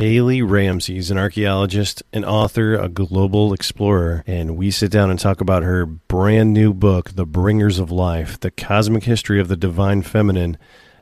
Haley 0.00 0.40
Ramsey 0.40 0.96
is 0.96 1.10
an 1.10 1.18
archaeologist, 1.18 2.02
an 2.14 2.24
author, 2.24 2.74
a 2.74 2.88
global 2.88 3.52
explorer, 3.52 4.24
and 4.26 4.56
we 4.56 4.70
sit 4.70 4.90
down 4.90 5.10
and 5.10 5.20
talk 5.20 5.42
about 5.42 5.62
her 5.62 5.84
brand 5.84 6.54
new 6.54 6.72
book, 6.72 7.10
The 7.10 7.26
Bringers 7.26 7.78
of 7.78 7.90
Life 7.90 8.40
The 8.40 8.50
Cosmic 8.50 9.04
History 9.04 9.38
of 9.38 9.48
the 9.48 9.58
Divine 9.58 10.00
Feminine, 10.00 10.56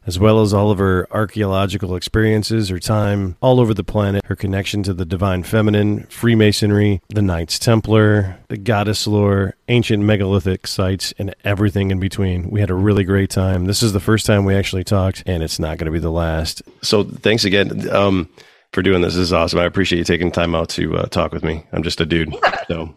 as 0.06 0.18
well 0.18 0.40
as 0.40 0.54
all 0.54 0.70
of 0.70 0.78
her 0.78 1.06
archaeological 1.10 1.94
experiences, 1.96 2.68
her 2.68 2.78
time 2.78 3.36
all 3.40 3.60
over 3.60 3.74
the 3.74 3.84
planet, 3.84 4.24
her 4.26 4.36
connection 4.36 4.82
to 4.84 4.94
the 4.94 5.04
Divine 5.04 5.42
Feminine, 5.42 6.04
Freemasonry, 6.04 7.00
the 7.08 7.22
Knights 7.22 7.58
Templar, 7.58 8.38
the 8.48 8.56
goddess 8.56 9.06
lore, 9.06 9.54
ancient 9.68 10.02
megalithic 10.02 10.66
sites, 10.66 11.12
and 11.18 11.34
everything 11.44 11.90
in 11.90 12.00
between. 12.00 12.50
We 12.50 12.61
had 12.61 12.70
a 12.70 12.74
really 12.74 13.04
great 13.04 13.30
time. 13.30 13.66
This 13.66 13.82
is 13.82 13.92
the 13.92 14.00
first 14.00 14.26
time 14.26 14.44
we 14.44 14.54
actually 14.54 14.84
talked, 14.84 15.22
and 15.26 15.42
it's 15.42 15.58
not 15.58 15.79
going 15.79 15.86
to 15.86 15.92
be 15.92 15.98
the 15.98 16.11
last. 16.11 16.62
So 16.82 17.04
thanks 17.04 17.44
again. 17.44 17.89
Um, 17.90 18.28
for 18.72 18.82
doing 18.82 19.00
this. 19.00 19.14
This 19.14 19.22
is 19.22 19.32
awesome. 19.32 19.58
I 19.58 19.64
appreciate 19.64 19.98
you 19.98 20.04
taking 20.04 20.30
time 20.30 20.54
out 20.54 20.68
to 20.70 20.96
uh, 20.96 21.06
talk 21.06 21.32
with 21.32 21.42
me. 21.42 21.64
I'm 21.72 21.82
just 21.82 22.00
a 22.00 22.06
dude. 22.06 22.32
Yeah. 22.32 22.64
So, 22.68 22.94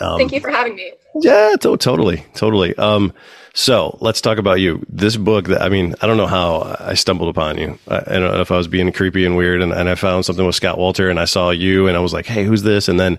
um, 0.00 0.18
thank 0.18 0.32
you 0.32 0.40
for 0.40 0.50
having 0.50 0.76
me. 0.76 0.92
Yeah, 1.14 1.56
to- 1.60 1.76
totally, 1.78 2.24
totally. 2.34 2.74
Um, 2.76 3.12
so 3.56 3.96
let's 4.02 4.20
talk 4.20 4.36
about 4.36 4.60
you. 4.60 4.84
This 4.86 5.16
book 5.16 5.46
that 5.46 5.62
I 5.62 5.70
mean, 5.70 5.94
I 6.02 6.06
don't 6.06 6.18
know 6.18 6.26
how 6.26 6.76
I 6.78 6.92
stumbled 6.92 7.30
upon 7.30 7.56
you. 7.56 7.78
I, 7.88 7.96
I 7.96 8.18
don't 8.18 8.34
know 8.34 8.40
if 8.42 8.52
I 8.52 8.58
was 8.58 8.68
being 8.68 8.92
creepy 8.92 9.24
and 9.24 9.34
weird, 9.34 9.62
and, 9.62 9.72
and 9.72 9.88
I 9.88 9.94
found 9.94 10.26
something 10.26 10.44
with 10.44 10.54
Scott 10.54 10.76
Wolter 10.76 11.08
and 11.08 11.18
I 11.18 11.24
saw 11.24 11.48
you, 11.48 11.88
and 11.88 11.96
I 11.96 12.00
was 12.00 12.12
like, 12.12 12.26
"Hey, 12.26 12.44
who's 12.44 12.62
this?" 12.62 12.86
And 12.86 13.00
then 13.00 13.18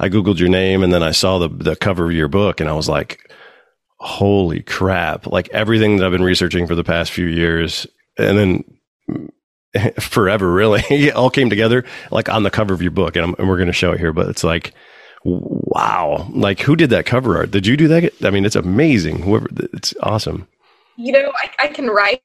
I 0.00 0.08
googled 0.08 0.40
your 0.40 0.48
name, 0.48 0.82
and 0.82 0.92
then 0.92 1.04
I 1.04 1.12
saw 1.12 1.38
the 1.38 1.48
the 1.48 1.76
cover 1.76 2.06
of 2.06 2.12
your 2.12 2.26
book, 2.26 2.60
and 2.60 2.68
I 2.68 2.72
was 2.72 2.88
like, 2.88 3.30
"Holy 4.00 4.62
crap!" 4.62 5.28
Like 5.28 5.48
everything 5.50 5.96
that 5.96 6.04
I've 6.04 6.12
been 6.12 6.24
researching 6.24 6.66
for 6.66 6.74
the 6.74 6.82
past 6.82 7.12
few 7.12 7.26
years, 7.26 7.86
and 8.18 8.36
then 8.36 8.64
forever 10.00 10.52
really 10.52 11.12
all 11.12 11.30
came 11.30 11.50
together 11.50 11.84
like 12.10 12.28
on 12.28 12.42
the 12.42 12.50
cover 12.50 12.74
of 12.74 12.82
your 12.82 12.90
book 12.90 13.16
and, 13.16 13.38
and 13.38 13.48
we're 13.48 13.56
going 13.56 13.68
to 13.68 13.72
show 13.72 13.92
it 13.92 14.00
here 14.00 14.12
but 14.12 14.28
it's 14.28 14.44
like 14.44 14.72
wow. 15.78 16.26
Like 16.30 16.60
who 16.60 16.76
did 16.76 16.90
that 16.90 17.06
cover 17.06 17.36
art? 17.36 17.50
Did 17.50 17.66
you 17.66 17.76
do 17.76 17.88
that? 17.88 18.12
I 18.22 18.30
mean 18.30 18.44
it's 18.44 18.56
amazing. 18.56 19.22
Whoever 19.22 19.48
it's 19.72 19.94
awesome. 20.00 20.46
You 20.96 21.12
know 21.12 21.32
i, 21.36 21.66
I 21.66 21.68
can 21.68 21.88
write 21.88 22.22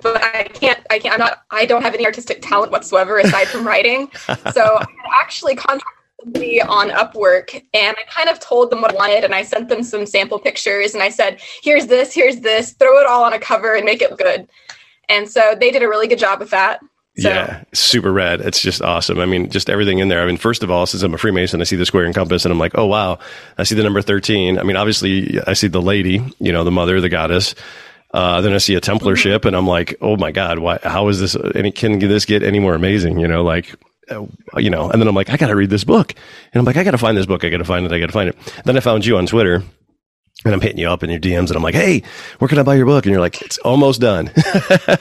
but 0.00 0.22
i 0.22 0.44
can't 0.44 0.80
i 0.90 0.98
can't 0.98 1.14
i'm 1.14 1.18
not 1.18 1.42
i 1.50 1.66
don't 1.66 1.82
have 1.82 1.94
any 1.94 2.04
artistic 2.04 2.40
talent 2.42 2.70
whatsoever 2.70 3.18
aside 3.18 3.48
from 3.48 3.66
writing. 3.66 4.10
So 4.52 4.62
i 4.62 4.86
actually 5.20 5.56
contacted 5.56 5.92
somebody 6.22 6.62
on 6.62 6.90
upwork 6.90 7.54
and 7.74 7.96
i 7.98 8.02
kind 8.08 8.28
of 8.28 8.38
told 8.40 8.70
them 8.70 8.80
what 8.80 8.92
i 8.92 8.96
wanted 8.96 9.24
and 9.24 9.34
i 9.34 9.42
sent 9.42 9.68
them 9.68 9.82
some 9.82 10.06
sample 10.06 10.38
pictures 10.38 10.94
and 10.94 11.02
i 11.02 11.08
said 11.08 11.40
here's 11.62 11.86
this 11.86 12.14
here's 12.14 12.40
this 12.40 12.72
throw 12.72 12.98
it 13.00 13.06
all 13.06 13.24
on 13.24 13.32
a 13.32 13.38
cover 13.38 13.74
and 13.74 13.84
make 13.84 14.02
it 14.02 14.16
good. 14.16 14.48
And 15.08 15.28
so 15.28 15.56
they 15.58 15.70
did 15.70 15.82
a 15.82 15.88
really 15.88 16.08
good 16.08 16.18
job 16.18 16.40
with 16.40 16.50
that. 16.50 16.80
So. 17.18 17.30
Yeah, 17.30 17.64
super 17.72 18.12
rad. 18.12 18.42
It's 18.42 18.60
just 18.60 18.82
awesome. 18.82 19.20
I 19.20 19.26
mean, 19.26 19.48
just 19.48 19.70
everything 19.70 20.00
in 20.00 20.08
there. 20.08 20.22
I 20.22 20.26
mean, 20.26 20.36
first 20.36 20.62
of 20.62 20.70
all, 20.70 20.84
since 20.84 21.02
I'm 21.02 21.14
a 21.14 21.18
Freemason, 21.18 21.62
I 21.62 21.64
see 21.64 21.76
the 21.76 21.86
square 21.86 22.04
and 22.04 22.14
compass 22.14 22.44
and 22.44 22.52
I'm 22.52 22.58
like, 22.58 22.72
oh, 22.76 22.84
wow. 22.84 23.18
I 23.56 23.62
see 23.62 23.74
the 23.74 23.82
number 23.82 24.02
13. 24.02 24.58
I 24.58 24.62
mean, 24.64 24.76
obviously, 24.76 25.40
I 25.46 25.54
see 25.54 25.68
the 25.68 25.80
lady, 25.80 26.22
you 26.40 26.52
know, 26.52 26.62
the 26.62 26.70
mother, 26.70 27.00
the 27.00 27.08
goddess. 27.08 27.54
Uh, 28.12 28.42
then 28.42 28.52
I 28.52 28.58
see 28.58 28.74
a 28.74 28.80
Templar 28.80 29.14
mm-hmm. 29.14 29.20
ship 29.20 29.44
and 29.46 29.56
I'm 29.56 29.66
like, 29.66 29.96
oh 30.02 30.16
my 30.16 30.30
God, 30.30 30.58
why, 30.58 30.78
how 30.82 31.08
is 31.08 31.18
this? 31.20 31.36
Any, 31.54 31.70
can 31.72 31.98
this 31.98 32.26
get 32.26 32.42
any 32.42 32.60
more 32.60 32.74
amazing? 32.74 33.18
You 33.18 33.28
know, 33.28 33.42
like, 33.42 33.74
uh, 34.10 34.26
you 34.56 34.70
know, 34.70 34.90
and 34.90 35.00
then 35.00 35.08
I'm 35.08 35.14
like, 35.14 35.30
I 35.30 35.36
got 35.36 35.48
to 35.48 35.56
read 35.56 35.70
this 35.70 35.84
book. 35.84 36.14
And 36.52 36.60
I'm 36.60 36.64
like, 36.64 36.76
I 36.76 36.84
got 36.84 36.92
to 36.92 36.98
find 36.98 37.16
this 37.16 37.26
book. 37.26 37.44
I 37.44 37.48
got 37.48 37.58
to 37.58 37.64
find 37.64 37.84
it. 37.84 37.92
I 37.92 37.98
got 37.98 38.06
to 38.06 38.12
find 38.12 38.28
it. 38.28 38.36
Then 38.64 38.76
I 38.76 38.80
found 38.80 39.06
you 39.06 39.16
on 39.16 39.26
Twitter 39.26 39.62
and 40.44 40.54
I'm 40.54 40.60
hitting 40.60 40.78
you 40.78 40.88
up 40.88 41.02
in 41.02 41.10
your 41.10 41.18
DMs 41.18 41.48
and 41.48 41.56
I'm 41.56 41.62
like, 41.62 41.74
hey, 41.74 42.02
where 42.38 42.48
can 42.48 42.58
I 42.58 42.62
buy 42.62 42.74
your 42.74 42.86
book? 42.86 43.04
And 43.04 43.12
you're 43.12 43.20
like, 43.20 43.42
it's 43.42 43.58
almost 43.58 44.00
done. 44.00 44.30
yeah, 44.36 44.98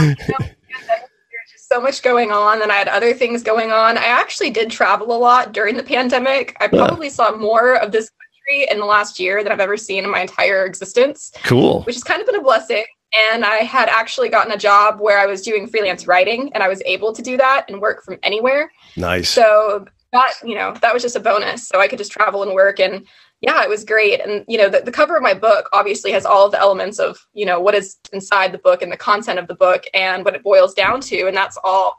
you 0.00 0.08
know, 0.08 0.38
there's 0.38 1.50
just 1.50 1.61
so 1.72 1.80
much 1.80 2.02
going 2.02 2.30
on, 2.30 2.60
and 2.60 2.70
I 2.70 2.76
had 2.76 2.88
other 2.88 3.14
things 3.14 3.42
going 3.42 3.72
on. 3.72 3.96
I 3.96 4.04
actually 4.04 4.50
did 4.50 4.70
travel 4.70 5.14
a 5.14 5.16
lot 5.16 5.52
during 5.52 5.76
the 5.76 5.82
pandemic. 5.82 6.54
I 6.60 6.68
probably 6.68 7.06
yeah. 7.06 7.14
saw 7.14 7.36
more 7.36 7.76
of 7.76 7.92
this 7.92 8.10
country 8.10 8.66
in 8.70 8.78
the 8.78 8.84
last 8.84 9.18
year 9.18 9.42
than 9.42 9.52
I've 9.52 9.60
ever 9.60 9.78
seen 9.78 10.04
in 10.04 10.10
my 10.10 10.20
entire 10.20 10.66
existence. 10.66 11.32
Cool. 11.44 11.82
Which 11.84 11.96
has 11.96 12.04
kind 12.04 12.20
of 12.20 12.26
been 12.26 12.36
a 12.36 12.42
blessing. 12.42 12.84
And 13.30 13.44
I 13.44 13.56
had 13.56 13.88
actually 13.88 14.28
gotten 14.28 14.52
a 14.52 14.56
job 14.56 15.00
where 15.00 15.18
I 15.18 15.26
was 15.26 15.42
doing 15.42 15.66
freelance 15.66 16.06
writing, 16.06 16.50
and 16.54 16.62
I 16.62 16.68
was 16.68 16.82
able 16.84 17.12
to 17.14 17.22
do 17.22 17.36
that 17.38 17.64
and 17.68 17.80
work 17.80 18.04
from 18.04 18.18
anywhere. 18.22 18.70
Nice. 18.96 19.30
So 19.30 19.86
that 20.12 20.34
you 20.44 20.54
know 20.54 20.74
that 20.82 20.92
was 20.92 21.02
just 21.02 21.16
a 21.16 21.20
bonus 21.20 21.66
so 21.66 21.80
i 21.80 21.88
could 21.88 21.98
just 21.98 22.12
travel 22.12 22.42
and 22.42 22.52
work 22.52 22.78
and 22.78 23.06
yeah, 23.42 23.62
it 23.62 23.68
was 23.68 23.84
great. 23.84 24.20
And, 24.20 24.44
you 24.48 24.56
know, 24.56 24.68
the, 24.68 24.80
the 24.80 24.92
cover 24.92 25.16
of 25.16 25.22
my 25.22 25.34
book 25.34 25.68
obviously 25.72 26.12
has 26.12 26.24
all 26.24 26.48
the 26.48 26.60
elements 26.60 27.00
of, 27.00 27.18
you 27.34 27.44
know, 27.44 27.60
what 27.60 27.74
is 27.74 27.96
inside 28.12 28.52
the 28.52 28.58
book 28.58 28.82
and 28.82 28.90
the 28.90 28.96
content 28.96 29.38
of 29.38 29.48
the 29.48 29.54
book 29.54 29.84
and 29.92 30.24
what 30.24 30.34
it 30.34 30.44
boils 30.44 30.72
down 30.72 31.00
to. 31.02 31.26
And 31.26 31.36
that's 31.36 31.58
all 31.64 31.98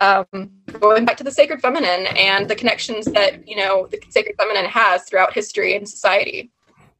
um, 0.00 0.50
going 0.80 1.04
back 1.04 1.16
to 1.16 1.24
the 1.24 1.32
sacred 1.32 1.60
feminine 1.60 2.06
and 2.16 2.48
the 2.48 2.54
connections 2.54 3.06
that, 3.06 3.46
you 3.46 3.56
know, 3.56 3.88
the 3.90 4.00
sacred 4.08 4.36
feminine 4.38 4.66
has 4.66 5.02
throughout 5.04 5.34
history 5.34 5.76
and 5.76 5.88
society. 5.88 6.52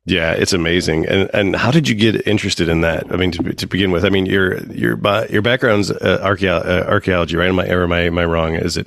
Yeah, 0.06 0.32
it's 0.32 0.53
amazing. 0.53 1.06
And 1.06 1.31
and 1.32 1.56
how 1.56 1.71
did 1.71 1.88
you 1.88 1.94
get 1.94 2.26
interested 2.26 2.69
in 2.69 2.82
that? 2.82 3.11
I 3.11 3.16
mean, 3.16 3.31
to, 3.31 3.55
to 3.55 3.66
begin 3.66 3.91
with, 3.91 4.05
I 4.05 4.11
mean, 4.11 4.26
your 4.26 4.59
your 4.66 4.99
your 5.31 5.41
background's 5.41 5.91
uh, 5.91 6.21
archaeology, 6.22 6.69
uh, 6.69 6.84
archaeology, 6.84 7.37
right? 7.37 7.49
Am 7.49 7.59
I, 7.59 7.69
or 7.69 7.84
am 7.84 7.93
I, 7.93 8.00
am 8.00 8.19
I 8.19 8.25
wrong? 8.26 8.55
Is 8.55 8.76
it? 8.76 8.87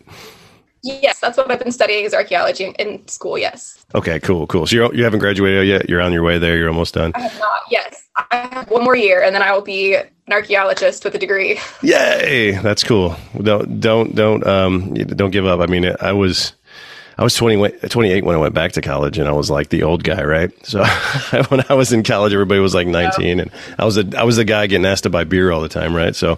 Yes, 0.84 1.20
that's 1.20 1.38
what 1.38 1.50
I've 1.52 1.60
been 1.60 1.72
studying 1.72 2.06
is 2.06 2.14
archaeology 2.14 2.74
in 2.78 3.08
school. 3.08 3.38
Yes. 3.38 3.86
Okay, 3.96 4.20
cool, 4.20 4.48
cool. 4.48 4.68
So 4.68 4.76
you're, 4.76 4.94
you 4.96 5.04
haven't 5.04 5.20
graduated 5.20 5.68
yet. 5.68 5.90
You're 5.90 6.02
on 6.02 6.14
your 6.14 6.24
way 6.24 6.38
there. 6.38 6.58
You're 6.58 6.70
almost 6.70 6.94
done. 6.94 7.12
I 7.16 7.22
have 7.22 7.40
not. 7.40 7.62
Yes, 7.70 8.08
I 8.16 8.48
have 8.52 8.70
one 8.70 8.84
more 8.84 8.96
year, 8.96 9.22
and 9.22 9.34
then 9.34 9.42
I 9.42 9.52
will 9.52 9.62
be 9.62 9.96
an 9.96 10.08
archaeologist 10.32 11.04
with 11.04 11.16
a 11.16 11.20
degree. 11.20 11.60
Yay! 11.82 12.52
That's 12.52 12.84
cool. 12.84 13.16
Don't 13.42 13.80
don't 13.80 14.16
don't 14.16 14.46
um 14.46 14.94
don't 14.94 15.32
give 15.32 15.46
up. 15.46 15.60
I 15.60 15.66
mean, 15.66 15.94
I 16.00 16.14
was. 16.14 16.54
I 17.20 17.24
was 17.24 17.34
20, 17.34 17.72
28 17.90 18.26
when 18.26 18.36
I 18.36 18.38
went 18.38 18.54
back 18.54 18.74
to 18.74 18.82
college 18.84 19.18
and 19.18 19.28
I 19.28 19.32
was 19.32 19.50
like 19.50 19.70
the 19.70 19.82
old 19.82 20.04
guy, 20.04 20.24
right? 20.24 20.52
So 20.64 20.86
when 21.50 21.66
I 21.68 21.74
was 21.74 21.92
in 21.92 22.04
college, 22.04 22.32
everybody 22.32 22.60
was 22.60 22.76
like 22.76 22.86
19 22.86 23.40
and 23.40 23.50
I 23.80 23.86
was 23.86 23.98
a, 23.98 24.06
I 24.16 24.22
was 24.24 24.36
the 24.36 24.46
guy 24.46 24.68
getting 24.68 24.86
asked 24.86 25.02
to 25.02 25.10
buy 25.10 25.24
beer 25.24 25.50
all 25.52 25.60
the 25.60 25.68
time, 25.68 25.96
right? 25.96 26.16
So, 26.16 26.38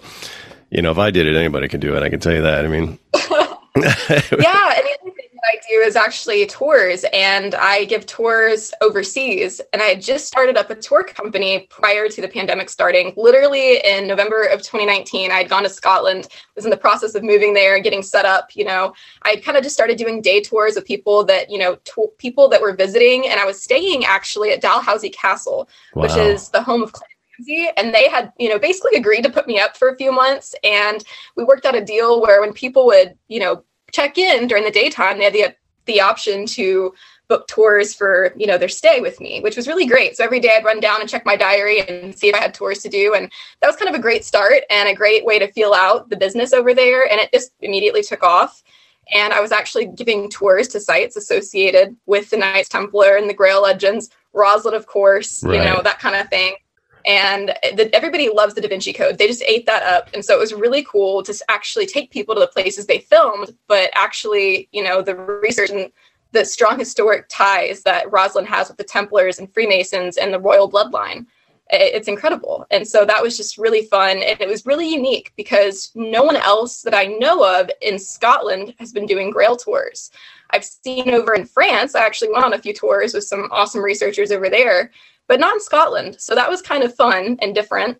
you 0.70 0.80
know, 0.80 0.90
if 0.90 0.96
I 0.96 1.10
did 1.10 1.26
it, 1.26 1.36
anybody 1.36 1.68
could 1.68 1.82
do 1.82 1.94
it. 1.96 2.02
I 2.02 2.08
can 2.08 2.18
tell 2.18 2.32
you 2.32 2.40
that. 2.40 2.64
I 2.64 2.68
mean, 2.68 2.98
yeah, 3.88 4.74
and 4.76 4.84
the 4.84 4.98
other 5.02 5.10
thing 5.10 5.28
that 5.32 5.44
I 5.44 5.60
do 5.68 5.76
is 5.76 5.96
actually 5.96 6.46
tours, 6.46 7.04
and 7.12 7.54
I 7.54 7.84
give 7.84 8.06
tours 8.06 8.72
overseas. 8.80 9.60
And 9.72 9.80
I 9.82 9.86
had 9.86 10.02
just 10.02 10.26
started 10.26 10.56
up 10.56 10.70
a 10.70 10.74
tour 10.74 11.04
company 11.04 11.66
prior 11.70 12.08
to 12.08 12.20
the 12.20 12.28
pandemic 12.28 12.68
starting. 12.68 13.12
Literally 13.16 13.78
in 13.78 14.06
November 14.06 14.44
of 14.44 14.62
2019, 14.62 15.30
I 15.30 15.38
had 15.38 15.48
gone 15.48 15.62
to 15.62 15.68
Scotland, 15.68 16.28
was 16.54 16.64
in 16.64 16.70
the 16.70 16.76
process 16.76 17.14
of 17.14 17.22
moving 17.22 17.54
there, 17.54 17.80
getting 17.80 18.02
set 18.02 18.24
up. 18.24 18.54
You 18.54 18.64
know, 18.64 18.92
I 19.22 19.36
kind 19.36 19.56
of 19.56 19.62
just 19.62 19.74
started 19.74 19.98
doing 19.98 20.20
day 20.20 20.40
tours 20.40 20.76
of 20.76 20.84
people 20.84 21.24
that 21.24 21.50
you 21.50 21.58
know, 21.58 21.76
to- 21.76 22.12
people 22.18 22.48
that 22.48 22.60
were 22.60 22.74
visiting, 22.74 23.28
and 23.28 23.40
I 23.40 23.44
was 23.44 23.62
staying 23.62 24.04
actually 24.04 24.50
at 24.52 24.60
Dalhousie 24.60 25.10
Castle, 25.10 25.68
wow. 25.94 26.02
which 26.02 26.16
is 26.16 26.48
the 26.50 26.62
home 26.62 26.82
of 26.82 26.92
and 27.76 27.94
they 27.94 28.08
had 28.08 28.32
you 28.38 28.48
know 28.48 28.58
basically 28.58 28.96
agreed 28.96 29.22
to 29.22 29.30
put 29.30 29.46
me 29.46 29.58
up 29.58 29.76
for 29.76 29.88
a 29.88 29.96
few 29.96 30.12
months 30.12 30.54
and 30.64 31.04
we 31.36 31.44
worked 31.44 31.64
out 31.64 31.74
a 31.74 31.84
deal 31.84 32.20
where 32.20 32.40
when 32.40 32.52
people 32.52 32.86
would 32.86 33.16
you 33.28 33.40
know 33.40 33.62
check 33.92 34.18
in 34.18 34.46
during 34.46 34.64
the 34.64 34.70
daytime 34.70 35.18
they 35.18 35.24
had 35.24 35.32
the 35.32 35.54
the 35.86 36.00
option 36.00 36.46
to 36.46 36.94
book 37.28 37.46
tours 37.46 37.94
for 37.94 38.34
you 38.36 38.46
know 38.46 38.58
their 38.58 38.68
stay 38.68 39.00
with 39.00 39.20
me 39.20 39.40
which 39.40 39.56
was 39.56 39.68
really 39.68 39.86
great. 39.86 40.16
So 40.16 40.24
every 40.24 40.40
day 40.40 40.56
i'd 40.56 40.64
run 40.64 40.80
down 40.80 41.00
and 41.00 41.08
check 41.08 41.24
my 41.24 41.36
diary 41.36 41.80
and 41.80 42.16
see 42.16 42.28
if 42.28 42.34
i 42.34 42.40
had 42.40 42.52
tours 42.52 42.80
to 42.82 42.88
do. 42.88 43.14
And 43.14 43.30
that 43.60 43.66
was 43.66 43.76
kind 43.76 43.88
of 43.88 43.94
a 43.94 44.02
great 44.02 44.24
start 44.24 44.62
and 44.68 44.88
a 44.88 44.94
great 44.94 45.24
way 45.24 45.38
to 45.38 45.50
feel 45.52 45.72
out 45.72 46.10
the 46.10 46.16
business 46.16 46.52
over 46.52 46.74
there. 46.74 47.10
And 47.10 47.20
it 47.20 47.30
just 47.32 47.52
immediately 47.60 48.02
took 48.02 48.22
off. 48.22 48.62
And 49.12 49.32
i 49.32 49.40
was 49.40 49.52
actually 49.52 49.86
giving 49.86 50.28
tours 50.28 50.68
to 50.68 50.80
sites 50.80 51.16
associated 51.16 51.96
with 52.06 52.30
the 52.30 52.36
knights 52.36 52.68
templar 52.68 53.16
and 53.16 53.28
the 53.28 53.34
grail 53.34 53.62
legends 53.62 54.10
rosslyn 54.34 54.74
of 54.74 54.86
course 54.86 55.42
right. 55.42 55.56
you 55.56 55.64
know 55.64 55.80
that 55.82 55.98
kind 55.98 56.14
of 56.14 56.28
thing 56.28 56.54
and 57.06 57.54
the, 57.76 57.90
everybody 57.94 58.28
loves 58.28 58.54
the 58.54 58.60
Da 58.60 58.68
Vinci 58.68 58.92
Code. 58.92 59.18
They 59.18 59.26
just 59.26 59.42
ate 59.42 59.66
that 59.66 59.82
up, 59.82 60.10
and 60.14 60.24
so 60.24 60.34
it 60.34 60.40
was 60.40 60.52
really 60.52 60.84
cool 60.84 61.22
to 61.22 61.34
actually 61.48 61.86
take 61.86 62.10
people 62.10 62.34
to 62.34 62.40
the 62.40 62.46
places 62.46 62.86
they 62.86 62.98
filmed, 62.98 63.54
but 63.68 63.90
actually, 63.94 64.68
you 64.72 64.82
know, 64.82 65.02
the 65.02 65.14
research 65.14 65.70
and 65.70 65.90
the 66.32 66.44
strong 66.44 66.78
historic 66.78 67.26
ties 67.28 67.82
that 67.82 68.06
Rosslyn 68.06 68.46
has 68.46 68.68
with 68.68 68.76
the 68.76 68.84
Templars 68.84 69.38
and 69.38 69.52
Freemasons 69.52 70.16
and 70.16 70.32
the 70.32 70.40
royal 70.40 70.70
bloodline. 70.70 71.26
It's 71.72 72.08
incredible. 72.08 72.66
And 72.72 72.86
so 72.86 73.04
that 73.04 73.22
was 73.22 73.36
just 73.36 73.56
really 73.56 73.86
fun. 73.86 74.18
And 74.18 74.40
it 74.40 74.48
was 74.48 74.66
really 74.66 74.92
unique 74.92 75.32
because 75.36 75.92
no 75.94 76.24
one 76.24 76.36
else 76.36 76.82
that 76.82 76.94
I 76.94 77.06
know 77.06 77.44
of 77.44 77.70
in 77.80 77.98
Scotland 77.98 78.74
has 78.78 78.92
been 78.92 79.06
doing 79.06 79.30
Grail 79.30 79.56
tours. 79.56 80.10
I've 80.50 80.64
seen 80.64 81.10
over 81.10 81.32
in 81.34 81.46
France, 81.46 81.94
I 81.94 82.04
actually 82.04 82.32
went 82.32 82.44
on 82.44 82.54
a 82.54 82.58
few 82.58 82.74
tours 82.74 83.14
with 83.14 83.24
some 83.24 83.48
awesome 83.52 83.82
researchers 83.82 84.32
over 84.32 84.50
there 84.50 84.90
but 85.30 85.38
not 85.38 85.54
in 85.54 85.60
Scotland. 85.60 86.16
So 86.18 86.34
that 86.34 86.50
was 86.50 86.60
kind 86.60 86.82
of 86.82 86.92
fun 86.92 87.38
and 87.40 87.54
different. 87.54 87.98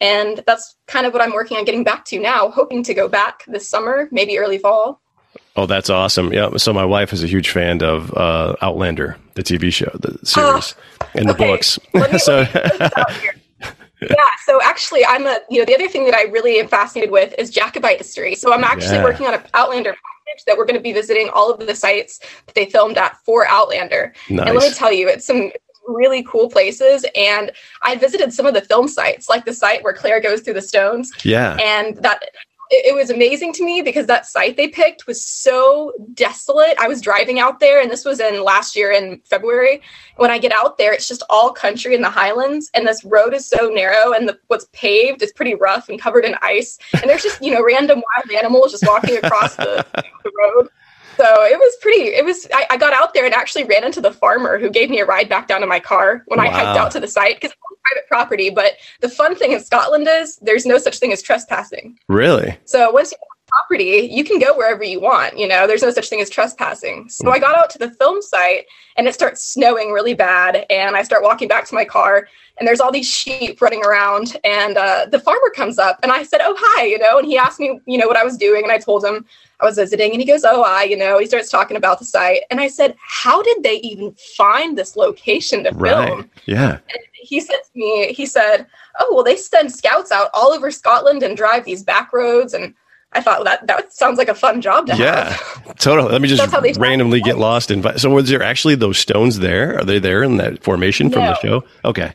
And 0.00 0.42
that's 0.46 0.76
kind 0.86 1.04
of 1.04 1.12
what 1.12 1.20
I'm 1.20 1.34
working 1.34 1.58
on 1.58 1.66
getting 1.66 1.84
back 1.84 2.06
to 2.06 2.18
now, 2.18 2.48
hoping 2.48 2.82
to 2.84 2.94
go 2.94 3.06
back 3.06 3.44
this 3.46 3.68
summer, 3.68 4.08
maybe 4.10 4.38
early 4.38 4.56
fall. 4.56 5.02
Oh, 5.56 5.66
that's 5.66 5.90
awesome. 5.90 6.32
Yeah. 6.32 6.56
So 6.56 6.72
my 6.72 6.86
wife 6.86 7.12
is 7.12 7.22
a 7.22 7.26
huge 7.26 7.50
fan 7.50 7.82
of 7.82 8.14
uh, 8.14 8.56
Outlander, 8.62 9.18
the 9.34 9.42
TV 9.42 9.70
show, 9.70 9.90
the 10.00 10.18
series, 10.24 10.74
oh, 11.02 11.06
and 11.14 11.28
the 11.28 11.34
okay. 11.34 11.48
books. 11.48 11.78
So 12.18 12.46
yeah. 14.00 14.16
So 14.46 14.62
actually, 14.62 15.04
I'm 15.04 15.26
a 15.26 15.40
you 15.50 15.58
know 15.58 15.66
the 15.66 15.74
other 15.74 15.86
thing 15.86 16.06
that 16.06 16.14
I 16.14 16.22
really 16.22 16.58
am 16.58 16.68
fascinated 16.68 17.12
with 17.12 17.34
is 17.36 17.50
Jacobite 17.50 17.98
history. 17.98 18.34
So 18.34 18.54
I'm 18.54 18.64
actually 18.64 18.96
yeah. 18.96 19.04
working 19.04 19.26
on 19.26 19.34
an 19.34 19.42
Outlander 19.52 19.90
package 19.90 20.44
that 20.46 20.56
we're 20.56 20.64
going 20.64 20.78
to 20.78 20.82
be 20.82 20.94
visiting 20.94 21.28
all 21.28 21.52
of 21.52 21.66
the 21.66 21.74
sites 21.74 22.20
that 22.46 22.54
they 22.54 22.64
filmed 22.64 22.96
at 22.96 23.18
for 23.26 23.46
Outlander. 23.46 24.14
Nice. 24.30 24.48
And 24.48 24.56
let 24.56 24.70
me 24.70 24.74
tell 24.74 24.90
you, 24.90 25.06
it's 25.06 25.26
some 25.26 25.52
really 25.86 26.22
cool 26.22 26.48
places. 26.48 27.04
And 27.14 27.52
I 27.82 27.96
visited 27.96 28.32
some 28.32 28.46
of 28.46 28.54
the 28.54 28.62
film 28.62 28.88
sites, 28.88 29.28
like 29.28 29.44
the 29.44 29.54
site 29.54 29.82
where 29.82 29.94
Claire 29.94 30.20
goes 30.20 30.40
through 30.40 30.54
the 30.54 30.62
stones. 30.62 31.12
Yeah. 31.24 31.56
And 31.60 31.96
that 31.98 32.22
it, 32.70 32.94
was 32.94 33.10
amazing 33.10 33.52
to 33.54 33.64
me 33.64 33.82
because 33.82 34.06
that 34.06 34.26
site 34.26 34.56
they 34.56 34.68
picked 34.68 35.06
was 35.06 35.20
so 35.20 35.92
desolate. 36.14 36.76
I 36.78 36.86
was 36.86 37.00
driving 37.00 37.40
out 37.40 37.58
there, 37.58 37.80
and 37.80 37.90
this 37.90 38.04
was 38.04 38.20
in 38.20 38.44
last 38.44 38.76
year 38.76 38.92
in 38.92 39.20
February. 39.24 39.82
When 40.16 40.30
I 40.30 40.38
get 40.38 40.52
out 40.52 40.78
there, 40.78 40.92
it's 40.92 41.08
just 41.08 41.24
all 41.28 41.52
country 41.52 41.94
in 41.94 42.02
the 42.02 42.10
highlands, 42.10 42.70
and 42.74 42.86
this 42.86 43.04
road 43.04 43.34
is 43.34 43.46
so 43.46 43.68
narrow, 43.68 44.12
and 44.12 44.28
the, 44.28 44.38
what's 44.46 44.66
paved 44.72 45.22
is 45.22 45.32
pretty 45.32 45.54
rough 45.54 45.88
and 45.88 46.00
covered 46.00 46.24
in 46.24 46.36
ice. 46.42 46.78
And 46.94 47.10
there's 47.10 47.22
just 47.22 47.42
you 47.42 47.52
know 47.52 47.62
random 47.62 48.02
wild 48.16 48.30
animals 48.38 48.70
just 48.70 48.86
walking 48.86 49.16
across 49.16 49.56
the, 49.56 49.84
the 49.94 50.32
road. 50.38 50.68
So 51.20 51.44
it 51.44 51.58
was 51.58 51.76
pretty, 51.82 52.14
it 52.14 52.24
was, 52.24 52.46
I, 52.54 52.66
I, 52.70 52.76
got 52.78 52.94
out 52.94 53.12
there 53.12 53.26
and 53.26 53.34
actually 53.34 53.64
ran 53.64 53.84
into 53.84 54.00
the 54.00 54.10
farmer 54.10 54.58
who 54.58 54.70
gave 54.70 54.88
me 54.88 55.00
a 55.00 55.04
ride 55.04 55.28
back 55.28 55.48
down 55.48 55.60
to 55.60 55.66
my 55.66 55.78
car 55.78 56.22
when 56.28 56.38
wow. 56.38 56.46
I 56.46 56.48
hiked 56.48 56.78
out 56.78 56.90
to 56.92 57.00
the 57.00 57.08
site 57.08 57.36
because 57.36 57.50
it's 57.50 57.80
private 57.84 58.08
property. 58.08 58.48
But 58.48 58.72
the 59.00 59.10
fun 59.10 59.36
thing 59.36 59.52
in 59.52 59.60
Scotland 59.60 60.08
is 60.08 60.36
there's 60.36 60.64
no 60.64 60.78
such 60.78 60.98
thing 60.98 61.12
as 61.12 61.20
trespassing. 61.20 61.98
Really? 62.08 62.56
So 62.64 62.90
once 62.90 63.12
you 63.12 63.18
property, 63.50 64.08
you 64.10 64.24
can 64.24 64.38
go 64.38 64.56
wherever 64.56 64.82
you 64.82 65.00
want. 65.00 65.38
You 65.38 65.48
know, 65.48 65.66
there's 65.66 65.82
no 65.82 65.90
such 65.90 66.08
thing 66.08 66.20
as 66.20 66.30
trespassing. 66.30 67.08
So 67.08 67.30
I 67.30 67.38
got 67.38 67.56
out 67.56 67.70
to 67.70 67.78
the 67.78 67.90
film 67.90 68.22
site 68.22 68.66
and 68.96 69.06
it 69.06 69.14
starts 69.14 69.42
snowing 69.42 69.92
really 69.92 70.14
bad. 70.14 70.66
And 70.70 70.96
I 70.96 71.02
start 71.02 71.22
walking 71.22 71.48
back 71.48 71.66
to 71.68 71.74
my 71.74 71.84
car 71.84 72.28
and 72.58 72.68
there's 72.68 72.80
all 72.80 72.92
these 72.92 73.08
sheep 73.08 73.60
running 73.62 73.84
around. 73.84 74.36
And 74.44 74.76
uh, 74.76 75.06
the 75.10 75.18
farmer 75.18 75.50
comes 75.54 75.78
up 75.78 75.98
and 76.02 76.12
I 76.12 76.22
said, 76.22 76.40
Oh, 76.42 76.54
hi, 76.58 76.84
you 76.84 76.98
know, 76.98 77.18
and 77.18 77.26
he 77.26 77.38
asked 77.38 77.58
me, 77.58 77.80
you 77.86 77.98
know, 77.98 78.06
what 78.06 78.18
I 78.18 78.24
was 78.24 78.36
doing. 78.36 78.62
And 78.62 78.70
I 78.70 78.78
told 78.78 79.04
him 79.04 79.24
I 79.60 79.64
was 79.64 79.76
visiting 79.76 80.12
and 80.12 80.20
he 80.20 80.26
goes, 80.26 80.44
Oh, 80.44 80.62
I, 80.62 80.84
you 80.84 80.96
know, 80.96 81.18
he 81.18 81.26
starts 81.26 81.50
talking 81.50 81.76
about 81.76 81.98
the 81.98 82.04
site. 82.04 82.42
And 82.50 82.60
I 82.60 82.68
said, 82.68 82.94
How 82.98 83.42
did 83.42 83.62
they 83.62 83.76
even 83.76 84.14
find 84.36 84.76
this 84.76 84.94
location 84.94 85.64
to 85.64 85.70
right. 85.72 86.06
film? 86.06 86.30
Yeah. 86.46 86.72
And 86.72 86.98
he 87.14 87.40
said 87.40 87.58
to 87.64 87.78
me, 87.78 88.12
He 88.12 88.26
said, 88.26 88.66
Oh, 88.98 89.14
well, 89.14 89.24
they 89.24 89.36
send 89.36 89.72
scouts 89.72 90.12
out 90.12 90.28
all 90.34 90.52
over 90.52 90.70
Scotland 90.70 91.22
and 91.22 91.36
drive 91.36 91.64
these 91.64 91.82
back 91.82 92.12
roads. 92.12 92.52
And 92.52 92.74
I 93.12 93.20
thought 93.20 93.38
well, 93.38 93.44
that 93.44 93.66
that 93.66 93.92
sounds 93.92 94.18
like 94.18 94.28
a 94.28 94.34
fun 94.34 94.60
job 94.60 94.86
to 94.86 94.96
yeah, 94.96 95.30
have. 95.30 95.62
Yeah, 95.66 95.72
totally. 95.78 96.12
Let 96.12 96.22
me 96.22 96.28
just 96.28 96.78
randomly 96.78 97.20
get 97.20 97.38
lost 97.38 97.70
in. 97.70 97.82
So, 97.98 98.10
was 98.10 98.28
there 98.28 98.42
actually 98.42 98.76
those 98.76 98.98
stones 98.98 99.40
there? 99.40 99.78
Are 99.78 99.84
they 99.84 99.98
there 99.98 100.22
in 100.22 100.36
that 100.36 100.62
formation 100.62 101.10
from 101.10 101.22
the 101.22 101.34
show? 101.40 101.64
Okay. 101.84 102.12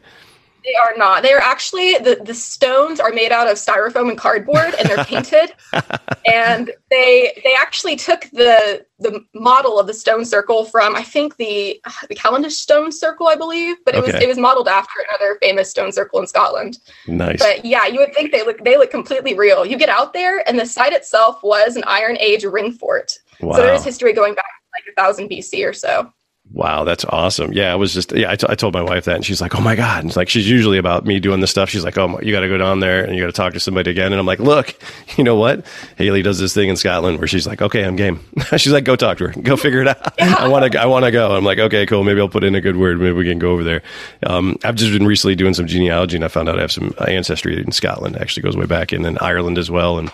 They 0.65 0.75
are 0.75 0.97
not. 0.97 1.21
They 1.21 1.31
are 1.31 1.41
actually 1.41 1.93
the 1.99 2.19
the 2.23 2.33
stones 2.33 2.99
are 2.99 3.11
made 3.11 3.31
out 3.31 3.47
of 3.47 3.57
styrofoam 3.57 4.09
and 4.09 4.17
cardboard, 4.17 4.73
and 4.79 4.89
they're 4.89 5.05
painted. 5.05 5.53
and 6.25 6.71
they 6.89 7.39
they 7.43 7.53
actually 7.53 7.95
took 7.95 8.21
the 8.31 8.83
the 8.97 9.23
model 9.35 9.79
of 9.79 9.85
the 9.85 9.93
stone 9.93 10.25
circle 10.25 10.65
from 10.65 10.95
I 10.95 11.03
think 11.03 11.37
the 11.37 11.79
the 12.09 12.15
Callanish 12.15 12.53
stone 12.53 12.91
circle, 12.91 13.27
I 13.27 13.35
believe, 13.35 13.77
but 13.85 13.93
it 13.93 13.99
okay. 13.99 14.13
was 14.13 14.21
it 14.23 14.27
was 14.27 14.37
modeled 14.39 14.67
after 14.67 15.05
another 15.07 15.37
famous 15.39 15.69
stone 15.69 15.91
circle 15.91 16.19
in 16.19 16.25
Scotland. 16.25 16.79
Nice. 17.05 17.39
But 17.39 17.63
yeah, 17.63 17.85
you 17.85 17.99
would 17.99 18.15
think 18.15 18.31
they 18.31 18.43
look 18.43 18.63
they 18.63 18.77
look 18.77 18.89
completely 18.89 19.35
real. 19.35 19.65
You 19.65 19.77
get 19.77 19.89
out 19.89 20.13
there, 20.13 20.47
and 20.49 20.59
the 20.59 20.65
site 20.65 20.93
itself 20.93 21.43
was 21.43 21.75
an 21.75 21.83
Iron 21.85 22.17
Age 22.19 22.43
ring 22.43 22.71
fort. 22.71 23.13
Wow. 23.39 23.55
So 23.55 23.61
there 23.61 23.75
is 23.75 23.83
history 23.83 24.13
going 24.13 24.33
back 24.33 24.45
like 24.73 24.91
a 24.91 24.99
thousand 24.99 25.29
BC 25.29 25.67
or 25.67 25.73
so. 25.73 26.11
Wow, 26.55 26.85
that's 26.85 27.03
awesome. 27.03 27.51
Yeah, 27.51 27.73
I 27.73 27.75
was 27.75 27.93
just, 27.93 28.13
yeah, 28.13 28.31
I, 28.31 28.37
t- 28.37 28.47
I 28.47 28.55
told 28.55 28.73
my 28.73 28.81
wife 28.81 29.03
that 29.05 29.17
and 29.17 29.25
she's 29.25 29.41
like, 29.41 29.55
oh 29.55 29.59
my 29.59 29.75
God. 29.75 29.99
And 29.99 30.07
it's 30.09 30.15
like, 30.15 30.29
she's 30.29 30.49
usually 30.49 30.77
about 30.77 31.05
me 31.05 31.19
doing 31.19 31.41
this 31.41 31.51
stuff. 31.51 31.69
She's 31.69 31.83
like, 31.83 31.97
oh, 31.97 32.17
you 32.21 32.31
got 32.31 32.39
to 32.39 32.47
go 32.47 32.57
down 32.57 32.79
there 32.79 33.03
and 33.03 33.13
you 33.13 33.21
got 33.21 33.25
to 33.27 33.33
talk 33.33 33.51
to 33.53 33.59
somebody 33.59 33.91
again. 33.91 34.13
And 34.13 34.19
I'm 34.21 34.25
like, 34.25 34.39
look, 34.39 34.73
you 35.17 35.25
know 35.25 35.35
what? 35.35 35.65
Haley 35.97 36.21
does 36.21 36.39
this 36.39 36.53
thing 36.53 36.69
in 36.69 36.77
Scotland 36.77 37.19
where 37.19 37.27
she's 37.27 37.45
like, 37.45 37.61
okay, 37.61 37.83
I'm 37.83 37.97
game. 37.97 38.21
she's 38.55 38.71
like, 38.71 38.85
go 38.85 38.95
talk 38.95 39.17
to 39.17 39.27
her, 39.27 39.41
go 39.41 39.57
figure 39.57 39.81
it 39.81 39.89
out. 39.89 40.13
Yeah. 40.25 40.35
I 40.39 40.47
want 40.47 40.71
to, 40.71 40.79
I 40.79 40.85
want 40.85 41.03
to 41.03 41.11
go. 41.11 41.35
I'm 41.35 41.43
like, 41.43 41.59
okay, 41.59 41.85
cool. 41.85 42.05
Maybe 42.05 42.21
I'll 42.21 42.29
put 42.29 42.45
in 42.45 42.55
a 42.55 42.61
good 42.61 42.77
word. 42.77 42.99
Maybe 42.99 43.11
we 43.11 43.25
can 43.25 43.37
go 43.37 43.51
over 43.51 43.65
there. 43.65 43.83
Um, 44.25 44.57
I've 44.63 44.75
just 44.75 44.93
been 44.93 45.05
recently 45.05 45.35
doing 45.35 45.53
some 45.53 45.67
genealogy 45.67 46.15
and 46.15 46.23
I 46.23 46.29
found 46.29 46.47
out 46.47 46.57
I 46.57 46.61
have 46.61 46.71
some 46.71 46.93
ancestry 47.05 47.61
in 47.61 47.73
Scotland. 47.73 48.15
It 48.15 48.21
actually 48.21 48.43
goes 48.43 48.55
way 48.55 48.65
back 48.65 48.93
and 48.93 49.03
then 49.03 49.17
Ireland 49.19 49.57
as 49.57 49.69
well. 49.69 49.99
And 49.99 50.09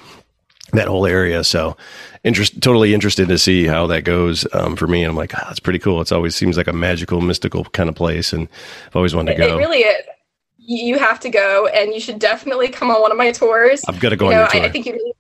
that 0.74 0.88
whole 0.88 1.06
area. 1.06 1.44
So 1.44 1.78
interest, 2.24 2.62
totally 2.62 2.94
interested 2.94 3.28
to 3.28 3.38
see 3.38 3.66
how 3.66 3.88
that 3.88 4.04
goes 4.04 4.46
um, 4.54 4.76
for 4.76 4.88
me. 4.88 5.04
And 5.04 5.10
I'm 5.10 5.16
like, 5.16 5.34
oh, 5.36 5.44
that's 5.48 5.60
pretty 5.60 5.80
cool. 5.80 6.02
It's 6.02 6.12
always 6.12 6.36
seems 6.36 6.58
like 6.58 6.68
a 6.68 6.74
magical, 6.74 7.22
mystical 7.22 7.66
kind 7.66 7.90
of 7.90 7.96
place. 7.96 8.34
And 8.34 8.48
I've 8.88 8.96
always 8.96 9.16
wanted 9.16 9.34
to 9.34 9.38
go. 9.38 9.58
It 9.58 9.60
really 9.60 9.80
is. 9.80 10.06
You 10.58 11.00
have 11.00 11.20
to 11.22 11.30
go 11.30 11.68
and 11.68 11.94
you 11.94 12.00
should 12.00 12.20
definitely 12.20 12.70
come 12.70 12.92
on 12.92 13.02
one 13.02 13.12
of 13.12 13.18
my 13.18 13.32
tours. 13.32 13.84
I'm 13.88 13.98
going 13.98 14.12
to 14.12 14.18
go 14.18 14.30
you 14.30 14.36
on 14.36 14.38
know, 14.38 14.42
your 14.42 14.52
tour. 14.52 14.62
I, 14.62 14.66
I 14.66 14.70
think 14.70 14.86
you 14.86 14.94
really 14.94 15.14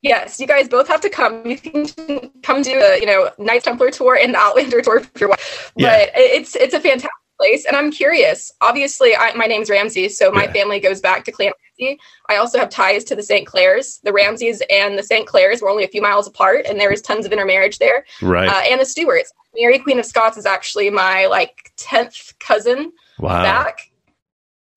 Yes, 0.00 0.38
you 0.38 0.46
guys 0.46 0.68
both 0.68 0.86
have 0.88 1.00
to 1.00 1.10
come. 1.10 1.44
You 1.44 1.58
can 1.58 2.30
come 2.42 2.62
do 2.62 2.78
a 2.78 3.00
you 3.00 3.06
know 3.06 3.30
Knights 3.38 3.64
Templar 3.64 3.90
tour 3.90 4.16
and 4.16 4.34
the 4.34 4.38
Outlander 4.38 4.80
tour 4.80 4.98
if 4.98 5.10
you're. 5.20 5.28
But 5.28 5.40
yeah. 5.76 6.06
it's 6.14 6.54
it's 6.54 6.74
a 6.74 6.80
fantastic 6.80 7.10
place. 7.38 7.64
And 7.64 7.76
I'm 7.76 7.90
curious. 7.90 8.52
Obviously, 8.60 9.16
I, 9.16 9.32
my 9.34 9.46
name's 9.46 9.70
Ramsey, 9.70 10.08
so 10.08 10.30
my 10.30 10.44
yeah. 10.44 10.52
family 10.52 10.80
goes 10.80 11.00
back 11.00 11.24
to 11.24 11.32
Clan 11.32 11.52
Ramsey. 11.80 11.98
I 12.28 12.36
also 12.36 12.58
have 12.58 12.68
ties 12.68 13.04
to 13.04 13.16
the 13.16 13.22
St. 13.22 13.46
Clairs. 13.46 14.00
The 14.02 14.12
Ramseys 14.12 14.62
and 14.70 14.98
the 14.98 15.02
St. 15.02 15.26
Clairs 15.26 15.62
were 15.62 15.70
only 15.70 15.84
a 15.84 15.88
few 15.88 16.02
miles 16.02 16.26
apart, 16.26 16.66
and 16.66 16.78
there 16.78 16.90
was 16.90 17.00
tons 17.00 17.24
of 17.24 17.32
intermarriage 17.32 17.78
there. 17.78 18.04
Right. 18.20 18.48
Uh, 18.48 18.62
and 18.70 18.80
the 18.80 18.86
Stuarts. 18.86 19.32
Mary 19.54 19.78
Queen 19.78 19.98
of 19.98 20.04
Scots 20.04 20.36
is 20.36 20.46
actually 20.46 20.90
my 20.90 21.26
like 21.26 21.72
tenth 21.76 22.34
cousin 22.38 22.92
wow. 23.18 23.42
back. 23.42 23.90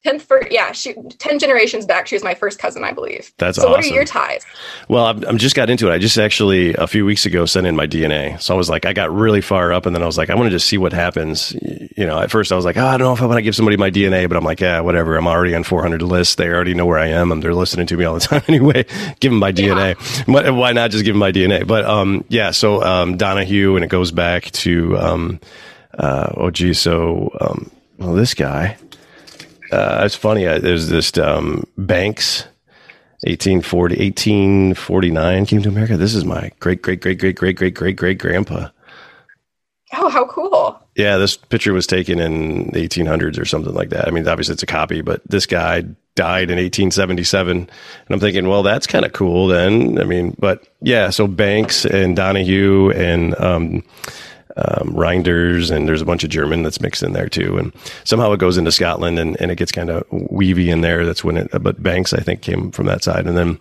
Tenth 0.04 0.24
for 0.24 0.42
yeah, 0.50 0.72
she 0.72 0.94
ten 1.20 1.38
generations 1.38 1.86
back. 1.86 2.08
She 2.08 2.16
was 2.16 2.24
my 2.24 2.34
first 2.34 2.58
cousin, 2.58 2.84
I 2.84 2.92
believe. 2.92 3.32
That's 3.38 3.58
so. 3.58 3.64
Awesome. 3.64 3.72
What 3.72 3.86
are 3.86 3.94
your 3.94 4.04
ties? 4.04 4.44
Well, 4.88 5.06
I'm, 5.06 5.24
I'm 5.26 5.38
just 5.38 5.56
got 5.56 5.70
into 5.70 5.90
it. 5.90 5.94
I 5.94 6.00
just 6.00 6.18
actually 6.18 6.74
a 6.74 6.88
few 6.88 7.06
weeks 7.06 7.28
ago 7.28 7.46
sent 7.46 7.68
in 7.68 7.76
my 7.76 7.86
DNA. 7.86 8.42
So 8.42 8.56
I 8.56 8.58
was 8.58 8.68
like, 8.68 8.86
I 8.88 8.94
got 8.94 9.14
really 9.14 9.42
far 9.42 9.72
up, 9.72 9.86
and 9.86 9.96
then 9.96 10.02
I 10.02 10.08
was 10.08 10.18
like, 10.18 10.32
I 10.32 10.36
want 10.36 10.48
to 10.48 10.50
just 10.50 10.68
see 10.68 10.80
what 10.80 10.92
happens. 10.92 11.54
You 11.96 12.08
know, 12.08 12.20
at 12.20 12.32
first 12.32 12.52
I 12.52 12.56
was 12.56 12.66
like, 12.66 12.78
oh, 12.78 12.86
I 12.86 12.98
don't 12.98 13.06
know 13.08 13.14
if 13.14 13.22
I 13.22 13.28
want 13.28 13.38
to 13.38 13.44
give 13.44 13.56
somebody 13.56 13.78
my 13.78 13.92
DNA, 13.92 14.28
but 14.28 14.38
I'm 14.38 14.44
like, 14.44 14.60
yeah, 14.60 14.80
whatever. 14.80 15.16
I'm 15.18 15.28
already 15.28 15.54
on 15.54 15.64
400 15.64 16.02
lists. 16.02 16.34
They 16.34 16.48
already 16.48 16.74
know 16.74 16.88
where 16.88 16.98
I 16.98 17.10
am, 17.10 17.32
and 17.32 17.44
they're 17.44 17.54
listening 17.54 17.86
to 17.88 17.96
me 17.98 18.06
all 18.06 18.16
the 18.16 18.20
time 18.22 18.42
anyway. 18.48 18.86
give 19.20 19.32
them 19.32 19.40
my 19.40 19.52
DNA. 19.52 19.96
Yeah. 20.28 20.50
Why 20.50 20.72
not 20.72 20.90
just 20.90 21.06
give 21.06 21.14
them 21.14 21.20
my 21.20 21.32
DNA? 21.32 21.68
But 21.68 21.86
um, 21.86 22.26
yeah. 22.28 22.50
So 22.50 22.82
um, 22.82 23.18
Donahue, 23.18 23.76
and 23.76 23.86
it 23.86 23.90
goes 23.90 24.12
back 24.12 24.46
to 24.46 24.98
um, 24.98 25.40
uh, 25.94 26.34
oh 26.38 26.50
geez, 26.50 26.80
so 26.80 27.30
um, 27.40 27.70
well, 28.00 28.16
this 28.16 28.34
guy 28.34 28.78
uh, 29.72 30.02
it's 30.06 30.16
funny. 30.16 30.46
Uh, 30.46 30.60
there's 30.60 30.88
this 30.88 31.18
um, 31.18 31.66
Banks, 31.78 32.44
1840, 33.22 33.96
1849 34.04 35.46
came 35.46 35.62
to 35.62 35.70
America. 35.70 35.98
This 35.98 36.16
is 36.16 36.26
my 36.26 36.52
great, 36.60 36.82
great, 36.82 37.02
great, 37.02 37.20
great, 37.20 37.36
great, 37.36 37.56
great, 37.56 37.74
great, 37.76 37.98
great 37.98 38.18
grandpa. 38.20 38.70
Oh, 39.94 40.10
how 40.10 40.26
cool. 40.26 40.80
Yeah, 40.96 41.18
this 41.18 41.38
picture 41.38 41.74
was 41.74 41.88
taken 41.88 42.20
in 42.20 42.68
the 42.72 42.88
1800s 42.88 43.40
or 43.40 43.46
something 43.46 43.74
like 43.74 43.90
that. 43.90 44.08
I 44.08 44.12
mean, 44.12 44.28
obviously 44.28 44.54
it's 44.54 44.64
a 44.64 44.68
copy, 44.68 45.02
but 45.02 45.22
this 45.26 45.46
guy 45.46 45.82
died 46.16 46.50
in 46.50 46.58
1877. 46.58 47.58
And 47.58 47.70
I'm 48.10 48.20
thinking, 48.20 48.48
well, 48.48 48.64
that's 48.64 48.88
kind 48.88 49.06
of 49.06 49.14
cool 49.14 49.48
then. 49.48 50.00
I 50.00 50.04
mean, 50.04 50.36
but 50.40 50.68
yeah, 50.82 51.10
so 51.10 51.28
Banks 51.28 51.86
and 51.86 52.16
Donahue 52.16 52.92
and, 52.92 53.38
um, 53.40 53.84
um, 54.58 54.96
and 54.98 55.88
there's 55.88 56.02
a 56.02 56.06
bunch 56.06 56.24
of 56.24 56.30
German 56.30 56.64
that's 56.64 56.82
mixed 56.82 57.04
in 57.04 57.14
there 57.14 57.30
too. 57.30 57.58
And 57.58 57.74
somehow 58.04 58.32
it 58.34 58.40
goes 58.40 58.58
into 58.58 58.72
Scotland, 58.72 59.20
and, 59.20 59.40
and 59.40 59.52
it 59.52 59.58
gets 59.58 59.72
kind 59.72 59.90
of 59.90 60.08
weavy 60.10 60.70
in 60.70 60.82
there. 60.82 61.06
That's 61.06 61.24
when 61.24 61.38
it. 61.38 61.50
But 61.52 61.82
Banks, 61.82 62.14
I 62.14 62.22
think, 62.22 62.42
came 62.42 62.72
from 62.72 62.86
that 62.88 63.04
side, 63.04 63.28
and 63.28 63.38
then 63.38 63.60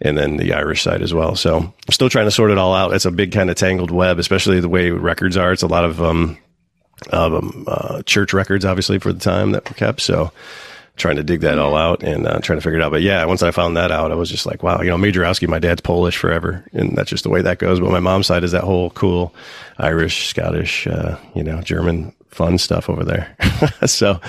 and 0.00 0.18
then 0.18 0.36
the 0.36 0.52
Irish 0.52 0.82
side 0.82 1.02
as 1.02 1.14
well. 1.14 1.36
So 1.36 1.58
I'm 1.58 1.92
still 1.92 2.08
trying 2.08 2.26
to 2.26 2.30
sort 2.30 2.50
it 2.50 2.58
all 2.58 2.74
out. 2.74 2.92
It's 2.92 3.04
a 3.04 3.10
big 3.10 3.32
kind 3.32 3.50
of 3.50 3.56
tangled 3.56 3.90
web, 3.90 4.18
especially 4.18 4.60
the 4.60 4.68
way 4.68 4.90
records 4.90 5.36
are. 5.36 5.52
It's 5.52 5.62
a 5.62 5.68
lot 5.68 5.84
of 5.84 6.02
um, 6.02 6.38
um, 7.10 7.64
uh, 7.66 8.02
church 8.02 8.32
records, 8.32 8.64
obviously, 8.64 8.98
for 8.98 9.12
the 9.12 9.20
time 9.20 9.52
that 9.52 9.68
were 9.68 9.76
kept. 9.76 10.00
So 10.00 10.32
trying 10.96 11.16
to 11.16 11.22
dig 11.22 11.40
that 11.40 11.58
all 11.58 11.74
out 11.74 12.02
and 12.02 12.26
uh, 12.26 12.38
trying 12.40 12.58
to 12.58 12.62
figure 12.62 12.78
it 12.78 12.82
out. 12.82 12.92
But 12.92 13.02
yeah, 13.02 13.24
once 13.24 13.42
I 13.42 13.50
found 13.50 13.76
that 13.76 13.90
out, 13.90 14.12
I 14.12 14.14
was 14.14 14.30
just 14.30 14.46
like, 14.46 14.62
wow, 14.62 14.80
you 14.82 14.90
know, 14.90 14.96
Majorowski, 14.96 15.48
my 15.48 15.58
dad's 15.58 15.80
Polish 15.80 16.16
forever, 16.16 16.64
and 16.72 16.96
that's 16.96 17.10
just 17.10 17.24
the 17.24 17.30
way 17.30 17.42
that 17.42 17.58
goes. 17.58 17.80
But 17.80 17.90
my 17.90 18.00
mom's 18.00 18.26
side 18.26 18.44
is 18.44 18.52
that 18.52 18.64
whole 18.64 18.90
cool 18.90 19.34
Irish, 19.78 20.28
Scottish, 20.28 20.86
uh, 20.86 21.16
you 21.34 21.42
know, 21.42 21.60
German 21.62 22.12
fun 22.28 22.58
stuff 22.58 22.90
over 22.90 23.04
there. 23.04 23.36
so 23.86 24.20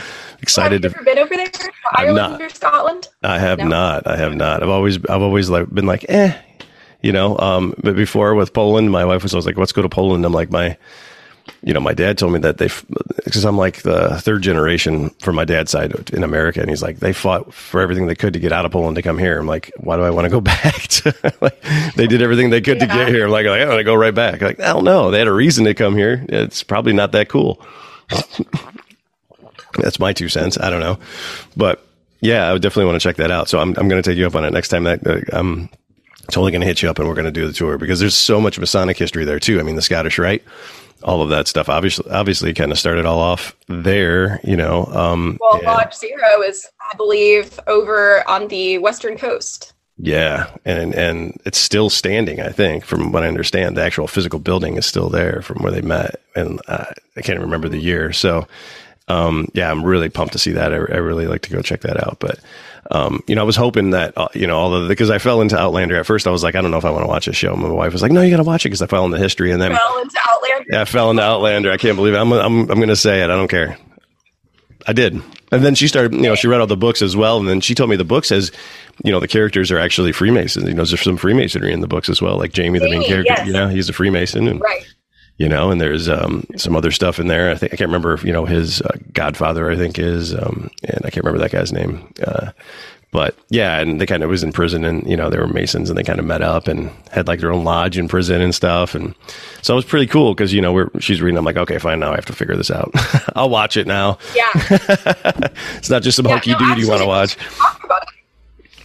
excited 0.41 0.83
have 0.83 0.91
you 0.91 0.99
to. 0.99 0.99
Ever 0.99 1.05
been 1.05 1.19
over 1.19 1.35
there? 1.35 1.51
Ireland 1.95 2.41
or 2.41 2.49
Scotland? 2.49 3.09
I 3.23 3.39
have 3.39 3.59
no. 3.59 3.65
not. 3.65 4.07
I 4.07 4.17
have 4.17 4.35
not. 4.35 4.63
I've 4.63 4.69
always, 4.69 4.97
I've 5.05 5.21
always 5.21 5.49
like 5.49 5.69
been 5.69 5.85
like, 5.85 6.05
eh, 6.09 6.37
you 7.01 7.11
know. 7.11 7.37
Um, 7.37 7.73
but 7.83 7.95
before 7.95 8.35
with 8.35 8.53
Poland, 8.53 8.91
my 8.91 9.05
wife 9.05 9.23
was 9.23 9.33
always 9.33 9.45
like, 9.45 9.57
let's 9.57 9.71
go 9.71 9.81
to 9.81 9.89
Poland. 9.89 10.25
I'm 10.25 10.33
like, 10.33 10.51
my 10.51 10.77
you 11.61 11.73
know, 11.73 11.79
my 11.79 11.93
dad 11.93 12.17
told 12.17 12.33
me 12.33 12.39
that 12.39 12.57
they, 12.57 12.69
because 13.23 13.45
I'm 13.45 13.57
like 13.57 13.81
the 13.81 14.19
third 14.21 14.41
generation 14.41 15.09
from 15.21 15.35
my 15.35 15.45
dad's 15.45 15.71
side 15.71 16.09
in 16.11 16.23
America, 16.23 16.59
and 16.59 16.69
he's 16.69 16.81
like, 16.81 16.99
they 16.99 17.13
fought 17.13 17.53
for 17.53 17.81
everything 17.81 18.07
they 18.07 18.15
could 18.15 18.33
to 18.33 18.39
get 18.39 18.51
out 18.51 18.65
of 18.65 18.71
Poland 18.71 18.95
to 18.95 19.01
come 19.01 19.17
here. 19.17 19.39
I'm 19.39 19.47
like, 19.47 19.71
why 19.77 19.95
do 19.95 20.03
I 20.03 20.09
want 20.09 20.25
to 20.25 20.29
go 20.29 20.41
back? 20.41 20.81
To, 20.83 21.33
like, 21.41 21.61
they 21.95 22.07
did 22.07 22.21
everything 22.21 22.49
they 22.49 22.61
could 22.61 22.81
yeah. 22.81 22.87
to 22.87 22.93
get 22.93 23.07
here. 23.09 23.25
I'm 23.25 23.31
like, 23.31 23.45
I 23.45 23.65
want 23.65 23.79
to 23.79 23.83
go 23.83 23.95
right 23.95 24.13
back. 24.15 24.41
Like, 24.41 24.59
I 24.59 24.73
don't 24.73 24.83
know. 24.83 25.11
They 25.11 25.19
had 25.19 25.27
a 25.27 25.33
reason 25.33 25.65
to 25.65 25.73
come 25.73 25.95
here. 25.95 26.25
It's 26.29 26.63
probably 26.63 26.93
not 26.93 27.11
that 27.13 27.29
cool. 27.29 27.65
That's 29.77 29.99
my 29.99 30.13
two 30.13 30.29
cents. 30.29 30.57
I 30.59 30.69
don't 30.69 30.81
know, 30.81 30.99
but 31.57 31.85
Yeah, 32.23 32.47
I 32.47 32.53
would 32.53 32.61
definitely 32.61 32.85
want 32.85 33.01
to 33.01 33.07
check 33.07 33.17
that 33.17 33.31
out. 33.31 33.49
So 33.49 33.59
I'm 33.59 33.75
I'm 33.77 33.89
going 33.89 34.01
to 34.01 34.09
take 34.09 34.17
you 34.17 34.25
up 34.25 34.35
on 34.35 34.45
it 34.45 34.53
next 34.53 34.69
time. 34.69 34.85
That 34.85 35.05
uh, 35.05 35.19
I'm 35.33 35.69
totally 36.29 36.51
going 36.51 36.61
to 36.61 36.67
hit 36.67 36.81
you 36.81 36.89
up, 36.89 36.97
and 36.99 37.07
we're 37.07 37.15
going 37.15 37.25
to 37.25 37.31
do 37.31 37.45
the 37.45 37.53
tour 37.53 37.77
because 37.77 37.99
there's 37.99 38.15
so 38.15 38.39
much 38.39 38.57
Masonic 38.57 38.97
history 38.97 39.25
there 39.25 39.39
too. 39.39 39.59
I 39.59 39.63
mean, 39.63 39.75
the 39.75 39.81
Scottish 39.81 40.17
Rite, 40.17 40.43
all 41.03 41.21
of 41.21 41.29
that 41.29 41.47
stuff. 41.47 41.69
Obviously, 41.69 42.09
obviously, 42.11 42.53
kind 42.53 42.71
of 42.71 42.79
started 42.79 43.05
all 43.05 43.19
off 43.19 43.55
there. 43.67 44.39
You 44.43 44.57
know, 44.57 44.85
um, 44.87 45.37
well, 45.41 45.61
Lodge 45.63 45.93
Zero 45.93 46.41
is, 46.41 46.67
I 46.91 46.95
believe, 46.97 47.59
over 47.67 48.27
on 48.27 48.47
the 48.47 48.77
western 48.79 49.17
coast. 49.17 49.73
Yeah, 49.97 50.49
and 50.65 50.95
and 50.95 51.39
it's 51.45 51.59
still 51.59 51.89
standing. 51.89 52.41
I 52.41 52.49
think, 52.49 52.83
from 52.83 53.11
what 53.11 53.23
I 53.23 53.27
understand, 53.27 53.77
the 53.77 53.83
actual 53.83 54.07
physical 54.07 54.39
building 54.39 54.75
is 54.77 54.85
still 54.85 55.09
there 55.09 55.41
from 55.41 55.61
where 55.61 55.71
they 55.71 55.81
met, 55.81 56.21
and 56.35 56.59
uh, 56.67 56.85
I 57.15 57.21
can't 57.21 57.39
remember 57.39 57.69
the 57.69 57.77
year. 57.77 58.11
So, 58.11 58.47
um, 59.07 59.47
yeah, 59.53 59.69
I'm 59.69 59.83
really 59.83 60.09
pumped 60.09 60.33
to 60.33 60.39
see 60.39 60.53
that. 60.53 60.73
I, 60.73 60.77
I 60.77 60.97
really 60.97 61.27
like 61.27 61.41
to 61.43 61.49
go 61.49 61.61
check 61.61 61.81
that 61.81 62.01
out. 62.01 62.17
But, 62.19 62.39
um, 62.91 63.21
you 63.27 63.35
know, 63.35 63.41
I 63.41 63.45
was 63.45 63.55
hoping 63.55 63.91
that 63.91 64.17
uh, 64.17 64.29
you 64.33 64.47
know 64.47 64.57
all 64.57 64.73
of 64.73 64.87
because 64.87 65.09
I 65.09 65.17
fell 65.17 65.41
into 65.41 65.57
Outlander 65.57 65.97
at 65.97 66.05
first. 66.05 66.27
I 66.27 66.31
was 66.31 66.43
like, 66.43 66.55
I 66.55 66.61
don't 66.61 66.71
know 66.71 66.77
if 66.77 66.85
I 66.85 66.91
want 66.91 67.03
to 67.03 67.07
watch 67.07 67.25
this 67.25 67.35
show. 67.35 67.55
My 67.55 67.69
wife 67.69 67.93
was 67.93 68.01
like, 68.01 68.11
No, 68.11 68.21
you 68.21 68.31
got 68.31 68.37
to 68.37 68.43
watch 68.43 68.65
it 68.65 68.69
because 68.69 68.81
I 68.81 68.87
fell 68.87 69.05
into 69.05 69.17
history, 69.17 69.51
and 69.51 69.61
then 69.61 69.75
fell 69.75 70.01
into 70.01 70.19
Outlander. 70.29 70.65
Yeah, 70.69 70.81
I 70.81 70.85
fell 70.85 71.09
into 71.09 71.23
Outlander. 71.23 71.71
I 71.71 71.77
can't 71.77 71.95
believe 71.95 72.13
it. 72.13 72.17
I'm 72.17 72.31
I'm 72.31 72.59
I'm 72.71 72.77
going 72.77 72.87
to 72.87 72.95
say 72.95 73.21
it. 73.21 73.25
I 73.25 73.35
don't 73.35 73.49
care. 73.49 73.77
I 74.87 74.93
did. 74.93 75.21
And 75.51 75.63
then 75.63 75.75
she 75.75 75.87
started, 75.87 76.13
you 76.13 76.23
know, 76.23 76.35
she 76.35 76.47
read 76.47 76.59
all 76.59 76.67
the 76.67 76.75
books 76.75 77.01
as 77.01 77.15
well. 77.15 77.37
And 77.37 77.47
then 77.47 77.61
she 77.61 77.75
told 77.75 77.89
me 77.89 77.95
the 77.95 78.03
book 78.03 78.25
says, 78.25 78.51
you 79.03 79.11
know, 79.11 79.19
the 79.19 79.27
characters 79.27 79.71
are 79.71 79.77
actually 79.77 80.11
Freemasons. 80.11 80.67
You 80.67 80.73
know, 80.73 80.83
there's 80.83 81.01
some 81.01 81.15
Freemasonry 81.15 81.71
in 81.71 81.79
the 81.79 81.87
books 81.87 82.09
as 82.09 82.21
well. 82.21 82.37
Like 82.37 82.53
Jamie, 82.53 82.79
the 82.79 82.89
main 82.89 83.05
character, 83.05 83.33
yes. 83.37 83.47
you 83.47 83.53
know, 83.53 83.69
he's 83.69 83.87
a 83.87 83.93
Freemason. 83.93 84.47
And, 84.47 84.59
right. 84.59 84.85
You 85.37 85.49
know, 85.49 85.71
and 85.71 85.81
there's 85.81 86.07
um, 86.07 86.45
some 86.57 86.75
other 86.75 86.91
stuff 86.91 87.19
in 87.19 87.27
there. 87.27 87.49
I 87.49 87.55
think 87.55 87.73
I 87.73 87.75
can't 87.75 87.89
remember. 87.89 88.13
If, 88.13 88.23
you 88.23 88.31
know, 88.31 88.45
his 88.45 88.81
uh, 88.81 88.97
godfather, 89.13 89.69
I 89.69 89.75
think 89.75 89.97
is, 89.97 90.33
um, 90.33 90.69
and 90.83 90.99
I 91.03 91.09
can't 91.09 91.25
remember 91.25 91.39
that 91.39 91.51
guy's 91.51 91.73
name. 91.73 92.07
Uh, 92.23 92.51
but 93.13 93.37
yeah, 93.49 93.79
and 93.79 94.01
they 94.01 94.07
kind 94.07 94.23
of 94.23 94.29
was 94.31 94.43
in 94.43 94.51
prison 94.51 94.83
and, 94.83 95.07
you 95.07 95.15
know, 95.15 95.29
they 95.29 95.37
were 95.37 95.47
Masons 95.47 95.87
and 95.87 95.97
they 95.97 96.03
kind 96.03 96.17
of 96.17 96.25
met 96.25 96.41
up 96.41 96.67
and 96.67 96.89
had 97.11 97.27
like 97.27 97.41
their 97.41 97.51
own 97.51 97.63
lodge 97.63 97.95
in 97.95 98.07
prison 98.07 98.41
and 98.41 98.55
stuff. 98.55 98.95
And 98.95 99.13
so 99.61 99.75
it 99.75 99.77
was 99.77 99.85
pretty 99.85 100.07
cool 100.07 100.33
because, 100.33 100.51
you 100.51 100.59
know, 100.59 100.73
we're, 100.73 100.89
she's 100.99 101.21
reading. 101.21 101.37
I'm 101.37 101.45
like, 101.45 101.55
okay, 101.55 101.77
fine. 101.77 101.99
Now 101.99 102.11
I 102.11 102.15
have 102.15 102.25
to 102.25 102.33
figure 102.33 102.55
this 102.55 102.71
out. 102.71 102.91
I'll 103.35 103.51
watch 103.51 103.77
it 103.77 103.85
now. 103.85 104.17
Yeah. 104.35 104.49
it's 105.77 105.91
not 105.91 106.01
just 106.01 106.15
some 106.15 106.25
yeah, 106.25 106.31
hunky 106.31 106.51
no, 106.53 106.57
dude 106.57 106.79
you 106.79 106.89
want 106.89 107.01
to 107.01 107.07
watch. 107.07 107.37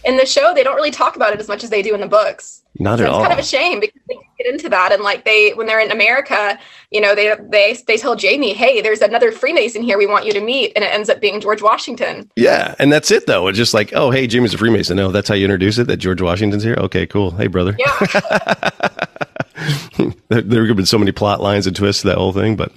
In 0.05 0.15
the 0.17 0.27
show, 0.27 0.53
they 0.53 0.63
don't 0.63 0.75
really 0.75 0.91
talk 0.91 1.15
about 1.15 1.33
it 1.33 1.39
as 1.39 1.47
much 1.47 1.63
as 1.63 1.71
they 1.71 1.81
do 1.81 1.95
in 1.95 1.99
the 1.99 2.07
books. 2.07 2.61
Not 2.77 2.99
so 2.99 3.05
at 3.05 3.07
it's 3.07 3.13
all. 3.15 3.21
It's 3.21 3.27
kind 3.27 3.39
of 3.39 3.43
a 3.43 3.47
shame 3.47 3.79
because 3.79 4.01
they 4.07 4.15
get 4.39 4.51
into 4.51 4.69
that 4.69 4.91
and 4.91 5.03
like 5.03 5.25
they 5.25 5.51
when 5.53 5.67
they're 5.67 5.79
in 5.79 5.91
America, 5.91 6.57
you 6.91 7.01
know, 7.01 7.13
they 7.13 7.35
they 7.51 7.77
they 7.87 7.97
tell 7.97 8.15
Jamie, 8.15 8.53
"Hey, 8.53 8.81
there's 8.81 9.01
another 9.01 9.31
Freemason 9.31 9.83
here 9.83 9.97
we 9.97 10.07
want 10.07 10.25
you 10.25 10.31
to 10.33 10.39
meet." 10.39 10.71
And 10.75 10.83
it 10.83 10.93
ends 10.93 11.09
up 11.09 11.19
being 11.19 11.41
George 11.41 11.61
Washington. 11.61 12.29
Yeah, 12.35 12.75
and 12.79 12.91
that's 12.91 13.11
it 13.11 13.27
though. 13.27 13.47
It's 13.47 13.57
just 13.57 13.73
like, 13.73 13.91
"Oh, 13.93 14.11
hey, 14.11 14.27
Jamie's 14.27 14.53
a 14.53 14.57
Freemason." 14.57 14.95
No, 14.95 15.11
that's 15.11 15.27
how 15.27 15.35
you 15.35 15.45
introduce 15.45 15.77
it 15.77 15.87
that 15.87 15.97
George 15.97 16.21
Washington's 16.21 16.63
here. 16.63 16.75
Okay, 16.75 17.05
cool. 17.05 17.31
Hey, 17.31 17.47
brother. 17.47 17.75
Yeah. 17.77 18.69
there, 20.29 20.41
there 20.41 20.65
have 20.65 20.77
been 20.77 20.85
so 20.85 20.97
many 20.97 21.11
plot 21.11 21.41
lines 21.41 21.67
and 21.67 21.75
twists 21.75 22.01
to 22.03 22.07
that 22.07 22.17
whole 22.17 22.33
thing, 22.33 22.55
but 22.55 22.71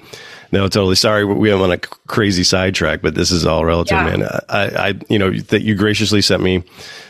no, 0.50 0.68
totally. 0.68 0.96
Sorry, 0.96 1.24
we 1.24 1.50
went 1.50 1.62
on 1.62 1.72
a 1.72 1.78
crazy 1.78 2.44
sidetrack, 2.44 3.00
but 3.00 3.14
this 3.14 3.30
is 3.30 3.46
all 3.46 3.64
relative, 3.64 3.96
yeah. 3.96 4.16
man. 4.16 4.22
I, 4.48 4.88
I, 4.88 4.94
you 5.08 5.18
know, 5.18 5.32
that 5.32 5.62
you 5.62 5.74
graciously 5.74 6.20
sent 6.20 6.42
me 6.42 6.62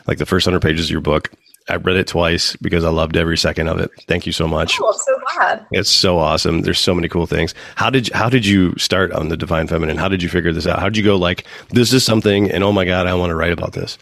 like 0.07 0.19
the 0.19 0.27
first 0.27 0.45
hundred 0.45 0.63
pages 0.63 0.87
of 0.87 0.91
your 0.91 1.01
book. 1.01 1.31
I 1.73 1.77
read 1.77 1.97
it 1.97 2.07
twice 2.07 2.55
because 2.57 2.85
I 2.85 2.91
loved 2.91 3.17
every 3.17 3.39
second 3.39 3.67
of 3.69 3.81
it. 3.81 3.91
Thank 4.07 4.27
you 4.27 4.33
so 4.33 4.47
much. 4.47 4.79
Oh, 4.79 4.89
I'm 4.89 4.99
so 4.99 5.19
glad. 5.35 5.67
It's 5.73 5.89
so 5.89 6.19
awesome. 6.19 6.61
There's 6.61 6.79
so 6.79 6.95
many 6.95 7.09
cool 7.09 7.27
things. 7.27 7.55
How 7.77 7.89
did 7.89 8.09
you, 8.09 8.15
how 8.15 8.29
did 8.29 8.45
you 8.45 8.77
start 8.77 9.11
on 9.13 9.31
the 9.31 9.39
divine 9.39 9.69
feminine? 9.69 9.97
How 9.97 10.09
did 10.09 10.23
you 10.23 10.29
figure 10.29 10.53
this 10.53 10.67
out? 10.67 10.81
How 10.81 10.91
did 10.91 10.99
you 10.99 11.03
go 11.03 11.17
like 11.17 11.47
this 11.71 11.95
is 11.95 12.05
something 12.05 12.51
and 12.51 12.63
oh 12.63 12.73
my 12.73 12.85
god, 12.85 13.07
I 13.07 13.15
want 13.15 13.31
to 13.31 13.35
write 13.35 13.53
about 13.53 13.73
this? 13.73 13.97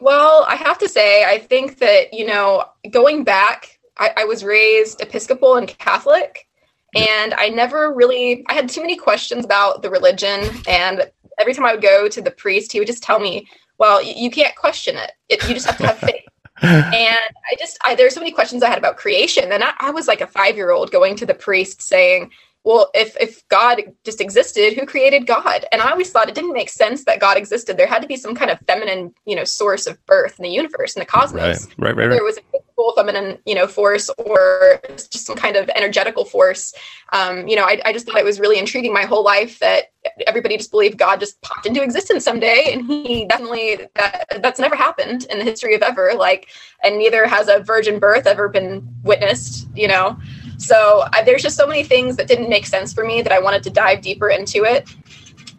Well, 0.00 0.44
I 0.48 0.56
have 0.56 0.76
to 0.78 0.88
say, 0.88 1.24
I 1.24 1.38
think 1.38 1.78
that 1.78 2.12
you 2.12 2.26
know, 2.26 2.64
going 2.90 3.22
back, 3.22 3.78
I, 3.98 4.10
I 4.16 4.24
was 4.24 4.42
raised 4.42 5.00
Episcopal 5.00 5.54
and 5.54 5.68
Catholic, 5.68 6.48
and 6.96 7.32
I 7.34 7.48
never 7.48 7.94
really 7.94 8.44
I 8.48 8.54
had 8.54 8.68
too 8.68 8.80
many 8.80 8.96
questions 8.96 9.44
about 9.44 9.82
the 9.82 9.90
religion, 9.90 10.50
and 10.68 11.08
every 11.38 11.54
time 11.54 11.64
I 11.64 11.74
would 11.74 11.82
go 11.82 12.08
to 12.08 12.20
the 12.20 12.32
priest, 12.32 12.72
he 12.72 12.80
would 12.80 12.88
just 12.88 13.04
tell 13.04 13.20
me, 13.20 13.46
"Well, 13.78 14.02
you, 14.02 14.14
you 14.16 14.30
can't 14.30 14.56
question 14.56 14.96
it. 14.96 15.12
it. 15.28 15.48
You 15.48 15.54
just 15.54 15.66
have 15.66 15.78
to 15.78 15.86
have 15.86 15.98
faith." 16.10 16.25
And 16.62 17.18
I 17.50 17.56
just, 17.58 17.78
I, 17.84 17.94
there's 17.94 18.14
so 18.14 18.20
many 18.20 18.32
questions 18.32 18.62
I 18.62 18.68
had 18.68 18.78
about 18.78 18.96
creation. 18.96 19.52
And 19.52 19.62
I, 19.62 19.72
I 19.78 19.90
was 19.90 20.08
like 20.08 20.20
a 20.20 20.26
five 20.26 20.56
year 20.56 20.70
old 20.70 20.90
going 20.90 21.16
to 21.16 21.26
the 21.26 21.34
priest 21.34 21.82
saying, 21.82 22.30
well, 22.64 22.90
if, 22.94 23.16
if 23.20 23.46
God 23.48 23.80
just 24.04 24.20
existed, 24.20 24.74
who 24.74 24.86
created 24.86 25.24
God? 25.24 25.64
And 25.70 25.80
I 25.80 25.92
always 25.92 26.10
thought 26.10 26.28
it 26.28 26.34
didn't 26.34 26.52
make 26.52 26.68
sense 26.68 27.04
that 27.04 27.20
God 27.20 27.36
existed. 27.36 27.76
There 27.76 27.86
had 27.86 28.02
to 28.02 28.08
be 28.08 28.16
some 28.16 28.34
kind 28.34 28.50
of 28.50 28.58
feminine, 28.66 29.14
you 29.24 29.36
know, 29.36 29.44
source 29.44 29.86
of 29.86 30.04
birth 30.06 30.38
in 30.38 30.42
the 30.42 30.50
universe, 30.50 30.96
in 30.96 31.00
the 31.00 31.06
cosmos. 31.06 31.64
Right, 31.64 31.74
right, 31.78 31.96
right. 31.96 32.08
right. 32.08 32.14
There 32.14 32.24
was 32.24 32.38
a 32.38 32.55
physical 32.76 32.92
feminine, 32.94 33.38
you 33.46 33.54
know, 33.54 33.66
force 33.66 34.10
or 34.18 34.80
just 34.96 35.26
some 35.26 35.36
kind 35.36 35.56
of 35.56 35.68
energetical 35.74 36.24
force. 36.24 36.74
Um, 37.12 37.48
you 37.48 37.56
know, 37.56 37.64
I, 37.64 37.80
I 37.84 37.92
just 37.92 38.06
thought 38.06 38.16
it 38.16 38.24
was 38.24 38.40
really 38.40 38.58
intriguing 38.58 38.92
my 38.92 39.02
whole 39.02 39.24
life 39.24 39.58
that 39.60 39.92
everybody 40.26 40.56
just 40.56 40.70
believed 40.70 40.98
God 40.98 41.20
just 41.20 41.40
popped 41.42 41.66
into 41.66 41.82
existence 41.82 42.24
someday, 42.24 42.70
and 42.72 42.86
he 42.86 43.26
definitely 43.26 43.88
that 43.94 44.42
that's 44.42 44.60
never 44.60 44.76
happened 44.76 45.26
in 45.30 45.38
the 45.38 45.44
history 45.44 45.74
of 45.74 45.82
ever. 45.82 46.12
Like, 46.14 46.48
and 46.82 46.98
neither 46.98 47.26
has 47.26 47.48
a 47.48 47.60
virgin 47.60 47.98
birth 47.98 48.26
ever 48.26 48.48
been 48.48 48.86
witnessed. 49.02 49.68
You 49.74 49.88
know, 49.88 50.18
so 50.58 51.04
I, 51.12 51.22
there's 51.22 51.42
just 51.42 51.56
so 51.56 51.66
many 51.66 51.82
things 51.82 52.16
that 52.16 52.28
didn't 52.28 52.48
make 52.48 52.66
sense 52.66 52.92
for 52.92 53.04
me 53.04 53.22
that 53.22 53.32
I 53.32 53.38
wanted 53.38 53.62
to 53.64 53.70
dive 53.70 54.02
deeper 54.02 54.28
into 54.28 54.64
it. 54.64 54.88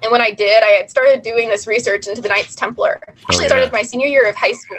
And 0.03 0.11
when 0.11 0.21
I 0.21 0.29
did, 0.29 0.61
I 0.61 0.67
had 0.67 0.91
started 0.91 1.23
doing 1.23 1.49
this 1.49 1.65
research 1.65 2.05
into 2.07 2.21
the 2.21 2.29
Knights 2.29 2.53
Templar. 2.53 3.01
Actually, 3.07 3.37
oh, 3.37 3.41
yeah. 3.41 3.47
started 3.47 3.71
my 3.71 3.81
senior 3.81 4.05
year 4.05 4.29
of 4.29 4.35
high 4.35 4.51
school 4.51 4.77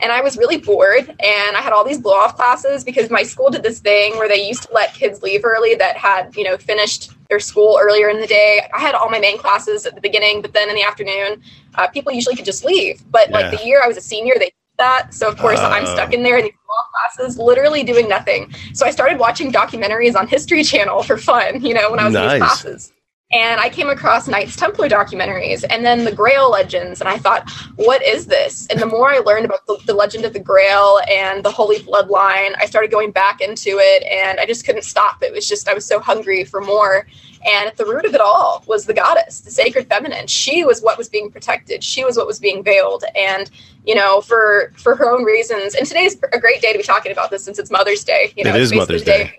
and 0.00 0.12
I 0.12 0.20
was 0.20 0.36
really 0.36 0.58
bored 0.58 1.08
and 1.08 1.56
I 1.56 1.60
had 1.60 1.72
all 1.72 1.84
these 1.84 1.98
blow 1.98 2.14
off 2.14 2.36
classes 2.36 2.84
because 2.84 3.10
my 3.10 3.22
school 3.22 3.50
did 3.50 3.62
this 3.62 3.80
thing 3.80 4.16
where 4.16 4.28
they 4.28 4.46
used 4.46 4.62
to 4.64 4.72
let 4.72 4.94
kids 4.94 5.22
leave 5.22 5.44
early 5.44 5.74
that 5.76 5.96
had, 5.96 6.34
you 6.36 6.44
know, 6.44 6.56
finished 6.56 7.12
their 7.28 7.40
school 7.40 7.78
earlier 7.80 8.08
in 8.08 8.20
the 8.20 8.26
day. 8.26 8.68
I 8.72 8.80
had 8.80 8.94
all 8.94 9.10
my 9.10 9.18
main 9.18 9.38
classes 9.38 9.86
at 9.86 9.94
the 9.94 10.00
beginning, 10.00 10.40
but 10.40 10.52
then 10.52 10.68
in 10.68 10.74
the 10.74 10.82
afternoon, 10.82 11.42
uh, 11.74 11.88
people 11.88 12.12
usually 12.12 12.36
could 12.36 12.44
just 12.44 12.64
leave. 12.64 13.02
But 13.10 13.30
yeah. 13.30 13.38
like 13.38 13.58
the 13.58 13.66
year 13.66 13.82
I 13.82 13.88
was 13.88 13.96
a 13.96 14.02
senior, 14.02 14.34
they 14.34 14.46
did 14.46 14.52
that. 14.78 15.12
So 15.12 15.28
of 15.28 15.36
course 15.38 15.58
uh, 15.58 15.68
I'm 15.68 15.86
stuck 15.86 16.12
in 16.12 16.22
there 16.22 16.38
in 16.38 16.44
these 16.44 16.52
blow 16.52 16.74
off 16.74 17.16
classes, 17.16 17.38
literally 17.38 17.82
doing 17.82 18.08
nothing. 18.08 18.52
So 18.74 18.86
I 18.86 18.90
started 18.90 19.18
watching 19.18 19.52
documentaries 19.52 20.14
on 20.14 20.28
History 20.28 20.62
Channel 20.62 21.02
for 21.02 21.16
fun, 21.18 21.64
you 21.64 21.74
know, 21.74 21.90
when 21.90 21.98
I 21.98 22.04
was 22.04 22.14
nice. 22.14 22.24
in 22.24 22.30
these 22.30 22.48
classes 22.48 22.92
and 23.30 23.60
I 23.60 23.68
came 23.68 23.90
across 23.90 24.26
Knights 24.26 24.56
Templar 24.56 24.88
documentaries 24.88 25.62
and 25.68 25.84
then 25.84 26.04
the 26.04 26.12
Grail 26.12 26.50
legends. 26.50 27.00
And 27.00 27.10
I 27.10 27.18
thought, 27.18 27.50
what 27.76 28.02
is 28.02 28.24
this? 28.24 28.66
And 28.68 28.80
the 28.80 28.86
more 28.86 29.10
I 29.10 29.18
learned 29.18 29.44
about 29.44 29.66
the, 29.66 29.78
the, 29.84 29.92
legend 29.92 30.24
of 30.24 30.32
the 30.32 30.40
Grail 30.40 30.98
and 31.10 31.44
the 31.44 31.50
Holy 31.50 31.80
Bloodline, 31.80 32.54
I 32.58 32.64
started 32.64 32.90
going 32.90 33.10
back 33.10 33.42
into 33.42 33.78
it 33.78 34.02
and 34.04 34.40
I 34.40 34.46
just 34.46 34.64
couldn't 34.64 34.84
stop. 34.84 35.22
It 35.22 35.34
was 35.34 35.46
just, 35.46 35.68
I 35.68 35.74
was 35.74 35.84
so 35.84 36.00
hungry 36.00 36.44
for 36.44 36.62
more. 36.62 37.06
And 37.46 37.68
at 37.68 37.76
the 37.76 37.84
root 37.84 38.06
of 38.06 38.14
it 38.14 38.20
all 38.22 38.64
was 38.66 38.86
the 38.86 38.94
goddess, 38.94 39.40
the 39.40 39.50
sacred 39.50 39.88
feminine. 39.88 40.26
She 40.26 40.64
was 40.64 40.80
what 40.80 40.96
was 40.96 41.10
being 41.10 41.30
protected. 41.30 41.84
She 41.84 42.04
was 42.04 42.16
what 42.16 42.26
was 42.26 42.38
being 42.38 42.64
veiled. 42.64 43.04
And, 43.14 43.50
you 43.84 43.94
know, 43.94 44.22
for 44.22 44.72
for 44.76 44.96
her 44.96 45.10
own 45.10 45.24
reasons. 45.24 45.74
And 45.74 45.86
today's 45.86 46.16
a 46.32 46.40
great 46.40 46.62
day 46.62 46.72
to 46.72 46.78
be 46.78 46.84
talking 46.84 47.12
about 47.12 47.30
this 47.30 47.44
since 47.44 47.58
it's 47.58 47.70
Mother's 47.70 48.04
Day. 48.04 48.32
You 48.36 48.44
know, 48.44 48.54
it 48.54 48.60
is 48.60 48.72
Mother's 48.72 49.04
Day. 49.04 49.24
day 49.24 49.38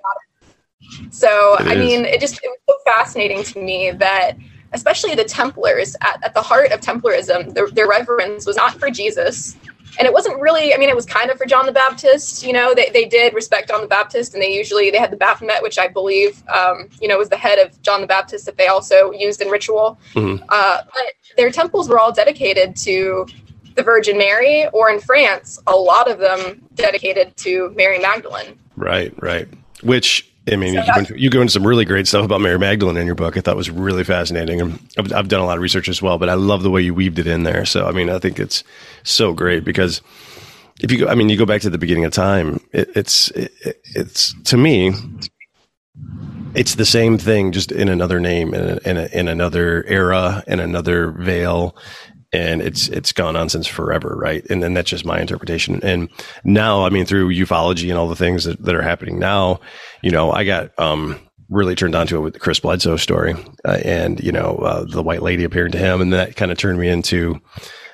so, 1.10 1.56
it 1.56 1.68
I 1.68 1.74
is. 1.74 1.80
mean, 1.80 2.06
it 2.06 2.20
just 2.20 2.36
it 2.44 2.50
was 2.50 2.60
so 2.68 2.92
fascinating 2.92 3.44
to 3.44 3.60
me 3.60 3.92
that, 3.92 4.38
especially 4.74 5.16
the 5.16 5.24
Templars, 5.24 5.96
at, 6.02 6.24
at 6.24 6.34
the 6.34 6.42
heart 6.42 6.72
of 6.72 6.80
Templarism, 6.80 7.54
their, 7.54 7.70
their 7.70 7.88
reverence 7.88 8.46
was 8.46 8.56
not 8.56 8.80
for 8.80 8.90
Jesus. 8.90 9.56
And 9.98 10.06
it 10.06 10.14
wasn't 10.14 10.40
really, 10.40 10.74
I 10.74 10.78
mean, 10.78 10.88
it 10.88 10.96
was 10.96 11.06
kind 11.06 11.32
of 11.32 11.38
for 11.38 11.46
John 11.46 11.66
the 11.66 11.72
Baptist. 11.72 12.46
You 12.46 12.54
know, 12.54 12.76
they, 12.76 12.90
they 12.92 13.06
did 13.06 13.34
respect 13.34 13.70
John 13.70 13.82
the 13.82 13.88
Baptist, 13.88 14.34
and 14.34 14.42
they 14.42 14.56
usually, 14.56 14.92
they 14.92 15.00
had 15.00 15.12
the 15.12 15.18
Baphomet, 15.18 15.64
which 15.64 15.80
I 15.80 15.88
believe, 15.88 16.42
um, 16.48 16.88
you 17.02 17.08
know, 17.08 17.18
was 17.18 17.30
the 17.30 17.38
head 17.38 17.58
of 17.58 17.82
John 17.82 18.00
the 18.00 18.08
Baptist 18.08 18.46
that 18.46 18.56
they 18.56 18.68
also 18.68 19.12
used 19.12 19.42
in 19.42 19.50
ritual. 19.50 20.00
Mm-hmm. 20.14 20.44
Uh, 20.48 20.82
but 20.94 21.04
their 21.36 21.50
temples 21.50 21.90
were 21.90 22.00
all 22.00 22.14
dedicated 22.14 22.76
to 22.78 23.26
the 23.76 23.84
Virgin 23.84 24.18
Mary, 24.18 24.68
or 24.74 24.92
in 24.92 25.00
France, 25.00 25.60
a 25.66 25.76
lot 25.76 26.10
of 26.10 26.20
them 26.20 26.62
dedicated 26.76 27.36
to 27.38 27.74
Mary 27.76 27.98
Magdalene. 27.98 28.58
Right, 28.76 29.12
right. 29.22 29.48
Which 29.82 30.29
I 30.52 30.56
mean, 30.56 30.74
so 30.74 30.82
you, 30.82 30.94
go 30.94 31.00
into, 31.00 31.20
you, 31.20 31.30
go 31.30 31.42
into, 31.42 31.52
some 31.52 31.66
really 31.66 31.86
great 31.86 32.08
stuff 32.08 32.26
about 32.26 32.42
Mary 32.42 32.60
Magdalene 32.60 32.98
in 32.98 33.06
your 33.06 33.16
book. 33.16 33.38
I 33.38 33.42
thought 33.42 33.56
was 33.56 33.70
really 33.70 34.04
fascinating. 34.04 34.62
And 34.62 34.80
I've, 34.98 35.14
I've, 35.14 35.28
done 35.28 35.42
a 35.42 35.46
lot 35.46 35.58
of 35.58 35.62
research 35.62 35.90
as 35.90 36.02
well, 36.02 36.18
but 36.18 36.30
I 36.30 36.36
love 36.36 36.64
the 36.64 36.70
way 36.70 36.82
you 36.82 36.94
weaved 36.94 37.20
it 37.20 37.28
in 37.28 37.44
there. 37.44 37.66
So, 37.66 37.88
I 37.88 37.92
mean, 37.92 38.10
I 38.10 38.20
think 38.20 38.40
it's 38.40 38.64
so 39.04 39.34
great 39.34 39.64
because 39.64 40.02
if 40.82 40.92
you 40.92 41.00
go, 41.00 41.08
I 41.08 41.16
mean, 41.16 41.30
you 41.30 41.38
go 41.38 41.46
back 41.46 41.62
to 41.62 41.70
the 41.70 41.78
beginning 41.78 42.06
of 42.06 42.14
time, 42.14 42.60
it, 42.72 42.90
it's, 42.96 43.30
it, 43.32 43.52
it's 43.96 44.34
to 44.44 44.58
me, 44.58 44.94
it's 46.56 46.76
the 46.76 46.86
same 46.86 47.18
thing, 47.18 47.52
just 47.52 47.72
in 47.72 47.90
another 47.90 48.20
name, 48.20 48.54
in, 48.54 48.62
a, 48.62 48.90
in, 48.90 48.98
a, 48.98 49.06
in 49.08 49.28
another 49.28 49.84
era, 49.88 50.44
in 50.48 50.60
another 50.60 51.12
veil 51.12 51.76
and 52.32 52.62
it's 52.62 52.88
it's 52.90 53.12
gone 53.12 53.36
on 53.36 53.50
since 53.50 53.68
forever, 53.68 54.16
right? 54.18 54.46
And 54.50 54.62
then 54.62 54.74
that's 54.74 54.90
just 54.90 55.06
my 55.06 55.20
interpretation. 55.20 55.80
And 55.84 56.10
now, 56.44 56.86
I 56.86 56.90
mean, 56.90 57.06
through 57.06 57.30
ufology 57.30 57.90
and 57.90 57.98
all 57.98 58.08
the 58.08 58.16
things 58.16 58.44
that, 58.44 58.62
that 58.64 58.76
are 58.76 58.82
happening 58.82 59.20
now, 59.20 59.60
you 60.02 60.12
know, 60.12 60.32
I 60.32 60.44
got 60.44 60.78
um, 60.80 61.20
really 61.50 61.76
turned 61.76 61.96
on 61.96 62.08
to 62.08 62.18
it 62.18 62.22
with 62.22 62.34
the 62.34 62.40
Chris 62.40 62.60
Bledsoe 62.60 62.98
story, 62.98 63.36
uh, 63.66 63.80
and 63.84 64.20
you 64.20 64.32
know, 64.32 64.58
uh, 64.58 64.86
the 64.86 65.04
white 65.04 65.22
lady 65.22 65.44
appearing 65.44 65.72
to 65.72 65.80
him, 65.80 66.02
and 66.02 66.14
that 66.14 66.36
kind 66.36 66.52
of 66.52 66.58
turned 66.58 66.80
me 66.80 66.88
into 66.88 67.42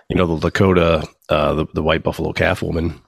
you 0.09 0.15
know, 0.15 0.35
the 0.35 0.49
Lakota, 0.49 1.07
uh, 1.29 1.53
the, 1.53 1.65
the 1.73 1.83
white 1.83 2.03
buffalo 2.03 2.33
calf 2.33 2.61
woman, 2.61 3.01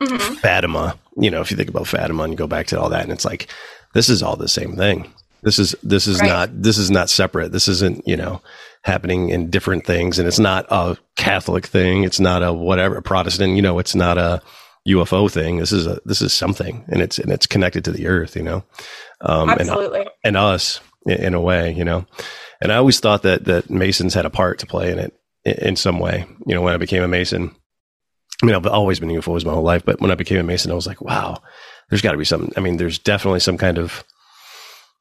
mm-hmm. 0.00 0.34
Fatima. 0.34 0.98
You 1.16 1.30
know, 1.30 1.40
if 1.40 1.50
you 1.50 1.56
think 1.56 1.68
about 1.68 1.88
Fatima 1.88 2.22
and 2.22 2.32
you 2.32 2.36
go 2.36 2.46
back 2.46 2.66
to 2.68 2.80
all 2.80 2.88
that, 2.90 3.02
and 3.02 3.12
it's 3.12 3.24
like, 3.24 3.48
this 3.94 4.08
is 4.08 4.22
all 4.22 4.36
the 4.36 4.48
same 4.48 4.76
thing. 4.76 5.12
This 5.42 5.58
is 5.58 5.74
this 5.82 6.06
is 6.06 6.20
right. 6.20 6.28
not 6.28 6.62
this 6.62 6.76
is 6.76 6.90
not 6.90 7.08
separate. 7.08 7.50
This 7.50 7.66
isn't 7.66 8.06
you 8.06 8.16
know 8.16 8.42
happening 8.82 9.28
in 9.28 9.50
different 9.50 9.84
things, 9.84 10.18
and 10.18 10.26
it's 10.26 10.38
not 10.38 10.66
a 10.70 10.96
Catholic 11.16 11.66
thing. 11.66 12.04
It's 12.04 12.20
not 12.20 12.42
a 12.42 12.52
whatever 12.52 13.00
Protestant. 13.00 13.56
You 13.56 13.62
know, 13.62 13.78
it's 13.78 13.94
not 13.94 14.18
a 14.18 14.42
UFO 14.88 15.30
thing. 15.30 15.58
This 15.58 15.72
is 15.72 15.86
a 15.86 16.00
this 16.04 16.22
is 16.22 16.32
something, 16.32 16.84
and 16.88 17.02
it's 17.02 17.18
and 17.18 17.30
it's 17.30 17.46
connected 17.46 17.84
to 17.84 17.92
the 17.92 18.06
Earth. 18.06 18.36
You 18.36 18.42
know, 18.42 18.64
um, 19.20 19.50
absolutely, 19.50 20.00
and, 20.00 20.10
and 20.24 20.36
us 20.36 20.80
in, 21.06 21.24
in 21.24 21.34
a 21.34 21.40
way. 21.40 21.72
You 21.72 21.84
know, 21.84 22.06
and 22.60 22.72
I 22.72 22.76
always 22.76 23.00
thought 23.00 23.22
that 23.22 23.44
that 23.44 23.70
Masons 23.70 24.14
had 24.14 24.26
a 24.26 24.30
part 24.30 24.58
to 24.60 24.66
play 24.66 24.90
in 24.90 24.98
it 24.98 25.14
in, 25.44 25.54
in 25.54 25.76
some 25.76 25.98
way. 25.98 26.26
You 26.46 26.54
know, 26.54 26.62
when 26.62 26.74
I 26.74 26.78
became 26.78 27.02
a 27.02 27.08
Mason, 27.08 27.54
I 28.42 28.46
mean, 28.46 28.54
I've 28.54 28.66
always 28.66 29.00
been 29.00 29.10
UFOs 29.10 29.44
my 29.44 29.52
whole 29.52 29.62
life, 29.62 29.84
but 29.84 30.00
when 30.00 30.10
I 30.10 30.14
became 30.14 30.38
a 30.38 30.42
Mason, 30.42 30.70
I 30.70 30.74
was 30.74 30.86
like, 30.86 31.00
wow, 31.00 31.42
there's 31.88 32.02
got 32.02 32.12
to 32.12 32.18
be 32.18 32.24
something. 32.24 32.52
I 32.56 32.60
mean, 32.60 32.78
there's 32.78 32.98
definitely 32.98 33.40
some 33.40 33.58
kind 33.58 33.78
of 33.78 34.04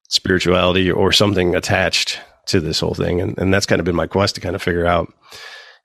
spirituality 0.09 0.91
or 0.91 1.11
something 1.11 1.55
attached 1.55 2.19
to 2.47 2.59
this 2.59 2.79
whole 2.79 2.93
thing. 2.93 3.21
And, 3.21 3.37
and 3.37 3.53
that's 3.53 3.65
kind 3.65 3.79
of 3.79 3.85
been 3.85 3.95
my 3.95 4.07
quest 4.07 4.35
to 4.35 4.41
kind 4.41 4.55
of 4.55 4.61
figure 4.61 4.85
out, 4.85 5.13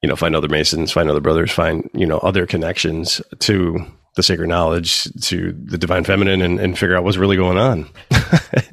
you 0.03 0.09
know, 0.09 0.17
find 0.17 0.37
other 0.37 0.49
Masons, 0.49 0.93
find 0.93 1.11
other 1.11 1.21
brothers, 1.21 1.51
find, 1.51 1.89
you 1.95 2.07
know, 2.07 2.19
other 2.19 2.47
connections 2.47 3.21
to 3.41 3.87
the 4.15 4.23
sacred 4.23 4.49
knowledge 4.49 5.05
to 5.23 5.53
the 5.65 5.77
divine 5.77 6.05
feminine 6.05 6.41
and, 6.41 6.61
and 6.61 6.79
figure 6.79 6.97
out 6.97 7.03
what's 7.05 7.17
really 7.17 7.37
going 7.37 7.59
on. 7.59 7.89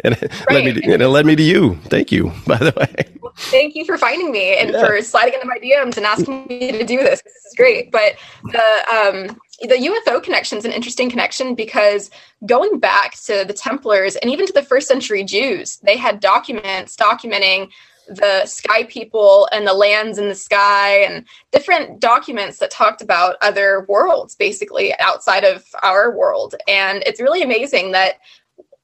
and, 0.04 0.14
it 0.22 0.32
right. 0.50 0.52
led 0.52 0.66
me 0.66 0.74
to, 0.74 0.94
and 0.94 1.02
it 1.02 1.08
led 1.08 1.26
me 1.26 1.36
to 1.36 1.44
you. 1.44 1.76
Thank 1.86 2.12
you, 2.12 2.32
by 2.48 2.58
the 2.58 2.74
way. 2.78 3.18
Well, 3.22 3.34
thank 3.36 3.76
you 3.76 3.86
for 3.86 3.98
finding 3.98 4.32
me 4.32 4.58
and 4.58 4.72
yeah. 4.72 4.86
for 4.86 5.02
sliding 5.02 5.34
into 5.34 5.48
my 5.48 5.58
DMs 5.58 5.98
and 5.98 6.06
asking 6.06 6.46
me 6.48 6.72
to 6.72 6.86
do 6.86 6.98
this. 6.98 7.22
This 7.24 7.34
is 7.34 7.54
great. 7.56 7.92
But 7.92 8.16
the, 8.44 8.60
um, 8.94 9.40
the 9.62 9.76
UFO 10.08 10.22
connection 10.22 10.58
is 10.58 10.66
an 10.66 10.72
interesting 10.72 11.10
connection 11.10 11.56
because 11.56 12.12
going 12.46 12.80
back 12.80 13.16
to 13.22 13.44
the 13.46 13.54
Templars 13.54 14.16
and 14.18 14.32
even 14.32 14.46
to 14.46 14.54
the 14.54 14.64
first 14.64 14.88
century 14.88 15.24
Jews, 15.24 15.78
they 15.78 15.98
had 15.98 16.20
documents 16.20 16.96
documenting 16.96 17.70
the 18.15 18.46
sky 18.46 18.84
people 18.84 19.48
and 19.51 19.65
the 19.65 19.74
lands 19.74 20.18
in 20.18 20.27
the 20.27 20.36
sky 20.36 20.98
and 21.03 21.25
different 21.51 22.00
documents 22.00 22.58
that 22.58 22.70
talked 22.70 23.01
about 23.01 23.38
other 23.41 23.86
worlds 23.88 24.36
basically 24.36 24.98
outside 25.00 25.44
of 25.44 25.63
our 25.82 26.15
world 26.15 26.56
and 26.68 27.03
it's 27.06 27.22
really 27.22 27.41
amazing 27.41 27.91
that 27.91 28.15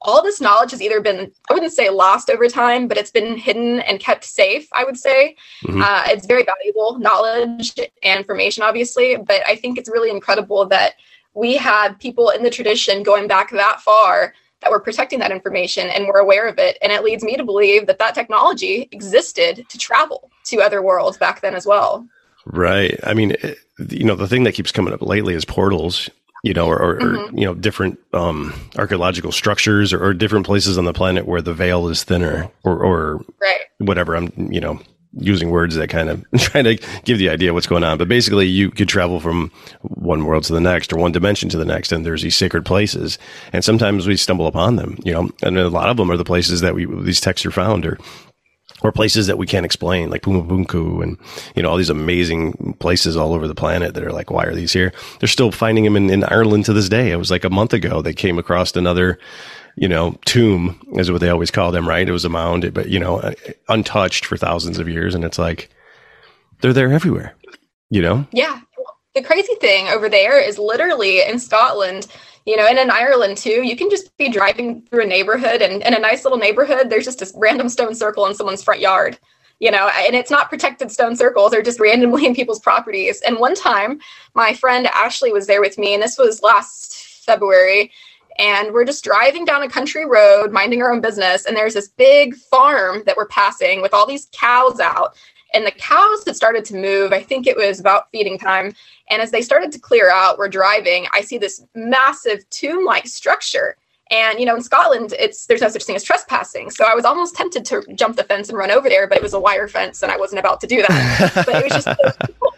all 0.00 0.22
this 0.22 0.40
knowledge 0.40 0.70
has 0.70 0.80
either 0.80 1.00
been 1.00 1.30
i 1.50 1.54
wouldn't 1.54 1.72
say 1.72 1.90
lost 1.90 2.30
over 2.30 2.48
time 2.48 2.88
but 2.88 2.96
it's 2.96 3.10
been 3.10 3.36
hidden 3.36 3.80
and 3.80 4.00
kept 4.00 4.24
safe 4.24 4.68
i 4.72 4.84
would 4.84 4.96
say 4.96 5.36
mm-hmm. 5.64 5.82
uh, 5.82 6.02
it's 6.06 6.26
very 6.26 6.44
valuable 6.44 6.98
knowledge 6.98 7.78
and 8.02 8.18
information 8.18 8.62
obviously 8.62 9.16
but 9.16 9.46
i 9.46 9.54
think 9.54 9.76
it's 9.76 9.90
really 9.90 10.10
incredible 10.10 10.66
that 10.66 10.94
we 11.34 11.56
have 11.56 11.98
people 11.98 12.30
in 12.30 12.42
the 12.42 12.50
tradition 12.50 13.02
going 13.02 13.28
back 13.28 13.50
that 13.50 13.80
far 13.80 14.34
that 14.60 14.70
we're 14.70 14.80
protecting 14.80 15.18
that 15.20 15.30
information 15.30 15.88
and 15.88 16.06
we're 16.06 16.18
aware 16.18 16.48
of 16.48 16.58
it. 16.58 16.78
And 16.82 16.92
it 16.92 17.04
leads 17.04 17.22
me 17.22 17.36
to 17.36 17.44
believe 17.44 17.86
that 17.86 17.98
that 17.98 18.14
technology 18.14 18.88
existed 18.90 19.64
to 19.68 19.78
travel 19.78 20.30
to 20.46 20.60
other 20.60 20.82
worlds 20.82 21.16
back 21.16 21.40
then 21.40 21.54
as 21.54 21.66
well. 21.66 22.06
Right. 22.44 22.98
I 23.04 23.14
mean, 23.14 23.32
it, 23.42 23.58
you 23.88 24.04
know, 24.04 24.16
the 24.16 24.28
thing 24.28 24.44
that 24.44 24.54
keeps 24.54 24.72
coming 24.72 24.92
up 24.92 25.02
lately 25.02 25.34
is 25.34 25.44
portals. 25.44 26.10
You 26.44 26.54
know, 26.54 26.68
or, 26.68 26.80
or, 26.80 27.00
mm-hmm. 27.00 27.34
or 27.34 27.38
you 27.38 27.44
know, 27.44 27.54
different 27.54 27.98
um, 28.12 28.54
archaeological 28.76 29.32
structures, 29.32 29.92
or, 29.92 30.04
or, 30.04 30.14
different 30.14 30.46
places 30.46 30.78
on 30.78 30.84
the 30.84 30.92
planet 30.92 31.26
where 31.26 31.42
the 31.42 31.52
veil 31.52 31.88
is 31.88 32.04
thinner, 32.04 32.48
or, 32.62 32.78
or 32.78 33.24
right. 33.40 33.58
whatever. 33.78 34.14
I'm, 34.14 34.30
you 34.36 34.60
know, 34.60 34.80
using 35.16 35.50
words 35.50 35.74
that 35.74 35.88
kind 35.88 36.08
of 36.08 36.24
trying 36.38 36.64
to 36.64 36.76
give 37.04 37.18
the 37.18 37.28
idea 37.28 37.54
what's 37.54 37.66
going 37.66 37.84
on. 37.84 37.98
But 37.98 38.08
basically, 38.08 38.46
you 38.46 38.70
could 38.70 38.88
travel 38.88 39.20
from 39.20 39.50
one 39.82 40.24
world 40.24 40.44
to 40.44 40.52
the 40.52 40.60
next 40.60 40.92
or 40.92 40.96
one 40.98 41.12
dimension 41.12 41.48
to 41.50 41.58
the 41.58 41.64
next, 41.64 41.92
and 41.92 42.04
there's 42.04 42.22
these 42.22 42.36
sacred 42.36 42.64
places. 42.64 43.18
And 43.52 43.64
sometimes 43.64 44.06
we 44.06 44.16
stumble 44.16 44.46
upon 44.46 44.76
them, 44.76 44.98
you 45.04 45.12
know, 45.12 45.30
and 45.42 45.58
a 45.58 45.68
lot 45.68 45.88
of 45.88 45.96
them 45.96 46.10
are 46.10 46.16
the 46.16 46.24
places 46.24 46.60
that 46.60 46.74
we 46.74 46.86
these 46.86 47.20
texts 47.20 47.46
are 47.46 47.50
found 47.50 47.86
or 47.86 47.98
or 48.82 48.92
places 48.92 49.26
that 49.26 49.38
we 49.38 49.46
can't 49.46 49.66
explain, 49.66 50.10
like 50.10 50.22
Pumapunku 50.22 51.02
and, 51.02 51.18
you 51.56 51.62
know, 51.62 51.70
all 51.70 51.76
these 51.76 51.90
amazing 51.90 52.76
places 52.78 53.16
all 53.16 53.32
over 53.32 53.48
the 53.48 53.54
planet 53.54 53.94
that 53.94 54.04
are 54.04 54.12
like, 54.12 54.30
why 54.30 54.44
are 54.44 54.54
these 54.54 54.72
here? 54.72 54.92
They're 55.18 55.28
still 55.28 55.50
finding 55.50 55.84
them 55.84 55.96
in, 55.96 56.10
in 56.10 56.24
Ireland 56.24 56.64
to 56.66 56.72
this 56.72 56.88
day. 56.88 57.10
It 57.10 57.16
was 57.16 57.30
like 57.30 57.44
a 57.44 57.50
month 57.50 57.72
ago 57.72 58.02
they 58.02 58.12
came 58.12 58.38
across 58.38 58.76
another, 58.76 59.18
you 59.80 59.88
know, 59.88 60.18
tomb 60.24 60.80
is 60.94 61.10
what 61.10 61.20
they 61.20 61.30
always 61.30 61.50
call 61.50 61.72
them, 61.72 61.88
right? 61.88 62.08
It 62.08 62.12
was 62.12 62.24
a 62.24 62.28
mound, 62.28 62.72
but 62.74 62.88
you 62.88 62.98
know, 62.98 63.20
uh, 63.20 63.34
untouched 63.68 64.26
for 64.26 64.36
thousands 64.36 64.78
of 64.78 64.88
years. 64.88 65.14
And 65.14 65.24
it's 65.24 65.38
like, 65.38 65.70
they're 66.60 66.72
there 66.72 66.92
everywhere, 66.92 67.34
you 67.90 68.02
know? 68.02 68.26
Yeah. 68.32 68.60
The 69.14 69.22
crazy 69.22 69.54
thing 69.56 69.88
over 69.88 70.08
there 70.08 70.40
is 70.40 70.58
literally 70.58 71.22
in 71.22 71.38
Scotland, 71.38 72.06
you 72.46 72.56
know, 72.56 72.66
and 72.66 72.78
in 72.78 72.90
Ireland 72.90 73.36
too, 73.36 73.66
you 73.66 73.76
can 73.76 73.90
just 73.90 74.16
be 74.16 74.28
driving 74.28 74.82
through 74.82 75.04
a 75.04 75.06
neighborhood 75.06 75.62
and 75.62 75.82
in 75.82 75.94
a 75.94 75.98
nice 75.98 76.24
little 76.24 76.38
neighborhood, 76.38 76.90
there's 76.90 77.04
just 77.04 77.22
a 77.22 77.30
random 77.36 77.68
stone 77.68 77.94
circle 77.94 78.26
in 78.26 78.34
someone's 78.34 78.62
front 78.62 78.80
yard 78.80 79.18
you 79.60 79.70
know, 79.70 79.88
and 79.88 80.14
it's 80.14 80.30
not 80.30 80.50
protected 80.50 80.90
stone 80.90 81.16
circles, 81.16 81.50
they're 81.50 81.62
just 81.62 81.80
randomly 81.80 82.26
in 82.26 82.34
people's 82.34 82.60
properties. 82.60 83.20
And 83.22 83.38
one 83.38 83.54
time, 83.54 84.00
my 84.34 84.54
friend 84.54 84.86
Ashley 84.88 85.32
was 85.32 85.46
there 85.46 85.60
with 85.60 85.78
me, 85.78 85.94
and 85.94 86.02
this 86.02 86.18
was 86.18 86.42
last 86.42 86.94
February, 87.24 87.90
and 88.38 88.72
we're 88.72 88.84
just 88.84 89.04
driving 89.04 89.44
down 89.44 89.62
a 89.62 89.68
country 89.68 90.06
road, 90.06 90.52
minding 90.52 90.80
our 90.82 90.92
own 90.92 91.00
business. 91.00 91.44
And 91.44 91.56
there's 91.56 91.74
this 91.74 91.88
big 91.88 92.36
farm 92.36 93.02
that 93.06 93.16
we're 93.16 93.26
passing 93.26 93.82
with 93.82 93.92
all 93.92 94.06
these 94.06 94.28
cows 94.32 94.78
out. 94.80 95.16
And 95.54 95.66
the 95.66 95.72
cows 95.72 96.24
had 96.24 96.36
started 96.36 96.64
to 96.66 96.76
move. 96.76 97.12
I 97.12 97.22
think 97.22 97.46
it 97.46 97.56
was 97.56 97.80
about 97.80 98.10
feeding 98.12 98.38
time. 98.38 98.74
And 99.10 99.22
as 99.22 99.30
they 99.30 99.42
started 99.42 99.72
to 99.72 99.80
clear 99.80 100.10
out, 100.10 100.38
we're 100.38 100.48
driving. 100.48 101.06
I 101.12 101.22
see 101.22 101.38
this 101.38 101.64
massive 101.74 102.48
tomb 102.50 102.84
like 102.84 103.06
structure. 103.06 103.76
And 104.10 104.38
you 104.38 104.46
know, 104.46 104.54
in 104.54 104.62
Scotland, 104.62 105.14
it's 105.18 105.46
there's 105.46 105.60
no 105.60 105.68
such 105.68 105.84
thing 105.84 105.96
as 105.96 106.04
trespassing. 106.04 106.70
So 106.70 106.86
I 106.86 106.94
was 106.94 107.04
almost 107.04 107.34
tempted 107.34 107.64
to 107.66 107.82
jump 107.94 108.16
the 108.16 108.24
fence 108.24 108.48
and 108.48 108.56
run 108.56 108.70
over 108.70 108.88
there, 108.88 109.06
but 109.06 109.18
it 109.18 109.22
was 109.22 109.34
a 109.34 109.40
wire 109.40 109.68
fence, 109.68 110.02
and 110.02 110.10
I 110.10 110.16
wasn't 110.16 110.38
about 110.38 110.60
to 110.62 110.66
do 110.66 110.80
that. 110.80 111.32
but 111.44 111.56
it 111.56 111.64
was 111.64 111.84
just 111.84 111.84
so 112.02 112.10
cool 112.40 112.54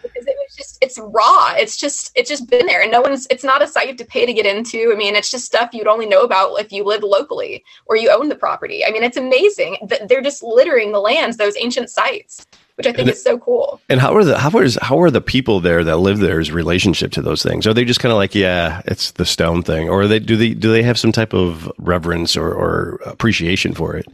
just 0.61 0.77
it's 0.81 0.99
raw. 0.99 1.53
It's 1.55 1.77
just 1.77 2.11
it's 2.15 2.29
just 2.29 2.49
been 2.49 2.65
there, 2.65 2.81
and 2.81 2.91
no 2.91 3.01
one's. 3.01 3.27
It's 3.29 3.43
not 3.43 3.61
a 3.61 3.67
site 3.67 3.85
you 3.85 3.89
have 3.89 3.97
to 3.97 4.05
pay 4.05 4.25
to 4.25 4.33
get 4.33 4.45
into. 4.45 4.91
I 4.93 4.95
mean, 4.95 5.15
it's 5.15 5.31
just 5.31 5.45
stuff 5.45 5.71
you'd 5.73 5.87
only 5.87 6.05
know 6.05 6.21
about 6.23 6.55
if 6.59 6.71
you 6.71 6.83
live 6.83 7.03
locally 7.03 7.63
or 7.85 7.95
you 7.95 8.11
own 8.11 8.29
the 8.29 8.35
property. 8.35 8.85
I 8.85 8.91
mean, 8.91 9.03
it's 9.03 9.17
amazing 9.17 9.77
that 9.87 10.07
they're 10.07 10.21
just 10.21 10.43
littering 10.43 10.91
the 10.91 10.99
lands, 10.99 11.37
those 11.37 11.55
ancient 11.57 11.89
sites 11.89 12.45
which 12.75 12.87
I 12.87 12.91
think 12.91 13.09
and, 13.09 13.09
is 13.09 13.21
so 13.21 13.37
cool. 13.37 13.79
And 13.89 13.99
how 13.99 14.15
are 14.15 14.23
the 14.23 14.39
how 14.39 14.57
is 14.59 14.77
how 14.81 14.99
are 15.01 15.11
the 15.11 15.21
people 15.21 15.59
there 15.59 15.83
that 15.83 15.97
live 15.97 16.19
there's 16.19 16.51
relationship 16.51 17.11
to 17.11 17.21
those 17.21 17.43
things? 17.43 17.67
Are 17.67 17.73
they 17.73 17.85
just 17.85 17.99
kind 17.99 18.11
of 18.11 18.17
like, 18.17 18.33
yeah, 18.33 18.81
it's 18.85 19.11
the 19.11 19.25
stone 19.25 19.61
thing, 19.61 19.89
or 19.89 20.07
they 20.07 20.19
do 20.19 20.35
they 20.35 20.53
do 20.53 20.71
they 20.71 20.81
have 20.81 20.97
some 20.97 21.11
type 21.11 21.33
of 21.33 21.71
reverence 21.77 22.35
or, 22.35 22.51
or 22.51 22.99
appreciation 23.05 23.73
for 23.73 23.95
it? 23.95 24.07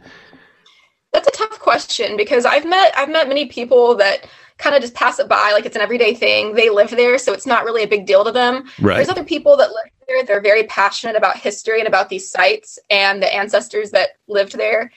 That's 1.12 1.28
a 1.28 1.30
tough 1.30 1.58
question 1.60 2.16
because 2.16 2.44
I've 2.44 2.66
met 2.66 2.92
I've 2.96 3.08
met 3.08 3.28
many 3.28 3.46
people 3.46 3.94
that 3.96 4.28
kind 4.58 4.74
of 4.76 4.82
just 4.82 4.94
pass 4.94 5.18
it 5.18 5.28
by 5.28 5.52
like 5.52 5.64
it's 5.64 5.76
an 5.76 5.82
everyday 5.82 6.14
thing. 6.14 6.54
They 6.54 6.68
live 6.68 6.90
there, 6.90 7.16
so 7.18 7.32
it's 7.32 7.46
not 7.46 7.64
really 7.64 7.84
a 7.84 7.88
big 7.88 8.06
deal 8.06 8.24
to 8.24 8.32
them. 8.32 8.64
Right. 8.80 8.96
There's 8.96 9.08
other 9.08 9.24
people 9.24 9.56
that 9.56 9.70
live 9.70 9.90
there. 10.06 10.24
They're 10.24 10.40
very 10.40 10.64
passionate 10.64 11.16
about 11.16 11.36
history 11.36 11.78
and 11.78 11.88
about 11.88 12.08
these 12.08 12.30
sites 12.30 12.78
and 12.90 13.22
the 13.22 13.34
ancestors 13.34 13.92
that 13.92 14.10
lived 14.26 14.58
there. 14.58 14.90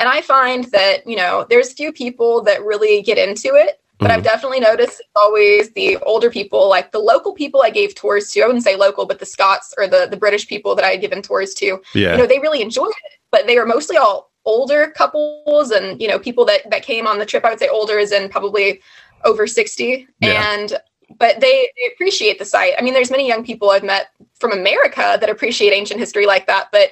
And 0.00 0.08
I 0.08 0.22
find 0.22 0.64
that, 0.66 1.06
you 1.06 1.16
know, 1.16 1.44
there's 1.50 1.72
few 1.72 1.92
people 1.92 2.42
that 2.44 2.64
really 2.64 3.02
get 3.02 3.18
into 3.18 3.48
it, 3.54 3.80
but 3.98 4.06
mm-hmm. 4.06 4.18
I've 4.18 4.22
definitely 4.22 4.60
noticed 4.60 5.02
always 5.16 5.72
the 5.72 5.96
older 5.98 6.30
people, 6.30 6.68
like 6.68 6.92
the 6.92 7.00
local 7.00 7.32
people 7.32 7.62
I 7.62 7.70
gave 7.70 7.96
tours 7.96 8.30
to. 8.30 8.42
I 8.42 8.46
wouldn't 8.46 8.62
say 8.62 8.76
local, 8.76 9.06
but 9.06 9.18
the 9.18 9.26
Scots 9.26 9.74
or 9.76 9.88
the, 9.88 10.06
the 10.08 10.16
British 10.16 10.46
people 10.46 10.76
that 10.76 10.84
I 10.84 10.90
had 10.90 11.00
given 11.00 11.20
tours 11.20 11.52
to, 11.54 11.82
yeah. 11.94 12.12
you 12.12 12.18
know, 12.18 12.26
they 12.26 12.38
really 12.38 12.62
enjoyed 12.62 12.90
it. 12.90 13.18
But 13.32 13.48
they 13.48 13.58
were 13.58 13.66
mostly 13.66 13.96
all 13.96 14.30
older 14.44 14.92
couples 14.96 15.72
and, 15.72 16.00
you 16.00 16.06
know, 16.06 16.18
people 16.18 16.44
that, 16.44 16.70
that 16.70 16.82
came 16.84 17.06
on 17.06 17.18
the 17.18 17.26
trip. 17.26 17.44
I 17.44 17.50
would 17.50 17.58
say 17.58 17.68
older 17.68 17.98
is 17.98 18.12
in 18.12 18.28
probably 18.28 18.80
over 19.24 19.46
60. 19.46 20.06
Yeah. 20.20 20.54
And 20.54 20.78
but 21.18 21.40
they, 21.40 21.70
they 21.76 21.92
appreciate 21.92 22.38
the 22.38 22.44
site. 22.44 22.74
I 22.78 22.82
mean, 22.82 22.92
there's 22.92 23.10
many 23.10 23.26
young 23.26 23.44
people 23.44 23.70
I've 23.70 23.82
met 23.82 24.08
from 24.38 24.52
America 24.52 25.16
that 25.18 25.30
appreciate 25.30 25.72
ancient 25.72 25.98
history 25.98 26.26
like 26.26 26.46
that, 26.46 26.68
but 26.70 26.90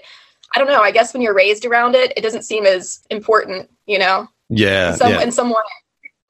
I 0.54 0.58
don't 0.58 0.68
know. 0.68 0.80
I 0.80 0.90
guess 0.90 1.12
when 1.12 1.22
you're 1.22 1.34
raised 1.34 1.66
around 1.66 1.94
it, 1.94 2.12
it 2.16 2.22
doesn't 2.22 2.42
seem 2.42 2.64
as 2.64 3.00
important, 3.10 3.70
you 3.86 3.98
know? 3.98 4.26
Yeah. 4.48 4.92
In 4.92 4.96
some, 4.96 5.12
yeah. 5.12 5.20
In 5.22 5.32
some 5.32 5.50
way. 5.50 5.56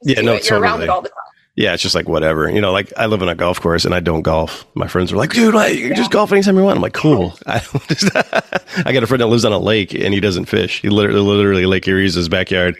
Yeah, 0.02 0.20
no, 0.20 0.32
you're 0.32 0.40
totally. 0.40 0.60
around 0.62 0.82
it 0.82 0.88
all 0.88 1.00
the 1.00 1.08
time. 1.08 1.18
Yeah, 1.56 1.72
it's 1.72 1.82
just 1.82 1.94
like 1.94 2.06
whatever. 2.06 2.50
You 2.50 2.60
know, 2.60 2.70
like 2.70 2.92
I 2.98 3.06
live 3.06 3.22
in 3.22 3.30
a 3.30 3.34
golf 3.34 3.62
course 3.62 3.86
and 3.86 3.94
I 3.94 4.00
don't 4.00 4.20
golf. 4.20 4.66
My 4.74 4.88
friends 4.88 5.10
are 5.10 5.16
like, 5.16 5.30
dude, 5.30 5.54
like, 5.54 5.74
you 5.74 5.88
yeah. 5.88 5.94
just 5.94 6.10
golf 6.10 6.30
anytime 6.30 6.54
you 6.58 6.62
want. 6.62 6.76
I'm 6.76 6.82
like, 6.82 6.92
cool. 6.92 7.34
I, 7.46 7.60
just, 7.88 8.14
I 8.14 8.92
got 8.92 9.02
a 9.02 9.06
friend 9.06 9.22
that 9.22 9.28
lives 9.28 9.46
on 9.46 9.52
a 9.52 9.58
lake 9.58 9.94
and 9.94 10.12
he 10.12 10.20
doesn't 10.20 10.44
fish. 10.44 10.82
He 10.82 10.90
literally, 10.90 11.20
literally 11.20 11.64
Lake 11.64 11.88
Erie 11.88 12.04
is 12.04 12.12
his 12.12 12.28
backyard. 12.28 12.76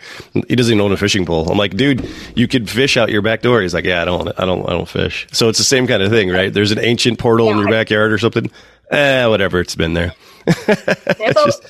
He 0.46 0.54
doesn't 0.54 0.74
even 0.74 0.84
own 0.84 0.92
a 0.92 0.98
fishing 0.98 1.24
pole. 1.24 1.50
I'm 1.50 1.56
like, 1.56 1.74
dude, 1.74 2.06
you 2.34 2.46
could 2.46 2.68
fish 2.68 2.98
out 2.98 3.08
your 3.08 3.22
back 3.22 3.40
door. 3.40 3.62
He's 3.62 3.72
like, 3.72 3.86
yeah, 3.86 4.02
I 4.02 4.04
don't, 4.04 4.28
I 4.38 4.44
don't, 4.44 4.68
I 4.68 4.72
don't 4.74 4.88
fish. 4.88 5.26
So 5.32 5.48
it's 5.48 5.58
the 5.58 5.64
same 5.64 5.86
kind 5.86 6.02
of 6.02 6.10
thing, 6.10 6.28
right? 6.28 6.52
There's 6.52 6.70
an 6.70 6.78
ancient 6.78 7.18
portal 7.18 7.46
yeah, 7.46 7.52
in 7.52 7.58
your 7.58 7.70
backyard 7.70 8.12
or 8.12 8.18
something. 8.18 8.50
Eh, 8.90 9.24
whatever. 9.24 9.58
It's 9.58 9.74
been 9.74 9.94
there. 9.94 10.12
it's 10.46 11.44
just, 11.44 11.64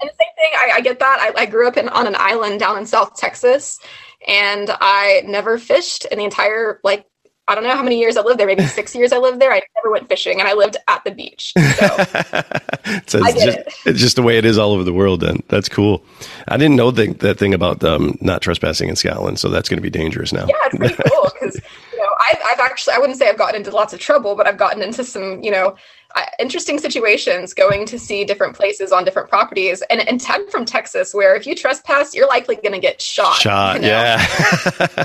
and 0.00 0.10
the 0.10 0.14
same 0.20 0.34
thing, 0.36 0.52
I, 0.56 0.70
I 0.74 0.80
get 0.82 1.00
that. 1.00 1.18
I, 1.20 1.42
I 1.42 1.46
grew 1.46 1.66
up 1.66 1.76
in, 1.76 1.88
on 1.88 2.06
an 2.06 2.14
island 2.16 2.60
down 2.60 2.78
in 2.78 2.86
South 2.86 3.16
Texas, 3.16 3.80
and 4.26 4.70
I 4.80 5.22
never 5.26 5.58
fished 5.58 6.04
in 6.06 6.18
the 6.18 6.24
entire 6.24 6.80
like 6.84 7.06
I 7.46 7.54
don't 7.54 7.64
know 7.64 7.76
how 7.76 7.82
many 7.82 7.98
years 7.98 8.16
I 8.16 8.22
lived 8.22 8.40
there, 8.40 8.46
maybe 8.46 8.64
six 8.64 8.94
years 8.94 9.12
I 9.12 9.18
lived 9.18 9.38
there. 9.38 9.52
I 9.52 9.60
never 9.76 9.92
went 9.92 10.08
fishing 10.08 10.40
and 10.40 10.48
I 10.48 10.54
lived 10.54 10.78
at 10.88 11.04
the 11.04 11.10
beach. 11.10 11.52
So, 11.54 11.86
so 13.06 13.18
it's, 13.22 13.44
just, 13.44 13.58
it. 13.58 13.74
it's 13.84 14.00
just 14.00 14.16
the 14.16 14.22
way 14.22 14.38
it 14.38 14.46
is 14.46 14.56
all 14.56 14.72
over 14.72 14.82
the 14.82 14.94
world 14.94 15.20
then. 15.20 15.42
That's 15.48 15.68
cool. 15.68 16.02
I 16.48 16.56
didn't 16.56 16.76
know 16.76 16.90
the, 16.90 17.12
that 17.14 17.38
thing 17.38 17.52
about 17.52 17.84
um, 17.84 18.16
not 18.22 18.40
trespassing 18.40 18.88
in 18.88 18.96
Scotland, 18.96 19.38
so 19.38 19.50
that's 19.50 19.68
going 19.68 19.76
to 19.76 19.82
be 19.82 19.90
dangerous 19.90 20.32
now. 20.32 20.46
Yeah, 20.46 20.54
it's 20.64 20.76
pretty 20.76 20.94
cool 20.94 21.30
because, 21.34 21.60
you 21.92 21.98
know, 21.98 22.08
I've, 22.30 22.38
I've 22.50 22.60
actually, 22.60 22.94
I 22.94 22.98
wouldn't 22.98 23.18
say 23.18 23.28
I've 23.28 23.36
gotten 23.36 23.56
into 23.56 23.72
lots 23.72 23.92
of 23.92 24.00
trouble, 24.00 24.36
but 24.36 24.46
I've 24.46 24.56
gotten 24.56 24.80
into 24.80 25.04
some, 25.04 25.42
you 25.42 25.50
know, 25.50 25.76
Uh, 26.14 26.22
interesting 26.38 26.78
situations 26.78 27.52
going 27.52 27.84
to 27.86 27.98
see 27.98 28.24
different 28.24 28.54
places 28.54 28.92
on 28.92 29.04
different 29.04 29.28
properties. 29.28 29.82
And, 29.90 30.06
and 30.08 30.24
I'm 30.28 30.48
from 30.48 30.64
Texas, 30.64 31.12
where 31.12 31.34
if 31.34 31.46
you 31.46 31.54
trespass, 31.54 32.14
you're 32.14 32.28
likely 32.28 32.54
going 32.56 32.72
to 32.72 32.78
get 32.78 33.02
shot. 33.02 33.36
Shot, 33.36 33.76
you 33.76 33.82
know? 33.82 33.88
yeah. 33.88 35.04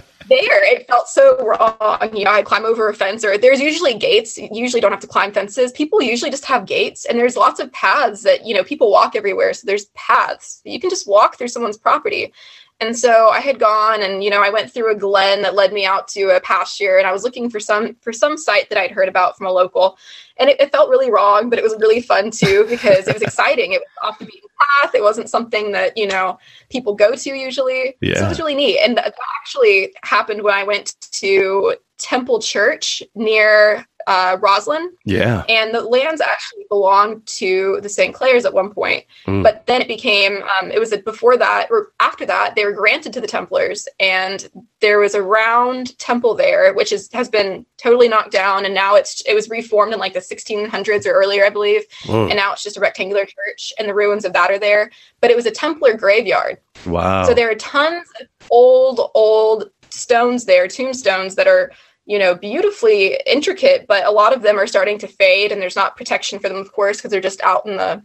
there 0.28 0.74
it 0.74 0.86
felt 0.88 1.08
so 1.08 1.36
wrong 1.38 2.16
you 2.16 2.24
know 2.24 2.32
i'd 2.32 2.44
climb 2.44 2.64
over 2.64 2.88
a 2.88 2.94
fence 2.94 3.24
or 3.24 3.38
there's 3.38 3.60
usually 3.60 3.94
gates 3.94 4.36
you 4.36 4.48
usually 4.50 4.80
don't 4.80 4.90
have 4.90 5.00
to 5.00 5.06
climb 5.06 5.32
fences 5.32 5.70
people 5.72 6.02
usually 6.02 6.30
just 6.30 6.44
have 6.44 6.66
gates 6.66 7.04
and 7.04 7.18
there's 7.18 7.36
lots 7.36 7.60
of 7.60 7.70
paths 7.72 8.22
that 8.22 8.44
you 8.44 8.54
know 8.54 8.64
people 8.64 8.90
walk 8.90 9.14
everywhere 9.14 9.54
so 9.54 9.64
there's 9.64 9.86
paths 9.94 10.60
you 10.64 10.80
can 10.80 10.90
just 10.90 11.06
walk 11.06 11.38
through 11.38 11.48
someone's 11.48 11.76
property 11.76 12.32
and 12.80 12.96
so 12.96 13.28
I 13.28 13.40
had 13.40 13.58
gone 13.58 14.02
and 14.02 14.22
you 14.22 14.30
know 14.30 14.42
I 14.42 14.50
went 14.50 14.70
through 14.70 14.92
a 14.92 14.98
glen 14.98 15.42
that 15.42 15.54
led 15.54 15.72
me 15.72 15.86
out 15.86 16.08
to 16.08 16.36
a 16.36 16.40
pasture 16.40 16.98
and 16.98 17.06
I 17.06 17.12
was 17.12 17.22
looking 17.22 17.48
for 17.48 17.58
some 17.58 17.96
for 18.00 18.12
some 18.12 18.36
site 18.36 18.68
that 18.68 18.78
I'd 18.78 18.90
heard 18.90 19.08
about 19.08 19.36
from 19.36 19.46
a 19.46 19.52
local. 19.52 19.98
And 20.38 20.50
it, 20.50 20.60
it 20.60 20.70
felt 20.70 20.90
really 20.90 21.10
wrong 21.10 21.48
but 21.48 21.58
it 21.58 21.62
was 21.62 21.74
really 21.80 22.02
fun 22.02 22.30
too 22.30 22.66
because 22.68 23.08
it 23.08 23.14
was 23.14 23.22
exciting. 23.30 23.72
It 23.72 23.80
was 23.80 24.10
off 24.10 24.18
the 24.18 24.26
beaten 24.26 24.48
path. 24.82 24.94
It 24.94 25.02
wasn't 25.02 25.30
something 25.30 25.72
that 25.72 25.96
you 25.96 26.06
know 26.06 26.38
people 26.68 26.94
go 26.94 27.14
to 27.14 27.34
usually. 27.34 27.96
Yeah. 28.00 28.18
so 28.18 28.26
it 28.26 28.28
was 28.28 28.38
really 28.38 28.54
neat. 28.54 28.80
And 28.80 28.96
that 28.98 29.14
actually 29.40 29.94
happened 30.02 30.42
when 30.42 30.54
I 30.54 30.64
went 30.64 30.96
to 31.12 31.76
Temple 31.98 32.40
Church 32.40 33.02
near 33.14 33.86
uh, 34.06 34.36
Rosslyn. 34.38 34.88
Yeah. 35.04 35.42
And 35.48 35.74
the 35.74 35.80
lands 35.80 36.20
actually 36.20 36.64
belonged 36.68 37.26
to 37.26 37.80
the 37.82 37.88
St. 37.88 38.14
Clairs 38.14 38.44
at 38.44 38.52
one 38.52 38.72
point. 38.72 39.04
Mm. 39.26 39.42
But 39.42 39.66
then 39.66 39.80
it 39.80 39.88
became, 39.88 40.42
um, 40.42 40.70
it 40.70 40.78
was 40.78 40.94
before 41.04 41.36
that 41.36 41.68
or 41.70 41.92
after 42.00 42.24
that, 42.26 42.54
they 42.54 42.64
were 42.64 42.72
granted 42.72 43.12
to 43.14 43.20
the 43.20 43.26
Templars. 43.26 43.88
And 43.98 44.48
there 44.80 44.98
was 44.98 45.14
a 45.14 45.22
round 45.22 45.98
temple 45.98 46.34
there, 46.34 46.72
which 46.74 46.92
is, 46.92 47.10
has 47.12 47.28
been 47.28 47.66
totally 47.78 48.08
knocked 48.08 48.32
down. 48.32 48.64
And 48.64 48.74
now 48.74 48.94
it's, 48.94 49.22
it 49.22 49.34
was 49.34 49.50
reformed 49.50 49.92
in 49.92 49.98
like 49.98 50.14
the 50.14 50.20
1600s 50.20 51.06
or 51.06 51.12
earlier, 51.12 51.44
I 51.44 51.50
believe. 51.50 51.82
Mm. 52.02 52.28
And 52.28 52.36
now 52.36 52.52
it's 52.52 52.62
just 52.62 52.76
a 52.76 52.80
rectangular 52.80 53.24
church 53.24 53.72
and 53.78 53.88
the 53.88 53.94
ruins 53.94 54.24
of 54.24 54.32
that 54.34 54.50
are 54.50 54.58
there. 54.58 54.90
But 55.20 55.30
it 55.30 55.36
was 55.36 55.46
a 55.46 55.50
Templar 55.50 55.94
graveyard. 55.94 56.58
Wow. 56.84 57.24
So 57.24 57.34
there 57.34 57.50
are 57.50 57.56
tons 57.56 58.08
of 58.20 58.28
old, 58.50 59.10
old 59.14 59.70
stones 59.90 60.44
there, 60.44 60.68
tombstones 60.68 61.34
that 61.34 61.48
are 61.48 61.72
you 62.06 62.20
know, 62.20 62.34
beautifully 62.34 63.20
intricate, 63.26 63.86
but 63.88 64.06
a 64.06 64.10
lot 64.10 64.32
of 64.34 64.42
them 64.42 64.58
are 64.58 64.66
starting 64.66 64.96
to 64.98 65.08
fade 65.08 65.50
and 65.50 65.60
there's 65.60 65.76
not 65.76 65.96
protection 65.96 66.38
for 66.38 66.48
them, 66.48 66.58
of 66.58 66.72
course, 66.72 66.96
because 66.96 67.10
they're 67.10 67.20
just 67.20 67.40
out 67.42 67.66
in 67.66 67.76
the 67.76 68.00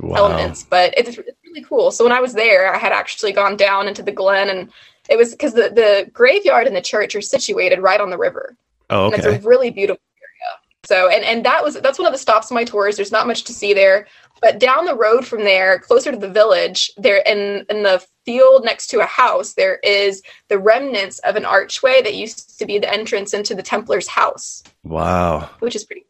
wow. 0.00 0.16
elements. 0.16 0.64
But 0.64 0.94
it's, 0.96 1.10
it's, 1.10 1.18
really 1.18 1.62
cool. 1.64 1.90
So 1.90 2.02
when 2.02 2.14
I 2.14 2.20
was 2.20 2.32
there, 2.32 2.74
I 2.74 2.78
had 2.78 2.92
actually 2.92 3.32
gone 3.32 3.58
down 3.58 3.86
into 3.86 4.02
the 4.02 4.10
glen 4.10 4.48
and 4.48 4.72
it 5.10 5.18
was 5.18 5.32
because 5.32 5.52
the, 5.52 5.68
the 5.68 6.10
graveyard 6.14 6.66
and 6.66 6.74
the 6.74 6.80
church 6.80 7.14
are 7.14 7.20
situated 7.20 7.80
right 7.80 8.00
on 8.00 8.08
the 8.08 8.16
river. 8.16 8.56
Oh, 8.88 9.06
okay. 9.06 9.16
And 9.16 9.24
it's 9.26 9.44
a 9.44 9.46
really 9.46 9.70
beautiful 9.70 10.00
area. 10.18 10.58
So, 10.84 11.10
and, 11.10 11.22
and 11.22 11.44
that 11.44 11.62
was, 11.62 11.78
that's 11.80 11.98
one 11.98 12.06
of 12.06 12.12
the 12.12 12.18
stops 12.18 12.50
of 12.50 12.54
my 12.54 12.64
tours. 12.64 12.96
There's 12.96 13.12
not 13.12 13.26
much 13.26 13.44
to 13.44 13.52
see 13.52 13.74
there, 13.74 14.06
but 14.42 14.58
down 14.58 14.84
the 14.84 14.94
road 14.94 15.26
from 15.26 15.44
there, 15.44 15.78
closer 15.78 16.10
to 16.10 16.18
the 16.18 16.28
village, 16.28 16.90
there 16.98 17.22
in, 17.24 17.64
in 17.70 17.84
the 17.84 18.04
field 18.26 18.64
next 18.64 18.88
to 18.88 19.00
a 19.00 19.06
house, 19.06 19.54
there 19.54 19.76
is 19.76 20.22
the 20.48 20.58
remnants 20.58 21.20
of 21.20 21.36
an 21.36 21.46
archway 21.46 22.02
that 22.02 22.14
used 22.14 22.58
to 22.58 22.66
be 22.66 22.78
the 22.78 22.92
entrance 22.92 23.32
into 23.32 23.54
the 23.54 23.62
Templars' 23.62 24.08
house. 24.08 24.62
Wow. 24.82 25.48
Which 25.60 25.76
is 25.76 25.84
pretty 25.84 26.04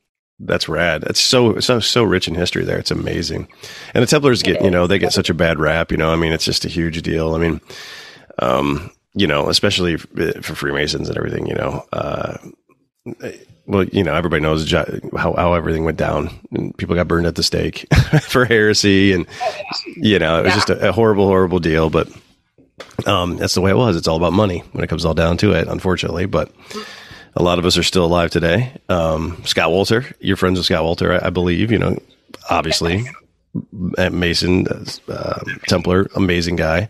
that's 0.44 0.68
rad. 0.68 1.02
That's 1.02 1.20
so 1.20 1.60
so 1.60 1.78
so 1.78 2.02
rich 2.02 2.26
in 2.26 2.34
history 2.34 2.64
there. 2.64 2.78
It's 2.78 2.90
amazing. 2.90 3.48
And 3.94 4.02
the 4.02 4.06
Templars 4.08 4.42
get, 4.42 4.62
you 4.64 4.70
know, 4.70 4.86
they 4.86 4.98
get 4.98 5.12
such 5.12 5.30
a 5.30 5.34
bad 5.34 5.60
rap, 5.60 5.92
you 5.92 5.96
know. 5.96 6.12
I 6.12 6.16
mean, 6.16 6.32
it's 6.32 6.44
just 6.44 6.64
a 6.64 6.68
huge 6.68 7.00
deal. 7.02 7.34
I 7.34 7.38
mean, 7.38 7.60
um, 8.40 8.90
you 9.14 9.26
know, 9.26 9.48
especially 9.48 9.98
for 9.98 10.54
Freemasons 10.54 11.08
and 11.08 11.16
everything, 11.16 11.46
you 11.46 11.54
know. 11.54 11.86
Uh, 11.92 12.38
well, 13.66 13.84
you 13.84 14.04
know, 14.04 14.14
everybody 14.14 14.42
knows 14.42 14.70
how, 14.70 15.34
how 15.34 15.54
everything 15.54 15.84
went 15.84 15.98
down 15.98 16.30
and 16.52 16.76
people 16.76 16.94
got 16.94 17.08
burned 17.08 17.26
at 17.26 17.34
the 17.34 17.42
stake 17.42 17.86
for 18.22 18.44
heresy. 18.44 19.12
And, 19.12 19.26
you 19.96 20.18
know, 20.18 20.38
it 20.38 20.44
was 20.44 20.50
yeah. 20.50 20.56
just 20.56 20.70
a, 20.70 20.88
a, 20.88 20.92
horrible, 20.92 21.26
horrible 21.26 21.58
deal. 21.58 21.90
But 21.90 22.08
um, 23.06 23.36
that's 23.36 23.54
the 23.54 23.60
way 23.60 23.70
it 23.70 23.76
was. 23.76 23.96
It's 23.96 24.08
all 24.08 24.16
about 24.16 24.32
money 24.32 24.60
when 24.72 24.84
it 24.84 24.88
comes 24.88 25.04
all 25.04 25.14
down 25.14 25.36
to 25.38 25.52
it, 25.52 25.68
unfortunately. 25.68 26.26
But 26.26 26.52
a 27.34 27.42
lot 27.42 27.58
of 27.58 27.66
us 27.66 27.76
are 27.76 27.82
still 27.82 28.04
alive 28.04 28.30
today. 28.30 28.72
Um, 28.88 29.42
Scott 29.44 29.70
Wolter, 29.70 30.12
you're 30.20 30.36
friends 30.36 30.58
with 30.58 30.66
Scott 30.66 30.82
Wolter, 30.82 31.20
I, 31.20 31.26
I 31.26 31.30
believe, 31.30 31.72
you 31.72 31.78
know, 31.78 31.98
obviously. 32.50 33.04
Mason, 34.10 34.66
uh, 35.08 35.40
Templar, 35.68 36.08
amazing 36.14 36.56
guy. 36.56 36.88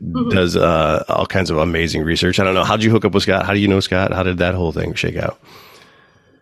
Mm-hmm. 0.00 0.30
Does 0.30 0.56
uh, 0.56 1.04
all 1.08 1.26
kinds 1.26 1.50
of 1.50 1.58
amazing 1.58 2.02
research. 2.02 2.40
I 2.40 2.44
don't 2.44 2.54
know. 2.54 2.64
How 2.64 2.76
did 2.76 2.84
you 2.84 2.90
hook 2.90 3.04
up 3.04 3.12
with 3.12 3.22
Scott? 3.22 3.46
How 3.46 3.52
do 3.52 3.60
you 3.60 3.68
know 3.68 3.80
Scott? 3.80 4.12
How 4.12 4.22
did 4.22 4.38
that 4.38 4.54
whole 4.54 4.72
thing 4.72 4.94
shake 4.94 5.16
out? 5.16 5.40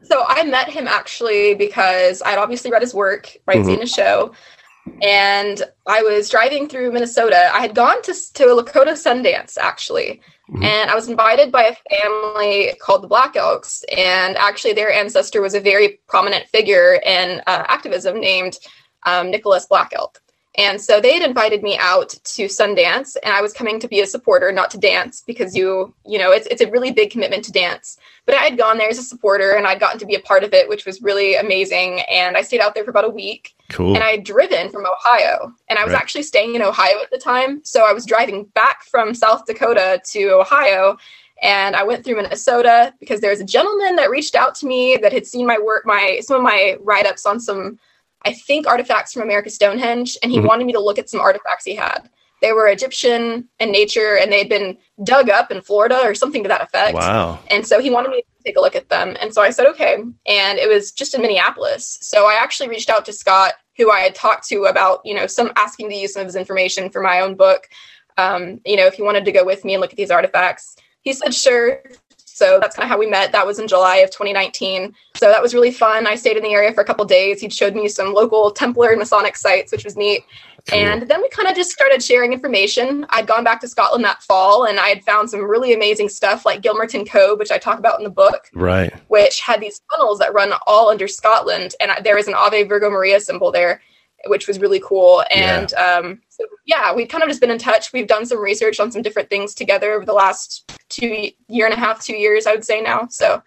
So 0.04 0.24
I 0.26 0.44
met 0.44 0.68
him 0.68 0.86
actually 0.86 1.54
because 1.54 2.22
I'd 2.22 2.38
obviously 2.38 2.70
read 2.70 2.82
his 2.82 2.94
work, 2.94 3.36
right, 3.46 3.58
mm-hmm. 3.58 3.66
seen 3.66 3.80
his 3.80 3.90
show, 3.90 4.32
and 5.02 5.62
I 5.86 6.02
was 6.02 6.30
driving 6.30 6.68
through 6.68 6.92
Minnesota. 6.92 7.50
I 7.52 7.60
had 7.60 7.74
gone 7.74 8.00
to 8.02 8.12
to 8.12 8.44
Lakota 8.44 8.92
Sundance 8.92 9.58
actually, 9.58 10.20
mm-hmm. 10.48 10.62
and 10.62 10.90
I 10.90 10.94
was 10.94 11.08
invited 11.08 11.50
by 11.50 11.64
a 11.64 12.00
family 12.00 12.74
called 12.80 13.02
the 13.02 13.08
Black 13.08 13.34
Elks, 13.36 13.84
and 13.96 14.36
actually 14.36 14.74
their 14.74 14.92
ancestor 14.92 15.42
was 15.42 15.54
a 15.54 15.60
very 15.60 15.98
prominent 16.06 16.46
figure 16.48 17.00
in 17.04 17.40
uh, 17.46 17.64
activism 17.66 18.20
named 18.20 18.58
um, 19.06 19.30
Nicholas 19.30 19.66
Black 19.66 19.92
Elk. 19.92 20.20
And 20.58 20.80
so 20.80 21.00
they 21.00 21.12
had 21.12 21.22
invited 21.22 21.62
me 21.62 21.76
out 21.78 22.10
to 22.10 22.46
Sundance, 22.46 23.16
and 23.22 23.34
I 23.34 23.42
was 23.42 23.52
coming 23.52 23.78
to 23.78 23.88
be 23.88 24.00
a 24.00 24.06
supporter, 24.06 24.50
not 24.52 24.70
to 24.70 24.78
dance, 24.78 25.22
because 25.26 25.54
you, 25.54 25.92
you 26.06 26.18
know, 26.18 26.32
it's 26.32 26.46
it's 26.46 26.62
a 26.62 26.70
really 26.70 26.90
big 26.90 27.10
commitment 27.10 27.44
to 27.44 27.52
dance. 27.52 27.98
But 28.24 28.36
I 28.36 28.42
had 28.42 28.56
gone 28.56 28.78
there 28.78 28.88
as 28.88 28.98
a 28.98 29.02
supporter, 29.02 29.52
and 29.52 29.66
I'd 29.66 29.80
gotten 29.80 29.98
to 29.98 30.06
be 30.06 30.14
a 30.14 30.20
part 30.20 30.44
of 30.44 30.54
it, 30.54 30.68
which 30.68 30.86
was 30.86 31.02
really 31.02 31.36
amazing. 31.36 32.00
And 32.10 32.36
I 32.36 32.42
stayed 32.42 32.60
out 32.60 32.74
there 32.74 32.84
for 32.84 32.90
about 32.90 33.04
a 33.04 33.10
week. 33.10 33.54
Cool. 33.68 33.94
And 33.94 34.02
I 34.02 34.12
had 34.12 34.24
driven 34.24 34.70
from 34.70 34.86
Ohio, 34.86 35.52
and 35.68 35.78
I 35.78 35.84
was 35.84 35.92
right. 35.92 36.00
actually 36.00 36.22
staying 36.22 36.54
in 36.54 36.62
Ohio 36.62 37.02
at 37.02 37.10
the 37.10 37.18
time, 37.18 37.62
so 37.62 37.84
I 37.84 37.92
was 37.92 38.06
driving 38.06 38.44
back 38.54 38.82
from 38.84 39.14
South 39.14 39.44
Dakota 39.44 40.00
to 40.12 40.30
Ohio. 40.30 40.96
And 41.42 41.76
I 41.76 41.82
went 41.82 42.02
through 42.02 42.16
Minnesota 42.16 42.94
because 42.98 43.20
there 43.20 43.30
was 43.30 43.40
a 43.40 43.44
gentleman 43.44 43.96
that 43.96 44.08
reached 44.08 44.34
out 44.34 44.54
to 44.56 44.66
me 44.66 44.96
that 45.02 45.12
had 45.12 45.26
seen 45.26 45.46
my 45.46 45.58
work, 45.58 45.84
my 45.84 46.20
some 46.22 46.38
of 46.38 46.42
my 46.42 46.78
write 46.80 47.04
ups 47.04 47.26
on 47.26 47.40
some 47.40 47.78
I 48.26 48.32
think, 48.32 48.66
artifacts 48.66 49.12
from 49.12 49.22
America 49.22 49.50
Stonehenge, 49.50 50.18
and 50.22 50.30
he 50.30 50.38
mm-hmm. 50.38 50.48
wanted 50.48 50.66
me 50.66 50.72
to 50.72 50.80
look 50.80 50.98
at 50.98 51.08
some 51.08 51.20
artifacts 51.20 51.64
he 51.64 51.76
had. 51.76 52.10
They 52.42 52.52
were 52.52 52.68
Egyptian 52.68 53.48
in 53.60 53.72
nature, 53.72 54.18
and 54.20 54.30
they 54.30 54.38
had 54.38 54.48
been 54.48 54.76
dug 55.04 55.30
up 55.30 55.50
in 55.50 55.62
Florida 55.62 56.00
or 56.02 56.14
something 56.14 56.42
to 56.42 56.48
that 56.48 56.62
effect. 56.62 56.94
Wow! 56.94 57.38
And 57.48 57.66
so 57.66 57.80
he 57.80 57.88
wanted 57.88 58.10
me 58.10 58.22
to 58.22 58.44
take 58.44 58.56
a 58.56 58.60
look 58.60 58.76
at 58.76 58.88
them, 58.88 59.16
and 59.20 59.32
so 59.32 59.40
I 59.40 59.50
said 59.50 59.66
okay. 59.68 59.94
And 60.26 60.58
it 60.58 60.68
was 60.68 60.92
just 60.92 61.14
in 61.14 61.22
Minneapolis, 61.22 61.98
so 62.02 62.26
I 62.26 62.34
actually 62.34 62.68
reached 62.68 62.90
out 62.90 63.04
to 63.06 63.12
Scott, 63.12 63.54
who 63.76 63.90
I 63.90 64.00
had 64.00 64.14
talked 64.14 64.46
to 64.48 64.64
about, 64.64 65.00
you 65.04 65.14
know, 65.14 65.26
some 65.26 65.52
asking 65.56 65.88
to 65.90 65.96
use 65.96 66.12
some 66.12 66.22
of 66.22 66.26
his 66.26 66.36
information 66.36 66.90
for 66.90 67.00
my 67.00 67.20
own 67.20 67.36
book. 67.36 67.68
Um, 68.18 68.60
you 68.64 68.76
know, 68.76 68.86
if 68.86 68.94
he 68.94 69.02
wanted 69.02 69.24
to 69.26 69.32
go 69.32 69.44
with 69.44 69.64
me 69.64 69.74
and 69.74 69.80
look 69.80 69.92
at 69.92 69.96
these 69.96 70.10
artifacts, 70.10 70.76
he 71.02 71.12
said 71.12 71.34
sure. 71.34 71.82
So 72.36 72.58
that's 72.60 72.76
kind 72.76 72.84
of 72.84 72.90
how 72.90 72.98
we 72.98 73.06
met. 73.06 73.32
That 73.32 73.46
was 73.46 73.58
in 73.58 73.66
July 73.66 73.96
of 73.96 74.10
2019. 74.10 74.94
So 75.14 75.30
that 75.30 75.40
was 75.40 75.54
really 75.54 75.70
fun. 75.70 76.06
I 76.06 76.16
stayed 76.16 76.36
in 76.36 76.42
the 76.42 76.52
area 76.52 76.70
for 76.70 76.82
a 76.82 76.84
couple 76.84 77.02
days. 77.06 77.40
He 77.40 77.48
showed 77.48 77.74
me 77.74 77.88
some 77.88 78.12
local 78.12 78.50
Templar 78.50 78.90
and 78.90 78.98
Masonic 78.98 79.38
sites, 79.38 79.72
which 79.72 79.84
was 79.84 79.96
neat. 79.96 80.22
Cool. 80.68 80.78
And 80.78 81.08
then 81.08 81.22
we 81.22 81.30
kind 81.30 81.48
of 81.48 81.54
just 81.54 81.70
started 81.70 82.02
sharing 82.02 82.34
information. 82.34 83.06
I'd 83.08 83.26
gone 83.26 83.42
back 83.42 83.62
to 83.62 83.68
Scotland 83.68 84.04
that 84.04 84.22
fall 84.22 84.66
and 84.66 84.78
I 84.78 84.88
had 84.88 85.02
found 85.02 85.30
some 85.30 85.48
really 85.48 85.72
amazing 85.72 86.10
stuff 86.10 86.44
like 86.44 86.60
Gilmerton 86.60 87.08
Cove, 87.08 87.38
which 87.38 87.50
I 87.50 87.56
talk 87.56 87.78
about 87.78 87.98
in 87.98 88.04
the 88.04 88.10
book. 88.10 88.50
Right. 88.52 88.92
Which 89.08 89.40
had 89.40 89.62
these 89.62 89.80
tunnels 89.90 90.18
that 90.18 90.34
run 90.34 90.52
all 90.66 90.90
under 90.90 91.08
Scotland. 91.08 91.74
And 91.80 91.90
there 92.04 92.18
is 92.18 92.28
an 92.28 92.34
Ave 92.34 92.64
Virgo 92.64 92.90
Maria 92.90 93.18
symbol 93.18 93.50
there 93.50 93.80
which 94.28 94.46
was 94.46 94.58
really 94.58 94.80
cool. 94.80 95.24
And 95.30 95.72
yeah. 95.72 95.96
Um, 95.96 96.20
so, 96.28 96.44
yeah, 96.64 96.94
we've 96.94 97.08
kind 97.08 97.22
of 97.22 97.28
just 97.28 97.40
been 97.40 97.50
in 97.50 97.58
touch. 97.58 97.92
We've 97.92 98.06
done 98.06 98.26
some 98.26 98.38
research 98.38 98.80
on 98.80 98.92
some 98.92 99.02
different 99.02 99.30
things 99.30 99.54
together 99.54 99.92
over 99.92 100.04
the 100.04 100.12
last 100.12 100.70
two 100.88 101.30
year 101.48 101.66
and 101.66 101.74
a 101.74 101.78
half, 101.78 102.04
two 102.04 102.16
years, 102.16 102.46
I 102.46 102.52
would 102.52 102.64
say 102.64 102.80
now. 102.80 103.08
So 103.10 103.42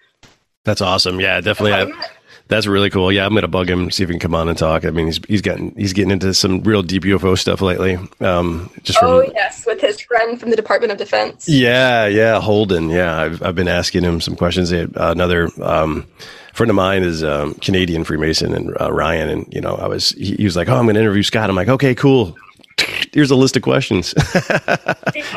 that's 0.63 0.81
awesome. 0.81 1.19
Yeah, 1.19 1.41
definitely. 1.41 1.73
I, 1.73 2.05
that's 2.49 2.65
really 2.65 2.89
cool. 2.89 3.11
Yeah, 3.11 3.25
I'm 3.25 3.33
gonna 3.35 3.47
bug 3.47 3.69
him 3.69 3.91
see 3.91 4.03
if 4.03 4.09
he 4.09 4.13
can 4.13 4.19
come 4.19 4.33
on 4.33 4.49
and 4.49 4.57
talk. 4.57 4.83
I 4.83 4.89
mean, 4.89 5.05
he's 5.05 5.19
he's 5.27 5.41
getting 5.41 5.73
he's 5.75 5.93
getting 5.93 6.09
into 6.09 6.33
some 6.33 6.61
real 6.63 6.81
deep 6.81 7.03
UFO 7.03 7.37
stuff 7.37 7.61
lately. 7.61 7.97
Um, 8.19 8.71
just 8.83 8.97
from, 8.99 9.09
oh 9.09 9.31
yes, 9.33 9.65
with 9.67 9.79
his 9.79 10.01
friend 10.01 10.39
from 10.39 10.49
the 10.49 10.55
Department 10.55 10.91
of 10.91 10.97
Defense. 10.97 11.47
Yeah, 11.47 12.07
yeah, 12.07 12.41
Holden. 12.41 12.89
Yeah, 12.89 13.21
I've 13.21 13.43
I've 13.43 13.55
been 13.55 13.67
asking 13.67 14.03
him 14.03 14.19
some 14.19 14.35
questions. 14.35 14.71
Another 14.71 15.49
um, 15.61 16.07
friend 16.53 16.69
of 16.69 16.75
mine 16.75 17.03
is 17.03 17.23
um, 17.23 17.53
Canadian 17.55 18.03
Freemason 18.03 18.53
and 18.53 18.75
uh, 18.79 18.91
Ryan, 18.91 19.29
and 19.29 19.53
you 19.53 19.61
know, 19.61 19.75
I 19.75 19.87
was 19.87 20.09
he, 20.09 20.35
he 20.35 20.45
was 20.45 20.55
like, 20.55 20.69
"Oh, 20.69 20.75
I'm 20.75 20.85
going 20.85 20.95
to 20.95 21.01
interview 21.01 21.23
Scott." 21.23 21.49
I'm 21.49 21.55
like, 21.55 21.69
"Okay, 21.69 21.95
cool." 21.95 22.35
here's 23.13 23.31
a 23.31 23.35
list 23.35 23.55
of 23.55 23.63
questions. 23.63 24.13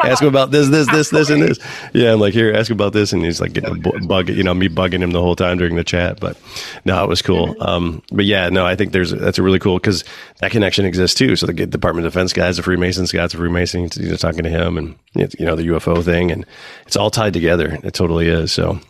ask 0.04 0.22
him 0.22 0.28
about 0.28 0.50
this, 0.50 0.68
this, 0.68 0.90
this, 0.90 1.10
this, 1.10 1.30
and 1.30 1.42
this. 1.42 1.58
Yeah, 1.92 2.12
I'm 2.12 2.20
like, 2.20 2.34
here, 2.34 2.52
ask 2.52 2.70
him 2.70 2.76
about 2.76 2.92
this, 2.92 3.12
and 3.12 3.24
he's 3.24 3.40
like 3.40 3.52
getting 3.52 3.84
a 3.84 4.06
bug, 4.06 4.28
you 4.28 4.42
know, 4.42 4.54
me 4.54 4.68
bugging 4.68 5.00
him 5.00 5.10
the 5.10 5.22
whole 5.22 5.36
time 5.36 5.58
during 5.58 5.76
the 5.76 5.84
chat. 5.84 6.20
But 6.20 6.36
no, 6.84 7.02
it 7.02 7.08
was 7.08 7.22
cool. 7.22 7.48
Mm-hmm. 7.48 7.62
Um, 7.62 8.02
but 8.12 8.24
yeah, 8.24 8.48
no, 8.48 8.66
I 8.66 8.76
think 8.76 8.92
there's 8.92 9.10
that's 9.10 9.38
a 9.38 9.42
really 9.42 9.58
cool 9.58 9.78
because 9.78 10.04
that 10.38 10.50
connection 10.50 10.84
exists 10.84 11.18
too. 11.18 11.36
So 11.36 11.46
the 11.46 11.66
Department 11.66 12.06
of 12.06 12.12
Defense 12.12 12.32
guys, 12.32 12.56
the 12.56 12.62
Freemason, 12.62 13.06
guys, 13.06 13.32
the 13.32 13.38
Freemasons, 13.38 13.96
you 13.96 14.10
know, 14.10 14.16
talking 14.16 14.44
to 14.44 14.50
him, 14.50 14.78
and 14.78 14.94
you 15.14 15.46
know 15.46 15.56
the 15.56 15.68
UFO 15.68 16.02
thing, 16.02 16.30
and 16.30 16.46
it's 16.86 16.96
all 16.96 17.10
tied 17.10 17.32
together. 17.32 17.78
It 17.82 17.94
totally 17.94 18.28
is. 18.28 18.52
So 18.52 18.80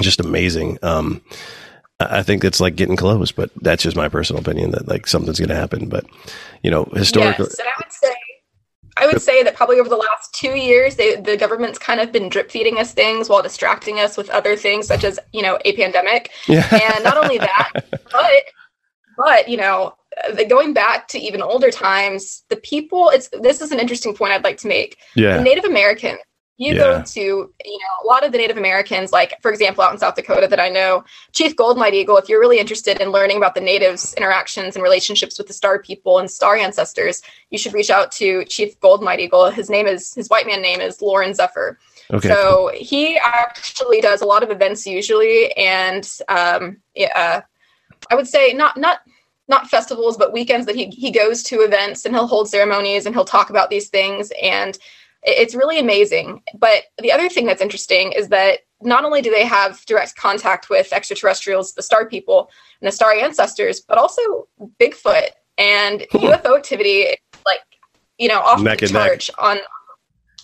just 0.00 0.20
amazing. 0.20 0.78
Um, 0.82 1.22
I 2.00 2.22
think 2.22 2.44
it's 2.44 2.60
like 2.60 2.76
getting 2.76 2.96
close, 2.96 3.30
but 3.32 3.50
that's 3.60 3.82
just 3.82 3.96
my 3.96 4.08
personal 4.08 4.42
opinion 4.42 4.72
that 4.72 4.88
like 4.88 5.06
something's 5.06 5.38
going 5.38 5.48
to 5.48 5.54
happen. 5.54 5.88
But 5.88 6.06
you 6.62 6.70
know, 6.70 6.84
historically, 6.94 7.46
yes, 7.46 7.58
and 7.58 7.68
I 7.68 7.72
would 7.78 7.92
say, 7.92 8.14
I 8.96 9.06
would 9.06 9.22
say 9.22 9.42
that 9.42 9.54
probably 9.54 9.78
over 9.78 9.88
the 9.88 9.96
last 9.96 10.34
two 10.34 10.56
years, 10.56 10.96
they, 10.96 11.16
the 11.16 11.36
government's 11.36 11.78
kind 11.78 12.00
of 12.00 12.10
been 12.10 12.28
drip 12.28 12.50
feeding 12.50 12.78
us 12.78 12.92
things 12.92 13.28
while 13.28 13.42
distracting 13.42 14.00
us 14.00 14.16
with 14.16 14.28
other 14.30 14.56
things, 14.56 14.86
such 14.86 15.04
as 15.04 15.20
you 15.32 15.42
know 15.42 15.58
a 15.64 15.76
pandemic. 15.76 16.30
Yeah. 16.48 16.66
And 16.94 17.04
not 17.04 17.16
only 17.16 17.38
that, 17.38 17.72
but 18.10 18.44
but 19.16 19.48
you 19.48 19.56
know, 19.56 19.94
going 20.48 20.74
back 20.74 21.06
to 21.08 21.18
even 21.18 21.42
older 21.42 21.70
times, 21.70 22.42
the 22.48 22.56
people. 22.56 23.10
It's 23.10 23.28
this 23.40 23.60
is 23.60 23.70
an 23.70 23.78
interesting 23.78 24.14
point 24.14 24.32
I'd 24.32 24.44
like 24.44 24.58
to 24.58 24.68
make. 24.68 24.98
Yeah, 25.14 25.36
the 25.36 25.44
Native 25.44 25.64
American 25.64 26.18
you 26.56 26.74
yeah. 26.74 26.82
go 26.82 27.02
to, 27.02 27.20
you 27.20 27.78
know, 27.78 28.04
a 28.04 28.06
lot 28.06 28.24
of 28.24 28.30
the 28.30 28.38
Native 28.38 28.56
Americans, 28.56 29.12
like 29.12 29.40
for 29.42 29.50
example, 29.50 29.82
out 29.82 29.92
in 29.92 29.98
South 29.98 30.14
Dakota 30.14 30.46
that 30.46 30.60
I 30.60 30.68
know, 30.68 31.04
Chief 31.32 31.56
Golden 31.56 31.80
Light 31.80 31.94
Eagle, 31.94 32.16
if 32.16 32.28
you're 32.28 32.38
really 32.38 32.60
interested 32.60 33.00
in 33.00 33.10
learning 33.10 33.38
about 33.38 33.56
the 33.56 33.60
natives' 33.60 34.14
interactions 34.14 34.76
and 34.76 34.82
relationships 34.82 35.36
with 35.36 35.48
the 35.48 35.52
star 35.52 35.80
people 35.82 36.18
and 36.18 36.30
star 36.30 36.56
ancestors, 36.56 37.22
you 37.50 37.58
should 37.58 37.74
reach 37.74 37.90
out 37.90 38.12
to 38.12 38.44
Chief 38.44 38.78
Golden 38.80 39.04
Light 39.04 39.18
Eagle. 39.18 39.50
His 39.50 39.68
name 39.68 39.86
is 39.86 40.14
his 40.14 40.28
white 40.28 40.46
man 40.46 40.62
name 40.62 40.80
is 40.80 41.02
Loren 41.02 41.32
Zephier. 41.32 41.76
Okay. 42.12 42.28
So 42.28 42.70
he 42.74 43.18
actually 43.18 44.00
does 44.00 44.20
a 44.20 44.26
lot 44.26 44.42
of 44.42 44.50
events 44.50 44.86
usually, 44.86 45.50
and 45.56 46.08
um, 46.28 46.76
yeah, 46.94 47.42
I 48.10 48.14
would 48.14 48.28
say 48.28 48.52
not 48.52 48.76
not 48.76 49.00
not 49.48 49.68
festivals, 49.68 50.16
but 50.16 50.32
weekends 50.32 50.66
that 50.66 50.76
he 50.76 50.86
he 50.86 51.10
goes 51.10 51.42
to 51.44 51.62
events 51.62 52.04
and 52.04 52.14
he'll 52.14 52.28
hold 52.28 52.48
ceremonies 52.48 53.06
and 53.06 53.14
he'll 53.14 53.24
talk 53.24 53.50
about 53.50 53.70
these 53.70 53.88
things 53.88 54.30
and 54.40 54.78
it's 55.24 55.54
really 55.54 55.78
amazing. 55.78 56.42
But 56.54 56.84
the 56.98 57.12
other 57.12 57.28
thing 57.28 57.46
that's 57.46 57.62
interesting 57.62 58.12
is 58.12 58.28
that 58.28 58.60
not 58.82 59.04
only 59.04 59.22
do 59.22 59.30
they 59.30 59.44
have 59.46 59.84
direct 59.86 60.16
contact 60.16 60.68
with 60.68 60.92
extraterrestrials, 60.92 61.72
the 61.72 61.82
star 61.82 62.06
people, 62.06 62.50
and 62.80 62.88
the 62.88 62.92
star 62.92 63.12
ancestors, 63.12 63.80
but 63.80 63.98
also 63.98 64.48
Bigfoot 64.80 65.28
and 65.56 66.00
UFO 66.12 66.56
activity, 66.56 67.06
like 67.46 67.60
you 68.18 68.28
know, 68.28 68.40
off 68.40 68.60
neck 68.60 68.78
the 68.78 68.88
charge 68.88 69.30
on 69.38 69.58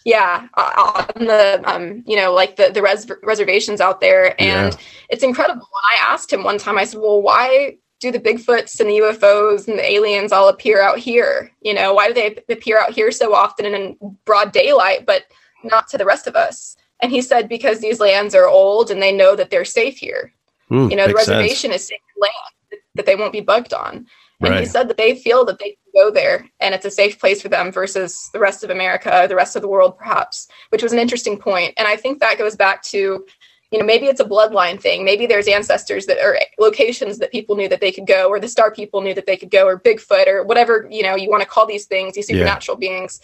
yeah 0.04 0.48
on 0.56 1.26
the 1.26 1.62
um 1.66 2.02
you 2.06 2.16
know 2.16 2.32
like 2.32 2.56
the 2.56 2.70
the 2.70 2.82
res- 2.82 3.10
reservations 3.22 3.80
out 3.80 4.00
there 4.00 4.34
and 4.40 4.72
yeah. 4.72 4.80
it's 5.10 5.22
incredible 5.22 5.60
when 5.60 5.98
i 6.00 6.12
asked 6.12 6.32
him 6.32 6.42
one 6.42 6.56
time 6.56 6.78
i 6.78 6.84
said 6.84 7.00
well 7.00 7.20
why 7.20 7.76
do 8.00 8.10
the 8.10 8.18
Bigfoots 8.18 8.80
and 8.80 8.88
the 8.88 9.00
UFOs 9.00 9.68
and 9.68 9.78
the 9.78 9.90
aliens 9.90 10.32
all 10.32 10.48
appear 10.48 10.82
out 10.82 10.98
here? 10.98 11.52
You 11.60 11.74
know, 11.74 11.94
why 11.94 12.08
do 12.08 12.14
they 12.14 12.42
appear 12.52 12.78
out 12.78 12.92
here 12.92 13.12
so 13.12 13.34
often 13.34 13.66
and 13.66 13.74
in 13.74 14.16
broad 14.24 14.52
daylight, 14.52 15.06
but 15.06 15.24
not 15.62 15.88
to 15.88 15.98
the 15.98 16.06
rest 16.06 16.26
of 16.26 16.34
us? 16.34 16.76
And 17.02 17.12
he 17.12 17.22
said, 17.22 17.48
because 17.48 17.80
these 17.80 18.00
lands 18.00 18.34
are 18.34 18.48
old 18.48 18.90
and 18.90 19.00
they 19.00 19.12
know 19.12 19.36
that 19.36 19.50
they're 19.50 19.64
safe 19.64 19.98
here. 19.98 20.32
Mm, 20.70 20.90
you 20.90 20.96
know, 20.96 21.06
the 21.06 21.14
reservation 21.14 21.70
sense. 21.70 21.82
is 21.82 21.88
safe 21.88 22.00
land 22.16 22.82
that 22.94 23.06
they 23.06 23.16
won't 23.16 23.32
be 23.32 23.40
bugged 23.40 23.72
on. 23.72 24.06
And 24.40 24.50
right. 24.50 24.60
he 24.60 24.66
said 24.66 24.88
that 24.88 24.96
they 24.96 25.14
feel 25.14 25.44
that 25.44 25.58
they 25.58 25.70
can 25.70 25.76
go 25.94 26.10
there 26.10 26.48
and 26.60 26.74
it's 26.74 26.86
a 26.86 26.90
safe 26.90 27.18
place 27.18 27.42
for 27.42 27.48
them 27.48 27.70
versus 27.70 28.30
the 28.32 28.38
rest 28.38 28.64
of 28.64 28.70
America, 28.70 29.26
the 29.28 29.36
rest 29.36 29.54
of 29.54 29.60
the 29.60 29.68
world, 29.68 29.98
perhaps, 29.98 30.48
which 30.70 30.82
was 30.82 30.92
an 30.92 30.98
interesting 30.98 31.38
point. 31.38 31.74
And 31.76 31.86
I 31.86 31.96
think 31.96 32.20
that 32.20 32.38
goes 32.38 32.56
back 32.56 32.82
to 32.84 33.26
you 33.70 33.78
know 33.78 33.84
maybe 33.84 34.06
it's 34.06 34.20
a 34.20 34.24
bloodline 34.24 34.80
thing. 34.80 35.04
Maybe 35.04 35.26
there's 35.26 35.46
ancestors 35.46 36.06
that 36.06 36.18
are 36.18 36.38
locations 36.58 37.18
that 37.18 37.30
people 37.30 37.56
knew 37.56 37.68
that 37.68 37.80
they 37.80 37.92
could 37.92 38.06
go 38.06 38.28
or 38.28 38.40
the 38.40 38.48
star 38.48 38.70
people 38.70 39.00
knew 39.00 39.14
that 39.14 39.26
they 39.26 39.36
could 39.36 39.50
go 39.50 39.66
or 39.66 39.78
bigfoot 39.78 40.26
or 40.26 40.42
whatever 40.44 40.88
you 40.90 41.02
know 41.02 41.16
you 41.16 41.30
want 41.30 41.42
to 41.42 41.48
call 41.48 41.66
these 41.66 41.86
things 41.86 42.14
these 42.14 42.26
supernatural 42.26 42.76
yeah. 42.80 42.88
beings. 42.88 43.20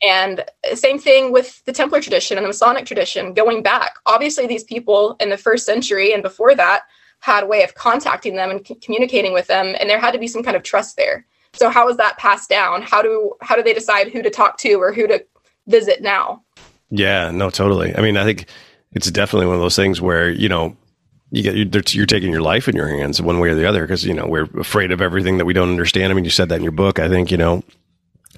And 0.00 0.44
same 0.74 0.98
thing 0.98 1.32
with 1.32 1.64
the 1.64 1.72
templar 1.72 2.00
tradition 2.00 2.38
and 2.38 2.44
the 2.44 2.48
masonic 2.48 2.86
tradition 2.86 3.34
going 3.34 3.62
back. 3.62 3.96
Obviously 4.06 4.46
these 4.46 4.62
people 4.62 5.16
in 5.18 5.30
the 5.30 5.36
first 5.36 5.66
century 5.66 6.12
and 6.12 6.22
before 6.22 6.54
that 6.54 6.82
had 7.20 7.42
a 7.42 7.46
way 7.46 7.64
of 7.64 7.74
contacting 7.74 8.36
them 8.36 8.50
and 8.50 8.64
c- 8.64 8.76
communicating 8.76 9.32
with 9.32 9.48
them 9.48 9.74
and 9.80 9.90
there 9.90 9.98
had 9.98 10.12
to 10.12 10.18
be 10.18 10.28
some 10.28 10.44
kind 10.44 10.56
of 10.56 10.62
trust 10.62 10.96
there. 10.96 11.26
So 11.54 11.68
how 11.68 11.88
is 11.88 11.96
that 11.96 12.16
passed 12.18 12.48
down? 12.48 12.82
How 12.82 13.02
do 13.02 13.32
how 13.40 13.56
do 13.56 13.62
they 13.62 13.74
decide 13.74 14.12
who 14.12 14.22
to 14.22 14.30
talk 14.30 14.58
to 14.58 14.74
or 14.74 14.92
who 14.92 15.08
to 15.08 15.24
visit 15.66 16.00
now? 16.00 16.44
Yeah 16.90 17.32
no 17.32 17.50
totally. 17.50 17.96
I 17.96 18.00
mean 18.00 18.16
i 18.16 18.24
think 18.24 18.46
it's 18.92 19.10
definitely 19.10 19.46
one 19.46 19.56
of 19.56 19.62
those 19.62 19.76
things 19.76 20.00
where 20.00 20.30
you 20.30 20.48
know 20.48 20.76
you 21.30 21.42
get 21.42 21.54
you're, 21.54 21.82
you're 21.88 22.06
taking 22.06 22.30
your 22.30 22.40
life 22.40 22.68
in 22.68 22.76
your 22.76 22.88
hands 22.88 23.20
one 23.20 23.38
way 23.38 23.50
or 23.50 23.54
the 23.54 23.66
other 23.66 23.82
because 23.82 24.04
you 24.04 24.14
know 24.14 24.26
we're 24.26 24.48
afraid 24.58 24.92
of 24.92 25.00
everything 25.00 25.38
that 25.38 25.44
we 25.44 25.52
don't 25.52 25.70
understand. 25.70 26.10
I 26.10 26.14
mean, 26.14 26.24
you 26.24 26.30
said 26.30 26.48
that 26.48 26.56
in 26.56 26.62
your 26.62 26.72
book. 26.72 26.98
I 26.98 27.08
think 27.08 27.30
you 27.30 27.36
know 27.36 27.62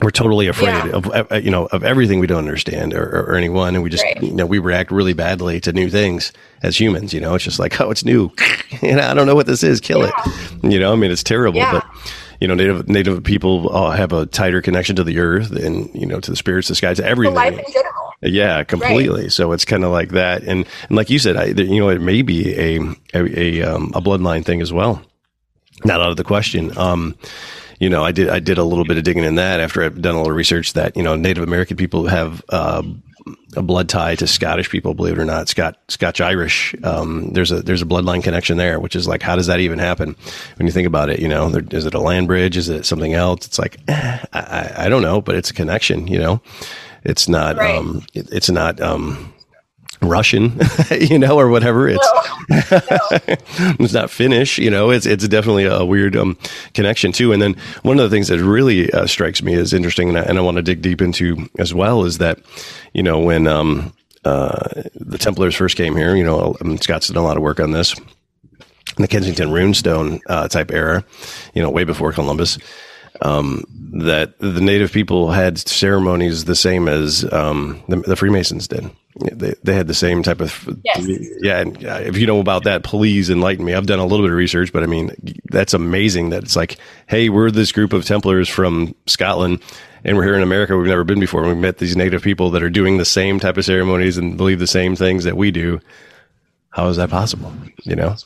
we're 0.02 0.10
totally 0.10 0.48
afraid 0.48 0.68
yeah. 0.68 0.90
of 0.92 1.44
you 1.44 1.50
know 1.50 1.66
of 1.66 1.84
everything 1.84 2.20
we 2.20 2.26
don't 2.26 2.38
understand 2.38 2.94
or, 2.94 3.04
or, 3.04 3.22
or 3.30 3.34
anyone, 3.34 3.74
and 3.74 3.84
we 3.84 3.90
just 3.90 4.04
right. 4.04 4.22
you 4.22 4.32
know 4.32 4.46
we 4.46 4.58
react 4.58 4.90
really 4.90 5.12
badly 5.12 5.60
to 5.60 5.72
new 5.72 5.90
things 5.90 6.32
as 6.62 6.80
humans. 6.80 7.12
You 7.12 7.20
know, 7.20 7.34
it's 7.34 7.44
just 7.44 7.58
like 7.58 7.80
oh, 7.82 7.90
it's 7.90 8.04
new, 8.04 8.30
and 8.82 9.00
I 9.00 9.14
don't 9.14 9.26
know 9.26 9.34
what 9.34 9.46
this 9.46 9.62
is. 9.62 9.80
Kill 9.80 10.00
yeah. 10.00 10.12
it. 10.26 10.72
You 10.72 10.80
know, 10.80 10.92
I 10.92 10.96
mean, 10.96 11.10
it's 11.10 11.22
terrible, 11.22 11.58
yeah. 11.58 11.72
but 11.72 12.12
you 12.40 12.48
know, 12.48 12.55
native 12.55 12.88
native 12.88 13.22
people 13.22 13.90
have 13.92 14.12
a 14.12 14.26
tighter 14.26 14.62
connection 14.62 14.96
to 14.96 15.05
the 15.05 15.18
earth 15.18 15.50
and 15.53 15.94
you 15.94 16.07
know 16.07 16.20
to 16.20 16.31
the 16.31 16.37
spirits, 16.37 16.68
the 16.68 16.74
sky, 16.74 16.94
to 16.94 17.05
everything. 17.05 17.35
life 17.35 17.59
in 17.59 17.64
general. 17.72 18.12
Yeah, 18.22 18.64
completely. 18.64 19.22
Right. 19.22 19.33
So 19.33 19.53
it's 19.53 19.64
kind 19.64 19.85
of 19.85 19.90
like 19.90 20.11
that, 20.11 20.42
and 20.42 20.66
and 20.88 20.96
like 20.96 21.11
you 21.11 21.18
said, 21.18 21.37
I, 21.37 21.44
you 21.46 21.81
know, 21.81 21.88
it 21.88 22.00
may 22.00 22.22
be 22.22 22.55
a 22.59 22.81
a 23.14 23.40
a, 23.40 23.62
um, 23.62 23.92
a 23.94 24.00
bloodline 24.00 24.44
thing 24.44 24.61
as 24.61 24.72
well. 24.72 25.03
Not 25.85 26.00
out 26.00 26.11
of 26.11 26.16
the 26.16 26.24
question. 26.24 26.76
Um, 26.76 27.16
you 27.79 27.88
know, 27.88 28.05
I 28.05 28.12
did 28.12 28.29
I 28.29 28.38
did 28.40 28.59
a 28.59 28.64
little 28.64 28.85
bit 28.85 28.98
of 28.98 29.05
digging 29.05 29.24
in 29.24 29.37
that 29.37 29.61
after 29.61 29.83
I've 29.83 30.00
done 30.00 30.14
a 30.14 30.18
little 30.18 30.35
research 30.35 30.74
that 30.74 30.96
you 30.96 31.03
know 31.03 31.16
Native 31.16 31.42
American 31.42 31.79
people 31.79 32.07
have 32.07 32.42
uh, 32.50 32.83
a 33.56 33.62
blood 33.62 33.88
tie 33.88 34.14
to 34.16 34.26
Scottish 34.26 34.70
people, 34.70 34.94
believe 34.94 35.14
it 35.14 35.18
or 35.18 35.24
not, 35.24 35.48
Scott 35.48 35.78
Scotch 35.88 36.20
Irish. 36.20 36.74
Um, 36.83 37.30
there's 37.33 37.52
a 37.52 37.62
there's 37.62 37.83
a 37.83 37.87
bloodline 37.87 38.22
connection 38.22 38.56
there, 38.56 38.78
which 38.80 38.96
is 38.96 39.09
like, 39.09 39.22
how 39.22 39.37
does 39.37 39.46
that 39.46 39.61
even 39.61 39.78
happen? 39.78 40.16
When 40.56 40.66
you 40.66 40.72
think 40.72 40.87
about 40.87 41.11
it, 41.11 41.20
you 41.20 41.28
know, 41.28 41.48
there, 41.48 41.64
is 41.70 41.87
it 41.87 41.94
a 41.94 42.00
land 42.00 42.26
bridge? 42.26 42.56
Is 42.56 42.68
it 42.68 42.87
something 42.87 43.14
else? 43.14 43.46
It's 43.46 43.59
like 43.59 43.78
eh, 43.88 44.18
I, 44.33 44.72
I 44.76 44.88
don't 44.88 45.02
know, 45.02 45.20
but 45.20 45.35
it's 45.35 45.50
a 45.50 45.54
connection, 45.54 46.06
you 46.06 46.18
know. 46.18 46.40
It's 47.04 47.28
not. 47.28 47.56
Right. 47.56 47.76
Um, 47.76 48.04
it, 48.14 48.28
it's 48.33 48.50
not. 48.50 48.80
Um, 48.80 49.33
Russian, 50.02 50.58
you 51.00 51.18
know, 51.18 51.38
or 51.38 51.48
whatever. 51.48 51.88
It's 51.88 52.08
no, 52.48 52.58
no. 52.70 52.78
it's 53.80 53.92
not 53.92 54.10
Finnish, 54.10 54.58
you 54.58 54.70
know. 54.70 54.90
It's 54.90 55.06
it's 55.06 55.26
definitely 55.28 55.64
a 55.64 55.84
weird 55.84 56.16
um, 56.16 56.38
connection 56.74 57.12
too. 57.12 57.32
And 57.32 57.40
then 57.40 57.56
one 57.82 57.98
of 57.98 58.08
the 58.08 58.14
things 58.14 58.28
that 58.28 58.40
really 58.40 58.90
uh, 58.92 59.06
strikes 59.06 59.42
me 59.42 59.54
as 59.54 59.72
interesting, 59.72 60.08
and 60.08 60.18
I, 60.18 60.22
and 60.22 60.38
I, 60.38 60.40
want 60.40 60.56
to 60.56 60.62
dig 60.62 60.82
deep 60.82 61.02
into 61.02 61.48
as 61.58 61.74
well, 61.74 62.04
is 62.04 62.18
that 62.18 62.38
you 62.94 63.02
know 63.02 63.18
when 63.18 63.46
um, 63.46 63.92
uh, 64.24 64.82
the 64.94 65.18
Templars 65.18 65.54
first 65.54 65.76
came 65.76 65.96
here, 65.96 66.14
you 66.14 66.24
know, 66.24 66.56
Scott's 66.80 67.08
done 67.08 67.22
a 67.22 67.26
lot 67.26 67.36
of 67.36 67.42
work 67.42 67.60
on 67.60 67.72
this, 67.72 67.94
the 68.96 69.08
Kensington 69.08 69.48
Runestone 69.48 70.20
uh, 70.28 70.48
type 70.48 70.70
era, 70.70 71.04
you 71.54 71.62
know, 71.62 71.70
way 71.70 71.84
before 71.84 72.12
Columbus 72.12 72.58
um, 73.22 73.64
that 73.92 74.38
the 74.38 74.61
native 74.61 74.92
people 74.92 75.30
had 75.30 75.59
ceremonies 75.59 76.44
the 76.44 76.54
same 76.54 76.88
as 76.88 77.30
um, 77.33 77.83
the, 77.88 77.96
the, 77.96 78.16
Freemasons 78.16 78.68
did. 78.68 78.88
They, 79.33 79.54
they 79.62 79.74
had 79.74 79.88
the 79.88 79.94
same 79.94 80.22
type 80.22 80.40
of 80.40 80.78
yes. 80.85 81.06
yeah. 81.40 81.61
And 81.61 81.76
if 81.83 82.16
you 82.16 82.26
know 82.26 82.40
about 82.40 82.64
that, 82.64 82.83
please 82.83 83.28
enlighten 83.28 83.64
me. 83.64 83.74
I've 83.74 83.87
done 83.87 83.98
a 83.98 84.06
little 84.06 84.24
bit 84.24 84.30
of 84.33 84.38
research, 84.38 84.72
but 84.72 84.83
I 84.83 84.87
mean 84.87 85.11
that's 85.50 85.74
amazing. 85.74 86.30
That 86.30 86.44
it's 86.44 86.56
like, 86.56 86.78
hey, 87.09 87.28
we're 87.28 87.50
this 87.50 87.72
group 87.72 87.92
of 87.92 88.04
Templars 88.04 88.48
from 88.48 88.94
Scotland, 89.06 89.61
and 90.04 90.16
we're 90.16 90.24
here 90.24 90.37
in 90.37 90.42
America. 90.42 90.76
We've 90.76 90.87
never 90.87 91.04
been 91.04 91.20
before. 91.20 91.42
And 91.42 91.54
We 91.54 91.61
met 91.61 91.78
these 91.78 91.96
native 91.96 92.22
people 92.22 92.50
that 92.50 92.62
are 92.62 92.70
doing 92.70 92.96
the 92.96 93.04
same 93.04 93.40
type 93.40 93.56
of 93.56 93.64
ceremonies 93.64 94.16
and 94.16 94.37
believe 94.37 94.61
the 94.61 94.66
same 94.66 94.96
things 94.96 95.24
that 95.24 95.37
we 95.37 95.50
do. 95.50 95.80
How 96.70 96.88
is 96.88 96.96
that 96.96 97.11
possible? 97.11 97.52
You 97.83 97.96
know. 97.96 98.16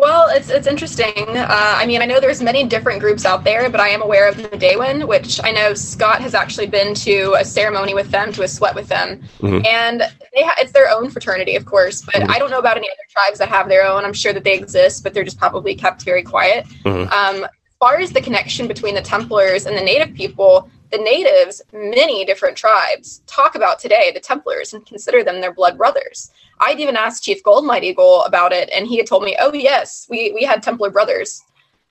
Well, 0.00 0.28
it's 0.30 0.48
it's 0.50 0.66
interesting. 0.66 1.12
Uh, 1.28 1.46
I 1.48 1.86
mean, 1.86 2.02
I 2.02 2.06
know 2.06 2.20
there's 2.20 2.42
many 2.42 2.64
different 2.64 3.00
groups 3.00 3.24
out 3.24 3.44
there, 3.44 3.68
but 3.68 3.80
I 3.80 3.88
am 3.88 4.02
aware 4.02 4.28
of 4.28 4.36
the 4.36 4.56
Dewan, 4.56 5.06
which 5.06 5.40
I 5.42 5.50
know 5.50 5.74
Scott 5.74 6.20
has 6.20 6.34
actually 6.34 6.66
been 6.66 6.94
to 6.94 7.34
a 7.38 7.44
ceremony 7.44 7.94
with 7.94 8.10
them, 8.10 8.32
to 8.32 8.42
a 8.42 8.48
sweat 8.48 8.74
with 8.74 8.88
them, 8.88 9.22
mm-hmm. 9.40 9.66
and 9.66 10.00
they 10.00 10.44
ha- 10.44 10.54
it's 10.58 10.72
their 10.72 10.90
own 10.90 11.10
fraternity, 11.10 11.56
of 11.56 11.64
course. 11.64 12.02
But 12.02 12.16
mm-hmm. 12.16 12.30
I 12.30 12.38
don't 12.38 12.50
know 12.50 12.58
about 12.58 12.76
any 12.76 12.88
other 12.88 12.96
tribes 13.10 13.38
that 13.38 13.48
have 13.48 13.68
their 13.68 13.84
own. 13.84 14.04
I'm 14.04 14.12
sure 14.12 14.32
that 14.32 14.44
they 14.44 14.54
exist, 14.54 15.02
but 15.02 15.14
they're 15.14 15.24
just 15.24 15.38
probably 15.38 15.74
kept 15.74 16.02
very 16.02 16.22
quiet. 16.22 16.66
Mm-hmm. 16.84 17.12
Um, 17.12 17.44
as 17.44 17.74
far 17.80 17.98
as 17.98 18.12
the 18.12 18.20
connection 18.20 18.66
between 18.66 18.94
the 18.94 19.02
Templars 19.02 19.66
and 19.66 19.76
the 19.76 19.82
Native 19.82 20.14
people, 20.14 20.70
the 20.90 20.98
natives, 20.98 21.62
many 21.72 22.24
different 22.24 22.56
tribes, 22.56 23.22
talk 23.26 23.54
about 23.54 23.78
today 23.78 24.10
the 24.12 24.20
Templars 24.20 24.72
and 24.72 24.84
consider 24.86 25.22
them 25.22 25.40
their 25.40 25.52
blood 25.52 25.76
brothers. 25.76 26.30
I'd 26.60 26.80
even 26.80 26.96
asked 26.96 27.24
Chief 27.24 27.42
Golden 27.42 27.68
Light 27.68 27.84
Eagle 27.84 28.24
about 28.24 28.52
it, 28.52 28.70
and 28.74 28.86
he 28.86 28.96
had 28.96 29.06
told 29.06 29.22
me, 29.22 29.36
"Oh 29.38 29.52
yes, 29.52 30.06
we 30.08 30.32
we 30.32 30.44
had 30.44 30.62
Templar 30.62 30.90
brothers," 30.90 31.42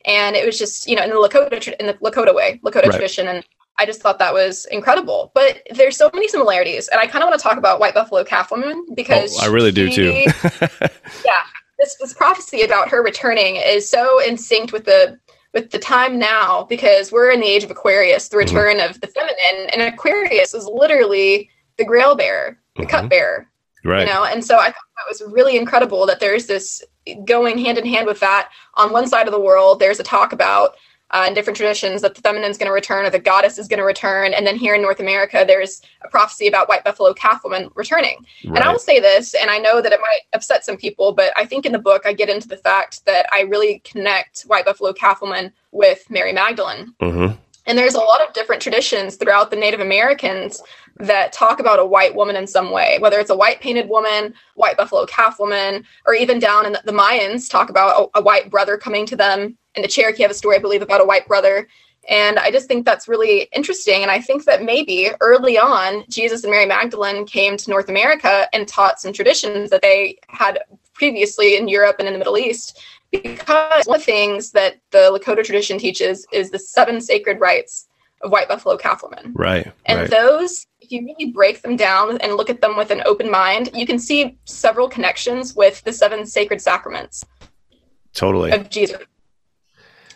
and 0.05 0.35
it 0.35 0.45
was 0.45 0.57
just 0.57 0.87
you 0.87 0.95
know 0.95 1.03
in 1.03 1.09
the 1.09 1.15
Lakota 1.15 1.73
in 1.79 1.87
the 1.87 1.93
Lakota 1.95 2.33
way, 2.33 2.59
Lakota 2.63 2.83
right. 2.83 2.91
tradition, 2.91 3.27
and 3.27 3.45
I 3.77 3.85
just 3.85 4.01
thought 4.01 4.19
that 4.19 4.33
was 4.33 4.65
incredible. 4.71 5.31
But 5.35 5.61
there's 5.71 5.97
so 5.97 6.09
many 6.13 6.27
similarities, 6.27 6.87
and 6.87 6.99
I 6.99 7.07
kind 7.07 7.23
of 7.23 7.29
want 7.29 7.39
to 7.39 7.43
talk 7.47 7.57
about 7.57 7.79
White 7.79 7.93
Buffalo 7.93 8.23
Calf 8.23 8.51
Woman 8.51 8.85
because 8.95 9.37
oh, 9.39 9.45
I 9.45 9.47
really 9.47 9.71
she, 9.71 9.75
do 9.75 9.89
too. 9.91 10.31
yeah, 11.25 11.43
this 11.79 11.95
this 11.99 12.13
prophecy 12.13 12.63
about 12.63 12.89
her 12.89 13.03
returning 13.03 13.57
is 13.57 13.87
so 13.87 14.19
in 14.21 14.37
sync 14.37 14.71
with 14.71 14.85
the 14.85 15.19
with 15.57 15.71
the 15.71 15.79
time 15.79 16.19
now 16.19 16.63
because 16.65 17.11
we're 17.11 17.31
in 17.31 17.39
the 17.39 17.47
age 17.47 17.63
of 17.63 17.71
Aquarius, 17.71 18.27
the 18.27 18.37
mm-hmm. 18.37 18.55
return 18.55 18.77
mm-hmm. 18.77 18.91
of 18.91 19.01
the 19.01 19.07
feminine, 19.07 19.69
and 19.73 19.81
Aquarius 19.81 20.53
is 20.53 20.65
literally 20.65 21.49
the 21.77 21.85
Grail 21.85 22.15
bearer, 22.15 22.59
the 22.75 22.83
mm-hmm. 22.83 22.91
cupbearer. 22.91 23.49
Right. 23.83 24.01
You 24.01 24.13
know, 24.13 24.23
and 24.25 24.45
so 24.45 24.57
I 24.57 24.65
thought 24.65 24.73
that 24.73 25.07
was 25.09 25.23
really 25.33 25.57
incredible 25.57 26.05
that 26.05 26.19
there's 26.19 26.45
this 26.45 26.83
going 27.25 27.57
hand 27.57 27.79
in 27.79 27.87
hand 27.87 28.05
with 28.05 28.19
that. 28.19 28.49
On 28.75 28.91
one 28.91 29.07
side 29.07 29.27
of 29.27 29.33
the 29.33 29.39
world, 29.39 29.79
there's 29.79 29.99
a 29.99 30.03
talk 30.03 30.31
about 30.31 30.75
uh, 31.11 31.25
in 31.27 31.33
different 31.33 31.55
traditions 31.55 32.01
that 32.01 32.15
the 32.15 32.21
feminine 32.21 32.51
is 32.51 32.57
going 32.57 32.67
to 32.67 32.73
return 32.73 33.05
or 33.05 33.09
the 33.09 33.19
goddess 33.19 33.57
is 33.57 33.67
going 33.67 33.79
to 33.79 33.85
return. 33.85 34.33
And 34.33 34.45
then 34.45 34.57
here 34.57 34.75
in 34.75 34.81
North 34.81 34.99
America, 34.99 35.45
there's 35.47 35.81
a 36.03 36.09
prophecy 36.09 36.47
about 36.47 36.67
white 36.67 36.83
buffalo 36.83 37.13
calf 37.13 37.43
woman 37.43 37.69
returning. 37.75 38.25
Right. 38.45 38.57
And 38.57 38.59
I 38.59 38.71
will 38.71 38.79
say 38.79 38.99
this, 38.99 39.33
and 39.33 39.49
I 39.49 39.57
know 39.57 39.81
that 39.81 39.93
it 39.93 40.01
might 40.01 40.21
upset 40.33 40.65
some 40.65 40.77
people, 40.77 41.13
but 41.13 41.31
I 41.37 41.45
think 41.45 41.65
in 41.65 41.71
the 41.71 41.79
book 41.79 42.03
I 42.05 42.13
get 42.13 42.29
into 42.29 42.47
the 42.47 42.57
fact 42.57 43.05
that 43.05 43.25
I 43.31 43.41
really 43.41 43.79
connect 43.79 44.41
white 44.43 44.65
buffalo 44.65 44.93
calf 44.93 45.21
woman 45.21 45.53
with 45.71 46.09
Mary 46.09 46.33
Magdalene. 46.33 46.93
Mm-hmm. 47.01 47.35
And 47.67 47.77
there's 47.77 47.95
a 47.95 47.99
lot 47.99 48.25
of 48.25 48.33
different 48.33 48.61
traditions 48.61 49.17
throughout 49.17 49.51
the 49.51 49.57
Native 49.57 49.81
Americans 49.81 50.63
that 50.99 51.33
talk 51.33 51.59
about 51.59 51.79
a 51.79 51.85
white 51.85 52.15
woman 52.15 52.35
in 52.35 52.47
some 52.47 52.71
way, 52.71 52.97
whether 52.99 53.19
it's 53.19 53.29
a 53.29 53.35
white 53.35 53.59
painted 53.59 53.89
woman, 53.89 54.33
white 54.55 54.77
buffalo 54.77 55.05
calf 55.05 55.37
woman, 55.39 55.83
or 56.05 56.13
even 56.13 56.39
down 56.39 56.65
in 56.65 56.71
the, 56.71 56.81
the 56.85 56.91
Mayans 56.91 57.49
talk 57.49 57.69
about 57.69 58.09
a, 58.15 58.19
a, 58.19 58.21
white 58.21 58.49
brother 58.49 58.77
coming 58.77 59.05
to 59.05 59.15
them. 59.15 59.57
And 59.77 59.83
the 59.83 59.87
Cherokee 59.87 60.23
have 60.23 60.31
a 60.31 60.33
story, 60.33 60.55
I 60.55 60.59
believe, 60.59 60.81
about 60.81 61.01
a 61.01 61.05
white 61.05 61.27
brother. 61.27 61.67
And 62.09 62.39
I 62.39 62.49
just 62.49 62.67
think 62.67 62.83
that's 62.83 63.07
really 63.07 63.47
interesting. 63.53 64.01
And 64.01 64.09
I 64.09 64.19
think 64.19 64.45
that 64.45 64.63
maybe 64.63 65.11
early 65.21 65.57
on, 65.59 66.03
Jesus 66.09 66.43
and 66.43 66.49
Mary 66.49 66.65
Magdalene 66.65 67.27
came 67.27 67.57
to 67.57 67.69
North 67.69 67.89
America 67.89 68.47
and 68.53 68.67
taught 68.67 68.99
some 68.99 69.13
traditions 69.13 69.69
that 69.69 69.83
they 69.83 70.17
had 70.29 70.59
previously 70.93 71.57
in 71.57 71.67
Europe 71.67 71.97
and 71.99 72.07
in 72.07 72.13
the 72.13 72.17
Middle 72.17 72.37
East 72.37 72.81
because 73.11 73.85
one 73.85 73.99
of 73.99 74.01
the 74.01 74.05
things 74.05 74.51
that 74.51 74.79
the 74.89 75.11
Lakota 75.11 75.43
tradition 75.43 75.77
teaches 75.77 76.25
is 76.33 76.49
the 76.49 76.59
seven 76.59 76.99
sacred 76.99 77.39
rites 77.39 77.87
of 78.21 78.31
white 78.31 78.47
buffalo 78.47 78.77
calf 78.77 79.03
women. 79.03 79.33
Right. 79.35 79.71
And 79.85 80.01
right. 80.01 80.09
those, 80.09 80.65
if 80.79 80.91
you 80.91 81.05
really 81.05 81.31
break 81.31 81.61
them 81.61 81.75
down 81.75 82.17
and 82.17 82.33
look 82.33 82.49
at 82.49 82.61
them 82.61 82.75
with 82.75 82.89
an 82.89 83.03
open 83.05 83.29
mind, 83.29 83.69
you 83.73 83.85
can 83.85 83.99
see 83.99 84.37
several 84.45 84.89
connections 84.89 85.55
with 85.55 85.83
the 85.83 85.93
seven 85.93 86.25
sacred 86.25 86.61
sacraments. 86.61 87.23
Totally. 88.13 88.51
Of 88.51 88.69
Jesus. 88.69 89.03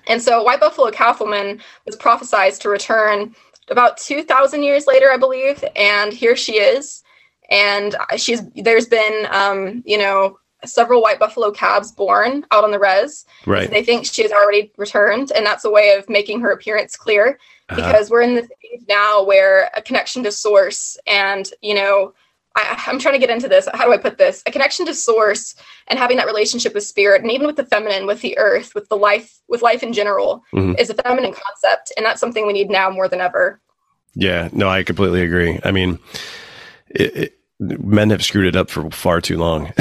And 0.08 0.22
so 0.22 0.44
white 0.44 0.60
buffalo 0.60 0.92
calf 0.92 1.20
woman 1.20 1.62
was 1.86 1.96
prophesied 1.96 2.54
to 2.54 2.70
return 2.70 3.36
about 3.70 3.98
2000 3.98 4.64
years 4.64 4.86
later, 4.88 5.12
I 5.12 5.18
believe. 5.18 5.64
And 5.76 6.12
here 6.14 6.36
she 6.36 6.54
is. 6.54 7.04
And 7.50 7.96
she's, 8.18 8.42
there's 8.56 8.88
been, 8.88 9.28
um, 9.32 9.84
you 9.86 9.98
know, 9.98 10.40
several 10.66 11.02
white 11.02 11.20
buffalo 11.20 11.52
calves 11.52 11.92
born 11.92 12.46
out 12.52 12.64
on 12.64 12.72
the 12.72 12.80
res. 12.80 13.26
Right. 13.46 13.68
So 13.68 13.72
they 13.74 13.84
think 13.84 14.06
she 14.06 14.22
has 14.24 14.32
already 14.32 14.72
returned, 14.78 15.32
and 15.32 15.46
that's 15.46 15.66
a 15.66 15.72
way 15.72 15.96
of 15.96 16.08
making 16.10 16.42
her 16.42 16.52
appearance 16.52 16.96
clear. 16.96 17.40
Uh-huh. 17.70 17.88
Because 17.88 18.10
we're 18.10 18.22
in 18.22 18.36
the 18.36 18.44
stage 18.44 18.82
now 18.88 19.24
where 19.24 19.70
a 19.76 19.82
connection 19.82 20.24
to 20.24 20.32
source 20.32 20.98
and 21.08 21.50
you 21.62 21.76
know. 21.76 22.14
I, 22.56 22.84
I'm 22.88 23.00
trying 23.00 23.14
to 23.14 23.20
get 23.20 23.30
into 23.30 23.48
this. 23.48 23.68
How 23.74 23.86
do 23.86 23.94
I 23.94 23.98
put 23.98 24.18
this? 24.18 24.44
A 24.46 24.52
connection 24.52 24.86
to 24.88 24.94
source 24.94 25.56
and 25.88 25.98
having 25.98 26.18
that 26.18 26.26
relationship 26.26 26.74
with 26.74 26.84
spirit, 26.84 27.22
and 27.22 27.32
even 27.32 27.48
with 27.48 27.56
the 27.56 27.66
feminine, 27.66 28.06
with 28.06 28.22
the 28.22 28.38
earth, 28.38 28.76
with 28.76 28.90
the 28.90 28.98
life, 28.98 29.40
with 29.48 29.62
life 29.62 29.84
in 29.84 29.94
general, 29.94 30.44
mm-hmm. 30.54 30.74
is 30.78 30.90
a 30.90 30.94
feminine 30.96 31.34
concept, 31.34 31.92
and 31.96 32.06
that's 32.06 32.20
something 32.20 32.46
we 32.46 32.54
need 32.54 32.70
now 32.70 32.90
more 32.90 33.08
than 33.08 33.22
ever. 33.22 33.62
Yeah, 34.14 34.50
no, 34.52 34.70
I 34.70 34.84
completely 34.84 35.22
agree. 35.22 35.60
I 35.64 35.72
mean, 35.72 35.98
it, 36.90 37.16
it, 37.16 37.38
men 37.60 38.10
have 38.10 38.24
screwed 38.24 38.48
it 38.48 38.56
up 38.56 38.70
for 38.70 38.90
far 38.92 39.22
too 39.22 39.38
long. 39.38 39.66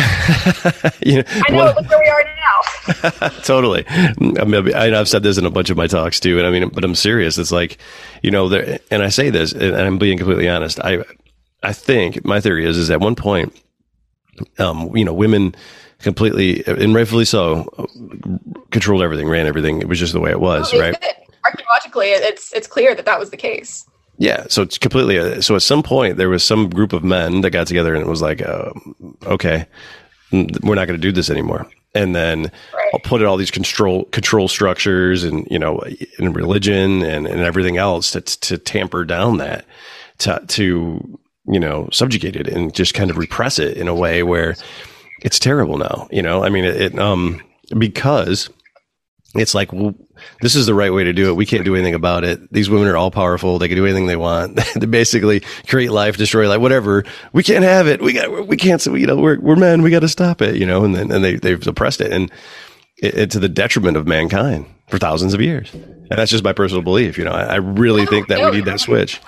you 1.05 1.17
know, 1.17 1.25
I 1.27 1.51
know. 1.51 1.57
Well, 1.57 1.75
look 1.75 1.91
where 1.91 1.99
we 1.99 2.09
are 2.09 2.25
now. 2.25 3.29
totally. 3.43 3.85
I 3.89 4.45
mean, 4.45 4.75
I've 4.75 5.09
said 5.09 5.23
this 5.23 5.39
in 5.39 5.47
a 5.47 5.51
bunch 5.51 5.71
of 5.71 5.77
my 5.77 5.89
talks 5.89 6.21
too, 6.21 6.39
and 6.39 6.47
I 6.47 6.51
mean, 6.51 6.69
but 6.69 6.85
I'm 6.85 6.95
serious. 6.95 7.39
It's 7.39 7.51
like, 7.51 7.79
you 8.23 8.31
know, 8.31 8.49
there, 8.49 8.79
and 8.91 9.03
I 9.03 9.09
say 9.09 9.31
this, 9.31 9.53
and 9.53 9.75
I'm 9.75 9.99
being 9.99 10.19
completely 10.19 10.49
honest. 10.49 10.79
I, 10.81 11.05
I 11.63 11.73
think 11.73 12.25
my 12.25 12.41
theory 12.41 12.67
is, 12.67 12.77
is 12.77 12.91
at 12.91 13.01
one 13.01 13.15
point, 13.15 13.55
um, 14.59 14.95
you 14.97 15.05
know, 15.05 15.13
women 15.13 15.55
completely 15.99 16.65
and 16.67 16.95
rightfully 16.95 17.25
so 17.25 17.65
controlled 18.71 19.03
everything, 19.03 19.29
ran 19.29 19.47
everything. 19.47 19.81
It 19.81 19.89
was 19.89 19.99
just 19.99 20.13
the 20.13 20.21
way 20.21 20.31
it 20.31 20.41
was, 20.41 20.73
well, 20.73 20.83
right? 20.83 21.05
Archaeologically, 21.45 22.09
it's 22.09 22.53
it's 22.53 22.67
clear 22.67 22.95
that 22.95 23.05
that 23.05 23.19
was 23.19 23.31
the 23.31 23.37
case. 23.37 23.87
Yeah, 24.19 24.45
so 24.51 24.63
it's 24.63 24.77
completely. 24.77 25.19
Uh, 25.19 25.41
so 25.41 25.57
at 25.57 25.63
some 25.63 25.83
point, 25.83 26.19
there 26.19 26.29
was 26.29 26.45
some 26.45 26.69
group 26.69 26.93
of 26.93 27.03
men 27.03 27.41
that 27.41 27.51
got 27.51 27.67
together 27.67 27.95
and 27.95 28.05
it 28.05 28.09
was 28.09 28.21
like, 28.21 28.43
uh, 28.43 28.71
okay, 29.25 29.67
we're 30.31 30.75
not 30.75 30.87
going 30.87 30.89
to 30.89 30.99
do 30.99 31.11
this 31.11 31.31
anymore. 31.31 31.67
And 31.95 32.15
then 32.15 32.43
right. 32.75 32.91
I'll 32.93 33.01
put 33.01 33.23
in 33.23 33.27
all 33.27 33.39
these 33.39 33.51
control 33.51 34.05
control 34.07 34.47
structures 34.47 35.25
and 35.25 35.47
you 35.51 35.59
know, 35.59 35.83
in 36.19 36.33
religion 36.33 37.03
and, 37.03 37.27
and 37.27 37.41
everything 37.41 37.79
else 37.79 38.13
to 38.13 38.21
to 38.21 38.59
tamper 38.59 39.05
down 39.05 39.39
that 39.39 39.65
to 40.19 40.45
to 40.49 41.19
you 41.51 41.61
know 41.61 41.89
subjugate 41.93 42.37
it 42.37 42.49
and 42.49 42.75
just 42.75 42.95
kind 42.95 43.11
of 43.11 43.17
repress 43.17 43.59
it 43.59 43.77
in 43.77 43.89
a 43.89 43.95
way 43.95 44.23
where 44.23 44.57
it's 45.23 45.39
terrible 45.39 45.79
now. 45.79 46.09
You 46.11 46.23
know, 46.23 46.45
I 46.45 46.49
mean, 46.49 46.65
it, 46.65 46.77
it 46.81 46.99
um 46.99 47.43
because 47.77 48.51
it's 49.35 49.55
like 49.55 49.73
well, 49.73 49.95
this 50.41 50.57
is 50.57 50.67
the 50.67 50.75
right 50.75 50.93
way 50.93 51.05
to 51.05 51.13
do 51.13 51.29
it. 51.29 51.37
We 51.37 51.47
can't 51.47 51.65
do 51.65 51.75
anything 51.75 51.95
about 51.95 52.25
it. 52.25 52.53
These 52.53 52.69
women 52.69 52.89
are 52.89 52.97
all 52.97 53.11
powerful. 53.11 53.59
They 53.59 53.69
can 53.69 53.77
do 53.77 53.87
anything 53.87 54.07
they 54.07 54.17
want. 54.17 54.57
they 54.75 54.87
basically 54.87 55.41
create 55.69 55.91
life, 55.91 56.17
destroy 56.17 56.49
life, 56.49 56.61
whatever. 56.61 57.05
We 57.33 57.43
can't 57.43 57.65
have 57.65 57.87
it. 57.87 58.03
We 58.03 58.15
got, 58.15 58.47
we 58.47 58.57
can't, 58.57 58.85
you 58.87 59.07
know, 59.07 59.17
we're, 59.17 59.39
we're 59.39 59.57
men. 59.57 59.83
We 59.83 59.91
got 59.91 60.01
to 60.01 60.09
stop 60.09 60.43
it, 60.43 60.57
you 60.57 60.67
know, 60.67 60.85
and 60.85 60.95
then, 60.95 61.13
and 61.13 61.25
they, 61.25 61.37
they've 61.37 61.63
suppressed 61.63 62.01
it 62.01 62.13
and 62.13 62.31
it, 62.99 63.15
it, 63.15 63.31
to 63.33 63.39
the 63.39 63.49
detriment 63.49 63.97
of 63.97 64.07
mankind 64.07 64.67
for 64.89 64.99
thousands 64.99 65.35
of 65.35 65.41
years. 65.41 65.73
And 65.73 66.19
that's 66.19 66.31
just 66.31 66.45
my 66.45 66.53
personal 66.53 66.83
belief. 66.83 67.17
You 67.17 67.25
know, 67.25 67.33
I, 67.33 67.45
I 67.45 67.57
really 67.57 68.07
think 68.07 68.29
that 68.29 68.51
we 68.51 68.57
need 68.57 68.65
that 68.67 68.81
switch. 68.81 69.21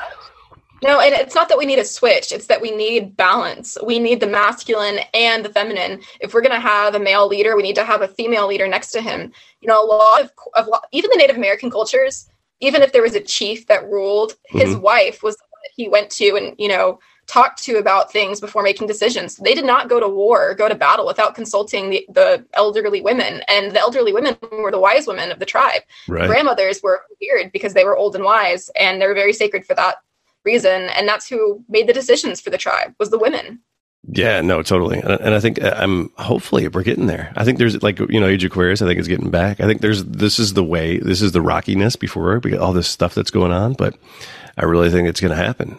No, 0.83 1.01
and 1.01 1.14
it's 1.14 1.35
not 1.35 1.49
that 1.49 1.59
we 1.59 1.66
need 1.66 1.79
a 1.79 1.85
switch. 1.85 2.33
It's 2.33 2.49
that 2.49 2.61
we 2.61 2.73
need 2.73 3.16
balance. 3.16 3.79
We 3.85 3.99
need 3.99 4.21
the 4.21 4.27
masculine 4.27 4.99
and 5.14 5.45
the 5.45 5.49
feminine. 5.49 6.01
If 6.21 6.35
we're 6.35 6.42
going 6.42 6.61
to 6.61 6.68
have 6.68 6.95
a 6.95 6.99
male 6.99 7.29
leader, 7.29 7.57
we 7.57 7.62
need 7.62 7.77
to 7.77 7.85
have 7.85 8.03
a 8.03 8.09
female 8.09 8.49
leader 8.49 8.66
next 8.66 8.90
to 8.92 9.01
him. 9.01 9.33
You 9.61 9.68
know, 9.68 9.83
a 9.83 9.87
lot 9.87 10.23
of, 10.23 10.33
of 10.55 10.68
even 10.90 11.11
the 11.11 11.18
Native 11.18 11.37
American 11.37 11.71
cultures, 11.71 12.29
even 12.61 12.83
if 12.83 12.92
there 12.92 13.03
was 13.03 13.14
a 13.14 13.21
chief 13.21 13.66
that 13.68 13.88
ruled, 13.88 14.35
his 14.47 14.71
mm-hmm. 14.71 14.83
wife 14.83 15.23
was 15.23 15.37
he 15.75 15.88
went 15.88 16.11
to 16.11 16.35
and, 16.37 16.57
you 16.59 16.68
know, 16.68 16.99
talked 17.29 17.62
to 17.62 17.79
about 17.79 18.12
things 18.12 18.40
before 18.40 18.64
making 18.64 18.88
decisions. 18.88 19.37
They 19.37 19.55
did 19.55 19.64
not 19.64 19.88
go 19.88 20.01
to 20.01 20.09
war, 20.09 20.51
or 20.51 20.55
go 20.55 20.68
to 20.68 20.75
battle 20.75 21.07
without 21.07 21.37
consulting 21.37 21.90
the, 21.90 22.05
the 22.11 22.45
elderly 22.55 23.01
women. 23.01 23.42
And 23.47 23.71
the 23.71 23.79
elderly 23.79 24.12
women 24.12 24.37
were 24.51 24.73
the 24.73 24.81
wise 24.81 25.07
women 25.07 25.31
of 25.31 25.38
the 25.38 25.47
tribe. 25.47 25.83
Right. 26.09 26.27
Grandmothers 26.27 26.83
were 26.83 27.03
weird 27.21 27.53
because 27.53 27.75
they 27.75 27.85
were 27.85 27.97
old 27.97 28.16
and 28.16 28.25
wise, 28.25 28.68
and 28.79 29.01
they 29.01 29.07
were 29.07 29.14
very 29.14 29.33
sacred 29.33 29.64
for 29.64 29.75
that 29.75 29.97
reason 30.44 30.88
and 30.90 31.07
that's 31.09 31.28
who 31.28 31.64
made 31.68 31.87
the 31.87 31.92
decisions 31.92 32.40
for 32.40 32.50
the 32.50 32.59
tribe 32.59 32.94
was 32.98 33.11
the 33.11 33.18
women. 33.18 33.61
Yeah 34.09 34.40
no 34.40 34.62
totally. 34.62 34.98
And, 34.98 35.35
i 35.35 35.38
think 35.40 35.62
uh, 35.62 35.74
i'm 35.76 36.11
hopefully 36.18 36.66
we're 36.68 36.83
getting 36.83 37.07
there. 37.07 37.33
I 37.37 37.44
think 37.44 37.59
there's 37.59 37.81
like 37.83 37.98
you 38.00 38.18
know 38.20 38.26
age 38.26 38.44
aquarius 38.44 38.83
i 38.83 38.87
think 38.87 38.98
is 38.98 39.09
getting 39.09 39.31
back. 39.31 39.61
I 39.61 39.66
think 39.66 39.81
there's 39.81 40.05
this 40.05 40.38
is 40.38 40.55
the 40.55 40.64
way 40.64 40.98
this 40.98 41.22
is 41.22 41.33
the 41.33 41.40
rockiness 41.40 41.96
before 41.96 42.40
we 42.40 42.50
get 42.50 42.61
all 42.61 42.72
this 42.72 42.88
stuff 42.88 43.14
that's 43.14 43.31
going 43.31 43.52
on 43.52 43.74
but 43.74 43.96
i 44.59 44.64
really 44.64 44.90
think 44.90 45.09
it's 45.09 45.20
going 45.20 45.31
to 45.31 45.37
happen. 45.37 45.78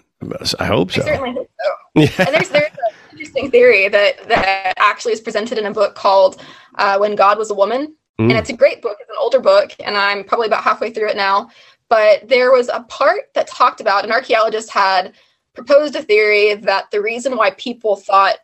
I 0.59 0.65
hope 0.65 0.91
so. 0.91 1.01
I 1.01 1.05
certainly 1.05 1.33
hope 1.33 1.49
so. 1.59 1.69
Yeah. 1.95 2.09
and 2.25 2.33
there's 2.33 2.49
there's 2.49 2.71
an 2.71 3.11
interesting 3.11 3.51
theory 3.51 3.87
that 3.87 4.27
that 4.29 4.73
actually 4.77 5.13
is 5.13 5.21
presented 5.21 5.57
in 5.59 5.65
a 5.65 5.71
book 5.73 5.93
called 5.95 6.41
uh, 6.75 6.97
when 6.97 7.15
god 7.15 7.37
was 7.37 7.51
a 7.51 7.53
woman. 7.53 7.95
Mm. 8.19 8.29
and 8.29 8.33
it's 8.33 8.49
a 8.51 8.53
great 8.53 8.79
book 8.83 8.97
it's 8.99 9.09
an 9.09 9.15
older 9.19 9.39
book 9.39 9.71
and 9.83 9.97
i'm 9.97 10.23
probably 10.23 10.45
about 10.45 10.63
halfway 10.63 10.91
through 10.91 11.09
it 11.09 11.17
now 11.17 11.49
but 11.93 12.27
there 12.27 12.51
was 12.51 12.69
a 12.69 12.81
part 12.89 13.31
that 13.35 13.45
talked 13.45 13.79
about 13.79 14.03
an 14.03 14.11
archaeologist 14.11 14.71
had 14.71 15.13
proposed 15.53 15.95
a 15.95 16.01
theory 16.01 16.55
that 16.55 16.89
the 16.89 16.99
reason 16.99 17.37
why 17.37 17.51
people 17.51 17.95
thought 17.95 18.37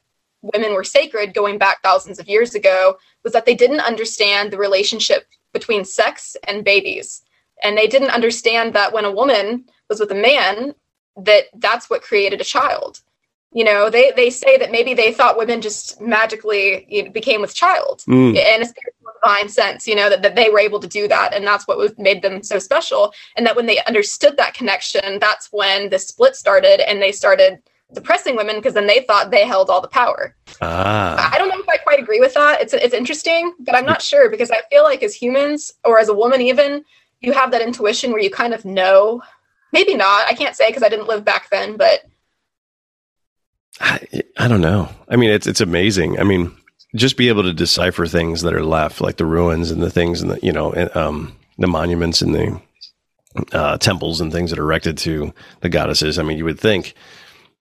women 0.43 0.75
were 0.75 0.83
sacred 0.83 1.33
going 1.33 1.57
back 1.57 1.81
thousands 1.81 2.19
of 2.19 2.29
years 2.29 2.53
ago 2.53 2.95
was 3.23 3.33
that 3.33 3.47
they 3.47 3.55
didn't 3.55 3.79
understand 3.79 4.51
the 4.51 4.57
relationship 4.59 5.25
between 5.51 5.83
sex 5.83 6.37
and 6.47 6.63
babies. 6.63 7.23
And 7.63 7.75
they 7.75 7.87
didn't 7.87 8.11
understand 8.11 8.75
that 8.75 8.93
when 8.93 9.03
a 9.03 9.11
woman 9.11 9.65
was 9.89 9.99
with 9.99 10.11
a 10.11 10.15
man 10.15 10.75
that 11.17 11.45
that's 11.55 11.89
what 11.89 12.03
created 12.03 12.39
a 12.39 12.43
child. 12.43 13.01
You 13.51 13.63
know 13.63 13.89
they 13.89 14.11
they 14.15 14.29
say 14.29 14.57
that 14.57 14.71
maybe 14.71 14.93
they 14.93 15.11
thought 15.11 15.39
women 15.39 15.59
just 15.59 15.99
magically 15.99 16.85
you 16.87 17.05
know, 17.05 17.09
became 17.09 17.41
with 17.41 17.55
child. 17.55 18.03
Mm. 18.07 18.35
in 18.35 18.61
a 18.61 18.65
spiritual 18.65 18.98
divine 19.23 19.49
sense 19.49 19.87
you 19.87 19.95
know 19.95 20.09
that, 20.09 20.21
that 20.21 20.35
they 20.35 20.49
were 20.49 20.59
able 20.59 20.79
to 20.79 20.87
do 20.87 21.07
that 21.07 21.33
and 21.33 21.45
that's 21.45 21.67
what 21.67 21.77
was, 21.77 21.97
made 21.97 22.21
them 22.21 22.43
so 22.43 22.59
special 22.59 23.13
and 23.35 23.45
that 23.45 23.55
when 23.55 23.65
they 23.65 23.83
understood 23.85 24.37
that 24.37 24.53
connection 24.53 25.19
that's 25.19 25.49
when 25.51 25.89
the 25.89 25.99
split 25.99 26.35
started 26.35 26.79
and 26.89 27.01
they 27.01 27.11
started 27.11 27.61
depressing 27.93 28.35
women 28.35 28.57
because 28.57 28.75
then 28.75 28.85
they 28.85 29.01
thought 29.01 29.31
they 29.31 29.47
held 29.47 29.69
all 29.69 29.81
the 29.81 29.87
power 29.87 30.35
ah. 30.61 31.31
i 31.33 31.37
don't 31.37 31.49
know 31.49 31.59
if 31.59 31.69
i 31.69 31.77
quite 31.77 31.99
agree 31.99 32.19
with 32.19 32.33
that 32.33 32.61
it's 32.61 32.73
it's 32.73 32.93
interesting 32.93 33.53
but 33.59 33.75
i'm 33.75 33.85
not 33.85 34.01
sure 34.01 34.29
because 34.29 34.51
i 34.51 34.61
feel 34.69 34.83
like 34.83 35.01
as 35.01 35.15
humans 35.15 35.73
or 35.85 35.99
as 35.99 36.09
a 36.09 36.13
woman 36.13 36.39
even 36.41 36.83
you 37.21 37.33
have 37.33 37.51
that 37.51 37.61
intuition 37.61 38.11
where 38.11 38.21
you 38.21 38.29
kind 38.29 38.53
of 38.53 38.63
know 38.63 39.21
maybe 39.71 39.95
not. 39.95 40.27
I 40.27 40.33
can't 40.33 40.55
say 40.55 40.67
because 40.69 40.83
I 40.83 40.89
didn't 40.89 41.07
live 41.07 41.25
back 41.25 41.49
then, 41.49 41.77
but 41.77 42.05
I, 43.79 43.99
I 44.37 44.47
don't 44.47 44.61
know. 44.61 44.89
I 45.07 45.15
mean, 45.15 45.29
it's 45.29 45.47
it's 45.47 45.61
amazing. 45.61 46.19
I 46.19 46.23
mean, 46.23 46.55
just 46.95 47.17
be 47.17 47.27
able 47.27 47.43
to 47.43 47.53
decipher 47.53 48.05
things 48.07 48.41
that 48.41 48.53
are 48.53 48.65
left, 48.65 49.01
like 49.01 49.17
the 49.17 49.25
ruins 49.25 49.71
and 49.71 49.81
the 49.81 49.91
things 49.91 50.21
and 50.21 50.31
the 50.31 50.39
you 50.41 50.51
know 50.51 50.73
um, 50.95 51.35
the 51.57 51.67
monuments 51.67 52.21
and 52.21 52.33
the 52.33 52.61
uh, 53.51 53.77
temples 53.77 54.21
and 54.21 54.31
things 54.31 54.49
that 54.49 54.59
are 54.59 54.63
erected 54.63 54.97
to 54.99 55.33
the 55.61 55.69
goddesses. 55.69 56.17
I 56.17 56.23
mean, 56.23 56.37
you 56.37 56.45
would 56.45 56.59
think 56.59 56.93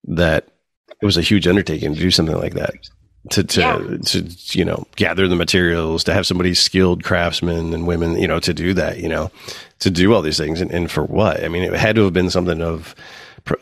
that 0.05 0.47
it 1.01 1.05
was 1.05 1.17
a 1.17 1.21
huge 1.21 1.47
undertaking 1.47 1.93
to 1.93 1.99
do 1.99 2.11
something 2.11 2.37
like 2.37 2.53
that. 2.55 2.73
To 3.31 3.43
to 3.43 3.59
yeah. 3.59 3.97
to 4.05 4.57
you 4.57 4.63
know 4.63 4.87
gather 4.95 5.27
the 5.27 5.35
materials, 5.35 6.05
to 6.05 6.13
have 6.13 6.25
somebody 6.25 6.53
skilled 6.53 7.03
craftsmen 7.03 7.73
and 7.73 7.85
women, 7.85 8.17
you 8.17 8.27
know, 8.27 8.39
to 8.39 8.53
do 8.53 8.73
that, 8.75 8.99
you 8.99 9.09
know, 9.09 9.29
to 9.79 9.91
do 9.91 10.13
all 10.13 10.21
these 10.21 10.37
things, 10.37 10.61
and, 10.61 10.71
and 10.71 10.89
for 10.89 11.03
what? 11.03 11.43
I 11.43 11.49
mean, 11.49 11.63
it 11.63 11.73
had 11.73 11.97
to 11.97 12.05
have 12.05 12.13
been 12.13 12.29
something 12.29 12.61
of 12.61 12.95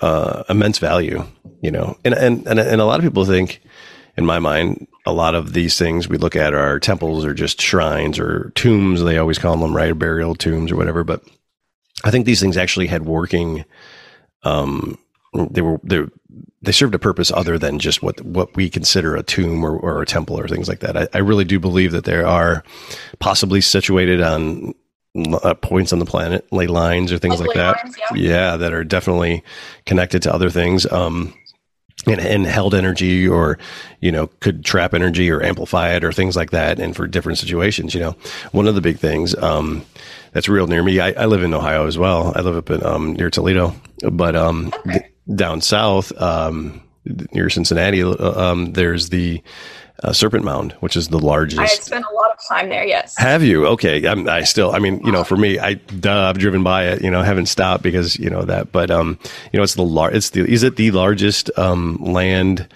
uh, 0.01 0.43
immense 0.47 0.78
value, 0.78 1.24
you 1.61 1.72
know, 1.72 1.97
and, 2.05 2.13
and 2.13 2.45
and 2.47 2.59
and 2.59 2.80
a 2.80 2.86
lot 2.86 2.99
of 2.99 3.03
people 3.03 3.26
think, 3.26 3.61
in 4.18 4.26
my 4.26 4.39
mind, 4.39 4.88
a 5.05 5.13
lot 5.13 5.36
of 5.36 5.53
these 5.53 5.78
things 5.78 6.09
we 6.09 6.18
look 6.18 6.36
at 6.36 6.53
are 6.53 6.80
temples 6.80 7.24
or 7.24 7.34
just 7.34 7.61
shrines 7.61 8.20
or 8.20 8.51
tombs. 8.55 9.03
They 9.03 9.18
always 9.18 9.38
call 9.38 9.55
them 9.57 9.76
right, 9.76 9.97
burial 9.97 10.36
tombs 10.36 10.72
or 10.72 10.76
whatever. 10.76 11.03
But 11.03 11.24
I 12.03 12.11
think 12.11 12.26
these 12.26 12.41
things 12.41 12.57
actually 12.57 12.88
had 12.88 13.05
working. 13.05 13.63
Um, 14.43 14.97
they 15.34 15.61
were 15.61 15.80
they 15.84 16.03
they 16.61 16.72
served 16.72 16.95
a 16.95 16.99
purpose 16.99 17.32
other 17.32 17.59
than 17.59 17.80
just 17.80 18.01
what 18.01 18.20
what 18.22 18.55
we 18.55 18.70
consider 18.70 19.15
a 19.15 19.24
tomb 19.24 19.63
or, 19.63 19.78
or 19.78 20.01
a 20.01 20.05
temple 20.05 20.39
or 20.39 20.47
things 20.47 20.68
like 20.68 20.80
that. 20.80 20.97
I, 20.97 21.07
I 21.13 21.20
really 21.20 21.45
do 21.45 21.59
believe 21.59 21.91
that 21.91 22.05
there 22.05 22.26
are 22.26 22.63
possibly 23.20 23.61
situated 23.61 24.22
on 24.22 24.74
uh, 25.43 25.53
points 25.53 25.93
on 25.93 25.99
the 25.99 26.05
planet, 26.05 26.51
ley 26.51 26.68
lines 26.68 27.11
or 27.11 27.18
things 27.18 27.39
like, 27.39 27.49
like 27.49 27.55
that. 27.55 27.84
Lines, 27.84 27.97
yeah. 27.97 28.15
yeah. 28.15 28.57
that 28.57 28.74
are 28.74 28.84
definitely 28.84 29.43
connected 29.86 30.24
to 30.24 30.34
other 30.34 30.49
things. 30.49 30.91
Um, 30.91 31.34
and, 32.06 32.20
and, 32.22 32.45
held 32.45 32.76
energy 32.76 33.28
or 33.28 33.58
you 34.02 34.12
know 34.12 34.28
could 34.39 34.64
trap 34.64 34.93
energy 34.93 35.30
or 35.32 35.41
amplify 35.41 35.93
it 35.93 36.04
or 36.04 36.12
things 36.12 36.36
like 36.36 36.52
that 36.52 36.80
and 36.80 36.95
for 36.95 37.08
different 37.08 37.38
situations 37.38 37.93
you 37.93 38.00
know 38.00 38.16
one 38.52 38.68
of 38.68 38.76
the 38.76 38.82
big 38.82 39.00
things 39.00 39.36
um, 39.36 39.84
that's 40.34 40.48
real 40.48 40.68
near 40.68 40.84
me 40.84 41.00
I, 41.00 41.12
I, 41.14 41.26
live 41.26 41.43
in 41.43 41.54
ohio 41.54 41.88
as 41.88 41.98
well 41.98 42.34
i 42.36 42.41
live 42.41 42.56
up 42.56 42.70
in 42.70 42.86
um, 42.86 43.14
near 43.14 43.30
toledo 43.30 43.74
but 44.12 44.36
um, 44.36 44.72
okay. 44.88 45.10
down 45.34 45.62
south 45.62 46.12
um, 46.22 46.82
near 47.34 47.50
cincinnati 47.50 48.04
uh, 48.04 48.52
um, 48.52 48.74
there's 48.74 49.10
the 49.10 49.41
uh, 50.04 50.14
Serpent 50.14 50.43
Mound, 50.43 50.74
which 50.80 50.95
is 50.95 51.08
the 51.08 51.20
largest. 51.20 51.60
I've 51.60 51.70
spent 51.70 52.06
a 52.10 52.14
lot 52.14 52.32
of 52.32 52.38
time 52.48 52.70
there. 52.70 52.86
Yes. 52.86 53.16
Have 53.18 53.43
you? 53.43 53.66
Okay. 53.68 54.08
I'm, 54.08 54.28
i 54.30 54.43
still. 54.43 54.72
I 54.72 54.80
mean, 54.80 55.02
you 55.04 55.12
know, 55.12 55.24
for 55.24 55.38
me, 55.38 55.60
I 55.60 55.76
duh, 55.76 56.30
I've 56.30 56.38
driven 56.38 56.64
by 56.64 56.86
it. 56.86 57.02
You 57.02 57.10
know, 57.10 57.24
haven't 57.24 57.48
stopped 57.48 57.84
because 57.84 58.18
you 58.18 58.30
know 58.30 58.43
that. 58.43 58.72
But 58.72 58.91
um, 58.91 59.18
you 59.52 59.58
know, 59.58 59.64
it's 59.64 59.76
the 59.76 59.84
lar- 59.84 60.14
It's 60.14 60.32
the. 60.32 60.41
Is 60.41 60.64
it 60.64 60.76
the 60.76 60.91
largest 60.91 61.50
um 61.58 61.98
land 61.98 62.68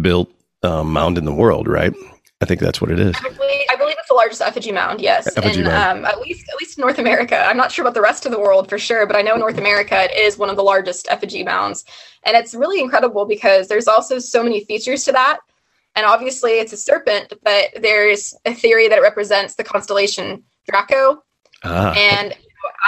built 0.00 0.30
um, 0.62 0.92
mound 0.92 1.18
in 1.18 1.24
the 1.24 1.34
world? 1.34 1.68
Right. 1.68 1.94
I 2.40 2.44
think 2.44 2.60
that's 2.60 2.80
what 2.80 2.92
it 2.92 3.00
is. 3.00 3.16
I 3.18 3.30
believe, 3.30 3.66
I 3.68 3.74
believe 3.74 3.96
it's 3.98 4.06
the 4.06 4.14
largest 4.14 4.40
effigy 4.42 4.70
mound. 4.70 5.00
Yes, 5.00 5.26
effigy 5.36 5.62
mound. 5.62 6.00
Um, 6.00 6.04
at 6.04 6.20
least 6.20 6.48
at 6.48 6.56
least 6.60 6.78
North 6.78 6.98
America. 6.98 7.36
I'm 7.36 7.56
not 7.56 7.72
sure 7.72 7.82
about 7.82 7.94
the 7.94 8.02
rest 8.02 8.26
of 8.26 8.32
the 8.32 8.38
world 8.38 8.68
for 8.68 8.78
sure, 8.78 9.06
but 9.06 9.16
I 9.16 9.22
know 9.22 9.36
North 9.36 9.58
America 9.58 10.04
it 10.04 10.16
is 10.16 10.38
one 10.38 10.50
of 10.50 10.56
the 10.56 10.62
largest 10.62 11.08
effigy 11.10 11.42
mounds, 11.42 11.84
and 12.24 12.36
it's 12.36 12.54
really 12.54 12.80
incredible 12.80 13.24
because 13.24 13.68
there's 13.68 13.88
also 13.88 14.18
so 14.18 14.44
many 14.44 14.64
features 14.64 15.04
to 15.04 15.12
that 15.12 15.38
and 15.98 16.06
obviously, 16.06 16.52
it's 16.52 16.72
a 16.72 16.76
serpent, 16.76 17.32
but 17.42 17.70
there's 17.82 18.32
a 18.44 18.54
theory 18.54 18.86
that 18.86 18.98
it 18.98 19.02
represents 19.02 19.56
the 19.56 19.64
constellation 19.64 20.44
Draco. 20.70 21.24
Ah. 21.64 21.92
And 21.92 22.36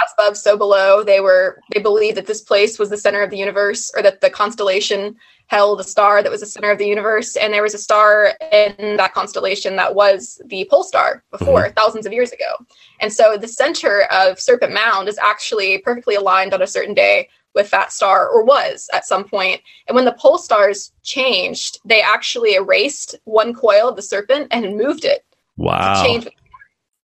as 0.01 0.13
above, 0.17 0.37
so 0.37 0.57
below. 0.57 1.03
They 1.03 1.19
were 1.19 1.59
they 1.73 1.81
believed 1.81 2.15
that 2.15 2.25
this 2.25 2.39
place 2.39 2.79
was 2.79 2.89
the 2.89 2.95
center 2.95 3.21
of 3.21 3.29
the 3.29 3.37
universe, 3.37 3.91
or 3.93 4.01
that 4.01 4.21
the 4.21 4.29
constellation 4.29 5.17
held 5.47 5.81
a 5.81 5.83
star 5.83 6.23
that 6.23 6.31
was 6.31 6.39
the 6.39 6.45
center 6.45 6.71
of 6.71 6.77
the 6.77 6.87
universe, 6.87 7.35
and 7.35 7.53
there 7.53 7.63
was 7.63 7.73
a 7.73 7.77
star 7.77 8.31
in 8.53 8.95
that 8.95 9.13
constellation 9.13 9.75
that 9.75 9.93
was 9.93 10.41
the 10.45 10.65
pole 10.69 10.83
star 10.83 11.21
before 11.31 11.63
mm-hmm. 11.63 11.73
thousands 11.73 12.05
of 12.05 12.13
years 12.13 12.31
ago. 12.31 12.65
And 13.01 13.11
so 13.11 13.35
the 13.35 13.47
center 13.49 14.03
of 14.09 14.39
Serpent 14.39 14.73
Mound 14.73 15.09
is 15.09 15.17
actually 15.17 15.79
perfectly 15.79 16.15
aligned 16.15 16.53
on 16.53 16.61
a 16.61 16.67
certain 16.67 16.93
day 16.93 17.27
with 17.55 17.69
that 17.71 17.91
star 17.91 18.27
or 18.27 18.43
was 18.43 18.89
at 18.93 19.05
some 19.05 19.23
point. 19.23 19.61
And 19.87 19.95
when 19.95 20.05
the 20.05 20.13
pole 20.13 20.37
stars 20.37 20.91
changed, 21.03 21.79
they 21.85 22.01
actually 22.01 22.55
erased 22.55 23.15
one 23.25 23.53
coil 23.53 23.89
of 23.89 23.95
the 23.95 24.01
serpent 24.01 24.47
and 24.51 24.77
moved 24.77 25.05
it. 25.05 25.25
Wow. 25.57 26.21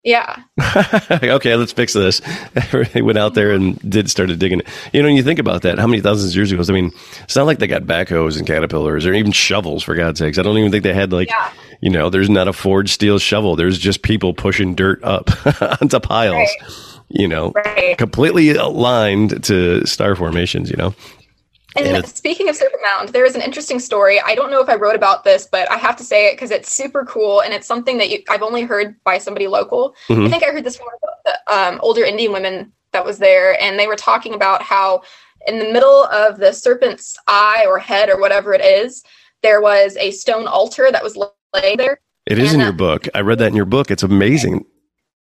Yeah. 0.03 0.43
okay, 1.23 1.55
let's 1.55 1.71
fix 1.71 1.93
this. 1.93 2.21
they 2.93 3.01
went 3.01 3.17
out 3.17 3.33
there 3.33 3.51
and 3.51 3.79
did 3.89 4.09
started 4.09 4.37
digging 4.37 4.59
it. 4.59 4.67
You 4.93 5.01
know, 5.01 5.07
when 5.07 5.15
you 5.15 5.23
think 5.23 5.39
about 5.39 5.63
that, 5.63 5.79
how 5.79 5.87
many 5.87 5.99
thousands 5.99 6.31
of 6.31 6.35
years 6.35 6.51
ago? 6.51 6.61
I 6.69 6.71
mean, 6.71 6.91
it's 7.23 7.35
not 7.35 7.47
like 7.47 7.57
they 7.57 7.65
got 7.65 7.83
backhoes 7.83 8.37
and 8.37 8.45
caterpillars 8.45 9.07
or 9.07 9.13
even 9.13 9.31
shovels, 9.31 9.81
for 9.81 9.95
God's 9.95 10.19
sakes. 10.19 10.37
I 10.37 10.43
don't 10.43 10.59
even 10.59 10.71
think 10.71 10.83
they 10.83 10.93
had 10.93 11.11
like, 11.11 11.29
yeah. 11.29 11.51
you 11.81 11.89
know, 11.89 12.11
there's 12.11 12.29
not 12.29 12.47
a 12.47 12.53
forged 12.53 12.91
steel 12.93 13.17
shovel. 13.17 13.55
There's 13.55 13.79
just 13.79 14.03
people 14.03 14.35
pushing 14.35 14.75
dirt 14.75 15.03
up 15.03 15.31
onto 15.81 15.99
piles. 15.99 16.49
Right 16.61 16.94
you 17.09 17.27
know, 17.27 17.51
right. 17.51 17.97
completely 17.97 18.51
aligned 18.51 19.43
to 19.43 19.85
star 19.85 20.15
formations, 20.15 20.69
you 20.69 20.77
know. 20.77 20.93
And, 21.75 21.87
and 21.87 22.05
speaking 22.07 22.47
of 22.47 22.55
Serpent 22.55 22.81
Mound, 22.83 23.09
there 23.09 23.25
is 23.25 23.35
an 23.35 23.41
interesting 23.41 23.79
story. 23.79 24.21
I 24.21 24.33
don't 24.33 24.49
know 24.49 24.61
if 24.61 24.69
I 24.69 24.75
wrote 24.75 24.95
about 24.95 25.25
this, 25.25 25.47
but 25.51 25.69
I 25.69 25.75
have 25.75 25.97
to 25.97 26.03
say 26.03 26.27
it 26.27 26.33
because 26.33 26.51
it's 26.51 26.71
super 26.71 27.03
cool 27.03 27.41
and 27.41 27.53
it's 27.53 27.67
something 27.67 27.97
that 27.97 28.09
you, 28.09 28.23
I've 28.29 28.43
only 28.43 28.61
heard 28.63 28.95
by 29.03 29.17
somebody 29.17 29.47
local. 29.47 29.93
Mm-hmm. 30.07 30.25
I 30.25 30.29
think 30.29 30.43
I 30.43 30.51
heard 30.51 30.63
this 30.63 30.77
from 30.77 30.87
the 31.25 31.53
um, 31.53 31.79
older 31.83 32.03
Indian 32.03 32.31
women 32.31 32.71
that 32.93 33.03
was 33.03 33.17
there, 33.17 33.61
and 33.61 33.77
they 33.77 33.87
were 33.87 33.97
talking 33.97 34.33
about 34.33 34.61
how 34.61 35.01
in 35.47 35.59
the 35.59 35.65
middle 35.65 36.05
of 36.05 36.37
the 36.37 36.53
serpent's 36.53 37.17
eye 37.27 37.65
or 37.67 37.77
head 37.77 38.09
or 38.09 38.19
whatever 38.19 38.53
it 38.53 38.61
is, 38.61 39.03
there 39.43 39.61
was 39.61 39.97
a 39.97 40.11
stone 40.11 40.47
altar 40.47 40.87
that 40.91 41.03
was 41.03 41.17
laying 41.53 41.77
there. 41.77 41.99
It 42.25 42.39
is 42.39 42.53
and, 42.53 42.61
in 42.61 42.67
your 42.67 42.73
book. 42.73 43.07
I 43.13 43.19
read 43.19 43.39
that 43.39 43.47
in 43.47 43.55
your 43.55 43.65
book. 43.65 43.91
It's 43.91 44.01
amazing. 44.01 44.65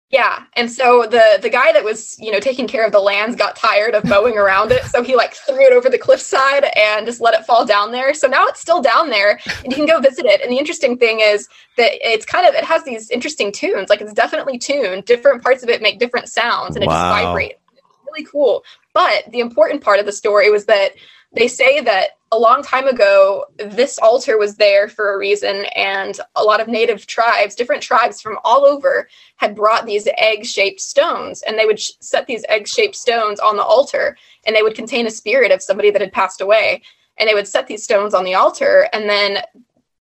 Yeah, 0.10 0.44
and 0.54 0.72
so 0.72 1.06
the 1.06 1.38
the 1.42 1.50
guy 1.50 1.74
that 1.74 1.84
was 1.84 2.18
you 2.18 2.32
know 2.32 2.40
taking 2.40 2.66
care 2.66 2.86
of 2.86 2.94
the 2.94 3.00
lands 3.00 3.36
got 3.36 3.58
tired 3.58 3.94
of 3.94 4.06
mowing 4.06 4.38
around 4.38 4.72
it, 4.72 4.84
so 4.86 5.04
he 5.04 5.18
like 5.18 5.34
threw 5.34 5.66
it 5.66 5.74
over 5.74 5.90
the 5.90 5.98
cliffside 5.98 6.66
and 6.78 7.06
just 7.06 7.20
let 7.20 7.34
it 7.34 7.46
fall 7.46 7.66
down 7.66 7.92
there. 7.92 8.14
So 8.14 8.28
now 8.28 8.46
it's 8.46 8.62
still 8.62 8.82
down 8.82 9.10
there, 9.10 9.38
and 9.64 9.66
you 9.66 9.76
can 9.76 9.86
go 9.86 10.00
visit 10.10 10.26
it. 10.26 10.40
And 10.42 10.50
the 10.50 10.58
interesting 10.58 10.98
thing 10.98 11.20
is 11.20 11.50
that 11.76 11.92
it's 11.96 12.26
kind 12.26 12.48
of 12.48 12.56
it 12.56 12.64
has 12.64 12.86
these 12.86 13.10
interesting 13.10 13.52
tunes, 13.52 13.90
like 13.90 14.00
it's 14.00 14.14
definitely 14.14 14.58
tuned. 14.58 15.04
Different 15.04 15.44
parts 15.44 15.62
of 15.62 15.68
it 15.68 15.82
make 15.82 16.00
different 16.00 16.30
sounds, 16.30 16.78
and 16.78 16.84
it 16.84 16.88
wow. 16.88 16.94
just 16.94 17.24
vibrates. 17.24 17.60
It's 17.74 17.82
really 18.06 18.26
cool. 18.26 18.64
But 18.94 19.30
the 19.32 19.42
important 19.42 19.84
part 19.84 20.00
of 20.00 20.06
the 20.06 20.14
story 20.14 20.50
was 20.50 20.66
that 20.68 20.94
they 21.34 21.50
say 21.50 21.82
that 21.82 22.12
a 22.32 22.38
long 22.38 22.62
time 22.62 22.88
ago, 22.88 23.46
this 23.58 23.98
altar 24.00 24.38
was 24.38 24.56
there 24.56 24.88
for 24.88 25.14
a 25.14 25.18
reason, 25.18 25.66
and 25.76 26.20
a 26.36 26.44
lot 26.44 26.60
of 26.60 26.68
native 26.68 27.08
tribes, 27.08 27.56
different 27.56 27.82
tribes 27.82 28.22
from 28.22 28.38
all 28.44 28.66
over, 28.66 29.08
had 29.38 29.56
brought 29.56 29.86
these 29.86 30.08
egg 30.18 30.46
shaped 30.46 30.82
stones, 30.82 31.42
and 31.44 31.58
they 31.58 31.66
would 31.66 31.80
sh- 31.80 31.92
set 32.00 32.28
these 32.28 32.44
egg 32.50 32.68
shaped 32.68 32.96
stones 32.96 33.40
on 33.40 33.56
the 33.56 33.64
altar, 33.64 34.18
and 34.46 34.56
they 34.56 34.64
would 34.64 34.76
contain 34.76 35.08
a 35.08 35.12
spirit 35.12 35.52
of 35.52 35.62
somebody 35.62 35.90
that 35.92 36.02
had 36.02 36.12
passed 36.12 36.42
away. 36.42 36.82
And 37.20 37.28
they 37.28 37.34
would 37.34 37.48
set 37.48 37.66
these 37.66 37.84
stones 37.84 38.14
on 38.14 38.26
the 38.26 38.36
altar, 38.36 38.88
and 38.94 39.10
then 39.10 39.40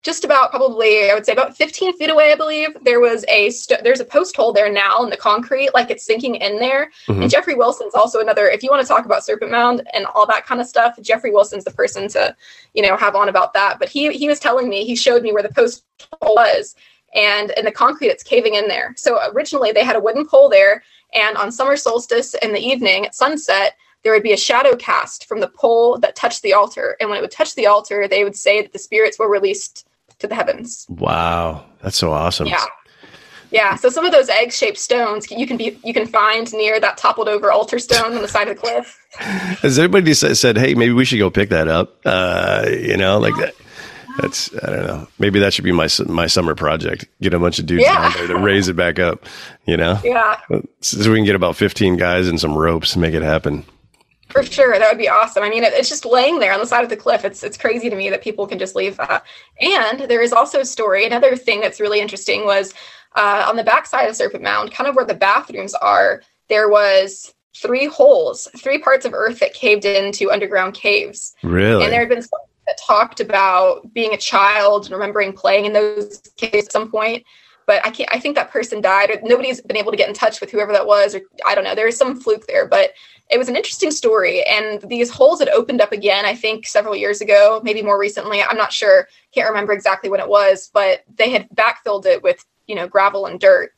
just 0.06 0.24
about 0.24 0.52
probably 0.52 1.10
I 1.10 1.16
would 1.16 1.26
say 1.26 1.34
about 1.34 1.58
15 1.58 1.98
feet 1.98 2.12
away, 2.12 2.32
I 2.32 2.36
believe 2.36 2.70
there 2.84 3.00
was 3.00 3.26
a 3.28 3.50
st- 3.50 3.84
there's 3.84 4.00
a 4.00 4.06
post 4.06 4.36
hole 4.36 4.54
there 4.54 4.72
now 4.72 5.04
in 5.04 5.10
the 5.10 5.18
concrete, 5.18 5.74
like 5.74 5.90
it's 5.90 6.06
sinking 6.06 6.36
in 6.36 6.60
there. 6.60 6.92
Mm-hmm. 7.08 7.24
And 7.24 7.32
Jeffrey 7.32 7.56
Wilson's 7.56 7.96
also 7.96 8.22
another. 8.22 8.48
If 8.48 8.62
you 8.62 8.70
want 8.70 8.84
to 8.84 8.88
talk 8.88 9.06
about 9.06 9.26
Serpent 9.26 9.50
Mound 9.50 9.82
and 9.96 10.06
all 10.06 10.28
that 10.28 10.46
kind 10.46 10.62
of 10.62 10.68
stuff, 10.68 10.96
Jeffrey 11.02 11.32
Wilson's 11.32 11.64
the 11.64 11.72
person 11.72 12.08
to 12.10 12.36
you 12.76 12.84
know 12.84 12.96
have 12.96 13.16
on 13.16 13.30
about 13.30 13.54
that. 13.54 13.80
But 13.80 13.90
he 13.90 14.14
he 14.14 14.28
was 14.28 14.40
telling 14.40 14.70
me 14.70 14.86
he 14.86 14.96
showed 14.96 15.24
me 15.24 15.34
where 15.34 15.44
the 15.44 15.54
post 15.54 15.84
hole 16.22 16.36
was, 16.36 16.76
and 17.16 17.52
in 17.52 17.66
the 17.66 17.72
concrete 17.72 18.10
it's 18.10 18.24
caving 18.24 18.54
in 18.54 18.68
there. 18.68 18.94
So 18.98 19.20
originally 19.32 19.72
they 19.72 19.84
had 19.84 19.96
a 19.96 20.00
wooden 20.00 20.28
pole 20.28 20.50
there, 20.50 20.84
and 21.14 21.38
on 21.38 21.52
summer 21.52 21.78
solstice 21.78 22.36
in 22.36 22.54
the 22.54 22.60
evening 22.60 23.06
at 23.06 23.16
sunset 23.16 23.76
there 24.04 24.14
would 24.14 24.24
be 24.24 24.34
a 24.34 24.38
shadow 24.38 24.76
cast 24.76 25.26
from 25.26 25.40
the 25.40 25.48
pole 25.48 25.98
that 25.98 26.16
touched 26.16 26.44
the 26.44 26.54
altar. 26.54 26.96
And 27.00 27.10
when 27.10 27.18
it 27.18 27.22
would 27.22 27.32
touch 27.32 27.56
the 27.56 27.66
altar, 27.66 28.08
they 28.08 28.24
would 28.24 28.36
say 28.36 28.62
that 28.62 28.72
the 28.72 28.78
spirits 28.78 29.18
were 29.18 29.28
released 29.28 29.88
to 30.20 30.28
the 30.28 30.36
heavens. 30.36 30.86
Wow, 30.90 31.66
that's 31.82 31.98
so 31.98 32.12
awesome. 32.14 32.46
Yeah. 32.46 32.66
Yeah, 33.52 33.76
so 33.76 33.90
some 33.90 34.06
of 34.06 34.12
those 34.12 34.28
egg-shaped 34.28 34.78
stones 34.78 35.30
you 35.32 35.48
can 35.48 35.56
be 35.56 35.80
you 35.84 35.94
can 35.94 36.08
find 36.08 36.52
near 36.54 36.80
that 36.80 36.98
toppled 36.98 37.30
over 37.30 37.52
altar 37.52 37.80
stone 37.80 38.14
on 38.14 38.22
the 38.22 38.28
side 38.28 38.48
of 38.48 38.56
the 38.56 38.62
cliff. 38.62 39.00
Has 39.62 39.80
anybody 39.80 40.14
said, 40.14 40.58
"Hey, 40.58 40.74
maybe 40.74 40.94
we 40.94 41.06
should 41.06 41.20
go 41.20 41.30
pick 41.30 41.50
that 41.50 41.68
up"? 41.68 41.96
Uh, 42.04 42.66
you 42.70 42.98
know, 42.98 43.18
like 43.20 43.36
that. 43.38 43.54
That's 44.18 44.54
I 44.64 44.70
don't 44.70 44.88
know. 44.88 45.08
Maybe 45.20 45.40
that 45.40 45.54
should 45.54 45.66
be 45.66 45.72
my 45.72 45.88
my 46.08 46.28
summer 46.28 46.56
project. 46.56 47.06
Get 47.22 47.34
a 47.34 47.40
bunch 47.40 47.60
of 47.60 47.66
dudes 47.66 47.84
yeah. 47.84 48.10
down 48.10 48.14
there 48.14 48.28
to 48.36 48.38
raise 48.38 48.68
it 48.68 48.76
back 48.76 49.00
up. 49.00 49.26
You 49.66 49.78
know, 49.78 50.00
yeah. 50.04 50.40
So 50.82 51.12
we 51.12 51.18
can 51.18 51.26
get 51.26 51.36
about 51.36 51.56
fifteen 51.56 51.98
guys 51.98 52.28
and 52.28 52.40
some 52.40 52.56
ropes 52.56 52.94
and 52.94 53.02
make 53.02 53.14
it 53.14 53.24
happen. 53.24 53.66
For 54.30 54.44
sure, 54.44 54.78
that 54.78 54.90
would 54.90 54.98
be 54.98 55.08
awesome. 55.08 55.44
I 55.44 55.50
mean, 55.50 55.64
it, 55.64 55.74
it's 55.74 55.88
just 55.88 56.06
laying 56.06 56.40
there 56.40 56.54
on 56.54 56.60
the 56.60 56.66
side 56.66 56.84
of 56.84 56.90
the 56.90 56.98
cliff. 56.98 57.24
It's 57.24 57.44
it's 57.44 57.58
crazy 57.58 57.90
to 57.90 57.96
me 57.96 58.10
that 58.10 58.22
people 58.22 58.48
can 58.48 58.60
just 58.60 58.76
leave 58.76 58.98
that. 58.98 59.24
And 59.62 60.02
there 60.10 60.22
is 60.22 60.34
also 60.34 60.60
a 60.60 60.66
story. 60.66 61.06
Another 61.06 61.36
thing 61.36 61.62
that's 61.62 61.80
really 61.80 62.00
interesting 62.00 62.46
was 62.46 62.74
uh, 63.16 63.46
on 63.48 63.56
the 63.56 63.64
backside 63.64 64.10
of 64.10 64.16
Serpent 64.16 64.44
Mound, 64.44 64.72
kind 64.72 64.90
of 64.90 64.96
where 64.96 65.06
the 65.06 65.14
bathrooms 65.14 65.74
are. 65.76 66.22
There 66.48 66.70
was 66.70 67.34
three 67.56 67.86
holes, 67.86 68.48
three 68.58 68.78
parts 68.78 69.06
of 69.06 69.14
Earth 69.14 69.40
that 69.40 69.54
caved 69.54 69.86
into 69.86 70.32
underground 70.32 70.74
caves. 70.74 71.34
Really? 71.42 71.84
And 71.84 71.94
there 71.94 72.02
had 72.02 72.10
been 72.10 72.24
that 72.68 72.80
talked 72.86 73.20
about 73.20 73.94
being 73.94 74.14
a 74.14 74.18
child 74.18 74.86
and 74.86 74.94
remembering 74.94 75.34
playing 75.34 75.66
in 75.66 75.74
those 75.74 76.22
caves 76.38 76.68
at 76.68 76.72
some 76.72 76.90
point. 76.90 77.24
But 77.68 77.86
I 77.86 77.90
can't. 77.90 78.10
I 78.14 78.20
think 78.20 78.36
that 78.36 78.52
person 78.52 78.80
died, 78.80 79.10
or 79.10 79.20
nobody's 79.24 79.60
been 79.62 79.78
able 79.78 79.92
to 79.92 79.98
get 79.98 80.08
in 80.08 80.14
touch 80.14 80.40
with 80.40 80.52
whoever 80.52 80.72
that 80.72 80.86
was, 80.86 81.16
or 81.16 81.22
I 81.46 81.56
don't 81.56 81.64
know. 81.64 81.74
There 81.74 81.88
was 81.88 81.98
some 81.98 82.20
fluke 82.20 82.46
there, 82.46 82.68
but 82.68 82.92
it 83.32 83.40
was 83.40 83.50
an 83.50 83.56
interesting 83.56 83.90
story. 83.90 84.44
And 84.44 84.82
these 84.84 85.10
holes 85.10 85.40
had 85.40 85.50
opened 85.50 85.82
up 85.82 85.92
again. 85.92 86.26
I 86.26 86.36
think 86.36 86.68
several 86.68 86.96
years 86.96 87.22
ago, 87.22 87.62
maybe 87.64 87.82
more 87.82 88.00
recently. 88.00 88.42
I'm 88.44 88.58
not 88.58 88.72
sure. 88.72 89.08
Can't 89.34 89.50
remember 89.50 89.74
exactly 89.74 90.12
when 90.12 90.20
it 90.20 90.30
was, 90.30 90.70
but 90.74 91.04
they 91.16 91.32
had 91.32 91.50
backfilled 91.56 92.06
it 92.06 92.22
with 92.22 92.46
you 92.68 92.76
know 92.76 92.88
gravel 92.88 93.26
and 93.26 93.40
dirt 93.40 93.75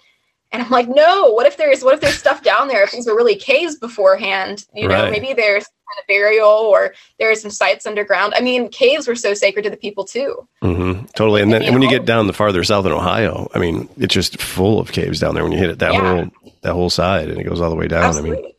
and 0.51 0.61
I'm 0.61 0.69
like, 0.69 0.87
no, 0.87 1.31
what 1.31 1.45
if 1.45 1.57
there's 1.57 1.83
what 1.83 1.93
if 1.93 2.01
there's 2.01 2.17
stuff 2.17 2.41
down 2.43 2.67
there? 2.67 2.83
If 2.83 2.91
these 2.91 3.07
were 3.07 3.15
really 3.15 3.35
caves 3.35 3.75
beforehand, 3.75 4.65
you 4.73 4.87
know, 4.87 5.09
maybe 5.11 5.33
there's 5.33 5.65
kind 5.65 5.99
of 5.99 6.07
burial 6.07 6.47
or 6.47 6.93
there's 7.19 7.41
some 7.41 7.51
sites 7.51 7.85
underground. 7.85 8.33
I 8.35 8.41
mean, 8.41 8.69
caves 8.69 9.07
were 9.07 9.15
so 9.15 9.33
sacred 9.33 9.63
to 9.63 9.69
the 9.69 9.77
people 9.77 10.05
too. 10.05 10.47
Mm-hmm. 10.63 11.05
Totally. 11.15 11.41
And 11.41 11.51
then 11.51 11.63
and 11.63 11.73
when 11.73 11.81
you 11.81 11.89
get 11.89 12.05
down 12.05 12.27
the 12.27 12.33
farther 12.33 12.63
south 12.63 12.85
in 12.85 12.91
Ohio, 12.91 13.49
I 13.53 13.59
mean, 13.59 13.89
it's 13.97 14.13
just 14.13 14.41
full 14.41 14.79
of 14.79 14.91
caves 14.91 15.19
down 15.19 15.35
there 15.35 15.43
when 15.43 15.51
you 15.51 15.59
hit 15.59 15.69
it 15.69 15.79
that 15.79 15.93
yeah. 15.93 16.15
whole 16.15 16.31
that 16.61 16.73
whole 16.73 16.89
side 16.89 17.29
and 17.29 17.39
it 17.39 17.43
goes 17.43 17.59
all 17.59 17.69
the 17.69 17.75
way 17.75 17.87
down. 17.87 18.03
Absolutely. 18.03 18.37
I 18.37 18.41
mean 18.41 18.51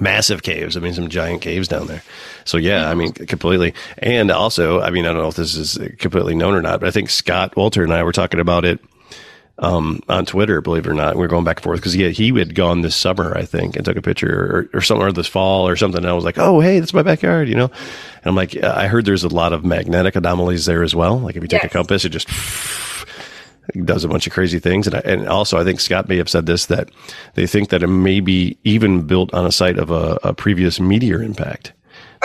massive 0.00 0.42
caves. 0.42 0.76
I 0.76 0.80
mean, 0.80 0.92
some 0.92 1.08
giant 1.08 1.40
caves 1.40 1.68
down 1.68 1.86
there. 1.86 2.02
So 2.44 2.56
yeah, 2.56 2.90
I 2.90 2.94
mean, 2.94 3.12
completely. 3.12 3.74
And 3.98 4.32
also, 4.32 4.80
I 4.80 4.90
mean, 4.90 5.06
I 5.06 5.12
don't 5.12 5.22
know 5.22 5.28
if 5.28 5.36
this 5.36 5.54
is 5.54 5.78
completely 5.98 6.34
known 6.34 6.54
or 6.54 6.62
not, 6.62 6.80
but 6.80 6.88
I 6.88 6.90
think 6.90 7.10
Scott 7.10 7.54
Wolter 7.54 7.84
and 7.84 7.92
I 7.92 8.02
were 8.02 8.10
talking 8.10 8.40
about 8.40 8.64
it 8.64 8.80
um, 9.58 10.00
on 10.08 10.26
Twitter, 10.26 10.60
believe 10.60 10.86
it 10.86 10.90
or 10.90 10.94
not. 10.94 11.14
We 11.14 11.20
were 11.20 11.28
going 11.28 11.44
back 11.44 11.58
and 11.58 11.64
forth 11.64 11.80
because 11.80 11.92
he 11.92 12.02
had, 12.02 12.12
he 12.12 12.36
had 12.36 12.54
gone 12.54 12.80
this 12.80 12.96
summer, 12.96 13.36
I 13.36 13.44
think, 13.44 13.76
and 13.76 13.84
took 13.84 13.96
a 13.96 14.02
picture 14.02 14.68
or, 14.72 14.78
or 14.78 14.80
something, 14.80 15.06
or 15.06 15.12
this 15.12 15.28
fall 15.28 15.68
or 15.68 15.76
something. 15.76 16.02
And 16.02 16.10
I 16.10 16.14
was 16.14 16.24
like, 16.24 16.38
oh, 16.38 16.60
hey, 16.60 16.80
that's 16.80 16.94
my 16.94 17.02
backyard, 17.02 17.48
you 17.48 17.54
know? 17.54 17.66
And 17.66 18.26
I'm 18.26 18.34
like, 18.34 18.56
I 18.62 18.88
heard 18.88 19.04
there's 19.04 19.24
a 19.24 19.28
lot 19.28 19.52
of 19.52 19.64
magnetic 19.64 20.16
anomalies 20.16 20.66
there 20.66 20.82
as 20.82 20.94
well. 20.94 21.18
Like 21.20 21.36
if 21.36 21.42
you 21.42 21.48
take 21.48 21.62
yes. 21.62 21.70
a 21.70 21.72
compass, 21.72 22.04
it 22.04 22.10
just 22.10 22.28
does 23.84 24.04
a 24.04 24.08
bunch 24.08 24.26
of 24.26 24.32
crazy 24.32 24.58
things. 24.58 24.88
And, 24.88 24.96
I, 24.96 25.00
and 25.00 25.28
also, 25.28 25.58
I 25.58 25.64
think 25.64 25.80
Scott 25.80 26.08
may 26.08 26.16
have 26.16 26.28
said 26.28 26.46
this 26.46 26.66
that 26.66 26.90
they 27.34 27.46
think 27.46 27.68
that 27.68 27.82
it 27.82 27.88
may 27.88 28.20
be 28.20 28.58
even 28.64 29.06
built 29.06 29.32
on 29.32 29.46
a 29.46 29.52
site 29.52 29.78
of 29.78 29.90
a, 29.90 30.18
a 30.24 30.34
previous 30.34 30.80
meteor 30.80 31.22
impact. 31.22 31.72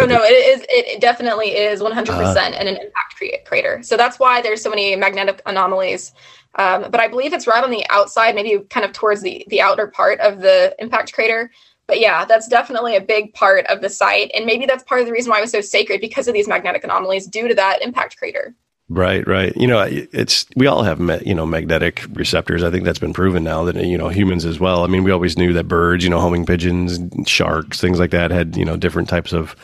Oh 0.01 0.05
no, 0.05 0.23
it 0.23 0.31
is. 0.31 0.65
It 0.69 1.01
definitely 1.01 1.55
is 1.55 1.81
100% 1.81 2.09
uh, 2.09 2.39
an 2.39 2.67
impact 2.67 3.45
crater. 3.45 3.81
So 3.83 3.97
that's 3.97 4.19
why 4.19 4.41
there's 4.41 4.61
so 4.61 4.69
many 4.69 4.95
magnetic 4.95 5.41
anomalies 5.45 6.13
um, 6.55 6.89
but 6.89 6.99
I 6.99 7.07
believe 7.07 7.33
it's 7.33 7.47
right 7.47 7.63
on 7.63 7.71
the 7.71 7.85
outside, 7.89 8.35
maybe 8.35 8.63
kind 8.69 8.85
of 8.85 8.91
towards 8.91 9.21
the, 9.21 9.45
the 9.47 9.61
outer 9.61 9.87
part 9.87 10.19
of 10.19 10.41
the 10.41 10.75
impact 10.79 11.13
crater. 11.13 11.51
But 11.87 11.99
yeah, 11.99 12.25
that's 12.25 12.47
definitely 12.47 12.95
a 12.95 13.01
big 13.01 13.33
part 13.33 13.65
of 13.67 13.81
the 13.81 13.89
site. 13.89 14.31
And 14.35 14.45
maybe 14.45 14.65
that's 14.65 14.83
part 14.83 15.01
of 15.01 15.07
the 15.07 15.13
reason 15.13 15.31
why 15.31 15.39
it 15.39 15.41
was 15.41 15.51
so 15.51 15.61
sacred 15.61 16.01
because 16.01 16.27
of 16.27 16.33
these 16.33 16.47
magnetic 16.47 16.83
anomalies 16.83 17.27
due 17.27 17.47
to 17.47 17.55
that 17.55 17.81
impact 17.81 18.17
crater. 18.17 18.55
Right, 18.91 19.27
right. 19.27 19.55
You 19.55 19.67
know, 19.67 19.85
it's 19.87 20.47
we 20.55 20.65
all 20.65 20.81
have 20.81 20.99
you 21.23 21.35
know 21.35 21.45
magnetic 21.45 22.03
receptors. 22.13 22.63
I 22.63 22.71
think 22.71 22.85
that's 22.85 22.97
been 22.97 23.13
proven 23.13 23.43
now 23.43 23.63
that 23.65 23.75
you 23.75 23.99
know 23.99 24.09
humans 24.09 24.45
as 24.45 24.59
well. 24.59 24.83
I 24.83 24.87
mean, 24.87 25.03
we 25.03 25.11
always 25.11 25.37
knew 25.37 25.53
that 25.53 25.67
birds, 25.67 26.03
you 26.03 26.09
know, 26.09 26.19
homing 26.19 26.43
pigeons, 26.43 26.99
sharks, 27.29 27.79
things 27.79 27.99
like 27.99 28.09
that 28.11 28.31
had 28.31 28.57
you 28.57 28.65
know 28.65 28.77
different 28.77 29.07
types 29.07 29.31
of 29.31 29.55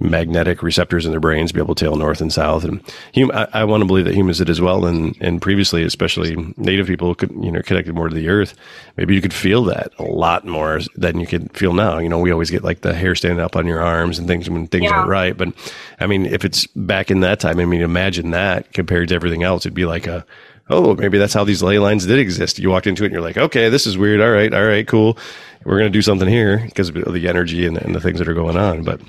magnetic 0.00 0.62
receptors 0.62 1.04
in 1.04 1.10
their 1.10 1.20
brains, 1.20 1.52
be 1.52 1.60
able 1.60 1.74
to 1.74 1.84
tell 1.84 1.96
north 1.96 2.20
and 2.20 2.32
south. 2.32 2.64
And 2.64 2.82
hum- 3.14 3.30
I, 3.32 3.48
I, 3.52 3.64
want 3.64 3.82
to 3.82 3.86
believe 3.86 4.06
that 4.06 4.14
humans 4.14 4.38
did 4.38 4.48
as 4.48 4.60
well. 4.60 4.86
And, 4.86 5.16
and 5.20 5.42
previously, 5.42 5.84
especially 5.84 6.36
native 6.56 6.86
people 6.86 7.14
could, 7.14 7.30
you 7.32 7.52
know, 7.52 7.60
connected 7.62 7.94
more 7.94 8.08
to 8.08 8.14
the 8.14 8.28
earth. 8.28 8.54
Maybe 8.96 9.14
you 9.14 9.20
could 9.20 9.34
feel 9.34 9.62
that 9.64 9.92
a 9.98 10.04
lot 10.04 10.46
more 10.46 10.80
than 10.96 11.20
you 11.20 11.26
could 11.26 11.54
feel 11.56 11.74
now. 11.74 11.98
You 11.98 12.08
know, 12.08 12.18
we 12.18 12.32
always 12.32 12.50
get 12.50 12.64
like 12.64 12.80
the 12.80 12.94
hair 12.94 13.14
standing 13.14 13.40
up 13.40 13.56
on 13.56 13.66
your 13.66 13.82
arms 13.82 14.18
and 14.18 14.26
things 14.26 14.48
when 14.48 14.66
things 14.66 14.84
yeah. 14.84 14.96
aren't 14.96 15.08
right. 15.08 15.36
But 15.36 15.52
I 16.00 16.06
mean, 16.06 16.24
if 16.26 16.44
it's 16.44 16.66
back 16.68 17.10
in 17.10 17.20
that 17.20 17.40
time, 17.40 17.60
I 17.60 17.66
mean, 17.66 17.82
imagine 17.82 18.30
that 18.30 18.72
compared 18.72 19.10
to 19.10 19.14
everything 19.14 19.42
else, 19.42 19.62
it'd 19.62 19.74
be 19.74 19.86
like 19.86 20.06
a, 20.06 20.24
oh, 20.70 20.94
maybe 20.94 21.18
that's 21.18 21.34
how 21.34 21.44
these 21.44 21.62
ley 21.62 21.78
lines 21.78 22.06
did 22.06 22.18
exist. 22.18 22.58
You 22.58 22.70
walked 22.70 22.86
into 22.86 23.02
it 23.02 23.06
and 23.06 23.12
you're 23.12 23.22
like, 23.22 23.36
okay, 23.36 23.68
this 23.68 23.86
is 23.86 23.98
weird. 23.98 24.20
All 24.20 24.30
right. 24.30 24.54
All 24.54 24.64
right, 24.64 24.86
cool. 24.86 25.18
We're 25.64 25.78
going 25.78 25.92
to 25.92 25.96
do 25.96 26.00
something 26.00 26.28
here 26.28 26.58
because 26.64 26.88
of 26.88 27.12
the 27.12 27.28
energy 27.28 27.66
and, 27.66 27.76
and 27.76 27.94
the 27.94 28.00
things 28.00 28.18
that 28.18 28.28
are 28.28 28.34
going 28.34 28.56
on. 28.56 28.82
But 28.82 29.00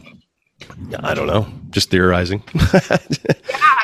I 0.99 1.13
don't 1.13 1.27
know, 1.27 1.47
just 1.69 1.89
theorizing. 1.89 2.43
yeah, 2.73 2.97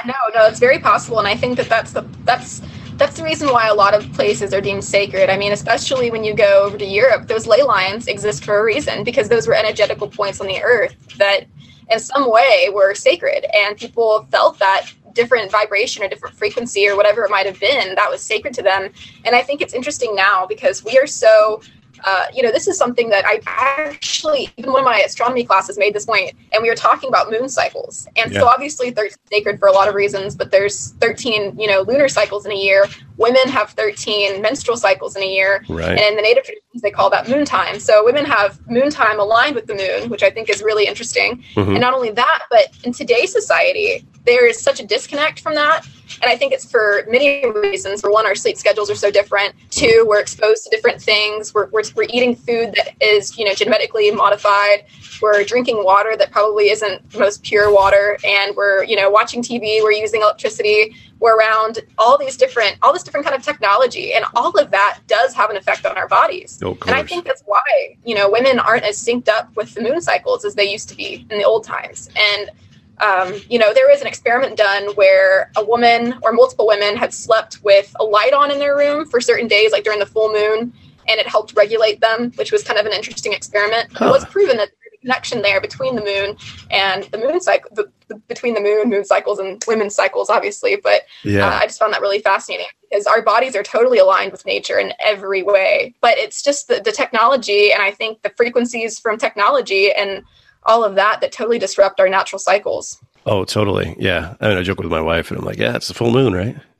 no, 0.05 0.13
no, 0.35 0.45
it's 0.45 0.59
very 0.59 0.79
possible, 0.79 1.19
and 1.19 1.27
I 1.27 1.35
think 1.35 1.57
that 1.57 1.69
that's 1.69 1.91
the 1.91 2.01
that's 2.23 2.61
that's 2.97 3.17
the 3.17 3.23
reason 3.23 3.49
why 3.49 3.67
a 3.67 3.73
lot 3.73 3.93
of 3.93 4.11
places 4.13 4.53
are 4.53 4.61
deemed 4.61 4.83
sacred. 4.83 5.29
I 5.29 5.37
mean, 5.37 5.51
especially 5.51 6.09
when 6.09 6.23
you 6.23 6.33
go 6.33 6.63
over 6.63 6.77
to 6.77 6.85
Europe, 6.85 7.27
those 7.27 7.45
ley 7.45 7.61
lines 7.61 8.07
exist 8.07 8.43
for 8.43 8.59
a 8.59 8.63
reason 8.63 9.03
because 9.03 9.29
those 9.29 9.47
were 9.47 9.53
energetical 9.53 10.07
points 10.07 10.41
on 10.41 10.47
the 10.47 10.61
earth 10.61 10.95
that, 11.17 11.45
in 11.89 11.99
some 11.99 12.31
way, 12.31 12.69
were 12.73 12.95
sacred, 12.95 13.45
and 13.53 13.77
people 13.77 14.27
felt 14.31 14.57
that 14.59 14.91
different 15.13 15.51
vibration 15.51 16.03
or 16.03 16.07
different 16.07 16.35
frequency 16.35 16.87
or 16.87 16.95
whatever 16.95 17.25
it 17.25 17.31
might 17.31 17.47
have 17.47 17.59
been 17.59 17.95
that 17.95 18.09
was 18.09 18.21
sacred 18.21 18.53
to 18.53 18.61
them. 18.61 18.89
And 19.25 19.35
I 19.35 19.41
think 19.41 19.61
it's 19.61 19.73
interesting 19.73 20.15
now 20.15 20.45
because 20.45 20.85
we 20.85 20.97
are 20.99 21.07
so 21.07 21.61
uh, 22.03 22.25
you 22.33 22.43
know, 22.43 22.51
this 22.51 22.67
is 22.67 22.77
something 22.77 23.09
that 23.09 23.25
I 23.25 23.41
actually, 23.45 24.49
even 24.57 24.71
one 24.71 24.81
of 24.81 24.85
my 24.85 24.99
astronomy 24.99 25.43
classes 25.43 25.77
made 25.77 25.93
this 25.93 26.05
point, 26.05 26.33
and 26.53 26.61
we 26.61 26.69
were 26.69 26.75
talking 26.75 27.09
about 27.09 27.31
moon 27.31 27.49
cycles. 27.49 28.07
And 28.15 28.31
yeah. 28.31 28.41
so 28.41 28.47
obviously, 28.47 28.89
they're 28.89 29.09
sacred 29.29 29.59
for 29.59 29.67
a 29.67 29.71
lot 29.71 29.87
of 29.87 29.95
reasons, 29.95 30.35
but 30.35 30.51
there's 30.51 30.91
13, 30.93 31.59
you 31.59 31.67
know, 31.67 31.81
lunar 31.81 32.07
cycles 32.07 32.45
in 32.45 32.51
a 32.51 32.55
year. 32.55 32.85
Women 33.17 33.47
have 33.47 33.71
13 33.71 34.41
menstrual 34.41 34.77
cycles 34.77 35.15
in 35.15 35.23
a 35.23 35.27
year. 35.27 35.65
Right. 35.69 35.89
And 35.89 35.99
in 35.99 36.15
the 36.15 36.21
native 36.21 36.43
traditions, 36.43 36.81
they 36.81 36.91
call 36.91 37.09
that 37.09 37.27
moon 37.27 37.45
time. 37.45 37.79
So 37.79 38.05
women 38.05 38.25
have 38.25 38.59
moon 38.69 38.89
time 38.89 39.19
aligned 39.19 39.55
with 39.55 39.65
the 39.65 39.75
moon, 39.75 40.09
which 40.09 40.23
I 40.23 40.29
think 40.29 40.49
is 40.49 40.61
really 40.61 40.85
interesting. 40.85 41.43
Mm-hmm. 41.55 41.71
And 41.71 41.79
not 41.79 41.93
only 41.93 42.11
that, 42.11 42.43
but 42.49 42.67
in 42.83 42.93
today's 42.93 43.31
society, 43.31 44.05
there 44.27 44.45
is 44.45 44.59
such 44.59 44.79
a 44.79 44.85
disconnect 44.85 45.39
from 45.39 45.55
that 45.55 45.85
and 46.21 46.31
I 46.31 46.35
think 46.35 46.53
it's 46.53 46.69
for 46.69 47.03
many 47.09 47.45
reasons. 47.49 48.01
For 48.01 48.11
one, 48.11 48.25
our 48.25 48.35
sleep 48.35 48.57
schedules 48.57 48.89
are 48.89 48.95
so 48.95 49.11
different. 49.11 49.53
Two, 49.69 50.05
we're 50.07 50.19
exposed 50.19 50.63
to 50.63 50.69
different 50.69 51.01
things. 51.01 51.53
We're, 51.53 51.67
we're, 51.69 51.83
we're 51.95 52.07
eating 52.09 52.35
food 52.35 52.73
that 52.75 52.95
is, 53.01 53.37
you 53.37 53.45
know, 53.45 53.53
genetically 53.53 54.09
modified. 54.11 54.85
We're 55.21 55.43
drinking 55.43 55.83
water 55.83 56.15
that 56.17 56.31
probably 56.31 56.69
isn't 56.69 57.11
the 57.11 57.19
most 57.19 57.43
pure 57.43 57.71
water. 57.71 58.17
And 58.23 58.55
we're, 58.55 58.83
you 58.83 58.95
know, 58.95 59.09
watching 59.09 59.41
TV. 59.41 59.81
We're 59.83 59.91
using 59.91 60.21
electricity. 60.21 60.95
We're 61.19 61.35
around 61.35 61.79
all 61.97 62.17
these 62.17 62.37
different, 62.37 62.77
all 62.81 62.93
this 62.93 63.03
different 63.03 63.25
kind 63.25 63.35
of 63.35 63.43
technology. 63.43 64.13
And 64.13 64.25
all 64.35 64.51
of 64.57 64.71
that 64.71 64.99
does 65.07 65.33
have 65.33 65.49
an 65.49 65.57
effect 65.57 65.85
on 65.85 65.97
our 65.97 66.07
bodies. 66.07 66.59
Oh, 66.63 66.77
and 66.85 66.95
I 66.95 67.03
think 67.03 67.25
that's 67.25 67.41
why, 67.45 67.97
you 68.05 68.15
know, 68.15 68.29
women 68.29 68.59
aren't 68.59 68.83
as 68.83 69.03
synced 69.03 69.27
up 69.27 69.55
with 69.55 69.73
the 69.73 69.81
moon 69.81 69.99
cycles 70.01 70.45
as 70.45 70.55
they 70.55 70.71
used 70.71 70.89
to 70.89 70.95
be 70.95 71.25
in 71.29 71.39
the 71.39 71.43
old 71.43 71.63
times. 71.63 72.09
And 72.15 72.51
um, 72.99 73.33
you 73.49 73.59
know, 73.59 73.73
there 73.73 73.87
was 73.87 74.01
an 74.01 74.07
experiment 74.07 74.57
done 74.57 74.87
where 74.95 75.51
a 75.55 75.63
woman 75.63 76.15
or 76.23 76.33
multiple 76.33 76.67
women 76.67 76.95
had 76.95 77.13
slept 77.13 77.63
with 77.63 77.95
a 77.99 78.03
light 78.03 78.33
on 78.33 78.51
in 78.51 78.59
their 78.59 78.75
room 78.75 79.05
for 79.05 79.21
certain 79.21 79.47
days, 79.47 79.71
like 79.71 79.83
during 79.83 79.99
the 79.99 80.05
full 80.05 80.31
moon, 80.31 80.73
and 81.07 81.19
it 81.19 81.27
helped 81.27 81.55
regulate 81.55 82.01
them, 82.01 82.31
which 82.35 82.51
was 82.51 82.63
kind 82.63 82.79
of 82.79 82.85
an 82.85 82.93
interesting 82.93 83.33
experiment. 83.33 83.89
Huh. 83.93 84.07
It 84.07 84.11
was 84.11 84.25
proven 84.25 84.57
that 84.57 84.69
there's 84.69 84.93
a 84.95 84.97
connection 85.01 85.41
there 85.41 85.61
between 85.61 85.95
the 85.95 86.03
moon 86.03 86.37
and 86.71 87.03
the 87.05 87.17
moon 87.19 87.39
cycle, 87.39 87.69
the, 87.73 87.89
the, 88.07 88.15
between 88.27 88.55
the 88.55 88.61
moon, 88.61 88.89
moon 88.89 89.05
cycles, 89.05 89.39
and 89.39 89.63
women's 89.67 89.95
cycles, 89.95 90.29
obviously. 90.29 90.75
But 90.75 91.03
yeah. 91.23 91.47
uh, 91.47 91.59
I 91.59 91.67
just 91.67 91.79
found 91.79 91.93
that 91.93 92.01
really 92.01 92.19
fascinating 92.19 92.67
because 92.89 93.05
our 93.05 93.21
bodies 93.21 93.55
are 93.55 93.63
totally 93.63 93.99
aligned 93.99 94.31
with 94.31 94.45
nature 94.45 94.79
in 94.79 94.91
every 94.99 95.43
way. 95.43 95.93
But 96.01 96.17
it's 96.17 96.41
just 96.41 96.67
the, 96.67 96.81
the 96.83 96.91
technology, 96.91 97.71
and 97.71 97.81
I 97.81 97.91
think 97.91 98.23
the 98.23 98.29
frequencies 98.35 98.99
from 98.99 99.17
technology 99.17 99.91
and 99.91 100.23
all 100.67 100.83
of 100.83 100.95
that 100.95 101.21
that 101.21 101.31
totally 101.31 101.57
disrupt 101.57 101.99
our 101.99 102.09
natural 102.09 102.39
cycles. 102.39 102.99
Oh, 103.29 103.43
totally. 103.43 103.93
Yeah. 103.99 104.35
I 104.39 104.47
mean, 104.47 104.57
I 104.57 104.63
joke 104.63 104.79
with 104.79 104.89
my 104.89 105.01
wife 105.01 105.31
and 105.31 105.39
I'm 105.39 105.45
like, 105.45 105.57
yeah, 105.57 105.75
it's 105.75 105.89
the 105.89 105.93
full 105.93 106.11
moon, 106.11 106.31
right? 106.31 106.55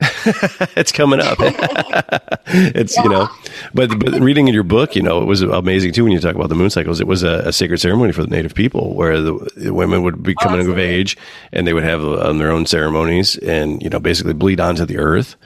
it's 0.76 0.92
coming 0.92 1.20
up. 1.20 1.36
it's, 2.46 2.96
yeah. 2.96 3.02
you 3.02 3.10
know, 3.10 3.28
but, 3.74 3.98
but 3.98 4.14
reading 4.18 4.48
in 4.48 4.54
your 4.54 4.62
book, 4.62 4.96
you 4.96 5.02
know, 5.02 5.20
it 5.20 5.26
was 5.26 5.42
amazing 5.42 5.92
too 5.92 6.04
when 6.04 6.12
you 6.12 6.20
talk 6.20 6.34
about 6.34 6.48
the 6.48 6.54
moon 6.54 6.70
cycles. 6.70 7.00
It 7.00 7.06
was 7.06 7.22
a, 7.22 7.48
a 7.48 7.52
sacred 7.52 7.80
ceremony 7.80 8.12
for 8.12 8.22
the 8.22 8.30
native 8.30 8.54
people 8.54 8.94
where 8.94 9.20
the, 9.20 9.34
the 9.56 9.74
women 9.74 10.02
would 10.04 10.22
be 10.22 10.34
coming 10.36 10.66
oh, 10.66 10.70
of 10.70 10.78
age 10.78 11.18
and 11.52 11.66
they 11.66 11.74
would 11.74 11.84
have 11.84 12.02
um, 12.02 12.38
their 12.38 12.50
own 12.50 12.64
ceremonies 12.64 13.36
and, 13.36 13.82
you 13.82 13.90
know, 13.90 14.00
basically 14.00 14.32
bleed 14.32 14.58
onto 14.58 14.86
the 14.86 14.96
earth. 14.96 15.36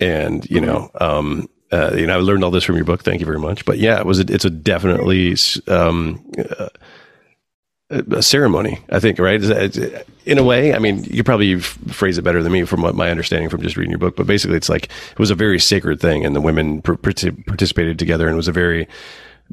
And, 0.00 0.48
you 0.50 0.62
know, 0.62 0.90
um, 0.98 1.46
uh, 1.72 1.92
you 1.94 2.06
know, 2.06 2.14
I 2.14 2.20
learned 2.20 2.42
all 2.42 2.50
this 2.50 2.64
from 2.64 2.76
your 2.76 2.86
book. 2.86 3.02
Thank 3.02 3.20
you 3.20 3.26
very 3.26 3.38
much. 3.38 3.66
But 3.66 3.76
yeah, 3.76 3.98
it 3.98 4.06
was, 4.06 4.18
a, 4.18 4.24
it's 4.32 4.46
a 4.46 4.50
definitely, 4.50 5.36
um, 5.68 6.24
uh, 6.58 6.68
a 7.92 8.22
ceremony, 8.22 8.80
I 8.90 9.00
think, 9.00 9.18
right? 9.18 9.42
In 10.24 10.38
a 10.38 10.42
way, 10.42 10.74
I 10.74 10.78
mean, 10.78 11.04
you 11.04 11.22
probably 11.22 11.60
phrase 11.60 12.16
it 12.16 12.22
better 12.22 12.42
than 12.42 12.52
me 12.52 12.64
from 12.64 12.82
what 12.82 12.94
my 12.94 13.10
understanding 13.10 13.50
from 13.50 13.62
just 13.62 13.76
reading 13.76 13.90
your 13.90 13.98
book, 13.98 14.16
but 14.16 14.26
basically 14.26 14.56
it's 14.56 14.68
like 14.68 14.84
it 14.84 15.18
was 15.18 15.30
a 15.30 15.34
very 15.34 15.58
sacred 15.58 16.00
thing 16.00 16.24
and 16.24 16.34
the 16.34 16.40
women 16.40 16.80
pr- 16.80 16.94
participated 16.94 17.98
together 17.98 18.26
and 18.26 18.34
it 18.34 18.36
was 18.36 18.48
a 18.48 18.52
very 18.52 18.88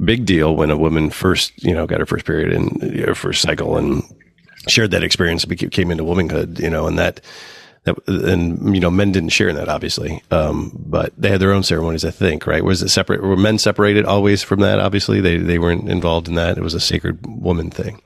big 0.04 0.26
deal 0.26 0.56
when 0.56 0.72
a 0.72 0.78
woman 0.78 1.10
first, 1.10 1.52
you 1.64 1.74
know, 1.74 1.86
got 1.86 2.00
her 2.00 2.06
first 2.06 2.26
period 2.26 2.54
and 2.54 2.82
her 3.00 3.16
first 3.16 3.42
cycle 3.42 3.78
and 3.78 4.04
shared 4.68 4.92
that 4.92 5.04
experience, 5.04 5.46
came 5.46 5.92
into 5.92 6.04
womanhood, 6.04 6.60
you 6.60 6.70
know, 6.70 6.88
and 6.88 6.98
that, 6.98 7.22
that, 7.96 8.26
and 8.26 8.74
you 8.74 8.82
know, 8.82 8.90
men 8.90 9.12
didn't 9.12 9.30
share 9.30 9.50
in 9.50 9.56
that, 9.56 9.70
obviously. 9.70 10.24
Um, 10.32 10.72
but 10.74 11.14
they 11.18 11.30
had 11.30 11.42
their 11.42 11.52
own 11.52 11.64
ceremonies, 11.64 12.06
I 12.06 12.12
think, 12.12 12.48
right? 12.48 12.64
Was 12.64 12.82
it 12.82 12.90
separate? 12.90 13.22
Were 13.22 13.38
men 13.38 13.58
separated 13.58 14.06
always 14.06 14.44
from 14.44 14.60
that? 14.62 14.80
Obviously, 14.80 15.22
they 15.22 15.38
they 15.38 15.60
weren't 15.60 15.90
involved 15.90 16.28
in 16.28 16.36
that. 16.36 16.58
It 16.58 16.64
was 16.64 16.74
a 16.74 16.80
sacred 16.80 17.20
woman 17.26 17.70
thing. 17.70 18.02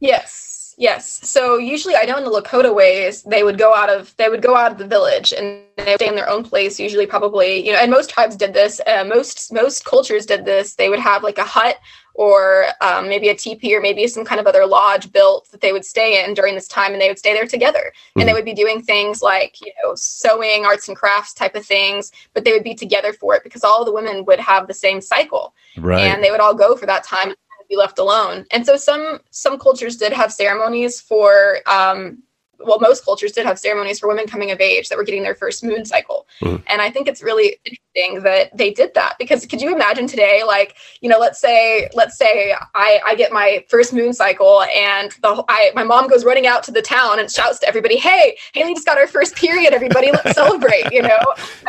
Yes, 0.00 0.74
yes. 0.78 1.28
So 1.28 1.58
usually, 1.58 1.94
I 1.94 2.04
know 2.04 2.16
in 2.16 2.24
the 2.24 2.30
Lakota 2.30 2.74
ways, 2.74 3.22
they 3.24 3.42
would 3.42 3.58
go 3.58 3.74
out 3.74 3.90
of 3.90 4.16
they 4.16 4.28
would 4.28 4.42
go 4.42 4.56
out 4.56 4.72
of 4.72 4.78
the 4.78 4.86
village 4.86 5.32
and 5.32 5.62
they 5.76 5.84
would 5.84 5.94
stay 5.96 6.08
in 6.08 6.16
their 6.16 6.28
own 6.28 6.44
place. 6.44 6.80
Usually, 6.80 7.06
probably 7.06 7.64
you 7.66 7.72
know, 7.72 7.78
and 7.78 7.90
most 7.90 8.10
tribes 8.10 8.36
did 8.36 8.54
this. 8.54 8.80
Uh, 8.86 9.04
most 9.04 9.52
most 9.52 9.84
cultures 9.84 10.26
did 10.26 10.44
this. 10.44 10.74
They 10.74 10.88
would 10.88 11.00
have 11.00 11.22
like 11.22 11.38
a 11.38 11.44
hut 11.44 11.76
or 12.14 12.66
um, 12.80 13.08
maybe 13.08 13.28
a 13.28 13.34
teepee 13.34 13.74
or 13.74 13.80
maybe 13.80 14.06
some 14.06 14.24
kind 14.24 14.40
of 14.40 14.46
other 14.46 14.66
lodge 14.66 15.12
built 15.12 15.50
that 15.50 15.60
they 15.60 15.72
would 15.72 15.84
stay 15.84 16.24
in 16.24 16.34
during 16.34 16.54
this 16.54 16.68
time 16.68 16.92
and 16.92 17.00
they 17.00 17.08
would 17.08 17.18
stay 17.18 17.32
there 17.32 17.46
together 17.46 17.78
mm-hmm. 17.78 18.20
and 18.20 18.28
they 18.28 18.32
mm-hmm. 18.32 18.38
would 18.38 18.44
be 18.44 18.54
doing 18.54 18.82
things 18.82 19.22
like 19.22 19.60
you 19.60 19.72
know 19.82 19.94
sewing 19.94 20.64
arts 20.64 20.88
and 20.88 20.96
crafts 20.96 21.32
type 21.32 21.54
of 21.54 21.64
things 21.64 22.12
but 22.34 22.44
they 22.44 22.52
would 22.52 22.64
be 22.64 22.74
together 22.74 23.12
for 23.12 23.34
it 23.34 23.44
because 23.44 23.64
all 23.64 23.84
the 23.84 23.92
women 23.92 24.24
would 24.24 24.40
have 24.40 24.66
the 24.66 24.74
same 24.74 25.00
cycle 25.00 25.54
right. 25.78 26.00
and 26.00 26.22
they 26.22 26.30
would 26.30 26.40
all 26.40 26.54
go 26.54 26.76
for 26.76 26.86
that 26.86 27.04
time 27.04 27.28
and 27.28 27.68
be 27.68 27.76
left 27.76 27.98
alone 27.98 28.44
and 28.50 28.66
so 28.66 28.76
some 28.76 29.18
some 29.30 29.58
cultures 29.58 29.96
did 29.96 30.12
have 30.12 30.32
ceremonies 30.32 31.00
for 31.00 31.58
um, 31.66 32.22
well, 32.64 32.78
most 32.80 33.04
cultures 33.04 33.32
did 33.32 33.46
have 33.46 33.58
ceremonies 33.58 33.98
for 33.98 34.08
women 34.08 34.26
coming 34.26 34.50
of 34.50 34.60
age 34.60 34.88
that 34.88 34.98
were 34.98 35.04
getting 35.04 35.22
their 35.22 35.34
first 35.34 35.64
moon 35.64 35.84
cycle. 35.84 36.26
Mm. 36.42 36.62
And 36.66 36.82
I 36.82 36.90
think 36.90 37.08
it's 37.08 37.22
really 37.22 37.58
interesting 37.64 38.22
that 38.22 38.56
they 38.56 38.72
did 38.72 38.94
that 38.94 39.16
because 39.18 39.46
could 39.46 39.60
you 39.60 39.74
imagine 39.74 40.06
today, 40.06 40.42
like, 40.46 40.76
you 41.00 41.08
know, 41.08 41.18
let's 41.18 41.40
say, 41.40 41.88
let's 41.94 42.16
say 42.16 42.54
I, 42.74 43.00
I 43.06 43.14
get 43.14 43.32
my 43.32 43.64
first 43.68 43.92
moon 43.92 44.12
cycle 44.12 44.62
and 44.74 45.12
the, 45.22 45.44
I, 45.48 45.72
my 45.74 45.84
mom 45.84 46.08
goes 46.08 46.24
running 46.24 46.46
out 46.46 46.62
to 46.64 46.72
the 46.72 46.82
town 46.82 47.18
and 47.18 47.30
shouts 47.30 47.58
to 47.60 47.68
everybody, 47.68 47.96
Hey, 47.96 48.36
Haley 48.54 48.74
just 48.74 48.86
got 48.86 48.98
our 48.98 49.06
first 49.06 49.36
period. 49.36 49.72
Everybody 49.72 50.12
let's 50.12 50.32
celebrate, 50.32 50.92
you 50.92 51.02
know, 51.02 51.18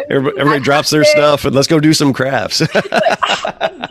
everybody, 0.09 0.39
everybody 0.39 0.59
drops 0.63 0.89
their 0.89 1.03
stuff 1.03 1.45
and 1.45 1.55
let's 1.55 1.67
go 1.67 1.79
do 1.79 1.93
some 1.93 2.13
crafts. 2.13 2.61
like, 2.75 2.83
oh, 2.83 3.87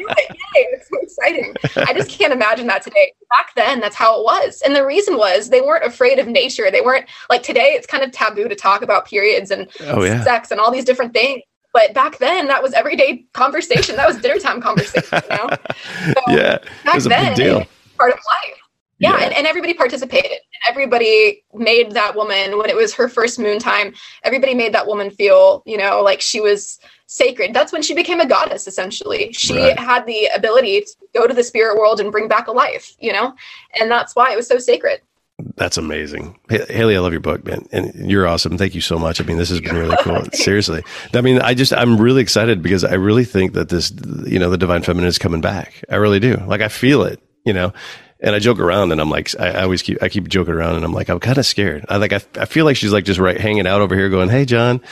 do 1.29 1.35
it. 1.35 1.37
Yay. 1.37 1.53
It's 1.63 1.75
so 1.75 1.81
exciting. 1.81 1.89
I 1.89 1.95
just 1.95 2.11
can't 2.11 2.33
imagine 2.33 2.67
that 2.69 2.83
today. 2.83 3.13
Back 3.31 3.55
then, 3.55 3.81
that's 3.81 3.97
how 3.97 4.19
it 4.19 4.25
was. 4.25 4.63
And 4.65 4.75
the 4.75 4.85
reason 4.85 5.17
was 5.17 5.51
they 5.51 5.61
weren't 5.61 5.85
afraid 5.85 6.19
of 6.19 6.27
nature. 6.27 6.71
They 6.71 6.81
weren't 6.81 7.07
like 7.29 7.43
today, 7.43 7.73
it's 7.75 7.87
kind 7.87 8.03
of 8.03 8.11
taboo 8.13 8.49
to 8.49 8.55
talk 8.55 8.83
about 8.83 9.07
periods 9.07 9.51
and 9.51 9.69
oh, 9.83 10.03
yeah. 10.03 10.23
sex 10.23 10.51
and 10.51 10.61
all 10.61 10.71
these 10.71 10.85
different 10.85 11.13
things. 11.13 11.43
But 11.73 11.95
back 11.95 12.19
then, 12.19 12.49
that 12.49 12.63
was 12.63 12.73
everyday 12.73 13.25
conversation. 13.33 13.97
That 13.97 14.09
was 14.09 14.19
dinner 14.19 14.39
time 14.39 14.61
conversation, 14.61 15.21
you 15.31 15.37
know? 15.37 15.49
So 16.05 16.21
yeah. 16.29 16.59
Back 16.85 17.03
then, 17.03 17.37
deal. 17.37 17.67
part 17.97 18.13
of 18.13 18.19
life. 18.19 18.60
Yeah, 19.01 19.19
yeah. 19.19 19.25
And, 19.25 19.35
and 19.35 19.47
everybody 19.47 19.75
participated. 19.75 20.39
Everybody 20.69 21.43
made 21.55 21.93
that 21.93 22.15
woman, 22.15 22.59
when 22.59 22.69
it 22.69 22.77
was 22.77 22.95
her 22.95 23.09
first 23.09 23.39
moon 23.39 23.59
time, 23.59 23.95
everybody 24.23 24.55
made 24.55 24.75
that 24.75 24.87
woman 24.87 25.11
feel, 25.11 25.63
you 25.67 25.79
know, 25.79 26.03
like 26.03 26.21
she 26.21 26.41
was 26.41 26.79
sacred. 27.07 27.55
That's 27.55 27.73
when 27.73 27.83
she 27.83 27.95
became 27.95 28.21
a 28.21 28.27
goddess, 28.27 28.69
essentially. 28.69 29.33
She 29.33 29.59
right. 29.59 29.79
had 29.79 30.07
the 30.07 30.27
ability 30.35 30.83
to 30.83 30.97
go 31.15 31.27
to 31.27 31.35
the 31.35 31.43
spirit 31.43 31.77
world 31.77 31.99
and 31.99 32.13
bring 32.13 32.29
back 32.29 32.47
a 32.47 32.53
life, 32.53 32.95
you 33.01 33.13
know? 33.13 33.35
And 33.81 33.91
that's 33.91 34.15
why 34.15 34.33
it 34.33 34.37
was 34.37 34.47
so 34.47 34.59
sacred. 34.59 35.01
That's 35.57 35.79
amazing. 35.79 36.39
Haley, 36.51 36.97
I 36.97 37.01
love 37.01 37.13
your 37.13 37.21
book, 37.23 37.45
man. 37.47 37.67
And 37.73 38.11
you're 38.11 38.27
awesome. 38.27 38.59
Thank 38.59 38.75
you 38.75 38.83
so 38.83 38.99
much. 38.99 39.21
I 39.21 39.25
mean, 39.25 39.39
this 39.39 39.49
has 39.49 39.61
been 39.61 39.77
really 39.77 39.97
cool. 40.03 40.23
Seriously. 40.35 40.85
I 41.15 41.23
mean, 41.23 41.41
I 41.41 41.55
just, 41.55 41.73
I'm 41.73 41.99
really 41.99 42.21
excited 42.21 42.63
because 42.63 42.85
I 42.85 42.95
really 42.95 43.25
think 43.25 43.55
that 43.55 43.71
this, 43.71 43.91
you 44.27 44.39
know, 44.39 44.51
the 44.51 44.59
divine 44.59 44.83
feminine 44.83 45.09
is 45.09 45.19
coming 45.19 45.41
back. 45.41 45.83
I 45.89 45.97
really 45.97 46.21
do. 46.21 46.37
Like, 46.47 46.61
I 46.61 46.69
feel 46.69 47.03
it, 47.05 47.23
you 47.47 47.55
know? 47.55 47.73
And 48.23 48.35
I 48.35 48.39
joke 48.39 48.59
around 48.59 48.93
and 48.93 49.01
I'm 49.01 49.09
like, 49.09 49.31
I, 49.41 49.49
I 49.49 49.63
always 49.63 49.81
keep, 49.83 50.03
I 50.03 50.11
keep 50.11 50.29
joking 50.29 50.53
around 50.53 50.77
and 50.77 50.85
I'm 50.85 50.93
like, 50.93 51.09
I'm 51.09 51.21
kind 51.21 51.39
of 51.39 51.47
scared. 51.47 51.87
I 51.89 51.97
like, 51.97 52.13
I, 52.13 52.21
I 52.39 52.45
feel 52.45 52.67
like 52.67 52.77
she's 52.77 52.93
like 52.93 53.05
just 53.05 53.19
right 53.19 53.41
hanging 53.41 53.67
out 53.67 53.81
over 53.81 53.95
here 53.95 54.11
going, 54.11 54.29
Hey, 54.29 54.45
John, 54.45 54.83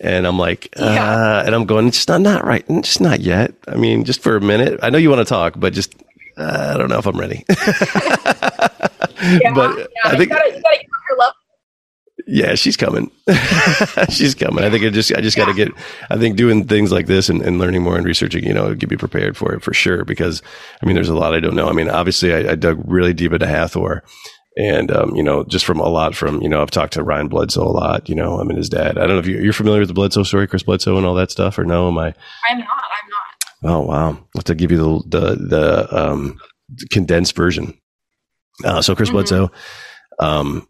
and 0.00 0.26
I'm 0.26 0.38
like, 0.38 0.68
uh, 0.76 0.84
yeah. 0.84 1.42
and 1.44 1.54
I'm 1.54 1.66
going, 1.66 1.88
it's 1.88 2.08
not, 2.08 2.20
not 2.22 2.44
right. 2.44 2.66
Just 2.82 3.00
not 3.00 3.20
yet. 3.20 3.54
I 3.68 3.76
mean, 3.76 4.04
just 4.04 4.22
for 4.22 4.36
a 4.36 4.40
minute. 4.40 4.80
I 4.82 4.90
know 4.90 4.98
you 4.98 5.10
want 5.10 5.20
to 5.20 5.24
talk, 5.26 5.54
but 5.56 5.72
just, 5.72 5.94
uh, 6.36 6.72
I 6.74 6.78
don't 6.78 6.88
know 6.88 6.98
if 6.98 7.06
I'm 7.06 7.18
ready. 7.18 7.44
yeah, 7.48 7.56
but 9.54 9.78
yeah. 9.78 9.86
I 10.04 10.16
think, 10.16 10.30
you 10.30 10.36
gotta, 10.36 10.56
you 10.56 10.62
gotta. 10.62 10.84
Yeah, 12.26 12.54
she's 12.54 12.76
coming. 12.76 13.10
she's 14.08 14.34
coming. 14.34 14.64
I 14.64 14.70
think 14.70 14.84
I 14.84 14.88
just, 14.88 15.14
I 15.14 15.20
just 15.20 15.36
got 15.36 15.46
to 15.46 15.54
get, 15.54 15.68
I 16.10 16.16
think 16.16 16.36
doing 16.36 16.66
things 16.66 16.90
like 16.90 17.06
this 17.06 17.28
and, 17.28 17.42
and, 17.42 17.58
learning 17.58 17.82
more 17.82 17.96
and 17.96 18.06
researching, 18.06 18.44
you 18.44 18.54
know, 18.54 18.74
get 18.74 18.90
me 18.90 18.96
prepared 18.96 19.36
for 19.36 19.52
it 19.52 19.62
for 19.62 19.74
sure. 19.74 20.04
Because 20.04 20.42
I 20.82 20.86
mean, 20.86 20.94
there's 20.94 21.10
a 21.10 21.14
lot 21.14 21.34
I 21.34 21.40
don't 21.40 21.54
know. 21.54 21.68
I 21.68 21.72
mean, 21.72 21.90
obviously 21.90 22.32
I, 22.32 22.52
I 22.52 22.54
dug 22.54 22.82
really 22.86 23.12
deep 23.12 23.32
into 23.32 23.46
Hathor 23.46 24.02
and, 24.56 24.90
um, 24.90 25.16
you 25.16 25.22
know, 25.22 25.44
just 25.44 25.64
from 25.64 25.80
a 25.80 25.88
lot 25.88 26.14
from, 26.14 26.40
you 26.40 26.48
know, 26.48 26.62
I've 26.62 26.70
talked 26.70 26.92
to 26.94 27.02
Ryan 27.02 27.28
Bledsoe 27.28 27.62
a 27.62 27.68
lot, 27.68 28.08
you 28.08 28.14
know, 28.14 28.40
I 28.40 28.44
mean, 28.44 28.56
his 28.56 28.68
dad. 28.68 28.98
I 28.98 29.06
don't 29.06 29.16
know 29.16 29.18
if 29.18 29.26
you, 29.26 29.50
are 29.50 29.52
familiar 29.52 29.80
with 29.80 29.88
the 29.88 29.94
Bledsoe 29.94 30.22
story, 30.22 30.46
Chris 30.46 30.62
Bledsoe 30.62 30.96
and 30.96 31.04
all 31.04 31.14
that 31.14 31.30
stuff, 31.30 31.58
or 31.58 31.64
no? 31.64 31.88
Am 31.88 31.98
I? 31.98 32.14
I'm 32.48 32.58
not. 32.58 32.68
I'm 32.68 33.10
not. 33.62 33.72
Oh, 33.72 33.80
wow. 33.80 34.08
I'll 34.08 34.28
have 34.36 34.44
to 34.44 34.54
give 34.54 34.70
you 34.70 35.02
the, 35.06 35.18
the, 35.18 35.34
the 35.34 35.96
um, 35.96 36.38
condensed 36.90 37.34
version. 37.34 37.76
Uh, 38.64 38.80
so 38.80 38.94
Chris 38.94 39.08
mm-hmm. 39.08 39.16
Bledsoe, 39.16 39.50
um, 40.20 40.68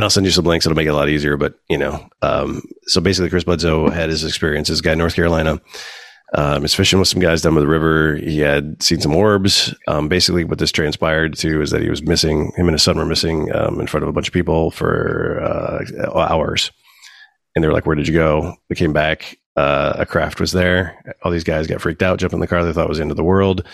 and 0.00 0.04
I'll 0.06 0.10
send 0.10 0.24
you 0.24 0.32
some 0.32 0.46
links. 0.46 0.64
It'll 0.64 0.76
make 0.76 0.86
it 0.86 0.94
a 0.94 0.94
lot 0.94 1.10
easier. 1.10 1.36
But 1.36 1.60
you 1.68 1.76
know, 1.76 2.08
um, 2.22 2.62
so 2.84 3.02
basically, 3.02 3.28
Chris 3.28 3.44
Bledsoe 3.44 3.90
had 3.90 4.08
his 4.08 4.24
experience. 4.24 4.70
experiences. 4.70 4.80
Guy 4.80 4.92
in 4.92 4.98
North 4.98 5.14
Carolina, 5.14 5.60
um, 6.32 6.62
he's 6.62 6.74
fishing 6.74 6.98
with 6.98 7.08
some 7.08 7.20
guys 7.20 7.42
down 7.42 7.54
by 7.54 7.60
the 7.60 7.66
river. 7.66 8.16
He 8.16 8.38
had 8.38 8.82
seen 8.82 8.98
some 9.02 9.14
orbs. 9.14 9.74
Um, 9.88 10.08
basically, 10.08 10.44
what 10.44 10.58
this 10.58 10.72
transpired 10.72 11.36
to 11.36 11.60
is 11.60 11.70
that 11.72 11.82
he 11.82 11.90
was 11.90 12.02
missing. 12.02 12.50
Him 12.56 12.66
and 12.66 12.72
his 12.72 12.82
son 12.82 12.96
were 12.96 13.04
missing 13.04 13.54
um, 13.54 13.78
in 13.78 13.86
front 13.86 14.02
of 14.02 14.08
a 14.08 14.12
bunch 14.12 14.26
of 14.26 14.32
people 14.32 14.70
for 14.70 15.38
uh, 15.42 16.18
hours. 16.18 16.70
And 17.54 17.62
they 17.62 17.68
were 17.68 17.74
like, 17.74 17.84
"Where 17.84 17.96
did 17.96 18.08
you 18.08 18.14
go?" 18.14 18.54
They 18.70 18.76
came 18.76 18.94
back. 18.94 19.38
Uh, 19.54 19.92
a 19.98 20.06
craft 20.06 20.40
was 20.40 20.52
there. 20.52 21.14
All 21.22 21.30
these 21.30 21.44
guys 21.44 21.66
got 21.66 21.82
freaked 21.82 22.02
out, 22.02 22.20
jumped 22.20 22.32
in 22.32 22.40
the 22.40 22.46
car. 22.46 22.64
They 22.64 22.72
thought 22.72 22.88
was 22.88 22.96
the 22.96 23.02
end 23.02 23.10
of 23.10 23.18
the 23.18 23.22
world. 23.22 23.66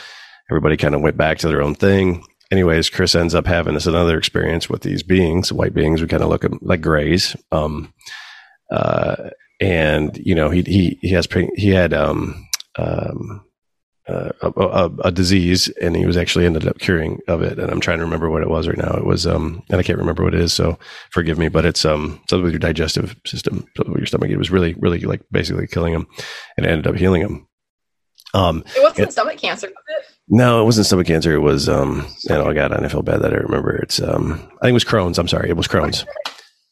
Everybody 0.50 0.76
kind 0.76 0.96
of 0.96 1.02
went 1.02 1.16
back 1.16 1.38
to 1.38 1.48
their 1.48 1.62
own 1.62 1.76
thing. 1.76 2.24
Anyways, 2.52 2.90
Chris 2.90 3.14
ends 3.14 3.34
up 3.34 3.46
having 3.46 3.74
this 3.74 3.86
another 3.86 4.16
experience 4.16 4.68
with 4.70 4.82
these 4.82 5.02
beings, 5.02 5.52
white 5.52 5.74
beings. 5.74 6.00
We 6.00 6.06
kind 6.06 6.22
of 6.22 6.28
look 6.28 6.44
at 6.44 6.62
like 6.62 6.80
grays. 6.80 7.36
Um, 7.50 7.92
uh, 8.70 9.30
and 9.60 10.16
you 10.18 10.34
know, 10.34 10.50
he 10.50 10.62
he 10.62 10.98
he 11.00 11.10
has 11.10 11.26
he 11.56 11.70
had 11.70 11.92
um 11.92 12.46
um, 12.78 13.44
uh, 14.08 14.30
a, 14.42 14.48
a, 14.60 14.90
a, 15.06 15.10
disease, 15.10 15.68
and 15.80 15.96
he 15.96 16.06
was 16.06 16.16
actually 16.16 16.46
ended 16.46 16.68
up 16.68 16.78
curing 16.78 17.18
of 17.26 17.42
it. 17.42 17.58
And 17.58 17.70
I'm 17.70 17.80
trying 17.80 17.98
to 17.98 18.04
remember 18.04 18.30
what 18.30 18.42
it 18.42 18.50
was 18.50 18.68
right 18.68 18.78
now. 18.78 18.92
It 18.92 19.04
was, 19.04 19.26
um, 19.26 19.62
and 19.68 19.80
I 19.80 19.82
can't 19.82 19.98
remember 19.98 20.22
what 20.22 20.34
it 20.34 20.40
is, 20.40 20.52
so 20.52 20.78
forgive 21.10 21.38
me. 21.38 21.48
But 21.48 21.64
it's 21.64 21.84
um, 21.84 22.20
something 22.28 22.44
with 22.44 22.52
your 22.52 22.60
digestive 22.60 23.16
system, 23.26 23.66
with 23.78 23.96
your 23.96 24.06
stomach. 24.06 24.30
It 24.30 24.36
was 24.36 24.50
really, 24.50 24.74
really 24.74 25.00
like 25.00 25.22
basically 25.32 25.66
killing 25.66 25.92
him, 25.92 26.06
and 26.56 26.66
it 26.66 26.68
ended 26.68 26.86
up 26.86 26.94
healing 26.94 27.22
him. 27.22 27.48
Um, 28.34 28.62
it 28.76 28.82
wasn't 28.82 29.08
it, 29.08 29.12
stomach 29.12 29.38
cancer? 29.38 29.70
No, 30.28 30.60
it 30.60 30.64
wasn't 30.64 30.86
stomach 30.86 31.06
cancer. 31.06 31.34
It 31.34 31.40
was, 31.40 31.68
um, 31.68 32.06
I 32.28 32.52
got 32.52 32.72
it. 32.72 32.80
I 32.80 32.88
feel 32.88 33.02
bad 33.02 33.22
that 33.22 33.32
I 33.32 33.36
remember. 33.36 33.76
It's, 33.76 34.00
um, 34.00 34.32
I 34.32 34.66
think 34.66 34.70
it 34.70 34.72
was 34.72 34.84
Crohn's. 34.84 35.18
I'm 35.18 35.28
sorry, 35.28 35.48
it 35.48 35.56
was 35.56 35.68
Crohn's. 35.68 36.04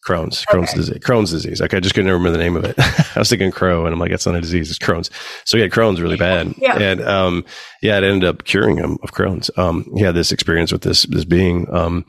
Crohn's, 0.04 0.44
Crohn's 0.44 0.70
okay. 0.70 0.76
disease, 0.76 0.98
Crohn's 0.98 1.30
disease. 1.30 1.60
Like 1.60 1.72
I 1.72 1.80
just 1.80 1.94
couldn't 1.94 2.10
remember 2.10 2.30
the 2.30 2.42
name 2.42 2.56
of 2.56 2.64
it. 2.64 2.74
I 3.16 3.20
was 3.20 3.30
thinking 3.30 3.50
Crow, 3.50 3.86
and 3.86 3.94
I'm 3.94 3.98
like, 3.98 4.10
that's 4.10 4.26
not 4.26 4.34
a 4.34 4.40
disease, 4.40 4.68
it's 4.68 4.78
Crohn's. 4.78 5.10
So 5.46 5.56
he 5.56 5.62
had 5.62 5.70
Crohn's 5.70 6.00
really 6.00 6.18
bad, 6.18 6.54
yeah. 6.58 6.76
and 6.78 7.00
um, 7.02 7.44
yeah, 7.80 7.96
it 7.96 8.04
ended 8.04 8.28
up 8.28 8.44
curing 8.44 8.76
him 8.76 8.98
of 9.02 9.12
Crohn's. 9.12 9.50
Um, 9.56 9.90
he 9.96 10.02
had 10.02 10.14
this 10.14 10.30
experience 10.30 10.72
with 10.72 10.82
this 10.82 11.04
this 11.04 11.24
being, 11.24 11.72
um, 11.72 12.04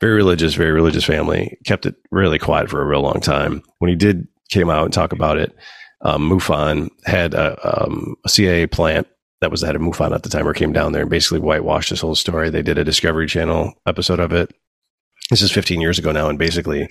very 0.00 0.14
religious, 0.14 0.54
very 0.54 0.72
religious 0.72 1.04
family. 1.04 1.56
Kept 1.64 1.86
it 1.86 1.94
really 2.10 2.38
quiet 2.38 2.68
for 2.68 2.82
a 2.82 2.86
real 2.86 3.02
long 3.02 3.20
time. 3.20 3.62
When 3.78 3.90
he 3.90 3.96
did 3.96 4.26
came 4.50 4.68
out 4.68 4.84
and 4.84 4.92
talk 4.92 5.12
about 5.12 5.38
it, 5.38 5.54
um, 6.02 6.28
MUFON 6.28 6.88
had 7.04 7.34
a, 7.34 7.84
um, 7.84 8.16
a 8.24 8.28
CIA 8.28 8.66
plant 8.66 9.06
that 9.40 9.50
was 9.50 9.60
the 9.60 9.66
head 9.66 9.76
of 9.76 9.82
MUFON 9.82 10.14
at 10.14 10.22
the 10.22 10.28
time, 10.28 10.46
or 10.46 10.54
came 10.54 10.72
down 10.72 10.92
there 10.92 11.02
and 11.02 11.10
basically 11.10 11.40
whitewashed 11.40 11.90
this 11.90 12.00
whole 12.00 12.14
story. 12.14 12.50
They 12.50 12.62
did 12.62 12.78
a 12.78 12.84
Discovery 12.84 13.26
Channel 13.26 13.74
episode 13.86 14.20
of 14.20 14.32
it. 14.32 14.54
This 15.30 15.42
is 15.42 15.52
15 15.52 15.80
years 15.80 15.98
ago 15.98 16.12
now, 16.12 16.28
and 16.28 16.38
basically 16.38 16.88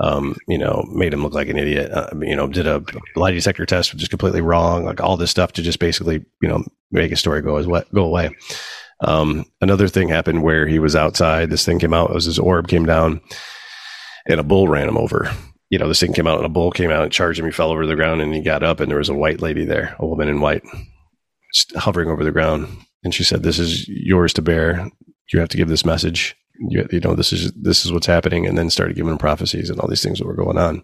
um, 0.00 0.36
you 0.46 0.58
know, 0.58 0.84
made 0.92 1.12
him 1.12 1.22
look 1.22 1.34
like 1.34 1.48
an 1.48 1.58
idiot. 1.58 1.90
Uh, 1.90 2.10
you 2.20 2.36
know, 2.36 2.46
did 2.46 2.66
a 2.66 2.82
lie 3.14 3.32
detector 3.32 3.64
test, 3.66 3.92
which 3.92 4.02
is 4.02 4.08
completely 4.08 4.40
wrong. 4.40 4.84
Like 4.84 5.00
all 5.00 5.16
this 5.16 5.30
stuff 5.30 5.52
to 5.52 5.62
just 5.62 5.78
basically, 5.78 6.24
you 6.42 6.48
know, 6.48 6.64
make 6.90 7.12
a 7.12 7.16
story 7.16 7.42
go 7.42 7.56
as 7.56 7.66
what 7.66 7.92
go 7.94 8.04
away. 8.04 8.30
Um, 9.00 9.44
another 9.60 9.88
thing 9.88 10.08
happened 10.08 10.42
where 10.42 10.66
he 10.66 10.78
was 10.78 10.96
outside. 10.96 11.50
This 11.50 11.64
thing 11.64 11.78
came 11.78 11.94
out. 11.94 12.10
It 12.10 12.14
was 12.14 12.24
his 12.24 12.38
orb 12.38 12.68
came 12.68 12.86
down, 12.86 13.20
and 14.28 14.40
a 14.40 14.44
bull 14.44 14.68
ran 14.68 14.88
him 14.88 14.98
over. 14.98 15.30
You 15.70 15.78
know, 15.78 15.88
this 15.88 16.00
thing 16.00 16.12
came 16.12 16.26
out, 16.26 16.38
and 16.38 16.46
a 16.46 16.50
bull 16.50 16.70
came 16.70 16.90
out 16.90 17.02
and 17.02 17.12
charged 17.12 17.38
him. 17.38 17.46
He 17.46 17.52
fell 17.52 17.70
over 17.70 17.86
the 17.86 17.96
ground, 17.96 18.20
and 18.20 18.34
he 18.34 18.40
got 18.40 18.62
up, 18.62 18.80
and 18.80 18.90
there 18.90 18.98
was 18.98 19.08
a 19.08 19.14
white 19.14 19.40
lady 19.40 19.64
there, 19.64 19.96
a 19.98 20.06
woman 20.06 20.28
in 20.28 20.40
white, 20.40 20.62
hovering 21.76 22.10
over 22.10 22.24
the 22.24 22.32
ground. 22.32 22.68
And 23.04 23.14
she 23.14 23.24
said, 23.24 23.42
"This 23.42 23.58
is 23.58 23.86
yours 23.88 24.32
to 24.34 24.42
bear. 24.42 24.88
You 25.32 25.40
have 25.40 25.48
to 25.50 25.56
give 25.56 25.68
this 25.68 25.84
message." 25.84 26.36
you, 26.58 26.86
you 26.90 27.00
know, 27.00 27.14
this 27.14 27.32
is 27.32 27.52
this 27.52 27.84
is 27.84 27.92
what's 27.92 28.06
happening, 28.06 28.46
and 28.46 28.56
then 28.56 28.70
started 28.70 28.96
giving 28.96 29.18
prophecies 29.18 29.70
and 29.70 29.78
all 29.80 29.88
these 29.88 30.02
things 30.02 30.18
that 30.18 30.26
were 30.26 30.34
going 30.34 30.58
on. 30.58 30.82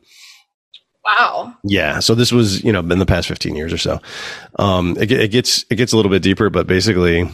Wow. 1.04 1.54
Yeah. 1.64 1.98
So 1.98 2.14
this 2.14 2.30
was, 2.30 2.62
you 2.62 2.72
know, 2.72 2.78
in 2.78 3.00
the 3.00 3.06
past 3.06 3.26
15 3.26 3.56
years 3.56 3.72
or 3.72 3.78
so. 3.78 4.00
Um, 4.60 4.96
it, 5.00 5.10
it 5.10 5.32
gets, 5.32 5.64
it 5.68 5.74
gets 5.74 5.92
a 5.92 5.96
little 5.96 6.12
bit 6.12 6.22
deeper, 6.22 6.48
but 6.48 6.68
basically 6.68 7.28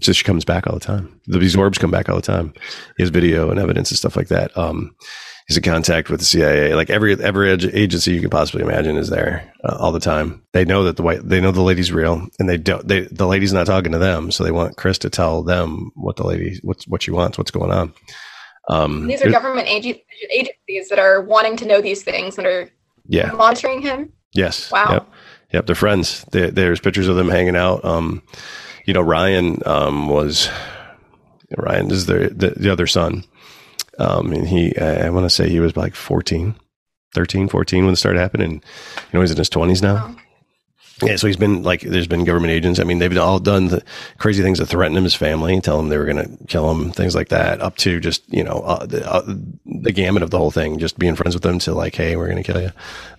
just 0.00 0.18
she 0.18 0.24
comes 0.24 0.44
back 0.44 0.66
all 0.66 0.74
the 0.74 0.80
time. 0.80 1.20
These 1.28 1.54
orbs 1.54 1.78
come 1.78 1.92
back 1.92 2.08
all 2.08 2.16
the 2.16 2.22
time. 2.22 2.52
He 2.96 3.04
has 3.04 3.10
video 3.10 3.48
and 3.50 3.60
evidence 3.60 3.92
and 3.92 3.98
stuff 3.98 4.16
like 4.16 4.26
that. 4.28 4.56
Um, 4.58 4.96
he's 5.46 5.56
in 5.56 5.62
contact 5.62 6.10
with 6.10 6.20
the 6.20 6.26
CIA. 6.26 6.74
Like 6.74 6.90
every 6.90 7.20
every 7.22 7.50
agency 7.50 8.12
you 8.12 8.20
can 8.20 8.30
possibly 8.30 8.62
imagine 8.62 8.96
is 8.96 9.10
there 9.10 9.52
uh, 9.64 9.76
all 9.78 9.92
the 9.92 10.00
time. 10.00 10.42
They 10.52 10.64
know 10.64 10.84
that 10.84 10.96
the 10.96 11.02
white 11.02 11.26
they 11.28 11.40
know 11.40 11.50
the 11.50 11.62
lady's 11.62 11.92
real, 11.92 12.26
and 12.38 12.48
they 12.48 12.56
don't. 12.56 12.86
They, 12.86 13.00
the 13.00 13.26
lady's 13.26 13.52
not 13.52 13.66
talking 13.66 13.92
to 13.92 13.98
them, 13.98 14.30
so 14.30 14.44
they 14.44 14.52
want 14.52 14.76
Chris 14.76 14.98
to 14.98 15.10
tell 15.10 15.42
them 15.42 15.90
what 15.94 16.16
the 16.16 16.26
lady 16.26 16.58
what's 16.62 16.86
what 16.86 17.02
she 17.02 17.10
wants, 17.10 17.38
what's 17.38 17.50
going 17.50 17.70
on. 17.70 17.92
Um, 18.68 19.06
these 19.06 19.22
are 19.22 19.30
government 19.30 19.68
agencies 19.68 20.88
that 20.88 20.98
are 20.98 21.20
wanting 21.20 21.56
to 21.58 21.66
know 21.66 21.82
these 21.82 22.02
things 22.02 22.36
that 22.36 22.46
are 22.46 22.70
yeah 23.06 23.32
monitoring 23.32 23.82
him. 23.82 24.12
Yes. 24.32 24.70
Wow. 24.70 24.90
Yep. 24.90 25.08
Yep. 25.52 25.66
They're 25.66 25.74
friends. 25.76 26.24
They, 26.32 26.50
there's 26.50 26.80
pictures 26.80 27.06
of 27.06 27.16
them 27.16 27.28
hanging 27.28 27.56
out. 27.56 27.84
Um, 27.84 28.22
you 28.84 28.92
know, 28.92 29.00
Ryan 29.00 29.58
um, 29.64 30.08
was 30.08 30.50
Ryan 31.56 31.90
is 31.90 32.06
the, 32.06 32.32
the, 32.34 32.50
the 32.56 32.70
other 32.70 32.86
son. 32.86 33.24
Um, 33.98 34.32
and 34.32 34.46
he, 34.46 34.76
I 34.78 35.10
want 35.10 35.24
to 35.24 35.30
say 35.30 35.48
he 35.48 35.60
was 35.60 35.76
like 35.76 35.94
14, 35.94 36.54
13, 37.14 37.48
14 37.48 37.84
when 37.84 37.92
it 37.92 37.96
started 37.96 38.18
happening. 38.18 38.52
You 38.52 38.60
know, 39.12 39.20
he's 39.20 39.30
in 39.30 39.36
his 39.36 39.50
20s 39.50 39.82
now. 39.82 40.14
Yeah, 41.02 41.16
so 41.16 41.26
he's 41.26 41.36
been 41.36 41.64
like, 41.64 41.80
there's 41.80 42.06
been 42.06 42.22
government 42.22 42.52
agents. 42.52 42.78
I 42.78 42.84
mean, 42.84 43.00
they've 43.00 43.18
all 43.18 43.40
done 43.40 43.66
the 43.66 43.82
crazy 44.18 44.44
things 44.44 44.60
to 44.60 44.66
threaten 44.66 44.96
him, 44.96 45.02
his 45.02 45.14
family, 45.14 45.60
tell 45.60 45.80
him 45.80 45.88
they 45.88 45.98
were 45.98 46.04
going 46.04 46.38
to 46.38 46.46
kill 46.46 46.70
him, 46.70 46.92
things 46.92 47.16
like 47.16 47.30
that, 47.30 47.60
up 47.60 47.76
to 47.78 47.98
just, 47.98 48.22
you 48.32 48.44
know, 48.44 48.60
uh, 48.60 48.86
the, 48.86 49.12
uh, 49.12 49.22
the 49.66 49.90
gamut 49.90 50.22
of 50.22 50.30
the 50.30 50.38
whole 50.38 50.52
thing, 50.52 50.78
just 50.78 50.96
being 50.96 51.16
friends 51.16 51.34
with 51.34 51.42
them 51.42 51.58
to 51.60 51.74
like, 51.74 51.96
hey, 51.96 52.14
we're 52.14 52.28
going 52.28 52.42
to 52.42 52.52
kill 52.52 52.62
you. 52.62 52.70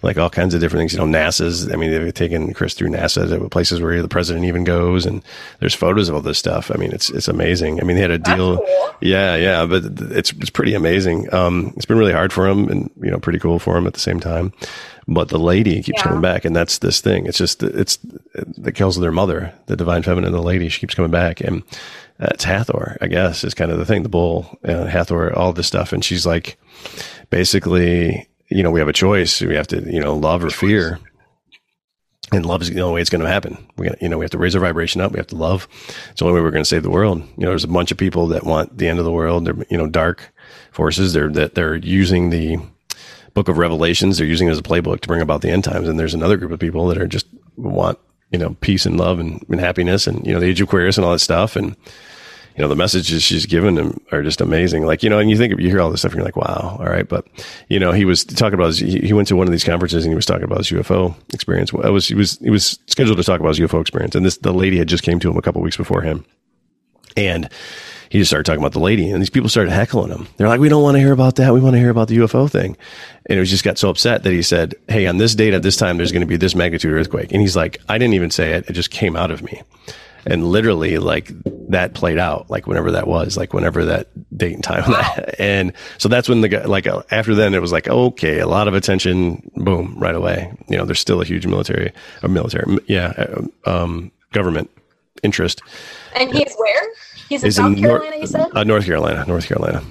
Like 0.02 0.18
all 0.18 0.30
kinds 0.30 0.54
of 0.54 0.62
different 0.62 0.82
things. 0.82 0.94
You 0.94 1.00
know, 1.00 1.06
NASA's, 1.06 1.70
I 1.72 1.76
mean, 1.76 1.92
they've 1.92 2.14
taken 2.14 2.54
Chris 2.54 2.76
through 2.76 2.90
NASA 2.90 3.28
to 3.28 3.50
places 3.50 3.82
where 3.82 4.02
the 4.02 4.08
president 4.08 4.46
even 4.46 4.64
goes, 4.64 5.06
and 5.06 5.22
there's 5.60 5.76
photos 5.76 6.08
of 6.08 6.16
all 6.16 6.22
this 6.22 6.38
stuff. 6.38 6.72
I 6.74 6.78
mean, 6.78 6.94
it's, 6.94 7.10
it's 7.10 7.28
amazing. 7.28 7.82
I 7.82 7.84
mean, 7.84 7.98
they 7.98 8.02
had 8.02 8.12
a 8.12 8.18
deal. 8.18 8.58
Cool. 8.58 8.96
Yeah, 9.02 9.36
yeah, 9.36 9.66
but 9.66 9.84
it's, 10.12 10.32
it's 10.32 10.50
pretty 10.50 10.76
amazing. 10.76 11.34
Um, 11.34 11.74
it's 11.76 11.86
been 11.86 11.98
really 11.98 12.14
hard 12.14 12.32
for 12.32 12.48
him 12.48 12.70
and, 12.70 12.90
you 13.02 13.12
know, 13.12 13.20
pretty 13.20 13.40
cool 13.40 13.60
for 13.60 13.76
him 13.76 13.86
at 13.86 13.94
the 13.94 14.00
same 14.00 14.22
time 14.22 14.54
but 15.08 15.30
the 15.30 15.40
lady 15.40 15.82
keeps 15.82 16.00
yeah. 16.00 16.04
coming 16.04 16.22
back 16.22 16.46
and 16.46 16.56
that's 16.56 16.80
this 16.80 17.02
thing 17.02 17.26
it's 17.26 17.38
just 17.38 17.62
it's 17.64 17.98
the 18.34 18.72
kills 18.72 18.98
of 18.98 19.02
their 19.02 19.12
mother 19.12 19.54
the 19.68 19.76
divine 19.76 20.04
feminine 20.04 20.32
the 20.32 20.42
lady 20.42 20.70
she 20.70 20.80
keeps 20.80 20.96
coming 20.96 21.12
back 21.12 21.42
and 21.42 21.64
uh, 22.20 22.28
it's 22.32 22.44
hathor 22.44 22.98
i 23.02 23.08
guess 23.08 23.44
is 23.44 23.54
kind 23.54 23.72
of 23.72 23.78
the 23.78 23.86
thing 23.86 24.04
the 24.04 24.10
bull 24.10 24.58
uh, 24.66 24.86
hathor 24.86 25.34
all 25.36 25.54
this 25.54 25.68
stuff 25.68 25.94
and 25.94 26.04
she's 26.04 26.26
like 26.26 26.58
basically 27.30 28.28
you 28.50 28.64
know 28.64 28.72
we 28.72 28.80
have 28.80 28.90
a 28.90 28.94
choice 28.94 29.42
we 29.42 29.56
have 29.56 29.68
to 29.68 29.82
you 29.92 30.00
know 30.00 30.16
love 30.16 30.44
or 30.44 30.50
fear 30.50 31.00
and 32.32 32.46
love 32.46 32.62
is 32.62 32.70
the 32.70 32.82
only 32.82 32.96
way 32.96 33.02
it's 33.02 33.10
going 33.10 33.22
to 33.22 33.30
happen. 33.30 33.58
We, 33.78 33.90
you 34.02 34.10
know, 34.10 34.18
we 34.18 34.26
have 34.26 34.32
to 34.32 34.38
raise 34.38 34.56
our 34.56 34.62
vibration 34.62 35.00
up. 35.00 35.12
We 35.12 35.20
have 35.20 35.28
to 35.28 35.36
love. 35.36 35.68
It's 36.10 36.20
the 36.20 36.26
only 36.26 36.36
way 36.36 36.44
we're 36.44 36.52
going 36.52 36.64
to 36.64 36.70
save 36.70 36.84
the 36.84 36.90
world. 36.90 37.20
You 37.38 37.44
know, 37.44 37.50
there's 37.50 37.64
a 37.64 37.68
bunch 37.68 37.92
of 37.92 37.98
people 37.98 38.28
that 38.28 38.46
want 38.46 38.78
the 38.78 38.88
end 38.88 39.00
of 39.00 39.06
the 39.06 39.12
world. 39.12 39.46
They're, 39.46 39.66
you 39.70 39.78
know, 39.78 39.88
dark 39.88 40.34
forces. 40.72 41.14
They're 41.14 41.30
that 41.30 41.54
they're 41.54 41.76
using 41.76 42.32
the 42.32 42.58
book 43.36 43.48
of 43.48 43.60
Revelations. 43.60 44.18
They're 44.18 44.26
using 44.26 44.48
it 44.48 44.52
as 44.52 44.58
a 44.58 44.64
playbook 44.64 45.02
to 45.02 45.08
bring 45.08 45.22
about 45.22 45.42
the 45.42 45.52
end 45.52 45.64
times. 45.64 45.88
And 45.88 46.00
there's 46.00 46.16
another 46.16 46.38
group 46.38 46.52
of 46.52 46.60
people 46.60 46.88
that 46.88 46.98
are 46.98 47.06
just 47.06 47.28
want, 47.58 48.00
you 48.32 48.40
know, 48.40 48.56
peace 48.62 48.88
and 48.88 48.98
love 48.98 49.20
and, 49.20 49.46
and 49.50 49.60
happiness 49.60 50.08
and, 50.08 50.26
you 50.26 50.34
know, 50.34 50.40
the 50.40 50.48
age 50.48 50.60
of 50.62 50.68
Aquarius 50.68 50.98
and 50.98 51.06
all 51.06 51.12
that 51.12 51.20
stuff. 51.20 51.56
And, 51.56 51.76
you 52.56 52.62
know, 52.62 52.70
the 52.70 52.76
messages 52.76 53.22
she's 53.22 53.46
given 53.46 53.76
them 53.76 54.00
are 54.14 54.24
just 54.24 54.40
amazing. 54.40 54.86
Like, 54.86 55.04
you 55.04 55.10
know, 55.10 55.20
and 55.20 55.30
you 55.30 55.38
think, 55.38 55.60
you 55.60 55.70
hear 55.70 55.82
all 55.82 55.92
this 55.92 56.00
stuff 56.00 56.14
and 56.14 56.20
you're 56.20 56.26
like, 56.26 56.38
wow, 56.38 56.78
all 56.80 56.86
right. 56.86 57.08
But, 57.08 57.28
you 57.68 57.78
know, 57.78 57.92
he 57.92 58.06
was 58.06 58.24
talking 58.24 58.54
about, 58.54 58.68
his, 58.68 58.80
he, 58.80 59.00
he 59.02 59.14
went 59.14 59.28
to 59.28 59.36
one 59.36 59.48
of 59.48 59.52
these 59.52 59.66
conferences 59.66 60.06
and 60.06 60.12
he 60.12 60.16
was 60.16 60.26
talking 60.26 60.46
about 60.46 60.60
his 60.60 60.70
UFO 60.70 61.14
experience. 61.34 61.74
Well, 61.74 61.92
was, 61.92 62.08
he 62.08 62.16
was, 62.16 62.40
he 62.40 62.50
was 62.50 62.80
scheduled 62.88 63.18
to 63.18 63.24
talk 63.26 63.42
about 63.42 63.58
his 63.58 63.60
UFO 63.60 63.82
experience. 63.82 64.16
And 64.16 64.26
this, 64.26 64.38
the 64.38 64.54
lady 64.54 64.78
had 64.78 64.88
just 64.88 65.04
came 65.04 65.20
to 65.20 65.30
him 65.30 65.38
a 65.38 65.42
couple 65.42 65.62
weeks 65.62 65.76
before 65.76 66.02
him. 66.02 66.24
And 67.18 67.50
he 68.10 68.20
just 68.20 68.30
started 68.30 68.46
talking 68.46 68.62
about 68.62 68.74
the 68.74 68.80
lady 68.80 69.10
and 69.10 69.22
these 69.22 69.30
people 69.30 69.50
started 69.50 69.72
heckling 69.72 70.12
him. 70.12 70.28
They're 70.38 70.48
like, 70.48 70.60
we 70.60 70.70
don't 70.70 70.84
want 70.84 70.96
to 70.96 71.00
hear 71.00 71.12
about 71.12 71.36
that. 71.38 71.54
We 71.54 71.60
want 71.60 71.76
to 71.76 71.80
hear 71.80 71.90
about 71.90 72.08
the 72.08 72.18
UFO 72.18 72.50
thing. 72.50 72.78
And 73.28 73.40
he 73.40 73.46
just 73.46 73.64
got 73.64 73.78
so 73.78 73.90
upset 73.90 74.24
that 74.24 74.32
he 74.32 74.42
said, 74.42 74.76
Hey, 74.88 75.08
on 75.08 75.18
this 75.18 75.36
date 75.36 75.54
at 75.54 75.64
this 75.64 75.78
time, 75.78 75.98
there's 75.98 76.12
going 76.12 76.22
to 76.22 76.28
be 76.28 76.38
this 76.38 76.56
magnitude 76.56 76.94
earthquake. 76.94 77.32
And 77.32 77.42
he's 77.42 77.56
like, 77.56 77.80
I 77.90 77.98
didn't 77.98 78.14
even 78.14 78.32
say 78.32 78.54
it. 78.54 78.70
It 78.70 78.74
just 78.74 78.92
came 78.92 79.16
out 79.16 79.32
of 79.32 79.42
me. 79.42 79.62
And 80.28 80.48
literally 80.48 80.98
like 80.98 81.32
that 81.70 81.94
played 81.94 82.18
out, 82.18 82.50
like 82.50 82.66
whenever 82.66 82.92
that 82.92 83.08
was, 83.08 83.38
like 83.38 83.54
whenever 83.54 83.86
that 83.86 84.08
date 84.36 84.56
and 84.56 84.64
time. 84.64 84.90
Wow. 84.90 85.16
and 85.40 85.72
so 86.00 86.10
that's 86.10 86.28
when 86.28 86.42
the 86.42 86.48
guy, 86.48 86.66
like 86.66 86.88
uh, 86.88 87.04
after 87.12 87.36
then 87.36 87.54
it 87.54 87.62
was 87.62 87.72
like, 87.72 87.88
okay, 87.88 88.40
a 88.40 88.48
lot 88.48 88.68
of 88.68 88.74
attention, 88.74 89.52
boom, 89.56 89.96
right 90.00 90.16
away. 90.16 90.52
You 90.68 90.78
know, 90.78 90.86
there's 90.86 91.00
still 91.00 91.22
a 91.22 91.26
huge 91.26 91.46
military, 91.46 91.92
a 92.24 92.28
military, 92.28 92.80
yeah, 92.88 93.36
um, 93.66 94.12
government 94.32 94.72
interest. 95.22 95.62
And 96.16 96.34
he's 96.34 96.56
where? 96.58 96.82
He's 97.30 97.44
in 97.44 97.52
South 97.52 97.74
in 97.74 97.82
Carolina, 97.82 98.12
Nor- 98.12 98.20
you 98.20 98.28
said? 98.28 98.48
Uh, 98.54 98.64
North 98.64 98.86
Carolina, 98.86 99.26
North 99.28 99.48
Carolina. 99.48 99.82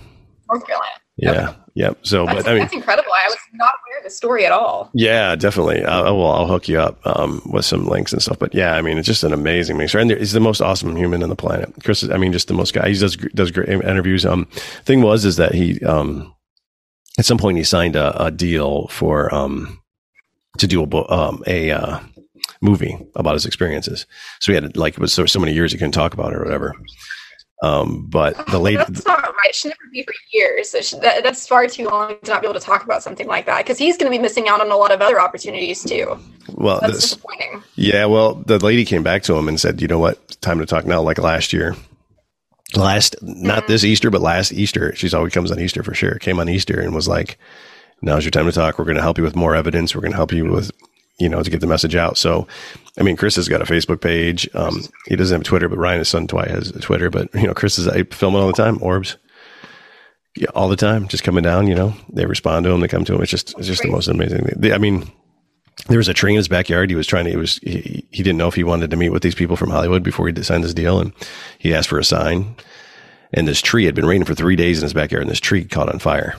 North 0.49 0.67
Carolina. 0.67 0.93
Yeah. 1.17 1.49
Okay. 1.49 1.59
Yep. 1.77 1.99
So, 2.03 2.25
that's, 2.25 2.45
but 2.45 2.49
I 2.49 2.53
mean, 2.53 2.63
that's 2.63 2.73
incredible. 2.73 3.11
I 3.13 3.27
was 3.27 3.37
not 3.53 3.75
aware 3.85 3.99
of 3.99 4.05
the 4.05 4.11
story 4.11 4.47
at 4.47 4.53
all. 4.53 4.91
Yeah, 4.95 5.35
definitely. 5.35 5.85
Uh, 5.85 6.15
well, 6.15 6.31
I'll 6.31 6.47
hook 6.47 6.69
you 6.69 6.79
up 6.79 7.05
um, 7.05 7.43
with 7.47 7.65
some 7.65 7.87
links 7.87 8.13
and 8.13 8.23
stuff. 8.23 8.39
But 8.39 8.55
yeah, 8.55 8.77
I 8.77 8.83
mean, 8.83 8.97
it's 8.97 9.07
just 9.07 9.25
an 9.25 9.33
amazing 9.33 9.77
mixture, 9.77 9.99
and 9.99 10.11
he's 10.11 10.33
the 10.33 10.41
most 10.41 10.61
awesome 10.61 10.95
human 10.95 11.23
on 11.23 11.29
the 11.29 11.37
planet. 11.37 11.73
Chris, 11.83 12.05
is, 12.05 12.11
I 12.11 12.17
mean, 12.17 12.33
just 12.33 12.47
the 12.47 12.55
most 12.55 12.75
guy. 12.75 12.89
He 12.89 12.99
does 12.99 13.17
does 13.17 13.51
great 13.51 13.69
interviews. 13.69 14.25
Um, 14.25 14.45
thing 14.85 15.03
was 15.03 15.25
is 15.25 15.37
that 15.37 15.53
he 15.55 15.81
um, 15.85 16.33
at 17.19 17.25
some 17.25 17.39
point 17.39 17.59
he 17.59 17.65
signed 17.65 17.97
a, 17.97 18.27
a 18.27 18.31
deal 18.31 18.87
for 18.89 19.35
um 19.35 19.81
to 20.59 20.69
do 20.69 20.81
a 20.81 21.13
um 21.13 21.43
a 21.49 21.73
uh, 21.73 21.99
movie 22.61 22.99
about 23.17 23.35
his 23.35 23.47
experiences. 23.47 24.07
So 24.41 24.53
he 24.53 24.55
had 24.55 24.77
like 24.77 24.95
it 24.95 25.01
was 25.01 25.13
so, 25.13 25.27
so 25.27 25.41
many 25.41 25.53
years 25.53 25.73
he 25.73 25.79
couldn't 25.79 25.93
talk 25.93 26.15
about 26.15 26.33
it 26.33 26.37
or 26.37 26.45
whatever. 26.45 26.75
Um, 27.65 28.07
but 28.09 28.47
the 28.49 28.59
lady 28.59 28.77
that's 28.77 29.07
not 29.07 29.23
right. 29.23 29.49
It 29.49 29.55
should 29.55 29.69
never 29.69 29.91
be 29.91 30.03
for 30.03 30.13
years. 30.33 30.75
Should, 30.83 31.01
that, 31.01 31.23
that's 31.23 31.47
far 31.47 31.67
too 31.67 31.87
long 31.87 32.17
to 32.23 32.31
not 32.31 32.43
be 32.43 32.47
able 32.47 32.59
to 32.59 32.65
talk 32.65 32.85
about 32.85 33.03
something 33.03 33.27
like 33.27 33.47
that 33.47 33.59
because 33.59 33.79
he's 33.79 33.97
going 33.97 34.11
to 34.13 34.17
be 34.17 34.21
missing 34.21 34.49
out 34.49 34.61
on 34.61 34.71
a 34.71 34.77
lot 34.77 34.93
of 34.93 35.01
other 35.01 35.19
opportunities 35.19 35.83
too. 35.83 36.19
Well, 36.53 36.81
that's 36.81 36.93
this, 36.93 37.03
disappointing. 37.03 37.63
Yeah, 37.77 38.05
well, 38.05 38.35
the 38.35 38.59
lady 38.59 38.85
came 38.85 39.03
back 39.03 39.23
to 39.25 39.35
him 39.35 39.49
and 39.49 39.59
said, 39.59 39.81
"You 39.81 39.89
know 39.89 39.99
what? 39.99 40.41
Time 40.43 40.59
to 40.59 40.67
talk 40.67 40.85
now." 40.85 41.01
Like 41.01 41.19
last 41.19 41.55
year, 41.55 41.75
last 42.77 43.17
not 43.23 43.63
mm-hmm. 43.63 43.73
this 43.73 43.85
Easter, 43.85 44.11
but 44.11 44.21
last 44.21 44.53
Easter. 44.53 44.95
She's 44.95 45.15
always 45.15 45.33
comes 45.33 45.51
on 45.51 45.59
Easter 45.59 45.83
for 45.83 45.95
sure. 45.95 46.19
Came 46.19 46.39
on 46.39 46.51
Easter 46.51 46.79
and 46.79 46.95
was 46.95 47.09
like, 47.09 47.39
"Now's 48.03 48.25
your 48.25 48.31
time 48.31 48.47
to 48.47 48.53
talk. 48.53 48.79
We're 48.79 48.85
going 48.85 48.97
to 48.97 49.03
help 49.03 49.17
you 49.17 49.25
with 49.25 49.37
more 49.37 49.55
evidence. 49.55 49.95
We're 49.95 50.03
going 50.03 50.13
to 50.13 50.19
help 50.19 50.33
you 50.33 50.45
with 50.45 50.71
you 51.19 51.29
know, 51.29 51.43
to 51.43 51.51
get 51.51 51.61
the 51.61 51.67
message 51.67 51.95
out. 51.95 52.19
So, 52.19 52.47
I 52.99 53.03
mean, 53.03 53.17
Chris 53.17 53.37
has 53.37 53.49
got 53.49 53.61
a 53.61 53.65
Facebook 53.65 54.01
page. 54.01 54.49
Um, 54.55 54.83
he 55.07 55.17
doesn't 55.17 55.35
have 55.35 55.45
Twitter, 55.45 55.69
but 55.69 55.79
Ryan, 55.79 55.99
his 55.99 56.09
son 56.09 56.27
Dwight, 56.27 56.51
has 56.51 56.71
a 56.71 56.81
Twitter. 56.81 57.11
But 57.11 57.35
you 57.35 57.47
know, 57.47 57.55
Chris 57.55 57.79
is 57.79 57.89
I 57.89 58.05
film 58.05 58.35
it 58.35 58.39
all 58.39 58.47
the 58.47 58.53
time. 58.53 58.79
Orbs, 58.83 59.17
yeah, 60.37 60.49
all 60.55 60.69
the 60.69 60.77
time, 60.77 61.09
just 61.09 61.25
coming 61.25 61.43
down. 61.43 61.67
You 61.67 61.75
know, 61.75 61.95
they 62.13 62.27
respond 62.27 62.65
to 62.65 62.71
him. 62.71 62.81
They 62.81 62.89
come 62.89 63.05
to 63.05 63.15
him. 63.15 63.23
It's 63.23 63.31
just, 63.31 63.59
it's 63.59 63.67
just 63.67 63.83
the 63.83 63.91
most 63.91 64.09
amazing. 64.09 64.45
Thing. 64.45 64.73
I 64.73 64.79
mean, 64.79 65.11
there 65.89 65.99
was 65.99 66.09
a 66.09 66.15
tree 66.15 66.33
in 66.33 66.37
his 66.37 66.49
backyard. 66.49 66.89
He 66.89 66.97
was 66.97 67.07
trying 67.07 67.25
to. 67.25 67.33
It 67.33 67.37
was 67.37 67.57
he, 67.59 68.07
he 68.11 68.23
didn't 68.23 68.39
know 68.39 68.49
if 68.49 68.55
he 68.55 68.65
wanted 68.65 68.91
to 68.91 68.97
meet 68.97 69.11
with 69.11 69.23
these 69.23 69.35
people 69.35 69.57
from 69.57 69.71
Hollywood 69.71 70.05
before 70.05 70.29
he 70.29 70.43
signed 70.43 70.63
this 70.63 70.75
deal, 70.75 71.01
and 71.01 71.13
he 71.59 71.75
asked 71.75 71.89
for 71.89 71.99
a 71.99 72.05
sign. 72.05 72.55
And 73.33 73.49
this 73.49 73.61
tree 73.61 73.87
had 73.87 73.97
been 73.97 74.07
raining 74.07 74.27
for 74.27 74.37
three 74.37 74.55
days 74.55 74.79
in 74.79 74.85
his 74.85 74.93
backyard, 74.93 75.23
and 75.23 75.31
this 75.31 75.41
tree 75.41 75.65
caught 75.65 75.89
on 75.89 75.99
fire 75.99 76.37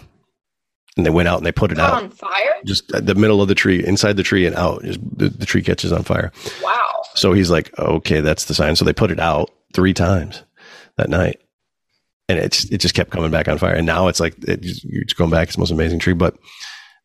and 0.98 1.06
they 1.06 1.10
went 1.10 1.28
out 1.28 1.38
and 1.38 1.46
they 1.46 1.52
put 1.52 1.72
it 1.72 1.80
out 1.80 1.93
on 1.93 2.10
fire. 2.10 2.54
Just 2.64 2.91
uh, 2.93 3.02
the 3.02 3.16
middle 3.16 3.41
of 3.41 3.48
the 3.48 3.56
tree, 3.56 3.86
inside 3.86 4.18
the 4.18 4.24
tree, 4.24 4.46
and 4.46 4.56
out. 4.56 4.84
Just, 4.84 5.00
the, 5.18 5.30
the 5.30 5.46
tree 5.46 5.62
catches 5.62 5.91
on 5.91 6.04
fire. 6.04 6.32
Wow. 6.64 7.04
So 7.16 7.34
he's 7.34 7.50
like, 7.50 7.78
okay, 7.78 8.22
that's 8.22 8.46
the 8.46 8.54
sign. 8.54 8.76
So 8.76 8.86
they 8.86 8.93
put 8.93 9.12
it 9.12 9.20
out 9.20 9.52
three 9.74 9.93
times 9.93 10.43
that 10.98 11.10
night, 11.10 11.41
and 12.30 12.39
it's 12.39 12.66
it 12.66 12.80
just 12.80 12.96
kept 12.96 13.12
coming 13.12 13.32
back 13.32 13.48
on 13.48 13.58
fire. 13.58 13.76
And 13.76 13.86
now 13.86 14.08
it's 14.08 14.20
like 14.20 14.38
it, 14.48 14.60
it's 14.64 15.14
going 15.14 15.32
back. 15.32 15.48
It's 15.48 15.56
the 15.56 15.62
most 15.62 15.72
amazing 15.72 16.00
tree. 16.00 16.14
But 16.14 16.38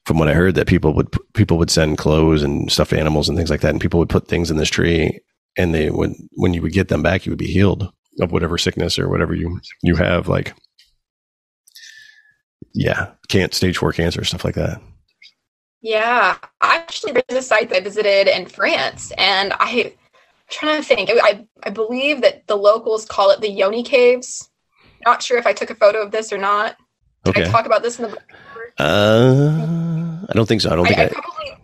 from 0.05 0.19
what 0.19 0.29
I 0.29 0.35
heard, 0.35 0.55
that 0.55 0.67
people 0.67 0.95
would 0.95 1.13
people 1.35 1.59
would 1.59 1.71
send 1.71 1.99
clothes 1.99 2.43
and 2.43 2.71
stuffed 2.71 2.93
animals 2.93 3.29
and 3.29 3.37
things 3.37 3.51
like 3.51 3.61
that, 3.61 3.71
and 3.71 3.81
people 3.81 3.99
would 3.99 4.09
put 4.09 4.29
things 4.29 4.51
in 4.51 4.57
this 4.57 4.71
tree, 4.71 5.21
and 5.57 5.75
they 5.75 5.91
would 5.91 6.15
when 6.37 6.55
you 6.55 6.63
would 6.63 6.73
get 6.73 6.89
them 6.89 7.03
back, 7.03 7.27
you 7.27 7.33
would 7.33 7.39
be 7.39 7.47
healed 7.53 7.93
of 8.21 8.33
whatever 8.33 8.59
sickness 8.59 8.99
or 8.99 9.09
whatever 9.09 9.35
you 9.35 9.61
you 9.83 9.97
have. 9.97 10.29
Like 10.29 10.55
yeah, 12.73 13.13
can't 13.29 13.55
stage 13.55 13.79
four 13.79 13.93
cancer, 13.93 14.25
stuff 14.25 14.45
like 14.45 14.55
that. 14.55 14.81
Yeah, 15.83 16.37
actually, 16.61 17.13
there's 17.13 17.45
a 17.45 17.47
site 17.47 17.71
that 17.71 17.77
I 17.77 17.81
visited 17.81 18.29
in 18.29 18.47
France, 18.47 19.13
and 19.17 19.53
I, 19.59 19.95
trying 20.51 20.83
to 20.83 20.87
think. 20.87 21.11
I, 21.13 21.47
I 21.63 21.71
believe 21.71 22.21
that 22.21 22.47
the 22.47 22.57
locals 22.57 23.07
call 23.07 23.31
it 23.31 23.41
the 23.41 23.51
Yoni 23.51 23.83
Caves. 23.83 24.51
Not 25.07 25.23
sure 25.23 25.39
if 25.39 25.47
I 25.47 25.53
took 25.55 25.71
a 25.71 25.75
photo 25.75 26.03
of 26.03 26.11
this 26.11 26.33
or 26.33 26.39
not. 26.39 26.77
Did 27.25 27.37
okay. 27.37 27.49
I 27.49 27.51
talk 27.51 27.67
about 27.67 27.83
this 27.83 27.99
in 27.99 28.03
the 28.03 28.09
book? 28.11 28.23
Uh, 28.79 30.27
I 30.29 30.33
don't 30.35 30.47
think 30.47 30.61
so. 30.61 30.71
I 30.71 30.77
don't 30.77 30.87
think 30.87 30.99
I, 30.99 31.05
I, 31.05 31.07
I 31.07 31.09
probably. 31.09 31.57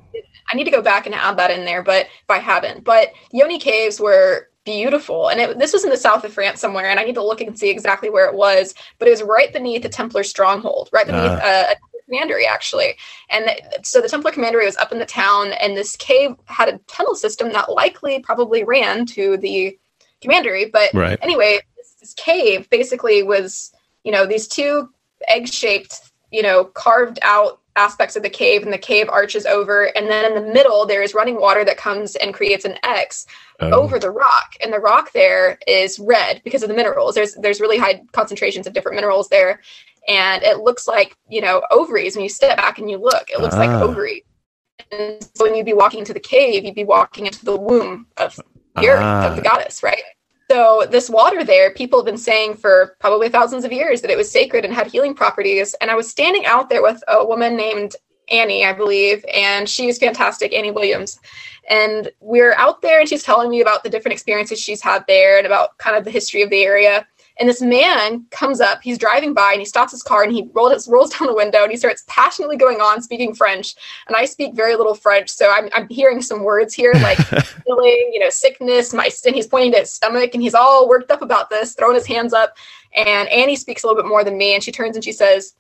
I 0.49 0.57
need 0.57 0.65
to 0.65 0.71
go 0.71 0.83
back 0.83 1.07
and 1.07 1.15
add 1.15 1.37
that 1.39 1.51
in 1.51 1.65
there, 1.65 1.83
but 1.83 2.07
if 2.07 2.31
I 2.31 2.39
haven't, 2.39 2.85
but 2.85 3.13
Yoni 3.33 3.59
Caves 3.59 4.01
were 4.01 4.49
beautiful. 4.67 5.29
And 5.29 5.41
it, 5.41 5.59
this 5.59 5.73
was 5.73 5.85
in 5.85 5.91
the 5.91 5.97
south 5.97 6.25
of 6.25 6.35
France 6.35 6.61
somewhere, 6.61 6.91
and 6.91 7.01
I 7.01 7.05
need 7.05 7.15
to 7.15 7.25
look 7.25 7.41
and 7.41 7.59
see 7.59 7.71
exactly 7.71 8.11
where 8.11 8.27
it 8.27 8.35
was. 8.35 8.75
But 8.99 9.09
it 9.09 9.13
was 9.13 9.23
right 9.23 9.51
beneath 9.51 9.83
the 9.83 9.89
Templar 9.89 10.25
stronghold, 10.25 10.91
right 10.93 11.07
beneath 11.07 11.23
uh. 11.23 11.41
a, 11.43 11.73
a 11.73 11.77
commandery, 12.05 12.47
actually. 12.47 12.97
And 13.31 13.51
so 13.83 14.03
the 14.03 14.09
Templar 14.09 14.33
commandery 14.33 14.67
was 14.67 14.77
up 14.77 14.93
in 14.93 14.99
the 14.99 15.07
town, 15.07 15.53
and 15.55 15.75
this 15.75 15.97
cave 15.97 16.37
had 16.45 16.69
a 16.69 16.79
tunnel 16.87 17.15
system 17.15 17.51
that 17.53 17.73
likely 17.73 18.21
probably 18.21 18.63
ran 18.63 19.07
to 19.07 19.39
the 19.39 19.79
commandery. 20.21 20.67
But 20.67 20.93
right. 20.93 21.19
anyway, 21.23 21.61
this, 21.79 21.93
this 22.01 22.15
cave 22.15 22.69
basically 22.69 23.23
was, 23.23 23.73
you 24.05 24.13
know, 24.13 24.27
these 24.27 24.47
two 24.47 24.91
egg 25.29 25.49
shaped 25.49 26.13
you 26.31 26.43
know, 26.43 26.65
carved 26.65 27.19
out 27.23 27.61
aspects 27.77 28.17
of 28.17 28.23
the 28.23 28.31
cave 28.31 28.63
and 28.63 28.73
the 28.73 28.79
cave 28.79 29.09
arches 29.09 29.47
over 29.47 29.85
and 29.97 30.09
then 30.09 30.25
in 30.25 30.35
the 30.35 30.53
middle 30.53 30.87
there 30.87 31.03
is 31.03 31.15
running 31.15 31.41
water 31.41 31.65
that 31.65 31.77
comes 31.77 32.17
and 32.17 32.35
creates 32.35 32.65
an 32.65 32.77
x 32.83 33.27
oh. 33.61 33.71
over 33.71 33.99
the 33.99 34.11
rock 34.11 34.55
and 34.63 34.73
the 34.73 34.79
rock 34.79 35.13
there 35.13 35.59
is 35.67 35.99
red 35.99 36.41
because 36.45 36.63
of 36.63 36.69
the 36.69 36.75
minerals 36.75 37.15
there's 37.15 37.35
there's 37.35 37.61
really 37.61 37.79
high 37.79 38.03
concentrations 38.13 38.67
of 38.67 38.73
different 38.73 38.97
minerals 38.97 39.29
there 39.29 39.61
and 40.09 40.43
it 40.43 40.61
looks 40.61 40.89
like 40.89 41.17
you 41.29 41.41
know 41.41 41.63
ovaries 41.71 42.17
when 42.17 42.23
you 42.23 42.29
step 42.29 42.57
back 42.57 42.79
and 42.79 42.91
you 42.91 42.97
look 42.97 43.31
it 43.31 43.41
looks 43.41 43.55
ah. 43.55 43.59
like 43.59 43.71
ovaries 43.71 44.23
and 44.91 45.23
so 45.35 45.45
when 45.45 45.55
you'd 45.55 45.67
be 45.67 45.73
walking 45.73 46.01
into 46.01 46.13
the 46.13 46.21
cave 46.21 46.65
you'd 46.65 46.75
be 46.75 46.85
walking 46.85 47.27
into 47.27 47.45
the 47.45 47.57
womb 47.57 48.07
of 48.17 48.37
the 48.77 48.89
earth 48.89 49.01
ah. 49.03 49.29
of 49.29 49.37
the 49.37 49.43
goddess 49.43 49.83
right 49.83 50.03
so 50.51 50.87
this 50.91 51.11
water 51.11 51.43
there, 51.45 51.73
people 51.73 51.99
have 51.99 52.07
been 52.07 52.17
saying 52.17 52.55
for 52.55 52.97
probably 53.01 53.29
thousands 53.29 53.65
of 53.65 53.73
years 53.73 54.01
that 54.03 54.11
it 54.11 54.17
was 54.17 54.31
sacred 54.31 54.65
and 54.65 54.73
had 54.73 54.87
healing 54.87 55.15
properties. 55.15 55.75
And 55.81 55.91
I 55.91 55.95
was 55.95 56.09
standing 56.09 56.47
out 56.47 56.69
there 56.69 56.83
with 56.83 57.03
a 57.09 57.25
woman 57.27 57.57
named 57.57 57.97
Annie, 58.31 58.65
I 58.65 58.73
believe, 58.73 59.25
and 59.33 59.69
she's 59.69 59.99
fantastic, 59.99 60.53
Annie 60.53 60.71
Williams. 60.71 61.21
And 61.69 62.11
we're 62.21 62.55
out 62.55 62.81
there 62.81 63.01
and 63.01 63.09
she's 63.09 63.23
telling 63.23 63.51
me 63.51 63.61
about 63.61 63.83
the 63.83 63.91
different 63.91 64.13
experiences 64.13 64.61
she's 64.61 64.83
had 64.83 65.05
there 65.09 65.39
and 65.39 65.47
about 65.47 65.77
kind 65.79 65.97
of 65.97 66.05
the 66.05 66.11
history 66.11 66.43
of 66.43 66.51
the 66.51 66.63
area. 66.63 67.07
And 67.39 67.49
this 67.49 67.61
man 67.61 68.25
comes 68.31 68.61
up, 68.61 68.83
he's 68.83 68.99
driving 68.99 69.35
by 69.35 69.53
and 69.53 69.61
he 69.61 69.67
stops 69.67 69.93
his 69.93 70.03
car 70.03 70.23
and 70.23 70.33
he 70.33 70.49
rolls, 70.55 70.89
rolls 70.89 71.11
down 71.11 71.29
the 71.29 71.35
window 71.35 71.63
and 71.63 71.71
he 71.71 71.77
starts 71.77 72.05
passionately 72.07 72.57
going 72.57 72.81
on 72.81 73.03
speaking 73.03 73.35
French. 73.35 73.75
And 74.07 74.17
I 74.17 74.25
speak 74.25 74.55
very 74.55 74.75
little 74.77 74.95
French. 74.95 75.29
So 75.29 75.51
I'm, 75.51 75.69
I'm 75.75 75.89
hearing 75.89 76.23
some 76.23 76.45
words 76.45 76.73
here 76.73 76.93
like 76.95 77.19
feeling, 77.67 78.11
you 78.13 78.21
know, 78.21 78.31
sickness, 78.31 78.95
my, 78.95 79.11
and 79.27 79.35
he's 79.35 79.47
pointing 79.47 79.73
to 79.73 79.81
his 79.81 79.93
stomach 79.93 80.35
and 80.35 80.43
he's 80.43 80.55
all 80.55 80.89
worked 80.89 81.11
up 81.11 81.23
about 81.23 81.51
this, 81.51 81.75
throwing 81.75 81.95
his 81.95 82.07
hands 82.07 82.33
up. 82.33 82.57
And 82.95 83.29
Annie 83.29 83.57
speaks 83.57 83.83
a 83.83 83.87
little 83.87 84.03
bit 84.03 84.09
more 84.09 84.25
than 84.25 84.39
me. 84.39 84.55
And 84.55 84.63
she 84.63 84.73
turns 84.73 84.97
and 84.97 85.05
she 85.05 85.13
says, 85.13 85.55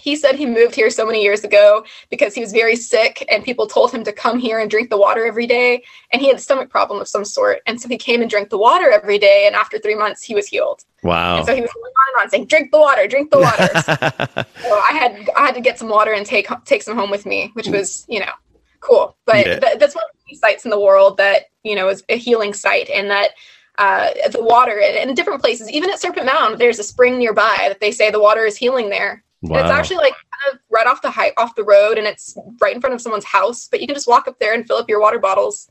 he 0.00 0.16
said 0.16 0.36
he 0.36 0.46
moved 0.46 0.74
here 0.74 0.90
so 0.90 1.06
many 1.06 1.22
years 1.22 1.44
ago 1.44 1.84
because 2.10 2.34
he 2.34 2.40
was 2.40 2.52
very 2.52 2.76
sick 2.76 3.24
and 3.30 3.44
people 3.44 3.66
told 3.66 3.92
him 3.92 4.02
to 4.04 4.12
come 4.12 4.38
here 4.38 4.58
and 4.58 4.70
drink 4.70 4.90
the 4.90 4.96
water 4.96 5.26
every 5.26 5.46
day. 5.46 5.82
And 6.12 6.20
he 6.20 6.28
had 6.28 6.36
a 6.36 6.40
stomach 6.40 6.70
problem 6.70 7.00
of 7.00 7.08
some 7.08 7.24
sort. 7.24 7.60
And 7.66 7.80
so 7.80 7.88
he 7.88 7.98
came 7.98 8.22
and 8.22 8.30
drank 8.30 8.50
the 8.50 8.58
water 8.58 8.90
every 8.90 9.18
day. 9.18 9.44
And 9.46 9.54
after 9.54 9.78
three 9.78 9.94
months 9.94 10.22
he 10.22 10.34
was 10.34 10.46
healed. 10.46 10.84
Wow. 11.02 11.38
And 11.38 11.46
so 11.46 11.54
he 11.54 11.60
was 11.60 11.70
going 11.72 11.84
on 11.84 12.14
and 12.14 12.22
on 12.22 12.30
saying 12.30 12.46
drink 12.46 12.70
the 12.72 12.78
water 12.78 13.06
drink 13.06 13.30
the 13.30 13.38
water. 13.38 14.46
So 14.62 14.78
i 14.78 14.92
had 14.92 15.28
i 15.36 15.46
had 15.46 15.54
to 15.54 15.60
get 15.60 15.78
some 15.78 15.88
water 15.88 16.12
and 16.12 16.24
take 16.24 16.46
take 16.64 16.82
some 16.82 16.96
home 16.96 17.10
with 17.10 17.24
me 17.26 17.50
which 17.54 17.68
was 17.68 18.04
you 18.08 18.20
know 18.20 18.32
cool. 18.80 19.16
But 19.26 19.46
yeah. 19.46 19.58
th- 19.58 19.78
that's 19.78 19.94
one 19.94 20.04
of 20.04 20.16
the 20.28 20.36
sites 20.36 20.64
in 20.64 20.70
the 20.70 20.80
world 20.80 21.16
that 21.18 21.44
you 21.62 21.74
know 21.74 21.88
is 21.88 22.02
a 22.08 22.16
healing 22.16 22.52
site 22.52 22.90
and 22.90 23.10
that 23.10 23.30
uh, 23.78 24.10
the 24.30 24.42
water 24.42 24.78
in 24.78 25.14
different 25.14 25.40
places, 25.40 25.70
even 25.70 25.88
at 25.88 25.98
Serpent 25.98 26.26
Mound, 26.26 26.58
there's 26.58 26.78
a 26.78 26.82
spring 26.82 27.18
nearby 27.18 27.56
that 27.60 27.80
they 27.80 27.90
say 27.90 28.10
the 28.10 28.20
water 28.20 28.44
is 28.44 28.56
healing 28.56 28.90
there. 28.90 29.24
Wow. 29.42 29.60
It's 29.60 29.70
actually 29.70 29.96
like 29.96 30.12
kind 30.12 30.54
of 30.54 30.60
right 30.70 30.86
off 30.86 31.02
the 31.02 31.10
high, 31.10 31.32
off 31.38 31.54
the 31.54 31.64
road, 31.64 31.96
and 31.96 32.06
it's 32.06 32.36
right 32.60 32.74
in 32.74 32.80
front 32.80 32.94
of 32.94 33.00
someone's 33.00 33.24
house. 33.24 33.68
But 33.70 33.80
you 33.80 33.86
can 33.86 33.94
just 33.94 34.08
walk 34.08 34.28
up 34.28 34.38
there 34.38 34.52
and 34.52 34.66
fill 34.66 34.76
up 34.76 34.88
your 34.88 35.00
water 35.00 35.18
bottles 35.18 35.70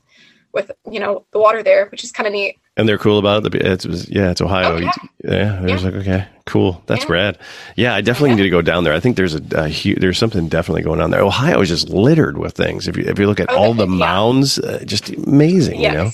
with 0.52 0.70
you 0.90 0.98
know 0.98 1.24
the 1.32 1.38
water 1.38 1.62
there, 1.62 1.86
which 1.90 2.02
is 2.02 2.12
kind 2.12 2.26
of 2.26 2.32
neat. 2.32 2.56
And 2.76 2.88
they're 2.88 2.98
cool 2.98 3.18
about 3.18 3.44
it. 3.46 3.54
It's 3.54 4.08
yeah, 4.08 4.30
it's 4.30 4.40
Ohio. 4.40 4.74
Oh, 4.74 4.76
yeah, 4.78 4.92
yeah. 5.22 5.66
yeah. 5.66 5.76
like 5.76 5.94
okay, 5.94 6.26
cool, 6.46 6.82
that's 6.86 7.04
yeah. 7.04 7.12
rad. 7.12 7.38
Yeah, 7.76 7.94
I 7.94 8.00
definitely 8.00 8.36
need 8.36 8.42
to 8.42 8.50
go 8.50 8.62
down 8.62 8.84
there. 8.84 8.94
I 8.94 9.00
think 9.00 9.16
there's 9.16 9.34
a, 9.34 9.42
a 9.52 9.68
huge, 9.68 10.00
there's 10.00 10.18
something 10.18 10.48
definitely 10.48 10.82
going 10.82 11.00
on 11.00 11.10
there. 11.10 11.22
Ohio 11.22 11.60
is 11.60 11.68
just 11.68 11.90
littered 11.90 12.38
with 12.38 12.54
things. 12.54 12.88
If 12.88 12.96
you 12.96 13.04
if 13.04 13.18
you 13.18 13.26
look 13.26 13.40
at 13.40 13.50
oh, 13.50 13.56
all 13.56 13.74
the 13.74 13.86
mounds, 13.86 14.58
uh, 14.58 14.82
just 14.84 15.10
amazing. 15.10 15.80
Yes. 15.80 15.92
You 15.92 15.98
know. 15.98 16.10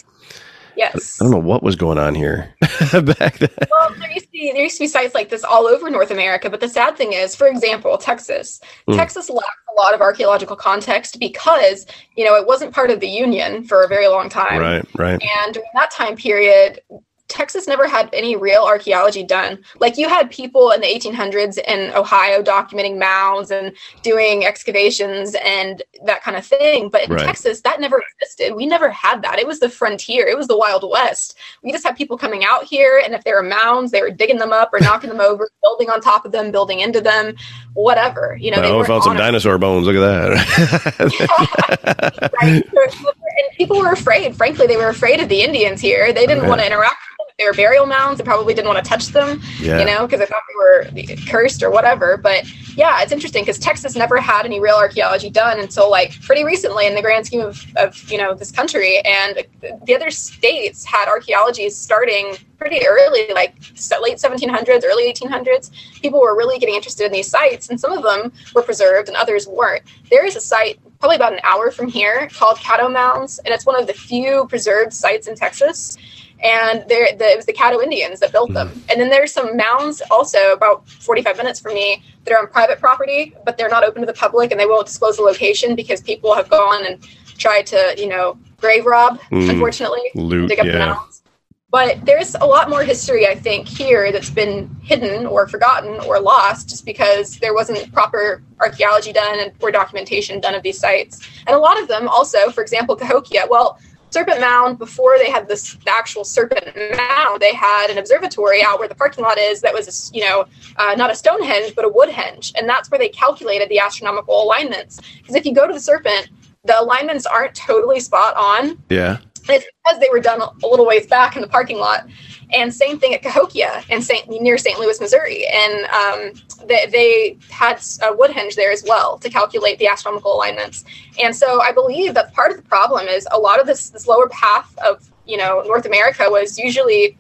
Yes. 0.77 1.19
I 1.21 1.25
don't 1.25 1.31
know 1.31 1.39
what 1.39 1.63
was 1.63 1.75
going 1.75 1.99
on 1.99 2.15
here 2.15 2.55
back 2.61 3.39
then. 3.39 3.49
Well, 3.71 3.95
there 3.99 4.13
used, 4.13 4.26
there 4.53 4.63
used 4.63 4.77
to 4.77 4.85
be 4.85 4.89
sites 4.89 5.15
like 5.15 5.29
this 5.29 5.45
all 5.45 5.67
over 5.67 5.91
North 5.91 6.11
America. 6.11 6.51
But 6.51 6.61
the 6.61 6.69
sad 6.69 6.97
thing 6.97 7.13
is, 7.13 7.35
for 7.35 7.47
example, 7.47 7.97
Texas. 7.99 8.61
Mm. 8.89 8.97
Texas 8.97 9.31
lacks 9.31 9.49
a 9.77 9.81
lot 9.81 9.95
of 9.95 10.01
archaeological 10.01 10.57
context 10.57 11.19
because, 11.19 11.87
you 12.17 12.25
know, 12.25 12.35
it 12.35 12.47
wasn't 12.47 12.73
part 12.73 12.91
of 12.91 13.01
the 13.01 13.09
Union 13.09 13.65
for 13.65 13.83
a 13.83 13.89
very 13.89 14.09
long 14.09 14.29
time. 14.29 14.61
Right, 14.61 14.85
right. 14.97 15.23
And 15.45 15.55
during 15.55 15.71
that 15.75 15.91
time 15.91 16.17
period, 16.17 16.81
Texas 17.29 17.67
never 17.67 17.89
had 17.89 18.09
any 18.13 18.37
real 18.37 18.63
archaeology 18.63 19.25
done. 19.25 19.59
Like 19.81 19.97
you 19.97 20.09
had 20.09 20.31
people 20.31 20.71
in 20.71 20.81
the 20.81 20.87
1800s 20.87 21.59
in 21.59 21.93
Ohio 21.95 22.43
documenting 22.43 22.99
mounds 22.99 23.51
and 23.51 23.73
doing 24.03 24.45
excavations 24.45 25.35
and 25.45 25.83
that 26.05 26.23
kind 26.23 26.37
of 26.37 26.47
thing. 26.47 26.89
But 26.89 27.05
in 27.05 27.13
right. 27.13 27.27
Texas, 27.27 27.61
that 27.63 27.81
never 27.81 28.03
existed. 28.21 28.55
We 28.55 28.67
never 28.67 28.91
had 28.91 29.23
that. 29.23 29.39
It 29.39 29.47
was 29.47 29.61
the 29.61 29.69
frontier, 29.69 30.27
it 30.27 30.37
was 30.37 30.47
the 30.47 30.57
Wild 30.57 30.89
West. 30.89 31.37
We 31.63 31.73
just 31.73 31.85
had 31.85 31.97
people 31.97 32.17
coming 32.17 32.45
out 32.45 32.65
here, 32.65 33.03
and 33.05 33.15
if 33.15 33.25
there 33.25 33.37
were 33.37 33.49
mounds, 33.49 33.91
they 33.91 34.03
were 34.03 34.11
digging 34.11 34.39
them 34.39 34.53
up 34.53 34.71
or 34.73 34.81
knocking 34.81 35.11
them 35.11 35.21
over, 35.21 35.51
building 35.63 35.91
on 35.91 36.01
top 36.01 36.25
of 36.25 36.33
them, 36.33 36.53
building 36.53 36.81
into 36.81 37.01
them, 37.01 37.35
whatever. 37.75 38.37
You 38.41 38.53
know, 38.53 38.63
oh, 38.63 38.81
we 38.81 38.87
found 38.87 39.03
some 39.03 39.17
dinosaur 39.17 39.59
bones. 39.59 39.87
Look 39.87 39.97
at 39.97 40.01
that. 40.01 42.33
right. 42.41 42.65
And 42.73 43.57
people 43.57 43.79
were 43.79 43.93
afraid. 43.93 44.37
Frankly, 44.37 44.67
they 44.67 44.77
were 44.77 44.89
afraid 44.89 45.21
of 45.21 45.29
the 45.29 45.43
Indians 45.43 45.81
here. 45.81 46.13
They 46.13 46.27
didn't 46.27 46.49
want 46.49 46.61
to 46.61 46.67
interact 46.67 46.97
they 47.39 47.45
were 47.45 47.53
burial 47.53 47.85
mounds. 47.85 48.17
They 48.17 48.25
probably 48.25 48.55
didn't 48.55 48.69
want 48.69 48.83
to 48.83 48.89
touch 48.89 49.09
them, 49.09 49.43
yeah. 49.61 49.79
you 49.79 49.85
know, 49.85 50.07
because 50.07 50.21
they 50.21 50.27
thought 50.27 50.43
they 50.49 51.05
were 51.05 51.17
cursed 51.29 51.63
or 51.63 51.71
whatever. 51.71 52.17
But 52.17 52.47
yeah, 52.77 53.03
it's 53.03 53.13
interesting 53.13 53.43
because 53.43 53.59
Texas 53.59 53.95
never 53.95 54.19
had 54.19 54.47
any 54.47 54.59
real 54.59 54.77
archaeology 54.77 55.29
done 55.29 55.61
until 55.61 55.91
like 55.91 56.19
pretty 56.23 56.45
recently 56.45 56.87
in 56.87 56.95
the 56.95 57.03
grand 57.03 57.27
scheme 57.27 57.43
of, 57.43 57.63
of 57.77 58.11
you 58.11 58.17
know 58.17 58.33
this 58.33 58.51
country. 58.51 59.01
And 59.01 59.47
the 59.85 59.95
other 59.95 60.11
states 60.11 60.87
had 60.87 61.09
archaeology 61.09 61.69
starting 61.69 62.37
pretty 62.57 62.87
early, 62.87 63.27
like 63.35 63.55
late 64.01 64.17
1700s, 64.17 64.83
early 64.83 65.13
1800s. 65.13 65.71
People 66.01 66.21
were 66.23 66.35
really 66.35 66.59
getting 66.59 66.75
interested 66.75 67.05
in 67.05 67.13
these 67.13 67.29
sites, 67.29 67.69
and 67.69 67.79
some 67.79 67.93
of 67.93 68.03
them 68.03 68.33
were 68.55 68.63
preserved 68.63 69.09
and 69.09 69.17
others 69.17 69.47
weren't. 69.47 69.83
There 70.11 70.25
is 70.25 70.37
a 70.37 70.41
site 70.41 70.81
probably 71.01 71.17
about 71.17 71.35
an 71.35 71.41
hour 71.43 71.71
from 71.71 71.89
here 71.89 72.31
called 72.33 72.57
Caddo 72.57 72.91
Mounds, 72.91 73.41
and 73.41 73.53
it's 73.53 73.67
one 73.67 73.79
of 73.79 73.87
the 73.87 73.93
few 73.93 74.47
preserved 74.49 74.95
sites 74.95 75.27
in 75.27 75.35
Texas 75.35 75.99
and 76.43 76.85
there 76.89 77.09
the, 77.17 77.25
it 77.25 77.37
was 77.37 77.47
the 77.47 77.53
Caddo 77.53 77.83
Indians 77.83 78.21
that 78.21 78.33
built 78.33 78.53
them. 78.53 78.69
Mm. 78.69 78.91
And 78.91 79.01
then 79.01 79.09
there's 79.11 79.33
some 79.33 79.57
mounds 79.57 80.03
also 80.11 80.53
about 80.53 80.89
45 80.89 81.37
minutes 81.37 81.61
from 81.61 81.75
me 81.75 82.03
that 82.25 82.33
are 82.35 82.39
on 82.39 82.49
private 82.49 82.79
property, 82.79 83.35
but 83.45 83.57
they're 83.57 83.69
not 83.69 83.85
open 83.85 84.03
to 84.03 84.07
the 84.07 84.13
public, 84.13 84.51
and 84.51 84.61
they 84.61 84.67
won't 84.67 84.87
disclose 84.87 85.17
the 85.17 85.23
location 85.23 85.75
because 85.75 86.01
people 86.01 86.35
have 86.35 86.49
gone 86.49 86.85
and 86.87 87.03
tried 87.39 87.67
to, 87.67 87.95
you 87.97 88.09
know, 88.09 88.39
grave 88.59 88.87
rob, 88.87 89.21
mm. 89.31 89.49
unfortunately, 89.49 90.11
Loot, 90.15 90.49
dig 90.49 90.59
up 90.59 90.67
yeah. 90.67 90.73
the 90.73 90.79
mounds. 90.79 91.23
But 91.71 92.07
there's 92.07 92.35
a 92.37 92.47
lot 92.47 92.71
more 92.71 92.85
history, 92.85 93.27
I 93.27 93.35
think, 93.35 93.67
here 93.67 94.13
that's 94.13 94.31
been 94.31 94.75
hidden 94.83 95.27
or 95.27 95.47
forgotten 95.49 96.01
or 96.07 96.21
lost 96.21 96.69
just 96.69 96.87
because 96.87 97.39
there 97.39 97.55
wasn't 97.55 97.93
proper 97.93 98.43
archaeology 98.61 99.13
done 99.13 99.41
and 99.41 99.53
or 99.61 99.71
documentation 99.71 100.41
done 100.41 100.55
of 100.55 100.63
these 100.63 100.79
sites. 100.79 101.29
And 101.47 101.55
a 101.57 101.59
lot 101.59 101.81
of 101.81 101.89
them 101.89 102.09
also, 102.09 102.51
for 102.51 102.63
example, 102.63 102.95
Cahokia, 102.97 103.47
well, 103.51 103.79
Serpent 104.17 104.41
Mound, 104.41 104.79
before 104.79 105.19
they 105.19 105.31
had 105.31 105.47
this 105.47 105.77
actual 105.87 106.25
Serpent 106.25 106.75
Mound, 106.97 107.43
they 107.43 107.55
had 107.55 107.91
an 107.91 107.99
observatory 107.99 108.63
out 108.63 108.79
where 108.79 108.89
the 108.89 108.95
parking 108.95 109.23
lot 109.23 109.37
is 109.37 109.61
that 109.61 109.75
was, 109.75 110.11
you 110.15 110.23
know, 110.23 110.47
uh, 110.77 110.95
not 110.97 111.11
a 111.11 111.15
Stonehenge, 111.15 111.75
but 111.75 111.85
a 111.85 111.89
Woodhenge. 111.91 112.55
And 112.57 112.67
that's 112.67 112.91
where 112.91 112.99
they 112.99 113.11
calculated 113.11 113.69
the 113.69 113.79
astronomical 113.79 114.43
alignments. 114.43 115.03
Because 115.19 115.35
if 115.35 115.45
you 115.45 115.53
go 115.53 115.67
to 115.67 115.73
the 115.75 115.81
Serpent, 115.81 116.31
the 116.65 116.81
alignments 116.81 117.27
aren't 117.27 117.55
totally 117.55 118.01
spot 118.01 118.35
on. 118.37 118.83
Yeah. 118.89 119.19
It's 119.51 119.67
because 119.85 120.01
they 120.01 120.09
were 120.11 120.21
done 120.21 120.41
a 120.41 120.67
little 120.67 120.87
ways 120.87 121.07
back 121.07 121.37
in 121.37 121.43
the 121.43 121.49
parking 121.49 121.79
lot. 121.79 122.07
And 122.53 122.73
same 122.73 122.99
thing 122.99 123.13
at 123.13 123.23
Cahokia 123.23 123.83
and 123.91 124.05
Saint 124.05 124.29
near 124.29 124.57
St. 124.57 124.79
Louis, 124.79 125.01
Missouri, 125.01 125.47
and 125.47 125.85
um, 125.87 126.43
they, 126.67 126.87
they, 126.87 127.39
had 127.51 127.79
a 127.79 128.15
woodhenge 128.15 128.55
there 128.55 128.71
as 128.71 128.85
well 128.87 129.19
to 129.19 129.29
calculate 129.29 129.79
the 129.79 129.89
astronomical 129.89 130.35
alignments. 130.35 130.85
And 131.21 131.35
so 131.35 131.61
I 131.61 131.73
believe 131.73 132.15
that 132.15 132.33
part 132.35 132.53
of 132.53 132.57
the 132.59 132.63
problem 132.63 133.09
is 133.09 133.27
a 133.33 133.39
lot 133.39 133.61
of 133.61 133.67
this 133.67 133.91
this 133.91 134.07
lower 134.07 134.29
path 134.29 134.77
of 134.79 135.11
you 135.27 135.37
know 135.37 135.63
North 135.67 135.87
America 135.87 136.27
was 136.29 136.59
usually 136.59 137.19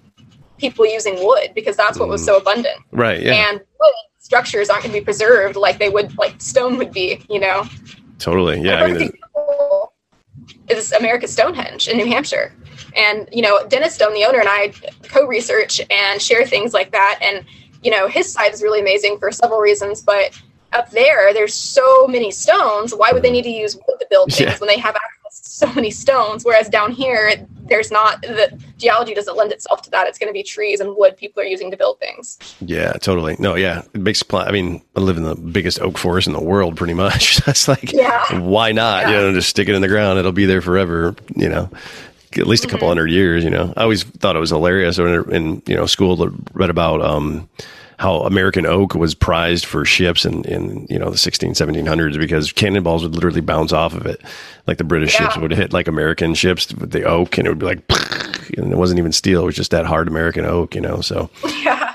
people 0.58 0.86
using 0.86 1.16
wood 1.24 1.50
because 1.54 1.76
that's 1.76 1.98
what 1.98 2.08
was 2.08 2.24
so 2.24 2.36
abundant. 2.36 2.78
Right. 2.92 3.20
Yeah. 3.20 3.50
And 3.50 3.58
wood 3.58 3.94
structures 4.18 4.68
aren't 4.70 4.84
going 4.84 4.94
to 4.94 5.00
be 5.00 5.04
preserved 5.04 5.56
like 5.56 5.78
they 5.78 5.88
would 5.88 6.16
like 6.18 6.40
stone 6.40 6.78
would 6.78 6.92
be. 6.92 7.24
You 7.28 7.40
know. 7.40 7.64
Totally. 8.18 8.60
Yeah. 8.60 8.84
I 8.84 8.92
mean, 8.92 9.12
is 10.68 10.92
America's 10.92 11.32
Stonehenge 11.32 11.88
in 11.88 11.96
New 11.96 12.06
Hampshire. 12.06 12.52
And, 12.96 13.28
you 13.32 13.42
know, 13.42 13.66
Dennis 13.68 13.94
Stone, 13.94 14.14
the 14.14 14.24
owner, 14.24 14.40
and 14.40 14.48
I 14.48 14.72
co 15.02 15.26
research 15.26 15.80
and 15.90 16.20
share 16.20 16.46
things 16.46 16.72
like 16.72 16.92
that. 16.92 17.18
And, 17.20 17.44
you 17.82 17.90
know, 17.90 18.08
his 18.08 18.32
site 18.32 18.52
is 18.54 18.62
really 18.62 18.80
amazing 18.80 19.18
for 19.18 19.30
several 19.30 19.60
reasons, 19.60 20.02
but 20.02 20.40
up 20.72 20.90
there, 20.90 21.32
there's 21.32 21.54
so 21.54 22.06
many 22.06 22.30
stones. 22.30 22.94
Why 22.94 23.12
would 23.12 23.22
they 23.22 23.30
need 23.30 23.44
to 23.44 23.50
use 23.50 23.76
wood 23.76 23.98
to 23.98 24.06
build 24.10 24.32
things 24.32 24.50
yeah. 24.50 24.58
when 24.58 24.68
they 24.68 24.78
have 24.78 24.94
access 24.96 25.40
to 25.40 25.50
so 25.50 25.72
many 25.72 25.90
stones? 25.90 26.44
Whereas 26.44 26.68
down 26.68 26.92
here, 26.92 27.46
there's 27.68 27.90
not 27.90 28.22
the 28.22 28.58
geology 28.76 29.14
doesn't 29.14 29.36
lend 29.36 29.52
itself 29.52 29.82
to 29.82 29.90
that. 29.90 30.06
It's 30.06 30.18
going 30.18 30.28
to 30.28 30.32
be 30.32 30.42
trees 30.42 30.80
and 30.80 30.94
wood 30.96 31.16
people 31.16 31.42
are 31.42 31.46
using 31.46 31.70
to 31.70 31.76
build 31.76 31.98
things. 31.98 32.38
Yeah, 32.60 32.92
totally. 32.92 33.36
No, 33.38 33.54
yeah, 33.54 33.82
it 33.94 34.00
makes. 34.00 34.22
Pl- 34.22 34.40
I 34.40 34.50
mean, 34.50 34.82
I 34.94 35.00
live 35.00 35.16
in 35.16 35.22
the 35.22 35.34
biggest 35.34 35.80
oak 35.80 35.98
forest 35.98 36.26
in 36.26 36.32
the 36.32 36.42
world, 36.42 36.76
pretty 36.76 36.94
much. 36.94 37.36
That's 37.46 37.68
like, 37.68 37.92
yeah. 37.92 38.38
why 38.38 38.72
not? 38.72 39.04
Yeah. 39.04 39.10
You 39.10 39.16
know, 39.16 39.32
just 39.32 39.48
stick 39.48 39.68
it 39.68 39.74
in 39.74 39.82
the 39.82 39.88
ground. 39.88 40.18
It'll 40.18 40.32
be 40.32 40.46
there 40.46 40.62
forever. 40.62 41.14
You 41.34 41.48
know 41.48 41.70
at 42.38 42.46
least 42.46 42.64
a 42.64 42.68
couple 42.68 42.86
mm-hmm. 42.86 42.98
hundred 42.98 43.10
years. 43.10 43.44
You 43.44 43.50
know, 43.50 43.72
I 43.76 43.82
always 43.82 44.02
thought 44.02 44.36
it 44.36 44.40
was 44.40 44.50
hilarious. 44.50 44.98
In, 44.98 45.32
in 45.32 45.62
you 45.66 45.74
know 45.74 45.86
school, 45.86 46.30
read 46.54 46.70
about 46.70 47.02
um, 47.02 47.48
how 47.98 48.20
American 48.20 48.66
oak 48.66 48.94
was 48.94 49.14
prized 49.14 49.64
for 49.64 49.84
ships 49.84 50.24
in, 50.24 50.44
in 50.44 50.86
you 50.90 50.98
know 50.98 51.10
the 51.10 51.18
16 51.18 51.52
1700s 51.52 52.18
because 52.18 52.52
cannonballs 52.52 53.02
would 53.02 53.14
literally 53.14 53.40
bounce 53.40 53.72
off 53.72 53.94
of 53.94 54.06
it 54.06 54.20
like 54.66 54.78
the 54.78 54.84
British 54.84 55.14
yeah. 55.14 55.28
ships 55.28 55.38
would 55.38 55.50
hit 55.50 55.72
like 55.72 55.88
American 55.88 56.34
ships 56.34 56.72
with 56.74 56.90
the 56.90 57.04
oak 57.04 57.38
and 57.38 57.46
it 57.46 57.50
would 57.50 57.58
be 57.58 57.66
like 57.66 57.82
and 58.58 58.72
it 58.72 58.76
wasn't 58.76 58.98
even 58.98 59.12
steel 59.12 59.42
it 59.42 59.46
was 59.46 59.56
just 59.56 59.70
that 59.70 59.86
hard 59.86 60.08
American 60.08 60.44
oak 60.44 60.74
you 60.74 60.80
know 60.80 61.00
so 61.00 61.30
yeah 61.62 61.94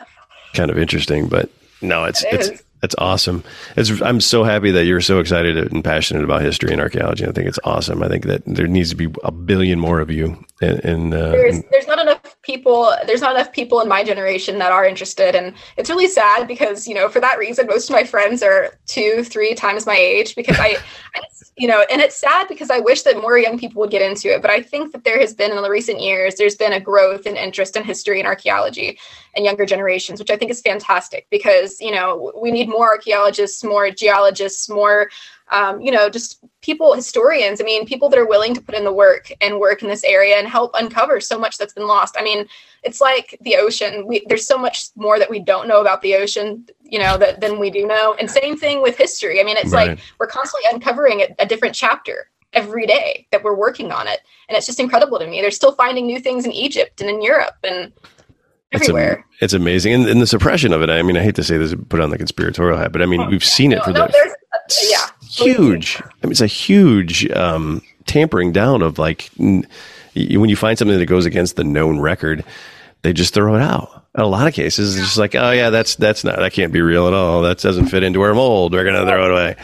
kind 0.53 0.71
of 0.71 0.77
interesting 0.77 1.27
but 1.27 1.49
no 1.81 2.03
it's 2.03 2.23
it 2.23 2.33
it's 2.33 2.63
that's 2.81 2.95
awesome. 2.97 3.43
It's, 3.77 4.01
I'm 4.01 4.19
so 4.19 4.43
happy 4.43 4.71
that 4.71 4.85
you're 4.85 5.01
so 5.01 5.19
excited 5.19 5.55
and 5.55 5.83
passionate 5.83 6.23
about 6.23 6.41
history 6.41 6.71
and 6.71 6.81
archaeology. 6.81 7.25
I 7.25 7.31
think 7.31 7.47
it's 7.47 7.59
awesome. 7.63 8.03
I 8.03 8.09
think 8.09 8.25
that 8.25 8.43
there 8.45 8.67
needs 8.67 8.89
to 8.89 8.95
be 8.95 9.07
a 9.23 9.31
billion 9.31 9.79
more 9.79 9.99
of 9.99 10.09
you. 10.09 10.43
And, 10.61 11.13
uh, 11.13 11.29
there's, 11.29 11.61
there's 11.71 11.87
not 11.87 11.99
enough 11.99 12.10
people. 12.51 12.93
There's 13.05 13.21
not 13.21 13.35
enough 13.35 13.51
people 13.51 13.81
in 13.81 13.87
my 13.87 14.03
generation 14.03 14.59
that 14.59 14.71
are 14.71 14.85
interested, 14.85 15.35
and 15.35 15.53
it's 15.77 15.89
really 15.89 16.07
sad 16.07 16.47
because 16.47 16.87
you 16.87 16.95
know 16.95 17.07
for 17.09 17.19
that 17.19 17.37
reason, 17.37 17.67
most 17.67 17.89
of 17.89 17.93
my 17.93 18.03
friends 18.03 18.43
are 18.43 18.77
two, 18.85 19.23
three 19.23 19.53
times 19.53 19.85
my 19.85 19.95
age 19.95 20.35
because 20.35 20.57
I, 20.59 20.77
you 21.57 21.67
know, 21.67 21.85
and 21.91 22.01
it's 22.01 22.17
sad 22.17 22.47
because 22.47 22.69
I 22.69 22.79
wish 22.79 23.03
that 23.03 23.21
more 23.21 23.37
young 23.37 23.57
people 23.57 23.79
would 23.81 23.91
get 23.91 24.01
into 24.01 24.33
it. 24.33 24.41
But 24.41 24.51
I 24.51 24.61
think 24.61 24.91
that 24.91 25.03
there 25.03 25.19
has 25.19 25.33
been 25.33 25.51
in 25.51 25.61
the 25.61 25.69
recent 25.69 26.01
years, 26.01 26.35
there's 26.35 26.55
been 26.55 26.73
a 26.73 26.79
growth 26.79 27.25
in 27.25 27.37
interest 27.37 27.75
in 27.75 27.83
history 27.83 28.19
and 28.19 28.27
archaeology 28.27 28.99
and 29.35 29.45
younger 29.45 29.65
generations, 29.65 30.19
which 30.19 30.31
I 30.31 30.37
think 30.37 30.51
is 30.51 30.61
fantastic 30.61 31.27
because, 31.29 31.79
you 31.79 31.91
know, 31.91 32.31
we 32.41 32.51
need 32.51 32.67
more 32.67 32.89
archaeologists, 32.89 33.63
more 33.63 33.91
geologists, 33.91 34.69
more 34.69 35.09
um, 35.51 35.81
you 35.81 35.91
know, 35.91 36.09
just 36.09 36.43
people, 36.61 36.93
historians. 36.93 37.59
I 37.59 37.63
mean, 37.63 37.85
people 37.85 38.09
that 38.09 38.19
are 38.19 38.27
willing 38.27 38.53
to 38.53 38.61
put 38.61 38.75
in 38.75 38.83
the 38.83 38.93
work 38.93 39.31
and 39.41 39.59
work 39.59 39.81
in 39.81 39.89
this 39.89 40.03
area 40.03 40.35
and 40.37 40.47
help 40.47 40.71
uncover 40.75 41.19
so 41.19 41.39
much 41.39 41.57
that's 41.57 41.73
been 41.73 41.87
lost. 41.87 42.15
I 42.17 42.23
mean, 42.23 42.47
it's 42.83 43.01
like 43.01 43.37
the 43.41 43.55
ocean. 43.55 44.07
We, 44.07 44.25
there's 44.27 44.47
so 44.47 44.57
much 44.57 44.89
more 44.95 45.19
that 45.19 45.29
we 45.29 45.39
don't 45.39 45.67
know 45.67 45.81
about 45.81 46.01
the 46.01 46.15
ocean, 46.15 46.65
you 46.83 46.99
know, 46.99 47.17
that, 47.17 47.41
than 47.41 47.59
we 47.59 47.69
do 47.69 47.85
know. 47.85 48.15
And 48.19 48.29
same 48.29 48.57
thing 48.57 48.81
with 48.81 48.97
history. 48.97 49.39
I 49.39 49.43
mean, 49.43 49.57
it's 49.57 49.71
right. 49.71 49.89
like 49.89 49.99
we're 50.19 50.27
constantly 50.27 50.69
uncovering 50.71 51.21
a, 51.21 51.27
a 51.39 51.45
different 51.45 51.75
chapter 51.75 52.29
every 52.53 52.85
day 52.85 53.27
that 53.31 53.43
we're 53.43 53.55
working 53.55 53.91
on 53.91 54.07
it. 54.07 54.19
And 54.47 54.57
it's 54.57 54.67
just 54.67 54.79
incredible 54.79 55.19
to 55.19 55.27
me. 55.27 55.41
They're 55.41 55.51
still 55.51 55.73
finding 55.73 56.05
new 56.05 56.19
things 56.19 56.45
in 56.45 56.51
Egypt 56.51 57.01
and 57.01 57.09
in 57.09 57.21
Europe 57.21 57.55
and 57.63 57.93
everywhere. 58.71 59.25
It's, 59.33 59.43
it's 59.43 59.53
amazing. 59.53 59.93
And, 59.93 60.07
and, 60.07 60.21
the 60.21 60.27
suppression 60.27 60.73
of 60.73 60.81
it, 60.81 60.89
I 60.89 61.01
mean, 61.01 61.17
I 61.17 61.23
hate 61.23 61.35
to 61.35 61.43
say 61.43 61.57
this, 61.57 61.73
put 61.89 61.99
on 61.99 62.09
the 62.09 62.17
conspiratorial 62.17 62.77
hat, 62.77 62.91
but 62.91 63.01
I 63.01 63.05
mean, 63.05 63.21
oh, 63.21 63.29
we've 63.29 63.43
seen 63.43 63.71
it 63.71 63.77
no, 63.77 63.83
for 63.83 63.91
no, 63.91 64.07
the 64.07 64.35
uh, 64.53 64.57
yeah, 64.89 65.07
huge. 65.37 66.01
I 66.01 66.25
mean, 66.25 66.31
it's 66.31 66.41
a 66.41 66.47
huge 66.47 67.29
um, 67.31 67.81
tampering 68.05 68.51
down 68.51 68.81
of 68.81 68.97
like 68.99 69.29
n- 69.39 69.65
when 70.15 70.49
you 70.49 70.55
find 70.55 70.77
something 70.77 70.97
that 70.97 71.05
goes 71.05 71.25
against 71.25 71.55
the 71.55 71.63
known 71.63 71.99
record, 71.99 72.43
they 73.03 73.13
just 73.13 73.33
throw 73.33 73.55
it 73.55 73.61
out. 73.61 74.05
In 74.15 74.21
a 74.21 74.27
lot 74.27 74.47
of 74.47 74.53
cases, 74.53 74.97
it's 74.97 75.05
just 75.05 75.17
like, 75.17 75.35
oh 75.35 75.51
yeah, 75.51 75.69
that's 75.69 75.95
that's 75.95 76.23
not 76.23 76.37
that 76.37 76.51
can't 76.53 76.73
be 76.73 76.81
real 76.81 77.07
at 77.07 77.13
all. 77.13 77.41
That 77.43 77.59
doesn't 77.59 77.87
fit 77.87 78.03
into 78.03 78.21
our 78.21 78.33
mold. 78.33 78.73
We're 78.73 78.83
gonna 78.83 79.05
throw 79.05 79.25
it 79.25 79.31
away. 79.31 79.55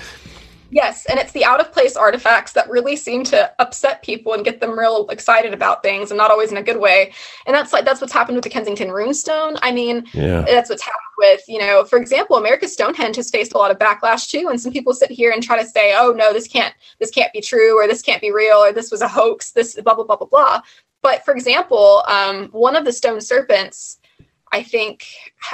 Yes, 0.70 1.06
and 1.06 1.20
it's 1.20 1.32
the 1.32 1.46
out 1.46 1.60
of 1.62 1.72
place 1.72 1.96
artifacts 1.96 2.52
that 2.54 2.70
really 2.70 2.96
seem 2.96 3.24
to 3.26 3.52
upset 3.60 4.04
people 4.04 4.34
and 4.34 4.44
get 4.44 4.60
them 4.60 4.78
real 4.78 5.08
excited 5.10 5.54
about 5.54 5.82
things, 5.82 6.12
and 6.12 6.18
not 6.18 6.32
always 6.32 6.52
in 6.52 6.58
a 6.58 6.64
good 6.64 6.80
way. 6.80 7.14
And 7.46 7.56
that's 7.56 7.74
like 7.74 7.86
that's 7.86 8.02
what's 8.02 8.14
happened 8.14 8.36
with 8.36 8.44
the 8.44 8.50
Kensington 8.50 8.90
Runestone. 8.90 9.58
I 9.62 9.72
mean, 9.72 10.06
yeah. 10.14 10.42
that's 10.42 10.70
what's 10.70 10.84
happened 10.84 11.02
with 11.18 11.42
you 11.48 11.60
know, 11.60 11.86
for 11.86 11.98
example, 11.98 12.36
America's 12.36 12.74
Stonehenge 12.74 13.16
has 13.16 13.30
faced 13.30 13.54
a 13.54 13.58
lot 13.58 13.72
of 13.72 13.78
backlash 13.78 14.30
too, 14.30 14.48
and 14.50 14.60
some 14.60 14.74
people 14.74 14.94
sit 14.94 15.10
here 15.10 15.32
and 15.32 15.42
try 15.42 15.62
to 15.62 15.68
say, 15.68 15.96
oh 15.96 16.14
no, 16.16 16.34
this 16.34 16.48
can't 16.48 16.74
this 17.00 17.12
can't 17.12 17.32
be 17.34 17.42
true, 17.42 17.82
or 17.82 17.88
this 17.88 18.02
can't 18.02 18.22
be 18.22 18.32
real, 18.32 18.58
or 18.58 18.74
this 18.74 18.92
was 18.92 19.02
a 19.02 19.08
hoax, 19.08 19.52
this 19.52 19.80
blah 19.82 19.96
blah 19.96 20.04
blah 20.04 20.18
blah 20.18 20.28
blah. 20.28 20.62
But 21.02 21.24
for 21.24 21.34
example, 21.34 22.04
um, 22.08 22.48
one 22.48 22.76
of 22.76 22.84
the 22.84 22.92
stone 22.92 23.22
serpents, 23.22 24.00
I 24.52 24.64
think, 24.64 25.06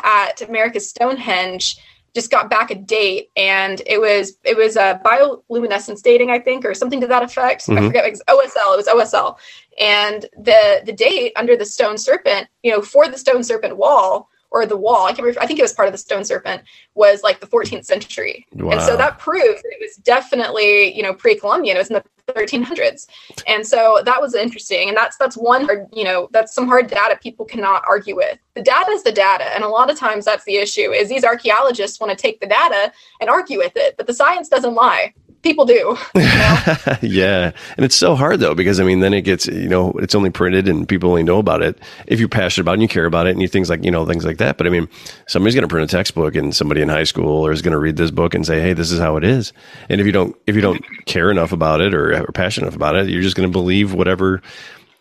at 0.04 0.42
America's 0.42 0.90
Stonehenge 0.90 1.78
just 2.14 2.30
got 2.30 2.50
back 2.50 2.70
a 2.72 2.76
date 2.76 3.30
and 3.36 3.82
it 3.86 4.00
was 4.00 4.38
it 4.44 4.56
was 4.56 4.76
a 4.76 5.02
bioluminescence 5.04 6.02
dating 6.02 6.30
i 6.30 6.40
think 6.40 6.64
or 6.66 6.74
something 6.74 7.02
to 7.02 7.08
that 7.08 7.24
effect 7.24 7.66
mm-hmm. 7.66 7.84
i 7.84 7.88
forget 7.88 8.06
it 8.06 8.12
was 8.12 8.24
osl 8.30 8.74
it 8.74 8.78
was 8.78 8.88
osl 8.88 9.38
and 9.80 10.28
the 10.38 10.82
the 10.86 10.94
date 10.94 11.34
under 11.36 11.56
the 11.56 11.66
stone 11.66 11.98
serpent 11.98 12.48
you 12.62 12.72
know 12.72 12.82
for 12.82 13.08
the 13.08 13.18
stone 13.18 13.44
serpent 13.44 13.78
wall 13.78 14.30
or 14.54 14.66
the 14.66 14.78
wall 14.78 15.06
i 15.06 15.10
can't 15.10 15.20
remember 15.20 15.42
i 15.42 15.46
think 15.46 15.60
it 15.60 15.64
was 15.64 15.74
part 15.74 15.88
of 15.88 15.92
the 15.92 15.98
stone 15.98 16.24
serpent 16.24 16.62
was 16.96 17.24
like 17.24 17.40
the 17.40 17.48
14th 17.48 17.86
century. 17.86 18.46
Wow. 18.54 18.72
and 18.72 18.82
so 18.82 18.96
that 18.96 19.20
proves 19.20 19.62
that 19.62 19.72
it 19.72 19.80
was 19.82 19.98
definitely 19.98 20.96
you 20.96 21.04
know 21.04 21.14
pre-columbian 21.14 21.76
it 21.76 21.80
was 21.80 21.90
in 21.90 21.96
the 21.96 22.04
1300s 22.28 23.08
and 23.48 23.66
so 23.66 24.02
that 24.06 24.22
was 24.22 24.34
interesting. 24.34 24.88
And 24.88 24.98
that's 24.98 25.18
that's 25.18 25.36
one 25.36 25.68
you 25.92 26.04
know 26.04 26.30
that's 26.32 26.54
some 26.54 26.68
hard 26.68 26.88
data 26.88 27.20
people 27.22 27.46
cannot 27.46 27.84
argue 27.88 28.16
with. 28.16 28.38
The 28.56 28.62
data 28.62 28.92
is 28.92 29.04
the 29.04 29.12
data. 29.12 29.46
And 29.56 29.64
a 29.64 29.68
lot 29.68 29.90
of 29.90 29.98
times 29.98 30.26
that's 30.26 30.46
the 30.46 30.56
issue 30.56 30.92
is 30.92 31.10
these 31.10 31.24
archaeologists 31.24 32.00
want 32.00 32.12
to 32.12 32.22
take 32.22 32.40
the 32.40 32.48
data 32.48 32.92
and 33.20 33.30
argue 33.30 33.58
with 33.58 33.74
it. 33.76 33.98
But 33.98 34.08
the 34.08 34.14
science 34.14 34.48
doesn't 34.48 34.74
lie 34.74 35.14
people 35.44 35.66
do. 35.66 35.98
You 36.16 36.22
know? 36.22 36.64
yeah. 37.02 37.52
And 37.78 37.86
it's 37.86 37.96
so 37.96 38.16
hard 38.16 38.40
though, 38.40 38.56
because 38.56 38.80
I 38.80 38.84
mean, 38.84 39.02
then 39.02 39.14
it 39.14 39.22
gets, 39.22 39.46
you 39.46 39.68
know, 39.70 39.92
it's 40.00 40.16
only 40.16 40.30
printed 40.30 40.68
and 40.68 40.88
people 40.88 41.10
only 41.10 41.24
know 41.24 41.38
about 41.38 41.62
it 41.62 41.78
if 42.08 42.20
you're 42.20 42.30
passionate 42.30 42.64
about 42.64 42.72
it 42.72 42.76
and 42.76 42.82
you 42.82 42.88
care 42.88 43.06
about 43.06 43.28
it 43.28 43.32
and 43.32 43.42
you 43.42 43.48
things 43.48 43.70
like, 43.70 43.84
you 43.84 43.92
know, 43.92 44.06
things 44.06 44.26
like 44.26 44.38
that. 44.38 44.58
But 44.58 44.66
I 44.66 44.70
mean, 44.70 44.88
somebody's 45.28 45.54
going 45.54 45.68
to 45.68 45.68
print 45.68 45.90
a 45.90 45.96
textbook 45.96 46.36
and 46.36 46.56
somebody 46.56 46.82
in 46.82 46.90
high 46.90 47.04
school 47.04 47.46
or 47.46 47.52
is 47.52 47.62
going 47.62 47.74
to 47.74 47.78
read 47.78 47.98
this 47.98 48.12
book 48.12 48.34
and 48.34 48.46
say, 48.46 48.60
Hey, 48.62 48.74
this 48.74 48.92
is 48.92 49.00
how 49.00 49.18
it 49.18 49.24
is. 49.24 49.54
And 49.90 50.02
if 50.02 50.08
you 50.08 50.14
don't, 50.14 50.36
if 50.48 50.56
you 50.56 50.62
don't 50.62 50.84
care 51.06 51.30
enough 51.30 51.52
about 51.52 51.82
it 51.82 51.94
or 51.94 52.16
are 52.16 52.32
passionate 52.32 52.68
enough 52.68 52.76
about 52.76 52.96
it, 52.96 53.10
you're 53.10 53.22
just 53.22 53.36
going 53.36 53.48
to 53.48 53.54
believe 53.54 53.94
whatever 53.94 54.42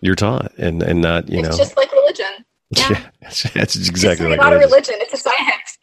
you're 0.00 0.16
taught 0.16 0.52
and, 0.58 0.82
and 0.82 1.00
not, 1.00 1.28
you 1.28 1.38
it's 1.38 1.42
know, 1.44 1.48
it's 1.50 1.58
just 1.58 1.76
like 1.76 1.90
religion. 1.92 2.26
Yeah, 2.74 2.88
yeah 2.88 3.10
that's 3.22 3.76
exactly 3.76 4.24
it's 4.24 4.30
like 4.30 4.40
not 4.40 4.54
a 4.54 4.58
religion. 4.58 4.94
It's 4.96 5.12
a 5.12 5.18
science. 5.18 5.78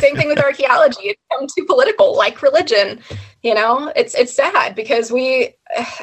Same 0.00 0.16
thing 0.16 0.28
with 0.28 0.38
archaeology. 0.44 1.00
It's 1.04 1.20
become 1.30 1.46
too 1.56 1.64
political, 1.64 2.16
like 2.16 2.42
religion. 2.42 3.00
You 3.46 3.54
know, 3.54 3.92
it's 3.94 4.16
it's 4.16 4.34
sad 4.34 4.74
because 4.74 5.12
we, 5.12 5.54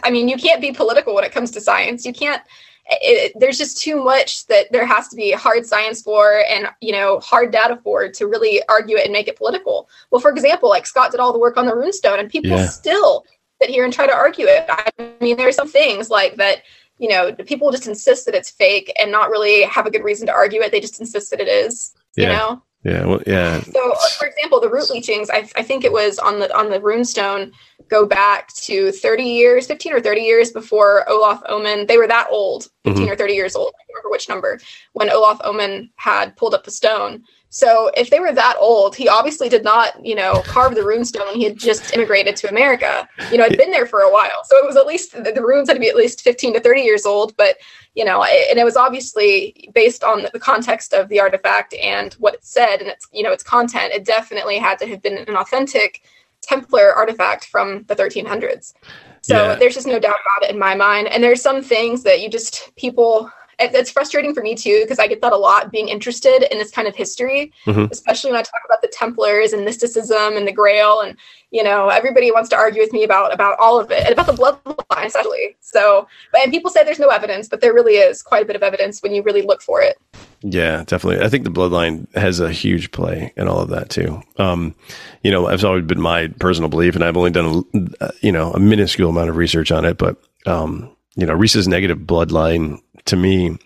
I 0.02 0.10
mean, 0.10 0.30
you 0.30 0.38
can't 0.38 0.62
be 0.62 0.72
political 0.72 1.14
when 1.14 1.26
it 1.26 1.34
comes 1.34 1.52
to 1.52 1.60
science. 1.60 2.06
You 2.06 2.14
can't. 2.14 2.42
It, 2.90 3.34
there's 3.38 3.58
just 3.58 3.82
too 3.82 4.02
much 4.02 4.48
that 4.48 4.72
there 4.72 4.86
has 4.86 5.10
to 5.10 5.18
be 5.18 5.32
hard 5.32 5.66
science 5.66 6.02
for 6.02 6.46
and 6.50 6.70
you 6.80 6.94
know 6.94 7.20
hard 7.20 7.52
data 7.52 7.82
for 7.84 8.08
to 8.10 8.28
really 8.28 8.62
argue 8.70 8.96
it 8.96 9.04
and 9.04 9.12
make 9.12 9.28
it 9.28 9.36
political. 9.36 9.90
Well, 10.10 10.22
for 10.22 10.32
example, 10.32 10.70
like 10.70 10.86
Scott 10.86 11.12
did 11.12 11.20
all 11.20 11.34
the 11.34 11.40
work 11.40 11.58
on 11.58 11.66
the 11.66 11.74
runestone, 11.74 12.18
and 12.18 12.30
people 12.30 12.52
yeah. 12.52 12.68
still 12.68 13.26
sit 13.62 13.70
here 13.70 13.84
and 13.84 13.92
try 13.92 14.08
to 14.08 14.14
argue 14.14 14.46
it. 14.48 14.66
I 14.70 15.12
mean, 15.20 15.36
there's 15.36 15.58
some 15.58 15.68
things 15.68 16.10
like 16.10 16.38
that 16.38 16.64
you 16.98 17.10
know, 17.10 17.34
people 17.34 17.72
just 17.72 17.88
insist 17.88 18.26
that 18.26 18.36
it's 18.36 18.52
fake 18.52 18.94
and 18.98 19.12
not 19.12 19.30
really 19.30 19.64
have 19.64 19.86
a 19.86 19.92
good 19.92 20.06
reason 20.06 20.28
to 20.28 20.34
argue 20.34 20.62
it. 20.62 20.72
They 20.72 20.80
just 20.80 21.02
insist 21.02 21.32
that 21.32 21.42
it 21.42 21.50
is. 21.50 21.94
Yeah. 22.16 22.24
You 22.24 22.38
know. 22.38 22.64
Yeah. 22.84 23.06
Well. 23.06 23.22
Yeah. 23.26 23.62
So, 23.62 23.96
for 24.20 24.28
example, 24.28 24.60
the 24.60 24.70
root 24.70 24.90
leachings, 24.90 25.30
I, 25.30 25.50
I 25.56 25.64
think 25.64 25.84
it 25.84 25.92
was 25.92 26.20
on 26.20 26.40
the 26.40 26.56
on 26.58 26.70
the 26.70 26.80
runestone, 26.80 27.52
go 27.90 28.06
back 28.06 28.54
to 28.56 28.92
30 28.92 29.24
years, 29.24 29.68
15 29.68 29.94
or 29.94 30.02
30 30.02 30.22
years 30.22 30.52
before 30.52 31.10
Olof 31.10 31.44
Ohman. 31.44 31.88
They 31.88 31.98
were 31.98 32.08
that 32.08 32.28
old, 32.30 32.68
15 32.84 33.04
mm-hmm. 33.04 33.12
or 33.12 33.16
30 33.16 33.34
years 33.34 33.56
old. 33.56 33.74
I 33.74 33.84
don't 33.88 33.96
remember 33.96 34.12
which 34.12 34.30
number 34.30 34.60
when 34.94 35.10
Olof 35.10 35.40
Ohman 35.40 35.90
had 35.96 36.36
pulled 36.36 36.54
up 36.54 36.66
the 36.66 36.72
stone. 36.72 37.24
So 37.50 37.92
if 37.96 38.10
they 38.10 38.20
were 38.20 38.32
that 38.34 38.56
old, 38.60 38.96
he 38.96 39.08
obviously 39.08 39.48
did 39.48 39.64
not, 39.64 40.04
you 40.04 40.16
know, 40.16 40.42
carve 40.42 40.74
the 40.74 40.82
runestone 40.82 41.28
when 41.28 41.36
he 41.36 41.44
had 41.44 41.56
just 41.56 41.94
immigrated 41.94 42.36
to 42.38 42.50
America. 42.50 43.08
You 43.32 43.38
know, 43.38 43.44
had 43.44 43.60
been 43.60 43.70
there 43.70 43.86
for 43.86 44.00
a 44.00 44.12
while. 44.12 44.44
So 44.46 44.58
it 44.58 44.66
was 44.66 44.76
at 44.76 44.88
least 44.88 45.12
the, 45.12 45.32
the 45.32 45.44
runes 45.44 45.70
had 45.70 45.76
to 45.76 45.80
be 45.80 45.88
at 45.88 45.96
least 45.96 46.22
15 46.22 46.56
to 46.56 46.60
30 46.60 46.82
years 46.82 47.06
old. 47.06 47.38
But, 47.38 47.58
you 47.96 48.04
know, 48.04 48.24
and 48.24 48.58
it 48.58 48.64
was 48.64 48.76
obviously 48.76 49.70
based 49.74 50.04
on 50.04 50.28
the 50.34 50.40
context 50.40 50.94
of 50.94 51.10
the 51.10 51.20
artifact 51.20 51.74
and 51.76 52.14
what 52.16 52.34
it 52.34 52.44
said 52.44 52.78
and 52.78 52.90
its, 52.90 53.08
you 53.12 53.22
know, 53.22 53.32
its 53.32 53.44
content. 53.44 53.94
It 53.94 54.04
definitely 54.04 54.58
had 54.58 54.80
to 54.80 54.88
have 54.88 55.02
been 55.02 55.18
an 55.18 55.36
authentic 55.36 56.02
Templar 56.42 56.94
artifact 56.94 57.46
from 57.46 57.84
the 57.84 57.96
1300s. 57.96 58.74
So 59.22 59.36
yeah. 59.36 59.56
there's 59.56 59.76
just 59.76 59.88
no 59.88 60.00
doubt 60.00 60.18
about 60.26 60.50
it 60.50 60.54
in 60.54 60.60
my 60.60 60.76
mind. 60.76 61.08
And 61.08 61.24
there's 61.24 61.42
some 61.42 61.62
things 61.62 62.04
that 62.04 62.22
you 62.22 62.30
just 62.30 62.76
people 62.76 63.32
it's 63.60 63.92
frustrating 63.92 64.34
for 64.34 64.42
me 64.42 64.56
too 64.56 64.82
because 64.82 65.00
I 65.00 65.08
get 65.08 65.22
that 65.22 65.34
a 65.34 65.38
lot 65.38 65.72
being 65.72 65.90
interested 65.90 66.48
in 66.52 66.58
this 66.58 66.72
kind 66.72 66.88
of 66.88 66.96
history, 66.96 67.52
mm-hmm. 67.66 67.92
especially 67.92 68.32
when 68.32 68.40
I 68.40 68.44
talk 68.44 68.62
about 68.66 68.82
the 68.82 68.88
Templars 68.88 69.54
and 69.54 69.64
mysticism 69.66 70.36
and 70.36 70.48
the 70.48 70.52
Grail, 70.52 71.02
and 71.02 71.18
you 71.52 71.64
know 71.64 71.90
everybody 71.90 72.32
wants 72.32 72.50
to 72.50 72.56
argue 72.56 72.82
with 72.82 72.94
me 72.94 73.04
about 73.04 73.34
about 73.34 73.58
all 73.60 73.80
of 73.80 73.92
it 73.92 74.04
and 74.04 74.14
about 74.14 74.28
the 74.28 74.34
bloodline 74.34 75.06
especially. 75.06 75.56
So, 75.62 76.08
and 76.36 76.52
people 76.52 76.72
say 76.72 76.84
there's 76.84 77.00
no 77.00 77.10
evidence, 77.10 77.48
but 77.48 77.62
there 77.62 77.74
really 77.74 77.96
is 77.96 78.22
quite 78.22 78.44
a 78.44 78.46
bit 78.46 78.56
of 78.56 78.64
evidence 78.64 79.02
when 79.02 79.14
you 79.14 79.22
really 79.24 79.42
look 79.42 79.62
for 79.62 79.82
it. 79.82 79.98
Yeah, 80.42 80.84
definitely. 80.86 81.24
I 81.24 81.30
think 81.30 81.46
the 81.46 81.52
bloodline 81.52 82.14
has 82.16 82.40
a 82.40 82.52
huge 82.52 82.92
play 82.92 83.34
in 83.38 83.48
all 83.48 83.60
of 83.60 83.70
that 83.70 83.90
too. 83.90 84.22
Um, 84.38 84.76
you 85.24 85.32
know, 85.32 85.48
it's 85.48 85.64
always 85.64 85.86
been 85.86 86.02
my 86.02 86.28
personal 86.40 86.70
belief, 86.70 86.96
and 86.96 87.04
I've 87.04 87.18
only 87.18 87.32
done 87.32 87.64
a, 88.02 88.12
you 88.22 88.32
know 88.32 88.52
a 88.52 88.60
minuscule 88.60 89.10
amount 89.10 89.30
of 89.30 89.38
research 89.38 89.72
on 89.72 89.86
it, 89.86 89.98
but 89.98 90.18
um, 90.46 90.94
you 91.16 91.26
know, 91.26 91.34
Rhesus 91.34 91.68
negative 91.68 92.00
bloodline 92.00 92.82
to 93.06 93.16
me 93.16 93.58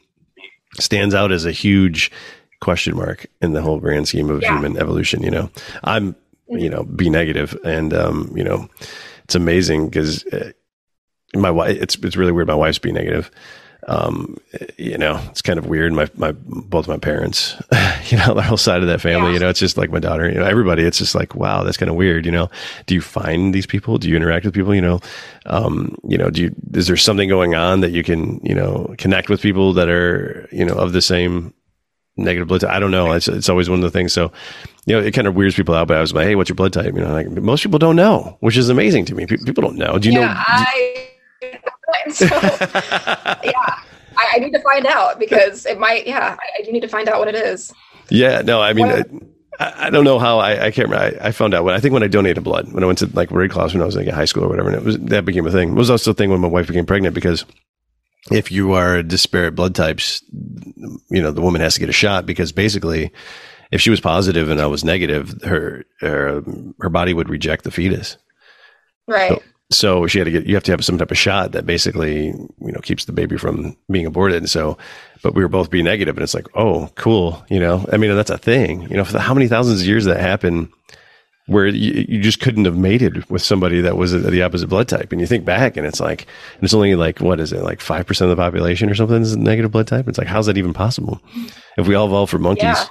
stands 0.79 1.15
out 1.15 1.31
as 1.31 1.45
a 1.45 1.51
huge 1.51 2.11
question 2.59 2.95
mark 2.95 3.27
in 3.41 3.53
the 3.53 3.61
whole 3.61 3.79
grand 3.79 4.07
scheme 4.07 4.29
of 4.29 4.41
yeah. 4.41 4.53
human 4.53 4.77
evolution. 4.77 5.23
You 5.23 5.31
know, 5.31 5.49
I'm, 5.83 6.15
you 6.47 6.69
know, 6.69 6.83
B 6.83 7.09
negative, 7.09 7.57
and 7.63 7.93
um, 7.93 8.31
you 8.35 8.43
know, 8.43 8.69
it's 9.23 9.35
amazing 9.35 9.89
because 9.89 10.25
uh, 10.27 10.51
my 11.35 11.51
wife. 11.51 11.77
It's 11.81 11.95
it's 11.95 12.17
really 12.17 12.31
weird. 12.31 12.47
My 12.47 12.55
wife's 12.55 12.79
B 12.79 12.91
negative, 12.91 13.29
um, 13.87 14.37
you 14.77 14.97
know, 14.97 15.21
it's 15.29 15.41
kind 15.41 15.59
of 15.59 15.67
weird. 15.67 15.93
My, 15.93 16.09
my, 16.15 16.31
both 16.33 16.87
my 16.87 16.97
parents, 16.97 17.55
you 18.09 18.17
know, 18.17 18.33
the 18.33 18.41
whole 18.41 18.57
side 18.57 18.81
of 18.81 18.87
that 18.87 19.01
family, 19.01 19.29
yeah. 19.29 19.33
you 19.33 19.39
know, 19.39 19.49
it's 19.49 19.59
just 19.59 19.77
like 19.77 19.91
my 19.91 19.99
daughter, 19.99 20.27
you 20.27 20.35
know, 20.35 20.45
everybody, 20.45 20.83
it's 20.83 20.97
just 20.97 21.15
like, 21.15 21.35
wow, 21.35 21.63
that's 21.63 21.77
kind 21.77 21.89
of 21.89 21.95
weird. 21.95 22.25
You 22.25 22.31
know, 22.31 22.49
do 22.85 22.95
you 22.95 23.01
find 23.01 23.53
these 23.53 23.65
people? 23.65 23.97
Do 23.97 24.09
you 24.09 24.15
interact 24.15 24.45
with 24.45 24.53
people? 24.53 24.73
You 24.73 24.81
know, 24.81 24.99
um, 25.45 25.95
you 26.07 26.17
know, 26.17 26.29
do 26.29 26.43
you, 26.43 26.55
is 26.73 26.87
there 26.87 26.97
something 26.97 27.29
going 27.29 27.55
on 27.55 27.81
that 27.81 27.91
you 27.91 28.03
can, 28.03 28.39
you 28.43 28.55
know, 28.55 28.93
connect 28.97 29.29
with 29.29 29.41
people 29.41 29.73
that 29.73 29.89
are, 29.89 30.49
you 30.51 30.65
know, 30.65 30.75
of 30.75 30.91
the 30.91 31.01
same 31.01 31.53
negative 32.17 32.47
blood 32.47 32.61
type? 32.61 32.71
I 32.71 32.79
don't 32.79 32.91
know. 32.91 33.11
It's, 33.13 33.27
it's 33.27 33.49
always 33.49 33.69
one 33.69 33.79
of 33.79 33.83
the 33.83 33.91
things. 33.91 34.11
So, 34.11 34.31
you 34.85 34.95
know, 34.95 35.01
it 35.01 35.13
kind 35.13 35.27
of 35.27 35.35
weirds 35.35 35.55
people 35.55 35.75
out, 35.75 35.87
but 35.87 35.97
I 35.97 36.01
was 36.01 36.13
like, 36.13 36.25
Hey, 36.25 36.35
what's 36.35 36.49
your 36.49 36.55
blood 36.55 36.73
type? 36.73 36.93
You 36.93 37.01
know, 37.01 37.13
like 37.13 37.29
most 37.29 37.63
people 37.63 37.79
don't 37.79 37.95
know, 37.95 38.37
which 38.41 38.57
is 38.57 38.69
amazing 38.69 39.05
to 39.05 39.15
me. 39.15 39.25
People 39.25 39.61
don't 39.61 39.77
know. 39.77 39.97
Do 39.97 40.09
you 40.09 40.19
yeah, 40.19 40.27
know? 40.27 40.33
I, 40.35 41.09
so, 42.13 42.25
yeah, 42.25 43.79
I, 44.17 44.33
I, 44.33 44.39
need 44.39 44.51
to 44.51 44.61
find 44.61 44.85
out 44.85 45.19
because 45.19 45.65
it 45.65 45.79
might. 45.79 46.07
Yeah, 46.07 46.35
I, 46.39 46.59
I, 46.59 46.63
do 46.63 46.71
need 46.71 46.81
to 46.81 46.87
find 46.87 47.07
out 47.09 47.19
what 47.19 47.27
it 47.27 47.35
is. 47.35 47.73
Yeah, 48.09 48.41
no, 48.41 48.61
I 48.61 48.73
mean. 48.73 48.87
Uh, 48.87 49.03
I, 49.59 49.87
I 49.87 49.89
don't 49.89 50.03
know 50.03 50.19
how 50.19 50.39
I, 50.39 50.67
I 50.67 50.71
can't 50.71 50.89
remember. 50.89 51.19
I, 51.21 51.29
I, 51.29 51.31
found 51.31 51.53
out 51.53 51.63
when 51.63 51.73
I 51.73 51.79
think 51.79 51.93
when 51.93 52.03
I 52.03 52.07
donated 52.07 52.43
blood 52.43 52.71
when 52.71 52.83
I 52.83 52.87
went 52.87 52.99
to 52.99 53.07
like 53.07 53.31
Red 53.31 53.51
Cross 53.51 53.73
when 53.73 53.81
I 53.81 53.85
was 53.85 53.95
like 53.95 54.07
in 54.07 54.13
high 54.13 54.25
school 54.25 54.43
or 54.43 54.49
whatever, 54.49 54.69
and 54.69 54.77
it 54.77 54.83
was 54.83 54.97
that 54.99 55.25
became 55.25 55.47
a 55.47 55.51
thing. 55.51 55.69
It 55.69 55.75
was 55.75 55.89
also 55.89 56.11
a 56.11 56.13
thing 56.13 56.29
when 56.29 56.41
my 56.41 56.47
wife 56.47 56.67
became 56.67 56.85
pregnant 56.85 57.15
because 57.15 57.45
if 58.31 58.51
you 58.51 58.73
are 58.73 59.03
disparate 59.03 59.55
blood 59.55 59.75
types, 59.75 60.23
you 61.09 61.21
know 61.21 61.31
the 61.31 61.41
woman 61.41 61.61
has 61.61 61.75
to 61.75 61.79
get 61.79 61.89
a 61.89 61.93
shot 61.93 62.25
because 62.25 62.51
basically, 62.51 63.11
if 63.71 63.81
she 63.81 63.89
was 63.89 64.01
positive 64.01 64.49
and 64.49 64.61
I 64.61 64.67
was 64.67 64.83
negative, 64.83 65.33
her 65.43 65.85
her 66.01 66.43
her 66.79 66.89
body 66.89 67.13
would 67.13 67.29
reject 67.29 67.63
the 67.63 67.71
fetus. 67.71 68.17
Right. 69.07 69.31
So, 69.31 69.41
so 69.69 70.07
she 70.07 70.19
had 70.19 70.25
to 70.25 70.31
get 70.31 70.45
you 70.45 70.55
have 70.55 70.63
to 70.63 70.71
have 70.71 70.85
some 70.85 70.97
type 70.97 71.11
of 71.11 71.17
shot 71.17 71.51
that 71.51 71.65
basically 71.65 72.27
you 72.27 72.71
know 72.71 72.79
keeps 72.79 73.05
the 73.05 73.11
baby 73.11 73.37
from 73.37 73.75
being 73.91 74.05
aborted. 74.05 74.37
And 74.37 74.49
so 74.49 74.77
but 75.23 75.33
we 75.33 75.41
were 75.41 75.49
both 75.49 75.69
being 75.69 75.85
negative 75.85 76.15
and 76.15 76.23
it's 76.23 76.33
like 76.33 76.47
oh 76.55 76.89
cool. 76.95 77.45
You 77.49 77.59
know 77.59 77.85
i 77.91 77.97
mean 77.97 78.15
that's 78.15 78.29
a 78.29 78.37
thing. 78.37 78.83
You 78.83 78.97
know 78.97 79.03
for 79.03 79.13
the, 79.13 79.19
how 79.19 79.33
many 79.33 79.47
thousands 79.47 79.81
of 79.81 79.87
years 79.87 80.05
that 80.05 80.19
happened 80.19 80.69
where 81.47 81.67
you, 81.67 82.05
you 82.09 82.21
just 82.21 82.41
couldn't 82.41 82.65
have 82.65 82.77
mated 82.77 83.29
with 83.29 83.41
somebody 83.41 83.79
that 83.81 83.97
was 83.97 84.11
the 84.11 84.41
opposite 84.41 84.67
blood 84.67 84.87
type? 84.87 85.11
And 85.11 85.19
you 85.19 85.27
think 85.27 85.43
back 85.43 85.75
and 85.75 85.85
it's 85.85 85.99
like 85.99 86.21
and 86.55 86.63
it's 86.63 86.73
only 86.73 86.95
like 86.95 87.19
what 87.19 87.41
is 87.41 87.51
it? 87.51 87.61
Like 87.61 87.79
5% 87.79 88.21
of 88.21 88.29
the 88.29 88.35
population 88.37 88.89
or 88.89 88.95
something 88.95 89.21
is 89.21 89.35
negative 89.35 89.71
blood 89.71 89.87
type? 89.87 90.07
It's 90.07 90.17
like 90.17 90.27
how's 90.27 90.45
that 90.45 90.57
even 90.57 90.73
possible? 90.73 91.21
If 91.77 91.87
we 91.87 91.95
all 91.95 92.07
evolved 92.07 92.31
for 92.31 92.39
monkeys 92.39 92.63
yeah. 92.63 92.85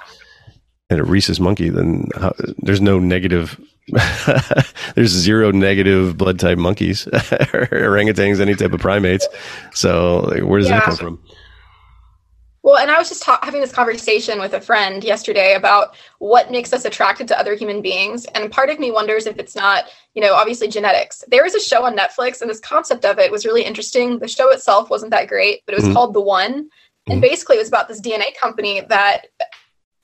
and 0.91 0.99
a 0.99 1.03
rhesus 1.03 1.39
monkey 1.39 1.69
then 1.69 2.09
how, 2.15 2.33
there's 2.59 2.81
no 2.81 2.99
negative 2.99 3.59
there's 4.95 5.11
zero 5.11 5.51
negative 5.51 6.17
blood 6.17 6.39
type 6.39 6.57
monkeys, 6.57 7.05
orangutans, 7.13 8.39
any 8.39 8.55
type 8.55 8.73
of 8.73 8.81
primates. 8.81 9.27
So 9.73 10.19
like, 10.19 10.43
where 10.43 10.59
does 10.59 10.69
yeah. 10.69 10.79
that 10.79 10.85
come 10.85 10.97
from? 10.97 11.23
Well, 12.67 12.75
and 12.75 12.91
I 12.91 12.97
was 12.97 13.07
just 13.07 13.23
ta- 13.23 13.39
having 13.43 13.61
this 13.61 13.71
conversation 13.71 14.41
with 14.41 14.53
a 14.53 14.59
friend 14.59 15.01
yesterday 15.01 15.53
about 15.53 15.95
what 16.19 16.51
makes 16.51 16.73
us 16.73 16.83
attracted 16.83 17.25
to 17.29 17.39
other 17.39 17.55
human 17.55 17.81
beings. 17.81 18.25
And 18.35 18.51
part 18.51 18.69
of 18.69 18.77
me 18.77 18.91
wonders 18.91 19.25
if 19.25 19.39
it's 19.39 19.55
not, 19.55 19.85
you 20.15 20.21
know, 20.21 20.33
obviously 20.33 20.67
genetics. 20.67 21.23
There 21.29 21.45
is 21.45 21.55
a 21.55 21.61
show 21.61 21.85
on 21.85 21.95
Netflix, 21.95 22.41
and 22.41 22.49
this 22.49 22.59
concept 22.59 23.05
of 23.05 23.19
it 23.19 23.31
was 23.31 23.45
really 23.45 23.63
interesting. 23.63 24.19
The 24.19 24.27
show 24.27 24.51
itself 24.51 24.89
wasn't 24.89 25.11
that 25.11 25.29
great, 25.29 25.61
but 25.65 25.73
it 25.73 25.77
was 25.77 25.85
mm-hmm. 25.85 25.93
called 25.93 26.13
The 26.13 26.19
One. 26.19 26.53
And 26.53 26.69
mm-hmm. 27.07 27.19
basically, 27.21 27.55
it 27.55 27.59
was 27.59 27.69
about 27.69 27.87
this 27.87 28.01
DNA 28.01 28.35
company 28.37 28.81
that 28.89 29.27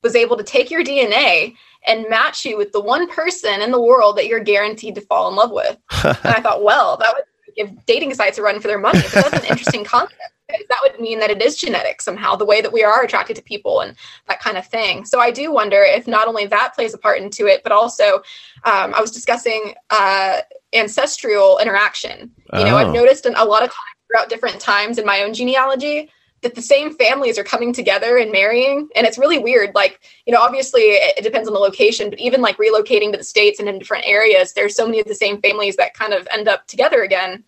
was 0.02 0.16
able 0.16 0.38
to 0.38 0.44
take 0.44 0.70
your 0.70 0.82
DNA 0.82 1.56
and 1.86 2.08
match 2.08 2.44
you 2.44 2.56
with 2.56 2.72
the 2.72 2.80
one 2.80 3.08
person 3.08 3.60
in 3.60 3.70
the 3.70 3.80
world 3.80 4.16
that 4.16 4.26
you're 4.26 4.40
guaranteed 4.40 4.94
to 4.94 5.00
fall 5.00 5.28
in 5.28 5.36
love 5.36 5.50
with. 5.50 5.76
and 6.04 6.18
I 6.24 6.40
thought, 6.40 6.62
well, 6.62 6.96
that 6.96 7.14
would 7.14 7.24
give 7.56 7.86
dating 7.86 8.14
sites 8.14 8.38
a 8.38 8.42
run 8.42 8.60
for 8.60 8.68
their 8.68 8.78
money. 8.78 9.00
But 9.14 9.30
that's 9.30 9.44
an 9.44 9.50
interesting 9.50 9.84
concept. 9.84 10.20
That 10.48 10.78
would 10.82 11.00
mean 11.00 11.20
that 11.20 11.30
it 11.30 11.42
is 11.42 11.56
genetic 11.56 12.02
somehow, 12.02 12.36
the 12.36 12.44
way 12.44 12.60
that 12.60 12.72
we 12.72 12.84
are 12.84 13.02
attracted 13.02 13.36
to 13.36 13.42
people 13.42 13.80
and 13.80 13.96
that 14.28 14.40
kind 14.40 14.56
of 14.56 14.66
thing. 14.66 15.04
So 15.04 15.18
I 15.18 15.30
do 15.30 15.52
wonder 15.52 15.80
if 15.80 16.06
not 16.06 16.28
only 16.28 16.46
that 16.46 16.74
plays 16.74 16.94
a 16.94 16.98
part 16.98 17.20
into 17.20 17.46
it, 17.46 17.62
but 17.62 17.72
also 17.72 18.16
um, 18.64 18.94
I 18.94 19.00
was 19.00 19.10
discussing 19.10 19.74
uh, 19.90 20.40
ancestral 20.74 21.58
interaction. 21.58 22.30
You 22.52 22.64
know, 22.64 22.76
I've 22.76 22.88
oh. 22.88 22.92
noticed 22.92 23.26
a 23.26 23.44
lot 23.44 23.62
of 23.62 23.70
times 23.70 23.78
throughout 24.06 24.28
different 24.28 24.60
times 24.60 24.98
in 24.98 25.06
my 25.06 25.22
own 25.22 25.34
genealogy 25.34 26.10
that 26.44 26.54
the 26.54 26.62
same 26.62 26.94
families 26.96 27.38
are 27.38 27.44
coming 27.44 27.72
together 27.72 28.16
and 28.16 28.30
marrying 28.30 28.88
and 28.94 29.06
it's 29.06 29.18
really 29.18 29.38
weird 29.38 29.74
like 29.74 30.00
you 30.26 30.32
know 30.32 30.40
obviously 30.40 30.82
it, 30.82 31.24
depends 31.24 31.48
on 31.48 31.54
the 31.54 31.60
location 31.60 32.08
but 32.10 32.20
even 32.20 32.40
like 32.40 32.56
relocating 32.58 33.10
to 33.10 33.18
the 33.18 33.24
states 33.24 33.58
and 33.58 33.68
in 33.68 33.78
different 33.78 34.04
areas 34.06 34.52
there's 34.52 34.76
so 34.76 34.86
many 34.86 35.00
of 35.00 35.06
the 35.06 35.14
same 35.14 35.40
families 35.40 35.74
that 35.76 35.94
kind 35.94 36.12
of 36.12 36.28
end 36.30 36.46
up 36.46 36.66
together 36.68 37.02
again 37.02 37.42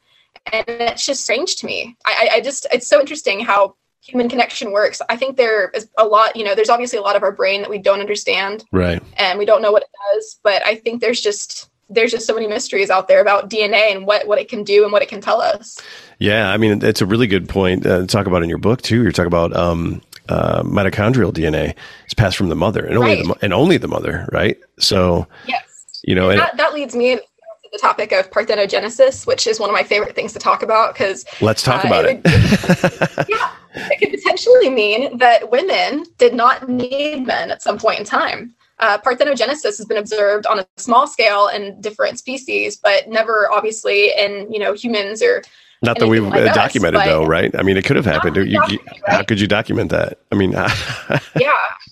and 0.53 0.65
it's 0.69 1.07
just 1.07 1.23
strange 1.23 1.57
to 1.57 1.67
me. 1.67 1.97
I, 2.05 2.29
I 2.35 2.41
just 2.41 2.67
it's 2.73 2.87
so 2.87 3.01
interesting 3.01 3.41
how 3.41 3.77
human 4.01 4.29
connection 4.29 4.71
works. 4.71 5.03
I 5.09 5.17
think 5.17 5.37
there 5.37 5.71
is 5.71 5.89
a 5.99 6.05
lot 6.05 6.37
you 6.37 6.45
know 6.45 6.55
there's 6.55 6.69
obviously 6.69 6.99
a 6.99 7.03
lot 7.03 7.17
of 7.17 7.23
our 7.23 7.33
brain 7.33 7.63
that 7.63 7.71
we 7.71 7.79
don't 7.79 8.01
understand 8.01 8.65
right. 8.73 9.03
and 9.17 9.39
we 9.39 9.45
don't 9.45 9.63
know 9.63 9.73
what 9.73 9.83
it 9.83 9.89
does 10.15 10.39
but 10.43 10.65
i 10.65 10.75
think 10.75 11.01
there's 11.01 11.21
just 11.21 11.71
there's 11.89 12.11
just 12.11 12.27
so 12.27 12.35
many 12.35 12.47
mysteries 12.47 12.91
out 12.91 13.09
there 13.09 13.21
about 13.21 13.49
dna 13.49 13.93
and 13.93 14.07
what 14.07 14.27
what 14.27 14.39
it 14.39 14.49
can 14.49 14.65
do 14.65 14.83
and 14.83 14.93
what 14.93 15.03
it 15.03 15.09
can 15.09 15.21
tell 15.21 15.41
us 15.41 15.81
yeah, 16.19 16.51
I 16.51 16.57
mean, 16.57 16.83
it's 16.83 17.01
a 17.01 17.07
really 17.07 17.27
good 17.27 17.49
point 17.49 17.87
uh, 17.87 18.01
to 18.01 18.07
talk 18.07 18.27
about 18.27 18.43
in 18.43 18.49
your 18.49 18.59
book 18.59 18.83
too. 18.83 19.03
You're 19.03 19.13
talking 19.13 19.27
about 19.27 19.55
um, 19.55 20.01
uh, 20.29 20.63
mitochondrial 20.63 21.33
DNA 21.33 21.75
is 22.07 22.15
passed 22.15 22.37
from 22.37 22.49
the 22.49 22.55
mother 22.55 22.85
and 22.85 22.97
only 22.97 23.17
right. 23.17 23.25
the, 23.27 23.37
and 23.43 23.53
only 23.53 23.77
the 23.77 23.89
mother, 23.89 24.29
right? 24.33 24.59
So, 24.79 25.27
yes, 25.47 26.01
you 26.05 26.15
know, 26.15 26.31
and, 26.31 26.41
that, 26.41 26.57
that 26.57 26.73
leads 26.73 26.97
me 26.97 27.17
to 27.17 27.23
the 27.71 27.79
topic 27.79 28.13
of 28.13 28.31
parthenogenesis, 28.31 29.27
which 29.27 29.47
is 29.47 29.61
one 29.61 29.69
of 29.69 29.75
my 29.75 29.83
favorite 29.83 30.15
things 30.15 30.33
to 30.33 30.39
talk 30.39 30.63
about 30.63 30.95
because 30.95 31.27
let's 31.43 31.63
talk 31.63 31.85
uh, 31.85 31.89
about 31.89 32.07
it. 32.07 32.23
it. 32.25 33.27
yeah, 33.29 33.53
it 33.75 33.99
could 33.99 34.11
potentially 34.11 34.71
mean 34.71 35.19
that 35.19 35.51
women 35.51 36.07
did 36.17 36.35
not 36.35 36.67
need 36.67 37.27
men 37.27 37.51
at 37.51 37.61
some 37.61 37.79
point 37.79 37.99
in 37.99 38.07
time. 38.07 38.55
Uh, 38.79 38.99
parthenogenesis 38.99 39.79
has 39.79 39.85
been 39.87 39.97
observed 39.97 40.47
on 40.47 40.59
a 40.59 40.67
small 40.77 41.07
scale 41.07 41.49
in 41.49 41.81
different 41.81 42.19
species, 42.19 42.77
but 42.77 43.09
never 43.09 43.51
obviously 43.51 44.13
in 44.17 44.53
you 44.53 44.59
know 44.59 44.75
humans 44.75 45.23
or 45.23 45.43
not 45.83 45.99
that 45.99 46.09
we've 46.09 46.23
like 46.23 46.53
documented 46.55 47.01
us, 47.01 47.07
though, 47.07 47.25
right? 47.25 47.55
I 47.59 47.63
mean, 47.63 47.77
it 47.77 47.85
could 47.85 47.97
have 47.97 48.07
happened. 48.07 48.37
You, 48.37 48.45
you, 48.45 48.59
right? 48.59 48.81
How 49.07 49.23
could 49.23 49.41
you 49.41 49.47
document 49.47 49.91
that? 49.91 50.19
I 50.33 50.35
mean, 50.35 50.53
yeah, 50.53 50.71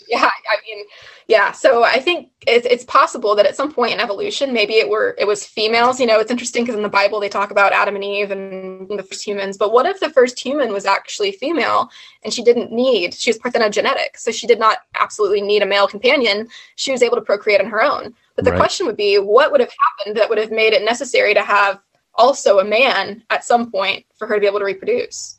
yeah. 0.09 0.31
I 0.31 0.57
mean, 0.67 0.85
yeah. 1.29 1.53
So 1.53 1.85
I 1.85 2.01
think 2.01 2.31
it's, 2.47 2.67
it's 2.67 2.85
possible 2.85 3.35
that 3.35 3.47
at 3.47 3.57
some 3.57 3.73
point 3.73 3.95
in 3.95 4.01
evolution, 4.01 4.53
maybe 4.53 4.75
it 4.75 4.89
were 4.89 5.15
it 5.19 5.27
was 5.27 5.45
females. 5.45 5.99
You 5.99 6.07
know, 6.07 6.21
it's 6.21 6.31
interesting 6.31 6.65
because 6.65 6.77
in 6.77 6.83
the 6.83 6.89
Bible 6.89 7.21
they 7.21 7.29
talk 7.29 7.51
about 7.51 7.73
Adam 7.73 7.95
and 7.95 8.05
Eve 8.05 8.31
and 8.31 8.89
the 8.91 9.03
first 9.03 9.27
humans. 9.27 9.57
But 9.57 9.73
what 9.73 9.87
if 9.87 10.01
the 10.01 10.11
first 10.11 10.39
human 10.39 10.73
was 10.73 10.87
actually 10.87 11.33
female 11.33 11.91
and 12.23 12.33
she 12.33 12.43
didn't 12.43 12.73
need? 12.73 13.15
She 13.15 13.31
was 13.31 13.39
parthenogenetic, 13.39 14.17
so 14.17 14.31
she 14.31 14.47
did 14.47 14.59
not 14.59 14.79
absolutely 15.01 15.41
need 15.41 15.63
a 15.63 15.67
male 15.67 15.89
companion. 15.89 16.49
She 16.77 16.93
was 16.93 17.03
able 17.03 17.17
to 17.17 17.23
procreate 17.23 17.61
on 17.61 17.67
her 17.67 17.83
own. 17.83 18.15
But 18.37 18.45
the 18.45 18.51
right. 18.51 18.59
question 18.59 18.87
would 18.87 18.97
be, 18.97 19.19
what 19.19 19.53
would 19.53 19.61
have 19.61 19.73
happened 19.99 20.17
that 20.17 20.29
would 20.29 20.39
have 20.39 20.51
made 20.51 20.73
it 20.73 20.85
necessary 20.85 21.35
to 21.35 21.43
have 21.43 21.81
also 22.15 22.59
a 22.59 22.65
man 22.65 23.23
at 23.31 23.45
some 23.45 23.71
point 23.71 24.05
for 24.17 24.27
her 24.27 24.35
to 24.35 24.41
be 24.41 24.47
able 24.47 24.59
to 24.59 24.65
reproduce. 24.65 25.39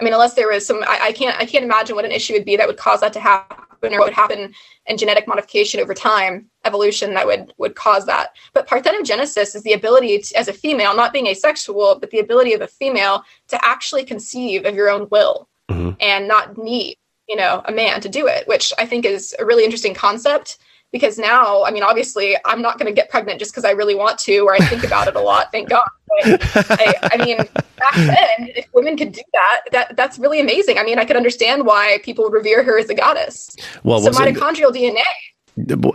I 0.00 0.04
mean, 0.04 0.12
unless 0.12 0.34
there 0.34 0.48
was 0.48 0.66
some, 0.66 0.82
I, 0.82 0.98
I, 1.04 1.12
can't, 1.12 1.38
I 1.38 1.46
can't 1.46 1.64
imagine 1.64 1.96
what 1.96 2.04
an 2.04 2.12
issue 2.12 2.34
would 2.34 2.44
be 2.44 2.56
that 2.56 2.66
would 2.66 2.76
cause 2.76 3.00
that 3.00 3.12
to 3.14 3.20
happen, 3.20 3.64
or 3.94 3.98
what 3.98 4.06
would 4.06 4.14
happen 4.14 4.54
in 4.86 4.96
genetic 4.96 5.26
modification 5.26 5.80
over 5.80 5.94
time, 5.94 6.46
evolution 6.64 7.14
that 7.14 7.26
would 7.26 7.52
would 7.58 7.74
cause 7.74 8.06
that. 8.06 8.36
But 8.52 8.68
parthenogenesis 8.68 9.54
is 9.54 9.62
the 9.62 9.72
ability 9.72 10.18
to, 10.18 10.38
as 10.38 10.48
a 10.48 10.52
female, 10.52 10.94
not 10.94 11.12
being 11.12 11.26
asexual, 11.26 11.98
but 12.00 12.10
the 12.10 12.20
ability 12.20 12.52
of 12.54 12.60
a 12.60 12.68
female 12.68 13.24
to 13.48 13.64
actually 13.64 14.04
conceive 14.04 14.64
of 14.64 14.74
your 14.74 14.90
own 14.90 15.08
will 15.10 15.48
mm-hmm. 15.68 15.90
and 16.00 16.28
not 16.28 16.56
need, 16.58 16.96
you 17.28 17.36
know, 17.36 17.62
a 17.66 17.72
man 17.72 18.00
to 18.00 18.08
do 18.08 18.26
it, 18.26 18.46
which 18.48 18.72
I 18.78 18.86
think 18.86 19.04
is 19.04 19.34
a 19.38 19.44
really 19.44 19.64
interesting 19.64 19.94
concept 19.94 20.58
because 20.92 21.18
now, 21.18 21.64
I 21.64 21.70
mean, 21.70 21.82
obviously, 21.82 22.36
I'm 22.44 22.62
not 22.62 22.78
going 22.78 22.86
to 22.86 22.94
get 22.94 23.10
pregnant 23.10 23.38
just 23.38 23.52
because 23.52 23.64
I 23.64 23.70
really 23.70 23.94
want 23.94 24.18
to 24.20 24.38
or 24.38 24.54
I 24.54 24.58
think 24.58 24.84
about 24.84 25.08
it 25.08 25.16
a 25.16 25.20
lot. 25.20 25.50
Thank 25.52 25.68
God. 25.68 25.86
I, 26.22 26.94
I, 27.02 27.24
mean, 27.24 27.36
back 27.36 27.94
then, 27.94 28.50
if 28.54 28.66
women 28.72 28.96
could 28.96 29.12
do 29.12 29.22
that, 29.32 29.60
that 29.72 29.96
that's 29.96 30.18
really 30.18 30.40
amazing. 30.40 30.78
I 30.78 30.84
mean, 30.84 30.98
I 30.98 31.04
could 31.04 31.16
understand 31.16 31.66
why 31.66 31.98
people 32.02 32.24
would 32.24 32.32
revere 32.32 32.62
her 32.62 32.78
as 32.78 32.88
a 32.88 32.94
goddess. 32.94 33.54
Well, 33.82 34.00
so 34.00 34.10
mitochondrial 34.10 34.72
DNA. 34.72 35.02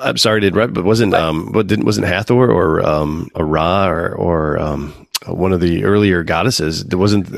I'm 0.02 0.18
sorry, 0.18 0.42
did 0.42 0.54
but 0.54 0.84
wasn't 0.84 1.14
um, 1.14 1.52
but 1.52 1.68
didn't 1.68 1.86
wasn't 1.86 2.08
Hathor 2.08 2.52
or 2.52 2.84
um, 2.86 3.30
a 3.36 3.46
Ra 3.46 3.88
or 3.88 4.16
or 4.16 4.58
um, 4.58 5.08
one 5.28 5.54
of 5.54 5.62
the 5.62 5.84
earlier 5.84 6.24
goddesses? 6.24 6.84
Wasn't 6.86 7.30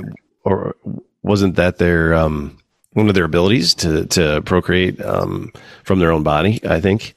or 0.45 0.75
wasn't 1.21 1.55
that 1.57 1.79
their 1.79 2.13
um, 2.13 2.57
one 2.93 3.09
of 3.09 3.15
their 3.15 3.25
abilities 3.25 3.73
to 3.75 4.05
to 4.07 4.41
procreate 4.43 5.01
um, 5.01 5.51
from 5.83 5.99
their 5.99 6.11
own 6.11 6.23
body? 6.23 6.61
I 6.65 6.79
think 6.79 7.13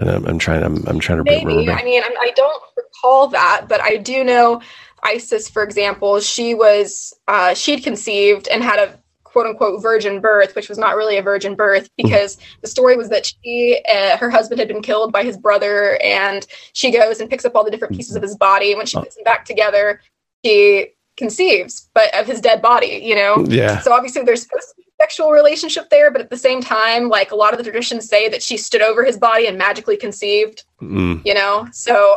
and 0.00 0.10
I'm, 0.10 0.26
I'm 0.26 0.38
trying. 0.38 0.62
I'm, 0.62 0.82
I'm 0.86 0.98
trying 0.98 1.18
to 1.18 1.24
maybe. 1.24 1.44
Remember. 1.44 1.72
I 1.72 1.84
mean, 1.84 2.02
I 2.02 2.32
don't 2.34 2.62
recall 2.76 3.28
that, 3.28 3.66
but 3.68 3.80
I 3.80 3.96
do 3.96 4.24
know 4.24 4.62
Isis, 5.02 5.48
for 5.48 5.62
example. 5.62 6.20
She 6.20 6.54
was 6.54 7.14
uh, 7.28 7.54
she'd 7.54 7.84
conceived 7.84 8.48
and 8.48 8.62
had 8.62 8.78
a 8.78 8.98
quote 9.24 9.46
unquote 9.46 9.82
virgin 9.82 10.20
birth, 10.20 10.54
which 10.56 10.68
was 10.68 10.78
not 10.78 10.96
really 10.96 11.18
a 11.18 11.22
virgin 11.22 11.54
birth 11.54 11.84
mm-hmm. 11.84 12.08
because 12.08 12.38
the 12.62 12.68
story 12.68 12.96
was 12.96 13.10
that 13.10 13.26
she, 13.26 13.80
uh, 13.92 14.16
her 14.16 14.30
husband 14.30 14.58
had 14.58 14.68
been 14.68 14.82
killed 14.82 15.12
by 15.12 15.22
his 15.22 15.36
brother, 15.36 15.98
and 16.02 16.46
she 16.72 16.90
goes 16.90 17.20
and 17.20 17.30
picks 17.30 17.44
up 17.44 17.54
all 17.54 17.64
the 17.64 17.70
different 17.70 17.94
pieces 17.94 18.16
of 18.16 18.22
his 18.22 18.36
body. 18.36 18.72
And 18.72 18.78
when 18.78 18.86
she 18.86 18.96
oh. 18.96 19.02
puts 19.02 19.14
them 19.14 19.24
back 19.24 19.44
together, 19.44 20.00
she 20.44 20.88
conceives, 21.16 21.90
but 21.94 22.12
of 22.18 22.26
his 22.26 22.40
dead 22.40 22.62
body, 22.62 23.00
you 23.02 23.14
know? 23.14 23.44
Yeah. 23.46 23.80
So 23.80 23.92
obviously 23.92 24.22
there's 24.22 24.42
supposed 24.42 24.68
to 24.70 24.79
sexual 25.00 25.30
relationship 25.32 25.88
there, 25.88 26.10
but 26.10 26.20
at 26.20 26.30
the 26.30 26.36
same 26.36 26.60
time, 26.60 27.08
like 27.08 27.32
a 27.32 27.34
lot 27.36 27.52
of 27.52 27.58
the 27.58 27.64
traditions 27.64 28.08
say 28.08 28.28
that 28.28 28.42
she 28.42 28.56
stood 28.56 28.82
over 28.82 29.02
his 29.04 29.16
body 29.16 29.46
and 29.46 29.56
magically 29.56 29.96
conceived, 29.96 30.64
Mm. 30.82 31.24
you 31.24 31.34
know? 31.34 31.66
So 31.72 32.14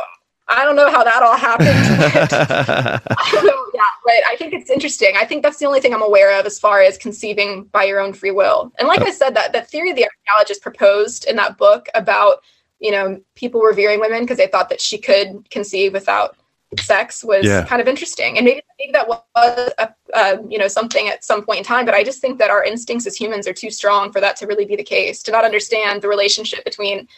I 0.48 0.64
don't 0.64 0.76
know 0.76 0.90
how 0.90 1.02
that 1.04 1.22
all 1.22 1.36
happened. 1.36 1.68
but 3.08 3.18
I 3.18 3.30
don't 3.32 3.46
know, 3.46 3.66
yeah, 3.74 3.80
but 4.04 4.14
I 4.28 4.36
think 4.36 4.52
it's 4.52 4.68
interesting. 4.70 5.14
I 5.16 5.24
think 5.24 5.42
that's 5.42 5.58
the 5.58 5.66
only 5.66 5.80
thing 5.80 5.94
I'm 5.94 6.02
aware 6.02 6.38
of 6.38 6.44
as 6.44 6.58
far 6.58 6.82
as 6.82 6.98
conceiving 6.98 7.64
by 7.64 7.84
your 7.84 8.00
own 8.00 8.12
free 8.12 8.30
will. 8.30 8.70
And 8.78 8.86
like 8.86 9.00
I 9.00 9.10
said, 9.10 9.34
that 9.34 9.52
that 9.52 9.70
theory 9.70 9.92
the 9.92 10.06
archaeologist 10.06 10.62
proposed 10.62 11.24
in 11.24 11.36
that 11.36 11.56
book 11.56 11.88
about 11.94 12.42
you 12.78 12.90
know 12.90 13.20
people 13.34 13.62
revering 13.62 14.00
women 14.00 14.20
because 14.20 14.36
they 14.36 14.46
thought 14.46 14.68
that 14.68 14.80
she 14.82 14.98
could 14.98 15.48
conceive 15.50 15.94
without 15.94 16.36
sex 16.80 17.24
was 17.24 17.44
Yeah. 17.44 17.64
kind 17.66 17.80
of 17.82 17.88
interesting. 17.88 18.36
And 18.36 18.44
maybe 18.44 18.60
maybe 18.78 18.92
that 18.92 19.08
was 19.08 19.72
a, 19.78 19.88
uh, 20.14 20.36
you 20.48 20.58
know 20.58 20.68
something 20.68 21.08
at 21.08 21.24
some 21.24 21.44
point 21.44 21.58
in 21.58 21.64
time. 21.64 21.84
But 21.84 21.94
I 21.94 22.02
just 22.04 22.20
think 22.20 22.38
that 22.38 22.50
our 22.50 22.62
instincts 22.64 23.06
as 23.06 23.16
humans 23.16 23.46
are 23.48 23.52
too 23.52 23.70
strong 23.70 24.12
for 24.12 24.20
that 24.20 24.36
to 24.36 24.46
really 24.46 24.64
be 24.64 24.76
the 24.76 24.84
case. 24.84 25.22
To 25.24 25.30
not 25.32 25.44
understand 25.44 26.02
the 26.02 26.08
relationship 26.08 26.64
between 26.64 27.08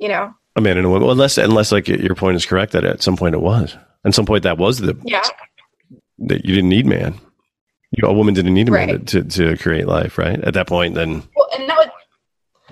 you 0.00 0.08
know 0.08 0.34
a 0.56 0.60
man 0.60 0.76
and 0.76 0.86
a 0.86 0.88
woman. 0.88 1.08
Unless, 1.08 1.38
unless 1.38 1.72
like 1.72 1.88
your 1.88 2.14
point 2.14 2.36
is 2.36 2.46
correct 2.46 2.72
that 2.72 2.84
at 2.84 3.02
some 3.02 3.16
point 3.16 3.34
it 3.34 3.40
was. 3.40 3.76
At 4.04 4.14
some 4.14 4.26
point 4.26 4.42
that 4.44 4.58
was 4.58 4.78
the 4.78 4.96
yeah 5.04 5.22
that 6.18 6.44
you 6.44 6.54
didn't 6.54 6.70
need 6.70 6.86
man. 6.86 7.18
You, 7.90 8.08
a 8.08 8.12
woman 8.12 8.34
didn't 8.34 8.54
need 8.54 8.68
a 8.68 8.72
man 8.72 8.88
Right. 8.88 9.06
to, 9.08 9.22
to 9.22 9.56
create 9.56 9.86
life, 9.86 10.18
right? 10.18 10.40
At 10.42 10.54
that 10.54 10.66
point, 10.66 10.94
then 10.94 11.22
Well, 11.36 11.48
and 11.58 11.68
that 11.68 11.76
would 11.78 11.90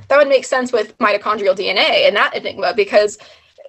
that 0.08 0.16
would 0.18 0.28
make 0.28 0.44
sense 0.44 0.72
with 0.72 0.96
mitochondrial 0.98 1.56
DNA 1.56 2.06
and 2.06 2.16
that 2.16 2.34
enigma 2.36 2.72
because 2.74 3.18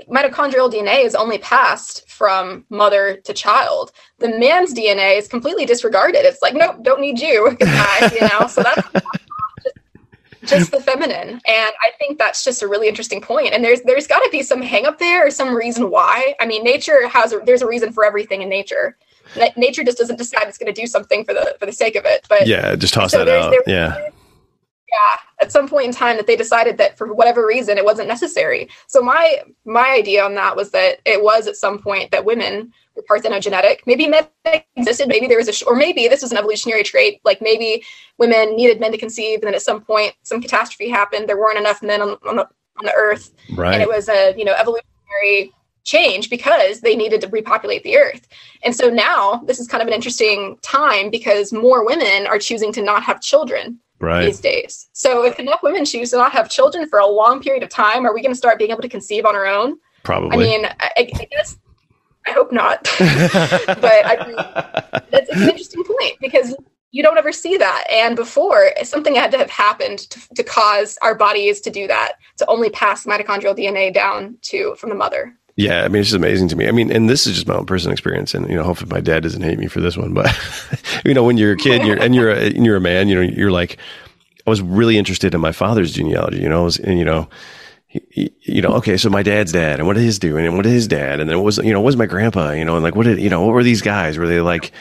mitochondrial 0.10 0.72
DNA 0.72 1.04
is 1.06 1.16
only 1.16 1.38
passed 1.38 2.10
from 2.10 2.66
mother 2.70 3.18
to 3.24 3.34
child. 3.34 3.92
The 4.20 4.30
man's 4.38 4.74
DNA 4.74 5.18
is 5.18 5.28
completely 5.28 5.66
disregarded. 5.66 6.26
It's 6.26 6.42
like, 6.42 6.54
nope, 6.54 6.78
don't 6.84 7.02
need 7.02 7.20
you. 7.20 7.50
Goodbye, 7.60 8.12
you 8.14 8.22
know. 8.28 8.48
So 8.48 8.64
that's 8.64 8.88
just, 8.92 9.06
just 10.46 10.72
the 10.72 10.80
feminine, 10.82 11.30
and 11.30 11.42
I 11.82 11.92
think 12.00 12.18
that's 12.20 12.44
just 12.44 12.62
a 12.62 12.68
really 12.68 12.88
interesting 12.90 13.22
point. 13.22 13.54
And 13.54 13.64
there's 13.64 13.82
there's 13.82 14.08
got 14.08 14.20
to 14.20 14.30
be 14.32 14.44
some 14.44 14.62
hang 14.62 14.86
up 14.86 15.00
there 15.00 15.26
or 15.28 15.32
some 15.32 15.56
reason 15.56 15.90
why. 15.90 16.36
I 16.40 16.46
mean, 16.46 16.64
nature 16.64 17.08
has 17.08 17.32
a, 17.34 17.40
there's 17.40 17.62
a 17.62 17.68
reason 17.68 17.94
for 17.94 18.04
everything 18.04 18.42
in 18.42 18.50
nature. 18.50 18.98
Nature 19.56 19.84
just 19.84 19.98
doesn't 19.98 20.18
decide 20.18 20.48
it's 20.48 20.58
going 20.58 20.72
to 20.72 20.80
do 20.80 20.86
something 20.86 21.24
for 21.24 21.34
the 21.34 21.56
for 21.60 21.66
the 21.66 21.72
sake 21.72 21.96
of 21.96 22.04
it. 22.06 22.26
But 22.30 22.46
yeah, 22.46 22.76
just 22.76 22.94
toss 22.94 23.12
So 23.12 23.20
that 23.24 23.30
out. 23.30 23.52
there- 23.52 23.64
yeah, 23.74 24.10
yeah 24.94 25.20
at 25.44 25.52
some 25.52 25.68
point 25.68 25.86
in 25.86 25.92
time 25.92 26.16
that 26.16 26.26
they 26.26 26.36
decided 26.36 26.78
that 26.78 26.98
for 26.98 27.14
whatever 27.14 27.46
reason 27.46 27.78
it 27.78 27.86
wasn't 27.86 28.08
necessary. 28.08 28.70
So 28.88 29.02
my 29.02 29.44
my 29.66 29.90
idea 29.90 30.24
on 30.24 30.36
that 30.36 30.56
was 30.56 30.72
that 30.72 31.00
it 31.06 31.22
was 31.22 31.48
at 31.48 31.58
some 31.58 31.80
point 31.80 32.12
that 32.12 32.26
women 32.26 32.72
were 32.96 33.04
parthenogenetic 33.10 33.80
maybe 33.86 34.08
men 34.08 34.26
existed 34.76 35.08
maybe 35.08 35.28
there 35.28 35.38
was 35.38 35.48
a 35.48 35.54
sh- 35.54 35.64
or 35.66 35.76
maybe 35.76 36.08
this 36.08 36.22
was 36.22 36.32
an 36.32 36.38
evolutionary 36.38 36.84
trait 36.84 37.20
like 37.26 37.42
maybe 37.42 37.84
women 38.20 38.56
needed 38.56 38.80
men 38.80 38.92
to 38.92 38.98
conceive 38.98 39.40
and 39.40 39.48
then 39.48 39.56
at 39.56 39.62
some 39.62 39.82
point 39.82 40.14
some 40.24 40.42
catastrophe 40.42 40.90
happened. 40.90 41.28
There 41.28 41.38
weren't 41.38 41.58
enough 41.58 41.82
men 41.84 42.02
on, 42.02 42.10
on, 42.28 42.36
the, 42.38 42.48
on 42.80 42.86
the 42.86 42.94
earth. 42.96 43.34
Right. 43.56 43.74
and 43.74 43.82
it 43.82 43.90
was 43.90 44.08
a 44.10 44.34
you 44.38 44.46
know 44.46 44.54
evolutionary 44.54 45.52
change 45.84 46.30
because 46.30 46.80
they 46.80 46.96
needed 46.96 47.20
to 47.20 47.28
repopulate 47.28 47.84
the 47.84 47.98
earth. 47.98 48.26
And 48.64 48.74
so 48.74 48.90
now 48.90 49.44
this 49.46 49.60
is 49.60 49.68
kind 49.68 49.82
of 49.82 49.88
an 49.90 49.94
interesting 49.94 50.58
time 50.62 51.10
because 51.10 51.52
more 51.52 51.86
women 51.86 52.26
are 52.26 52.40
choosing 52.40 52.72
to 52.74 52.82
not 52.82 53.04
have 53.04 53.20
children 53.20 53.82
Right. 54.04 54.26
these 54.26 54.42
days. 54.42 54.90
So 54.92 55.24
if 55.24 55.40
enough 55.40 55.64
women 55.64 55.86
choose 55.86 56.12
to 56.12 56.18
not 56.18 56.34
have 56.34 56.50
children 56.50 56.88
for 56.90 57.00
a 57.00 57.08
long 57.08 57.42
period 57.42 57.64
of 57.64 57.70
time, 57.70 58.06
are 58.06 58.14
we 58.14 58.22
going 58.22 58.34
to 58.34 58.38
start 58.38 58.60
being 58.60 58.72
able 58.72 58.82
to 58.82 58.90
conceive 58.90 59.26
on 59.26 59.34
our 59.34 59.46
own? 59.46 59.78
Probably. 60.04 60.36
I 60.36 60.38
mean, 60.38 60.66
I, 60.82 60.92
I 60.98 61.04
guess 61.04 61.58
I 62.28 62.32
hope 62.32 62.52
not, 62.52 62.84
but 63.00 64.06
I, 64.06 65.02
that's 65.10 65.30
it's 65.30 65.42
an 65.42 65.50
interesting 65.50 65.84
point 65.86 66.18
because 66.20 66.54
you 66.92 67.02
don't 67.02 67.18
ever 67.18 67.32
see 67.32 67.58
that. 67.58 67.86
And 67.90 68.16
before, 68.16 68.72
something 68.84 69.16
had 69.16 69.32
to 69.32 69.38
have 69.38 69.50
happened 69.50 70.00
to, 70.00 70.20
to 70.36 70.44
cause 70.44 70.98
our 71.02 71.16
bodies 71.16 71.62
to 71.62 71.70
do 71.70 71.88
that, 71.88 72.14
to 72.38 72.46
only 72.48 72.70
pass 72.70 73.06
mitochondrial 73.06 73.58
DNA 73.58 73.94
down 73.94 74.38
to 74.44 74.76
from 74.76 74.90
the 74.90 74.96
mother. 74.96 75.38
Yeah, 75.56 75.84
I 75.84 75.88
mean, 75.88 76.00
it's 76.02 76.10
just 76.10 76.18
amazing 76.18 76.48
to 76.50 76.56
me. 76.56 76.68
I 76.68 76.72
mean, 76.72 76.92
and 76.92 77.08
this 77.08 77.28
is 77.28 77.36
just 77.36 77.48
my 77.48 77.54
own 77.56 77.66
personal 77.68 77.92
experience, 77.94 78.34
and 78.34 78.50
you 78.50 78.56
know, 78.56 78.64
hopefully 78.64 78.90
my 78.90 79.02
dad 79.02 79.22
doesn't 79.22 79.44
hate 79.44 79.60
me 79.60 79.68
for 79.68 79.82
this 79.82 79.96
one. 79.96 80.14
But 80.14 80.36
you 81.06 81.14
know, 81.14 81.24
when 81.24 81.38
you're 81.38 81.52
a 81.54 81.58
kid 81.58 81.84
you're 81.86 82.02
and 82.02 82.16
you're 82.16 82.32
a, 82.32 82.38
and 82.48 82.66
you're 82.66 82.76
a 82.76 82.82
man, 82.82 83.08
you 83.08 83.16
know, 83.16 83.22
you're 83.22 83.52
like, 83.52 83.78
I 84.48 84.50
was 84.50 84.62
really 84.62 84.98
interested 84.98 85.36
in 85.36 85.42
my 85.42 85.52
father's 85.52 85.94
genealogy. 85.94 86.40
You 86.40 86.50
know, 86.50 86.62
I 86.62 86.64
was, 86.64 86.80
and 86.80 86.98
you 86.98 87.06
know, 87.06 87.30
he- 87.88 88.32
you 88.42 88.62
know, 88.64 88.70
okay, 88.76 88.98
so 88.98 89.10
my 89.12 89.22
dad's 89.22 89.52
dad, 89.52 89.80
and 89.80 89.86
what 89.86 89.94
did 89.96 90.04
his 90.04 90.18
do, 90.18 90.38
and 90.38 90.56
what 90.56 90.64
did 90.64 90.72
his 90.72 90.88
dad, 90.88 91.20
and 91.20 91.30
then 91.30 91.38
what 91.38 91.46
was 91.46 91.58
you 91.60 91.72
know, 91.72 91.80
what 91.82 91.86
was 91.88 91.98
my 91.98 92.08
grandpa, 92.08 92.52
you 92.52 92.66
know, 92.66 92.74
and 92.76 92.84
like 92.84 92.96
what 92.96 93.06
did 93.06 93.20
you 93.20 93.30
know, 93.30 93.42
what 93.46 93.54
were 93.54 93.64
these 93.64 93.84
guys? 93.84 94.18
Were 94.18 94.28
they 94.28 94.42
like 94.42 94.72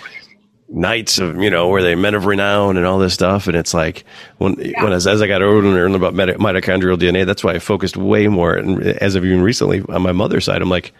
knights 0.75 1.19
of 1.19 1.37
you 1.37 1.51
know, 1.51 1.69
were 1.69 1.83
they 1.83 1.95
men 1.95 2.15
of 2.15 2.25
renown 2.27 2.77
and 2.77 2.87
all 2.87 2.99
this 2.99 3.15
stuff? 3.15 3.47
And 3.47 3.57
it's 3.57 3.75
like 3.75 4.05
when 4.39 4.55
when 4.55 4.93
as, 4.93 5.07
as 5.07 5.21
I 5.23 5.27
got 5.27 5.43
older 5.43 5.67
and 5.67 5.75
learned 5.75 5.95
about 5.95 6.15
mito- 6.15 6.37
mitochondrial 6.37 6.97
DNA, 6.99 7.27
that's 7.27 7.45
why 7.45 7.53
I 7.55 7.59
focused 7.59 7.97
way 7.97 8.27
more. 8.29 8.55
And 8.55 8.83
as 8.83 9.15
of 9.15 9.25
even 9.25 9.43
recently 9.43 9.83
on 9.89 10.03
my 10.03 10.13
mother's 10.13 10.45
side, 10.45 10.63
I'm 10.63 10.71
like, 10.71 10.93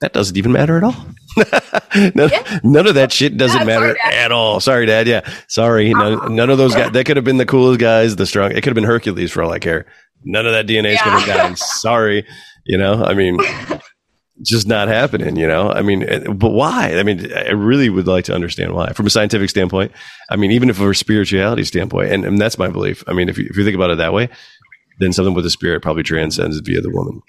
that 0.00 0.12
doesn't 0.12 0.36
even 0.36 0.52
matter 0.52 0.76
at 0.76 0.84
all. 0.84 0.94
none, 2.14 2.28
Yeah. 2.30 2.58
none 2.62 2.86
of 2.86 2.94
that 2.96 3.10
shit 3.12 3.36
doesn't 3.36 3.60
Yeah, 3.60 3.64
matter 3.66 3.96
sorry, 4.02 4.14
at 4.16 4.32
all. 4.32 4.60
Sorry, 4.60 4.86
Dad. 4.86 5.06
Yeah, 5.08 5.28
sorry. 5.48 5.92
None, 5.94 6.14
uh-huh. 6.14 6.28
none 6.28 6.50
of 6.50 6.58
those 6.58 6.74
guys. 6.74 6.92
That 6.92 7.06
could 7.06 7.16
have 7.16 7.24
been 7.24 7.38
the 7.38 7.46
coolest 7.46 7.80
guys, 7.80 8.16
the 8.16 8.26
strong. 8.26 8.50
It 8.50 8.56
could 8.56 8.66
have 8.66 8.74
been 8.74 8.84
Hercules 8.84 9.32
for 9.32 9.42
all 9.42 9.50
I 9.52 9.58
care. 9.58 9.86
None 10.24 10.46
of 10.46 10.52
that 10.52 10.66
DNA 10.66 10.88
is 10.90 10.94
Yeah. 10.94 11.02
coming 11.04 11.26
down. 11.36 11.56
Sorry. 11.56 12.26
You 12.66 12.78
know, 12.78 13.02
I 13.04 13.14
mean, 13.14 13.38
just 14.42 14.66
not 14.66 14.88
happening. 14.88 15.36
You 15.36 15.46
know, 15.46 15.70
I 15.70 15.82
mean, 15.82 16.02
eh, 16.02 16.20
but 16.28 16.50
why? 16.50 16.94
I 16.98 17.02
mean, 17.02 17.32
I 17.32 17.50
really 17.50 17.88
would 17.88 18.06
like 18.06 18.24
to 18.26 18.34
understand 18.34 18.74
why, 18.74 18.92
from 18.92 19.06
a 19.06 19.10
scientific 19.10 19.50
standpoint. 19.50 19.92
I 20.30 20.36
mean, 20.36 20.50
even 20.50 20.70
if 20.70 20.76
for 20.76 20.90
a 20.90 20.94
spirituality 20.94 21.64
standpoint, 21.64 22.12
and, 22.12 22.24
and 22.24 22.40
that's 22.40 22.58
my 22.58 22.68
belief. 22.68 23.04
I 23.06 23.12
mean, 23.12 23.28
if 23.28 23.38
you, 23.38 23.46
if 23.48 23.56
you 23.56 23.64
think 23.64 23.76
about 23.76 23.90
it 23.90 23.98
that 23.98 24.12
way, 24.12 24.28
then 25.00 25.12
something 25.12 25.34
with 25.34 25.44
the 25.44 25.50
spirit 25.50 25.82
probably 25.82 26.02
transcends 26.02 26.58
via 26.60 26.80
the 26.80 26.90
woman, 26.90 27.20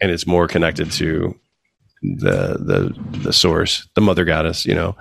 and 0.00 0.10
it's 0.10 0.26
more 0.26 0.46
connected 0.48 0.90
to 0.92 1.34
the 2.02 2.56
the 2.60 3.18
the 3.18 3.32
source, 3.32 3.88
the 3.94 4.00
mother 4.00 4.24
goddess. 4.24 4.64
You 4.66 4.74
know, 4.74 4.96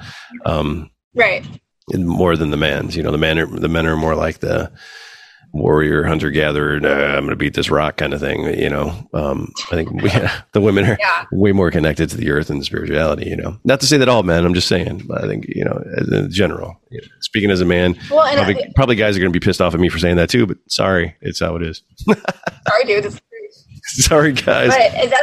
um, 0.45 0.89
Right. 1.13 1.45
more 1.93 2.35
than 2.35 2.51
the 2.51 2.57
man's. 2.57 2.95
You 2.97 3.03
know, 3.03 3.11
the 3.11 3.17
men 3.17 3.37
are 3.39 3.45
the 3.47 3.69
men 3.69 3.85
are 3.85 3.95
more 3.97 4.15
like 4.15 4.39
the 4.39 4.71
warrior, 5.55 6.03
hunter 6.03 6.29
gatherer. 6.29 6.79
Nah, 6.79 6.89
I'm 6.89 7.21
going 7.21 7.29
to 7.29 7.35
beat 7.35 7.53
this 7.53 7.69
rock 7.69 7.97
kind 7.97 8.13
of 8.13 8.19
thing. 8.19 8.43
You 8.59 8.69
know, 8.69 9.07
um, 9.13 9.51
I 9.71 9.75
think 9.75 9.91
we, 9.91 10.09
the 10.51 10.61
women 10.61 10.85
are 10.85 10.97
Yeah. 10.99 11.25
way 11.31 11.51
more 11.51 11.71
connected 11.71 12.09
to 12.09 12.17
the 12.17 12.29
earth 12.31 12.49
and 12.49 12.63
spirituality. 12.63 13.29
You 13.29 13.37
know, 13.37 13.57
not 13.63 13.79
to 13.79 13.87
say 13.87 13.97
that 13.97 14.09
all 14.09 14.23
men. 14.23 14.45
I'm 14.45 14.53
just 14.53 14.67
saying. 14.67 15.03
But 15.07 15.23
I 15.23 15.27
think 15.27 15.45
you 15.47 15.63
know, 15.65 15.81
in 16.11 16.29
general. 16.31 16.79
You 16.91 17.01
know, 17.01 17.07
speaking 17.21 17.49
as 17.51 17.61
a 17.61 17.65
man, 17.65 17.97
Well, 18.11 18.25
and 18.25 18.37
probably, 18.37 18.71
probably 18.75 18.95
guys 18.95 19.15
are 19.15 19.19
going 19.19 19.31
to 19.33 19.39
be 19.39 19.43
pissed 19.43 19.61
off 19.61 19.73
at 19.73 19.79
me 19.79 19.89
for 19.89 19.99
saying 19.99 20.17
that 20.17 20.29
too. 20.29 20.45
But 20.45 20.57
sorry, 20.69 21.15
it's 21.21 21.39
how 21.39 21.55
it 21.55 21.63
is. 21.63 21.81
sorry, 22.67 22.83
dude. 22.85 23.19
Sorry, 23.83 24.31
guys. 24.33 24.69
but 24.69 25.03
is 25.03 25.13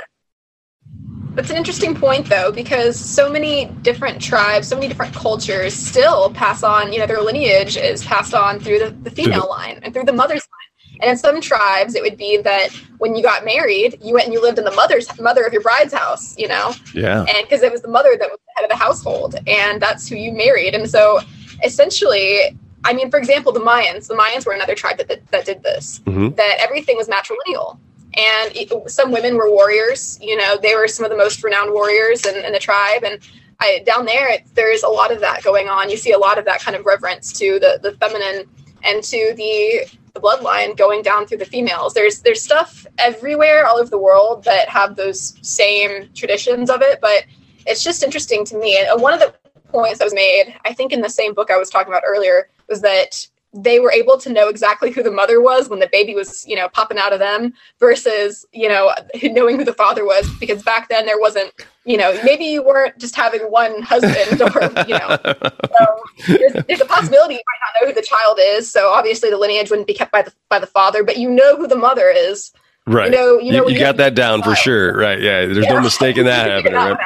that's 1.34 1.50
an 1.50 1.56
interesting 1.56 1.94
point 1.94 2.28
though 2.28 2.52
because 2.52 2.98
so 2.98 3.30
many 3.30 3.66
different 3.82 4.20
tribes 4.20 4.68
so 4.68 4.76
many 4.76 4.88
different 4.88 5.14
cultures 5.14 5.74
still 5.74 6.30
pass 6.32 6.62
on 6.62 6.92
you 6.92 6.98
know 6.98 7.06
their 7.06 7.20
lineage 7.22 7.76
is 7.76 8.04
passed 8.04 8.34
on 8.34 8.60
through 8.60 8.78
the, 8.78 8.90
the 9.02 9.10
female 9.10 9.48
line 9.48 9.80
and 9.82 9.94
through 9.94 10.04
the 10.04 10.12
mother's 10.12 10.42
line. 10.42 11.00
And 11.00 11.10
in 11.10 11.16
some 11.16 11.40
tribes 11.40 11.94
it 11.94 12.02
would 12.02 12.16
be 12.16 12.36
that 12.38 12.68
when 12.98 13.16
you 13.16 13.22
got 13.22 13.44
married 13.44 13.98
you 14.02 14.14
went 14.14 14.26
and 14.26 14.34
you 14.34 14.42
lived 14.42 14.58
in 14.58 14.64
the 14.64 14.72
mother's 14.72 15.08
mother 15.18 15.44
of 15.44 15.52
your 15.52 15.62
bride's 15.62 15.92
house 15.92 16.36
you 16.36 16.48
know? 16.48 16.74
Yeah, 16.94 17.20
and 17.20 17.48
because 17.48 17.62
it 17.62 17.72
was 17.72 17.82
the 17.82 17.88
mother 17.88 18.16
that 18.18 18.30
was 18.30 18.38
the 18.46 18.52
head 18.56 18.64
of 18.64 18.70
the 18.70 18.76
household 18.76 19.36
and 19.46 19.80
that's 19.80 20.08
who 20.08 20.16
you 20.16 20.32
married. 20.32 20.74
And 20.74 20.88
so 20.88 21.20
essentially 21.64 22.58
i 22.84 22.92
mean 22.92 23.10
for 23.10 23.18
example 23.18 23.52
the 23.52 23.60
mayans. 23.60 24.08
The 24.08 24.14
mayans 24.14 24.44
were 24.44 24.52
another 24.52 24.74
tribe 24.74 24.98
that, 24.98 25.08
that, 25.08 25.26
that 25.30 25.44
did 25.46 25.62
this. 25.62 26.02
Hmm 26.04 26.30
that 26.30 26.56
everything 26.60 26.96
was 26.96 27.08
matrilineal 27.08 27.78
and 28.14 28.90
some 28.90 29.10
women 29.10 29.36
were 29.36 29.50
warriors 29.50 30.18
you 30.20 30.36
know 30.36 30.56
they 30.60 30.74
were 30.74 30.88
some 30.88 31.04
of 31.04 31.10
the 31.10 31.16
most 31.16 31.42
renowned 31.42 31.72
warriors 31.72 32.26
in, 32.26 32.44
in 32.44 32.52
the 32.52 32.58
tribe. 32.58 33.04
And 33.04 33.18
I, 33.60 33.82
down 33.86 34.06
there 34.06 34.30
it, 34.30 34.42
there's 34.54 34.82
a 34.82 34.88
lot 34.88 35.12
of 35.12 35.20
that 35.20 35.42
going 35.42 35.68
on. 35.68 35.88
You 35.88 35.96
see 35.96 36.12
a 36.12 36.18
lot 36.18 36.38
of 36.38 36.44
that 36.46 36.60
kind 36.60 36.76
of 36.76 36.84
reverence 36.84 37.32
to 37.34 37.58
the, 37.60 37.78
the 37.82 37.92
feminine 37.98 38.48
and 38.82 39.02
to 39.04 39.34
the 39.36 39.86
the 40.14 40.20
bloodline 40.20 40.76
going 40.76 41.00
down 41.00 41.26
through 41.26 41.38
the 41.38 41.46
females. 41.46 41.94
There's 41.94 42.20
there's 42.20 42.42
stuff 42.42 42.86
everywhere 42.98 43.66
all 43.66 43.78
over 43.78 43.88
the 43.88 43.98
world 43.98 44.44
that 44.44 44.68
have 44.68 44.96
those 44.96 45.38
same 45.42 46.10
traditions 46.14 46.70
of 46.70 46.82
it 46.82 47.00
but 47.00 47.24
it's 47.64 47.82
just 47.82 48.02
interesting 48.02 48.44
to 48.46 48.56
me. 48.56 48.76
And 48.76 49.00
one 49.00 49.14
of 49.14 49.20
the 49.20 49.32
points 49.70 49.98
that 49.98 50.04
was 50.04 50.14
made 50.14 50.54
i 50.66 50.72
think 50.74 50.92
in 50.92 51.00
the 51.00 51.08
same 51.08 51.32
book 51.32 51.50
i 51.50 51.56
was 51.56 51.70
talking 51.70 51.90
about 51.90 52.02
earlier 52.06 52.50
was 52.68 52.82
that 52.82 53.26
they 53.54 53.80
were 53.80 53.92
able 53.92 54.16
to 54.18 54.32
know 54.32 54.48
exactly 54.48 54.90
who 54.90 55.02
the 55.02 55.10
mother 55.10 55.40
was 55.40 55.68
when 55.68 55.78
the 55.78 55.88
baby 55.92 56.14
was, 56.14 56.46
you 56.46 56.56
know, 56.56 56.68
popping 56.70 56.96
out 56.98 57.12
of 57.12 57.18
them 57.18 57.52
versus, 57.78 58.46
you 58.52 58.68
know, 58.68 58.92
knowing 59.22 59.56
who 59.58 59.64
the 59.64 59.74
father 59.74 60.04
was 60.06 60.26
because 60.40 60.62
back 60.62 60.88
then 60.88 61.04
there 61.04 61.20
wasn't, 61.20 61.52
you 61.84 61.96
know, 61.98 62.18
maybe 62.24 62.44
you 62.44 62.62
weren't 62.62 62.96
just 62.98 63.14
having 63.14 63.42
one 63.42 63.82
husband 63.82 64.40
or, 64.40 64.62
you 64.88 64.94
know, 64.98 65.18
so 65.24 65.86
there's, 66.28 66.64
there's 66.66 66.80
a 66.80 66.86
possibility 66.86 67.34
you 67.34 67.40
might 67.40 67.60
not 67.66 67.82
know 67.82 67.88
who 67.88 67.94
the 67.94 68.06
child 68.06 68.38
is. 68.40 68.70
So 68.70 68.88
obviously 68.90 69.28
the 69.28 69.36
lineage 69.38 69.68
wouldn't 69.68 69.86
be 69.88 69.94
kept 69.94 70.12
by 70.12 70.22
the 70.22 70.32
by 70.48 70.58
the 70.58 70.66
father, 70.66 71.04
but 71.04 71.18
you 71.18 71.28
know 71.28 71.56
who 71.56 71.66
the 71.66 71.76
mother 71.76 72.08
is. 72.08 72.52
right. 72.86 73.10
You 73.12 73.16
know, 73.18 73.38
you 73.38 73.52
know, 73.52 73.68
you, 73.68 73.74
you 73.74 73.78
got 73.80 73.98
that 73.98 74.14
down 74.14 74.42
for 74.42 74.54
sure. 74.54 74.96
Right. 74.96 75.20
Yeah. 75.20 75.44
There's 75.46 75.66
no 75.66 75.74
Yeah. 75.74 75.80
mistake 75.80 76.16
in 76.16 76.24
that 76.24 76.48
happening. 76.48 76.72
Right? 76.74 76.96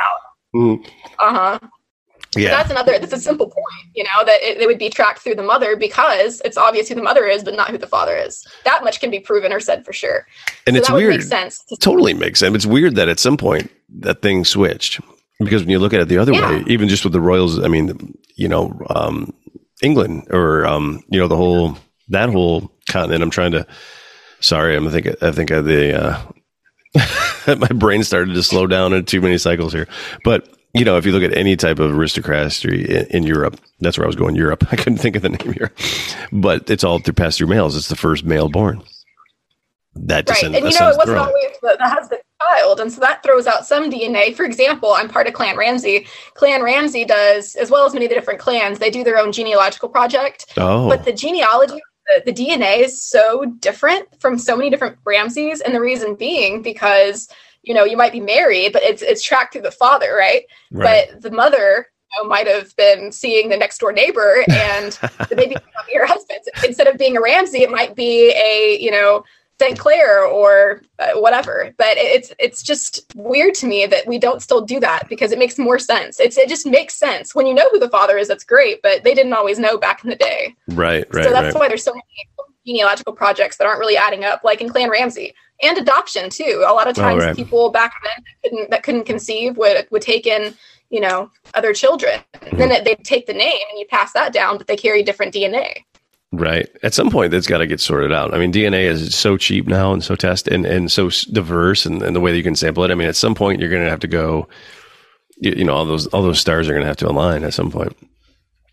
Mhm. 0.55 0.87
Uh 1.19 1.35
huh. 1.35 1.59
Yeah. 2.37 2.51
that's 2.51 2.71
another, 2.71 2.99
that's 2.99 3.13
a 3.13 3.19
simple 3.19 3.47
point, 3.47 3.93
you 3.95 4.05
know, 4.05 4.25
that 4.25 4.43
it, 4.43 4.59
it, 4.59 4.67
would 4.67 4.79
be 4.79 4.89
tracked 4.89 5.21
through 5.21 5.35
the 5.35 5.43
mother 5.43 5.77
because 5.77 6.41
it's 6.45 6.57
obvious 6.57 6.89
who 6.89 6.95
the 6.95 7.03
mother 7.03 7.27
is, 7.27 7.43
but 7.45 7.55
not 7.55 7.71
who 7.71 7.79
the 7.79 7.87
father 7.87 8.17
is. 8.17 8.47
That 8.65 8.85
much 8.85 9.01
can 9.01 9.11
be 9.11 9.21
proven 9.21 9.53
or 9.53 9.61
said 9.61 9.85
for 9.85 9.93
sure. 9.93 10.27
And 10.67 10.77
so 10.77 10.81
it's 10.81 10.91
weird. 10.91 11.15
Make 11.17 11.23
sense. 11.23 11.65
To 11.65 11.77
totally 11.77 12.15
makes 12.15 12.41
sense. 12.41 12.55
It's 12.55 12.67
weird 12.67 12.97
that 12.97 13.09
at 13.09 13.19
some 13.19 13.37
point 13.37 13.71
that 14.01 14.23
thing 14.23 14.45
switched 14.45 15.01
because 15.39 15.63
when 15.63 15.71
you 15.71 15.79
look 15.79 15.93
at 15.93 16.01
it 16.01 16.09
the 16.09 16.19
other 16.19 16.33
yeah. 16.33 16.51
way, 16.51 16.65
even 16.67 16.89
just 16.89 17.05
with 17.05 17.13
the 17.13 17.21
Royals, 17.21 17.63
I 17.63 17.69
mean, 17.69 18.17
you 18.35 18.49
know, 18.49 18.79
um, 18.91 19.35
England 19.83 20.29
or, 20.31 20.67
um, 20.67 21.03
you 21.09 21.19
know, 21.19 21.29
the 21.29 21.37
whole, 21.37 21.77
that 22.09 22.31
whole 22.31 22.73
continent, 22.89 23.23
I'm 23.23 23.31
trying 23.31 23.53
to, 23.53 23.67
sorry, 24.41 24.77
I'm 24.77 24.89
thinking, 24.91 25.15
I 25.21 25.33
think 25.33 25.51
of 25.51 25.65
the, 25.65 26.03
uh, 26.03 26.23
my 27.57 27.69
brain 27.69 28.03
started 28.03 28.35
to 28.35 28.43
slow 28.43 28.67
down 28.67 28.93
in 28.93 29.05
too 29.05 29.21
many 29.21 29.39
cycles 29.39 29.73
here. 29.73 29.89
But 30.25 30.49
you 30.79 30.85
know, 30.85 30.97
if 30.97 31.07
you 31.07 31.13
look 31.13 31.23
at 31.23 31.37
any 31.37 31.57
type 31.57 31.79
of 31.79 31.93
aristocracy 31.93 32.85
in, 32.85 33.07
in, 33.07 33.23
Europe, 33.25 33.61
that's 33.81 33.99
where 33.99 34.07
I 34.07 34.09
was 34.09 34.17
going. 34.17 34.37
Europe. 34.37 34.65
I 34.73 34.77
couldn't 34.77 34.99
think 34.99 35.17
of 35.17 35.23
the 35.23 35.31
name 35.31 35.53
here, 35.53 35.73
but 36.33 36.71
it's 36.71 36.85
all 36.85 36.99
through 36.99 37.15
passed 37.15 37.39
through 37.39 37.49
males. 37.49 37.77
It's 37.77 37.89
the 37.89 37.97
first 37.97 38.25
male 38.25 38.49
born. 38.49 38.83
That 39.95 40.29
right, 40.29 40.43
and 40.43 40.55
you 40.55 40.61
know, 40.61 40.91
it 40.91 40.97
wasn't 40.99 41.19
always 41.19 41.53
the, 41.63 41.77
that 41.79 41.89
has 41.89 42.09
the 42.11 42.17
husband 42.17 42.21
child, 42.43 42.81
and 42.81 42.93
so 42.93 43.01
that 43.01 43.23
throws 43.23 43.47
out 43.47 43.67
some 43.67 43.91
DNA. 43.91 44.35
For 44.35 44.45
example, 44.45 44.93
I'm 44.93 45.09
part 45.09 45.27
of 45.27 45.33
Clan 45.33 45.57
Ramsay. 45.57 46.07
Clan 46.35 46.63
Ramsay 46.63 47.07
does, 47.07 47.55
as 47.55 47.71
well 47.71 47.87
as 47.87 47.95
many 47.95 48.05
of 48.05 48.11
the 48.11 48.15
different 48.15 48.39
clans, 48.39 48.79
they 48.79 48.91
do 48.91 49.03
their 49.03 49.19
own 49.19 49.33
genealogical 49.33 49.89
project. 49.89 50.53
Oh, 50.59 50.89
but 50.89 51.05
the 51.05 51.13
genealogy 51.13 51.81
the, 52.07 52.31
the, 52.31 52.33
DNA 52.33 52.81
is 52.81 53.03
so 53.03 53.47
different 53.59 54.09
from 54.21 54.39
so 54.39 54.57
many 54.57 54.71
different 54.71 54.97
Ramsays, 55.05 55.61
and 55.61 55.75
the 55.75 55.81
reason 55.81 56.15
being 56.15 56.63
because 56.63 57.29
you 57.67 57.75
know 57.75 57.85
you 57.85 57.97
might 57.97 58.13
be 58.13 58.21
married 58.21 58.73
but 58.73 58.83
it's 58.83 59.03
it's 59.03 59.23
tracked 59.23 59.53
through 59.53 59.63
the 59.63 59.71
father 59.71 60.15
right, 60.17 60.45
right. 60.71 61.09
but 61.11 61.21
the 61.21 61.31
mother 61.31 61.87
you 62.15 62.23
know, 62.23 62.29
might 62.29 62.47
have 62.47 62.75
been 62.77 63.13
seeing 63.13 63.51
the 63.51 63.57
next 63.57 63.79
door 63.79 63.93
neighbor 63.93 64.45
and 64.49 64.93
the 65.29 65.37
baby 65.37 65.55
might 65.55 65.87
be 65.87 65.99
her 65.99 66.07
husband 66.07 66.41
instead 66.65 66.87
of 66.87 66.97
being 66.97 67.17
a 67.17 67.21
ramsey 67.21 67.63
it 67.63 67.71
might 67.71 67.95
be 67.95 68.31
a 68.31 68.79
you 68.81 68.91
know 68.91 69.23
St. 69.59 69.79
Clair 69.79 70.23
or 70.23 70.83
uh, 70.99 71.13
whatever. 71.15 71.73
But 71.79 71.97
it's 71.97 72.33
it's 72.39 72.63
just 72.63 73.11
weird 73.15 73.55
to 73.55 73.67
me 73.67 73.87
that 73.87 74.07
we 74.07 74.19
don't 74.19 74.43
still 74.43 74.61
do 74.61 74.79
that 74.81 75.09
because 75.09 75.33
it 75.33 75.39
makes 75.39 75.59
more 75.59 75.79
sense. 75.79 76.21
It's 76.21 76.37
it 76.37 76.49
just 76.49 76.67
makes 76.67 76.95
sense 76.95 77.35
when 77.35 77.47
you 77.47 77.55
know 77.55 77.69
who 77.71 77.79
the 77.79 77.89
father 77.89 78.19
is. 78.19 78.29
That's 78.29 78.45
great, 78.45 78.83
but 78.83 79.03
they 79.03 79.15
didn't 79.15 79.33
always 79.33 79.59
know 79.59 79.79
back 79.79 80.05
in 80.05 80.11
the 80.11 80.17
day. 80.17 80.55
Right, 80.69 81.07
right. 81.15 81.25
So 81.25 81.31
that's 81.31 81.55
right. 81.55 81.61
why 81.61 81.69
there's 81.69 81.85
so 81.85 81.93
many 81.93 82.05
genealogical 82.67 83.15
projects 83.15 83.57
that 83.57 83.67
aren't 83.67 83.81
really 83.81 83.97
adding 83.97 84.25
up, 84.25 84.43
like 84.45 84.61
in 84.61 84.69
Clan 84.69 84.91
Ramsay 84.91 85.35
and 85.63 85.79
adoption 85.79 86.31
too. 86.31 86.65
A 86.67 86.73
lot 86.73 86.89
of 86.89 86.99
oh, 86.99 87.03
times, 87.03 87.23
oh, 87.23 87.27
right. 87.27 87.37
people 87.37 87.71
back 87.71 87.95
then 88.03 88.25
couldn't, 88.43 88.71
that 88.71 88.83
couldn't 88.83 89.05
conceive 89.05 89.57
would 89.57 89.87
would 89.91 90.03
take 90.03 90.27
in 90.27 90.55
you 90.91 91.01
know 91.01 91.31
other 91.55 91.73
children. 91.73 92.21
Mm-hmm. 92.35 92.57
Then 92.59 92.85
they 92.85 92.95
take 92.97 93.27
the 93.27 93.35
name 93.35 93.63
and 93.71 93.79
you 93.79 93.87
pass 93.87 94.13
that 94.13 94.33
down, 94.33 94.59
but 94.59 94.67
they 94.67 94.77
carry 94.77 95.03
different 95.03 95.35
DNA. 95.35 95.85
Right. 96.33 96.69
At 96.83 96.93
some 96.93 97.11
point, 97.11 97.31
that's 97.31 97.47
got 97.47 97.59
to 97.59 97.67
get 97.67 97.81
sorted 97.81 98.13
out. 98.13 98.35
I 98.35 98.39
mean, 98.39 98.53
DNA 98.53 98.83
is 98.83 99.15
so 99.15 99.37
cheap 99.37 99.67
now 99.67 99.93
and 99.93 100.03
so 100.03 100.17
test 100.17 100.49
and, 100.49 100.67
and 100.67 100.91
so 100.91 101.09
diverse 101.33 101.87
and, 101.87 102.03
and 102.03 102.17
the 102.17 102.21
way 102.21 102.33
that 102.33 102.37
you 102.37 102.43
can 102.43 102.57
sample 102.57 102.85
it. 102.85 102.91
I 102.91 102.95
mean, 102.95 103.09
at 103.09 103.17
some 103.17 103.35
point, 103.35 103.61
you're 103.61 103.71
going 103.71 103.85
to 103.85 103.91
have 103.91 104.01
to 104.01 104.09
go, 104.09 104.49
you, 105.39 105.53
you 105.53 105.65
know, 105.65 105.73
all 105.73 105.87
those, 105.87 106.09
all 106.09 106.23
those 106.23 106.41
stars 106.41 106.69
are 106.69 106.73
going 106.73 106.83
to 106.83 106.89
have 106.89 106.97
to 106.99 107.09
align 107.09 107.45
at 107.45 107.55
some 107.55 107.71
point. 107.71 107.97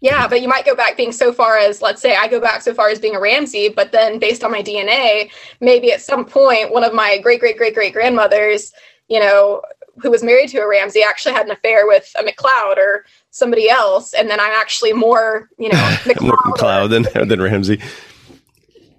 Yeah, 0.03 0.27
but 0.27 0.41
you 0.41 0.49
might 0.49 0.65
go 0.65 0.75
back 0.75 0.97
being 0.97 1.13
so 1.13 1.31
far 1.31 1.57
as, 1.57 1.81
let's 1.81 2.01
say, 2.01 2.13
I 2.13 2.27
go 2.27 2.41
back 2.41 2.61
so 2.61 2.73
far 2.73 2.89
as 2.89 2.99
being 2.99 3.15
a 3.15 3.21
Ramsey, 3.21 3.69
but 3.69 3.93
then 3.93 4.19
based 4.19 4.43
on 4.43 4.51
my 4.51 4.61
DNA, 4.61 5.31
maybe 5.61 5.93
at 5.93 6.01
some 6.01 6.25
point, 6.25 6.73
one 6.73 6.83
of 6.83 6.93
my 6.93 7.19
great, 7.19 7.39
great, 7.39 7.57
great, 7.57 7.73
great 7.73 7.93
grandmothers, 7.93 8.73
you 9.07 9.21
know, 9.21 9.61
who 10.01 10.11
was 10.11 10.21
married 10.21 10.49
to 10.49 10.57
a 10.57 10.67
Ramsey 10.67 11.03
actually 11.03 11.33
had 11.33 11.45
an 11.45 11.53
affair 11.53 11.87
with 11.87 12.13
a 12.19 12.23
McLeod 12.23 12.75
or 12.75 13.05
somebody 13.31 13.69
else, 13.69 14.13
and 14.13 14.29
then 14.29 14.41
I'm 14.41 14.51
actually 14.51 14.91
more, 14.91 15.49
you 15.57 15.69
know, 15.69 15.77
McLeod, 16.03 16.31
McLeod 16.31 16.89
than 16.89 17.27
than 17.29 17.41
Ramsey. 17.41 17.79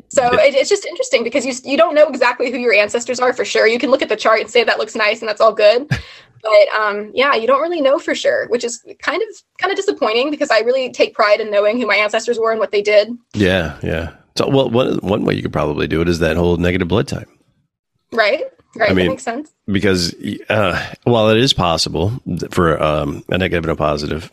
So 0.08 0.32
it, 0.32 0.54
it's 0.54 0.70
just 0.70 0.86
interesting 0.86 1.22
because 1.22 1.44
you 1.44 1.52
you 1.70 1.76
don't 1.76 1.94
know 1.94 2.08
exactly 2.08 2.50
who 2.50 2.56
your 2.56 2.72
ancestors 2.72 3.20
are 3.20 3.34
for 3.34 3.44
sure. 3.44 3.66
You 3.66 3.78
can 3.78 3.90
look 3.90 4.00
at 4.00 4.08
the 4.08 4.16
chart 4.16 4.40
and 4.40 4.48
say 4.48 4.64
that 4.64 4.78
looks 4.78 4.94
nice 4.94 5.20
and 5.20 5.28
that's 5.28 5.40
all 5.40 5.52
good, 5.52 5.90
but 6.44 6.68
um, 6.78 7.10
yeah, 7.14 7.34
you 7.34 7.46
don't 7.46 7.62
really 7.62 7.80
know 7.80 7.98
for 7.98 8.14
sure, 8.14 8.46
which 8.48 8.62
is 8.62 8.84
kind 9.00 9.22
of 9.22 9.28
kind 9.58 9.72
of 9.72 9.76
disappointing 9.76 10.30
because 10.30 10.50
I 10.50 10.60
really 10.60 10.92
take 10.92 11.14
pride 11.14 11.40
in 11.40 11.50
knowing 11.50 11.80
who 11.80 11.86
my 11.86 11.96
ancestors 11.96 12.38
were 12.38 12.50
and 12.50 12.60
what 12.60 12.70
they 12.70 12.82
did. 12.82 13.16
Yeah, 13.32 13.78
yeah. 13.82 14.14
So, 14.36 14.48
well, 14.48 14.70
one 14.70 14.98
one 14.98 15.24
way 15.24 15.34
you 15.34 15.42
could 15.42 15.52
probably 15.52 15.88
do 15.88 16.02
it 16.02 16.08
is 16.08 16.18
that 16.18 16.36
whole 16.36 16.58
negative 16.58 16.86
blood 16.86 17.08
type. 17.08 17.28
Right. 18.12 18.44
Right. 18.76 18.90
I 18.90 18.92
mean, 18.92 19.06
that 19.06 19.12
makes 19.12 19.22
sense. 19.22 19.52
Because 19.66 20.14
uh, 20.50 20.94
while 21.04 21.30
it 21.30 21.38
is 21.38 21.52
possible 21.52 22.12
for 22.50 22.82
um, 22.82 23.24
a 23.28 23.38
negative 23.38 23.64
and 23.64 23.72
a 23.72 23.76
positive 23.76 24.32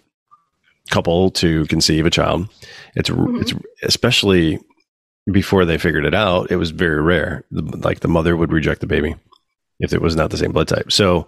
couple 0.89 1.29
to 1.31 1.65
conceive 1.67 2.05
a 2.05 2.09
child, 2.09 2.49
it's 2.95 3.09
mm-hmm. 3.09 3.39
it's 3.39 3.53
especially 3.83 4.59
before 5.31 5.63
they 5.63 5.77
figured 5.77 6.05
it 6.05 6.15
out. 6.15 6.51
It 6.51 6.57
was 6.57 6.71
very 6.71 7.01
rare. 7.01 7.45
Like 7.51 8.01
the 8.01 8.07
mother 8.07 8.35
would 8.35 8.51
reject 8.51 8.81
the 8.81 8.87
baby 8.87 9.15
if 9.79 9.93
it 9.93 10.01
was 10.01 10.15
not 10.15 10.31
the 10.31 10.37
same 10.37 10.51
blood 10.51 10.67
type. 10.67 10.91
So 10.91 11.27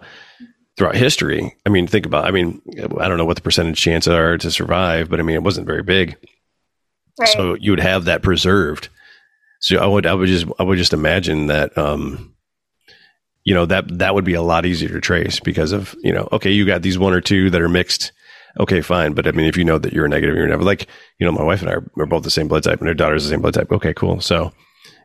throughout 0.76 0.96
history, 0.96 1.56
I 1.64 1.68
mean, 1.68 1.86
think 1.86 2.06
about, 2.06 2.26
I 2.26 2.30
mean, 2.30 2.60
I 3.00 3.08
don't 3.08 3.18
know 3.18 3.24
what 3.24 3.36
the 3.36 3.42
percentage 3.42 3.80
chances 3.80 4.12
are 4.12 4.36
to 4.38 4.50
survive, 4.50 5.08
but 5.08 5.20
I 5.20 5.22
mean, 5.22 5.36
it 5.36 5.42
wasn't 5.42 5.66
very 5.66 5.82
big. 5.82 6.16
Right. 7.18 7.28
So 7.28 7.54
you 7.54 7.70
would 7.70 7.80
have 7.80 8.06
that 8.06 8.22
preserved. 8.22 8.88
So 9.60 9.78
I 9.78 9.86
would, 9.86 10.04
I 10.04 10.14
would 10.14 10.28
just, 10.28 10.46
I 10.58 10.64
would 10.64 10.78
just 10.78 10.92
imagine 10.92 11.46
that, 11.46 11.76
um, 11.78 12.34
you 13.44 13.54
know, 13.54 13.66
that, 13.66 13.98
that 13.98 14.14
would 14.14 14.24
be 14.24 14.34
a 14.34 14.42
lot 14.42 14.66
easier 14.66 14.88
to 14.88 15.00
trace 15.00 15.38
because 15.38 15.72
of, 15.72 15.94
you 16.02 16.12
know, 16.12 16.28
okay, 16.32 16.50
you 16.50 16.66
got 16.66 16.82
these 16.82 16.98
one 16.98 17.12
or 17.12 17.20
two 17.20 17.50
that 17.50 17.62
are 17.62 17.68
mixed. 17.68 18.12
Okay, 18.58 18.80
fine. 18.80 19.14
But 19.14 19.26
I 19.26 19.32
mean, 19.32 19.46
if 19.46 19.56
you 19.56 19.64
know 19.64 19.78
that 19.78 19.92
you're 19.92 20.06
a 20.06 20.08
negative, 20.08 20.36
you're 20.36 20.46
never 20.46 20.62
like, 20.62 20.86
you 21.18 21.26
know, 21.26 21.32
my 21.32 21.42
wife 21.42 21.60
and 21.60 21.70
I 21.70 21.74
are, 21.74 21.90
are 21.98 22.06
both 22.06 22.24
the 22.24 22.30
same 22.30 22.48
blood 22.48 22.62
type 22.62 22.78
and 22.78 22.88
her 22.88 22.94
daughter's 22.94 23.24
the 23.24 23.30
same 23.30 23.42
blood 23.42 23.54
type. 23.54 23.70
Okay, 23.70 23.94
cool. 23.94 24.20
So, 24.20 24.52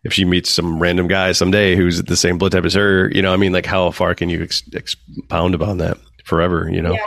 if 0.03 0.13
she 0.13 0.25
meets 0.25 0.49
some 0.49 0.79
random 0.79 1.07
guy 1.07 1.31
someday 1.31 1.75
who's 1.75 2.01
the 2.03 2.15
same 2.15 2.37
blood 2.37 2.51
type 2.51 2.65
as 2.65 2.73
her, 2.73 3.09
you 3.11 3.21
know, 3.21 3.33
I 3.33 3.37
mean, 3.37 3.51
like 3.51 3.65
how 3.65 3.91
far 3.91 4.15
can 4.15 4.29
you 4.29 4.43
ex- 4.43 4.63
expound 4.73 5.55
upon 5.55 5.77
that 5.79 5.97
forever? 6.23 6.69
You 6.71 6.81
know, 6.81 6.93
yeah. 6.93 7.05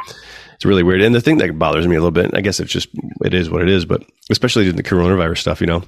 it's 0.55 0.65
really 0.65 0.83
weird. 0.83 1.03
And 1.03 1.15
the 1.15 1.21
thing 1.21 1.39
that 1.39 1.59
bothers 1.59 1.87
me 1.87 1.97
a 1.97 2.01
little 2.01 2.11
bit, 2.11 2.35
I 2.35 2.41
guess 2.41 2.61
it's 2.61 2.73
just 2.73 2.89
it 3.25 3.35
is 3.35 3.51
what 3.51 3.63
it 3.63 3.69
is, 3.69 3.85
but 3.85 4.05
especially 4.31 4.69
in 4.69 4.77
the 4.77 4.83
coronavirus 4.83 5.39
stuff, 5.39 5.61
you 5.61 5.67
know, 5.67 5.83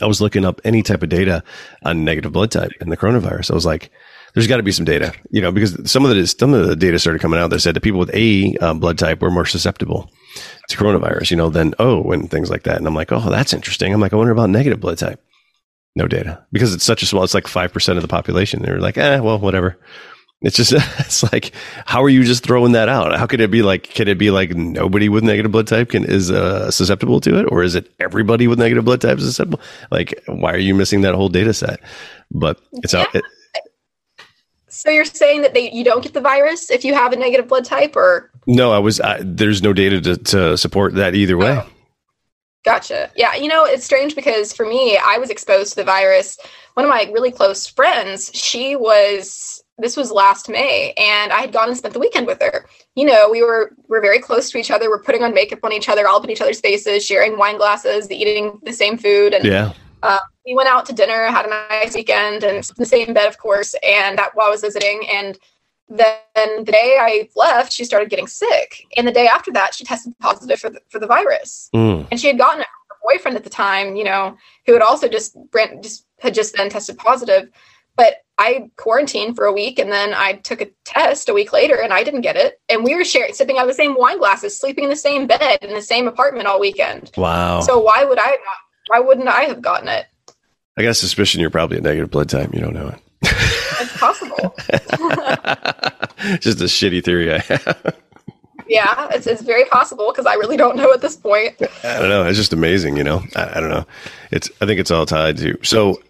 I 0.00 0.06
was 0.06 0.20
looking 0.20 0.44
up 0.44 0.60
any 0.64 0.82
type 0.82 1.02
of 1.02 1.08
data 1.08 1.42
on 1.84 2.04
negative 2.04 2.32
blood 2.32 2.50
type 2.50 2.72
and 2.80 2.90
the 2.90 2.96
coronavirus. 2.96 3.50
I 3.50 3.54
was 3.54 3.66
like, 3.66 3.90
there's 4.34 4.46
got 4.46 4.58
to 4.58 4.62
be 4.62 4.72
some 4.72 4.84
data, 4.84 5.12
you 5.30 5.40
know, 5.40 5.50
because 5.50 5.90
some 5.90 6.04
of 6.04 6.14
the 6.14 6.26
some 6.26 6.54
of 6.54 6.66
the 6.66 6.76
data 6.76 6.98
started 6.98 7.20
coming 7.20 7.40
out 7.40 7.50
that 7.50 7.60
said 7.60 7.74
that 7.74 7.82
people 7.82 7.98
with 7.98 8.14
A 8.14 8.56
um, 8.58 8.78
blood 8.78 8.98
type 8.98 9.20
were 9.20 9.30
more 9.30 9.46
susceptible 9.46 10.10
to 10.68 10.76
coronavirus, 10.76 11.30
you 11.30 11.36
know, 11.36 11.50
than 11.50 11.74
O 11.78 12.12
and 12.12 12.30
things 12.30 12.50
like 12.50 12.64
that. 12.64 12.76
And 12.76 12.86
I'm 12.86 12.94
like, 12.94 13.10
oh, 13.10 13.30
that's 13.30 13.52
interesting. 13.52 13.92
I'm 13.92 14.00
like, 14.00 14.12
I 14.12 14.16
wonder 14.16 14.32
about 14.32 14.50
negative 14.50 14.80
blood 14.80 14.98
type 14.98 15.20
no 15.94 16.06
data 16.06 16.44
because 16.52 16.74
it's 16.74 16.84
such 16.84 17.02
a 17.02 17.06
small. 17.06 17.24
It's 17.24 17.34
like 17.34 17.46
five 17.46 17.72
percent 17.72 17.98
of 17.98 18.02
the 18.02 18.08
population. 18.08 18.62
They're 18.62 18.80
like, 18.80 18.98
eh, 18.98 19.20
well, 19.20 19.38
whatever. 19.38 19.78
It's 20.40 20.56
just 20.56 20.72
it's 20.98 21.22
like, 21.32 21.52
how 21.84 22.02
are 22.02 22.08
you 22.08 22.24
just 22.24 22.44
throwing 22.44 22.72
that 22.72 22.88
out? 22.88 23.16
How 23.18 23.26
could 23.26 23.40
it 23.40 23.50
be 23.50 23.62
like? 23.62 23.84
Can 23.84 24.08
it 24.08 24.18
be 24.18 24.30
like 24.30 24.50
nobody 24.50 25.08
with 25.08 25.24
negative 25.24 25.52
blood 25.52 25.66
type 25.66 25.90
can 25.90 26.04
is 26.04 26.30
uh, 26.30 26.70
susceptible 26.70 27.20
to 27.20 27.38
it, 27.38 27.46
or 27.50 27.62
is 27.62 27.74
it 27.74 27.92
everybody 27.98 28.46
with 28.46 28.58
negative 28.58 28.84
blood 28.84 29.00
type 29.00 29.18
is 29.18 29.24
susceptible? 29.24 29.60
Like, 29.90 30.22
why 30.26 30.52
are 30.52 30.58
you 30.58 30.74
missing 30.74 31.00
that 31.02 31.14
whole 31.14 31.28
data 31.28 31.52
set? 31.52 31.80
But 32.30 32.60
it's 32.72 32.94
yeah. 32.94 33.00
out. 33.00 33.14
It, 33.14 33.24
so 34.68 34.90
you're 34.90 35.04
saying 35.04 35.42
that 35.42 35.54
they 35.54 35.72
you 35.72 35.82
don't 35.82 36.02
get 36.02 36.14
the 36.14 36.20
virus 36.20 36.70
if 36.70 36.84
you 36.84 36.94
have 36.94 37.12
a 37.12 37.16
negative 37.16 37.48
blood 37.48 37.64
type, 37.64 37.96
or 37.96 38.30
no? 38.46 38.70
I 38.70 38.78
was 38.78 39.00
I, 39.00 39.20
there's 39.20 39.62
no 39.62 39.72
data 39.72 40.00
to, 40.02 40.16
to 40.16 40.56
support 40.56 40.94
that 40.94 41.16
either 41.16 41.36
way. 41.36 41.50
Oh. 41.50 41.66
Gotcha. 42.64 43.10
Yeah, 43.16 43.34
you 43.34 43.48
know, 43.48 43.64
it's 43.64 43.84
strange 43.84 44.14
because 44.14 44.52
for 44.52 44.66
me, 44.66 44.98
I 44.98 45.18
was 45.18 45.30
exposed 45.30 45.70
to 45.70 45.76
the 45.76 45.84
virus. 45.84 46.38
One 46.74 46.84
of 46.84 46.90
my 46.90 47.08
really 47.12 47.30
close 47.30 47.66
friends, 47.66 48.30
she 48.34 48.76
was 48.76 49.62
this 49.78 49.96
was 49.96 50.10
last 50.10 50.48
May, 50.48 50.92
and 50.98 51.32
I 51.32 51.40
had 51.40 51.52
gone 51.52 51.68
and 51.68 51.76
spent 51.76 51.94
the 51.94 52.00
weekend 52.00 52.26
with 52.26 52.42
her. 52.42 52.66
You 52.96 53.06
know, 53.06 53.30
we 53.30 53.42
were 53.42 53.72
we're 53.86 54.00
very 54.00 54.18
close 54.18 54.50
to 54.50 54.58
each 54.58 54.70
other. 54.70 54.88
We're 54.90 55.02
putting 55.02 55.22
on 55.22 55.32
makeup 55.32 55.60
on 55.62 55.72
each 55.72 55.88
other, 55.88 56.08
all 56.08 56.16
up 56.16 56.24
in 56.24 56.30
each 56.30 56.40
other's 56.40 56.60
faces, 56.60 57.04
sharing 57.06 57.38
wine 57.38 57.56
glasses, 57.56 58.10
eating 58.10 58.58
the 58.64 58.72
same 58.72 58.98
food, 58.98 59.34
and 59.34 59.44
yeah. 59.44 59.72
Uh, 60.00 60.18
we 60.46 60.54
went 60.54 60.68
out 60.68 60.86
to 60.86 60.92
dinner, 60.92 61.26
had 61.26 61.44
a 61.44 61.48
nice 61.48 61.92
weekend, 61.94 62.44
and 62.44 62.62
the 62.76 62.86
same 62.86 63.12
bed, 63.12 63.26
of 63.26 63.36
course. 63.38 63.74
And 63.82 64.16
that 64.16 64.30
while 64.34 64.46
I 64.46 64.50
was 64.50 64.60
visiting, 64.60 65.02
and 65.10 65.36
then 65.88 66.64
the 66.64 66.72
day 66.72 66.96
I 67.00 67.28
left, 67.34 67.72
she 67.72 67.84
started 67.84 68.10
getting 68.10 68.26
sick, 68.26 68.84
and 68.96 69.06
the 69.06 69.12
day 69.12 69.26
after 69.26 69.50
that, 69.52 69.74
she 69.74 69.84
tested 69.84 70.14
positive 70.18 70.60
for 70.60 70.70
the, 70.70 70.80
for 70.90 70.98
the 70.98 71.06
virus. 71.06 71.70
Mm. 71.74 72.08
And 72.10 72.20
she 72.20 72.26
had 72.26 72.38
gotten 72.38 72.60
her 72.60 72.66
boyfriend 73.02 73.36
at 73.36 73.44
the 73.44 73.50
time, 73.50 73.96
you 73.96 74.04
know, 74.04 74.36
who 74.66 74.74
had 74.74 74.82
also 74.82 75.08
just 75.08 75.36
just 75.80 76.04
had 76.20 76.34
just 76.34 76.56
then 76.56 76.68
tested 76.68 76.98
positive. 76.98 77.50
But 77.96 78.18
I 78.36 78.70
quarantined 78.76 79.34
for 79.34 79.46
a 79.46 79.52
week, 79.52 79.78
and 79.78 79.90
then 79.90 80.14
I 80.14 80.34
took 80.34 80.60
a 80.60 80.68
test 80.84 81.28
a 81.28 81.34
week 81.34 81.52
later, 81.52 81.80
and 81.80 81.92
I 81.92 82.04
didn't 82.04 82.20
get 82.20 82.36
it. 82.36 82.60
And 82.68 82.84
we 82.84 82.94
were 82.94 83.04
sharing, 83.04 83.34
sipping 83.34 83.56
out 83.56 83.62
of 83.62 83.68
the 83.68 83.74
same 83.74 83.96
wine 83.98 84.18
glasses, 84.18 84.58
sleeping 84.58 84.84
in 84.84 84.90
the 84.90 84.96
same 84.96 85.26
bed 85.26 85.58
in 85.62 85.74
the 85.74 85.82
same 85.82 86.06
apartment 86.06 86.46
all 86.46 86.60
weekend. 86.60 87.10
Wow! 87.16 87.60
So 87.60 87.78
why 87.78 88.04
would 88.04 88.18
I? 88.18 88.30
Not, 88.30 88.38
why 88.88 89.00
wouldn't 89.00 89.28
I 89.28 89.42
have 89.42 89.62
gotten 89.62 89.88
it? 89.88 90.06
I 90.76 90.82
got 90.82 90.90
a 90.90 90.94
suspicion 90.94 91.40
you're 91.40 91.50
probably 91.50 91.78
a 91.78 91.80
negative 91.80 92.10
blood 92.10 92.28
type. 92.28 92.54
You 92.54 92.60
don't 92.60 92.74
know 92.74 92.88
it. 92.88 93.54
It's 93.80 93.96
possible. 93.96 94.54
Just 96.40 96.60
a 96.60 96.64
shitty 96.64 97.04
theory 97.04 97.34
I 97.34 97.38
have. 97.38 97.96
yeah, 98.68 99.08
it's, 99.12 99.26
it's 99.26 99.42
very 99.42 99.64
possible 99.66 100.10
because 100.10 100.26
I 100.26 100.34
really 100.34 100.56
don't 100.56 100.76
know 100.76 100.92
at 100.92 101.00
this 101.00 101.16
point. 101.16 101.54
I 101.84 101.98
don't 101.98 102.08
know. 102.08 102.26
It's 102.26 102.38
just 102.38 102.52
amazing, 102.52 102.96
you 102.96 103.04
know. 103.04 103.22
I, 103.36 103.56
I, 103.56 103.60
don't 103.60 103.70
know. 103.70 103.86
It's 104.30 104.50
I 104.60 104.66
think 104.66 104.80
it's 104.80 104.90
all 104.90 105.06
tied 105.06 105.38
to. 105.38 105.58
So 105.62 106.00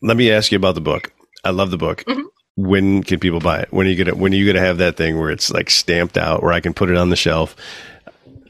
let 0.00 0.16
me 0.16 0.30
ask 0.30 0.52
you 0.52 0.56
about 0.56 0.74
the 0.74 0.80
book. 0.80 1.12
I 1.44 1.50
love 1.50 1.70
the 1.70 1.78
book. 1.78 2.04
Mm-hmm. 2.04 2.22
When 2.56 3.02
can 3.02 3.18
people 3.18 3.40
buy 3.40 3.60
it? 3.60 3.72
When 3.72 3.86
are 3.86 3.90
you 3.90 4.04
gonna 4.04 4.16
when 4.16 4.32
are 4.32 4.36
you 4.36 4.46
gonna 4.46 4.64
have 4.64 4.78
that 4.78 4.96
thing 4.96 5.18
where 5.18 5.30
it's 5.30 5.50
like 5.50 5.70
stamped 5.70 6.16
out 6.16 6.42
where 6.42 6.52
I 6.52 6.60
can 6.60 6.72
put 6.72 6.88
it 6.90 6.96
on 6.96 7.10
the 7.10 7.16
shelf? 7.16 7.56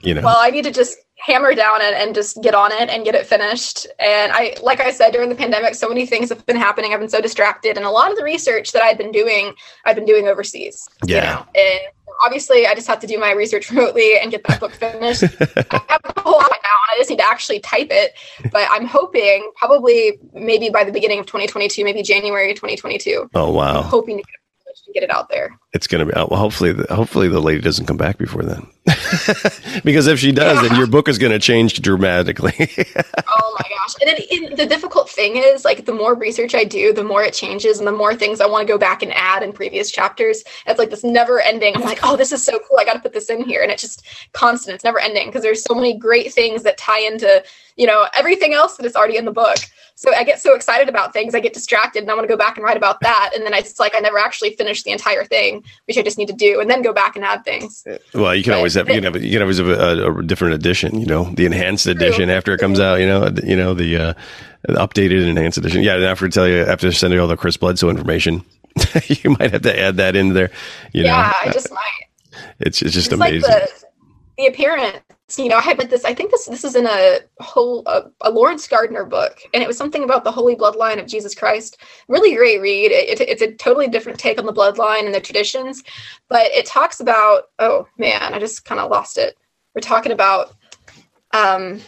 You 0.02 0.14
know. 0.14 0.22
Well, 0.22 0.36
I 0.38 0.51
need 0.51 0.64
to 0.64 0.70
just 0.70 0.98
hammer 1.24 1.55
down 1.55 1.80
it 1.80 1.94
and 1.94 2.14
just 2.14 2.42
get 2.42 2.55
on 2.55 2.70
it 2.70 2.90
and 2.90 3.05
get 3.05 3.14
it 3.14 3.26
finished. 3.26 3.86
And 3.98 4.30
I, 4.32 4.55
like 4.62 4.80
I 4.80 4.90
said, 4.90 5.12
during 5.12 5.30
the 5.30 5.34
pandemic, 5.34 5.74
so 5.74 5.88
many 5.88 6.05
things 6.05 6.28
have 6.28 6.44
been 6.44 6.56
happening. 6.56 6.92
I've 6.92 7.01
been 7.01 7.09
so 7.09 7.20
distracted, 7.20 7.76
and 7.76 7.86
a 7.86 7.90
lot 7.90 8.10
of 8.10 8.18
the 8.18 8.24
research 8.24 8.72
that 8.72 8.82
I've 8.82 8.98
been 8.98 9.12
doing, 9.12 9.55
I've 9.86 9.96
been 9.96 10.05
doing 10.05 10.28
overseas. 10.28 10.86
Yeah. 11.06 11.14
You 11.14 11.22
know? 11.22 11.46
And 11.55 11.80
obviously, 12.26 12.66
I 12.66 12.74
just 12.74 12.86
have 12.88 13.01
to 13.01 13.06
do 13.06 13.18
my 13.18 13.32
research 13.32 13.70
remotely 13.70 14.18
and 14.18 14.30
get 14.30 14.44
that 14.44 14.60
book 14.60 14.72
finished. 14.72 15.22
I 15.22 15.80
have 15.88 16.01
a 16.05 16.20
whole 16.20 16.34
lot 16.34 16.51
now, 16.51 16.78
and 16.90 16.92
I 16.92 16.98
just 16.98 17.09
need 17.09 17.18
to 17.18 17.26
actually 17.26 17.60
type 17.60 17.88
it. 17.90 18.12
But 18.52 18.68
I'm 18.70 18.84
hoping, 18.84 19.51
probably, 19.56 20.18
maybe 20.34 20.68
by 20.68 20.84
the 20.84 20.92
beginning 20.92 21.20
of 21.20 21.26
2022, 21.26 21.84
maybe 21.84 22.02
January 22.02 22.52
2022. 22.52 23.30
Oh 23.34 23.51
wow! 23.51 23.78
I'm 23.78 23.84
hoping 23.84 24.18
to 24.18 24.22
get 24.22 24.43
get 24.94 25.02
it 25.02 25.10
out 25.10 25.28
there. 25.28 25.58
It's 25.72 25.86
going 25.86 26.06
to 26.06 26.10
be 26.10 26.18
out. 26.18 26.30
Well, 26.30 26.38
hopefully, 26.38 26.72
the, 26.72 26.92
hopefully 26.94 27.28
the 27.28 27.40
lady 27.40 27.60
doesn't 27.60 27.86
come 27.86 27.96
back 27.96 28.16
before 28.16 28.42
then, 28.42 28.66
because 29.84 30.06
if 30.06 30.20
she 30.20 30.30
does, 30.30 30.62
yeah. 30.62 30.68
then 30.68 30.78
your 30.78 30.86
book 30.86 31.08
is 31.08 31.18
going 31.18 31.32
to 31.32 31.38
change 31.38 31.82
dramatically. 31.82 32.54
oh 33.28 33.56
my 33.58 33.68
gosh! 33.68 33.94
And 34.00 34.08
then 34.08 34.56
the 34.56 34.66
difficult 34.66 35.10
thing 35.10 35.36
is, 35.36 35.64
like, 35.64 35.84
the 35.84 35.92
more 35.92 36.14
research 36.14 36.54
I 36.54 36.64
do, 36.64 36.92
the 36.92 37.04
more 37.04 37.24
it 37.24 37.34
changes, 37.34 37.78
and 37.78 37.86
the 37.88 37.92
more 37.92 38.14
things 38.14 38.40
I 38.40 38.46
want 38.46 38.66
to 38.66 38.72
go 38.72 38.78
back 38.78 39.02
and 39.02 39.12
add 39.12 39.42
in 39.42 39.52
previous 39.52 39.90
chapters. 39.90 40.44
It's 40.66 40.78
like 40.78 40.90
this 40.90 41.04
never 41.04 41.40
ending. 41.40 41.74
I'm 41.74 41.82
like, 41.82 42.00
oh, 42.04 42.16
this 42.16 42.32
is 42.32 42.44
so 42.44 42.58
cool. 42.60 42.78
I 42.78 42.84
got 42.84 42.94
to 42.94 43.00
put 43.00 43.12
this 43.12 43.28
in 43.28 43.44
here, 43.44 43.62
and 43.62 43.72
it's 43.72 43.82
just 43.82 44.06
constant. 44.32 44.76
It's 44.76 44.84
never 44.84 45.00
ending 45.00 45.26
because 45.26 45.42
there's 45.42 45.62
so 45.62 45.74
many 45.74 45.98
great 45.98 46.32
things 46.32 46.62
that 46.62 46.78
tie 46.78 47.00
into 47.00 47.42
you 47.76 47.86
know 47.86 48.06
everything 48.14 48.54
else 48.54 48.76
that 48.76 48.86
is 48.86 48.94
already 48.94 49.16
in 49.16 49.24
the 49.24 49.32
book 49.32 49.58
so 49.96 50.12
I 50.12 50.24
get 50.24 50.40
so 50.40 50.54
excited 50.54 50.88
about 50.88 51.12
things, 51.12 51.34
I 51.34 51.40
get 51.40 51.54
distracted 51.54 52.02
and 52.02 52.10
I 52.10 52.14
want 52.14 52.24
to 52.24 52.32
go 52.32 52.36
back 52.36 52.56
and 52.56 52.64
write 52.64 52.76
about 52.76 53.00
that. 53.00 53.30
And 53.34 53.46
then 53.46 53.54
I 53.54 53.58
it's 53.58 53.78
like 53.78 53.94
I 53.94 54.00
never 54.00 54.18
actually 54.18 54.54
finish 54.56 54.82
the 54.82 54.90
entire 54.90 55.24
thing, 55.24 55.62
which 55.86 55.96
I 55.96 56.02
just 56.02 56.18
need 56.18 56.26
to 56.28 56.34
do, 56.34 56.60
and 56.60 56.68
then 56.68 56.82
go 56.82 56.92
back 56.92 57.14
and 57.14 57.24
add 57.24 57.44
things. 57.44 57.86
Well, 58.12 58.34
you 58.34 58.42
can 58.42 58.52
but, 58.52 58.56
always 58.56 58.74
have 58.74 58.88
you 58.88 58.94
can 58.94 59.04
have 59.04 59.22
you 59.22 59.30
can 59.30 59.42
always 59.42 59.58
have 59.58 59.68
a, 59.68 60.18
a, 60.18 60.22
different 60.22 60.54
edition, 60.54 61.00
you 61.00 61.06
know, 61.06 61.24
the 61.34 61.46
enhanced 61.46 61.86
edition 61.86 62.28
after 62.28 62.52
it 62.52 62.58
comes 62.58 62.80
out, 62.80 63.00
you 63.00 63.06
know, 63.06 63.30
you 63.44 63.56
know 63.56 63.74
the, 63.74 63.96
uh, 63.96 64.14
updated 64.68 65.20
and 65.20 65.30
enhanced 65.30 65.58
edition. 65.58 65.82
Yeah, 65.82 65.94
and 65.94 66.04
after 66.04 66.28
tell 66.28 66.48
you 66.48 66.62
after 66.62 66.90
sending 66.90 67.20
all 67.20 67.28
the 67.28 67.36
Chris 67.36 67.56
Bledsoe 67.56 67.88
information, 67.88 68.44
you 69.06 69.36
might 69.38 69.52
have 69.52 69.62
to 69.62 69.78
add 69.78 69.96
that 69.98 70.16
in 70.16 70.32
there. 70.32 70.50
You 70.92 71.04
yeah, 71.04 71.32
know, 71.44 71.50
I 71.50 71.52
just 71.52 71.70
might. 71.70 72.40
It's 72.58 72.82
it's 72.82 72.94
just 72.94 73.12
it's 73.12 73.14
amazing. 73.14 73.48
Like 73.48 73.68
the, 73.68 73.84
the 74.38 74.46
appearance 74.46 75.00
you 75.38 75.48
know, 75.48 75.56
I 75.56 75.62
had 75.62 75.78
like 75.78 75.90
this. 75.90 76.05
I 76.05 76.14
think 76.14 76.30
this 76.30 76.46
this 76.46 76.64
is 76.64 76.76
in 76.76 76.86
a 76.86 77.20
whole 77.40 77.82
a, 77.86 78.05
a, 78.20 78.30
Laurence 78.30 78.68
Gardner 78.68 79.05
book, 79.05 79.38
and 79.55 79.62
it 79.62 79.66
was 79.66 79.76
something 79.76 80.05
about 80.05 80.22
the 80.22 80.30
holy 80.30 80.55
bloodline 80.55 81.01
of 81.01 81.06
Jesus 81.06 81.34
Christ. 81.34 81.78
Really 82.09 82.34
great 82.34 82.60
read. 82.60 82.92
It, 82.92 83.20
it, 83.20 83.28
it's 83.28 83.42
a 83.42 83.52
totally 83.55 83.88
different 83.88 84.18
take 84.18 84.38
on 84.38 84.44
the 84.44 84.52
bloodline 84.52 85.06
and 85.06 85.14
the 85.14 85.20
traditions, 85.20 85.82
but 86.28 86.46
it 86.52 86.66
talks 86.66 87.01
about. 87.01 87.44
Oh 87.59 87.88
man, 87.96 88.34
I 88.34 88.38
just 88.38 88.64
kind 88.64 88.80
of 88.80 88.90
lost 88.90 89.16
it. 89.16 89.36
We're 89.74 89.80
talking 89.80 90.12
about. 90.12 90.55
Um, 91.32 91.80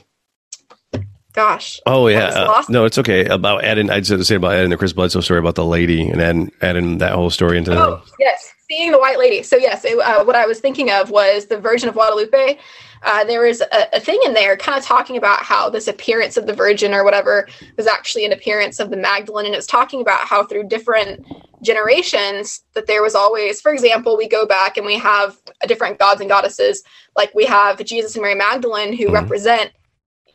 gosh. 1.35 1.79
Oh 1.85 2.09
yeah. 2.09 2.29
Uh, 2.29 2.65
no, 2.71 2.87
it's 2.87 2.99
okay. 2.99 3.27
About 3.27 3.65
adding, 3.65 3.91
I'd 3.91 4.07
say 4.07 4.35
about 4.35 4.55
adding 4.55 4.71
the 4.71 4.79
Chris 4.79 4.95
Bledsoe 4.95 5.21
story 5.21 5.41
about 5.41 5.57
the 5.57 5.65
lady 5.65 6.09
and 6.09 6.23
adding 6.23 6.53
adding 6.63 6.99
that 6.99 7.13
whole 7.13 7.31
story 7.31 7.59
into. 7.59 7.73
Oh 7.73 8.03
yes, 8.19 8.51
seeing 8.69 8.93
the 8.93 8.99
white 8.99 9.19
lady. 9.19 9.43
So 9.43 9.57
yes, 9.57 9.85
it, 9.85 9.99
uh, 9.99 10.25
what 10.25 10.37
I 10.37 10.47
was 10.47 10.59
thinking 10.59 10.91
of 10.91 11.11
was 11.11 11.47
the 11.47 11.61
Virgin 11.61 11.91
of 11.91 11.95
Guadalupe 11.95 12.59
uh, 13.03 13.25
there 13.25 13.43
was 13.43 13.61
a, 13.61 13.97
a, 13.97 14.01
thing 14.01 14.19
in 14.25 14.35
there 14.35 14.57
kind 14.57 14.79
of 14.79 14.85
talking 14.85 15.17
about 15.17 15.43
how 15.43 15.69
this 15.69 15.89
appearance 15.89 16.37
of 16.37 16.47
the 16.47 16.53
Virgin 16.53 16.95
or 16.95 17.05
whatever 17.05 17.49
was 17.77 17.87
actually 17.87 18.25
an 18.25 18.33
appearance 18.33 18.81
of 18.81 18.91
the 18.91 18.97
Magdalene. 18.97 19.47
And 19.47 19.55
it 19.55 19.59
was 19.59 19.67
talking 19.67 20.01
about 20.01 20.21
how 20.21 20.45
through 20.45 20.69
different 20.69 21.27
generations 21.63 22.63
that 22.75 22.87
there 22.87 23.03
was 23.03 23.15
always, 23.15 23.61
for 23.61 23.73
example, 23.73 24.17
we 24.17 24.29
go 24.29 24.47
back 24.47 24.77
and 24.77 24.87
we 24.87 24.99
have 24.99 25.37
different 25.67 25.99
gods 25.99 26.21
and 26.21 26.31
goddesses. 26.31 26.83
Like 27.17 27.35
we 27.35 27.45
have 27.47 27.85
Jesus 27.85 28.15
and 28.15 28.23
Mary 28.23 28.35
Magdalene 28.35 28.93
who 28.93 29.07
mm-hmm. 29.07 29.15
represent, 29.15 29.73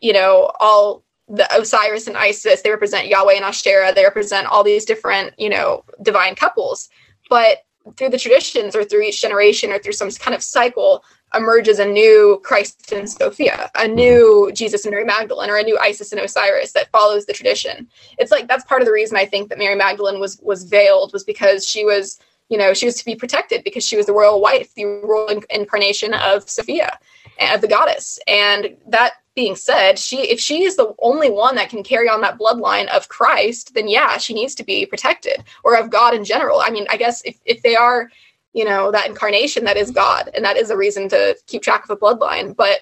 you 0.01 0.13
know, 0.13 0.51
all 0.59 1.03
the 1.27 1.47
Osiris 1.55 2.07
and 2.07 2.17
Isis. 2.17 2.61
They 2.61 2.69
represent 2.69 3.07
Yahweh 3.07 3.35
and 3.35 3.45
Ashtoreth. 3.45 3.95
They 3.95 4.03
represent 4.03 4.47
all 4.47 4.63
these 4.63 4.85
different, 4.85 5.33
you 5.37 5.49
know, 5.49 5.83
divine 6.01 6.35
couples. 6.35 6.89
But 7.29 7.59
through 7.97 8.09
the 8.09 8.19
traditions 8.19 8.75
or 8.75 8.83
through 8.83 9.03
each 9.03 9.21
generation 9.21 9.71
or 9.71 9.79
through 9.79 9.93
some 9.93 10.11
kind 10.11 10.35
of 10.35 10.43
cycle, 10.43 11.03
emerges 11.33 11.79
a 11.79 11.85
new 11.85 12.41
Christ 12.43 12.91
and 12.91 13.09
Sophia, 13.09 13.69
a 13.75 13.81
mhm. 13.81 13.93
new 13.93 14.51
Jesus 14.53 14.85
and 14.85 14.91
Mary 14.91 15.05
Magdalene, 15.05 15.49
or 15.49 15.57
a 15.57 15.63
new 15.63 15.77
Isis 15.79 16.11
and 16.11 16.21
Osiris 16.21 16.73
that 16.73 16.91
follows 16.91 17.25
the 17.25 17.33
tradition. 17.33 17.87
It's 18.17 18.31
like 18.31 18.47
that's 18.47 18.65
part 18.65 18.81
of 18.81 18.85
the 18.85 18.91
reason 18.91 19.17
I 19.17 19.25
think 19.25 19.49
that 19.49 19.57
Mary 19.57 19.75
Magdalene 19.75 20.19
was 20.19 20.39
was 20.41 20.63
veiled 20.63 21.13
was 21.13 21.23
because 21.23 21.67
she 21.67 21.85
was, 21.85 22.19
you 22.49 22.57
know, 22.57 22.73
she 22.73 22.85
was 22.85 22.95
to 22.95 23.05
be 23.05 23.15
protected 23.15 23.63
because 23.63 23.85
she 23.85 23.97
was 23.97 24.05
the 24.05 24.13
royal 24.13 24.41
wife, 24.41 24.73
the 24.75 24.85
royal 24.85 25.41
incarnation 25.49 26.13
of 26.13 26.49
Sophia, 26.49 26.99
eh, 27.39 27.53
of 27.53 27.61
the 27.61 27.67
goddess. 27.67 28.19
And 28.27 28.75
that 28.87 29.13
being 29.33 29.55
said, 29.55 29.97
she 29.97 30.29
if 30.29 30.39
she 30.39 30.63
is 30.63 30.75
the 30.75 30.93
only 30.99 31.29
one 31.29 31.55
that 31.55 31.69
can 31.69 31.83
carry 31.83 32.09
on 32.09 32.19
that 32.21 32.37
bloodline 32.37 32.87
of 32.87 33.07
Christ, 33.07 33.73
then 33.73 33.87
yeah, 33.87 34.17
she 34.17 34.33
needs 34.33 34.53
to 34.55 34.63
be 34.63 34.85
protected, 34.85 35.43
or 35.63 35.77
of 35.77 35.89
God 35.89 36.13
in 36.13 36.25
general. 36.25 36.59
I 36.59 36.69
mean, 36.69 36.85
I 36.89 36.97
guess 36.97 37.21
if 37.23 37.39
if 37.45 37.61
they 37.61 37.75
are 37.75 38.09
you 38.53 38.65
know 38.65 38.91
that 38.91 39.07
incarnation 39.07 39.63
that 39.65 39.77
is 39.77 39.89
mm-hmm. 39.89 39.95
god 39.95 40.29
and 40.33 40.43
that 40.43 40.57
is 40.57 40.69
a 40.69 40.77
reason 40.77 41.07
to 41.09 41.37
keep 41.47 41.61
track 41.61 41.83
of 41.83 41.89
a 41.89 41.97
bloodline. 41.97 42.55
But 42.55 42.81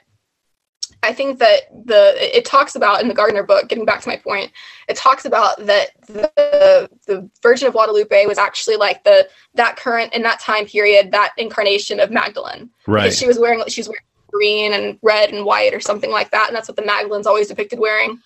i 1.04 1.14
think 1.14 1.40
that 1.40 1.62
the 1.86 2.14
it 2.36 2.44
talks 2.44 2.76
about 2.76 3.02
in 3.02 3.08
the 3.08 3.14
gardner 3.14 3.44
book 3.44 3.70
getting 3.70 3.86
back 3.86 4.02
to 4.02 4.10
my 4.10 4.18
point 4.18 4.52
it 4.90 4.98
talks 4.98 5.24
about 5.24 5.58
that 5.66 5.92
the 6.08 6.90
the 7.08 7.30
virgin 7.42 7.68
of 7.68 7.74
guadalupe 7.74 8.26
was 8.26 8.38
actually 8.38 8.76
like 8.76 9.04
the 9.04 9.28
that 9.54 9.78
current 9.78 10.14
in 10.14 10.24
that 10.24 10.40
time 10.40 10.66
period 10.66 11.12
that 11.12 11.32
incarnation 11.38 12.00
of 12.00 12.12
magdalene. 12.12 12.70
Right. 12.88 13.04
because 13.04 13.18
she 13.18 13.28
was 13.28 13.40
wearing 13.40 13.64
she 13.68 13.82
was 13.82 13.88
wearing 13.88 14.04
green 14.32 14.74
and 14.74 15.00
red 15.02 15.32
and 15.32 15.46
white 15.46 15.74
or 15.74 15.80
something 15.80 16.12
like 16.12 16.32
that 16.32 16.48
and 16.48 16.56
that's 16.56 16.68
what 16.68 16.76
the 16.76 16.86
magdalene's 16.86 17.28
always 17.28 17.48
depicted 17.48 17.80
wearing 17.80 18.20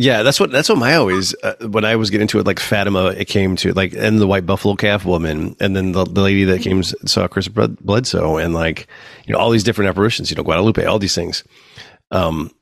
yeah, 0.00 0.22
that's 0.22 0.38
what 0.38 0.52
that's 0.52 0.68
what 0.68 0.78
my 0.78 0.94
always 0.94 1.34
uh, 1.42 1.56
when 1.60 1.84
I 1.84 1.96
was 1.96 2.10
getting 2.10 2.22
into 2.22 2.38
it 2.38 2.46
like 2.46 2.60
Fatima 2.60 3.06
it 3.06 3.24
came 3.24 3.56
to 3.56 3.72
like 3.72 3.94
and 3.94 4.20
the 4.20 4.28
white 4.28 4.46
buffalo 4.46 4.76
calf 4.76 5.04
woman 5.04 5.56
and 5.58 5.74
then 5.74 5.90
the, 5.90 6.04
the 6.04 6.22
lady 6.22 6.44
that 6.44 6.60
came 6.60 6.84
saw 6.84 7.26
Chris 7.26 7.48
Bledsoe 7.48 8.36
and 8.36 8.54
like 8.54 8.86
you 9.26 9.32
know 9.32 9.40
all 9.40 9.50
these 9.50 9.64
different 9.64 9.88
apparitions 9.88 10.30
you 10.30 10.36
know 10.36 10.44
Guadalupe 10.44 10.84
all 10.84 11.00
these 11.00 11.16
things. 11.16 11.42
Um 12.12 12.52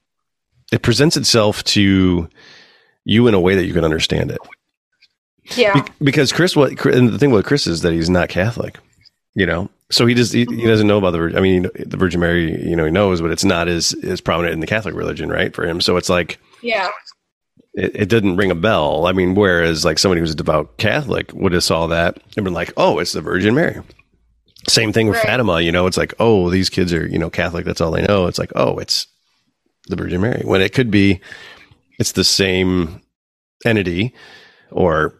it 0.72 0.80
presents 0.80 1.18
itself 1.18 1.62
to 1.64 2.26
you 3.04 3.26
in 3.28 3.34
a 3.34 3.40
way 3.40 3.54
that 3.54 3.66
you 3.66 3.74
can 3.74 3.84
understand 3.84 4.30
it. 4.30 4.38
Yeah. 5.56 5.82
Be- 5.82 5.92
because 6.04 6.32
Chris 6.32 6.56
what 6.56 6.82
and 6.86 7.10
the 7.10 7.18
thing 7.18 7.32
with 7.32 7.44
Chris 7.44 7.66
is 7.66 7.82
that 7.82 7.92
he's 7.92 8.08
not 8.08 8.30
Catholic 8.30 8.78
you 9.34 9.44
know? 9.44 9.68
So 9.90 10.06
he 10.06 10.14
just 10.14 10.32
he, 10.32 10.46
he 10.46 10.64
doesn't 10.64 10.86
know 10.86 10.96
about 10.96 11.10
the 11.10 11.34
I 11.36 11.42
mean 11.42 11.68
the 11.74 11.98
Virgin 11.98 12.18
Mary 12.18 12.66
you 12.66 12.76
know 12.76 12.86
he 12.86 12.90
knows 12.90 13.20
but 13.20 13.30
it's 13.30 13.44
not 13.44 13.68
as 13.68 13.94
as 14.04 14.22
prominent 14.22 14.54
in 14.54 14.60
the 14.60 14.66
Catholic 14.66 14.94
religion 14.94 15.28
right 15.28 15.54
for 15.54 15.66
him. 15.66 15.82
So 15.82 15.98
it's 15.98 16.08
like 16.08 16.38
yeah 16.62 16.88
it, 17.77 17.94
it, 17.94 18.09
didn't 18.09 18.36
ring 18.36 18.51
a 18.51 18.57
bell. 18.57 19.07
I 19.07 19.12
mean, 19.12 19.35
whereas 19.35 19.85
like 19.85 19.98
somebody 19.98 20.20
who's 20.20 20.32
a 20.32 20.36
devout 20.36 20.78
Catholic 20.78 21.32
would 21.35 21.53
have 21.53 21.62
saw 21.62 21.86
that 21.89 22.19
and 22.36 22.44
been 22.44 22.55
like, 22.55 22.73
oh, 22.77 22.98
it's 22.98 23.12
the 23.12 23.20
Virgin 23.20 23.55
Mary. 23.55 23.81
Same 24.66 24.93
thing 24.93 25.07
with 25.07 25.16
right. 25.16 25.27
Fatima, 25.27 25.61
you 25.61 25.70
know, 25.70 25.86
it's 25.86 25.98
like, 25.98 26.15
oh, 26.19 26.51
these 26.51 26.70
kids 26.70 26.93
are, 26.93 27.07
you 27.07 27.19
know, 27.19 27.31
Catholic. 27.31 27.65
That's 27.65 27.81
all 27.81 27.93
they 27.93 28.03
know. 28.03 28.27
It's 28.27 28.39
like, 28.39 28.51
oh, 28.57 28.78
it's 28.78 29.07
the 29.86 29.97
Virgin 29.97 30.20
Mary. 30.20 30.43
When 30.44 30.61
it 30.61 30.73
could 30.73 30.90
be, 30.90 31.20
it's 31.98 32.12
the 32.12 32.24
same 32.24 33.03
entity 33.65 34.15
or 34.70 35.15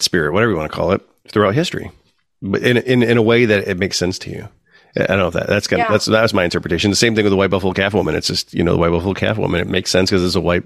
spirit, 0.00 0.32
whatever 0.32 0.52
you 0.52 0.58
want 0.58 0.70
to 0.70 0.76
call 0.76 0.92
it, 0.92 1.02
throughout 1.28 1.54
history, 1.54 1.90
but 2.40 2.62
in 2.62 2.78
in, 2.78 3.02
in 3.02 3.16
a 3.16 3.22
way 3.22 3.44
that 3.44 3.68
it 3.68 3.78
makes 3.78 3.98
sense 3.98 4.18
to 4.20 4.30
you. 4.30 4.48
I 4.96 5.06
don't 5.06 5.18
know 5.18 5.28
if 5.28 5.34
that 5.34 5.46
that's 5.46 5.66
kind 5.66 5.82
of, 5.82 5.86
yeah. 5.86 5.92
that's 5.92 6.06
that's 6.06 6.32
my 6.32 6.44
interpretation. 6.44 6.90
The 6.90 6.96
same 6.96 7.14
thing 7.14 7.24
with 7.24 7.30
the 7.30 7.36
white 7.36 7.50
buffalo 7.50 7.72
calf 7.72 7.94
woman. 7.94 8.14
It's 8.14 8.26
just 8.26 8.54
you 8.54 8.64
know 8.64 8.72
the 8.72 8.78
white 8.78 8.90
buffalo 8.90 9.14
calf 9.14 9.38
woman. 9.38 9.60
It 9.60 9.68
makes 9.68 9.90
sense 9.90 10.10
because 10.10 10.24
it's 10.24 10.34
a 10.34 10.40
white 10.40 10.64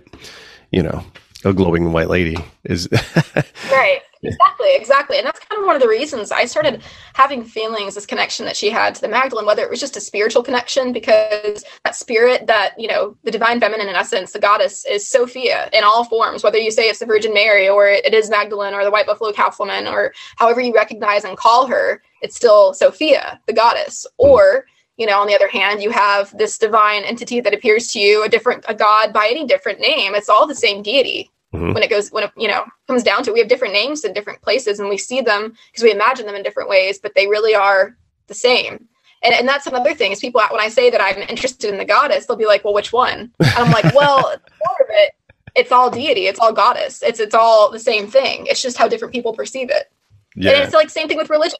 you 0.74 0.82
know, 0.82 1.04
a 1.44 1.52
glowing 1.52 1.92
white 1.92 2.08
lady 2.08 2.36
is 2.64 2.88
right. 3.70 4.00
Exactly 4.22 4.74
exactly. 4.74 5.18
And 5.18 5.26
that's 5.26 5.38
kind 5.38 5.60
of 5.60 5.66
one 5.66 5.76
of 5.76 5.82
the 5.82 5.88
reasons 5.88 6.32
i 6.32 6.44
started 6.46 6.82
having 7.14 7.44
feelings 7.44 7.94
this 7.94 8.06
connection 8.06 8.44
that 8.46 8.56
she 8.56 8.70
had 8.70 8.94
to 8.94 9.00
the 9.00 9.08
magdalene 9.08 9.46
whether 9.46 9.62
it 9.62 9.70
was 9.70 9.80
just 9.80 9.96
a 9.96 10.00
spiritual 10.00 10.42
connection 10.42 10.92
because 10.92 11.64
that 11.84 11.94
spirit 11.94 12.46
that 12.46 12.72
you 12.78 12.88
know 12.88 13.16
the 13.24 13.30
divine 13.30 13.60
feminine 13.60 13.88
in 13.88 13.94
essence 13.94 14.32
the 14.32 14.38
goddess 14.38 14.84
is 14.86 15.06
sophia 15.06 15.68
in 15.72 15.84
all 15.84 16.04
forms 16.04 16.42
whether 16.42 16.58
you 16.58 16.70
say 16.70 16.84
it's 16.88 16.98
the 16.98 17.06
virgin 17.06 17.32
mary 17.34 17.68
or 17.68 17.86
it 17.88 18.14
is 18.14 18.30
magdalene 18.30 18.74
or 18.74 18.82
the 18.82 18.90
white 18.90 19.06
buffalo 19.06 19.32
calf 19.32 19.58
woman 19.58 19.86
or 19.86 20.12
however 20.36 20.60
you 20.60 20.74
recognize 20.74 21.24
and 21.24 21.36
call 21.36 21.66
her 21.66 22.02
it's 22.22 22.34
still 22.34 22.72
sophia 22.72 23.38
the 23.46 23.52
goddess. 23.52 24.06
Hmm. 24.18 24.26
Or 24.26 24.66
you 24.96 25.06
know 25.06 25.20
on 25.20 25.26
the 25.26 25.34
other 25.34 25.48
hand 25.48 25.82
you 25.82 25.90
have 25.90 26.36
this 26.36 26.58
divine 26.58 27.04
entity 27.04 27.40
that 27.40 27.54
appears 27.54 27.88
to 27.88 27.98
you 27.98 28.22
a 28.24 28.28
different 28.28 28.64
a 28.68 28.74
god 28.74 29.12
by 29.12 29.28
any 29.30 29.46
different 29.46 29.80
name 29.80 30.14
it's 30.14 30.28
all 30.28 30.46
the 30.46 30.54
same 30.54 30.82
deity 30.82 31.30
mm-hmm. 31.52 31.72
when 31.72 31.82
it 31.82 31.90
goes 31.90 32.10
when 32.10 32.24
it 32.24 32.30
you 32.36 32.48
know 32.48 32.64
comes 32.86 33.02
down 33.02 33.22
to 33.22 33.30
it 33.30 33.34
we 33.34 33.40
have 33.40 33.48
different 33.48 33.74
names 33.74 34.04
in 34.04 34.12
different 34.12 34.40
places 34.42 34.78
and 34.78 34.88
we 34.88 34.98
see 34.98 35.20
them 35.20 35.54
because 35.70 35.82
we 35.82 35.90
imagine 35.92 36.26
them 36.26 36.34
in 36.34 36.42
different 36.42 36.68
ways 36.68 36.98
but 36.98 37.14
they 37.14 37.26
really 37.26 37.54
are 37.54 37.96
the 38.26 38.34
same 38.34 38.88
And, 39.24 39.34
and 39.34 39.48
that's 39.48 39.66
another 39.66 39.94
thing 39.94 40.12
is 40.12 40.20
people 40.20 40.42
when 40.50 40.60
I 40.60 40.68
say 40.68 40.90
that 40.90 41.00
I'm 41.00 41.22
interested 41.28 41.70
in 41.70 41.78
the 41.78 41.84
goddess, 41.84 42.26
they'll 42.26 42.36
be 42.36 42.46
like, 42.46 42.62
"Well, 42.62 42.74
which 42.74 42.92
one?" 42.92 43.32
And 43.40 43.56
I'm 43.56 43.72
like, 43.72 43.94
"Well, 43.94 44.20
part 44.64 44.80
of 44.80 44.86
it, 44.90 45.12
it's 45.54 45.72
all 45.72 45.90
deity, 45.90 46.26
it's 46.26 46.38
all 46.38 46.52
goddess, 46.52 47.02
it's 47.02 47.20
it's 47.20 47.34
all 47.34 47.70
the 47.70 47.78
same 47.78 48.06
thing. 48.06 48.46
It's 48.46 48.60
just 48.60 48.76
how 48.76 48.86
different 48.86 49.14
people 49.14 49.32
perceive 49.32 49.70
it." 49.70 49.90
Yeah. 50.36 50.52
And 50.52 50.62
it's 50.62 50.74
like 50.74 50.90
same 50.90 51.08
thing 51.08 51.16
with 51.16 51.30
religion. 51.30 51.58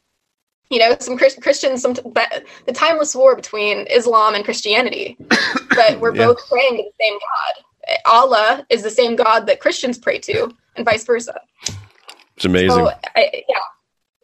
You 0.75 0.81
know, 0.81 0.97
some 0.99 1.17
Christians, 1.17 1.83
some 1.83 1.93
the 1.93 2.73
timeless 2.73 3.15
war 3.15 3.37
between 3.37 3.87
Islam 3.87 4.35
and 4.35 4.45
Christianity, 4.45 5.17
but 5.71 6.01
we're 6.01 6.17
yeah. 6.17 6.27
both 6.27 6.49
praying 6.49 6.79
to 6.79 6.83
the 6.83 6.93
same 7.01 7.13
God. 7.15 8.01
Allah 8.07 8.67
is 8.71 8.83
the 8.83 8.91
same 8.91 9.15
God 9.15 9.47
that 9.47 9.61
Christians 9.61 9.99
pray 9.99 10.19
to, 10.19 10.53
and 10.75 10.85
vice 10.85 11.05
versa. 11.05 11.41
It's 12.37 12.45
amazing. 12.45 12.71
So, 12.71 12.91
I, 13.15 13.45
yeah, 13.49 13.57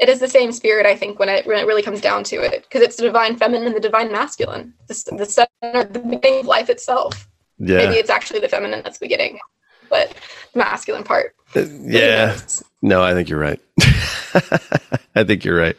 it 0.01 0.09
is 0.09 0.19
the 0.19 0.27
same 0.29 0.51
spirit. 0.51 0.87
I 0.87 0.97
think 0.97 1.21
when 1.21 1.29
it 1.29 1.47
when 1.47 1.57
it 1.57 1.69
really 1.69 1.83
comes 1.83 2.01
down 2.01 2.25
to 2.25 2.43
it, 2.43 2.65
because 2.65 2.83
it's 2.83 2.97
the 2.97 3.05
divine 3.05 3.37
feminine 3.37 3.69
and 3.69 3.77
the 3.77 3.81
divine 3.81 4.11
masculine, 4.11 4.75
the, 4.89 5.15
the 5.19 5.27
center, 5.27 5.85
the 5.85 6.01
beginning 6.01 6.41
of 6.41 6.47
life 6.47 6.69
itself. 6.69 7.29
Yeah. 7.59 7.77
Maybe 7.77 7.95
it's 7.97 8.11
actually 8.11 8.41
the 8.41 8.49
feminine 8.49 8.83
that's 8.83 8.99
beginning, 8.99 9.39
but 9.91 10.15
the 10.53 10.59
masculine 10.59 11.05
part. 11.05 11.35
Uh, 11.55 11.67
yeah. 11.83 12.39
No, 12.81 13.03
I 13.03 13.13
think 13.13 13.29
you're 13.29 13.41
right. 13.41 13.61
I 15.15 15.25
think 15.25 15.45
you're 15.45 15.59
right. 15.59 15.77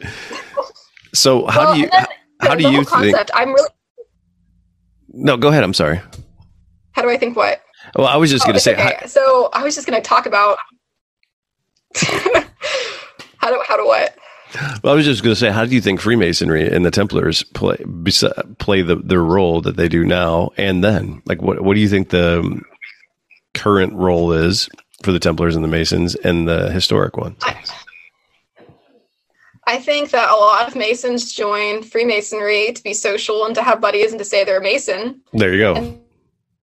So 1.14 1.46
how 1.46 1.64
well, 1.64 1.74
do 1.74 1.80
you 1.80 1.90
then, 1.90 2.06
how 2.40 2.54
do 2.54 2.70
you 2.70 2.84
concept, 2.84 3.30
think? 3.30 3.40
I'm 3.40 3.52
really. 3.52 3.68
No, 5.08 5.36
go 5.36 5.48
ahead. 5.48 5.64
I'm 5.64 5.74
sorry. 5.74 6.00
How 6.92 7.02
do 7.02 7.10
I 7.10 7.16
think 7.16 7.36
what? 7.36 7.62
Well, 7.96 8.06
I 8.06 8.16
was 8.16 8.30
just 8.30 8.44
oh, 8.44 8.46
going 8.46 8.54
to 8.54 8.60
say. 8.60 8.74
Okay. 8.74 8.96
How... 9.00 9.06
so 9.06 9.50
I 9.52 9.62
was 9.62 9.74
just 9.74 9.86
going 9.86 10.00
to 10.00 10.06
talk 10.06 10.26
about 10.26 10.58
how 11.96 13.50
do 13.50 13.62
how 13.66 13.76
do 13.76 13.86
what? 13.86 14.16
Well, 14.82 14.92
I 14.92 14.96
was 14.96 15.06
just 15.06 15.22
going 15.22 15.34
to 15.34 15.40
say, 15.40 15.50
how 15.50 15.64
do 15.64 15.74
you 15.74 15.80
think 15.80 16.00
Freemasonry 16.00 16.70
and 16.70 16.84
the 16.84 16.90
Templars 16.90 17.42
play 17.42 17.76
play 18.58 18.82
the 18.82 18.96
their 18.96 19.22
role 19.22 19.62
that 19.62 19.76
they 19.76 19.88
do 19.88 20.04
now 20.04 20.50
and 20.56 20.84
then? 20.84 21.22
Like, 21.24 21.42
what 21.42 21.62
what 21.62 21.74
do 21.74 21.80
you 21.80 21.88
think 21.88 22.10
the 22.10 22.62
current 23.54 23.92
role 23.94 24.32
is 24.32 24.68
for 25.02 25.12
the 25.12 25.18
Templars 25.18 25.54
and 25.54 25.64
the 25.64 25.68
Masons 25.68 26.14
and 26.14 26.48
the 26.48 26.70
historic 26.70 27.16
one? 27.16 27.36
I, 27.42 27.56
I 29.66 29.78
think 29.78 30.10
that 30.10 30.30
a 30.30 30.34
lot 30.34 30.66
of 30.66 30.76
Masons 30.76 31.32
join 31.32 31.82
Freemasonry 31.82 32.72
to 32.72 32.82
be 32.82 32.94
social 32.94 33.46
and 33.46 33.54
to 33.54 33.62
have 33.62 33.80
buddies 33.80 34.10
and 34.10 34.18
to 34.18 34.24
say 34.24 34.44
they're 34.44 34.58
a 34.58 34.62
Mason. 34.62 35.20
There 35.32 35.52
you 35.52 35.58
go. 35.58 35.74
And 35.76 36.00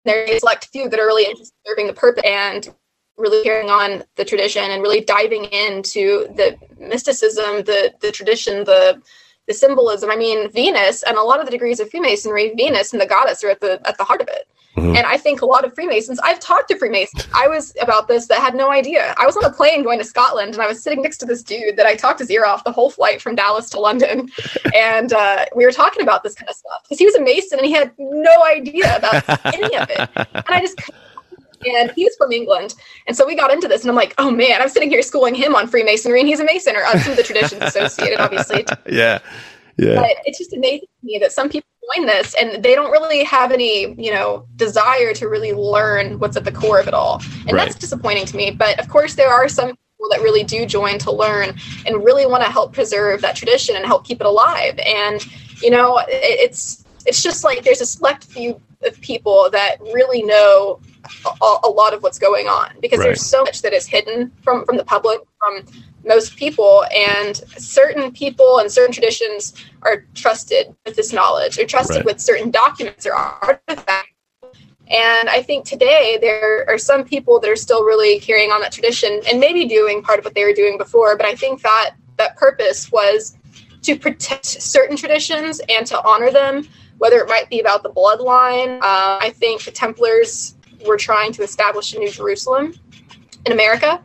there's 0.04 0.30
a 0.30 0.38
select 0.40 0.68
few 0.72 0.88
that 0.88 0.98
are 0.98 1.06
really 1.06 1.24
interested 1.24 1.54
in 1.64 1.70
serving 1.70 1.86
the 1.86 1.92
purpose 1.92 2.22
and 2.24 2.68
really 3.16 3.42
carrying 3.42 3.68
on 3.68 4.04
the 4.16 4.24
tradition 4.24 4.62
and 4.70 4.82
really 4.82 5.02
diving 5.02 5.44
into 5.46 6.28
the 6.34 6.56
mysticism, 6.78 7.64
the 7.64 7.92
the 8.00 8.12
tradition, 8.12 8.64
the 8.64 9.02
the 9.48 9.54
symbolism. 9.54 10.10
I 10.10 10.16
mean, 10.16 10.50
Venus 10.50 11.02
and 11.02 11.16
a 11.16 11.22
lot 11.22 11.40
of 11.40 11.46
the 11.46 11.50
degrees 11.50 11.80
of 11.80 11.90
Freemasonry, 11.90 12.54
Venus 12.54 12.92
and 12.92 13.00
the 13.00 13.06
goddess 13.06 13.42
are 13.42 13.50
at 13.50 13.60
the 13.60 13.80
at 13.88 13.98
the 13.98 14.04
heart 14.04 14.20
of 14.20 14.28
it. 14.28 14.46
Mm-hmm. 14.76 14.94
And 14.94 15.06
I 15.06 15.16
think 15.16 15.42
a 15.42 15.46
lot 15.46 15.64
of 15.64 15.74
Freemasons, 15.74 16.20
I've 16.20 16.38
talked 16.38 16.68
to 16.68 16.78
Freemasons. 16.78 17.26
I 17.34 17.48
was 17.48 17.74
about 17.80 18.06
this 18.06 18.26
that 18.28 18.40
had 18.40 18.54
no 18.54 18.70
idea. 18.70 19.12
I 19.18 19.26
was 19.26 19.36
on 19.36 19.44
a 19.44 19.50
plane 19.50 19.82
going 19.82 19.98
to 19.98 20.04
Scotland 20.04 20.52
and 20.52 20.62
I 20.62 20.68
was 20.68 20.80
sitting 20.80 21.02
next 21.02 21.16
to 21.18 21.26
this 21.26 21.42
dude 21.42 21.76
that 21.76 21.86
I 21.86 21.96
talked 21.96 22.20
his 22.20 22.30
ear 22.30 22.44
off 22.44 22.62
the 22.62 22.70
whole 22.70 22.90
flight 22.90 23.20
from 23.20 23.34
Dallas 23.34 23.70
to 23.70 23.80
London. 23.80 24.30
and 24.76 25.12
uh, 25.12 25.46
we 25.56 25.64
were 25.64 25.72
talking 25.72 26.02
about 26.02 26.22
this 26.22 26.34
kind 26.34 26.48
of 26.48 26.54
stuff 26.54 26.82
because 26.84 26.98
he 26.98 27.06
was 27.06 27.16
a 27.16 27.20
Mason 27.20 27.58
and 27.58 27.66
he 27.66 27.72
had 27.72 27.90
no 27.98 28.44
idea 28.44 28.96
about 28.96 29.24
any 29.46 29.76
of 29.76 29.90
it. 29.90 30.08
And 30.16 30.44
I 30.48 30.60
just 30.60 30.80
and 31.66 31.90
he's 31.92 32.14
from 32.16 32.32
England. 32.32 32.74
And 33.06 33.16
so 33.16 33.26
we 33.26 33.34
got 33.34 33.52
into 33.52 33.68
this, 33.68 33.82
and 33.82 33.90
I'm 33.90 33.96
like, 33.96 34.14
oh 34.18 34.30
man, 34.30 34.60
I'm 34.60 34.68
sitting 34.68 34.90
here 34.90 35.02
schooling 35.02 35.34
him 35.34 35.54
on 35.54 35.68
Freemasonry, 35.68 36.20
and 36.20 36.28
he's 36.28 36.40
a 36.40 36.44
Mason, 36.44 36.76
or 36.76 36.84
uh, 36.84 36.98
some 36.98 37.12
of 37.12 37.16
the 37.16 37.22
traditions 37.22 37.62
associated, 37.62 38.20
obviously. 38.20 38.64
yeah. 38.90 39.18
Yeah. 39.76 39.94
But 39.94 40.16
it's 40.24 40.38
just 40.38 40.52
amazing 40.52 40.88
to 41.00 41.06
me 41.06 41.18
that 41.18 41.30
some 41.30 41.48
people 41.48 41.68
join 41.94 42.06
this 42.06 42.34
and 42.34 42.62
they 42.64 42.74
don't 42.74 42.90
really 42.90 43.22
have 43.24 43.52
any, 43.52 43.94
you 43.94 44.12
know, 44.12 44.44
desire 44.56 45.14
to 45.14 45.28
really 45.28 45.52
learn 45.52 46.18
what's 46.18 46.36
at 46.36 46.44
the 46.44 46.52
core 46.52 46.80
of 46.80 46.88
it 46.88 46.94
all. 46.94 47.22
And 47.46 47.52
right. 47.52 47.66
that's 47.66 47.76
disappointing 47.76 48.26
to 48.26 48.36
me. 48.36 48.50
But 48.50 48.80
of 48.80 48.88
course, 48.88 49.14
there 49.14 49.30
are 49.30 49.48
some 49.48 49.68
people 49.68 50.08
that 50.10 50.20
really 50.20 50.42
do 50.42 50.66
join 50.66 50.98
to 50.98 51.12
learn 51.12 51.56
and 51.86 52.04
really 52.04 52.26
want 52.26 52.42
to 52.42 52.50
help 52.50 52.72
preserve 52.72 53.20
that 53.20 53.36
tradition 53.36 53.76
and 53.76 53.86
help 53.86 54.04
keep 54.04 54.20
it 54.20 54.26
alive. 54.26 54.78
And, 54.80 55.24
you 55.62 55.70
know, 55.70 56.02
it's 56.08 56.84
it's 57.06 57.22
just 57.22 57.44
like 57.44 57.62
there's 57.62 57.80
a 57.80 57.86
select 57.86 58.24
few 58.24 58.60
of 58.82 59.00
people 59.00 59.48
that 59.52 59.80
really 59.80 60.22
know 60.22 60.80
a, 61.26 61.56
a 61.64 61.68
lot 61.68 61.94
of 61.94 62.02
what's 62.02 62.18
going 62.18 62.46
on 62.46 62.70
because 62.80 62.98
right. 62.98 63.06
there's 63.06 63.24
so 63.24 63.42
much 63.42 63.62
that 63.62 63.72
is 63.72 63.86
hidden 63.86 64.30
from 64.42 64.64
from 64.64 64.76
the 64.76 64.84
public 64.84 65.20
from 65.38 65.64
most 66.04 66.36
people 66.36 66.84
and 66.94 67.36
certain 67.58 68.10
people 68.12 68.58
and 68.58 68.70
certain 68.70 68.92
traditions 68.92 69.54
are 69.82 70.06
trusted 70.14 70.74
with 70.86 70.96
this 70.96 71.12
knowledge 71.12 71.58
or 71.58 71.66
trusted 71.66 71.96
right. 71.96 72.04
with 72.04 72.20
certain 72.20 72.50
documents 72.50 73.06
or 73.06 73.12
artifacts 73.14 74.12
and 74.90 75.28
i 75.28 75.42
think 75.42 75.64
today 75.64 76.18
there 76.20 76.68
are 76.68 76.78
some 76.78 77.04
people 77.04 77.38
that 77.40 77.50
are 77.50 77.56
still 77.56 77.84
really 77.84 78.18
carrying 78.20 78.50
on 78.50 78.60
that 78.60 78.72
tradition 78.72 79.20
and 79.28 79.38
maybe 79.38 79.66
doing 79.66 80.02
part 80.02 80.18
of 80.18 80.24
what 80.24 80.34
they 80.34 80.44
were 80.44 80.52
doing 80.52 80.78
before 80.78 81.16
but 81.16 81.26
i 81.26 81.34
think 81.34 81.60
that 81.62 81.94
that 82.16 82.36
purpose 82.36 82.90
was 82.90 83.36
to 83.82 83.96
protect 83.96 84.44
certain 84.44 84.96
traditions 84.96 85.60
and 85.68 85.86
to 85.86 86.02
honor 86.04 86.30
them 86.30 86.66
whether 86.98 87.18
it 87.18 87.28
might 87.28 87.48
be 87.48 87.60
about 87.60 87.82
the 87.82 87.90
bloodline 87.90 88.78
uh, 88.78 89.18
i 89.20 89.30
think 89.36 89.62
the 89.64 89.70
templars 89.70 90.54
were 90.86 90.96
trying 90.96 91.32
to 91.32 91.42
establish 91.42 91.94
a 91.94 91.98
new 91.98 92.10
jerusalem 92.10 92.74
in 93.46 93.52
america 93.52 94.02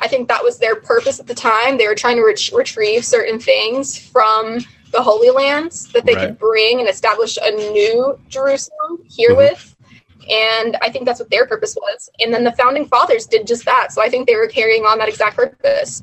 I 0.00 0.08
think 0.08 0.28
that 0.28 0.42
was 0.42 0.58
their 0.58 0.76
purpose 0.76 1.20
at 1.20 1.26
the 1.26 1.34
time. 1.34 1.78
They 1.78 1.86
were 1.86 1.94
trying 1.94 2.16
to 2.16 2.24
ret- 2.24 2.52
retrieve 2.52 3.04
certain 3.04 3.38
things 3.38 3.96
from 3.96 4.58
the 4.90 5.02
Holy 5.02 5.30
Lands 5.30 5.88
that 5.92 6.04
they 6.04 6.14
right. 6.14 6.28
could 6.28 6.38
bring 6.38 6.80
and 6.80 6.88
establish 6.88 7.38
a 7.40 7.50
new 7.50 8.18
Jerusalem 8.28 9.04
herewith. 9.10 9.74
Mm-hmm. 9.82 10.64
And 10.64 10.76
I 10.80 10.90
think 10.90 11.04
that's 11.04 11.20
what 11.20 11.30
their 11.30 11.46
purpose 11.46 11.76
was. 11.76 12.08
And 12.20 12.32
then 12.32 12.44
the 12.44 12.52
founding 12.52 12.86
fathers 12.86 13.26
did 13.26 13.46
just 13.46 13.64
that. 13.66 13.92
So 13.92 14.02
I 14.02 14.08
think 14.08 14.26
they 14.26 14.36
were 14.36 14.46
carrying 14.46 14.84
on 14.84 14.98
that 14.98 15.08
exact 15.08 15.36
purpose. 15.36 16.02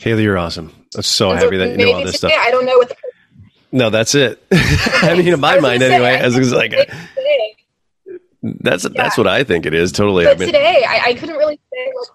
Haley, 0.00 0.24
you're 0.24 0.38
awesome. 0.38 0.74
I'm 0.96 1.02
so 1.02 1.30
and 1.30 1.38
happy 1.38 1.56
so 1.56 1.58
that 1.58 1.78
you 1.78 1.86
know 1.86 1.92
all 1.92 2.04
this 2.04 2.20
today, 2.20 2.32
stuff. 2.32 2.44
I 2.46 2.50
don't 2.50 2.64
know 2.64 2.76
what 2.76 2.88
the 2.88 2.96
no, 3.70 3.90
that's 3.90 4.14
it. 4.14 4.42
I 4.50 5.14
mean, 5.14 5.28
in 5.28 5.40
my 5.40 5.60
mind, 5.60 5.82
anyway, 5.82 6.16
as 6.16 6.52
like 6.52 6.72
that's 8.60 8.84
yeah. 8.84 8.90
that's 8.94 9.18
what 9.18 9.26
I 9.26 9.44
think 9.44 9.66
it 9.66 9.74
is. 9.74 9.92
Totally. 9.92 10.24
But 10.24 10.36
I 10.36 10.38
mean, 10.38 10.48
today, 10.48 10.84
I, 10.88 11.00
I 11.06 11.14
couldn't 11.14 11.36
really 11.36 11.60
say 11.72 11.92
like, 11.98 12.08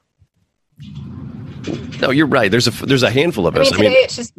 no, 2.01 2.09
you're 2.09 2.27
right. 2.27 2.51
There's 2.51 2.67
a 2.67 2.85
there's 2.85 3.03
a 3.03 3.11
handful 3.11 3.47
of 3.47 3.55
us. 3.55 3.71
I 3.71 3.77
mean, 3.77 3.77
today 3.77 3.87
I 3.87 3.89
mean, 3.89 4.03
it's 4.03 4.15
just 4.15 4.33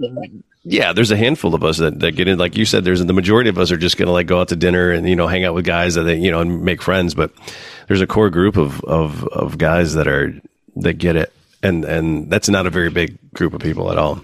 yeah, 0.64 0.92
there's 0.92 1.10
a 1.10 1.16
handful 1.16 1.54
of 1.54 1.62
us 1.62 1.78
that, 1.78 2.00
that 2.00 2.12
get 2.12 2.28
in. 2.28 2.38
Like 2.38 2.56
you 2.56 2.64
said, 2.64 2.84
there's 2.84 3.04
the 3.04 3.12
majority 3.12 3.50
of 3.50 3.58
us 3.58 3.70
are 3.70 3.76
just 3.76 3.96
going 3.96 4.06
to 4.06 4.12
like 4.12 4.26
go 4.26 4.40
out 4.40 4.48
to 4.48 4.56
dinner 4.56 4.90
and 4.90 5.08
you 5.08 5.16
know 5.16 5.26
hang 5.26 5.44
out 5.44 5.54
with 5.54 5.64
guys 5.64 5.94
that 5.94 6.02
they 6.02 6.16
you 6.16 6.30
know 6.30 6.40
and 6.40 6.62
make 6.62 6.82
friends. 6.82 7.14
But 7.14 7.32
there's 7.88 8.00
a 8.00 8.06
core 8.06 8.30
group 8.30 8.56
of 8.56 8.82
of 8.84 9.24
of 9.28 9.58
guys 9.58 9.94
that 9.94 10.08
are 10.08 10.34
that 10.76 10.94
get 10.94 11.16
it, 11.16 11.32
and 11.62 11.84
and 11.84 12.30
that's 12.30 12.48
not 12.48 12.66
a 12.66 12.70
very 12.70 12.90
big 12.90 13.18
group 13.32 13.54
of 13.54 13.60
people 13.60 13.90
at 13.90 13.98
all. 13.98 14.20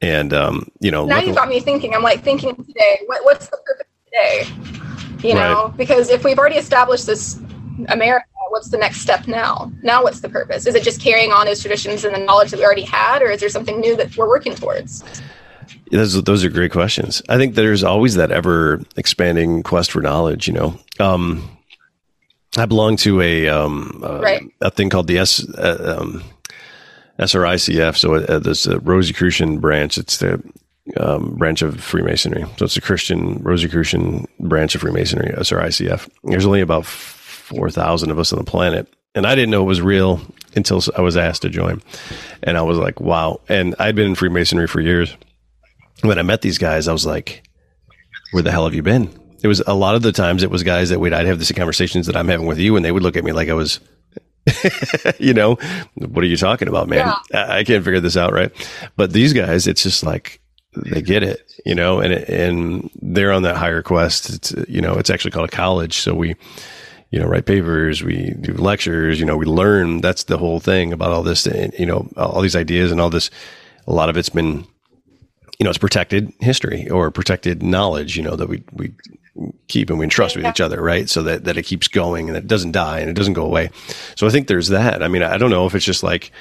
And 0.00 0.32
um, 0.32 0.68
you 0.80 0.90
know, 0.90 1.06
now 1.06 1.20
you 1.20 1.34
got 1.34 1.48
me 1.48 1.60
thinking. 1.60 1.94
I'm 1.94 2.02
like 2.02 2.22
thinking 2.22 2.54
today. 2.56 3.00
What, 3.06 3.24
what's 3.24 3.48
the 3.48 3.58
purpose 3.66 3.86
today? 4.06 4.86
You 5.22 5.34
know, 5.34 5.66
right. 5.66 5.76
because 5.76 6.08
if 6.08 6.24
we've 6.24 6.38
already 6.38 6.56
established 6.56 7.06
this 7.06 7.38
America, 7.88 8.26
what's 8.50 8.68
the 8.68 8.78
next 8.78 9.00
step 9.00 9.26
now? 9.26 9.72
Now, 9.82 10.02
what's 10.02 10.20
the 10.20 10.28
purpose? 10.28 10.66
Is 10.66 10.74
it 10.74 10.82
just 10.82 11.00
carrying 11.00 11.32
on 11.32 11.46
those 11.46 11.60
traditions 11.60 12.04
and 12.04 12.14
the 12.14 12.18
knowledge 12.18 12.50
that 12.50 12.58
we 12.58 12.64
already 12.64 12.82
had, 12.82 13.22
or 13.22 13.30
is 13.30 13.40
there 13.40 13.48
something 13.48 13.80
new 13.80 13.96
that 13.96 14.16
we're 14.16 14.28
working 14.28 14.54
towards? 14.54 15.04
Those, 15.90 16.22
those 16.22 16.44
are 16.44 16.50
great 16.50 16.72
questions. 16.72 17.22
I 17.28 17.36
think 17.36 17.54
there's 17.54 17.84
always 17.84 18.14
that 18.14 18.30
ever 18.30 18.80
expanding 18.96 19.62
quest 19.62 19.92
for 19.92 20.00
knowledge. 20.00 20.46
You 20.46 20.54
know, 20.54 20.78
um, 20.98 21.48
I 22.56 22.66
belong 22.66 22.96
to 22.98 23.20
a 23.20 23.48
um, 23.48 24.02
uh, 24.04 24.20
right. 24.20 24.42
a 24.60 24.70
thing 24.70 24.90
called 24.90 25.06
the 25.06 25.18
S 25.18 25.46
uh, 25.54 25.98
um, 26.00 26.24
SRICF. 27.18 27.96
So 27.96 28.14
uh, 28.14 28.38
there's 28.38 28.66
a 28.66 28.80
Rosicrucian 28.80 29.58
branch. 29.58 29.98
It's 29.98 30.18
the 30.18 30.42
um, 30.96 31.36
branch 31.36 31.62
of 31.62 31.80
Freemasonry. 31.80 32.44
So 32.56 32.64
it's 32.64 32.76
a 32.76 32.80
Christian 32.80 33.42
Rosicrucian 33.42 34.26
branch 34.40 34.74
of 34.74 34.80
Freemasonry, 34.80 35.30
or 35.30 35.40
SRICF. 35.40 36.08
There's 36.24 36.46
only 36.46 36.60
about 36.60 36.86
4,000 36.86 38.10
of 38.10 38.18
us 38.18 38.32
on 38.32 38.38
the 38.38 38.44
planet. 38.44 38.92
And 39.14 39.26
I 39.26 39.34
didn't 39.34 39.50
know 39.50 39.62
it 39.62 39.66
was 39.66 39.82
real 39.82 40.20
until 40.54 40.82
I 40.96 41.00
was 41.00 41.16
asked 41.16 41.42
to 41.42 41.48
join. 41.48 41.82
And 42.42 42.56
I 42.56 42.62
was 42.62 42.78
like, 42.78 43.00
wow. 43.00 43.40
And 43.48 43.74
I'd 43.78 43.96
been 43.96 44.06
in 44.06 44.14
Freemasonry 44.14 44.68
for 44.68 44.80
years. 44.80 45.16
When 46.02 46.18
I 46.18 46.22
met 46.22 46.42
these 46.42 46.58
guys, 46.58 46.88
I 46.88 46.92
was 46.92 47.06
like, 47.06 47.42
where 48.30 48.42
the 48.42 48.52
hell 48.52 48.64
have 48.64 48.74
you 48.74 48.82
been? 48.82 49.10
It 49.42 49.48
was 49.48 49.60
a 49.66 49.74
lot 49.74 49.94
of 49.94 50.02
the 50.02 50.12
times 50.12 50.42
it 50.42 50.50
was 50.50 50.62
guys 50.62 50.90
that 50.90 51.00
we'd, 51.00 51.12
I'd 51.12 51.26
have 51.26 51.38
the 51.38 51.44
same 51.44 51.56
conversations 51.56 52.06
that 52.06 52.16
I'm 52.16 52.28
having 52.28 52.46
with 52.46 52.58
you 52.58 52.76
and 52.76 52.84
they 52.84 52.92
would 52.92 53.02
look 53.02 53.16
at 53.16 53.24
me 53.24 53.32
like 53.32 53.48
I 53.48 53.54
was, 53.54 53.80
you 55.18 55.34
know, 55.34 55.56
what 55.94 56.22
are 56.22 56.28
you 56.28 56.36
talking 56.36 56.68
about, 56.68 56.88
man? 56.88 57.12
Yeah. 57.32 57.46
I 57.52 57.64
can't 57.64 57.84
figure 57.84 58.00
this 58.00 58.16
out. 58.16 58.32
Right. 58.32 58.52
But 58.96 59.12
these 59.12 59.32
guys, 59.32 59.66
it's 59.66 59.82
just 59.82 60.04
like, 60.04 60.39
they 60.74 61.02
get 61.02 61.22
it, 61.22 61.52
you 61.66 61.74
know, 61.74 62.00
and, 62.00 62.12
and 62.12 62.90
they're 63.00 63.32
on 63.32 63.42
that 63.42 63.56
higher 63.56 63.82
quest. 63.82 64.30
It's, 64.30 64.54
you 64.68 64.80
know, 64.80 64.94
it's 64.94 65.10
actually 65.10 65.32
called 65.32 65.48
a 65.48 65.52
college. 65.52 65.98
So 65.98 66.14
we, 66.14 66.36
you 67.10 67.18
know, 67.18 67.26
write 67.26 67.46
papers, 67.46 68.02
we 68.02 68.34
do 68.40 68.52
lectures, 68.54 69.18
you 69.18 69.26
know, 69.26 69.36
we 69.36 69.46
learn. 69.46 70.00
That's 70.00 70.24
the 70.24 70.38
whole 70.38 70.60
thing 70.60 70.92
about 70.92 71.10
all 71.10 71.22
this, 71.22 71.46
you 71.46 71.86
know, 71.86 72.08
all 72.16 72.40
these 72.40 72.56
ideas 72.56 72.92
and 72.92 73.00
all 73.00 73.10
this. 73.10 73.30
A 73.86 73.92
lot 73.92 74.08
of 74.08 74.16
it's 74.16 74.28
been 74.28 74.66
you 75.60 75.64
know, 75.64 75.70
it's 75.70 75.78
protected 75.78 76.32
history 76.40 76.88
or 76.88 77.10
protected 77.10 77.62
knowledge, 77.62 78.16
you 78.16 78.22
know, 78.22 78.34
that 78.34 78.48
we, 78.48 78.64
we 78.72 78.92
keep 79.68 79.90
and 79.90 79.98
we 79.98 80.04
entrust 80.04 80.34
with 80.34 80.46
each 80.46 80.60
other, 80.60 80.82
right? 80.82 81.08
So 81.08 81.22
that, 81.24 81.44
that 81.44 81.58
it 81.58 81.64
keeps 81.64 81.86
going 81.86 82.28
and 82.28 82.36
it 82.36 82.46
doesn't 82.46 82.72
die 82.72 83.00
and 83.00 83.10
it 83.10 83.12
doesn't 83.12 83.34
go 83.34 83.44
away. 83.44 83.70
So 84.16 84.26
I 84.26 84.30
think 84.30 84.48
there's 84.48 84.68
that. 84.68 85.02
I 85.02 85.08
mean, 85.08 85.22
I 85.22 85.36
don't 85.36 85.50
know 85.50 85.66
if 85.66 85.74
it's 85.74 85.84
just 85.84 86.02
like, 86.02 86.32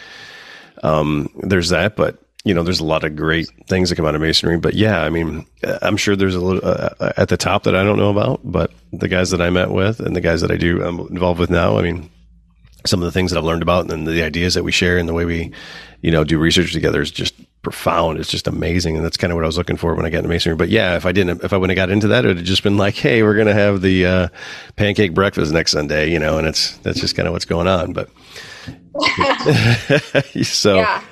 um, 0.84 1.27
there's 1.43 1.68
that, 1.69 1.97
but 1.97 2.23
you 2.45 2.53
know, 2.53 2.64
there's 2.64 2.80
a 2.80 2.86
lot 2.86 3.03
of 3.03 3.16
great 3.16 3.49
things 3.68 3.90
that 3.90 3.95
come 3.95 4.06
out 4.06 4.16
of 4.16 4.22
masonry, 4.22 4.57
but 4.57 4.74
yeah, 4.74 5.02
I 5.02 5.10
mean, 5.10 5.45
I'm 5.82 5.98
sure 5.98 6.16
there's 6.16 6.36
a 6.36 6.40
little 6.40 6.68
uh, 6.68 6.90
uh, 6.99 7.14
at 7.18 7.30
the 7.30 7.38
top 7.38 7.64
that 7.64 7.76
I 7.76 7.84
don't 7.84 7.99
know 7.99 8.10
about, 8.10 8.40
but 8.44 8.72
the 8.94 9.10
guys 9.10 9.32
that 9.32 9.41
I 9.41 9.49
met 9.49 9.72
with 9.72 9.99
and 9.99 10.16
the 10.16 10.22
guys 10.22 10.41
that 10.41 10.52
I 10.52 10.57
do, 10.57 10.82
I'm 10.82 10.99
involved 10.99 11.40
with 11.40 11.49
now, 11.49 11.78
I 11.78 11.82
mean, 11.82 12.10
some 12.86 13.02
of 13.02 13.06
the 13.06 13.11
things 13.11 13.32
that 13.32 13.38
I've 13.38 13.44
learned 13.44 13.61
about 13.61 13.91
and 13.91 14.07
the 14.07 14.24
ideas 14.24 14.53
that 14.53 14.64
we 14.64 14.72
share 14.72 14.98
and 14.98 15.07
the 15.07 15.14
way 15.14 15.26
we, 15.26 15.52
you 16.02 16.11
know, 16.11 16.24
do 16.24 16.40
research 16.40 16.72
together 16.72 17.02
is 17.02 17.11
just 17.11 17.36
profound. 17.61 18.20
It's 18.20 18.32
just 18.32 18.48
amazing. 18.48 18.95
And 18.95 19.03
that's 19.03 19.18
kind 19.18 19.34
of 19.34 19.36
what 19.36 19.44
I 19.44 19.48
was 19.48 19.57
looking 19.57 19.76
for 19.76 19.94
when 19.94 20.06
I 20.06 20.10
got 20.10 20.20
into 20.20 20.30
masonry. 20.30 20.56
But 20.56 20.70
yeah, 20.70 20.95
if 20.95 21.06
I 21.06 21.11
didn't, 21.11 21.44
if 21.44 21.52
I 21.52 21.57
wouldn't 21.57 21.78
have 21.78 21.88
got 21.88 21.91
into 21.91 22.07
that, 22.07 22.24
it 22.24 22.30
would 22.30 22.38
have 22.38 22.45
just 22.45 22.64
been 22.64 22.78
like, 22.78 22.95
Hey, 22.95 23.22
we're 23.22 23.36
going 23.36 23.48
to 23.48 23.53
have 23.53 23.82
the, 23.82 24.06
uh, 24.06 24.28
pancake 24.78 25.14
breakfast 25.14 25.52
next 25.52 25.72
Sunday, 25.72 26.10
you 26.10 26.20
know, 26.20 26.38
and 26.38 26.48
it's, 26.48 26.78
that's 26.78 27.02
just 27.02 27.18
kind 27.18 27.28
of 27.28 27.34
what's 27.34 27.44
going 27.44 27.68
on. 27.68 27.91
But 27.91 28.10
so 30.44 30.78
yeah, 30.78 31.03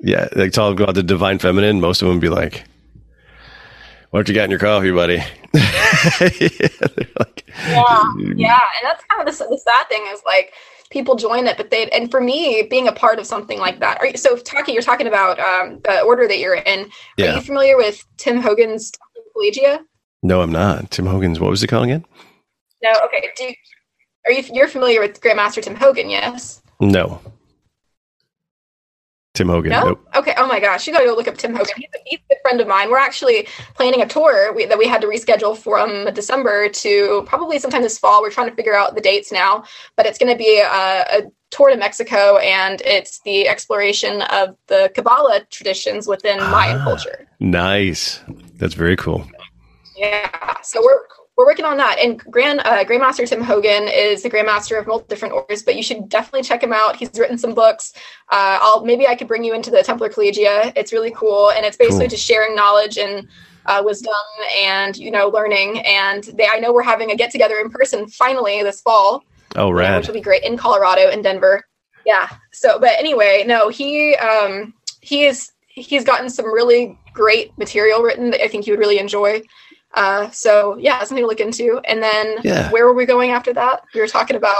yeah 0.00 0.28
they 0.32 0.48
talk 0.48 0.80
about 0.80 0.94
the 0.94 1.02
divine 1.02 1.38
feminine. 1.38 1.80
Most 1.80 2.02
of 2.02 2.08
them 2.08 2.20
be 2.20 2.28
like, 2.28 2.64
what 4.10 4.28
you 4.28 4.34
got 4.34 4.44
in 4.44 4.50
your 4.50 4.58
coffee, 4.58 4.90
buddy? 4.90 5.22
yeah, 5.54 6.68
like, 7.18 7.44
yeah, 7.68 8.12
yeah, 8.36 8.60
and 8.60 8.84
that's 8.84 9.04
kind 9.04 9.26
of 9.26 9.26
the, 9.26 9.44
the 9.48 9.58
sad 9.58 9.88
thing 9.88 10.04
is 10.10 10.20
like 10.24 10.52
people 10.90 11.16
join 11.16 11.46
it, 11.46 11.56
but 11.56 11.70
they 11.70 11.88
and 11.90 12.10
for 12.10 12.20
me, 12.20 12.66
being 12.70 12.88
a 12.88 12.92
part 12.92 13.18
of 13.18 13.26
something 13.26 13.58
like 13.58 13.80
that. 13.80 13.98
Are 14.00 14.06
you, 14.06 14.16
so 14.16 14.36
talking, 14.36 14.74
you're 14.74 14.82
talking 14.82 15.06
about 15.06 15.38
um, 15.40 15.80
the 15.84 16.00
order 16.02 16.26
that 16.28 16.38
you're 16.38 16.54
in. 16.54 16.90
Yeah. 17.16 17.32
Are 17.32 17.36
you 17.36 17.40
familiar 17.42 17.76
with 17.76 18.04
Tim 18.16 18.40
Hogan's 18.40 18.92
Collegia? 19.36 19.80
No, 20.22 20.40
I'm 20.40 20.52
not. 20.52 20.90
Tim 20.90 21.06
Hogan's. 21.06 21.40
What 21.40 21.50
was 21.50 21.62
it 21.62 21.68
called 21.68 21.84
again? 21.84 22.04
No. 22.82 22.92
Okay. 23.04 23.28
Do 23.36 23.44
you, 23.44 23.54
are 24.26 24.32
you 24.32 24.44
you're 24.52 24.68
familiar 24.68 25.00
with 25.00 25.20
Grandmaster 25.20 25.62
Tim 25.62 25.74
Hogan? 25.74 26.10
Yes. 26.10 26.62
No. 26.80 27.20
Tim 29.38 29.48
Hogan. 29.48 29.70
No? 29.70 29.84
Nope. 29.90 30.08
Okay. 30.16 30.34
Oh 30.36 30.48
my 30.48 30.58
gosh, 30.58 30.86
you 30.86 30.92
got 30.92 30.98
to 30.98 31.06
go 31.06 31.14
look 31.14 31.28
up 31.28 31.38
Tim 31.38 31.54
Hogan. 31.54 31.74
He's 31.76 31.88
a, 31.94 31.98
he's 32.04 32.18
a 32.18 32.34
good 32.34 32.38
friend 32.42 32.60
of 32.60 32.66
mine. 32.66 32.90
We're 32.90 32.98
actually 32.98 33.46
planning 33.76 34.02
a 34.02 34.06
tour 34.06 34.52
we, 34.52 34.66
that 34.66 34.76
we 34.76 34.88
had 34.88 35.00
to 35.02 35.06
reschedule 35.06 35.56
from 35.56 36.12
December 36.12 36.68
to 36.68 37.22
probably 37.24 37.60
sometime 37.60 37.82
this 37.82 37.98
fall. 37.98 38.20
We're 38.20 38.32
trying 38.32 38.50
to 38.50 38.56
figure 38.56 38.74
out 38.74 38.96
the 38.96 39.00
dates 39.00 39.30
now, 39.30 39.62
but 39.96 40.06
it's 40.06 40.18
going 40.18 40.32
to 40.32 40.36
be 40.36 40.58
a, 40.58 40.66
a 40.66 41.22
tour 41.50 41.70
to 41.70 41.76
Mexico, 41.76 42.38
and 42.38 42.82
it's 42.84 43.20
the 43.20 43.46
exploration 43.46 44.22
of 44.22 44.56
the 44.66 44.90
Kabbalah 44.94 45.44
traditions 45.50 46.08
within 46.08 46.38
ah, 46.40 46.50
Mayan 46.50 46.80
culture. 46.80 47.28
Nice. 47.38 48.20
That's 48.56 48.74
very 48.74 48.96
cool. 48.96 49.24
Yeah. 49.96 50.54
So 50.62 50.82
we're 50.82 51.06
we're 51.38 51.46
working 51.46 51.64
on 51.64 51.76
that. 51.76 52.00
And 52.00 52.18
Grand 52.18 52.60
uh, 52.64 52.84
Grandmaster 52.84 53.26
Tim 53.26 53.40
Hogan 53.40 53.86
is 53.86 54.24
the 54.24 54.28
Grandmaster 54.28 54.76
of 54.76 54.88
multiple 54.88 55.08
different 55.08 55.34
orders, 55.34 55.62
but 55.62 55.76
you 55.76 55.84
should 55.84 56.08
definitely 56.08 56.42
check 56.42 56.60
him 56.60 56.72
out. 56.72 56.96
He's 56.96 57.16
written 57.16 57.38
some 57.38 57.54
books. 57.54 57.92
Uh, 58.28 58.58
I'll 58.60 58.84
maybe 58.84 59.06
I 59.06 59.14
could 59.14 59.28
bring 59.28 59.44
you 59.44 59.54
into 59.54 59.70
the 59.70 59.84
Templar 59.84 60.08
Collegia. 60.08 60.72
It's 60.74 60.92
really 60.92 61.12
cool, 61.12 61.52
and 61.52 61.64
it's 61.64 61.76
basically 61.76 62.06
cool. 62.06 62.08
just 62.08 62.26
sharing 62.26 62.56
knowledge 62.56 62.98
and 62.98 63.28
uh, 63.66 63.80
wisdom 63.84 64.12
and 64.60 64.96
you 64.96 65.12
know 65.12 65.28
learning. 65.28 65.78
And 65.86 66.24
they, 66.24 66.48
I 66.48 66.58
know 66.58 66.72
we're 66.72 66.82
having 66.82 67.12
a 67.12 67.16
get 67.16 67.30
together 67.30 67.58
in 67.60 67.70
person 67.70 68.08
finally 68.08 68.60
this 68.64 68.80
fall. 68.80 69.22
Oh, 69.54 69.70
right. 69.70 69.96
Which 69.96 70.08
will 70.08 70.14
be 70.14 70.20
great 70.20 70.42
in 70.42 70.56
Colorado 70.56 71.08
in 71.08 71.22
Denver. 71.22 71.62
Yeah. 72.04 72.28
So, 72.52 72.80
but 72.80 72.98
anyway, 72.98 73.44
no, 73.46 73.68
he 73.68 74.16
um, 74.16 74.74
he 75.02 75.24
is 75.24 75.52
he's 75.68 76.02
gotten 76.02 76.28
some 76.28 76.52
really 76.52 76.98
great 77.12 77.56
material 77.58 78.02
written 78.02 78.32
that 78.32 78.42
I 78.42 78.48
think 78.48 78.66
you 78.66 78.72
would 78.72 78.80
really 78.80 78.98
enjoy. 78.98 79.40
Uh, 79.98 80.30
so 80.30 80.76
yeah, 80.76 81.00
something 81.00 81.24
to 81.24 81.26
look 81.26 81.40
into. 81.40 81.80
And 81.84 82.00
then 82.00 82.36
yeah. 82.44 82.70
where 82.70 82.86
were 82.86 82.94
we 82.94 83.04
going 83.04 83.32
after 83.32 83.52
that? 83.54 83.82
We 83.92 84.00
were 84.00 84.06
talking 84.06 84.36
about. 84.36 84.54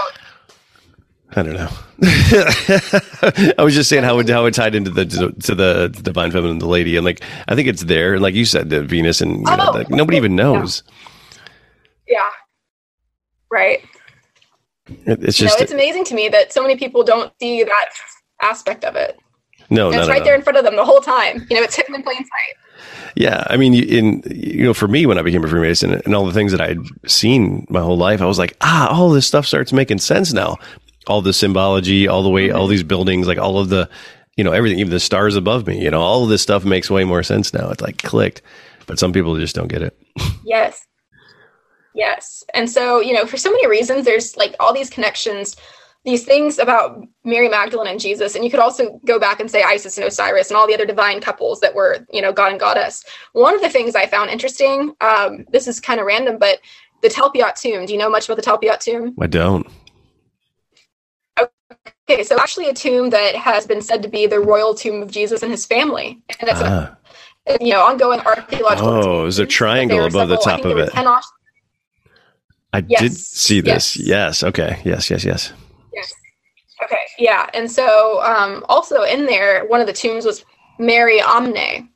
I 1.36 1.42
don't 1.42 1.54
know. 1.54 1.68
I 3.56 3.62
was 3.62 3.74
just 3.74 3.88
saying 3.88 4.02
how 4.02 4.18
it 4.18 4.28
how 4.28 4.46
it 4.46 4.54
tied 4.54 4.74
into 4.74 4.90
the 4.90 5.04
to 5.04 5.54
the 5.54 5.88
divine 6.02 6.32
feminine, 6.32 6.58
the 6.58 6.66
lady, 6.66 6.96
and 6.96 7.04
like 7.04 7.22
I 7.46 7.54
think 7.54 7.68
it's 7.68 7.84
there, 7.84 8.14
and 8.14 8.22
like 8.22 8.34
you 8.34 8.44
said, 8.44 8.70
the 8.70 8.82
Venus, 8.82 9.20
and 9.20 9.46
oh, 9.46 9.56
know, 9.56 9.70
like, 9.70 9.90
nobody 9.90 10.16
even 10.16 10.34
knows. 10.34 10.82
Yeah. 12.08 12.16
yeah. 12.16 12.30
Right. 13.50 13.84
it's 14.88 15.36
just 15.36 15.40
you 15.40 15.46
know, 15.46 15.62
it's 15.62 15.72
amazing 15.72 16.04
to 16.06 16.14
me 16.14 16.28
that 16.30 16.52
so 16.52 16.62
many 16.62 16.76
people 16.76 17.04
don't 17.04 17.32
see 17.40 17.62
that 17.62 17.90
aspect 18.42 18.84
of 18.84 18.96
it. 18.96 19.20
No, 19.70 19.90
it's 19.92 20.08
right 20.08 20.24
there 20.24 20.34
in 20.34 20.42
front 20.42 20.56
of 20.56 20.64
them 20.64 20.76
the 20.76 20.84
whole 20.84 21.00
time. 21.00 21.46
You 21.48 21.56
know, 21.56 21.62
it's 21.62 21.76
hidden 21.76 21.94
in 21.94 22.02
plain 22.02 22.16
sight. 22.16 22.56
Yeah, 23.16 23.44
I 23.48 23.56
mean, 23.56 23.74
in 23.74 24.22
you 24.26 24.64
know, 24.64 24.74
for 24.74 24.88
me, 24.88 25.06
when 25.06 25.18
I 25.18 25.22
became 25.22 25.44
a 25.44 25.48
Freemason 25.48 25.94
and 25.94 26.14
all 26.14 26.26
the 26.26 26.32
things 26.32 26.52
that 26.52 26.60
I 26.60 26.68
had 26.68 26.78
seen 27.06 27.66
my 27.68 27.80
whole 27.80 27.96
life, 27.96 28.20
I 28.20 28.26
was 28.26 28.38
like, 28.38 28.56
ah, 28.60 28.88
all 28.90 29.10
this 29.10 29.26
stuff 29.26 29.46
starts 29.46 29.72
making 29.72 29.98
sense 29.98 30.32
now. 30.32 30.56
All 31.06 31.22
the 31.22 31.32
symbology, 31.32 32.06
all 32.06 32.22
the 32.22 32.28
way, 32.28 32.48
mm-hmm. 32.48 32.56
all 32.56 32.66
these 32.66 32.82
buildings, 32.82 33.26
like 33.26 33.38
all 33.38 33.58
of 33.58 33.68
the, 33.70 33.88
you 34.36 34.44
know, 34.44 34.52
everything, 34.52 34.78
even 34.78 34.90
the 34.90 35.00
stars 35.00 35.36
above 35.36 35.66
me, 35.66 35.82
you 35.82 35.90
know, 35.90 36.00
all 36.00 36.24
of 36.24 36.28
this 36.28 36.42
stuff 36.42 36.64
makes 36.64 36.90
way 36.90 37.04
more 37.04 37.22
sense 37.22 37.52
now. 37.52 37.70
It's 37.70 37.82
like 37.82 37.98
clicked, 37.98 38.42
but 38.86 38.98
some 38.98 39.12
people 39.12 39.36
just 39.38 39.54
don't 39.54 39.68
get 39.68 39.82
it. 39.82 39.98
yes, 40.44 40.86
yes, 41.94 42.44
and 42.54 42.70
so 42.70 43.00
you 43.00 43.14
know, 43.14 43.26
for 43.26 43.36
so 43.36 43.50
many 43.50 43.66
reasons, 43.66 44.04
there's 44.04 44.36
like 44.36 44.54
all 44.60 44.74
these 44.74 44.90
connections 44.90 45.56
these 46.04 46.24
things 46.24 46.58
about 46.58 47.04
Mary 47.24 47.48
Magdalene 47.48 47.88
and 47.88 48.00
Jesus, 48.00 48.34
and 48.34 48.44
you 48.44 48.50
could 48.50 48.60
also 48.60 49.00
go 49.04 49.18
back 49.18 49.40
and 49.40 49.50
say 49.50 49.62
Isis 49.62 49.98
and 49.98 50.06
Osiris 50.06 50.48
and 50.48 50.56
all 50.56 50.66
the 50.66 50.74
other 50.74 50.86
divine 50.86 51.20
couples 51.20 51.60
that 51.60 51.74
were, 51.74 52.06
you 52.12 52.22
know, 52.22 52.32
God 52.32 52.52
and 52.52 52.60
Goddess. 52.60 53.04
One 53.32 53.54
of 53.54 53.60
the 53.60 53.68
things 53.68 53.94
I 53.94 54.06
found 54.06 54.30
interesting, 54.30 54.94
um, 55.00 55.44
this 55.50 55.66
is 55.66 55.80
kind 55.80 56.00
of 56.00 56.06
random, 56.06 56.38
but 56.38 56.60
the 57.02 57.08
Talpiot 57.08 57.56
tomb. 57.56 57.84
Do 57.86 57.92
you 57.92 57.98
know 57.98 58.10
much 58.10 58.26
about 58.26 58.36
the 58.36 58.42
Talpiot 58.42 58.80
tomb? 58.80 59.14
I 59.20 59.26
don't. 59.26 59.66
Okay, 62.10 62.24
so 62.24 62.38
actually 62.40 62.68
a 62.68 62.74
tomb 62.74 63.10
that 63.10 63.36
has 63.36 63.66
been 63.66 63.82
said 63.82 64.02
to 64.02 64.08
be 64.08 64.26
the 64.26 64.40
royal 64.40 64.74
tomb 64.74 65.02
of 65.02 65.10
Jesus 65.10 65.42
and 65.42 65.50
his 65.50 65.66
family, 65.66 66.22
and 66.40 66.48
it's 66.48 66.60
ah. 66.62 66.96
a, 67.46 67.58
you 67.60 67.72
know 67.72 67.82
ongoing 67.82 68.20
archaeological. 68.20 68.88
Oh, 68.88 69.22
there's 69.22 69.38
a 69.38 69.46
triangle 69.46 70.00
above 70.00 70.12
several, 70.12 70.28
the 70.28 70.36
top 70.36 70.64
of 70.64 70.78
it. 70.78 70.90
I 72.72 72.84
yes. 72.88 73.00
did 73.00 73.14
see 73.14 73.60
this. 73.60 73.96
Yes. 73.96 74.06
yes. 74.06 74.44
Okay. 74.44 74.80
Yes. 74.84 75.10
Yes. 75.10 75.24
Yes. 75.24 75.52
Yeah, 77.18 77.48
and 77.52 77.70
so 77.70 78.22
um, 78.22 78.64
also 78.68 79.02
in 79.02 79.26
there, 79.26 79.66
one 79.66 79.80
of 79.80 79.86
the 79.86 79.92
tombs 79.92 80.24
was 80.24 80.44
Mary 80.78 81.18
Amne 81.20 81.88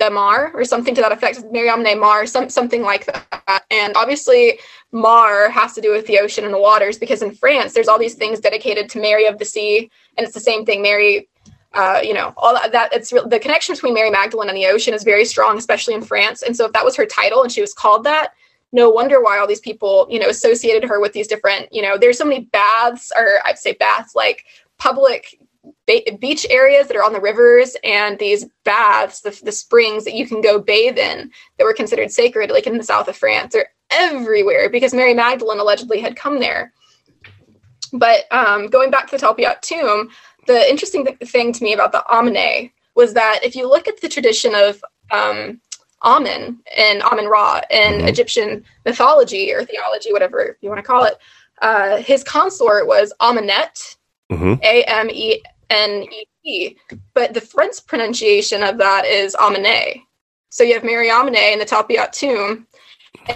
the 0.00 0.10
Mar 0.10 0.50
or 0.54 0.64
something 0.64 0.94
to 0.94 1.00
that 1.02 1.12
effect. 1.12 1.44
Mary 1.52 1.68
Amne 1.68 2.00
Mar, 2.00 2.26
some 2.26 2.48
something 2.48 2.82
like 2.82 3.04
that. 3.06 3.64
And 3.70 3.94
obviously, 3.96 4.58
Mar 4.90 5.50
has 5.50 5.74
to 5.74 5.80
do 5.80 5.92
with 5.92 6.06
the 6.06 6.18
ocean 6.18 6.44
and 6.44 6.52
the 6.52 6.58
waters 6.58 6.98
because 6.98 7.22
in 7.22 7.32
France, 7.32 7.74
there's 7.74 7.86
all 7.86 7.98
these 7.98 8.14
things 8.14 8.40
dedicated 8.40 8.88
to 8.90 9.00
Mary 9.00 9.26
of 9.26 9.38
the 9.38 9.44
Sea, 9.44 9.90
and 10.16 10.24
it's 10.24 10.34
the 10.34 10.40
same 10.40 10.64
thing. 10.64 10.82
Mary, 10.82 11.28
uh, 11.74 12.00
you 12.02 12.14
know, 12.14 12.32
all 12.38 12.54
that, 12.54 12.72
that. 12.72 12.92
It's 12.92 13.10
the 13.10 13.38
connection 13.40 13.74
between 13.74 13.94
Mary 13.94 14.10
Magdalene 14.10 14.48
and 14.48 14.56
the 14.56 14.66
ocean 14.66 14.94
is 14.94 15.04
very 15.04 15.26
strong, 15.26 15.58
especially 15.58 15.94
in 15.94 16.02
France. 16.02 16.42
And 16.42 16.56
so, 16.56 16.64
if 16.64 16.72
that 16.72 16.84
was 16.84 16.96
her 16.96 17.06
title 17.06 17.42
and 17.42 17.52
she 17.52 17.60
was 17.60 17.74
called 17.74 18.04
that, 18.04 18.32
no 18.72 18.88
wonder 18.88 19.22
why 19.22 19.38
all 19.38 19.46
these 19.46 19.60
people, 19.60 20.06
you 20.10 20.18
know, 20.18 20.28
associated 20.28 20.88
her 20.88 21.00
with 21.00 21.12
these 21.12 21.28
different, 21.28 21.68
you 21.72 21.82
know, 21.82 21.98
there's 21.98 22.18
so 22.18 22.24
many 22.24 22.40
baths, 22.46 23.12
or 23.14 23.40
I'd 23.44 23.58
say 23.58 23.72
baths, 23.74 24.14
like 24.14 24.44
public 24.80 25.38
ba- 25.86 26.16
beach 26.18 26.46
areas 26.50 26.88
that 26.88 26.96
are 26.96 27.04
on 27.04 27.12
the 27.12 27.20
rivers 27.20 27.76
and 27.84 28.18
these 28.18 28.46
baths, 28.64 29.20
the, 29.20 29.38
the 29.44 29.52
springs 29.52 30.04
that 30.04 30.14
you 30.14 30.26
can 30.26 30.40
go 30.40 30.58
bathe 30.58 30.98
in 30.98 31.30
that 31.58 31.64
were 31.64 31.74
considered 31.74 32.10
sacred, 32.10 32.50
like 32.50 32.66
in 32.66 32.78
the 32.78 32.84
south 32.84 33.08
of 33.08 33.16
France, 33.16 33.54
are 33.54 33.68
everywhere 33.90 34.68
because 34.68 34.94
Mary 34.94 35.14
Magdalene 35.14 35.60
allegedly 35.60 36.00
had 36.00 36.16
come 36.16 36.40
there. 36.40 36.72
But 37.92 38.24
um, 38.32 38.68
going 38.68 38.90
back 38.90 39.06
to 39.06 39.12
the 39.12 39.18
Talpiot 39.18 39.62
tomb, 39.62 40.10
the 40.46 40.68
interesting 40.68 41.04
th- 41.04 41.18
thing 41.30 41.52
to 41.52 41.64
me 41.64 41.72
about 41.72 41.92
the 41.92 42.04
Amene 42.10 42.70
was 42.94 43.14
that 43.14 43.40
if 43.42 43.54
you 43.54 43.68
look 43.68 43.88
at 43.88 44.00
the 44.00 44.08
tradition 44.08 44.54
of 44.54 44.82
um, 45.10 45.60
Amen 46.02 46.60
and 46.76 47.02
Amen 47.02 47.26
Ra 47.26 47.60
in 47.70 47.94
mm-hmm. 47.94 48.08
Egyptian 48.08 48.64
mythology 48.86 49.52
or 49.52 49.64
theology, 49.64 50.12
whatever 50.12 50.56
you 50.60 50.68
want 50.68 50.78
to 50.78 50.86
call 50.86 51.04
it. 51.04 51.18
Uh, 51.60 51.98
his 51.98 52.24
consort 52.24 52.86
was 52.86 53.12
Amenet, 53.20 53.96
M 54.86 55.10
E 55.10 55.42
N 55.70 56.04
E 56.04 56.24
T, 56.44 56.78
but 57.14 57.34
the 57.34 57.40
French 57.40 57.84
pronunciation 57.86 58.62
of 58.62 58.78
that 58.78 59.04
is 59.04 59.34
Amene. 59.36 60.02
So 60.50 60.64
you 60.64 60.74
have 60.74 60.84
Mary 60.84 61.08
Amene 61.08 61.52
in 61.52 61.58
the 61.58 61.64
Talpiot 61.64 62.12
tomb. 62.12 62.66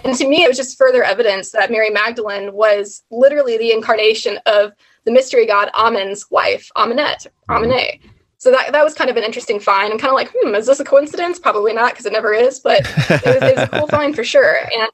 And 0.05 0.17
to 0.17 0.27
me, 0.27 0.43
it 0.43 0.49
was 0.49 0.57
just 0.57 0.79
further 0.79 1.05
evidence 1.05 1.51
that 1.51 1.71
Mary 1.71 1.91
Magdalene 1.91 2.53
was 2.53 3.03
literally 3.11 3.59
the 3.59 3.71
incarnation 3.73 4.39
of 4.47 4.73
the 5.05 5.13
mystery 5.13 5.47
god 5.47 5.71
Amen's 5.75 6.31
wife, 6.31 6.71
Amenet, 6.77 7.27
Amene. 7.49 8.01
Mm-hmm 8.01 8.09
so 8.45 8.51
that 8.51 8.73
that 8.73 8.85
was 8.85 8.93
kind 8.93 9.09
of 9.09 9.17
an 9.17 9.25
interesting 9.25 9.59
find. 9.59 9.91
I'm 9.91 9.99
kind 9.99 10.11
of 10.11 10.17
like, 10.17 10.31
hmm, 10.37 10.55
is 10.55 10.67
this 10.67 10.79
a 10.79 10.85
coincidence? 10.85 11.39
Probably 11.39 11.73
not, 11.73 11.93
because 11.93 12.05
it 12.05 12.13
never 12.13 12.35
is. 12.35 12.61
But 12.61 12.81
it 12.81 13.25
was, 13.25 13.43
it 13.43 13.57
was 13.57 13.65
a 13.65 13.69
cool 13.69 13.87
find 13.89 14.15
for 14.15 14.23
sure. 14.23 14.59
And 14.79 14.91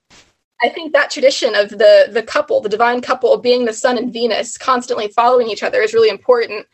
I 0.63 0.69
think 0.69 0.93
that 0.93 1.11
tradition 1.11 1.55
of 1.55 1.71
the 1.71 2.09
the 2.11 2.23
couple, 2.23 2.61
the 2.61 2.69
divine 2.69 3.01
couple, 3.01 3.37
being 3.39 3.65
the 3.65 3.73
sun 3.73 3.97
and 3.99 4.13
Venus, 4.13 4.59
constantly 4.59 5.09
following 5.09 5.49
each 5.49 5.63
other, 5.63 5.81
is 5.81 5.95
really 5.95 6.11
important. 6.11 6.67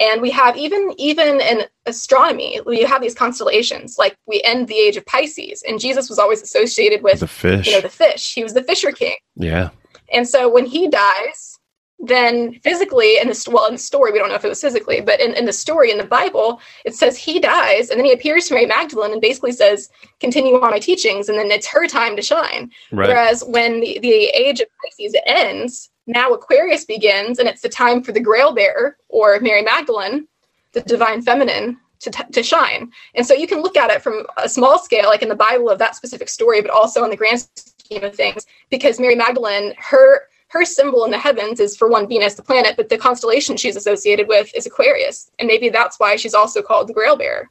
And 0.00 0.20
we 0.20 0.30
have 0.30 0.56
even 0.56 0.92
even 0.98 1.40
in 1.40 1.64
astronomy, 1.86 2.60
we 2.66 2.82
have 2.82 3.00
these 3.00 3.14
constellations. 3.14 3.96
Like 3.98 4.16
we 4.26 4.42
end 4.42 4.68
the 4.68 4.78
age 4.78 4.96
of 4.96 5.06
Pisces, 5.06 5.62
and 5.62 5.78
Jesus 5.78 6.08
was 6.08 6.18
always 6.18 6.42
associated 6.42 7.02
with 7.02 7.20
the 7.20 7.28
fish. 7.28 7.66
You 7.66 7.72
know, 7.72 7.80
the 7.80 7.88
fish. 7.88 8.34
He 8.34 8.42
was 8.42 8.54
the 8.54 8.62
fisher 8.62 8.92
king. 8.92 9.16
Yeah. 9.36 9.70
And 10.12 10.28
so 10.28 10.48
when 10.48 10.66
he 10.66 10.88
dies, 10.88 11.53
then 12.00 12.54
physically 12.60 13.18
in 13.18 13.28
the 13.28 13.48
well 13.50 13.66
in 13.66 13.74
the 13.74 13.78
story 13.78 14.12
we 14.12 14.18
don't 14.18 14.28
know 14.28 14.34
if 14.34 14.44
it 14.44 14.48
was 14.48 14.60
physically 14.60 15.00
but 15.00 15.20
in, 15.20 15.32
in 15.34 15.44
the 15.44 15.52
story 15.52 15.90
in 15.90 15.98
the 15.98 16.04
bible 16.04 16.60
it 16.84 16.94
says 16.94 17.16
he 17.16 17.38
dies 17.38 17.88
and 17.88 17.98
then 17.98 18.04
he 18.04 18.12
appears 18.12 18.46
to 18.46 18.54
mary 18.54 18.66
magdalene 18.66 19.12
and 19.12 19.20
basically 19.20 19.52
says 19.52 19.88
continue 20.20 20.60
on 20.60 20.70
my 20.70 20.78
teachings 20.78 21.28
and 21.28 21.38
then 21.38 21.50
it's 21.50 21.66
her 21.66 21.86
time 21.86 22.16
to 22.16 22.22
shine 22.22 22.70
right. 22.92 23.08
whereas 23.08 23.44
when 23.44 23.80
the, 23.80 23.98
the 24.00 24.26
age 24.28 24.60
of 24.60 24.66
pisces 24.84 25.16
ends 25.26 25.90
now 26.06 26.32
aquarius 26.32 26.84
begins 26.84 27.38
and 27.38 27.48
it's 27.48 27.62
the 27.62 27.68
time 27.68 28.02
for 28.02 28.12
the 28.12 28.20
grail 28.20 28.52
bearer 28.54 28.96
or 29.08 29.38
mary 29.40 29.62
magdalene 29.62 30.26
the 30.72 30.80
divine 30.82 31.22
feminine 31.22 31.78
to, 32.00 32.10
t- 32.10 32.24
to 32.32 32.42
shine 32.42 32.90
and 33.14 33.24
so 33.24 33.34
you 33.34 33.46
can 33.46 33.62
look 33.62 33.76
at 33.76 33.90
it 33.90 34.02
from 34.02 34.26
a 34.36 34.48
small 34.48 34.78
scale 34.78 35.06
like 35.06 35.22
in 35.22 35.28
the 35.28 35.34
bible 35.34 35.70
of 35.70 35.78
that 35.78 35.94
specific 35.94 36.28
story 36.28 36.60
but 36.60 36.70
also 36.70 37.04
in 37.04 37.10
the 37.10 37.16
grand 37.16 37.46
scheme 37.56 38.02
of 38.02 38.14
things 38.14 38.44
because 38.68 38.98
mary 38.98 39.14
magdalene 39.14 39.72
her 39.78 40.22
her 40.54 40.64
symbol 40.64 41.04
in 41.04 41.10
the 41.10 41.18
heavens 41.18 41.58
is 41.58 41.76
for 41.76 41.88
one 41.88 42.08
Venus, 42.08 42.34
the 42.34 42.42
planet, 42.42 42.76
but 42.76 42.88
the 42.88 42.96
constellation 42.96 43.56
she's 43.56 43.74
associated 43.74 44.28
with 44.28 44.54
is 44.54 44.66
Aquarius, 44.66 45.28
and 45.40 45.48
maybe 45.48 45.68
that's 45.68 45.98
why 45.98 46.14
she's 46.14 46.32
also 46.32 46.62
called 46.62 46.88
the 46.88 46.94
Grail 46.94 47.16
Bearer. 47.16 47.50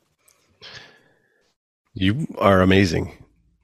You 1.94 2.26
are 2.38 2.62
amazing. 2.62 3.12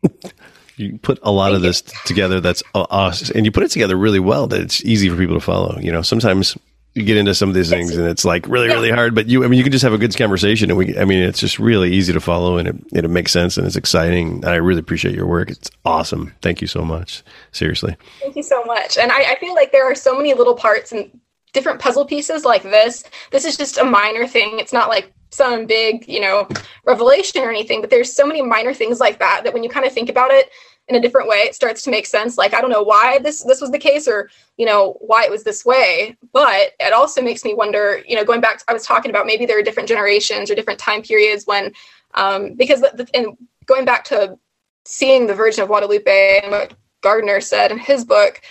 you 0.75 0.99
put 0.99 1.19
a 1.23 1.31
lot 1.31 1.47
Thank 1.47 1.55
of 1.55 1.61
this 1.61 1.81
you. 1.87 1.93
together. 2.05 2.41
That's 2.41 2.61
awesome, 2.75 3.33
and 3.33 3.45
you 3.45 3.51
put 3.51 3.63
it 3.63 3.71
together 3.71 3.95
really 3.95 4.19
well. 4.19 4.45
That 4.45 4.59
it's 4.59 4.83
easy 4.83 5.07
for 5.07 5.15
people 5.15 5.35
to 5.35 5.41
follow. 5.41 5.79
You 5.79 5.93
know, 5.93 6.01
sometimes 6.01 6.57
you 6.99 7.05
get 7.05 7.17
into 7.17 7.33
some 7.33 7.49
of 7.49 7.55
these 7.55 7.69
things 7.69 7.95
and 7.95 8.07
it's 8.07 8.25
like 8.25 8.47
really 8.47 8.67
yeah. 8.67 8.73
really 8.73 8.91
hard 8.91 9.15
but 9.15 9.27
you 9.27 9.43
i 9.43 9.47
mean 9.47 9.57
you 9.57 9.63
can 9.63 9.71
just 9.71 9.83
have 9.83 9.93
a 9.93 9.97
good 9.97 10.15
conversation 10.15 10.69
and 10.69 10.77
we 10.77 10.97
i 10.97 11.05
mean 11.05 11.19
it's 11.19 11.39
just 11.39 11.59
really 11.59 11.91
easy 11.91 12.13
to 12.13 12.19
follow 12.19 12.57
and 12.57 12.67
it, 12.67 12.75
it 12.91 13.09
makes 13.09 13.31
sense 13.31 13.57
and 13.57 13.65
it's 13.65 13.75
exciting. 13.75 14.35
And 14.35 14.45
i 14.45 14.55
really 14.55 14.79
appreciate 14.79 15.15
your 15.15 15.27
work. 15.27 15.49
It's 15.49 15.69
awesome. 15.85 16.33
Thank 16.41 16.61
you 16.61 16.67
so 16.67 16.83
much. 16.83 17.23
Seriously. 17.51 17.95
Thank 18.21 18.35
you 18.35 18.43
so 18.43 18.63
much. 18.63 18.97
And 18.97 19.11
i, 19.11 19.31
I 19.31 19.39
feel 19.39 19.55
like 19.55 19.71
there 19.71 19.89
are 19.89 19.95
so 19.95 20.15
many 20.15 20.33
little 20.33 20.55
parts 20.55 20.91
and 20.91 21.09
different 21.53 21.79
puzzle 21.79 22.05
pieces 22.05 22.45
like 22.45 22.63
this. 22.63 23.03
This 23.31 23.45
is 23.45 23.57
just 23.57 23.77
a 23.77 23.83
minor 23.83 24.27
thing. 24.27 24.59
It's 24.59 24.73
not 24.73 24.89
like 24.89 25.11
some 25.31 25.65
big 25.65 26.07
you 26.07 26.19
know 26.19 26.47
revelation 26.85 27.43
or 27.43 27.49
anything 27.49 27.81
but 27.81 27.91
there's 27.91 28.11
so 28.11 28.25
many 28.25 28.41
minor 28.41 28.73
things 28.73 28.99
like 28.99 29.19
that 29.19 29.41
that 29.43 29.53
when 29.53 29.63
you 29.63 29.69
kind 29.69 29.85
of 29.85 29.93
think 29.93 30.09
about 30.09 30.31
it 30.31 30.49
in 30.89 30.95
a 30.95 30.99
different 30.99 31.29
way 31.29 31.37
it 31.37 31.55
starts 31.55 31.83
to 31.83 31.91
make 31.91 32.05
sense. 32.05 32.37
Like 32.37 32.53
i 32.53 32.61
don't 32.61 32.69
know 32.69 32.83
why 32.83 33.19
this 33.19 33.43
this 33.43 33.61
was 33.61 33.71
the 33.71 33.77
case 33.77 34.07
or 34.07 34.29
you 34.57 34.65
know 34.65 34.97
why 34.99 35.23
it 35.23 35.31
was 35.31 35.43
this 35.43 35.63
way 35.63 36.17
but 36.33 36.73
it 36.79 36.93
also 36.93 37.21
makes 37.21 37.45
me 37.45 37.53
wonder 37.53 38.01
you 38.07 38.15
know 38.15 38.25
going 38.25 38.41
back 38.41 38.59
to, 38.59 38.65
i 38.67 38.73
was 38.73 38.85
talking 38.85 39.09
about 39.09 39.25
maybe 39.25 39.45
there 39.45 39.57
are 39.57 39.63
different 39.63 39.87
generations 39.87 40.49
or 40.49 40.55
different 40.55 40.79
time 40.79 41.01
periods 41.01 41.45
when 41.45 41.71
um 42.15 42.53
because 42.55 42.81
the, 42.81 43.07
and 43.13 43.37
going 43.65 43.85
back 43.85 44.03
to 44.03 44.37
seeing 44.85 45.27
the 45.27 45.33
virgin 45.33 45.63
of 45.63 45.69
guadalupe 45.69 46.39
and 46.43 46.51
what 46.51 46.73
gardner 47.01 47.39
said 47.39 47.71
in 47.71 47.77
his 47.77 48.03
book 48.03 48.41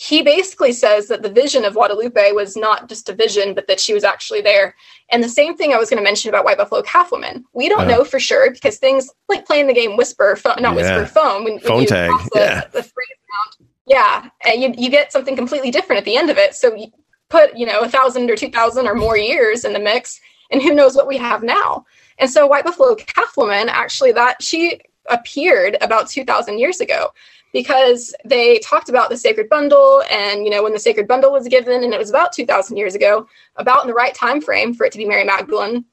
he 0.00 0.22
basically 0.22 0.70
says 0.70 1.08
that 1.08 1.22
the 1.22 1.28
vision 1.28 1.64
of 1.64 1.74
Guadalupe 1.74 2.30
was 2.30 2.56
not 2.56 2.88
just 2.88 3.08
a 3.08 3.12
vision, 3.12 3.52
but 3.52 3.66
that 3.66 3.80
she 3.80 3.92
was 3.92 4.04
actually 4.04 4.40
there. 4.40 4.76
And 5.10 5.24
the 5.24 5.28
same 5.28 5.56
thing 5.56 5.72
I 5.72 5.76
was 5.76 5.90
going 5.90 5.98
to 5.98 6.04
mention 6.04 6.28
about 6.28 6.44
White 6.44 6.56
Buffalo 6.56 6.82
Calf 6.82 7.10
Woman. 7.10 7.44
We 7.52 7.68
don't 7.68 7.88
know 7.88 8.04
for 8.04 8.20
sure 8.20 8.52
because 8.52 8.78
things 8.78 9.10
like 9.28 9.44
playing 9.44 9.66
the 9.66 9.74
game 9.74 9.96
Whisper, 9.96 10.36
phone, 10.36 10.62
not 10.62 10.76
yeah. 10.76 11.00
Whisper, 11.00 11.06
phone, 11.06 11.42
when, 11.42 11.58
phone 11.58 11.78
when 11.78 11.86
tag, 11.86 12.12
the, 12.32 12.38
yeah, 12.38 12.64
the 12.68 12.78
around, 12.78 13.68
yeah, 13.88 14.28
and 14.44 14.62
you 14.62 14.72
you 14.78 14.88
get 14.88 15.10
something 15.10 15.34
completely 15.34 15.72
different 15.72 15.98
at 15.98 16.04
the 16.04 16.16
end 16.16 16.30
of 16.30 16.38
it. 16.38 16.54
So 16.54 16.76
you 16.76 16.92
put 17.28 17.56
you 17.56 17.66
know 17.66 17.80
a 17.80 17.88
thousand 17.88 18.30
or 18.30 18.36
two 18.36 18.52
thousand 18.52 18.86
or 18.86 18.94
more 18.94 19.16
years 19.16 19.64
in 19.64 19.72
the 19.72 19.80
mix, 19.80 20.20
and 20.52 20.62
who 20.62 20.74
knows 20.74 20.94
what 20.94 21.08
we 21.08 21.16
have 21.16 21.42
now. 21.42 21.84
And 22.18 22.30
so 22.30 22.46
White 22.46 22.64
Buffalo 22.64 22.94
Calf 22.94 23.36
Woman 23.36 23.68
actually 23.68 24.12
that 24.12 24.40
she 24.44 24.80
appeared 25.10 25.76
about 25.80 26.08
two 26.08 26.24
thousand 26.24 26.60
years 26.60 26.80
ago 26.80 27.10
because 27.52 28.14
they 28.24 28.58
talked 28.58 28.88
about 28.88 29.10
the 29.10 29.16
sacred 29.16 29.48
bundle 29.48 30.02
and 30.10 30.44
you 30.44 30.50
know 30.50 30.62
when 30.62 30.72
the 30.72 30.78
sacred 30.78 31.08
bundle 31.08 31.32
was 31.32 31.48
given 31.48 31.82
and 31.82 31.94
it 31.94 31.98
was 31.98 32.10
about 32.10 32.32
2000 32.32 32.76
years 32.76 32.94
ago 32.94 33.26
about 33.56 33.82
in 33.82 33.88
the 33.88 33.94
right 33.94 34.14
time 34.14 34.40
frame 34.40 34.74
for 34.74 34.84
it 34.84 34.92
to 34.92 34.98
be 34.98 35.06
mary 35.06 35.24
magdalene 35.24 35.84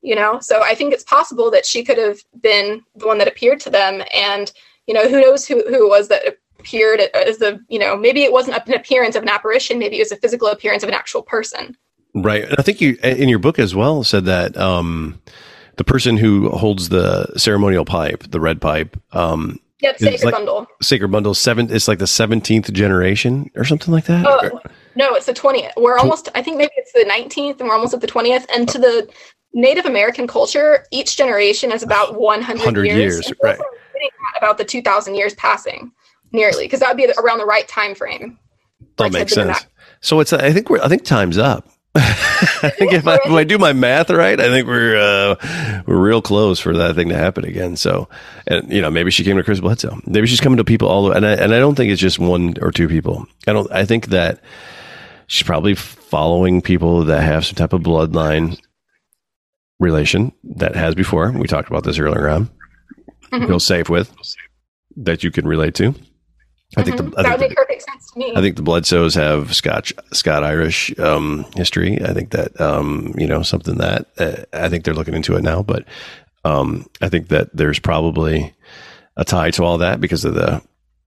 you 0.00 0.14
know? 0.14 0.38
So 0.40 0.62
i 0.62 0.74
think 0.74 0.92
it's 0.92 1.04
possible 1.04 1.50
that 1.50 1.66
she 1.66 1.84
could 1.84 1.98
have 1.98 2.18
been 2.40 2.82
the 2.96 3.06
one 3.06 3.18
that 3.18 3.28
appeared 3.28 3.60
to 3.60 3.70
them 3.70 4.02
and 4.14 4.52
you 4.86 4.94
know 4.94 5.08
who 5.08 5.20
knows 5.20 5.46
who, 5.46 5.62
who 5.68 5.86
it 5.86 5.88
was 5.88 6.08
that 6.08 6.38
appeared 6.58 7.00
as 7.00 7.38
the 7.38 7.60
you 7.68 7.78
know 7.78 7.96
maybe 7.96 8.22
it 8.22 8.32
wasn't 8.32 8.56
an 8.56 8.74
appearance 8.74 9.16
of 9.16 9.22
an 9.22 9.28
apparition 9.28 9.78
maybe 9.78 9.96
it 9.96 10.02
was 10.02 10.12
a 10.12 10.16
physical 10.16 10.48
appearance 10.48 10.82
of 10.82 10.88
an 10.88 10.94
actual 10.94 11.22
person. 11.22 11.76
Right 12.14 12.44
and 12.44 12.56
i 12.58 12.62
think 12.62 12.80
you 12.80 12.96
in 13.02 13.28
your 13.28 13.38
book 13.38 13.58
as 13.58 13.74
well 13.74 14.02
said 14.02 14.24
that 14.24 14.56
um 14.56 15.20
the 15.76 15.84
person 15.84 16.16
who 16.16 16.48
holds 16.50 16.88
the 16.88 17.26
ceremonial 17.36 17.84
pipe 17.84 18.24
the 18.30 18.40
red 18.40 18.60
pipe 18.60 18.96
um 19.12 19.60
Yep, 19.80 19.98
Sacred 19.98 20.24
like, 20.24 20.34
Bundle. 20.34 20.66
Sacred 20.82 21.08
Bundle 21.08 21.34
seven. 21.34 21.72
It's 21.72 21.86
like 21.86 22.00
the 22.00 22.06
seventeenth 22.06 22.72
generation 22.72 23.50
or 23.54 23.64
something 23.64 23.92
like 23.92 24.06
that. 24.06 24.26
Oh 24.26 24.60
no, 24.96 25.14
it's 25.14 25.26
the 25.26 25.34
twentieth. 25.34 25.72
We're 25.76 25.98
almost. 25.98 26.28
I 26.34 26.42
think 26.42 26.58
maybe 26.58 26.72
it's 26.76 26.92
the 26.92 27.04
nineteenth, 27.04 27.60
and 27.60 27.68
we're 27.68 27.76
almost 27.76 27.94
at 27.94 28.00
the 28.00 28.08
twentieth. 28.08 28.44
And 28.52 28.68
to 28.70 28.78
the 28.78 29.08
Native 29.54 29.86
American 29.86 30.26
culture, 30.26 30.84
each 30.90 31.16
generation 31.16 31.70
is 31.70 31.84
about 31.84 32.20
one 32.20 32.42
hundred 32.42 32.86
years. 32.86 32.98
years 32.98 33.32
right. 33.42 33.58
About 34.36 34.58
the 34.58 34.64
two 34.64 34.82
thousand 34.82 35.14
years 35.14 35.34
passing, 35.34 35.92
nearly, 36.32 36.64
because 36.64 36.80
that 36.80 36.88
would 36.88 36.96
be 36.96 37.12
around 37.18 37.38
the 37.38 37.46
right 37.46 37.66
time 37.68 37.94
frame. 37.94 38.38
That 38.96 39.12
makes 39.12 39.32
sense. 39.32 39.66
So 40.00 40.18
it's. 40.18 40.32
I 40.32 40.52
think 40.52 40.70
we're. 40.70 40.80
I 40.82 40.88
think 40.88 41.04
time's 41.04 41.38
up. 41.38 41.68
I 41.94 42.70
think 42.70 42.92
if 42.92 43.06
I, 43.06 43.16
if 43.16 43.30
I, 43.30 43.44
do 43.44 43.58
my 43.58 43.72
math 43.72 44.10
right, 44.10 44.38
I 44.38 44.48
think 44.48 44.68
we're 44.68 44.96
uh, 44.96 45.82
we're 45.86 45.98
real 45.98 46.22
close 46.22 46.60
for 46.60 46.76
that 46.76 46.94
thing 46.94 47.08
to 47.08 47.16
happen 47.16 47.44
again. 47.44 47.76
So, 47.76 48.08
and 48.46 48.70
you 48.70 48.80
know, 48.80 48.90
maybe 48.90 49.10
she 49.10 49.24
came 49.24 49.36
to 49.36 49.42
Chris 49.42 49.60
Bledsoe. 49.60 50.00
Maybe 50.06 50.26
she's 50.26 50.40
coming 50.40 50.58
to 50.58 50.64
people 50.64 50.88
all 50.88 51.04
the 51.04 51.10
way. 51.10 51.16
And 51.16 51.26
I, 51.26 51.32
and 51.32 51.54
I 51.54 51.58
don't 51.58 51.74
think 51.74 51.90
it's 51.90 52.00
just 52.00 52.18
one 52.18 52.54
or 52.60 52.70
two 52.70 52.88
people. 52.88 53.26
I 53.46 53.52
don't. 53.52 53.70
I 53.72 53.84
think 53.84 54.08
that 54.08 54.40
she's 55.26 55.46
probably 55.46 55.74
following 55.74 56.62
people 56.62 57.04
that 57.04 57.22
have 57.22 57.46
some 57.46 57.56
type 57.56 57.72
of 57.72 57.82
bloodline 57.82 58.60
relation 59.80 60.32
that 60.44 60.76
has 60.76 60.94
before. 60.94 61.32
We 61.32 61.48
talked 61.48 61.68
about 61.68 61.84
this 61.84 61.98
earlier 61.98 62.28
on. 62.28 62.50
Mm-hmm. 63.32 63.46
Feel 63.46 63.60
safe 63.60 63.88
with 63.88 64.12
that 64.96 65.24
you 65.24 65.30
can 65.30 65.46
relate 65.46 65.74
to. 65.76 65.94
I 66.76 66.82
think 66.82 66.96
mm-hmm. 66.96 67.10
the, 67.10 67.18
I 67.18 67.22
that 67.22 67.30
would 67.32 67.48
make 67.48 67.56
perfect 67.56 67.82
sense 67.82 68.10
to 68.12 68.18
me. 68.18 68.32
I 68.36 68.40
think 68.42 68.56
the 68.56 68.62
Bledsoes 68.62 69.14
have 69.14 69.54
Scotch, 69.54 69.92
Scott 70.12 70.44
Irish 70.44 70.96
um, 70.98 71.46
history. 71.56 72.02
I 72.04 72.12
think 72.12 72.30
that 72.32 72.60
um, 72.60 73.14
you 73.16 73.26
know 73.26 73.42
something 73.42 73.78
that 73.78 74.06
uh, 74.18 74.44
I 74.52 74.68
think 74.68 74.84
they're 74.84 74.94
looking 74.94 75.14
into 75.14 75.34
it 75.36 75.42
now, 75.42 75.62
but 75.62 75.84
um, 76.44 76.86
I 77.00 77.08
think 77.08 77.28
that 77.28 77.48
there's 77.56 77.78
probably 77.78 78.54
a 79.16 79.24
tie 79.24 79.50
to 79.52 79.64
all 79.64 79.78
that 79.78 80.00
because 80.00 80.26
of 80.26 80.34
the 80.34 80.62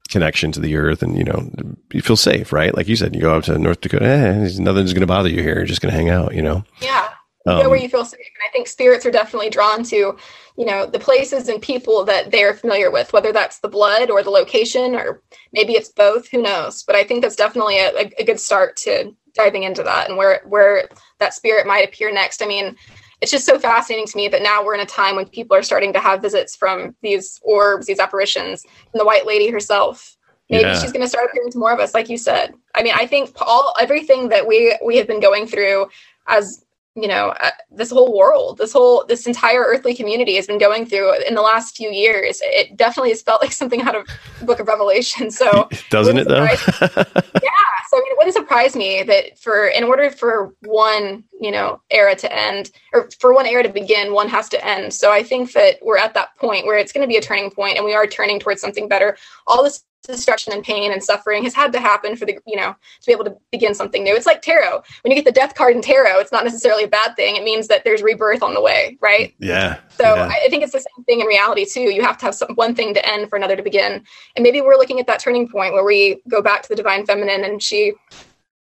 connection 0.10 0.52
to 0.54 0.60
the 0.60 0.76
earth, 0.78 1.04
and 1.04 1.16
you 1.16 1.24
know 1.24 1.52
you 1.94 2.02
feel 2.02 2.18
safe, 2.18 2.52
right? 2.52 2.76
Like 2.76 2.88
you 2.88 2.96
said, 2.96 3.14
you 3.14 3.22
go 3.22 3.36
out 3.36 3.44
to 3.44 3.60
North 3.60 3.82
Dakota, 3.82 4.06
eh, 4.06 4.50
nothing's 4.58 4.94
going 4.94 5.02
to 5.02 5.08
bother 5.08 5.30
you 5.30 5.44
here. 5.44 5.58
You're 5.58 5.66
just 5.66 5.82
going 5.82 5.92
to 5.92 5.98
hang 5.98 6.10
out, 6.10 6.34
you 6.34 6.42
know. 6.42 6.64
Yeah 6.82 7.08
you 7.46 7.52
um, 7.52 7.70
where 7.70 7.78
you 7.78 7.90
feel 7.90 8.06
safe. 8.06 8.20
And 8.20 8.50
I 8.50 8.52
think 8.52 8.68
spirits 8.68 9.06
are 9.06 9.12
definitely 9.12 9.50
drawn 9.50 9.84
to, 9.86 10.18
you 10.58 10.66
know, 10.66 10.86
the 10.86 11.00
places 11.00 11.48
and 11.48 11.62
people 11.62 12.04
that 12.06 12.32
they're 12.32 12.54
familiar 12.54 12.92
with, 12.92 13.14
whether 13.14 13.32
that's 13.32 13.60
the 13.60 13.68
blood 13.68 14.10
or 14.10 14.24
the 14.24 14.30
location, 14.30 14.96
or 14.96 15.22
maybe 15.54 15.74
it's 15.74 15.90
both. 15.90 16.28
Who 16.30 16.42
knows? 16.42 16.84
But 16.84 16.96
I 16.96 17.04
think 17.04 17.22
that's 17.22 17.36
definitely 17.36 17.80
a, 17.80 18.12
a 18.20 18.24
good 18.24 18.40
start 18.40 18.76
to 18.78 19.16
diving 19.34 19.64
into 19.64 19.84
that 19.84 20.10
and 20.10 20.18
where 20.18 20.42
where 20.46 20.90
that 21.20 21.34
spirit 21.34 21.66
might 21.66 21.88
appear 21.88 22.12
next. 22.12 22.42
I 22.42 22.46
mean, 22.46 22.76
it's 23.22 23.32
just 23.32 23.46
so 23.46 23.60
fascinating 23.60 24.08
to 24.08 24.18
me 24.18 24.28
that 24.28 24.42
now 24.42 24.64
we're 24.64 24.74
in 24.74 24.82
a 24.82 24.86
time 24.86 25.16
when 25.16 25.28
people 25.28 25.56
are 25.56 25.64
starting 25.64 25.94
to 25.94 26.00
have 26.00 26.22
visits 26.22 26.56
from 26.56 26.96
these 27.02 27.40
orbs, 27.44 27.86
these 27.86 28.00
apparitions, 28.00 28.66
and 28.94 29.00
the 29.00 29.06
White 29.06 29.26
Lady 29.26 29.50
herself. 29.50 30.18
Maybe 30.50 30.64
yeah. 30.64 30.82
she's 30.82 30.92
going 30.92 31.04
to 31.04 31.10
start 31.10 31.30
appearing 31.30 31.52
to 31.52 31.60
more 31.60 31.72
of 31.72 31.80
us, 31.80 31.94
like 31.94 32.10
you 32.10 32.18
said. 32.18 32.54
I 32.76 32.84
mean, 32.84 32.94
I 32.94 33.06
think 33.06 33.34
all 33.40 33.74
everything 33.80 34.30
that 34.30 34.46
we 34.46 34.78
we 34.84 34.98
have 34.98 35.08
been 35.08 35.22
going 35.22 35.48
through 35.48 35.88
as 36.28 36.66
you 36.96 37.08
know 37.08 37.30
uh, 37.40 37.52
this 37.70 37.90
whole 37.90 38.18
world 38.18 38.58
this 38.58 38.74
whole 38.74 39.06
this 39.08 39.26
entire 39.26 39.62
earthly 39.62 39.96
community 39.96 40.36
has 40.36 40.46
been 40.46 40.58
going 40.58 40.86
through 40.86 41.14
in 41.24 41.36
the 41.36 41.42
last 41.42 41.76
few 41.76 41.90
years. 41.90 42.42
It 42.44 42.76
definitely 42.76 43.10
has 43.10 43.22
felt 43.22 43.42
like 43.42 43.54
something 43.54 43.82
out 43.82 43.96
of 43.96 44.06
the 44.40 44.46
book 44.46 44.60
of 44.60 44.68
revelation. 44.68 45.32
So 45.32 45.70
doesn't 45.90 46.18
it 46.18 46.28
though? 46.28 46.44
yeah. 46.44 47.62
So 47.90 47.98
i 47.98 48.00
mean 48.00 48.12
it 48.12 48.18
wouldn't 48.18 48.36
surprise 48.36 48.76
me 48.76 49.04
that 49.04 49.40
for 49.40 49.68
in 49.68 49.84
order 49.84 50.10
for 50.10 50.54
one 50.66 51.24
you 51.40 51.52
know 51.52 51.82
era 51.92 52.16
to 52.16 52.34
end 52.34 52.72
or 52.94 53.10
for 53.20 53.34
one 53.34 53.46
era 53.46 53.64
to 53.64 53.70
begin 53.70 54.14
one 54.14 54.28
has 54.28 54.50
to 54.50 54.66
end. 54.66 54.94
So 54.94 55.12
i 55.12 55.24
think 55.24 55.54
that 55.54 55.78
we're 55.82 55.98
at 55.98 56.14
that 56.16 56.36
point 56.38 56.66
where 56.66 56.78
it's 56.78 56.92
going 56.92 57.08
to 57.08 57.12
be 57.12 57.18
a 57.18 57.22
turning 57.22 57.52
point 57.52 57.78
and 57.78 57.86
we 57.86 57.94
are 57.94 58.06
turning 58.06 58.40
towards 58.40 58.60
something 58.60 58.90
better. 58.90 59.18
All 59.48 59.64
this 59.64 59.84
destruction 60.04 60.54
and 60.54 60.64
pain 60.64 60.92
and 60.92 61.04
suffering 61.04 61.44
has 61.44 61.54
had 61.54 61.72
to 61.72 61.80
happen 61.80 62.16
for 62.16 62.26
the 62.26 62.38
you 62.46 62.56
know 62.56 62.72
to 63.00 63.06
be 63.06 63.12
able 63.12 63.26
to 63.26 63.36
begin 63.52 63.74
something 63.74 64.04
new. 64.04 64.16
It's 64.16 64.26
like 64.26 64.42
tarot. 64.42 64.84
When 65.04 65.12
you 65.12 65.16
get 65.16 65.26
the 65.26 65.32
death 65.32 65.56
card 65.56 65.76
in 65.76 65.82
tarot 65.82 66.20
it's 66.20 66.32
not 66.32 66.44
necessarily 66.44 66.84
a 66.84 66.88
bad 66.88 67.16
thing. 67.16 67.36
It 67.36 67.44
means 67.44 67.68
that 67.68 67.84
there's 67.84 68.02
rebirth 68.02 68.44
on 68.44 68.54
the 68.54 68.62
way 68.62 68.98
right? 69.02 69.34
Yeah 69.40 69.80
so 69.90 70.16
yeah. 70.16 70.28
i 70.28 70.50
think 70.50 70.64
it's 70.64 70.72
the 70.72 70.80
same 70.80 71.04
thing 71.06 71.22
in 71.22 71.28
reality 71.28 71.66
too. 71.66 71.82
You 71.82 72.02
have 72.02 72.18
to 72.20 72.26
have 72.26 72.36
some, 72.36 72.56
one 72.56 72.76
thing 72.76 72.94
to 72.94 73.08
end 73.08 73.30
for 73.30 73.36
another 73.36 73.56
to 73.56 73.64
begin. 73.64 74.04
And 74.36 74.44
maybe 74.44 74.62
we're 74.62 74.78
looking 74.78 75.00
at 75.00 75.08
that 75.08 75.20
turning 75.20 75.48
point 75.48 75.74
where 75.74 75.86
we 75.86 76.22
go 76.30 76.42
back 76.42 76.64
to 76.64 76.70
the 76.70 76.76
divine 76.76 77.06
feminine 77.06 77.44
and 77.44 77.62
she 77.62 77.94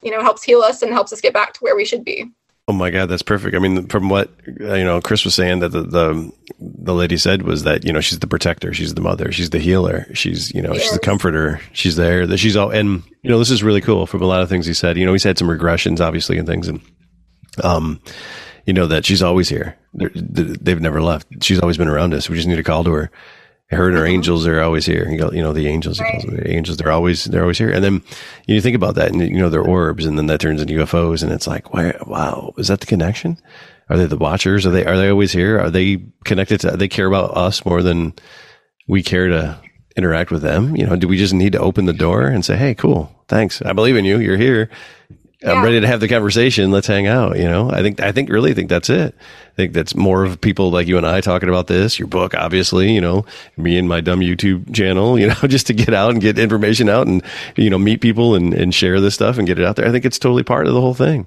you 0.02 0.10
know 0.10 0.22
helps 0.22 0.42
heal 0.42 0.60
us 0.60 0.82
and 0.82 0.92
helps 0.92 1.12
us 1.12 1.20
get 1.20 1.34
back 1.34 1.52
to 1.54 1.60
where 1.60 1.76
we 1.76 1.84
should 1.84 2.04
be 2.04 2.30
Oh 2.70 2.72
my 2.72 2.90
God, 2.90 3.06
that's 3.06 3.24
perfect. 3.24 3.56
I 3.56 3.58
mean, 3.58 3.88
from 3.88 4.08
what 4.08 4.30
you 4.46 4.84
know, 4.84 5.00
Chris 5.00 5.24
was 5.24 5.34
saying 5.34 5.58
that 5.58 5.70
the, 5.70 5.82
the 5.82 6.32
the 6.60 6.94
lady 6.94 7.16
said 7.16 7.42
was 7.42 7.64
that 7.64 7.84
you 7.84 7.92
know 7.92 8.00
she's 8.00 8.20
the 8.20 8.28
protector, 8.28 8.72
she's 8.72 8.94
the 8.94 9.00
mother, 9.00 9.32
she's 9.32 9.50
the 9.50 9.58
healer, 9.58 10.06
she's 10.14 10.54
you 10.54 10.62
know 10.62 10.72
yes. 10.72 10.82
she's 10.82 10.92
the 10.92 11.00
comforter, 11.00 11.60
she's 11.72 11.96
there. 11.96 12.28
That 12.28 12.38
she's 12.38 12.54
all 12.54 12.70
and 12.70 13.02
you 13.24 13.30
know 13.30 13.40
this 13.40 13.50
is 13.50 13.64
really 13.64 13.80
cool 13.80 14.06
from 14.06 14.22
a 14.22 14.26
lot 14.26 14.42
of 14.42 14.48
things 14.48 14.66
he 14.66 14.72
said. 14.72 14.96
You 14.96 15.04
know, 15.04 15.10
he's 15.10 15.24
had 15.24 15.36
some 15.36 15.48
regressions 15.48 15.98
obviously 15.98 16.38
and 16.38 16.46
things, 16.46 16.68
and 16.68 16.80
um, 17.64 18.00
you 18.66 18.72
know 18.72 18.86
that 18.86 19.04
she's 19.04 19.20
always 19.20 19.48
here. 19.48 19.76
They're, 19.92 20.12
they've 20.14 20.80
never 20.80 21.02
left. 21.02 21.42
She's 21.42 21.58
always 21.58 21.76
been 21.76 21.88
around 21.88 22.14
us. 22.14 22.30
We 22.30 22.36
just 22.36 22.46
need 22.46 22.54
to 22.54 22.62
call 22.62 22.84
to 22.84 22.92
her. 22.92 23.10
Her 23.70 23.86
and 23.86 23.96
her 23.96 24.02
uh-huh. 24.02 24.12
angels 24.12 24.46
are 24.46 24.60
always 24.60 24.84
here. 24.84 25.08
You 25.08 25.42
know, 25.42 25.52
the 25.52 25.68
angels, 25.68 26.00
right. 26.00 26.26
the 26.26 26.50
angels, 26.50 26.76
they're 26.76 26.90
always, 26.90 27.24
they're 27.24 27.42
always 27.42 27.58
here. 27.58 27.70
And 27.70 27.84
then 27.84 28.02
you 28.46 28.60
think 28.60 28.74
about 28.74 28.96
that 28.96 29.12
and, 29.12 29.20
you 29.20 29.38
know, 29.38 29.48
they're 29.48 29.62
orbs 29.62 30.06
and 30.06 30.18
then 30.18 30.26
that 30.26 30.40
turns 30.40 30.60
into 30.60 30.74
UFOs 30.74 31.22
and 31.22 31.30
it's 31.30 31.46
like, 31.46 31.72
why, 31.72 31.94
wow, 32.06 32.52
is 32.58 32.68
that 32.68 32.80
the 32.80 32.86
connection? 32.86 33.38
Are 33.88 33.96
they 33.96 34.06
the 34.06 34.16
watchers? 34.16 34.66
Are 34.66 34.70
they, 34.70 34.84
are 34.84 34.96
they 34.96 35.08
always 35.08 35.32
here? 35.32 35.58
Are 35.58 35.70
they 35.70 36.02
connected 36.24 36.60
to, 36.60 36.76
they 36.76 36.88
care 36.88 37.06
about 37.06 37.36
us 37.36 37.64
more 37.64 37.82
than 37.82 38.14
we 38.88 39.04
care 39.04 39.28
to 39.28 39.60
interact 39.96 40.32
with 40.32 40.42
them? 40.42 40.76
You 40.76 40.86
know, 40.86 40.96
do 40.96 41.06
we 41.06 41.16
just 41.16 41.34
need 41.34 41.52
to 41.52 41.60
open 41.60 41.86
the 41.86 41.92
door 41.92 42.22
and 42.22 42.44
say, 42.44 42.56
Hey, 42.56 42.74
cool. 42.74 43.14
Thanks. 43.28 43.62
I 43.62 43.72
believe 43.72 43.96
in 43.96 44.04
you. 44.04 44.18
You're 44.18 44.36
here. 44.36 44.68
I'm 45.46 45.64
ready 45.64 45.80
to 45.80 45.86
have 45.86 46.00
the 46.00 46.08
conversation. 46.08 46.70
Let's 46.70 46.86
hang 46.86 47.06
out. 47.06 47.38
You 47.38 47.44
know, 47.44 47.70
I 47.70 47.80
think, 47.80 48.00
I 48.00 48.12
think, 48.12 48.28
really 48.28 48.52
think 48.52 48.68
that's 48.68 48.90
it. 48.90 49.14
I 49.14 49.54
think 49.56 49.72
that's 49.72 49.94
more 49.94 50.24
of 50.24 50.40
people 50.40 50.70
like 50.70 50.86
you 50.86 50.98
and 50.98 51.06
I 51.06 51.22
talking 51.22 51.48
about 51.48 51.66
this, 51.66 51.98
your 51.98 52.08
book, 52.08 52.34
obviously, 52.34 52.92
you 52.92 53.00
know, 53.00 53.24
me 53.56 53.78
and 53.78 53.88
my 53.88 54.00
dumb 54.00 54.20
YouTube 54.20 54.74
channel, 54.74 55.18
you 55.20 55.28
know, 55.28 55.34
just 55.46 55.66
to 55.68 55.72
get 55.72 55.94
out 55.94 56.10
and 56.10 56.20
get 56.20 56.38
information 56.38 56.88
out 56.88 57.06
and, 57.06 57.22
you 57.56 57.70
know, 57.70 57.78
meet 57.78 58.00
people 58.02 58.34
and, 58.34 58.52
and 58.52 58.74
share 58.74 59.00
this 59.00 59.14
stuff 59.14 59.38
and 59.38 59.46
get 59.46 59.58
it 59.58 59.64
out 59.64 59.76
there. 59.76 59.86
I 59.86 59.90
think 59.90 60.04
it's 60.04 60.18
totally 60.18 60.42
part 60.42 60.66
of 60.66 60.74
the 60.74 60.80
whole 60.80 60.94
thing. 60.94 61.26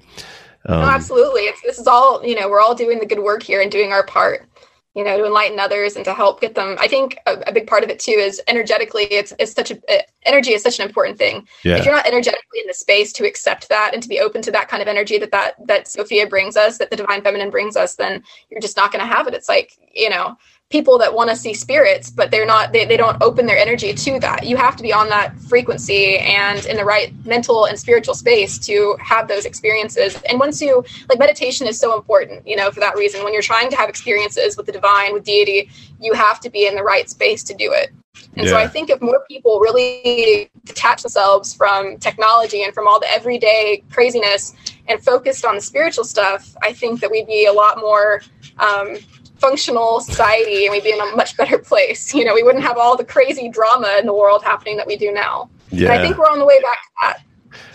Um, 0.66 0.80
no, 0.80 0.86
absolutely. 0.86 1.42
It's, 1.42 1.60
this 1.62 1.78
is 1.78 1.86
all, 1.86 2.24
you 2.24 2.34
know, 2.38 2.48
we're 2.48 2.60
all 2.60 2.74
doing 2.74 2.98
the 2.98 3.06
good 3.06 3.18
work 3.18 3.42
here 3.42 3.60
and 3.60 3.70
doing 3.70 3.92
our 3.92 4.04
part 4.04 4.46
you 4.94 5.04
know 5.04 5.18
to 5.18 5.26
enlighten 5.26 5.58
others 5.58 5.96
and 5.96 6.04
to 6.04 6.14
help 6.14 6.40
get 6.40 6.54
them. 6.54 6.76
I 6.78 6.88
think 6.88 7.18
a, 7.26 7.32
a 7.46 7.52
big 7.52 7.66
part 7.66 7.82
of 7.82 7.90
it 7.90 7.98
too 7.98 8.12
is 8.12 8.40
energetically 8.48 9.04
it's, 9.04 9.32
it's 9.38 9.52
such 9.52 9.70
a 9.70 9.76
uh, 9.92 10.02
energy 10.24 10.52
is 10.52 10.62
such 10.62 10.78
an 10.78 10.86
important 10.86 11.18
thing. 11.18 11.46
Yeah. 11.64 11.76
if 11.76 11.84
you're 11.84 11.94
not 11.94 12.06
energetically 12.06 12.60
in 12.60 12.66
the 12.66 12.74
space 12.74 13.12
to 13.14 13.26
accept 13.26 13.68
that 13.68 13.90
and 13.92 14.02
to 14.02 14.08
be 14.08 14.20
open 14.20 14.42
to 14.42 14.50
that 14.52 14.68
kind 14.68 14.82
of 14.82 14.88
energy 14.88 15.18
that 15.18 15.30
that 15.32 15.54
that 15.66 15.88
sophia 15.88 16.26
brings 16.26 16.56
us 16.56 16.78
that 16.78 16.90
the 16.90 16.96
divine 16.96 17.22
feminine 17.22 17.50
brings 17.50 17.76
us 17.76 17.96
then 17.96 18.22
you're 18.50 18.60
just 18.60 18.76
not 18.76 18.92
going 18.92 19.04
to 19.04 19.12
have 19.14 19.26
it. 19.26 19.34
It's 19.34 19.48
like 19.48 19.76
you 19.92 20.10
know 20.10 20.36
people 20.74 20.98
that 20.98 21.14
want 21.14 21.30
to 21.30 21.36
see 21.36 21.54
spirits 21.54 22.10
but 22.10 22.32
they're 22.32 22.44
not 22.44 22.72
they, 22.72 22.84
they 22.84 22.96
don't 22.96 23.16
open 23.22 23.46
their 23.46 23.56
energy 23.56 23.94
to 23.94 24.18
that. 24.18 24.44
You 24.44 24.56
have 24.56 24.74
to 24.74 24.82
be 24.82 24.92
on 24.92 25.08
that 25.08 25.38
frequency 25.42 26.18
and 26.18 26.66
in 26.66 26.76
the 26.76 26.84
right 26.84 27.14
mental 27.24 27.66
and 27.66 27.78
spiritual 27.78 28.16
space 28.16 28.58
to 28.66 28.96
have 28.98 29.28
those 29.28 29.44
experiences. 29.44 30.20
And 30.28 30.40
once 30.40 30.60
you 30.60 30.84
like 31.08 31.20
meditation 31.20 31.68
is 31.68 31.78
so 31.78 31.96
important 31.96 32.44
you 32.44 32.56
know 32.56 32.72
for 32.72 32.80
that 32.80 32.96
reason. 32.96 33.22
When 33.22 33.32
you're 33.32 33.50
trying 33.54 33.70
to 33.70 33.76
have 33.76 33.88
experiences 33.88 34.56
with 34.56 34.66
the 34.66 34.72
divine 34.72 35.12
with 35.12 35.22
deity 35.22 35.70
you 36.00 36.12
have 36.12 36.40
to 36.40 36.50
be 36.50 36.66
in 36.66 36.74
the 36.74 36.82
right 36.82 37.08
space 37.08 37.44
to 37.44 37.54
do 37.54 37.72
it. 37.72 37.92
And 38.36 38.46
yeah. 38.46 38.52
so 38.52 38.56
I 38.56 38.66
think 38.66 38.90
if 38.90 39.00
more 39.00 39.22
people 39.28 39.60
really 39.60 40.50
detach 40.64 41.02
themselves 41.02 41.54
from 41.54 41.98
technology 41.98 42.64
and 42.64 42.74
from 42.74 42.88
all 42.88 42.98
the 42.98 43.10
everyday 43.12 43.84
craziness 43.92 44.54
and 44.88 45.00
focused 45.00 45.44
on 45.44 45.54
the 45.54 45.60
spiritual 45.60 46.02
stuff, 46.02 46.56
I 46.62 46.72
think 46.72 47.00
that 47.00 47.12
we'd 47.12 47.28
be 47.28 47.46
a 47.46 47.52
lot 47.52 47.78
more 47.78 48.22
um, 48.58 48.98
functional 49.44 50.00
society 50.00 50.64
and 50.64 50.72
we'd 50.72 50.84
be 50.84 50.92
in 50.92 51.00
a 51.00 51.16
much 51.16 51.36
better 51.36 51.58
place. 51.58 52.14
You 52.14 52.24
know, 52.24 52.34
we 52.34 52.42
wouldn't 52.42 52.64
have 52.64 52.78
all 52.78 52.96
the 52.96 53.04
crazy 53.04 53.48
drama 53.48 53.96
in 54.00 54.06
the 54.06 54.14
world 54.14 54.42
happening 54.42 54.76
that 54.78 54.86
we 54.86 54.96
do 54.96 55.12
now. 55.12 55.50
Yeah. 55.70 55.90
And 55.90 56.00
I 56.00 56.02
think 56.02 56.16
we're 56.16 56.30
on 56.30 56.38
the 56.38 56.46
way 56.46 56.60
back 56.60 56.82
to 56.82 56.90
that. 57.02 57.22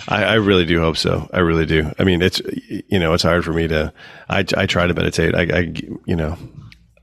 I, 0.07 0.23
I, 0.23 0.33
really 0.35 0.65
do 0.65 0.79
hope 0.79 0.97
so. 0.97 1.29
I 1.31 1.39
really 1.39 1.65
do. 1.65 1.91
I 1.99 2.03
mean, 2.03 2.21
it's, 2.21 2.41
you 2.87 2.99
know, 2.99 3.13
it's 3.13 3.23
hard 3.23 3.45
for 3.45 3.53
me 3.53 3.67
to, 3.67 3.93
I, 4.27 4.43
I 4.57 4.65
try 4.65 4.87
to 4.87 4.93
meditate. 4.93 5.35
I, 5.35 5.41
I, 5.41 5.73
you 6.05 6.15
know, 6.15 6.37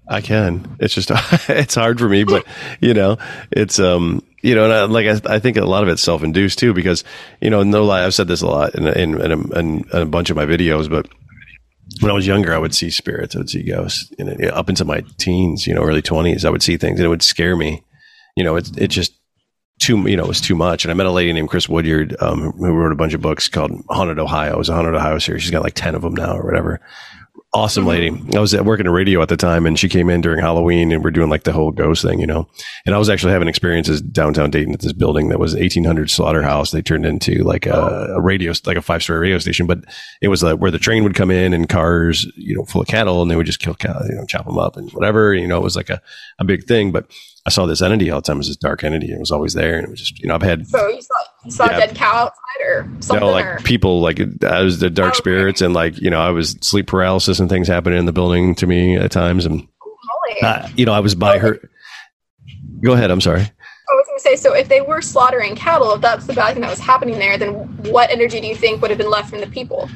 I 0.09 0.21
can. 0.21 0.77
It's 0.81 0.95
just, 0.95 1.11
it's 1.49 1.75
hard 1.75 1.99
for 1.99 2.09
me, 2.09 2.25
but 2.25 2.45
you 2.81 2.95
know, 2.95 3.19
it's, 3.51 3.79
um, 3.79 4.23
you 4.43 4.55
know, 4.55 4.65
and 4.65 4.73
I, 4.73 4.85
like 4.85 5.07
I, 5.07 5.37
I 5.37 5.39
think 5.39 5.57
a 5.57 5.65
lot 5.65 5.83
of 5.83 5.89
it's 5.89 6.03
self-induced 6.03 6.59
too, 6.59 6.73
because 6.73 7.05
you 7.41 7.51
know, 7.51 7.63
no 7.63 7.85
lie, 7.85 8.05
I've 8.05 8.15
said 8.15 8.29
this 8.29 8.43
a 8.43 8.47
lot 8.47 8.75
in 8.75 8.87
in, 8.87 9.21
in, 9.21 9.33
a, 9.33 9.59
in 9.59 9.85
a 9.93 10.05
bunch 10.05 10.31
of 10.31 10.37
my 10.37 10.47
videos, 10.47 10.89
but 10.89 11.09
when 12.01 12.11
I 12.11 12.15
was 12.15 12.27
younger, 12.27 12.55
I 12.55 12.59
would 12.59 12.75
see 12.75 12.91
spirits, 12.91 13.35
I 13.35 13.39
would 13.39 13.51
see 13.51 13.63
ghosts. 13.63 14.13
And 14.19 14.45
up 14.47 14.69
into 14.69 14.85
my 14.85 15.03
teens, 15.19 15.67
you 15.67 15.75
know, 15.75 15.83
early 15.83 16.03
twenties, 16.03 16.45
I 16.45 16.51
would 16.51 16.63
see 16.63 16.77
things, 16.77 16.99
and 16.99 17.07
it 17.07 17.11
would 17.11 17.23
scare 17.23 17.57
me. 17.57 17.83
You 18.37 18.45
know, 18.45 18.57
it 18.57 18.77
it 18.77 18.89
just 18.89 19.13
too, 19.81 19.99
you 20.09 20.17
know, 20.17 20.25
it 20.25 20.29
was 20.29 20.41
too 20.41 20.55
much. 20.55 20.85
And 20.85 20.91
I 20.91 20.95
met 20.95 21.07
a 21.07 21.11
lady 21.11 21.33
named 21.33 21.49
Chris 21.49 21.69
Woodyard, 21.69 22.17
um, 22.21 22.53
who 22.53 22.73
wrote 22.73 22.93
a 22.93 22.97
bunch 22.97 23.15
of 23.15 23.21
books 23.21 23.49
called 23.49 23.73
Haunted 23.89 24.19
Ohio. 24.19 24.55
It 24.55 24.59
was 24.59 24.69
a 24.69 24.75
Haunted 24.75 24.95
Ohio 24.95 25.19
series. 25.19 25.43
She's 25.43 25.51
got 25.51 25.63
like 25.63 25.75
ten 25.75 25.95
of 25.95 26.03
them 26.03 26.15
now, 26.15 26.37
or 26.37 26.45
whatever 26.45 26.81
awesome 27.57 27.87
mm-hmm. 27.87 27.89
lady. 27.89 28.37
I 28.37 28.41
was 28.41 28.55
working 28.55 28.85
in 28.85 28.93
radio 28.93 29.23
at 29.23 29.31
the 29.31 29.37
time 29.37 29.65
and 29.65 29.79
she 29.79 29.89
came 29.89 30.11
in 30.11 30.21
during 30.21 30.41
Halloween 30.41 30.93
and 30.93 31.03
we're 31.03 31.11
doing 31.11 31.31
like 31.31 31.45
the 31.45 31.53
whole 31.53 31.73
ghost 31.73 32.03
thing, 32.03 32.21
you 32.21 32.27
know. 32.27 32.47
And 32.85 32.95
I 32.95 32.99
was 32.99 33.09
actually 33.09 33.33
having 33.33 33.49
experiences 33.49 34.03
downtown 34.03 34.51
Dayton 34.51 34.75
at 34.75 34.81
this 34.81 34.93
building 34.93 35.31
that 35.31 35.39
was 35.39 35.55
1800 35.55 36.11
slaughterhouse. 36.11 36.71
They 36.71 36.83
turned 36.83 37.07
into 37.07 37.43
like 37.45 37.65
a, 37.65 38.13
a 38.15 38.21
radio, 38.21 38.53
like 38.67 38.77
a 38.77 38.83
five 38.83 39.03
story 39.03 39.21
radio 39.21 39.39
station, 39.39 39.67
but 39.67 39.79
it 40.21 40.29
was 40.29 40.43
like 40.43 40.59
where 40.59 40.71
the 40.71 40.79
train 40.79 41.03
would 41.05 41.15
come 41.15 41.31
in 41.31 41.55
and 41.55 41.67
cars, 41.67 42.31
you 42.37 42.55
know, 42.55 42.65
full 42.67 42.83
of 42.83 42.89
cattle 42.89 43.23
and 43.23 43.31
they 43.31 43.37
would 43.37 43.47
just 43.47 43.61
kill 43.61 43.75
cattle, 43.75 44.07
you 44.07 44.15
know, 44.15 44.27
chop 44.27 44.45
them 44.45 44.59
up 44.59 44.77
and 44.77 44.91
whatever. 44.93 45.33
You 45.33 45.49
know, 45.49 45.57
it 45.57 45.65
was 45.65 45.77
like 45.77 45.89
a, 45.89 46.03
a 46.39 46.45
big 46.45 46.65
thing, 46.65 46.93
but 46.93 47.11
I 47.47 47.51
saw 47.51 47.65
this 47.65 47.81
entity 47.81 48.11
all 48.11 48.21
the 48.21 48.27
time. 48.27 48.37
It 48.37 48.39
was 48.39 48.49
this 48.49 48.57
dark 48.57 48.83
entity. 48.83 49.13
It 49.13 49.21
was 49.21 49.31
always 49.31 49.55
there. 49.55 49.77
And 49.77 49.87
it 49.87 49.91
was 49.91 50.01
just, 50.01 50.19
you 50.19 50.27
know, 50.27 50.35
I've 50.35 50.43
had. 50.43 50.67
So 50.67 50.89
you 50.89 51.01
saw, 51.01 51.15
you 51.45 51.51
saw 51.53 51.67
yeah, 51.67 51.77
a 51.77 51.87
dead 51.87 51.95
cow 51.95 52.25
outside 52.25 52.65
or 52.65 52.89
something? 52.99 53.21
No, 53.21 53.31
like 53.31 53.47
or? 53.47 53.59
people, 53.63 54.01
like 54.01 54.19
I 54.43 54.63
was 54.63 54.81
the 54.81 54.91
dark 54.91 55.15
oh, 55.15 55.19
spirits 55.19 55.63
okay. 55.63 55.67
and 55.67 55.75
like, 55.75 55.97
you 56.01 56.11
know, 56.11 56.21
I 56.21 56.31
was 56.31 56.57
sleep 56.61 56.89
paralysis 56.89 57.39
and 57.39 57.49
things 57.49 57.69
happening 57.69 58.01
in 58.01 58.07
the 58.07 58.13
building 58.13 58.57
to 58.57 58.67
me 58.67 58.97
at 58.97 59.13
times. 59.13 59.47
And, 59.47 59.69
uh, 60.43 60.69
you 60.77 60.87
know, 60.87 60.93
I 60.93 60.99
was 60.99 61.15
by 61.15 61.39
her. 61.39 61.61
Go 62.83 62.95
ahead. 62.95 63.13
I'm 63.13 63.21
sorry. 63.21 63.43
I 63.43 63.95
was 63.95 64.07
going 64.09 64.19
to 64.19 64.23
say, 64.23 64.35
so 64.35 64.53
if 64.53 64.69
they 64.69 64.81
were 64.81 65.01
slaughtering 65.01 65.55
cattle, 65.55 65.93
if 65.93 66.01
that's 66.01 66.27
the 66.27 66.33
bad 66.33 66.55
thing 66.55 66.63
that 66.63 66.71
was 66.71 66.81
happening 66.81 67.21
there, 67.21 67.39
then 67.39 67.53
what 67.85 68.11
energy 68.11 68.41
do 68.41 68.49
you 68.49 68.57
think 68.57 68.83
would 68.83 68.91
have 68.91 68.99
been 68.99 69.09
left 69.09 69.31
from 69.31 69.41
the 69.41 69.47
people? 69.47 69.89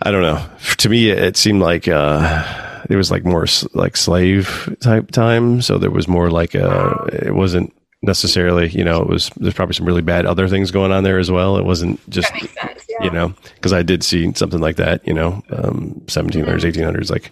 I 0.00 0.10
don't 0.10 0.22
know. 0.22 0.42
To 0.78 0.88
me, 0.88 1.10
it 1.10 1.36
seemed 1.36 1.60
like, 1.60 1.86
uh, 1.88 2.63
it 2.90 2.96
was 2.96 3.10
like 3.10 3.24
more 3.24 3.46
like 3.72 3.96
slave 3.96 4.76
type 4.80 5.10
time. 5.10 5.62
So 5.62 5.78
there 5.78 5.90
was 5.90 6.08
more 6.08 6.30
like 6.30 6.54
a, 6.54 7.08
it 7.12 7.34
wasn't 7.34 7.74
necessarily, 8.02 8.68
you 8.68 8.84
know, 8.84 9.00
it 9.02 9.08
was, 9.08 9.30
there's 9.36 9.54
probably 9.54 9.74
some 9.74 9.86
really 9.86 10.02
bad 10.02 10.26
other 10.26 10.48
things 10.48 10.70
going 10.70 10.92
on 10.92 11.04
there 11.04 11.18
as 11.18 11.30
well. 11.30 11.56
It 11.56 11.64
wasn't 11.64 11.98
just, 12.10 12.28
sense, 12.28 12.86
yeah. 12.88 13.04
you 13.04 13.10
know, 13.10 13.34
cause 13.60 13.72
I 13.72 13.82
did 13.82 14.02
see 14.02 14.32
something 14.34 14.60
like 14.60 14.76
that, 14.76 15.06
you 15.06 15.14
know, 15.14 15.42
um, 15.50 16.02
1700s, 16.06 16.60
1800s, 16.60 17.10
like, 17.10 17.30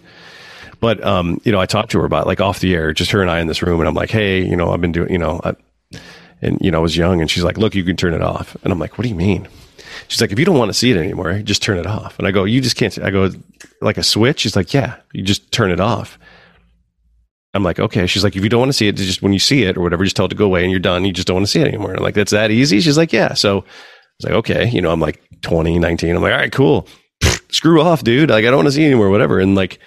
but, 0.81 1.03
um, 1.05 1.41
you 1.45 1.53
know, 1.53 1.61
I 1.61 1.66
talked 1.66 1.93
to 1.93 1.99
her 2.01 2.05
about 2.05 2.27
like 2.27 2.41
off 2.41 2.61
the 2.61 2.74
air, 2.74 2.93
just 2.93 3.12
her 3.12 3.20
and 3.20 3.31
I 3.31 3.41
in 3.41 3.47
this 3.47 3.62
room. 3.62 3.81
And 3.81 3.89
I'm 3.89 3.95
like, 3.95 4.11
Hey, 4.11 4.45
you 4.45 4.57
know, 4.57 4.73
I've 4.73 4.81
been 4.81 4.93
doing, 4.93 5.12
you 5.12 5.19
know, 5.19 5.41
I, 5.45 5.55
and, 6.41 6.59
you 6.61 6.70
know, 6.70 6.79
I 6.79 6.83
was 6.83 6.97
young 6.97 7.20
and 7.20 7.31
she's 7.31 7.45
like, 7.45 7.57
look, 7.57 7.74
you 7.74 7.85
can 7.85 7.97
turn 7.97 8.15
it 8.15 8.23
off. 8.23 8.57
And 8.65 8.73
I'm 8.73 8.79
like, 8.81 8.99
what 8.99 9.05
do 9.05 9.09
you 9.09 9.15
mean? 9.15 9.47
She's 10.09 10.20
like, 10.20 10.33
if 10.33 10.39
you 10.39 10.45
don't 10.45 10.59
want 10.59 10.69
to 10.69 10.74
see 10.74 10.91
it 10.91 10.97
anymore, 10.97 11.41
just 11.41 11.62
turn 11.62 11.79
it 11.79 11.87
off. 11.87 12.19
And 12.19 12.27
I 12.27 12.31
go, 12.31 12.45
you 12.45 12.61
just 12.61 12.77
can't. 12.77 12.97
I 12.99 13.11
go, 13.11 13.31
like 13.81 13.99
a 13.99 14.03
switch. 14.03 14.41
She's 14.41 14.57
like, 14.57 14.73
yeah, 14.73 14.97
you 15.12 15.23
just 15.23 15.51
turn 15.53 15.70
it 15.70 15.81
off. 15.81 16.19
I'm 17.55 17.62
like, 17.62 17.79
okay. 17.79 18.07
She's 18.07 18.24
like, 18.24 18.37
if 18.37 18.43
you 18.43 18.49
don't 18.49 18.61
want 18.61 18.70
to 18.70 18.77
see 18.77 18.89
it, 18.89 18.97
just 18.97 19.23
when 19.23 19.33
you 19.33 19.39
see 19.39 19.65
it 19.65 19.77
or 19.77 19.83
whatever, 19.83 20.05
just 20.05 20.16
tell 20.16 20.27
it 20.27 20.31
to 20.31 20.35
go 20.35 20.47
away 20.47 20.62
and 20.62 20.70
you're 20.70 20.81
done. 20.81 21.05
You 21.05 21.12
just 21.12 21.29
don't 21.29 21.37
want 21.37 21.47
to 21.47 21.51
see 21.51 21.61
it 21.61 21.69
anymore. 21.69 21.91
And 21.91 21.99
I'm 21.99 22.05
like, 22.05 22.15
that's 22.15 22.33
that 22.33 22.51
easy. 22.51 22.81
She's 22.81 22.97
like, 22.97 23.12
yeah. 23.12 23.35
So 23.35 23.59
I 23.59 23.62
was 23.62 24.24
like, 24.24 24.33
okay. 24.35 24.69
You 24.69 24.81
know, 24.81 24.91
I'm 24.91 25.01
like 25.01 25.23
20, 25.43 25.79
19. 25.79 26.16
I'm 26.16 26.23
like, 26.23 26.33
all 26.33 26.39
right, 26.39 26.53
cool. 26.53 26.89
Screw 27.51 27.83
off, 27.83 28.05
dude. 28.05 28.31
Like, 28.31 28.45
I 28.45 28.49
don't 28.49 28.57
want 28.57 28.69
to 28.69 28.73
see 28.73 28.85
anymore, 28.85 29.11
whatever. 29.11 29.39
And 29.39 29.55
like, 29.55 29.79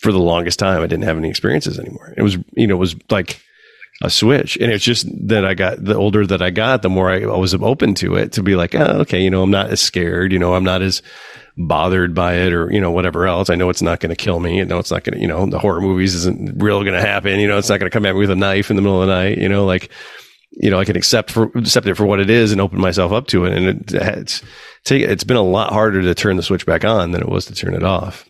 for 0.00 0.12
the 0.12 0.18
longest 0.18 0.58
time, 0.58 0.82
I 0.82 0.86
didn't 0.86 1.04
have 1.04 1.16
any 1.16 1.28
experiences 1.28 1.78
anymore. 1.78 2.14
It 2.16 2.22
was, 2.22 2.36
you 2.52 2.66
know, 2.66 2.74
it 2.74 2.78
was 2.78 2.94
like 3.10 3.40
a 4.02 4.10
switch. 4.10 4.56
And 4.58 4.70
it's 4.70 4.84
just 4.84 5.06
that 5.28 5.44
I 5.44 5.54
got, 5.54 5.82
the 5.82 5.96
older 5.96 6.26
that 6.26 6.40
I 6.40 6.50
got, 6.50 6.82
the 6.82 6.88
more 6.88 7.10
I 7.10 7.24
was 7.26 7.54
open 7.54 7.94
to 7.96 8.14
it 8.14 8.32
to 8.32 8.42
be 8.42 8.54
like, 8.54 8.74
oh, 8.74 9.00
okay, 9.00 9.22
you 9.22 9.30
know, 9.30 9.42
I'm 9.42 9.50
not 9.50 9.70
as 9.70 9.80
scared, 9.80 10.32
you 10.32 10.38
know, 10.38 10.54
I'm 10.54 10.64
not 10.64 10.82
as 10.82 11.02
bothered 11.56 12.14
by 12.14 12.34
it 12.34 12.52
or, 12.52 12.72
you 12.72 12.80
know, 12.80 12.92
whatever 12.92 13.26
else. 13.26 13.50
I 13.50 13.56
know 13.56 13.68
it's 13.70 13.82
not 13.82 13.98
going 13.98 14.10
to 14.10 14.16
kill 14.16 14.38
me. 14.38 14.60
I 14.60 14.64
know 14.64 14.78
it's 14.78 14.92
not 14.92 15.02
going 15.02 15.14
to, 15.14 15.20
you 15.20 15.26
know, 15.26 15.46
the 15.46 15.58
horror 15.58 15.80
movies 15.80 16.14
isn't 16.14 16.62
real 16.62 16.84
going 16.84 16.94
to 16.94 17.00
happen. 17.00 17.40
You 17.40 17.48
know, 17.48 17.58
it's 17.58 17.68
not 17.68 17.80
going 17.80 17.90
to 17.90 17.94
come 17.94 18.06
at 18.06 18.14
me 18.14 18.20
with 18.20 18.30
a 18.30 18.36
knife 18.36 18.70
in 18.70 18.76
the 18.76 18.82
middle 18.82 19.02
of 19.02 19.08
the 19.08 19.14
night, 19.14 19.38
you 19.38 19.48
know, 19.48 19.64
like, 19.64 19.90
you 20.52 20.70
know, 20.70 20.78
I 20.78 20.84
can 20.84 20.96
accept 20.96 21.32
for, 21.32 21.50
accept 21.56 21.88
it 21.88 21.96
for 21.96 22.06
what 22.06 22.20
it 22.20 22.30
is 22.30 22.52
and 22.52 22.60
open 22.60 22.80
myself 22.80 23.10
up 23.10 23.26
to 23.28 23.44
it. 23.44 23.56
And 23.56 23.66
it, 23.66 23.94
it's, 23.94 24.42
it's 24.88 25.24
been 25.24 25.36
a 25.36 25.42
lot 25.42 25.72
harder 25.72 26.02
to 26.02 26.14
turn 26.14 26.36
the 26.36 26.42
switch 26.42 26.64
back 26.64 26.84
on 26.84 27.10
than 27.10 27.20
it 27.20 27.28
was 27.28 27.46
to 27.46 27.54
turn 27.54 27.74
it 27.74 27.82
off. 27.82 28.24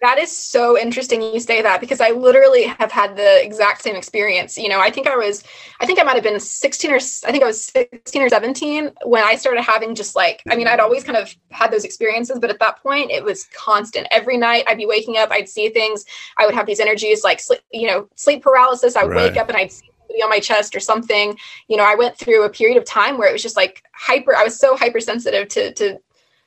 That 0.00 0.18
is 0.18 0.36
so 0.36 0.78
interesting 0.78 1.20
you 1.20 1.40
say 1.40 1.60
that 1.60 1.80
because 1.80 2.00
I 2.00 2.10
literally 2.10 2.64
have 2.64 2.92
had 2.92 3.16
the 3.16 3.44
exact 3.44 3.82
same 3.82 3.96
experience. 3.96 4.56
You 4.56 4.68
know, 4.68 4.78
I 4.78 4.90
think 4.90 5.08
I 5.08 5.16
was, 5.16 5.42
I 5.80 5.86
think 5.86 5.98
I 5.98 6.04
might 6.04 6.14
have 6.14 6.22
been 6.22 6.38
16 6.38 6.90
or 6.92 6.96
I 6.96 7.32
think 7.32 7.42
I 7.42 7.46
was 7.46 7.64
16 7.64 8.22
or 8.22 8.28
17 8.28 8.92
when 9.04 9.24
I 9.24 9.34
started 9.34 9.62
having 9.62 9.96
just 9.96 10.14
like, 10.14 10.42
I 10.48 10.54
mean, 10.54 10.68
I'd 10.68 10.78
always 10.78 11.02
kind 11.02 11.18
of 11.18 11.34
had 11.50 11.72
those 11.72 11.84
experiences, 11.84 12.38
but 12.38 12.48
at 12.48 12.60
that 12.60 12.80
point 12.80 13.10
it 13.10 13.24
was 13.24 13.46
constant. 13.46 14.06
Every 14.12 14.36
night 14.36 14.64
I'd 14.68 14.78
be 14.78 14.86
waking 14.86 15.16
up, 15.16 15.32
I'd 15.32 15.48
see 15.48 15.68
things, 15.70 16.04
I 16.36 16.46
would 16.46 16.54
have 16.54 16.66
these 16.66 16.80
energies 16.80 17.24
like, 17.24 17.40
you 17.72 17.88
know, 17.88 18.08
sleep 18.14 18.44
paralysis. 18.44 18.94
I 18.94 19.02
would 19.02 19.16
right. 19.16 19.32
wake 19.32 19.40
up 19.40 19.48
and 19.48 19.56
I'd 19.56 19.72
see 19.72 19.90
on 20.22 20.30
my 20.30 20.40
chest 20.40 20.76
or 20.76 20.80
something. 20.80 21.36
You 21.66 21.76
know, 21.76 21.84
I 21.84 21.96
went 21.96 22.16
through 22.16 22.44
a 22.44 22.50
period 22.50 22.76
of 22.76 22.84
time 22.84 23.18
where 23.18 23.28
it 23.28 23.32
was 23.32 23.42
just 23.42 23.56
like 23.56 23.82
hyper, 23.94 24.36
I 24.36 24.44
was 24.44 24.58
so 24.58 24.76
hypersensitive 24.76 25.48
to, 25.48 25.72
to 25.74 25.98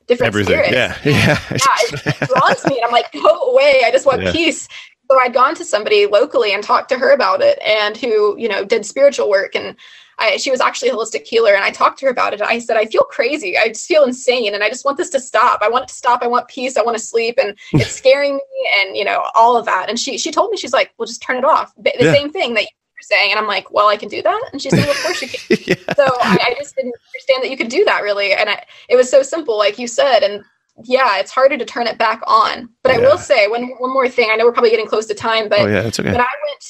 different 0.08 0.28
Everything. 0.30 0.64
spirits. 0.64 0.72
Yeah. 0.74 0.98
Yeah. 1.06 1.40
yeah, 1.50 2.14
it 2.22 2.28
draws 2.28 2.66
me, 2.66 2.78
and 2.78 2.86
I'm 2.86 2.92
like, 2.92 3.12
go 3.12 3.52
away. 3.52 3.84
I 3.86 3.92
just 3.92 4.06
want 4.06 4.22
Yeah. 4.24 4.32
peace. 4.32 4.68
So 5.10 5.20
I'd 5.22 5.34
gone 5.34 5.56
to 5.56 5.66
somebody 5.66 6.06
locally 6.06 6.54
and 6.54 6.64
talked 6.64 6.88
to 6.90 6.98
her 6.98 7.12
about 7.12 7.42
it, 7.42 7.60
and 7.66 7.98
who 7.98 8.38
you 8.38 8.48
know 8.48 8.64
did 8.64 8.86
spiritual 8.86 9.30
work, 9.30 9.56
and 9.56 9.76
I, 10.20 10.38
she 10.38 10.52
was 10.52 10.62
actually 10.62 10.90
a 10.90 10.94
holistic 10.94 11.26
healer. 11.26 11.54
And 11.54 11.64
I 11.64 11.72
talked 11.72 12.00
to 12.00 12.06
her 12.06 12.12
about 12.12 12.34
it. 12.34 12.42
I 12.42 12.60
said, 12.60 12.78
I 12.78 12.86
feel 12.86 13.02
crazy. 13.04 13.58
I 13.58 13.70
just 13.70 13.88
feel 13.88 14.04
insane, 14.04 14.54
and 14.54 14.64
I 14.64 14.70
just 14.70 14.86
want 14.86 14.98
this 14.98 15.10
to 15.12 15.20
stop. 15.20 15.62
I 15.62 15.70
want 15.70 15.84
it 15.84 15.88
to 15.90 15.96
stop. 15.96 16.22
I 16.22 16.28
want 16.28 16.48
peace. 16.48 16.78
I 16.78 16.82
want 16.84 16.98
to 16.98 17.04
sleep, 17.04 17.38
and 17.42 17.58
it's 17.74 17.92
scaring 17.92 18.36
me, 18.36 18.42
and 18.80 18.96
you 18.96 19.04
know 19.04 19.24
all 19.36 19.58
of 19.58 19.66
that. 19.66 19.90
And 19.90 20.00
she 20.00 20.18
she 20.18 20.32
told 20.32 20.52
me 20.52 20.58
she's 20.58 20.74
like, 20.74 20.94
well, 20.98 21.08
just 21.08 21.22
turn 21.22 21.38
it 21.38 21.46
off. 21.46 21.74
The 21.78 21.92
Yeah. 22.00 22.14
same 22.14 22.32
thing 22.32 22.54
that 22.54 22.62
you 22.64 22.68
saying, 23.02 23.32
and 23.32 23.40
I'm 23.40 23.48
like, 23.48 23.72
well, 23.72 23.88
I 23.88 23.98
can 23.98 24.10
do 24.10 24.22
that. 24.22 24.50
And 24.52 24.62
she 24.62 24.70
said, 24.70 24.80
well, 24.80 24.92
of 24.92 24.98
course 25.04 25.22
you 25.22 25.28
can 25.28 25.58
yeah. 25.68 25.94
so 25.96 26.04
I, 26.22 26.38
I 26.52 26.56
just 26.58 26.76
didn't 26.76 26.94
understand 27.14 27.44
that 27.44 27.50
you 27.50 27.58
could 27.58 27.70
do 27.70 27.84
that 27.86 28.02
really 28.04 28.34
and 28.34 28.50
I, 28.50 28.64
it 28.90 28.96
was 28.96 29.10
so 29.10 29.22
simple 29.24 29.58
like 29.58 29.78
you 29.80 29.88
said 29.88 30.20
and 30.24 30.44
yeah 30.86 31.20
it's 31.20 31.32
harder 31.32 31.58
to 31.58 31.66
turn 31.66 31.86
it 31.88 31.98
back 31.98 32.22
on 32.28 32.70
but 32.84 32.92
i 32.94 32.98
will 32.98 33.18
say 33.18 33.48
one, 33.48 33.66
one 33.80 33.92
more 33.94 34.08
thing 34.10 34.30
i 34.32 34.36
know 34.36 34.46
we're 34.46 34.52
probably 34.54 34.70
getting 34.70 34.88
close 34.88 35.06
to 35.08 35.14
time 35.14 35.50
but 35.50 35.60
Oh 35.60 35.68
yeah, 35.68 35.82
it's 35.82 36.00
okay. 36.00 36.12
but 36.12 36.22
i 36.22 36.26
went 36.48 36.62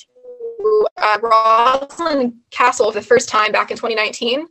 to 0.59 0.87
uh, 0.97 1.17
rosslyn 1.19 2.33
castle 2.49 2.91
for 2.91 2.99
the 2.99 3.05
first 3.05 3.29
time 3.29 3.51
back 3.51 3.71
in 3.71 3.77
2019 3.77 4.47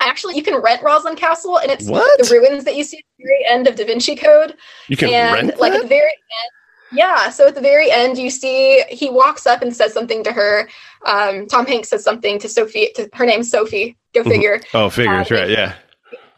I 0.00 0.06
actually 0.08 0.36
you 0.36 0.42
can 0.44 0.60
rent 0.62 0.82
rosslyn 0.82 1.16
castle 1.16 1.58
and 1.58 1.70
it's 1.70 1.86
What? 1.88 2.18
the 2.18 2.32
ruins 2.32 2.64
that 2.64 2.76
you 2.76 2.84
see 2.84 2.98
at 2.98 3.04
the 3.18 3.24
very 3.24 3.44
end 3.48 3.66
of 3.66 3.74
da 3.74 3.84
vinci 3.84 4.14
code 4.16 4.54
You 4.88 4.96
can 4.96 5.10
and 5.12 5.34
rent 5.34 5.60
like 5.60 5.72
at 5.72 5.82
the 5.82 5.88
very 5.88 6.02
end 6.04 6.52
yeah 6.92 7.28
so 7.30 7.46
at 7.48 7.54
the 7.54 7.60
very 7.60 7.90
end 7.90 8.16
you 8.18 8.30
see 8.30 8.82
he 8.88 9.10
walks 9.10 9.46
up 9.46 9.62
and 9.62 9.74
says 9.74 9.92
something 9.92 10.22
to 10.24 10.32
her 10.32 10.68
um, 11.06 11.46
tom 11.46 11.66
hanks 11.66 11.88
says 11.90 12.02
something 12.02 12.38
to 12.38 12.48
sophie 12.48 12.90
to, 12.94 13.08
her 13.14 13.26
name's 13.26 13.50
sophie 13.50 13.96
go 14.14 14.22
Mhm. 14.22 14.28
figure 14.30 14.60
Oh, 14.74 14.88
figures, 14.90 15.30
uh, 15.30 15.34
right? 15.34 15.50
Yeah. 15.50 15.74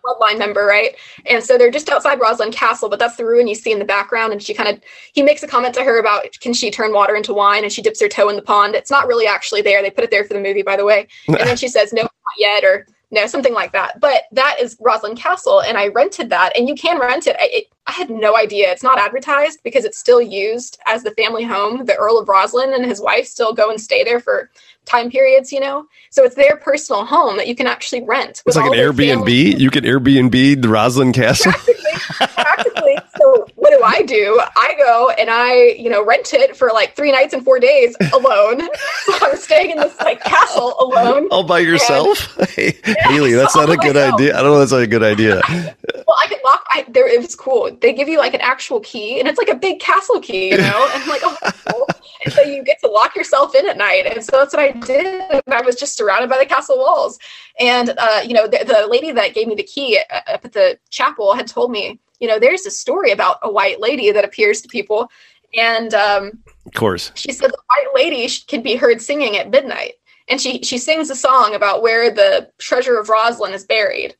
bloodline 0.04 0.38
member 0.38 0.64
right 0.64 0.96
and 1.26 1.44
so 1.44 1.58
they're 1.58 1.70
just 1.70 1.88
outside 1.90 2.18
rosslyn 2.18 2.50
castle 2.52 2.88
but 2.88 2.98
that's 2.98 3.16
the 3.16 3.24
ruin 3.24 3.46
you 3.46 3.54
see 3.54 3.70
in 3.70 3.78
the 3.78 3.84
background 3.84 4.32
and 4.32 4.42
she 4.42 4.54
kind 4.54 4.68
of 4.68 4.80
he 5.12 5.22
makes 5.22 5.42
a 5.42 5.46
comment 5.46 5.74
to 5.74 5.84
her 5.84 5.98
about 6.00 6.26
can 6.40 6.52
she 6.54 6.70
turn 6.70 6.92
water 6.92 7.14
into 7.14 7.34
wine 7.34 7.62
and 7.64 7.72
she 7.72 7.82
dips 7.82 8.00
her 8.00 8.08
toe 8.08 8.28
in 8.30 8.36
the 8.36 8.42
pond 8.42 8.74
it's 8.74 8.90
not 8.90 9.06
really 9.06 9.26
actually 9.26 9.60
there 9.62 9.82
they 9.82 9.90
put 9.90 10.02
it 10.04 10.10
there 10.10 10.24
for 10.24 10.32
the 10.34 10.40
movie 10.40 10.62
by 10.62 10.74
the 10.76 10.84
way 10.84 11.06
and 11.28 11.36
then 11.36 11.56
she 11.62 11.68
says 11.68 11.92
no 11.92 12.02
not 12.02 12.10
yet 12.38 12.64
or 12.64 12.86
no 13.10 13.26
something 13.26 13.54
like 13.54 13.72
that. 13.72 14.00
But 14.00 14.22
that 14.32 14.56
is 14.60 14.76
rosslyn 14.76 15.16
castle 15.16 15.60
and 15.62 15.76
i 15.78 15.88
rented 15.88 16.30
that 16.30 16.56
and 16.56 16.68
you 16.68 16.74
can 16.74 16.98
rent 16.98 17.26
it. 17.26 17.36
I, 17.38 17.48
it 17.52 17.64
I 17.86 17.92
had 17.92 18.08
no 18.10 18.36
idea. 18.36 18.70
It's 18.70 18.84
not 18.84 18.98
advertised 19.00 19.60
because 19.64 19.84
it's 19.84 19.98
still 19.98 20.20
used 20.22 20.78
as 20.86 21.02
the 21.02 21.10
family 21.12 21.42
home. 21.42 21.84
The 21.86 21.96
earl 21.96 22.18
of 22.18 22.28
rosslyn 22.28 22.72
and 22.74 22.84
his 22.84 23.00
wife 23.00 23.26
still 23.26 23.52
go 23.52 23.68
and 23.70 23.80
stay 23.80 24.04
there 24.04 24.20
for 24.20 24.50
time 24.84 25.10
periods 25.10 25.50
you 25.52 25.60
know? 25.60 25.86
So 26.10 26.22
it's 26.24 26.34
their 26.36 26.56
personal 26.56 27.04
home 27.04 27.36
that 27.36 27.48
you 27.48 27.54
can 27.56 27.66
actually 27.66 28.02
rent 28.02 28.42
It's 28.46 28.56
like 28.56 28.66
an 28.66 28.72
Airbnb. 28.78 29.08
family- 29.08 29.56
You 29.56 29.70
can 29.70 29.84
Airbnb 29.84 30.62
the 30.62 30.68
Rosslyn 30.68 31.12
Castle. 31.12 31.52
practically, 31.52 32.26
practically. 32.34 32.96
So 33.20 33.46
what 33.60 33.70
do 33.76 33.82
I 33.84 34.00
do? 34.02 34.40
I 34.56 34.74
go 34.78 35.10
and 35.10 35.28
I, 35.28 35.74
you 35.78 35.90
know, 35.90 36.02
rent 36.02 36.32
it 36.32 36.56
for 36.56 36.70
like 36.72 36.96
three 36.96 37.12
nights 37.12 37.34
and 37.34 37.44
four 37.44 37.60
days 37.60 37.94
alone. 38.14 38.60
so 39.04 39.12
I'm 39.20 39.36
staying 39.36 39.70
in 39.72 39.76
this 39.76 39.98
like 40.00 40.18
castle 40.24 40.74
alone. 40.80 41.28
All 41.30 41.44
by 41.44 41.58
yourself? 41.60 42.36
Hey, 42.50 42.72
Yes, 42.86 42.96
Haley, 43.10 43.32
that's 43.34 43.54
not 43.54 43.68
a 43.68 43.76
good 43.76 43.94
myself. 43.94 44.14
idea. 44.14 44.36
I 44.36 44.42
don't 44.42 44.52
know. 44.52 44.58
That's 44.58 44.72
not 44.72 44.80
a 44.82 44.86
good 44.86 45.02
idea. 45.02 45.40
Well, 45.46 46.16
I 46.20 46.26
can 46.26 46.38
lock. 46.42 46.64
I, 46.70 46.84
there, 46.88 47.06
it 47.06 47.20
was 47.20 47.36
cool. 47.36 47.70
They 47.80 47.92
give 47.92 48.08
you 48.08 48.16
like 48.18 48.32
an 48.34 48.40
actual 48.40 48.80
key, 48.80 49.20
and 49.20 49.28
it's 49.28 49.38
like 49.38 49.48
a 49.48 49.54
big 49.54 49.78
castle 49.78 50.20
key, 50.20 50.50
you 50.50 50.56
know. 50.56 50.88
And 50.94 51.02
I'm 51.02 51.08
like, 51.08 51.20
oh, 51.22 51.36
cool. 51.68 51.86
And 52.24 52.32
so 52.34 52.42
you 52.42 52.64
get 52.64 52.80
to 52.80 52.88
lock 52.88 53.14
yourself 53.14 53.54
in 53.54 53.68
at 53.68 53.76
night, 53.76 54.06
and 54.06 54.24
so 54.24 54.32
that's 54.38 54.54
what 54.54 54.62
I 54.62 54.72
did. 54.72 55.06
And 55.30 55.54
I 55.54 55.60
was 55.60 55.76
just 55.76 55.96
surrounded 55.96 56.28
by 56.30 56.38
the 56.38 56.46
castle 56.46 56.78
walls. 56.78 57.18
And 57.58 57.92
uh, 57.96 58.22
you 58.26 58.32
know, 58.34 58.48
the, 58.48 58.64
the 58.66 58.86
lady 58.88 59.12
that 59.12 59.34
gave 59.34 59.46
me 59.46 59.54
the 59.54 59.62
key 59.62 60.00
uh, 60.10 60.20
up 60.34 60.44
at 60.44 60.52
the 60.52 60.78
chapel 60.90 61.34
had 61.34 61.46
told 61.46 61.70
me, 61.70 62.00
you 62.20 62.28
know, 62.28 62.38
there's 62.38 62.66
a 62.66 62.70
story 62.70 63.10
about 63.10 63.38
a 63.42 63.50
white 63.50 63.80
lady 63.80 64.12
that 64.12 64.24
appears 64.24 64.60
to 64.62 64.68
people, 64.68 65.10
and 65.56 65.94
um, 65.94 66.38
Of 66.66 66.72
course. 66.74 67.10
she 67.14 67.32
said 67.32 67.50
the 67.50 67.58
white 67.66 67.94
lady 67.94 68.28
can 68.46 68.62
be 68.62 68.76
heard 68.76 69.02
singing 69.02 69.36
at 69.36 69.50
midnight 69.50 69.94
and 70.30 70.40
she 70.40 70.62
she 70.62 70.78
sings 70.78 71.10
a 71.10 71.16
song 71.16 71.54
about 71.54 71.82
where 71.82 72.10
the 72.10 72.48
treasure 72.58 72.98
of 72.98 73.08
rosslyn 73.08 73.52
is 73.52 73.64
buried 73.64 74.14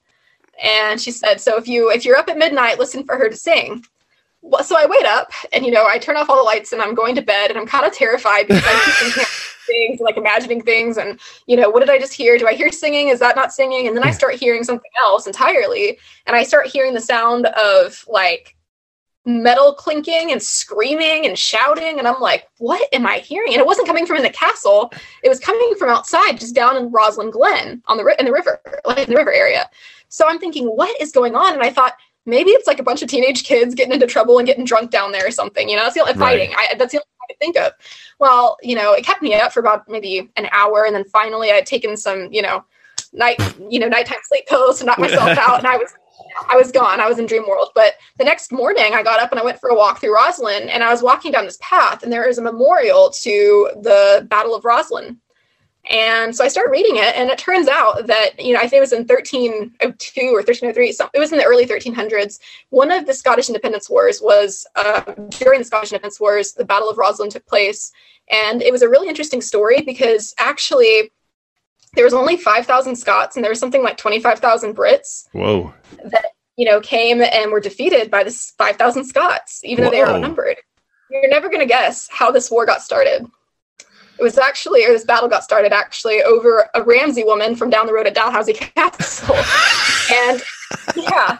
and 0.62 1.00
she 1.00 1.10
said 1.10 1.40
so 1.40 1.56
if 1.56 1.66
you 1.66 1.90
if 1.90 2.04
you're 2.04 2.16
up 2.16 2.28
at 2.28 2.36
midnight 2.36 2.78
listen 2.78 3.04
for 3.04 3.16
her 3.16 3.28
to 3.28 3.36
sing 3.36 3.82
well, 4.42 4.64
so 4.64 4.76
i 4.76 4.86
wait 4.86 5.06
up 5.06 5.30
and 5.52 5.64
you 5.64 5.70
know 5.70 5.86
i 5.86 5.96
turn 5.96 6.16
off 6.16 6.28
all 6.28 6.36
the 6.36 6.42
lights 6.42 6.72
and 6.72 6.82
i'm 6.82 6.94
going 6.94 7.14
to 7.14 7.22
bed 7.22 7.50
and 7.50 7.58
i'm 7.58 7.66
kind 7.66 7.86
of 7.86 7.92
terrified 7.92 8.46
because 8.48 9.26
i 9.68 9.72
keep 9.72 9.76
thinking 9.76 9.94
of 9.94 9.98
things 9.98 10.00
like 10.00 10.16
imagining 10.16 10.62
things 10.62 10.96
and 10.96 11.20
you 11.46 11.56
know 11.56 11.70
what 11.70 11.80
did 11.80 11.90
i 11.90 11.98
just 11.98 12.12
hear? 12.14 12.38
Do 12.38 12.46
i 12.48 12.54
hear 12.54 12.72
singing? 12.72 13.08
Is 13.08 13.20
that 13.20 13.36
not 13.36 13.52
singing? 13.52 13.86
And 13.88 13.96
then 13.96 14.04
i 14.04 14.10
start 14.10 14.34
hearing 14.34 14.64
something 14.64 14.90
else 15.00 15.26
entirely 15.26 15.98
and 16.26 16.36
i 16.36 16.42
start 16.42 16.66
hearing 16.66 16.94
the 16.94 17.00
sound 17.00 17.46
of 17.46 18.04
like 18.08 18.56
metal 19.26 19.74
clinking 19.74 20.32
and 20.32 20.42
screaming 20.42 21.26
and 21.26 21.38
shouting 21.38 21.98
and 21.98 22.08
i'm 22.08 22.20
like 22.20 22.48
what 22.58 22.88
am 22.92 23.06
i 23.06 23.18
hearing? 23.18 23.52
And 23.52 23.60
it 23.60 23.66
wasn't 23.66 23.86
coming 23.86 24.06
from 24.06 24.16
in 24.16 24.22
the 24.22 24.30
castle. 24.30 24.90
It 25.22 25.28
was 25.28 25.38
coming 25.38 25.74
from 25.78 25.90
outside 25.90 26.40
just 26.40 26.54
down 26.54 26.76
in 26.76 26.90
roslin 26.90 27.30
glen 27.30 27.82
on 27.86 27.98
the 27.98 28.04
ri- 28.04 28.16
in 28.18 28.24
the 28.24 28.32
river 28.32 28.60
like 28.86 28.98
in 29.08 29.10
the 29.10 29.16
river 29.16 29.32
area. 29.32 29.68
So 30.08 30.26
i'm 30.28 30.38
thinking 30.38 30.66
what 30.66 30.98
is 31.00 31.12
going 31.12 31.34
on? 31.36 31.52
And 31.52 31.62
i 31.62 31.70
thought 31.70 31.94
maybe 32.26 32.50
it's 32.50 32.66
like 32.66 32.78
a 32.80 32.82
bunch 32.82 33.02
of 33.02 33.08
teenage 33.08 33.44
kids 33.44 33.74
getting 33.74 33.92
into 33.92 34.06
trouble 34.06 34.38
and 34.38 34.46
getting 34.46 34.64
drunk 34.64 34.90
down 34.90 35.12
there 35.12 35.26
or 35.26 35.30
something 35.30 35.68
you 35.68 35.76
know? 35.76 35.82
That's 35.82 35.94
the 35.94 36.00
only 36.00 36.12
Right. 36.14 36.18
fighting. 36.18 36.54
I, 36.56 36.74
that's 36.76 36.92
the 36.92 36.98
only 36.98 37.04
could 37.30 37.38
think 37.38 37.56
of 37.56 37.72
well 38.18 38.56
you 38.62 38.74
know 38.74 38.92
it 38.92 39.04
kept 39.04 39.22
me 39.22 39.34
up 39.34 39.52
for 39.52 39.60
about 39.60 39.88
maybe 39.88 40.30
an 40.36 40.48
hour 40.52 40.84
and 40.84 40.94
then 40.94 41.04
finally 41.04 41.50
i 41.50 41.54
had 41.54 41.66
taken 41.66 41.96
some 41.96 42.28
you 42.32 42.42
know 42.42 42.64
night 43.12 43.40
you 43.68 43.78
know 43.78 43.88
nighttime 43.88 44.18
sleep 44.24 44.46
pills 44.46 44.78
to 44.78 44.84
knock 44.84 44.98
myself 45.06 45.38
out 45.38 45.58
and 45.58 45.66
i 45.66 45.76
was 45.76 45.92
I 46.48 46.56
was 46.56 46.70
gone. 46.70 47.00
I 47.00 47.08
was 47.08 47.18
in 47.18 47.26
dream 47.26 47.48
world. 47.48 47.70
But 47.74 47.94
the 48.18 48.24
next 48.24 48.52
morning, 48.52 48.94
I 48.94 49.02
got 49.02 49.20
up 49.20 49.30
and 49.30 49.40
I 49.40 49.44
went 49.44 49.58
for 49.58 49.70
a 49.70 49.74
walk 49.74 50.00
through 50.00 50.14
Roslin, 50.14 50.68
and 50.68 50.82
I 50.82 50.90
was 50.90 51.02
walking 51.02 51.32
down 51.32 51.44
this 51.44 51.58
path, 51.60 52.02
and 52.02 52.12
there 52.12 52.28
is 52.28 52.38
a 52.38 52.42
memorial 52.42 53.10
to 53.22 53.70
the 53.82 54.26
Battle 54.28 54.54
of 54.54 54.64
Roslin. 54.64 55.18
And 55.88 56.36
so 56.36 56.44
I 56.44 56.48
started 56.48 56.70
reading 56.70 56.96
it, 56.96 57.16
and 57.16 57.30
it 57.30 57.38
turns 57.38 57.66
out 57.66 58.06
that 58.06 58.38
you 58.38 58.52
know 58.52 58.58
I 58.58 58.62
think 58.62 58.74
it 58.74 58.80
was 58.80 58.92
in 58.92 59.06
1302 59.06 60.20
or 60.26 60.40
1303. 60.40 60.92
So 60.92 61.08
it 61.14 61.18
was 61.18 61.32
in 61.32 61.38
the 61.38 61.44
early 61.44 61.66
1300s. 61.66 62.38
One 62.68 62.90
of 62.90 63.06
the 63.06 63.14
Scottish 63.14 63.48
Independence 63.48 63.88
Wars 63.88 64.20
was 64.20 64.66
uh, 64.76 65.00
during 65.30 65.60
the 65.60 65.64
Scottish 65.64 65.92
Independence 65.92 66.20
Wars. 66.20 66.52
The 66.52 66.66
Battle 66.66 66.90
of 66.90 66.98
Roslin 66.98 67.30
took 67.30 67.46
place, 67.46 67.92
and 68.30 68.62
it 68.62 68.72
was 68.72 68.82
a 68.82 68.88
really 68.88 69.08
interesting 69.08 69.40
story 69.40 69.80
because 69.80 70.34
actually 70.38 71.10
there 71.94 72.04
was 72.04 72.14
only 72.14 72.36
5,000 72.36 72.94
Scots, 72.94 73.36
and 73.36 73.44
there 73.44 73.50
was 73.50 73.58
something 73.58 73.82
like 73.82 73.96
25,000 73.96 74.76
Brits 74.76 75.28
Whoa. 75.32 75.74
that 76.04 76.26
you 76.56 76.66
know 76.66 76.80
came 76.80 77.22
and 77.22 77.50
were 77.50 77.60
defeated 77.60 78.10
by 78.10 78.22
this 78.22 78.52
5,000 78.58 79.04
Scots, 79.04 79.64
even 79.64 79.84
though 79.84 79.90
they 79.90 80.00
were 80.00 80.08
outnumbered. 80.08 80.56
You're 81.10 81.28
never 81.28 81.48
going 81.48 81.60
to 81.60 81.66
guess 81.66 82.06
how 82.10 82.30
this 82.30 82.50
war 82.50 82.66
got 82.66 82.82
started. 82.82 83.26
It 84.20 84.22
was 84.22 84.36
actually, 84.36 84.84
or 84.84 84.88
this 84.92 85.04
battle 85.04 85.30
got 85.30 85.42
started 85.42 85.72
actually 85.72 86.22
over 86.22 86.68
a 86.74 86.82
Ramsay 86.82 87.24
woman 87.24 87.56
from 87.56 87.70
down 87.70 87.86
the 87.86 87.94
road 87.94 88.06
at 88.06 88.14
Dalhousie 88.14 88.52
Castle, 88.76 89.34
and 90.14 90.42
yeah. 90.94 91.38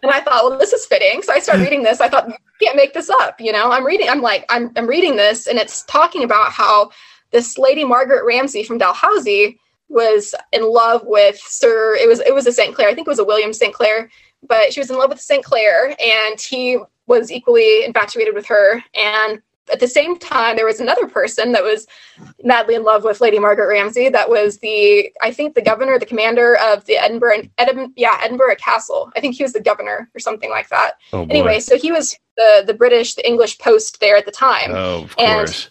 And 0.00 0.12
I 0.12 0.20
thought, 0.20 0.44
well, 0.44 0.56
this 0.56 0.72
is 0.72 0.86
fitting. 0.86 1.22
So 1.22 1.32
I 1.32 1.40
started 1.40 1.64
reading 1.64 1.82
this. 1.82 2.00
I 2.00 2.08
thought, 2.08 2.28
you 2.28 2.36
can't 2.62 2.76
make 2.76 2.94
this 2.94 3.10
up. 3.10 3.40
You 3.40 3.50
know, 3.50 3.72
I'm 3.72 3.84
reading. 3.84 4.08
I'm 4.08 4.22
like, 4.22 4.44
I'm, 4.48 4.70
I'm 4.76 4.86
reading 4.86 5.16
this, 5.16 5.48
and 5.48 5.58
it's 5.58 5.82
talking 5.86 6.22
about 6.22 6.52
how 6.52 6.92
this 7.32 7.58
lady 7.58 7.82
Margaret 7.84 8.24
Ramsay 8.24 8.62
from 8.62 8.78
Dalhousie 8.78 9.58
was 9.88 10.36
in 10.52 10.72
love 10.72 11.02
with 11.04 11.36
Sir. 11.38 11.96
It 11.96 12.08
was 12.08 12.20
it 12.20 12.32
was 12.32 12.46
a 12.46 12.52
St. 12.52 12.76
Clair. 12.76 12.88
I 12.88 12.94
think 12.94 13.08
it 13.08 13.10
was 13.10 13.18
a 13.18 13.24
William 13.24 13.52
St. 13.52 13.74
Clair, 13.74 14.08
but 14.46 14.72
she 14.72 14.78
was 14.78 14.90
in 14.90 14.98
love 14.98 15.10
with 15.10 15.20
St. 15.20 15.44
Clair, 15.44 15.96
and 16.00 16.40
he 16.40 16.78
was 17.08 17.32
equally 17.32 17.84
infatuated 17.84 18.34
with 18.34 18.46
her. 18.46 18.84
And 18.94 19.42
at 19.72 19.80
the 19.80 19.88
same 19.88 20.18
time, 20.18 20.56
there 20.56 20.66
was 20.66 20.80
another 20.80 21.06
person 21.06 21.52
that 21.52 21.62
was 21.62 21.86
madly 22.42 22.74
in 22.74 22.82
love 22.82 23.04
with 23.04 23.20
Lady 23.20 23.38
Margaret 23.38 23.68
Ramsay. 23.68 24.08
That 24.08 24.28
was 24.28 24.58
the 24.58 25.10
I 25.22 25.30
think 25.32 25.54
the 25.54 25.62
governor, 25.62 25.98
the 25.98 26.06
commander 26.06 26.56
of 26.56 26.84
the 26.86 26.96
Edinburgh, 26.96 27.48
Edinburgh 27.58 27.92
yeah 27.96 28.18
Edinburgh 28.22 28.56
Castle. 28.56 29.10
I 29.16 29.20
think 29.20 29.34
he 29.34 29.42
was 29.42 29.52
the 29.52 29.60
governor 29.60 30.10
or 30.14 30.20
something 30.20 30.50
like 30.50 30.68
that. 30.68 30.92
Oh. 31.12 31.22
Anyway, 31.30 31.60
so 31.60 31.76
he 31.76 31.92
was 31.92 32.16
the 32.36 32.64
the 32.66 32.74
British, 32.74 33.14
the 33.14 33.26
English 33.26 33.58
post 33.58 34.00
there 34.00 34.16
at 34.16 34.26
the 34.26 34.32
time 34.32 34.70
oh, 34.72 35.04
of 35.04 35.14
and 35.18 35.46
course. 35.46 35.68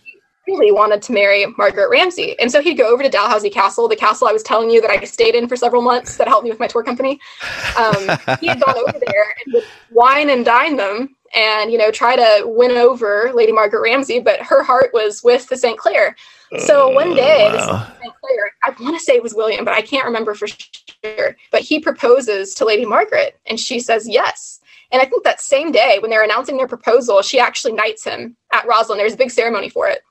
Really 0.47 0.71
wanted 0.71 1.01
to 1.03 1.11
marry 1.11 1.45
Margaret 1.57 1.89
Ramsay. 1.89 2.39
And 2.39 2.49
so 2.51 2.61
he'd 2.61 2.75
go 2.75 2.91
over 2.91 3.03
to 3.03 3.09
Dalhousie 3.09 3.49
Castle, 3.49 3.87
the 3.87 3.95
castle 3.97 4.27
I 4.27 4.31
was 4.31 4.43
telling 4.43 4.69
you 4.69 4.79
that 4.81 4.89
I 4.89 5.03
stayed 5.03 5.35
in 5.35 5.47
for 5.47 5.57
several 5.57 5.81
months 5.81 6.17
that 6.17 6.27
helped 6.27 6.45
me 6.45 6.49
with 6.49 6.59
my 6.59 6.67
tour 6.67 6.83
company. 6.83 7.19
Um, 7.77 7.93
he 8.39 8.47
had 8.47 8.61
gone 8.61 8.77
over 8.77 8.97
there 9.05 9.35
and 9.45 9.53
would 9.53 9.65
wine 9.91 10.29
and 10.29 10.45
dine 10.45 10.77
them 10.77 11.15
and, 11.35 11.71
you 11.71 11.77
know, 11.77 11.91
try 11.91 12.15
to 12.15 12.43
win 12.45 12.71
over 12.71 13.31
Lady 13.35 13.51
Margaret 13.51 13.81
Ramsay, 13.81 14.19
but 14.19 14.39
her 14.39 14.63
heart 14.63 14.91
was 14.93 15.21
with 15.21 15.47
the 15.49 15.57
St. 15.57 15.77
Clair. 15.77 16.15
So 16.59 16.89
one 16.89 17.13
day, 17.13 17.51
Wow. 17.53 17.85
St. 18.01 18.13
Clair, 18.21 18.51
I 18.63 18.69
want 18.81 18.97
to 18.97 19.03
say 19.03 19.15
it 19.15 19.23
was 19.23 19.35
William, 19.35 19.65
but 19.65 19.73
I 19.73 19.81
can't 19.81 20.05
remember 20.05 20.33
for 20.33 20.47
sure. 20.47 21.35
But 21.51 21.61
he 21.61 21.79
proposes 21.79 22.53
to 22.55 22.65
Lady 22.65 22.85
Margaret, 22.85 23.37
and 23.45 23.59
she 23.59 23.81
says 23.81 24.07
yes. 24.07 24.61
And 24.91 25.01
I 25.01 25.05
think 25.05 25.25
that 25.25 25.41
same 25.41 25.73
day, 25.73 25.99
when 25.99 26.09
they're 26.09 26.23
announcing 26.23 26.55
their 26.55 26.67
proposal, 26.67 27.21
she 27.21 27.39
actually 27.39 27.73
knights 27.73 28.05
him 28.05 28.37
at 28.53 28.65
Roslin. 28.65 28.97
There's 28.97 29.15
a 29.15 29.17
big 29.17 29.31
ceremony 29.31 29.67
for 29.67 29.89
it. 29.89 30.01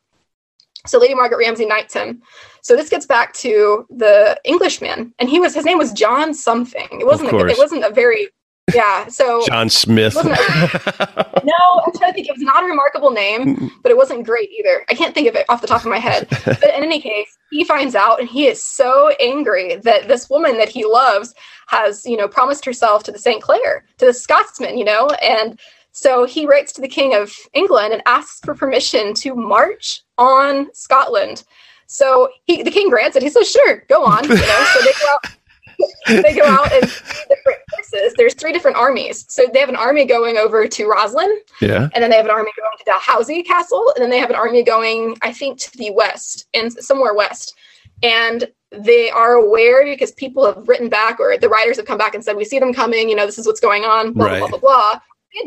So 0.86 0.98
Lady 0.98 1.14
Margaret 1.14 1.38
Ramsay 1.38 1.66
knights 1.66 1.94
him. 1.94 2.22
So 2.62 2.76
this 2.76 2.88
gets 2.88 3.06
back 3.06 3.32
to 3.34 3.86
the 3.90 4.38
Englishman, 4.44 5.14
and 5.18 5.28
he 5.28 5.38
was 5.38 5.54
his 5.54 5.64
name 5.64 5.78
was 5.78 5.92
John 5.92 6.34
something. 6.34 6.88
It 6.90 7.06
wasn't 7.06 7.32
a, 7.32 7.46
it 7.46 7.58
wasn't 7.58 7.84
a 7.84 7.90
very 7.90 8.28
Yeah. 8.74 9.06
So 9.06 9.44
John 9.46 9.70
Smith. 9.70 10.14
no, 10.24 10.24
I'm 10.24 11.92
trying 11.92 12.10
to 12.10 12.12
think. 12.12 12.28
It 12.28 12.32
was 12.32 12.42
not 12.42 12.64
a 12.64 12.66
remarkable 12.66 13.10
name, 13.10 13.70
but 13.82 13.92
it 13.92 13.96
wasn't 13.96 14.24
great 14.24 14.50
either. 14.50 14.84
I 14.88 14.94
can't 14.94 15.14
think 15.14 15.28
of 15.28 15.36
it 15.36 15.46
off 15.48 15.60
the 15.60 15.68
top 15.68 15.82
of 15.82 15.86
my 15.86 15.98
head. 15.98 16.28
But 16.44 16.74
in 16.74 16.82
any 16.82 17.00
case, 17.00 17.36
he 17.50 17.64
finds 17.64 17.94
out 17.94 18.18
and 18.18 18.28
he 18.28 18.46
is 18.46 18.62
so 18.62 19.10
angry 19.20 19.76
that 19.76 20.08
this 20.08 20.28
woman 20.28 20.56
that 20.58 20.68
he 20.68 20.84
loves 20.84 21.34
has, 21.68 22.04
you 22.06 22.16
know, 22.16 22.26
promised 22.26 22.64
herself 22.64 23.02
to 23.04 23.12
the 23.12 23.18
St. 23.18 23.42
Clair, 23.42 23.84
to 23.98 24.06
the 24.06 24.14
Scotsman, 24.14 24.78
you 24.78 24.84
know, 24.84 25.08
and 25.22 25.60
so 25.96 26.26
he 26.26 26.44
writes 26.44 26.74
to 26.74 26.82
the 26.82 26.88
King 26.88 27.14
of 27.14 27.34
England 27.54 27.94
and 27.94 28.02
asks 28.04 28.40
for 28.44 28.54
permission 28.54 29.14
to 29.14 29.34
march 29.34 30.02
on 30.18 30.72
Scotland. 30.74 31.44
So 31.86 32.28
he, 32.44 32.62
the 32.62 32.70
king 32.70 32.90
grants 32.90 33.16
it. 33.16 33.22
He 33.22 33.28
says, 33.30 33.50
"Sure, 33.50 33.84
go 33.88 34.04
on." 34.04 34.24
You 34.24 34.34
know, 34.34 34.66
so 34.72 34.80
they 34.82 34.92
go 34.92 35.06
out 35.14 35.36
they 36.06 36.34
go 36.34 36.44
out 36.44 36.72
in 36.72 36.80
different 36.80 37.58
places. 37.70 38.14
There's 38.16 38.34
three 38.34 38.52
different 38.52 38.76
armies. 38.76 39.26
So 39.28 39.44
they 39.52 39.60
have 39.60 39.68
an 39.68 39.76
army 39.76 40.04
going 40.04 40.36
over 40.36 40.66
to 40.66 40.86
Roslin. 40.88 41.38
Yeah. 41.60 41.88
And 41.94 42.02
then 42.02 42.10
they 42.10 42.16
have 42.16 42.24
an 42.24 42.30
army 42.30 42.50
going 42.56 42.70
to 42.78 42.84
Dalhousie 42.84 43.42
Castle. 43.42 43.92
And 43.94 44.02
then 44.02 44.10
they 44.10 44.18
have 44.18 44.30
an 44.30 44.36
army 44.36 44.62
going, 44.62 45.16
I 45.22 45.32
think, 45.32 45.58
to 45.60 45.76
the 45.76 45.90
west 45.90 46.46
and 46.54 46.72
somewhere 46.72 47.14
west. 47.14 47.54
And 48.02 48.48
they 48.70 49.10
are 49.10 49.34
aware 49.34 49.84
because 49.84 50.12
people 50.12 50.44
have 50.46 50.68
written 50.68 50.88
back 50.88 51.20
or 51.20 51.36
the 51.38 51.48
writers 51.48 51.76
have 51.76 51.86
come 51.86 51.98
back 51.98 52.14
and 52.14 52.24
said, 52.24 52.36
we 52.36 52.44
see 52.44 52.58
them 52.58 52.74
coming, 52.74 53.08
you 53.08 53.14
know, 53.16 53.26
this 53.26 53.38
is 53.38 53.46
what's 53.46 53.60
going 53.60 53.84
on, 53.84 54.12
blah, 54.12 54.26
Right. 54.26 54.38
blah, 54.38 54.48
blah, 54.48 54.58
blah, 54.58 54.92
blah. 54.92 55.00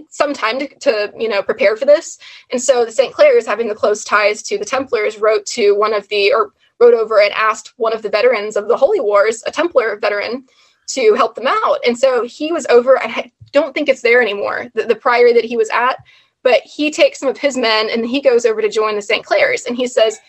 Some 0.09 0.33
time 0.33 0.59
to, 0.59 0.67
to, 0.79 1.13
you 1.17 1.27
know, 1.27 1.41
prepare 1.41 1.75
for 1.75 1.85
this. 1.85 2.19
And 2.51 2.61
so 2.61 2.85
the 2.85 2.91
St. 2.91 3.13
Clairs, 3.13 3.45
having 3.45 3.67
the 3.67 3.75
close 3.75 4.03
ties 4.03 4.43
to 4.43 4.57
the 4.57 4.65
Templars, 4.65 5.17
wrote 5.17 5.45
to 5.47 5.75
one 5.75 5.93
of 5.93 6.07
the, 6.09 6.33
or 6.33 6.53
wrote 6.79 6.93
over 6.93 7.19
and 7.21 7.33
asked 7.33 7.73
one 7.77 7.93
of 7.93 8.01
the 8.01 8.09
veterans 8.09 8.55
of 8.55 8.67
the 8.67 8.77
Holy 8.77 8.99
Wars, 8.99 9.43
a 9.45 9.51
Templar 9.51 9.97
veteran, 9.97 10.45
to 10.87 11.13
help 11.13 11.35
them 11.35 11.47
out. 11.47 11.79
And 11.85 11.97
so 11.97 12.25
he 12.25 12.51
was 12.51 12.65
over, 12.67 12.99
I 12.99 13.31
don't 13.51 13.73
think 13.73 13.89
it's 13.89 14.01
there 14.01 14.21
anymore, 14.21 14.67
the, 14.73 14.83
the 14.83 14.95
prior 14.95 15.33
that 15.33 15.45
he 15.45 15.57
was 15.57 15.69
at, 15.69 15.97
but 16.43 16.61
he 16.61 16.91
takes 16.91 17.19
some 17.19 17.29
of 17.29 17.37
his 17.37 17.57
men 17.57 17.89
and 17.89 18.05
he 18.05 18.21
goes 18.21 18.45
over 18.45 18.61
to 18.61 18.69
join 18.69 18.95
the 18.95 19.01
St. 19.01 19.25
Clairs. 19.25 19.65
And 19.65 19.75
he 19.75 19.87
says, 19.87 20.19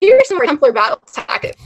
here's 0.00 0.28
some 0.28 0.40
Templar 0.44 0.72
battle 0.72 1.00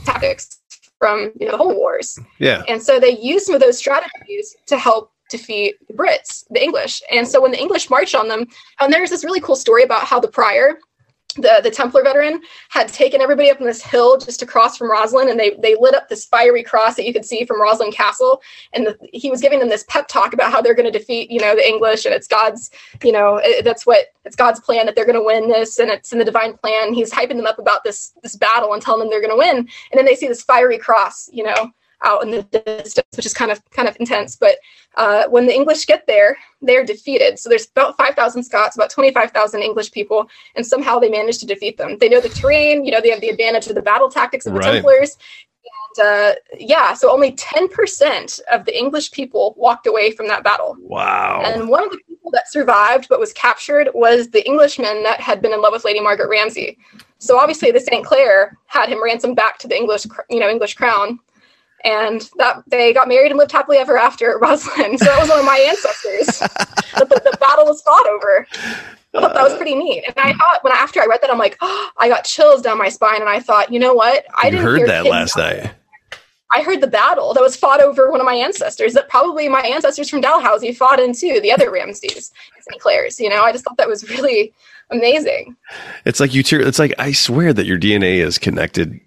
tactics 0.05 0.61
from 0.99 1.33
you 1.39 1.47
know, 1.47 1.53
the 1.53 1.59
Holy 1.59 1.75
Wars. 1.75 2.19
Yeah. 2.39 2.63
And 2.69 2.81
so 2.81 3.01
they 3.01 3.19
used 3.19 3.47
some 3.47 3.55
of 3.55 3.61
those 3.61 3.77
strategies 3.77 4.57
to 4.67 4.79
help 4.79 5.12
defeat 5.37 5.77
the 5.89 5.95
Brits, 5.95 6.45
the 6.51 6.63
English. 6.63 7.03
And 7.11 7.27
so 7.27 7.41
when 7.43 7.51
the 7.51 7.61
English 7.61 7.91
marched 7.91 8.15
on 8.15 8.29
them, 8.29 8.41
um, 8.41 8.49
and 8.81 8.93
there's 8.93 9.11
this 9.11 9.25
really 9.25 9.41
cool 9.41 9.57
story 9.57 9.83
about 9.83 10.05
how 10.05 10.21
the 10.21 10.29
prior, 10.29 10.79
the, 11.37 11.61
the 11.63 11.71
Templar 11.71 12.03
veteran, 12.03 12.43
had 12.69 12.89
taken 12.89 13.21
everybody 13.23 13.51
up 13.51 13.59
on 13.61 13.67
this 13.67 13.83
hill 13.83 14.19
just 14.19 14.43
across 14.43 14.77
from 14.77 14.91
Roslin, 14.91 15.31
and 15.31 15.41
they 15.41 15.57
they 15.63 15.75
lit 15.75 15.95
up 15.95 16.09
this 16.09 16.27
fiery 16.27 16.63
cross 16.63 16.95
that 16.97 17.07
you 17.07 17.13
could 17.13 17.25
see 17.25 17.47
from 17.47 17.61
Roslin 17.61 17.91
Castle. 17.91 18.43
And 18.75 18.87
the, 18.87 18.99
he 19.13 19.31
was 19.31 19.41
giving 19.41 19.59
them 19.59 19.71
this 19.71 19.85
pep 19.89 20.09
talk 20.09 20.35
about 20.35 20.53
how 20.53 20.61
they're 20.61 20.75
going 20.75 20.93
to 20.93 20.99
defeat, 20.99 21.31
you 21.31 21.41
know, 21.41 21.55
the 21.55 21.67
English, 21.67 22.05
and 22.05 22.15
it's 22.15 22.29
God's, 22.29 22.71
you 23.03 23.13
know, 23.13 23.41
it- 23.43 23.65
that's 23.65 23.87
what 23.87 24.09
it's 24.27 24.37
God's 24.37 24.61
plan 24.61 24.85
that 24.87 24.95
they're 24.95 25.07
going 25.07 25.19
to 25.19 25.25
win 25.25 25.49
this, 25.49 25.79
and 25.79 25.91
it's 25.91 26.13
in 26.13 26.19
the 26.19 26.25
divine 26.25 26.55
plan. 26.59 26.93
He's 26.93 27.11
hyping 27.11 27.37
them 27.37 27.47
up 27.47 27.59
about 27.59 27.83
this 27.83 28.13
this 28.23 28.37
battle 28.37 28.73
and 28.75 28.83
telling 28.83 29.01
them 29.01 29.09
they're 29.09 29.27
going 29.27 29.31
to 29.33 29.37
win. 29.37 29.57
And 29.57 29.95
then 29.97 30.05
they 30.05 30.15
see 30.15 30.29
this 30.29 30.43
fiery 30.43 30.79
cross, 30.79 31.31
you 31.33 31.45
know, 31.45 31.73
out 32.05 32.23
in 32.23 32.31
the 32.31 32.43
distance, 32.43 33.17
which 33.17 33.27
is 33.27 33.35
kind 33.35 33.51
of 33.51 33.61
kind 33.71 33.89
of 33.89 33.97
intense. 34.01 34.37
But 34.37 34.57
uh, 34.97 35.25
when 35.29 35.47
the 35.47 35.55
English 35.55 35.87
get 35.87 36.07
there, 36.07 36.37
they're 36.61 36.85
defeated. 36.85 37.39
So 37.39 37.49
there's 37.49 37.69
about 37.69 37.97
five 37.97 38.15
thousand 38.15 38.43
Scots, 38.45 38.77
about 38.77 38.91
twenty 38.91 39.13
five 39.13 39.31
thousand 39.31 39.63
English 39.63 39.93
people, 39.93 40.29
and 40.57 40.67
somehow 40.67 40.99
they 40.99 41.09
manage 41.11 41.39
to 41.39 41.47
defeat 41.47 41.79
them. 41.79 41.99
They 41.99 42.09
know 42.09 42.21
the 42.21 42.29
terrain, 42.29 42.85
you 42.85 42.93
know, 42.93 43.01
they 43.01 43.11
have 43.11 43.21
the 43.21 43.29
advantage 43.29 43.67
of 43.69 43.75
the 43.75 43.83
battle 43.83 44.11
tactics 44.11 44.47
of 44.47 44.55
the 44.55 44.61
Right. 44.61 44.75
Templars. 44.75 45.17
And 45.97 46.07
uh, 46.07 46.35
yeah, 46.59 46.95
so 46.95 47.13
only 47.13 47.33
ten 47.33 47.69
percent 47.69 48.41
of 48.51 48.65
the 48.65 48.77
English 48.77 49.13
people 49.13 49.55
walked 49.57 49.87
away 49.87 50.11
from 50.11 50.29
that 50.29 50.43
battle. 50.43 50.77
Wow. 50.81 51.43
And 51.45 51.69
one 51.69 51.85
of 51.85 51.91
the 51.91 51.99
people 52.09 52.31
that 52.33 52.51
survived 52.51 53.07
but 53.09 53.21
was 53.21 53.33
captured 53.33 53.89
was 53.95 54.31
the 54.31 54.45
Englishman 54.47 55.03
that 55.05 55.21
had 55.21 55.41
been 55.43 55.53
in 55.53 55.61
love 55.61 55.73
with 55.73 55.85
Lady 55.85 56.01
Margaret 56.01 56.29
Ramsay. 56.29 56.79
So 57.19 57.39
obviously, 57.39 57.71
the 57.71 57.81
St. 57.81 58.05
Clair 58.05 58.59
had 58.67 58.89
him 58.89 59.03
ransomed 59.03 59.37
back 59.37 59.59
to 59.59 59.69
the 59.69 59.77
English, 59.77 60.07
you 60.29 60.41
know, 60.41 60.49
English 60.49 60.75
crown, 60.75 61.21
and 61.85 62.29
that 62.37 62.63
they 62.67 62.93
got 62.93 63.09
married 63.09 63.31
and 63.31 63.39
lived 63.39 63.53
happily 63.53 63.79
ever 63.79 63.99
after 63.99 64.31
at 64.35 64.41
Roslin. 64.41 64.99
So 64.99 65.05
that 65.05 65.21
was 65.21 65.29
one 65.29 65.39
of 65.39 65.45
my 65.45 65.59
ancestors 65.59 66.39
that 66.39 67.09
the, 67.09 67.21
the 67.31 67.37
battle 67.39 67.67
was 67.67 67.83
fought 67.83 68.07
over. 68.09 68.47
I 69.15 69.21
thought 69.21 69.35
that 69.35 69.43
was 69.43 69.55
pretty 69.57 69.75
neat. 69.75 70.05
And 70.07 70.15
I 70.17 70.31
uh. 70.31 70.39
thought 70.39 70.65
when 70.65 70.73
after 70.73 71.01
I 71.01 71.07
read 71.07 71.21
that, 71.23 71.31
I'm 71.31 71.39
like, 71.39 71.57
oh, 71.61 71.91
I 71.99 72.09
got 72.09 72.25
chills 72.25 72.63
down 72.63 72.79
my 72.79 72.89
spine, 72.89 73.21
and 73.21 73.29
I 73.29 73.41
thought, 73.41 73.73
you 73.73 73.79
know 73.79 73.95
what? 73.95 74.25
I 74.37 74.47
you 74.47 74.53
didn't 74.53 74.65
heard 74.65 74.79
hear 74.79 74.87
that 74.87 75.07
last 75.07 75.37
night. 75.37 75.73
I 76.55 76.63
heard 76.63 76.83
the 76.83 76.87
battle 76.87 77.33
that 77.33 77.41
was 77.41 77.57
fought 77.57 77.81
over 77.81 78.11
one 78.11 78.21
of 78.21 78.27
my 78.27 78.35
ancestors 78.35 78.93
that 78.93 79.09
probably 79.09 79.49
my 79.49 79.63
ancestors 79.63 80.11
from 80.11 80.21
Dalhousie 80.21 80.75
fought 80.75 81.01
into 81.01 81.41
the 81.41 81.51
other 81.51 81.71
Ramsays 81.71 82.31
and 82.55 82.65
St. 82.69 82.81
Clair's. 82.81 83.19
You 83.19 83.31
know, 83.31 83.43
I 83.43 83.53
just 83.53 83.65
thought 83.65 83.79
that 83.79 83.89
was 83.89 84.09
really 84.11 84.53
amazing. 84.91 85.57
It's 86.05 86.21
like 86.21 86.35
you. 86.35 86.43
Tear, 86.43 86.61
it's 86.61 86.79
like 86.79 86.95
I 86.99 87.13
swear 87.13 87.55
that 87.55 87.65
your 87.65 87.79
DNA 87.79 88.17
is 88.17 88.39
connected 88.39 89.01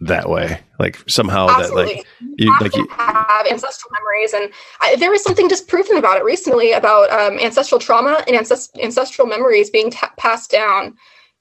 that 0.00 0.28
way. 0.28 0.60
Like 0.78 0.98
somehow 1.08 1.48
Absolutely. 1.48 1.94
that 1.94 1.96
like 1.96 2.06
you 2.38 2.52
have 2.52 2.62
like 2.62 2.76
you, 2.76 2.88
have 2.90 3.46
ancestral 3.46 3.90
memories, 3.92 4.32
and 4.32 4.52
I, 4.80 4.96
there 4.96 5.10
was 5.10 5.22
something 5.22 5.48
disproven 5.48 5.96
about 5.96 6.16
it 6.16 6.24
recently 6.24 6.72
about 6.72 7.10
um, 7.10 7.38
ancestral 7.38 7.78
trauma 7.78 8.24
and 8.26 8.36
ancest- 8.36 8.78
ancestral 8.82 9.26
memories 9.26 9.70
being 9.70 9.90
ta- 9.90 10.12
passed 10.16 10.50
down. 10.50 10.96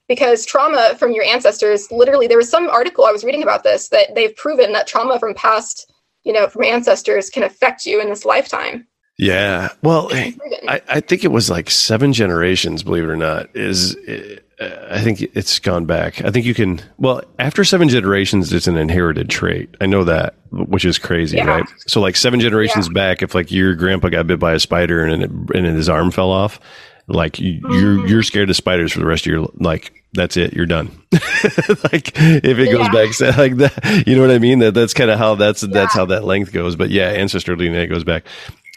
Because 0.07 0.43
trauma 0.43 0.95
from 0.97 1.11
your 1.11 1.23
ancestors, 1.23 1.91
literally, 1.91 2.25
there 2.25 2.37
was 2.37 2.49
some 2.49 2.67
article 2.67 3.05
I 3.05 3.11
was 3.11 3.23
reading 3.23 3.43
about 3.43 3.63
this 3.63 3.89
that 3.89 4.15
they've 4.15 4.35
proven 4.35 4.73
that 4.73 4.87
trauma 4.87 5.19
from 5.19 5.35
past, 5.35 5.93
you 6.23 6.33
know, 6.33 6.47
from 6.47 6.63
ancestors 6.63 7.29
can 7.29 7.43
affect 7.43 7.85
you 7.85 8.01
in 8.01 8.09
this 8.09 8.25
lifetime. 8.25 8.87
yeah. 9.19 9.69
Well, 9.83 10.09
I, 10.11 10.81
I 10.89 10.99
think 11.01 11.23
it 11.23 11.27
was 11.27 11.51
like 11.51 11.69
seven 11.69 12.11
generations, 12.11 12.81
believe 12.81 13.03
it 13.03 13.09
or 13.09 13.17
not, 13.17 13.55
is 13.55 13.95
uh, 14.07 14.37
I 14.61 14.99
think 15.01 15.21
it's 15.21 15.57
gone 15.59 15.85
back. 15.85 16.21
I 16.23 16.31
think 16.31 16.45
you 16.45 16.53
can, 16.53 16.81
well, 16.97 17.21
after 17.39 17.63
seven 17.63 17.87
generations, 17.87 18.51
it's 18.51 18.67
an 18.67 18.75
inherited 18.75 19.29
trait. 19.29 19.73
I 19.79 19.85
know 19.85 20.03
that, 20.03 20.35
which 20.51 20.83
is 20.83 20.97
crazy, 20.97 21.37
Yeah. 21.37 21.45
right? 21.45 21.65
So 21.87 22.01
like 22.01 22.17
seven 22.17 22.41
generations 22.41 22.89
back, 22.89 23.21
if 23.21 23.33
like 23.33 23.51
your 23.51 23.73
grandpa 23.75 24.09
got 24.09 24.27
bit 24.27 24.39
by 24.39 24.53
a 24.53 24.59
spider 24.59 25.05
and 25.05 25.23
it, 25.23 25.31
and 25.55 25.65
his 25.65 25.87
arm 25.87 26.11
fell 26.11 26.31
off, 26.31 26.59
like 27.07 27.39
you, 27.39 27.61
you're, 27.69 27.95
Mm-hmm. 27.97 28.07
you're 28.07 28.23
scared 28.23 28.49
of 28.49 28.55
spiders 28.57 28.91
for 28.91 28.99
the 28.99 29.05
rest 29.05 29.25
of 29.25 29.31
your, 29.31 29.47
like, 29.55 29.93
that's 30.13 30.35
it. 30.35 30.53
You're 30.53 30.65
done. 30.65 30.87
like 31.13 32.11
if 32.15 32.59
it 32.59 32.71
goes 32.71 32.87
Yeah. 32.87 32.91
back 33.31 33.37
like 33.37 33.55
that, 33.57 34.03
you 34.07 34.15
know 34.15 34.21
what 34.21 34.31
I 34.31 34.39
mean? 34.39 34.59
That 34.59 34.73
that's 34.73 34.93
kind 34.93 35.09
of 35.09 35.17
how 35.19 35.35
that's, 35.35 35.61
that's 35.61 35.93
how 35.93 36.05
that 36.07 36.23
length 36.25 36.51
goes. 36.51 36.75
But 36.75 36.89
yeah, 36.89 37.09
ancestral 37.09 37.57
DNA 37.57 37.87
goes 37.87 38.03
back. 38.03 38.25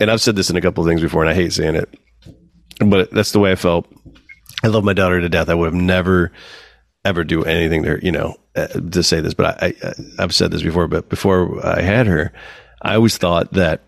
And 0.00 0.10
I've 0.10 0.20
said 0.20 0.36
this 0.36 0.48
in 0.48 0.56
a 0.56 0.60
couple 0.60 0.84
of 0.84 0.88
things 0.88 1.00
before 1.00 1.22
and 1.22 1.30
I 1.30 1.34
hate 1.34 1.52
saying 1.52 1.74
it 1.74 1.88
but 2.80 3.10
that's 3.12 3.30
the 3.32 3.38
way 3.38 3.52
I 3.52 3.54
felt. 3.54 3.86
I 4.62 4.68
love 4.68 4.84
my 4.84 4.92
daughter 4.92 5.20
to 5.20 5.28
death. 5.28 5.48
I 5.48 5.54
would 5.54 5.66
have 5.66 5.74
never, 5.74 6.32
ever 7.04 7.24
do 7.24 7.44
anything 7.44 7.82
there, 7.82 7.98
you 7.98 8.12
know, 8.12 8.36
uh, 8.54 8.66
to 8.66 9.02
say 9.02 9.20
this, 9.20 9.34
but 9.34 9.62
I, 9.62 9.74
I, 9.82 9.92
I've 10.18 10.34
said 10.34 10.50
this 10.50 10.62
before, 10.62 10.88
but 10.88 11.08
before 11.08 11.64
I 11.64 11.80
had 11.80 12.06
her, 12.06 12.32
I 12.80 12.94
always 12.94 13.16
thought 13.18 13.52
that, 13.54 13.82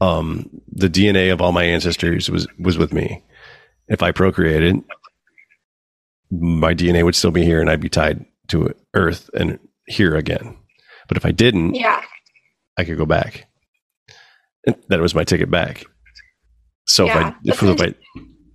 um, 0.00 0.50
the 0.70 0.88
DNA 0.90 1.32
of 1.32 1.40
all 1.40 1.52
my 1.52 1.64
ancestors 1.64 2.28
was, 2.30 2.46
was 2.58 2.76
with 2.76 2.92
me. 2.92 3.22
If 3.88 4.02
I 4.02 4.12
procreated, 4.12 4.82
my 6.30 6.74
DNA 6.74 7.04
would 7.04 7.14
still 7.14 7.30
be 7.30 7.44
here 7.44 7.60
and 7.60 7.70
I'd 7.70 7.80
be 7.80 7.88
tied 7.88 8.26
to 8.48 8.74
earth 8.94 9.30
and 9.32 9.58
here 9.86 10.16
again. 10.16 10.56
But 11.08 11.16
if 11.16 11.24
I 11.24 11.30
didn't, 11.30 11.74
yeah. 11.74 12.02
I 12.76 12.84
could 12.84 12.98
go 12.98 13.06
back. 13.06 13.46
And 14.66 14.76
that 14.88 15.00
was 15.00 15.14
my 15.14 15.24
ticket 15.24 15.50
back. 15.50 15.84
So 16.86 17.06
Yeah, 17.06 17.34
if 17.44 17.62
I 17.62 17.66
if 17.68 17.80
I 17.80 17.94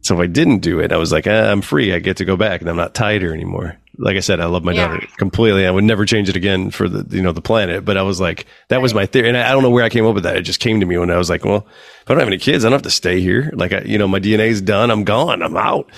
so 0.01 0.15
if 0.15 0.21
I 0.21 0.27
didn't 0.27 0.59
do 0.59 0.79
it, 0.79 0.91
I 0.91 0.97
was 0.97 1.11
like, 1.11 1.27
ah, 1.27 1.51
I'm 1.51 1.61
free. 1.61 1.93
I 1.93 1.99
get 1.99 2.17
to 2.17 2.25
go 2.25 2.35
back, 2.35 2.61
and 2.61 2.69
I'm 2.69 2.75
not 2.75 2.93
tied 2.93 3.21
here 3.21 3.33
anymore. 3.33 3.77
Like 3.97 4.15
I 4.17 4.21
said, 4.21 4.39
I 4.39 4.45
love 4.45 4.63
my 4.63 4.71
Yeah. 4.71 4.87
daughter 4.87 5.07
completely. 5.17 5.67
I 5.67 5.71
would 5.71 5.83
never 5.83 6.05
change 6.05 6.27
it 6.29 6.35
again 6.35 6.71
for 6.71 6.87
the 6.89 7.15
you 7.15 7.21
know 7.21 7.33
the 7.33 7.41
planet. 7.41 7.85
But 7.85 7.97
I 7.97 8.01
was 8.01 8.19
like, 8.19 8.47
that 8.69 8.81
was 8.81 8.93
my 8.93 9.05
theory, 9.05 9.27
and 9.29 9.37
I, 9.37 9.49
I 9.49 9.51
don't 9.51 9.61
know 9.63 9.69
where 9.69 9.83
I 9.83 9.89
came 9.89 10.05
up 10.05 10.15
with 10.15 10.23
that. 10.23 10.37
It 10.37 10.41
just 10.43 10.59
came 10.59 10.79
to 10.79 10.85
me 10.85 10.97
when 10.97 11.11
I 11.11 11.17
was 11.17 11.29
like, 11.29 11.45
well, 11.45 11.67
if 12.01 12.09
I 12.09 12.13
don't 12.13 12.19
have 12.19 12.27
any 12.27 12.37
kids, 12.39 12.63
I 12.65 12.69
don't 12.69 12.77
have 12.77 12.81
to 12.83 12.89
stay 12.89 13.19
here. 13.21 13.51
Like 13.53 13.73
I, 13.73 13.81
you 13.81 13.97
know, 13.97 14.07
my 14.07 14.19
DNA 14.19 14.47
is 14.47 14.61
done. 14.61 14.89
I'm 14.91 15.03
gone. 15.03 15.41
I'm 15.43 15.57
out. 15.57 15.89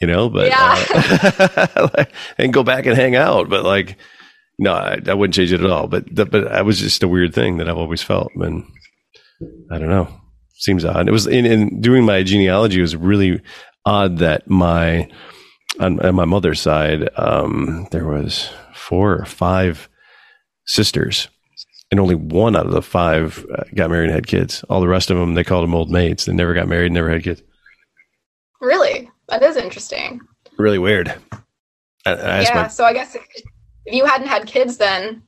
You 0.00 0.06
know, 0.06 0.28
but 0.30 0.52
uh, 0.54 2.04
and 2.38 2.52
go 2.52 2.62
back 2.62 2.86
and 2.86 2.94
hang 2.94 3.16
out. 3.16 3.48
But 3.48 3.64
like, 3.64 3.96
no, 4.56 4.72
I, 4.72 5.00
I 5.04 5.14
wouldn't 5.14 5.34
change 5.34 5.52
it 5.52 5.60
at 5.60 5.68
all. 5.70 5.88
But 5.88 6.04
the, 6.14 6.26
but 6.26 6.46
I 6.52 6.62
was 6.62 6.78
just 6.78 7.02
a 7.02 7.08
weird 7.08 7.34
thing 7.34 7.56
that 7.56 7.68
I've 7.68 7.76
always 7.78 8.02
felt, 8.02 8.30
and 8.36 8.64
I 9.72 9.78
don't 9.78 9.88
know. 9.88 10.08
Seems 10.58 10.84
odd. 10.84 11.08
It 11.08 11.12
was 11.12 11.26
in, 11.28 11.46
in 11.46 11.80
doing 11.80 12.04
my 12.04 12.24
genealogy. 12.24 12.78
It 12.78 12.82
was 12.82 12.96
really 12.96 13.40
odd 13.84 14.18
that 14.18 14.50
my 14.50 15.08
on, 15.78 16.00
on 16.00 16.16
my 16.16 16.24
mother's 16.24 16.60
side, 16.60 17.08
um, 17.16 17.86
there 17.92 18.06
was 18.06 18.50
four 18.74 19.14
or 19.14 19.24
five 19.24 19.88
sisters, 20.66 21.28
and 21.90 22.00
only 22.00 22.16
one 22.16 22.56
out 22.56 22.66
of 22.66 22.72
the 22.72 22.82
five 22.82 23.46
uh, 23.56 23.62
got 23.74 23.90
married 23.90 24.06
and 24.06 24.14
had 24.14 24.26
kids. 24.26 24.64
All 24.68 24.80
the 24.80 24.88
rest 24.88 25.10
of 25.10 25.16
them, 25.16 25.34
they 25.34 25.44
called 25.44 25.62
them 25.62 25.74
old 25.74 25.90
maids. 25.90 26.24
They 26.24 26.32
never 26.32 26.54
got 26.54 26.66
married, 26.66 26.90
never 26.90 27.10
had 27.10 27.22
kids. 27.22 27.42
Really? 28.60 29.08
That 29.28 29.44
is 29.44 29.56
interesting. 29.56 30.20
Really 30.58 30.78
weird. 30.78 31.14
I, 32.04 32.14
I 32.14 32.40
yeah. 32.40 32.54
my 32.54 32.68
So 32.68 32.84
I 32.84 32.92
guess 32.92 33.14
if, 33.14 33.22
if 33.86 33.94
you 33.94 34.04
hadn't 34.04 34.26
had 34.26 34.46
kids, 34.46 34.78
then 34.78 35.22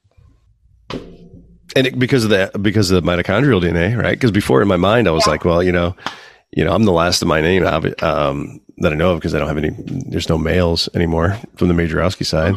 and 1.77 1.87
it, 1.87 1.99
because 1.99 2.25
of 2.25 2.31
that, 2.31 2.63
because 2.63 2.91
of 2.91 3.03
the 3.03 3.09
mitochondrial 3.09 3.63
DNA, 3.63 4.01
right? 4.01 4.17
Because 4.17 4.31
before 4.31 4.63
in 4.63 4.69
my 4.69 4.77
mind, 4.77 5.09
I 5.09 5.13
was 5.13 5.27
yeah. 5.27 5.33
like, 5.33 5.45
well, 5.45 5.63
you 5.63 5.73
know, 5.73 5.95
you 6.53 6.65
know, 6.65 6.73
I'm 6.73 6.85
the 6.85 6.93
last 6.93 7.23
of 7.23 7.29
my 7.29 7.41
name 7.41 7.65
um, 7.65 8.61
that 8.79 8.93
I 8.93 8.97
know 8.97 9.13
of 9.13 9.19
because 9.19 9.35
I 9.35 9.39
don't 9.39 9.49
have 9.49 9.59
any. 9.59 9.71
There's 10.09 10.29
no 10.29 10.39
males 10.39 10.89
anymore 10.95 11.39
from 11.57 11.69
the 11.69 11.75
Majorowski 11.75 12.27
side. 12.27 12.55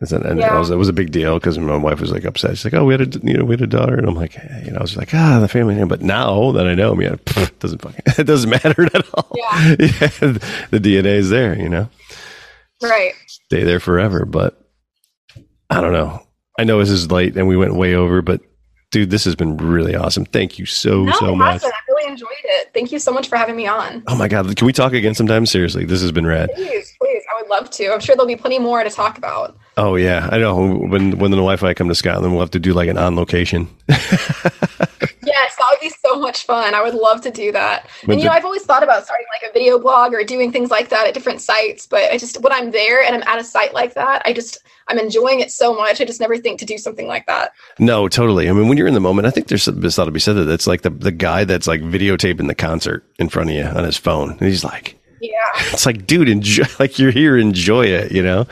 And 0.00 0.40
yeah. 0.40 0.56
it, 0.56 0.58
was, 0.58 0.70
it 0.70 0.76
was 0.76 0.88
a 0.88 0.92
big 0.92 1.12
deal 1.12 1.38
because 1.38 1.56
my 1.56 1.76
wife 1.76 2.00
was 2.00 2.10
like 2.10 2.24
upset. 2.24 2.56
She's 2.56 2.64
like, 2.64 2.74
"Oh, 2.74 2.84
we 2.84 2.94
had 2.94 3.14
a 3.14 3.20
you 3.22 3.34
know 3.34 3.44
we 3.44 3.52
had 3.52 3.62
a 3.62 3.66
daughter," 3.68 3.96
and 3.96 4.08
I'm 4.08 4.16
like, 4.16 4.32
hey, 4.32 4.64
you 4.66 4.72
know, 4.72 4.78
I 4.78 4.82
was 4.82 4.96
like, 4.96 5.14
"Ah, 5.14 5.38
the 5.38 5.46
family 5.46 5.76
name." 5.76 5.86
But 5.86 6.02
now 6.02 6.50
that 6.50 6.66
I 6.66 6.74
know 6.74 6.92
him, 6.92 7.00
yeah, 7.00 7.14
it 7.36 7.58
doesn't 7.60 7.80
fucking 7.80 8.00
it 8.18 8.26
doesn't 8.26 8.50
matter 8.50 8.82
at 8.92 9.14
all. 9.14 9.30
Yeah, 9.36 9.68
yeah 9.78 10.08
the 10.70 10.80
DNA 10.80 11.16
is 11.16 11.30
there, 11.30 11.56
you 11.56 11.68
know. 11.68 11.88
Right. 12.82 13.12
Stay 13.28 13.62
there 13.62 13.78
forever, 13.78 14.24
but 14.24 14.60
I 15.70 15.80
don't 15.80 15.92
know. 15.92 16.26
I 16.58 16.64
know 16.64 16.78
this 16.78 16.90
is 16.90 17.10
late 17.10 17.36
and 17.36 17.48
we 17.48 17.56
went 17.56 17.74
way 17.74 17.94
over, 17.94 18.22
but 18.22 18.40
dude, 18.90 19.10
this 19.10 19.24
has 19.24 19.34
been 19.34 19.56
really 19.56 19.96
awesome. 19.96 20.24
Thank 20.24 20.58
you 20.58 20.66
so 20.66 21.04
no, 21.04 21.12
so 21.12 21.34
much. 21.34 21.56
Awesome. 21.56 21.72
I 21.72 21.92
really 21.92 22.10
enjoyed 22.10 22.28
it. 22.44 22.70
Thank 22.72 22.92
you 22.92 22.98
so 22.98 23.10
much 23.12 23.28
for 23.28 23.36
having 23.36 23.56
me 23.56 23.66
on. 23.66 24.04
Oh 24.06 24.16
my 24.16 24.28
god, 24.28 24.54
can 24.56 24.66
we 24.66 24.72
talk 24.72 24.92
again 24.92 25.14
sometime? 25.14 25.46
Seriously, 25.46 25.84
this 25.84 26.00
has 26.00 26.12
been 26.12 26.26
rad. 26.26 26.50
Please, 26.54 26.94
please, 27.00 27.22
I 27.32 27.40
would 27.42 27.50
love 27.50 27.70
to. 27.70 27.92
I'm 27.92 28.00
sure 28.00 28.14
there'll 28.14 28.28
be 28.28 28.36
plenty 28.36 28.58
more 28.58 28.84
to 28.84 28.90
talk 28.90 29.18
about. 29.18 29.56
Oh 29.76 29.96
yeah, 29.96 30.28
I 30.30 30.38
know. 30.38 30.76
When 30.76 31.18
when 31.18 31.30
the 31.32 31.42
wife 31.42 31.62
and 31.62 31.68
I 31.68 31.74
come 31.74 31.88
to 31.88 31.94
Scotland, 31.94 32.32
we'll 32.32 32.42
have 32.42 32.50
to 32.52 32.60
do 32.60 32.72
like 32.72 32.88
an 32.88 32.96
on 32.96 33.16
location. 33.16 33.68
yes, 33.88 35.56
that 35.56 35.66
would 35.70 35.80
be 35.80 35.90
so 35.90 36.18
much 36.20 36.46
fun. 36.46 36.74
I 36.74 36.82
would 36.82 36.94
love 36.94 37.22
to 37.22 37.30
do 37.30 37.50
that. 37.52 37.88
But 38.02 38.12
and 38.12 38.20
you 38.20 38.24
the, 38.24 38.30
know, 38.30 38.36
I've 38.36 38.44
always 38.44 38.62
thought 38.62 38.84
about 38.84 39.04
starting 39.04 39.26
like 39.34 39.50
a 39.50 39.52
video 39.52 39.80
blog 39.80 40.14
or 40.14 40.22
doing 40.22 40.52
things 40.52 40.70
like 40.70 40.90
that 40.90 41.08
at 41.08 41.14
different 41.14 41.40
sites. 41.40 41.86
But 41.86 42.12
I 42.12 42.18
just 42.18 42.40
when 42.40 42.52
I'm 42.52 42.70
there 42.70 43.02
and 43.02 43.16
I'm 43.16 43.22
at 43.24 43.40
a 43.40 43.44
site 43.44 43.74
like 43.74 43.94
that, 43.94 44.22
I 44.24 44.32
just 44.32 44.58
I'm 44.86 44.98
enjoying 44.98 45.40
it 45.40 45.50
so 45.50 45.74
much. 45.74 46.00
I 46.00 46.04
just 46.04 46.20
never 46.20 46.36
think 46.36 46.60
to 46.60 46.66
do 46.66 46.78
something 46.78 47.08
like 47.08 47.26
that. 47.26 47.52
No, 47.80 48.06
totally. 48.06 48.48
I 48.48 48.52
mean, 48.52 48.68
when 48.68 48.78
you're 48.78 48.86
in 48.86 48.94
the 48.94 49.00
moment, 49.00 49.26
I 49.26 49.30
think 49.30 49.48
there's 49.48 49.64
this 49.64 49.96
thought 49.96 50.04
to 50.04 50.12
be 50.12 50.20
said 50.20 50.34
that 50.34 50.48
it's 50.48 50.68
like 50.68 50.82
the 50.82 50.90
the 50.90 51.12
guy 51.12 51.42
that's 51.42 51.66
like 51.66 51.80
videotaping 51.80 52.46
the 52.46 52.54
concert 52.54 53.04
in 53.18 53.28
front 53.28 53.50
of 53.50 53.56
you 53.56 53.64
on 53.64 53.82
his 53.82 53.96
phone, 53.96 54.30
and 54.30 54.40
he's 54.40 54.64
like. 54.64 55.00
Yeah. 55.20 55.30
It's 55.72 55.86
like, 55.86 56.06
dude, 56.06 56.28
enjoy, 56.28 56.64
like 56.78 56.98
you're 56.98 57.10
here, 57.10 57.38
enjoy 57.38 57.86
it, 57.86 58.12
you 58.12 58.22
know? 58.22 58.46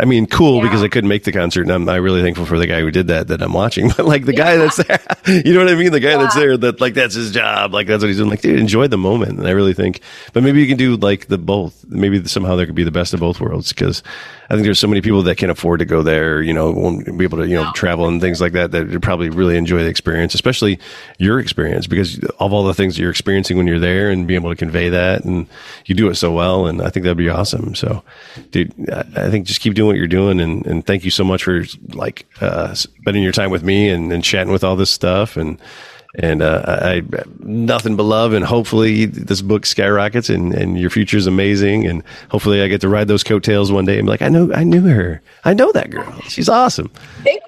I 0.00 0.06
mean, 0.06 0.26
cool 0.26 0.56
yeah. 0.56 0.62
because 0.62 0.82
I 0.82 0.88
couldn't 0.88 1.08
make 1.08 1.24
the 1.24 1.32
concert, 1.32 1.62
and 1.62 1.70
I'm 1.70 1.88
I 1.88 1.96
really 1.96 2.22
thankful 2.22 2.46
for 2.46 2.58
the 2.58 2.66
guy 2.66 2.80
who 2.80 2.90
did 2.90 3.08
that 3.08 3.28
that 3.28 3.42
I'm 3.42 3.52
watching. 3.52 3.90
But 4.00 4.06
like 4.06 4.24
the 4.24 4.32
yeah. 4.32 4.38
guy 4.38 4.56
that's 4.56 4.76
there, 4.76 5.00
you 5.44 5.52
know 5.52 5.64
what 5.64 5.68
I 5.68 5.74
mean? 5.74 5.92
The 5.92 6.00
guy 6.00 6.12
yeah. 6.12 6.18
that's 6.18 6.34
there 6.34 6.56
that 6.56 6.80
like 6.80 6.94
that's 6.94 7.14
his 7.14 7.32
job, 7.32 7.74
like 7.74 7.86
that's 7.86 8.02
what 8.02 8.08
he's 8.08 8.16
doing. 8.16 8.30
Like, 8.30 8.40
dude, 8.40 8.58
enjoy 8.58 8.86
the 8.86 8.96
moment. 8.96 9.38
And 9.38 9.46
I 9.46 9.50
really 9.50 9.74
think, 9.74 10.00
but 10.32 10.42
maybe 10.42 10.62
you 10.62 10.68
can 10.68 10.78
do 10.78 10.96
like 10.96 11.26
the 11.26 11.36
both. 11.36 11.84
Maybe 11.88 12.24
somehow 12.26 12.56
there 12.56 12.64
could 12.64 12.74
be 12.74 12.84
the 12.84 12.90
best 12.90 13.12
of 13.12 13.20
both 13.20 13.40
worlds 13.40 13.70
because 13.70 14.02
I 14.50 14.54
think 14.54 14.64
there's 14.64 14.80
so 14.80 14.88
many 14.88 15.00
people 15.00 15.22
that 15.22 15.36
can't 15.36 15.52
afford 15.52 15.78
to 15.78 15.84
go 15.84 16.02
there, 16.02 16.42
you 16.42 16.52
know, 16.52 16.72
won't 16.72 17.16
be 17.16 17.22
able 17.22 17.38
to, 17.38 17.46
you 17.46 17.54
know, 17.54 17.70
travel 17.72 18.08
and 18.08 18.20
things 18.20 18.40
like 18.40 18.52
that, 18.52 18.72
that 18.72 18.88
would 18.88 19.00
probably 19.00 19.30
really 19.30 19.56
enjoy 19.56 19.78
the 19.78 19.88
experience, 19.88 20.34
especially 20.34 20.80
your 21.18 21.38
experience 21.38 21.86
because 21.86 22.18
of 22.18 22.52
all 22.52 22.64
the 22.64 22.74
things 22.74 22.96
that 22.96 23.02
you're 23.02 23.12
experiencing 23.12 23.56
when 23.56 23.68
you're 23.68 23.78
there 23.78 24.10
and 24.10 24.26
be 24.26 24.34
able 24.34 24.50
to 24.50 24.56
convey 24.56 24.88
that. 24.88 25.24
And 25.24 25.46
you 25.86 25.94
do 25.94 26.08
it 26.08 26.16
so 26.16 26.32
well. 26.32 26.66
And 26.66 26.82
I 26.82 26.90
think 26.90 27.04
that'd 27.04 27.16
be 27.16 27.28
awesome. 27.28 27.76
So, 27.76 28.02
dude, 28.50 28.74
I 28.90 29.30
think 29.30 29.46
just 29.46 29.60
keep 29.60 29.74
doing 29.74 29.89
what 29.90 29.98
you're 29.98 30.06
doing. 30.06 30.40
And, 30.40 30.64
and 30.66 30.86
thank 30.86 31.04
you 31.04 31.10
so 31.10 31.24
much 31.24 31.44
for 31.44 31.64
like, 31.88 32.26
uh, 32.40 32.74
spending 32.74 33.22
your 33.22 33.32
time 33.32 33.50
with 33.50 33.62
me 33.62 33.90
and, 33.90 34.12
and 34.12 34.24
chatting 34.24 34.52
with 34.52 34.64
all 34.64 34.76
this 34.76 34.90
stuff. 34.90 35.36
And, 35.36 35.60
and 36.16 36.42
uh, 36.42 36.64
I 36.66 37.02
nothing 37.38 37.94
but 37.94 38.02
love, 38.02 38.32
and 38.32 38.44
hopefully 38.44 39.06
this 39.06 39.42
book 39.42 39.64
skyrockets, 39.64 40.28
and, 40.28 40.52
and 40.52 40.76
your 40.76 40.90
future 40.90 41.16
is 41.16 41.28
amazing, 41.28 41.86
and 41.86 42.02
hopefully 42.30 42.62
I 42.62 42.66
get 42.66 42.80
to 42.80 42.88
ride 42.88 43.06
those 43.06 43.22
coattails 43.22 43.70
one 43.70 43.84
day 43.84 43.96
and 43.96 44.06
be 44.06 44.10
like, 44.10 44.22
I 44.22 44.28
know, 44.28 44.52
I 44.52 44.64
knew 44.64 44.82
her, 44.88 45.22
I 45.44 45.54
know 45.54 45.70
that 45.70 45.90
girl, 45.90 46.20
she's 46.22 46.48
awesome. 46.48 46.90
Thank. 47.22 47.40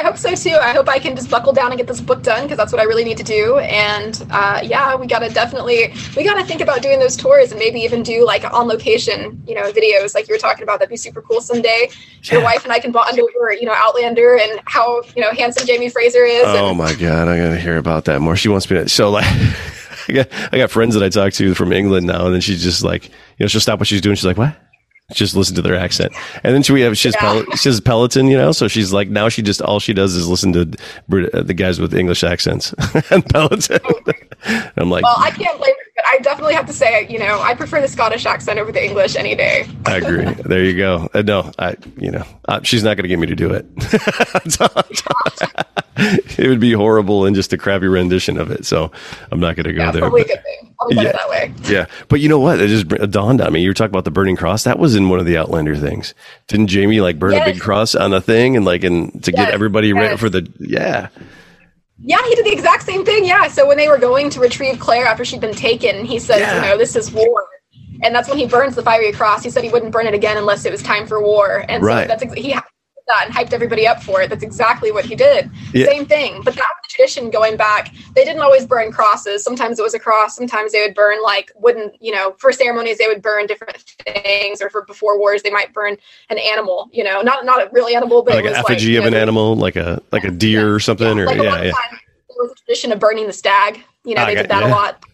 I 0.00 0.02
hope 0.02 0.16
so 0.16 0.34
too. 0.34 0.56
I 0.56 0.72
hope 0.72 0.88
I 0.88 0.98
can 0.98 1.14
just 1.14 1.28
buckle 1.28 1.52
down 1.52 1.72
and 1.72 1.76
get 1.76 1.86
this 1.86 2.00
book 2.00 2.22
done 2.22 2.44
because 2.44 2.56
that's 2.56 2.72
what 2.72 2.80
I 2.80 2.84
really 2.84 3.04
need 3.04 3.18
to 3.18 3.22
do. 3.22 3.58
And 3.58 4.26
uh, 4.30 4.60
yeah, 4.64 4.96
we 4.96 5.06
gotta 5.06 5.28
definitely 5.28 5.92
we 6.16 6.24
gotta 6.24 6.42
think 6.42 6.62
about 6.62 6.80
doing 6.80 6.98
those 6.98 7.18
tours 7.18 7.50
and 7.50 7.58
maybe 7.58 7.80
even 7.80 8.02
do 8.02 8.24
like 8.24 8.50
on 8.50 8.66
location, 8.66 9.42
you 9.46 9.54
know, 9.54 9.70
videos 9.70 10.14
like 10.14 10.26
you 10.26 10.34
were 10.34 10.38
talking 10.38 10.62
about. 10.62 10.78
That'd 10.78 10.88
be 10.88 10.96
super 10.96 11.20
cool 11.20 11.42
someday. 11.42 11.90
Yeah. 12.22 12.36
Your 12.36 12.42
wife 12.42 12.64
and 12.64 12.72
I 12.72 12.78
can 12.80 12.92
bond 12.92 13.20
over, 13.20 13.52
you 13.52 13.66
know, 13.66 13.74
Outlander 13.76 14.38
and 14.38 14.58
how 14.64 15.02
you 15.14 15.20
know 15.20 15.32
handsome 15.32 15.66
Jamie 15.66 15.90
Fraser 15.90 16.24
is. 16.24 16.44
Oh 16.46 16.70
and- 16.70 16.78
my 16.78 16.94
god, 16.94 17.28
I 17.28 17.36
gotta 17.36 17.58
hear 17.60 17.76
about 17.76 18.06
that 18.06 18.20
more. 18.22 18.36
She 18.36 18.48
wants 18.48 18.70
me 18.70 18.78
to 18.78 18.88
so 18.88 19.10
like. 19.10 19.26
I 20.08 20.12
got 20.12 20.28
I 20.50 20.58
got 20.58 20.70
friends 20.70 20.94
that 20.94 21.04
I 21.04 21.08
talk 21.10 21.34
to 21.34 21.54
from 21.54 21.72
England 21.72 22.06
now, 22.06 22.24
and 22.24 22.34
then 22.34 22.40
she's 22.40 22.62
just 22.62 22.82
like, 22.82 23.04
you 23.10 23.12
know, 23.40 23.46
she'll 23.48 23.60
stop 23.60 23.78
what 23.78 23.86
she's 23.86 24.00
doing. 24.00 24.16
She's 24.16 24.24
like, 24.24 24.38
"What? 24.38 24.56
Just 25.12 25.36
listen 25.36 25.54
to 25.56 25.62
their 25.62 25.76
accent. 25.76 26.12
And 26.42 26.54
then 26.54 26.62
she 26.62 26.80
have 26.80 26.96
she's 26.96 27.14
yeah. 27.14 27.20
Pel- 27.20 27.56
she's 27.56 27.80
Peloton, 27.80 28.28
you 28.28 28.36
know, 28.36 28.52
so 28.52 28.68
she's 28.68 28.92
like 28.92 29.08
now 29.08 29.28
she 29.28 29.42
just 29.42 29.62
all 29.62 29.80
she 29.80 29.92
does 29.92 30.14
is 30.14 30.28
listen 30.28 30.52
to 30.52 30.60
uh, 30.62 31.42
the 31.42 31.54
guys 31.54 31.80
with 31.80 31.94
English 31.94 32.24
accents 32.24 32.72
and 33.10 33.24
Peloton. 33.26 33.80
I'm 34.76 34.90
like, 34.90 35.02
well, 35.02 35.16
I 35.18 35.30
can't 35.30 35.58
blame 35.58 35.74
her, 35.74 35.79
but 35.79 35.79
I 35.79 35.79
definitely 36.20 36.54
have 36.54 36.66
to 36.66 36.72
say, 36.72 37.06
you 37.08 37.18
know, 37.18 37.40
I 37.40 37.54
prefer 37.54 37.80
the 37.80 37.88
Scottish 37.88 38.26
accent 38.26 38.58
over 38.58 38.72
the 38.72 38.84
English 38.84 39.16
any 39.16 39.34
day. 39.34 39.66
I 39.86 39.96
agree. 39.96 40.26
There 40.50 40.64
you 40.64 40.76
go. 40.76 41.08
Uh, 41.14 41.22
no, 41.22 41.52
I, 41.58 41.76
you 41.96 42.10
know, 42.10 42.24
uh, 42.48 42.60
she's 42.62 42.82
not 42.82 42.96
going 42.96 43.04
to 43.04 43.08
get 43.08 43.18
me 43.20 43.26
to 43.28 43.36
do 43.36 43.52
it. 43.52 43.66
it 46.38 46.48
would 46.48 46.58
be 46.58 46.72
horrible 46.72 47.24
and 47.24 47.36
just 47.36 47.52
a 47.52 47.58
crappy 47.58 47.86
rendition 47.86 48.36
of 48.36 48.50
it. 48.50 48.64
So 48.66 48.90
I'm 49.30 49.38
not 49.38 49.54
going 49.54 49.66
to 49.66 49.72
go 49.72 49.84
yeah, 49.84 49.90
there. 49.92 50.00
Probably 50.00 50.22
but, 50.22 50.30
a 50.30 50.34
good 50.34 50.42
thing. 50.42 50.74
yeah, 50.90 51.12
that 51.12 51.28
way. 51.28 51.54
yeah, 51.64 51.86
but 52.08 52.20
you 52.20 52.28
know 52.28 52.40
what? 52.40 52.60
It 52.60 52.68
just 52.68 52.88
dawned 53.10 53.40
on 53.40 53.52
me. 53.52 53.60
You 53.60 53.70
were 53.70 53.74
talking 53.74 53.90
about 53.90 54.04
the 54.04 54.10
burning 54.10 54.36
cross. 54.36 54.64
That 54.64 54.78
was 54.78 54.96
in 54.96 55.08
one 55.08 55.20
of 55.20 55.26
the 55.26 55.36
Outlander 55.36 55.76
things. 55.76 56.14
Didn't 56.48 56.66
Jamie 56.66 57.00
like 57.00 57.18
burn 57.18 57.32
yes. 57.32 57.48
a 57.48 57.52
big 57.52 57.60
cross 57.60 57.94
on 57.94 58.12
a 58.12 58.20
thing 58.20 58.56
and 58.56 58.64
like 58.64 58.82
and 58.82 59.22
to 59.22 59.30
yes. 59.30 59.46
get 59.46 59.54
everybody 59.54 59.88
yes. 59.88 59.96
ready 59.96 60.16
for 60.16 60.30
the 60.30 60.50
yeah. 60.58 61.08
Yeah, 62.02 62.22
he 62.26 62.34
did 62.34 62.46
the 62.46 62.52
exact 62.52 62.84
same 62.84 63.04
thing. 63.04 63.24
Yeah. 63.24 63.48
So 63.48 63.66
when 63.66 63.76
they 63.76 63.88
were 63.88 63.98
going 63.98 64.30
to 64.30 64.40
retrieve 64.40 64.78
Claire 64.78 65.06
after 65.06 65.24
she'd 65.24 65.40
been 65.40 65.54
taken, 65.54 66.04
he 66.04 66.18
said, 66.18 66.40
yeah. 66.40 66.54
you 66.54 66.60
know, 66.62 66.78
this 66.78 66.96
is 66.96 67.10
war. 67.12 67.46
And 68.02 68.14
that's 68.14 68.28
when 68.28 68.38
he 68.38 68.46
burns 68.46 68.74
the 68.74 68.82
fiery 68.82 69.12
cross. 69.12 69.42
He 69.44 69.50
said 69.50 69.62
he 69.62 69.70
wouldn't 69.70 69.92
burn 69.92 70.06
it 70.06 70.14
again 70.14 70.38
unless 70.38 70.64
it 70.64 70.72
was 70.72 70.82
time 70.82 71.06
for 71.06 71.22
war. 71.22 71.64
And 71.68 71.82
right. 71.84 72.04
so 72.04 72.08
that's 72.08 72.22
ex- 72.22 72.34
he 72.34 72.56
that 73.10 73.26
and 73.26 73.34
hyped 73.34 73.52
everybody 73.52 73.86
up 73.86 74.02
for 74.02 74.22
it. 74.22 74.30
That's 74.30 74.42
exactly 74.42 74.92
what 74.92 75.04
he 75.04 75.14
did. 75.14 75.50
Yeah. 75.72 75.86
Same 75.86 76.06
thing. 76.06 76.42
But 76.44 76.54
that 76.54 76.60
was 76.60 76.76
the 76.82 76.88
tradition 76.88 77.30
going 77.30 77.56
back. 77.56 77.92
They 78.14 78.24
didn't 78.24 78.42
always 78.42 78.66
burn 78.66 78.92
crosses. 78.92 79.44
Sometimes 79.44 79.78
it 79.78 79.82
was 79.82 79.94
a 79.94 79.98
cross. 79.98 80.36
Sometimes 80.36 80.72
they 80.72 80.80
would 80.80 80.94
burn 80.94 81.22
like 81.22 81.52
wooden, 81.56 81.90
you 82.00 82.12
know, 82.12 82.34
for 82.38 82.52
ceremonies 82.52 82.98
they 82.98 83.06
would 83.06 83.22
burn 83.22 83.46
different 83.46 83.78
things, 84.06 84.62
or 84.62 84.70
for 84.70 84.84
before 84.84 85.18
wars 85.18 85.42
they 85.42 85.50
might 85.50 85.72
burn 85.72 85.96
an 86.28 86.38
animal. 86.38 86.88
You 86.92 87.04
know, 87.04 87.20
not 87.22 87.44
not 87.44 87.60
a 87.62 87.70
real 87.72 87.86
animal, 87.86 88.22
but 88.22 88.34
like 88.34 88.44
an 88.44 88.54
effigy 88.54 88.96
like, 88.96 89.06
of 89.06 89.12
know, 89.12 89.16
an 89.16 89.22
animal, 89.22 89.56
like 89.56 89.76
a 89.76 90.02
like 90.12 90.24
a 90.24 90.30
deer 90.30 90.68
yeah, 90.68 90.74
or 90.74 90.80
something, 90.80 91.16
yeah, 91.16 91.22
or 91.22 91.26
like 91.26 91.36
yeah, 91.36 91.62
yeah. 91.62 91.72
there 91.72 92.36
was 92.38 92.52
a 92.52 92.64
tradition 92.64 92.92
of 92.92 92.98
burning 92.98 93.26
the 93.26 93.32
stag. 93.32 93.82
You 94.04 94.14
know, 94.14 94.22
oh, 94.22 94.26
they 94.26 94.34
did 94.34 94.48
that 94.48 94.62
a 94.62 94.68
lot. 94.68 95.04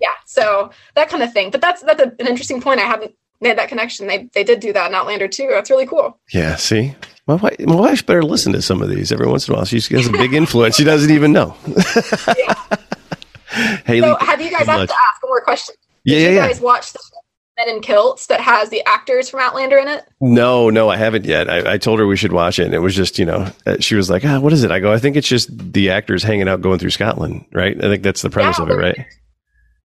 Yeah, 0.00 0.08
so 0.26 0.70
that 0.94 1.08
kind 1.08 1.22
of 1.22 1.32
thing. 1.32 1.50
But 1.50 1.60
that's 1.60 1.82
that's 1.82 2.00
a, 2.00 2.12
an 2.18 2.26
interesting 2.26 2.60
point. 2.60 2.80
I 2.80 2.84
haven't 2.84 3.14
made 3.40 3.58
that 3.58 3.68
connection. 3.68 4.06
They 4.06 4.28
they 4.34 4.44
did 4.44 4.60
do 4.60 4.72
that 4.72 4.88
in 4.88 4.94
Outlander 4.94 5.28
too. 5.28 5.48
That's 5.50 5.70
really 5.70 5.86
cool. 5.86 6.18
Yeah. 6.32 6.56
See, 6.56 6.94
my 7.28 7.34
wife, 7.34 7.60
my 7.60 7.74
wife 7.74 8.06
better 8.06 8.22
listen 8.22 8.54
to 8.54 8.62
some 8.62 8.80
of 8.80 8.88
these 8.88 9.12
every 9.12 9.28
once 9.28 9.46
in 9.46 9.54
a 9.54 9.58
while. 9.58 9.66
She 9.66 9.76
has 9.76 10.06
a 10.06 10.12
big 10.12 10.32
influence. 10.32 10.76
She 10.76 10.84
doesn't 10.84 11.10
even 11.10 11.32
know. 11.32 11.54
yeah. 12.36 12.54
Haley, 13.84 14.00
so 14.00 14.16
have 14.20 14.40
you 14.40 14.50
guys 14.50 14.66
have 14.66 14.88
to 14.88 14.94
ask 14.94 15.22
more 15.24 15.42
questions? 15.42 15.78
Yeah, 16.04 16.16
Did 16.16 16.22
yeah, 16.22 16.28
you 16.30 16.36
yeah. 16.36 16.48
guys 16.48 16.60
watch 16.60 16.92
the 16.92 17.00
Men 17.58 17.68
in 17.68 17.82
Kilts 17.82 18.28
that 18.28 18.40
has 18.40 18.70
the 18.70 18.82
actors 18.86 19.28
from 19.28 19.40
Outlander 19.40 19.78
in 19.78 19.88
it? 19.88 20.04
No, 20.20 20.70
no, 20.70 20.88
I 20.88 20.96
haven't 20.96 21.24
yet. 21.24 21.50
I, 21.50 21.74
I, 21.74 21.78
told 21.78 21.98
her 21.98 22.06
we 22.06 22.16
should 22.16 22.32
watch 22.32 22.58
it, 22.58 22.66
and 22.66 22.74
it 22.74 22.78
was 22.78 22.94
just, 22.94 23.18
you 23.18 23.24
know, 23.24 23.50
uh, 23.66 23.76
she 23.80 23.94
was 23.94 24.08
like, 24.08 24.24
"Ah, 24.24 24.38
what 24.38 24.52
is 24.52 24.62
it?" 24.62 24.70
I 24.70 24.78
go, 24.78 24.92
"I 24.92 24.98
think 24.98 25.16
it's 25.16 25.28
just 25.28 25.50
the 25.72 25.90
actors 25.90 26.22
hanging 26.22 26.48
out, 26.48 26.60
going 26.60 26.78
through 26.78 26.90
Scotland, 26.90 27.44
right?" 27.52 27.76
I 27.76 27.88
think 27.88 28.02
that's 28.02 28.22
the 28.22 28.30
premise 28.30 28.58
yeah, 28.58 28.64
of 28.64 28.70
it, 28.70 28.74
right? 28.74 29.06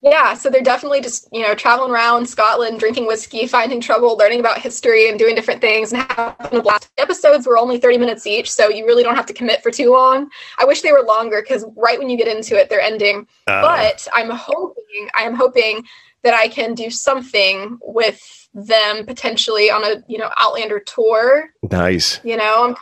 Yeah, 0.09 0.33
so 0.33 0.49
they're 0.49 0.61
definitely 0.61 1.01
just, 1.01 1.27
you 1.31 1.41
know, 1.41 1.55
traveling 1.55 1.91
around 1.91 2.27
Scotland, 2.27 2.79
drinking 2.79 3.07
whiskey, 3.07 3.47
finding 3.47 3.81
trouble, 3.81 4.17
learning 4.17 4.39
about 4.39 4.59
history, 4.59 5.09
and 5.09 5.19
doing 5.19 5.35
different 5.35 5.61
things 5.61 5.91
and 5.91 6.01
having 6.11 6.59
a 6.59 6.61
blast. 6.61 6.89
Episodes 6.97 7.45
were 7.45 7.57
only 7.57 7.77
30 7.77 7.97
minutes 7.97 8.25
each, 8.25 8.51
so 8.51 8.69
you 8.69 8.85
really 8.85 9.03
don't 9.03 9.15
have 9.15 9.25
to 9.25 9.33
commit 9.33 9.61
for 9.61 9.71
too 9.71 9.91
long. 9.91 10.29
I 10.59 10.65
wish 10.65 10.81
they 10.81 10.91
were 10.91 11.03
longer 11.03 11.41
because 11.41 11.65
right 11.75 11.99
when 11.99 12.09
you 12.09 12.17
get 12.17 12.27
into 12.27 12.55
it, 12.57 12.69
they're 12.69 12.81
ending. 12.81 13.27
Uh, 13.47 13.61
but 13.61 14.07
I'm 14.13 14.29
hoping, 14.29 15.09
I 15.15 15.23
am 15.23 15.35
hoping 15.35 15.83
that 16.23 16.33
I 16.33 16.47
can 16.47 16.73
do 16.73 16.89
something 16.89 17.77
with 17.81 18.47
them 18.53 19.05
potentially 19.05 19.69
on 19.69 19.83
a, 19.83 20.03
you 20.07 20.17
know, 20.17 20.29
Outlander 20.37 20.79
tour. 20.79 21.53
Nice. 21.69 22.19
You 22.23 22.37
know, 22.37 22.65
I'm 22.65 22.75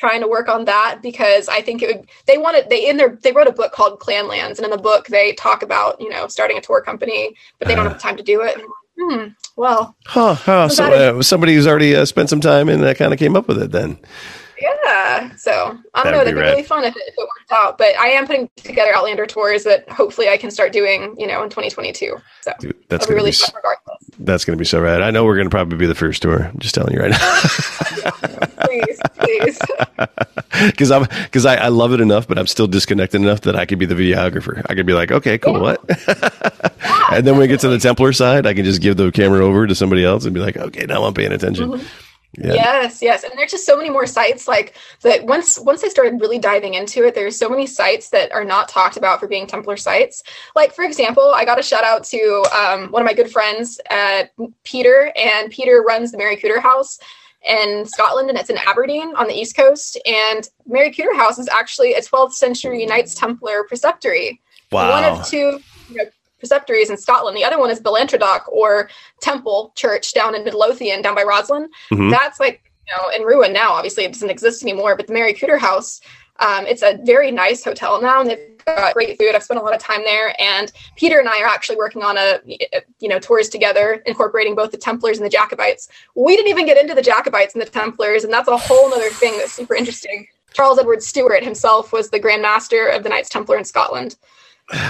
trying 0.00 0.22
to 0.22 0.28
work 0.28 0.48
on 0.48 0.64
that 0.64 1.00
because 1.02 1.46
I 1.46 1.60
think 1.60 1.82
it 1.82 1.94
would 1.94 2.08
they 2.26 2.38
wanted 2.38 2.70
they 2.70 2.88
in 2.88 2.96
their 2.96 3.18
they 3.22 3.32
wrote 3.32 3.46
a 3.46 3.52
book 3.52 3.72
called 3.72 4.00
Clanlands 4.00 4.56
and 4.56 4.64
in 4.64 4.70
the 4.70 4.78
book 4.78 5.06
they 5.08 5.32
talk 5.34 5.62
about, 5.62 6.00
you 6.00 6.08
know, 6.08 6.26
starting 6.26 6.56
a 6.56 6.60
tour 6.62 6.80
company, 6.80 7.36
but 7.58 7.68
they 7.68 7.74
don't 7.74 7.86
have 7.86 8.00
time 8.00 8.16
to 8.16 8.22
do 8.22 8.40
it. 8.40 8.58
hmm, 8.98 9.28
well, 9.56 9.94
huh, 10.06 10.34
huh. 10.34 10.70
So 10.70 11.18
uh, 11.18 11.22
somebody 11.22 11.54
who's 11.54 11.66
already 11.66 11.94
uh, 11.94 12.06
spent 12.06 12.30
some 12.30 12.40
time 12.40 12.70
and 12.70 12.82
that 12.82 12.96
kind 12.96 13.12
of 13.12 13.18
came 13.18 13.36
up 13.36 13.46
with 13.46 13.62
it 13.62 13.72
then. 13.72 13.98
Yeah. 14.60 15.34
So 15.36 15.52
I 15.52 15.64
don't 15.64 15.80
That'd 15.94 16.12
know. 16.12 16.18
That'd 16.18 16.34
be, 16.34 16.40
be 16.40 16.40
really 16.40 16.62
fun 16.62 16.84
if 16.84 16.94
it, 16.94 17.02
if 17.06 17.14
it, 17.16 17.20
worked 17.20 17.52
out. 17.52 17.78
But 17.78 17.96
I 17.98 18.08
am 18.08 18.26
putting 18.26 18.50
together 18.56 18.94
Outlander 18.94 19.26
tours 19.26 19.64
that 19.64 19.88
hopefully 19.90 20.28
I 20.28 20.36
can 20.36 20.50
start 20.50 20.72
doing, 20.72 21.14
you 21.18 21.26
know, 21.26 21.42
in 21.42 21.50
2022. 21.50 22.16
So 22.42 22.52
Dude, 22.58 22.76
that's 22.88 23.06
gonna 23.06 23.14
be 23.14 23.18
really 23.18 23.30
be, 23.30 23.36
fun 23.36 23.50
regardless. 23.54 23.90
That's 24.18 24.44
going 24.44 24.56
to 24.56 24.60
be 24.60 24.66
so 24.66 24.80
rad. 24.80 25.00
I 25.02 25.10
know 25.10 25.24
we're 25.24 25.36
going 25.36 25.46
to 25.46 25.50
probably 25.50 25.78
be 25.78 25.86
the 25.86 25.94
first 25.94 26.22
tour. 26.22 26.44
I'm 26.44 26.58
just 26.58 26.74
telling 26.74 26.92
you 26.92 27.00
right 27.00 27.10
now. 27.10 27.40
please, 28.66 29.00
please. 29.14 29.58
Because 30.66 30.90
I'm 30.90 31.04
because 31.04 31.46
I, 31.46 31.56
I 31.56 31.68
love 31.68 31.94
it 31.94 32.00
enough, 32.00 32.28
but 32.28 32.38
I'm 32.38 32.46
still 32.46 32.66
disconnected 32.66 33.20
enough 33.20 33.42
that 33.42 33.56
I 33.56 33.64
could 33.64 33.78
be 33.78 33.86
the 33.86 33.94
videographer. 33.94 34.60
I 34.68 34.74
could 34.74 34.84
be 34.84 34.92
like, 34.92 35.10
okay, 35.10 35.38
cool, 35.38 35.54
yeah. 35.54 35.60
what? 35.60 35.80
yeah, 35.88 37.06
and 37.12 37.26
then 37.26 37.34
when 37.34 37.42
we 37.42 37.46
get 37.46 37.60
to 37.60 37.68
the 37.68 37.78
Templar 37.78 38.12
side, 38.12 38.46
I 38.46 38.52
can 38.52 38.64
just 38.64 38.82
give 38.82 38.98
the 38.98 39.10
camera 39.10 39.44
over 39.46 39.66
to 39.66 39.74
somebody 39.74 40.04
else 40.04 40.26
and 40.26 40.34
be 40.34 40.40
like, 40.40 40.56
okay, 40.58 40.84
now 40.84 41.04
I'm 41.04 41.14
paying 41.14 41.32
attention. 41.32 41.70
Mm-hmm. 41.70 42.09
Yeah. 42.42 42.54
Yes, 42.54 43.02
yes, 43.02 43.22
and 43.22 43.32
there's 43.36 43.50
just 43.50 43.66
so 43.66 43.76
many 43.76 43.90
more 43.90 44.06
sites 44.06 44.48
like 44.48 44.74
that. 45.02 45.24
Once 45.26 45.58
once 45.58 45.84
I 45.84 45.88
started 45.88 46.20
really 46.20 46.38
diving 46.38 46.74
into 46.74 47.06
it, 47.06 47.14
there's 47.14 47.36
so 47.36 47.50
many 47.50 47.66
sites 47.66 48.08
that 48.10 48.32
are 48.32 48.44
not 48.44 48.68
talked 48.68 48.96
about 48.96 49.20
for 49.20 49.28
being 49.28 49.46
Templar 49.46 49.76
sites. 49.76 50.22
Like 50.56 50.74
for 50.74 50.82
example, 50.84 51.32
I 51.34 51.44
got 51.44 51.58
a 51.58 51.62
shout 51.62 51.84
out 51.84 52.02
to 52.04 52.44
um, 52.56 52.90
one 52.92 53.02
of 53.02 53.06
my 53.06 53.12
good 53.12 53.30
friends, 53.30 53.78
at 53.90 54.32
Peter, 54.64 55.12
and 55.16 55.50
Peter 55.50 55.84
runs 55.86 56.12
the 56.12 56.18
Maryculter 56.18 56.60
House 56.60 56.98
in 57.46 57.84
Scotland, 57.86 58.30
and 58.30 58.38
it's 58.38 58.50
in 58.50 58.58
Aberdeen 58.58 59.14
on 59.16 59.26
the 59.26 59.34
east 59.34 59.56
coast. 59.56 60.00
And 60.06 60.48
Maryculter 60.68 61.14
House 61.14 61.38
is 61.38 61.48
actually 61.48 61.92
a 61.92 62.00
12th 62.00 62.32
century 62.32 62.86
Knights 62.86 63.14
Templar 63.14 63.66
preceptory. 63.70 64.38
Wow. 64.72 64.90
One 64.90 65.04
of 65.04 65.26
two 65.26 65.60
you 65.90 65.96
know, 65.96 66.04
preceptories 66.40 66.90
in 66.90 66.96
Scotland. 66.96 67.36
The 67.36 67.44
other 67.44 67.58
one 67.58 67.70
is 67.70 67.80
Balantrodoch 67.80 68.48
or 68.48 68.90
Temple 69.20 69.72
Church 69.76 70.12
down 70.14 70.34
in 70.34 70.44
Midlothian, 70.44 71.02
down 71.02 71.14
by 71.14 71.22
Roslin. 71.22 71.68
Mm-hmm. 71.92 72.10
That's 72.10 72.40
like 72.40 72.70
you 72.86 72.94
know 72.96 73.10
in 73.14 73.22
ruin 73.22 73.52
now. 73.52 73.72
Obviously, 73.72 74.04
it 74.04 74.12
doesn't 74.12 74.30
exist 74.30 74.62
anymore. 74.62 74.96
But 74.96 75.06
the 75.06 75.12
Maryculter 75.12 75.58
House, 75.58 76.00
um, 76.38 76.66
it's 76.66 76.82
a 76.82 76.98
very 77.04 77.30
nice 77.30 77.64
hotel 77.64 78.00
now, 78.00 78.20
and 78.20 78.30
they've 78.30 78.64
got 78.64 78.94
great 78.94 79.18
food. 79.18 79.34
I've 79.34 79.42
spent 79.42 79.60
a 79.60 79.62
lot 79.62 79.74
of 79.74 79.80
time 79.80 80.02
there, 80.04 80.34
and 80.40 80.72
Peter 80.96 81.18
and 81.18 81.28
I 81.28 81.40
are 81.40 81.46
actually 81.46 81.76
working 81.76 82.02
on 82.02 82.16
a 82.16 82.40
you 82.98 83.08
know 83.08 83.18
tours 83.18 83.48
together, 83.48 84.02
incorporating 84.06 84.54
both 84.54 84.70
the 84.70 84.78
Templars 84.78 85.18
and 85.18 85.26
the 85.26 85.30
Jacobites. 85.30 85.88
We 86.14 86.36
didn't 86.36 86.48
even 86.48 86.66
get 86.66 86.78
into 86.78 86.94
the 86.94 87.02
Jacobites 87.02 87.54
and 87.54 87.62
the 87.62 87.66
Templars, 87.66 88.24
and 88.24 88.32
that's 88.32 88.48
a 88.48 88.56
whole 88.56 88.92
other 88.92 89.10
thing 89.10 89.36
that's 89.38 89.52
super 89.52 89.74
interesting. 89.74 90.26
Charles 90.52 90.78
Edward 90.78 91.02
Stuart 91.02 91.44
himself 91.44 91.92
was 91.92 92.10
the 92.10 92.18
Grand 92.18 92.42
Master 92.42 92.88
of 92.88 93.04
the 93.04 93.08
Knights 93.08 93.28
Templar 93.28 93.56
in 93.56 93.64
Scotland 93.64 94.16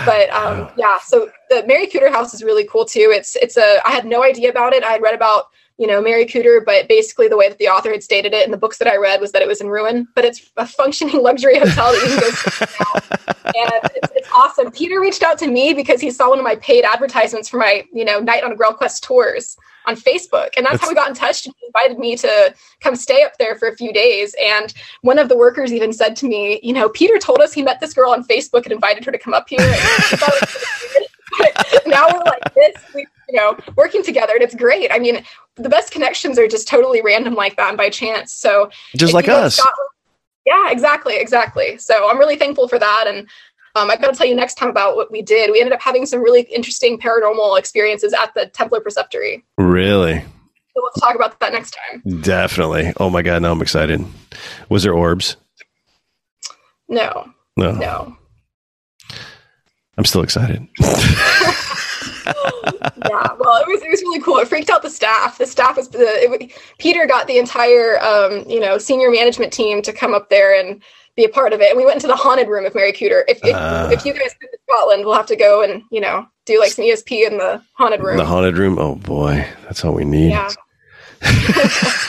but 0.05 0.31
um, 0.35 0.71
yeah, 0.77 0.99
so 0.99 1.31
the 1.49 1.63
Maryculter 1.69 2.11
house 2.11 2.35
is 2.35 2.43
really 2.43 2.65
cool 2.65 2.85
too. 2.85 3.13
It's 3.15 3.37
it's 3.37 3.57
a 3.57 3.81
I 3.87 3.91
had 3.91 4.05
no 4.05 4.23
idea 4.23 4.51
about 4.51 4.73
it. 4.73 4.85
I 4.85 4.93
had 4.93 5.03
read 5.03 5.15
about 5.15 5.47
you 5.81 5.87
know 5.87 6.03
Maryculter, 6.03 6.63
but 6.63 6.89
basically 6.89 7.27
the 7.27 7.39
way 7.39 7.49
that 7.49 7.57
the 7.57 7.69
author 7.69 7.91
had 7.91 8.03
stated 8.03 8.35
it 8.35 8.45
in 8.45 8.51
the 8.51 8.59
books 8.59 8.77
that 8.77 8.87
I 8.87 8.99
read 8.99 9.19
was 9.19 9.33
that 9.33 9.41
it 9.41 9.49
was 9.49 9.63
in 9.63 9.69
ruin. 9.69 10.07
But 10.15 10.27
it's 10.27 10.51
a 10.59 10.67
functioning 10.67 11.23
luxury 11.23 11.59
hotel 11.59 11.93
that 11.93 12.03
you 12.03 12.11
can 12.11 12.21
go 12.21 12.31
to 12.31 13.31
and 13.57 13.73
it's, 13.97 14.13
it's, 14.15 14.29
awesome. 14.33 14.71
Peter 14.71 15.01
reached 15.01 15.23
out 15.23 15.39
to 15.39 15.47
me 15.47 15.73
because 15.73 16.01
he 16.01 16.11
saw 16.11 16.29
one 16.29 16.39
of 16.39 16.45
my 16.45 16.55
paid 16.57 16.85
advertisements 16.85 17.49
for 17.49 17.57
my 17.57 17.85
you 17.95 18.05
know 18.05 18.21
Night 18.21 18.45
on 18.45 18.53
a 18.53 18.57
Grail 18.57 18.75
Quest 18.75 19.03
tours 19.03 19.57
on 19.87 19.97
Facebook. 19.97 20.51
And 20.59 20.67
that's, 20.67 20.75
that's, 20.75 20.83
how 20.83 20.89
we 20.91 20.95
got 20.95 21.09
in 21.09 21.15
touch. 21.15 21.45
He 21.45 21.53
invited 21.67 21.99
me 21.99 22.15
to 22.17 22.55
come 22.81 22.95
stay 22.95 23.23
up 23.23 23.33
there 23.39 23.57
for 23.57 23.69
a 23.69 23.75
few 23.75 23.93
days. 23.95 24.37
And 24.39 24.75
one 25.01 25.19
of 25.19 25.31
the 25.31 25.37
workers 25.37 25.73
even 25.73 25.95
said 25.95 26.15
to 26.17 26.29
me, 26.29 26.61
you 26.63 26.75
know, 26.75 26.91
Peter 26.91 27.19
told 27.19 27.41
us 27.41 27.55
he 27.55 27.63
met 27.63 27.81
this 27.81 27.95
girl 27.95 28.11
on 28.11 28.23
Facebook 28.25 28.65
and 28.65 28.73
invited 28.73 29.07
her 29.07 29.13
to 29.13 29.19
come 29.19 29.33
up 29.33 29.49
here. 29.49 29.59
now 31.87 32.07
we're 32.13 32.25
like 32.25 32.55
this, 32.55 32.75
we, 32.95 33.07
you 33.29 33.37
know, 33.37 33.57
working 33.77 34.03
together 34.03 34.35
and 34.35 34.43
it's 34.43 34.55
great. 34.55 34.91
I 34.93 34.99
mean, 34.99 35.25
the 35.57 35.69
best 35.69 35.93
connections 35.93 36.39
are 36.39 36.49
just 36.49 36.69
totally 36.69 37.03
random 37.03 37.35
like 37.35 37.57
that 37.57 37.69
and 37.69 37.79
by 37.79 37.91
chance. 37.91 38.33
So 38.33 38.71
just 38.97 39.15
like 39.15 39.29
us. 39.29 39.57
Scotland, 39.57 39.91
yeah, 40.47 40.71
exactly, 40.71 41.17
exactly. 41.17 41.79
So 41.79 42.09
I'm 42.09 42.19
really 42.19 42.37
thankful 42.37 42.69
for 42.69 42.79
that. 42.79 43.05
And 43.07 43.29
um, 43.77 43.91
I 43.91 43.97
got 43.97 44.11
to 44.11 44.17
tell 44.17 44.27
you 44.27 44.35
next 44.35 44.55
time 44.55 44.69
about 44.69 44.97
what 44.97 45.11
we 45.11 45.23
did. 45.23 45.51
We 45.51 45.61
ended 45.61 45.73
up 45.73 45.81
having 45.81 46.07
some 46.07 46.21
really 46.23 46.43
interesting 46.43 46.99
paranormal 46.99 47.59
experiences 47.59 48.13
at 48.13 48.33
the 48.35 48.47
Templar 48.47 48.81
Preceptory. 48.81 49.43
Really? 49.59 50.21
So 50.75 50.83
let's 50.83 51.01
talk 51.01 51.15
about 51.15 51.39
that 51.41 51.53
next 51.53 51.77
time. 51.77 52.03
Definitely. 52.23 52.93
Oh 52.99 53.11
my 53.11 53.23
God, 53.23 53.43
now 53.43 53.53
I'm 53.53 53.63
excited. 53.63 54.05
Was 54.69 54.83
there 54.83 54.95
orbs? 54.95 55.37
No. 56.89 57.33
No. 57.57 57.73
No. 57.73 58.17
I'm 60.01 60.07
still 60.07 60.23
excited. 60.23 60.67
yeah, 60.81 60.95
well, 63.39 63.61
it 63.61 63.69
was 63.69 63.83
it 63.83 63.91
was 63.91 64.01
really 64.01 64.23
cool. 64.23 64.39
It 64.39 64.49
freaked 64.49 64.71
out 64.71 64.81
the 64.81 64.89
staff. 64.89 65.37
The 65.37 65.45
staff 65.45 65.77
was 65.77 65.91
the 65.91 65.99
it, 65.99 66.53
Peter 66.79 67.07
got 67.07 67.27
the 67.27 67.37
entire 67.37 68.03
um, 68.03 68.49
you 68.49 68.59
know 68.59 68.79
senior 68.79 69.11
management 69.11 69.53
team 69.53 69.83
to 69.83 69.93
come 69.93 70.15
up 70.15 70.31
there 70.31 70.59
and 70.59 70.81
be 71.17 71.25
a 71.25 71.29
part 71.29 71.53
of 71.53 71.61
it. 71.61 71.69
And 71.69 71.77
we 71.77 71.85
went 71.85 71.97
into 71.97 72.07
the 72.07 72.17
haunted 72.17 72.49
room 72.49 72.65
of 72.65 72.73
Maryculter. 72.73 73.25
If 73.29 73.45
if, 73.45 73.55
uh, 73.55 73.91
if 73.93 74.07
you 74.07 74.15
guys 74.15 74.35
come 74.41 74.49
to 74.51 74.59
Scotland, 74.71 75.05
we'll 75.05 75.17
have 75.17 75.27
to 75.27 75.37
go 75.37 75.63
and 75.63 75.83
you 75.91 76.01
know 76.01 76.27
do 76.47 76.59
like 76.59 76.73
some 76.73 76.87
ESP 76.87 77.27
in 77.27 77.37
the 77.37 77.63
haunted 77.75 78.01
room. 78.01 78.17
The 78.17 78.25
haunted 78.25 78.57
room. 78.57 78.79
Oh 78.79 78.95
boy, 78.95 79.47
that's 79.65 79.85
all 79.85 79.93
we 79.93 80.07
need. 80.07 80.31
Yeah. 80.31 80.49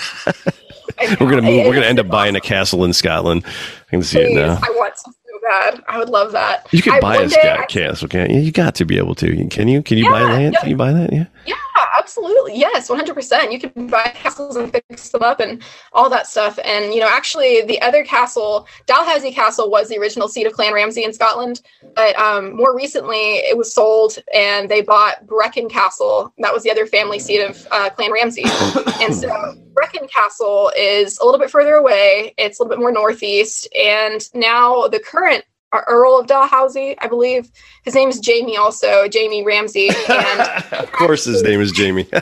we're 1.20 1.30
gonna 1.30 1.42
move, 1.42 1.66
we're 1.66 1.74
gonna 1.74 1.88
end 1.88 2.00
up 2.00 2.08
buying 2.08 2.38
a 2.38 2.42
castle 2.42 2.86
in 2.86 2.94
Scotland. 2.94 3.44
I 3.46 3.90
can 3.90 4.02
see 4.02 4.20
Please, 4.20 4.32
it 4.32 4.36
now. 4.36 4.60
I 4.64 4.70
want 4.78 4.96
to 4.96 5.12
bad. 5.52 5.84
I 5.88 5.98
would 6.00 6.10
love 6.10 6.32
that. 6.32 6.68
You 6.72 6.82
could 6.82 7.02
buy 7.02 7.18
a 7.18 7.30
Scott 7.30 7.68
castle, 7.70 8.08
can't 8.08 8.32
you? 8.32 8.40
You 8.40 8.52
got 8.52 8.76
to 8.76 8.86
be 8.86 8.98
able 8.98 9.16
to. 9.16 9.48
Can 9.48 9.68
you? 9.68 9.82
Can 9.84 9.98
you 9.98 10.06
yeah, 10.06 10.12
buy 10.12 10.24
land? 10.24 10.56
Can 10.58 10.70
you 10.70 10.78
buy 10.78 10.94
that? 10.94 11.12
Yeah. 11.12 11.26
Yeah, 11.46 11.56
absolutely. 12.02 12.58
Yes, 12.58 12.90
100%. 12.90 13.52
You 13.52 13.60
can 13.60 13.88
buy 13.88 14.04
castles 14.16 14.56
and 14.56 14.72
fix 14.72 15.10
them 15.10 15.22
up 15.22 15.40
and 15.40 15.62
all 15.94 16.10
that 16.10 16.28
stuff. 16.28 16.58
And, 16.66 16.94
you 16.94 17.00
know, 17.00 17.08
actually, 17.10 17.62
the 17.62 17.80
other 17.82 18.04
castle, 18.04 18.68
Dalhousie 18.88 19.32
Castle, 19.32 19.70
was 19.70 19.88
the 19.88 20.00
original 20.00 20.28
seat 20.28 20.48
of 20.48 20.54
Clan 20.54 20.74
Ramsay 20.74 21.04
in 21.04 21.14
Scotland. 21.14 21.62
But 21.96 22.18
um, 22.18 22.56
more 22.56 22.76
recently, 22.76 23.38
it 23.38 23.58
was 23.58 23.74
sold 23.74 24.18
and 24.34 24.70
they 24.70 24.82
bought 24.82 25.26
Brechin 25.28 25.70
Castle. 25.70 26.34
That 26.40 26.54
was 26.54 26.64
the 26.64 26.72
other 26.72 26.88
family 26.88 27.20
seat 27.20 27.42
of 27.42 27.68
uh, 27.72 27.90
Clan 27.92 28.12
Ramsay. 28.12 28.44
and 29.02 29.14
so 29.14 29.30
Brechin 29.74 30.10
Castle 30.10 30.72
is 30.76 31.20
a 31.20 31.26
little 31.26 31.40
bit 31.40 31.52
further 31.52 31.76
away, 31.76 32.34
it's 32.38 32.60
a 32.60 32.64
little 32.64 32.76
bit 32.76 32.82
more 32.82 32.92
northeast. 32.92 33.68
And 33.76 34.22
now 34.34 34.88
the 34.88 35.00
current 35.00 35.46
Earl 35.80 36.20
of 36.20 36.28
Dalhousie, 36.28 36.96
I 37.00 37.08
believe. 37.08 37.52
His 37.84 37.96
name 37.96 38.10
is 38.10 38.20
Jamie, 38.20 38.58
also 38.58 39.08
Jamie 39.08 39.44
Ramsay. 39.44 39.90
And 40.10 40.42
of 40.74 40.92
course, 40.92 41.26
his 41.26 41.42
name 41.44 41.62
is 41.62 41.72
Jamie. 41.72 42.08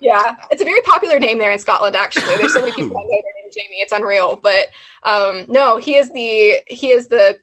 yeah, 0.00 0.36
it's 0.50 0.60
a 0.60 0.64
very 0.64 0.80
popular 0.82 1.20
name 1.20 1.38
there 1.38 1.52
in 1.52 1.58
Scotland. 1.58 1.94
Actually, 1.94 2.36
there's 2.36 2.52
so 2.52 2.60
many 2.60 2.72
people 2.72 2.96
that 2.96 3.04
know 3.04 3.22
their 3.22 3.42
name 3.42 3.52
Jamie. 3.52 3.76
It's 3.76 3.92
unreal. 3.92 4.36
But 4.36 4.68
um, 5.04 5.46
no, 5.48 5.76
he 5.76 5.96
is 5.96 6.12
the 6.12 6.58
he 6.66 6.90
is 6.90 7.08
the. 7.08 7.38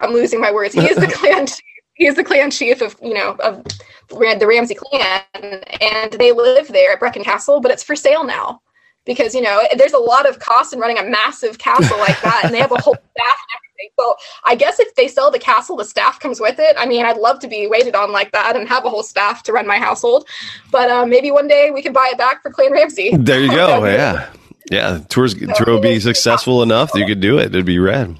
I'm 0.00 0.12
losing 0.12 0.40
my 0.40 0.52
words. 0.52 0.74
He 0.74 0.88
is 0.88 0.96
the 0.96 1.06
clan. 1.14 1.46
Chief. 1.46 1.60
He 1.94 2.06
is 2.06 2.14
the 2.14 2.24
clan 2.24 2.50
chief 2.50 2.82
of 2.82 2.96
you 3.02 3.14
know 3.14 3.36
of 3.40 3.64
the 4.08 4.46
Ramsay 4.46 4.74
clan, 4.74 5.22
and 5.34 6.12
they 6.12 6.32
live 6.32 6.68
there 6.68 6.92
at 6.92 7.00
Brechin 7.00 7.24
Castle, 7.24 7.60
but 7.60 7.70
it's 7.70 7.82
for 7.82 7.96
sale 7.96 8.24
now 8.24 8.60
because 9.06 9.34
you 9.34 9.40
know 9.40 9.62
there's 9.76 9.92
a 9.92 9.98
lot 9.98 10.28
of 10.28 10.38
cost 10.38 10.72
in 10.72 10.78
running 10.78 10.98
a 10.98 11.04
massive 11.04 11.58
castle 11.58 11.98
like 11.98 12.20
that 12.20 12.42
and 12.44 12.52
they 12.52 12.58
have 12.58 12.72
a 12.72 12.80
whole 12.80 12.94
staff 13.16 13.38
and 13.38 13.50
everything. 13.56 13.90
So 13.98 14.16
i 14.44 14.54
guess 14.54 14.78
if 14.78 14.94
they 14.94 15.08
sell 15.08 15.30
the 15.30 15.38
castle 15.38 15.76
the 15.76 15.84
staff 15.84 16.20
comes 16.20 16.40
with 16.40 16.58
it. 16.58 16.76
I 16.78 16.84
mean 16.84 17.06
i'd 17.06 17.16
love 17.16 17.38
to 17.40 17.48
be 17.48 17.66
waited 17.66 17.94
on 17.94 18.12
like 18.12 18.32
that 18.32 18.56
and 18.56 18.68
have 18.68 18.84
a 18.84 18.90
whole 18.90 19.02
staff 19.02 19.42
to 19.44 19.52
run 19.52 19.66
my 19.66 19.78
household. 19.78 20.28
But 20.70 20.90
uh, 20.90 21.06
maybe 21.06 21.30
one 21.30 21.48
day 21.48 21.70
we 21.70 21.80
can 21.80 21.94
buy 21.94 22.10
it 22.12 22.18
back 22.18 22.42
for 22.42 22.50
clan 22.50 22.72
ramsay. 22.72 23.16
There 23.16 23.40
you 23.40 23.48
go 23.54 23.84
yeah. 23.86 24.30
Yeah 24.70 24.98
tours 25.08 25.32
so 25.38 25.46
tour 25.54 25.74
will 25.74 25.80
be 25.80 26.00
successful 26.00 26.62
enough 26.62 26.92
that 26.92 26.98
you 26.98 27.06
could 27.06 27.20
do 27.20 27.38
it. 27.38 27.46
It'd 27.46 27.64
be 27.64 27.78
rad. 27.78 28.18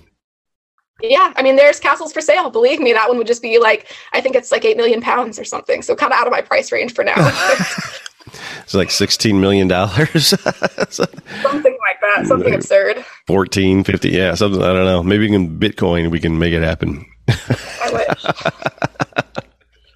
Yeah, 1.03 1.35
I 1.37 1.43
mean, 1.43 1.57
there's 1.57 1.79
castles 1.79 2.11
for 2.13 2.23
sale. 2.23 2.49
Believe 2.49 2.81
me, 2.81 2.95
that 2.95 3.07
one 3.07 3.19
would 3.19 3.27
just 3.27 3.43
be 3.43 3.59
like, 3.59 3.95
I 4.15 4.23
think 4.23 4.35
it's 4.35 4.51
like 4.51 4.65
eight 4.65 4.79
million 4.79 5.03
pounds 5.03 5.39
or 5.39 5.45
something. 5.45 5.83
So 5.83 5.95
kind 5.95 6.11
of 6.11 6.19
out 6.19 6.27
of 6.27 6.31
my 6.31 6.41
price 6.41 6.73
range 6.73 6.95
for 6.95 7.05
now. 7.05 7.17
it's 8.63 8.75
like 8.75 8.91
sixteen 8.91 9.41
million 9.41 9.69
dollars. 9.69 10.29
something 10.89 11.79
like 11.81 12.01
that. 12.03 12.27
Something 12.27 12.55
absurd. 12.55 13.05
14, 13.27 13.85
50, 13.85 14.11
yeah, 14.11 14.35
something. 14.35 14.63
I 14.63 14.73
don't 14.73 14.85
know. 14.85 15.03
Maybe 15.03 15.29
can 15.29 15.59
Bitcoin. 15.59 16.11
We 16.11 16.21
can 16.21 16.39
make 16.39 16.53
it 16.53 16.63
happen. 16.63 17.05
I 17.29 17.91
wish. 17.93 18.23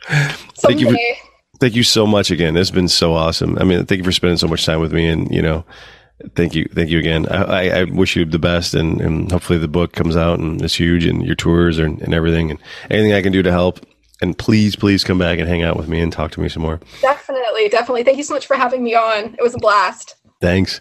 thank 0.57 0.81
you. 0.81 0.91
For, 0.91 0.99
thank 1.61 1.75
you 1.75 1.83
so 1.83 2.07
much 2.07 2.31
again. 2.31 2.57
It's 2.57 2.71
been 2.71 2.89
so 2.89 3.15
awesome. 3.15 3.57
I 3.59 3.65
mean, 3.65 3.85
thank 3.87 3.99
you 3.99 4.05
for 4.05 4.13
spending 4.13 4.39
so 4.39 4.49
much 4.49 4.67
time 4.67 4.81
with 4.81 4.93
me, 4.93 5.09
and 5.09 5.33
you 5.33 5.43
know, 5.43 5.65
thank 6.35 6.55
you, 6.55 6.69
thank 6.75 6.91
you 6.91 6.99
again. 6.99 7.27
I, 7.29 7.81
I 7.81 7.85
wish 7.85 8.17
you 8.17 8.25
the 8.25 8.39
best, 8.39 8.75
and, 8.75 9.01
and 9.01 9.31
hopefully 9.31 9.59
the 9.59 9.69
book 9.69 9.93
comes 9.93 10.17
out 10.17 10.39
and 10.39 10.61
it's 10.63 10.75
huge, 10.75 11.05
and 11.05 11.25
your 11.25 11.37
tours 11.37 11.79
and, 11.79 12.01
and 12.03 12.15
everything, 12.15 12.51
and 12.51 12.61
anything 12.91 13.13
I 13.13 13.23
can 13.23 13.33
do 13.33 13.43
to 13.43 13.51
help 13.51 13.81
and 14.21 14.37
please, 14.37 14.77
please 14.77 15.05
come 15.05 15.19
back 15.19 15.39
and 15.39 15.49
hang 15.49 15.63
out 15.63 15.77
with 15.77 15.89
me 15.89 16.01
and 16.01 16.13
talk 16.13 16.31
to 16.33 16.41
me 16.41 16.49
some 16.49 16.63
more. 16.63 16.81
Definitely, 17.01 17.69
definitely. 17.69 18.05
Thank 18.05 18.19
you 18.19 18.25
so 18.25 18.35
much 18.35 18.47
for 18.47 18.57
having 18.57 18.83
me 18.83 18.95
on. 18.95 19.35
It 19.35 19.43
was 19.43 19.55
a 19.55 19.59
blast. 19.59 20.17
Thanks. 20.41 20.81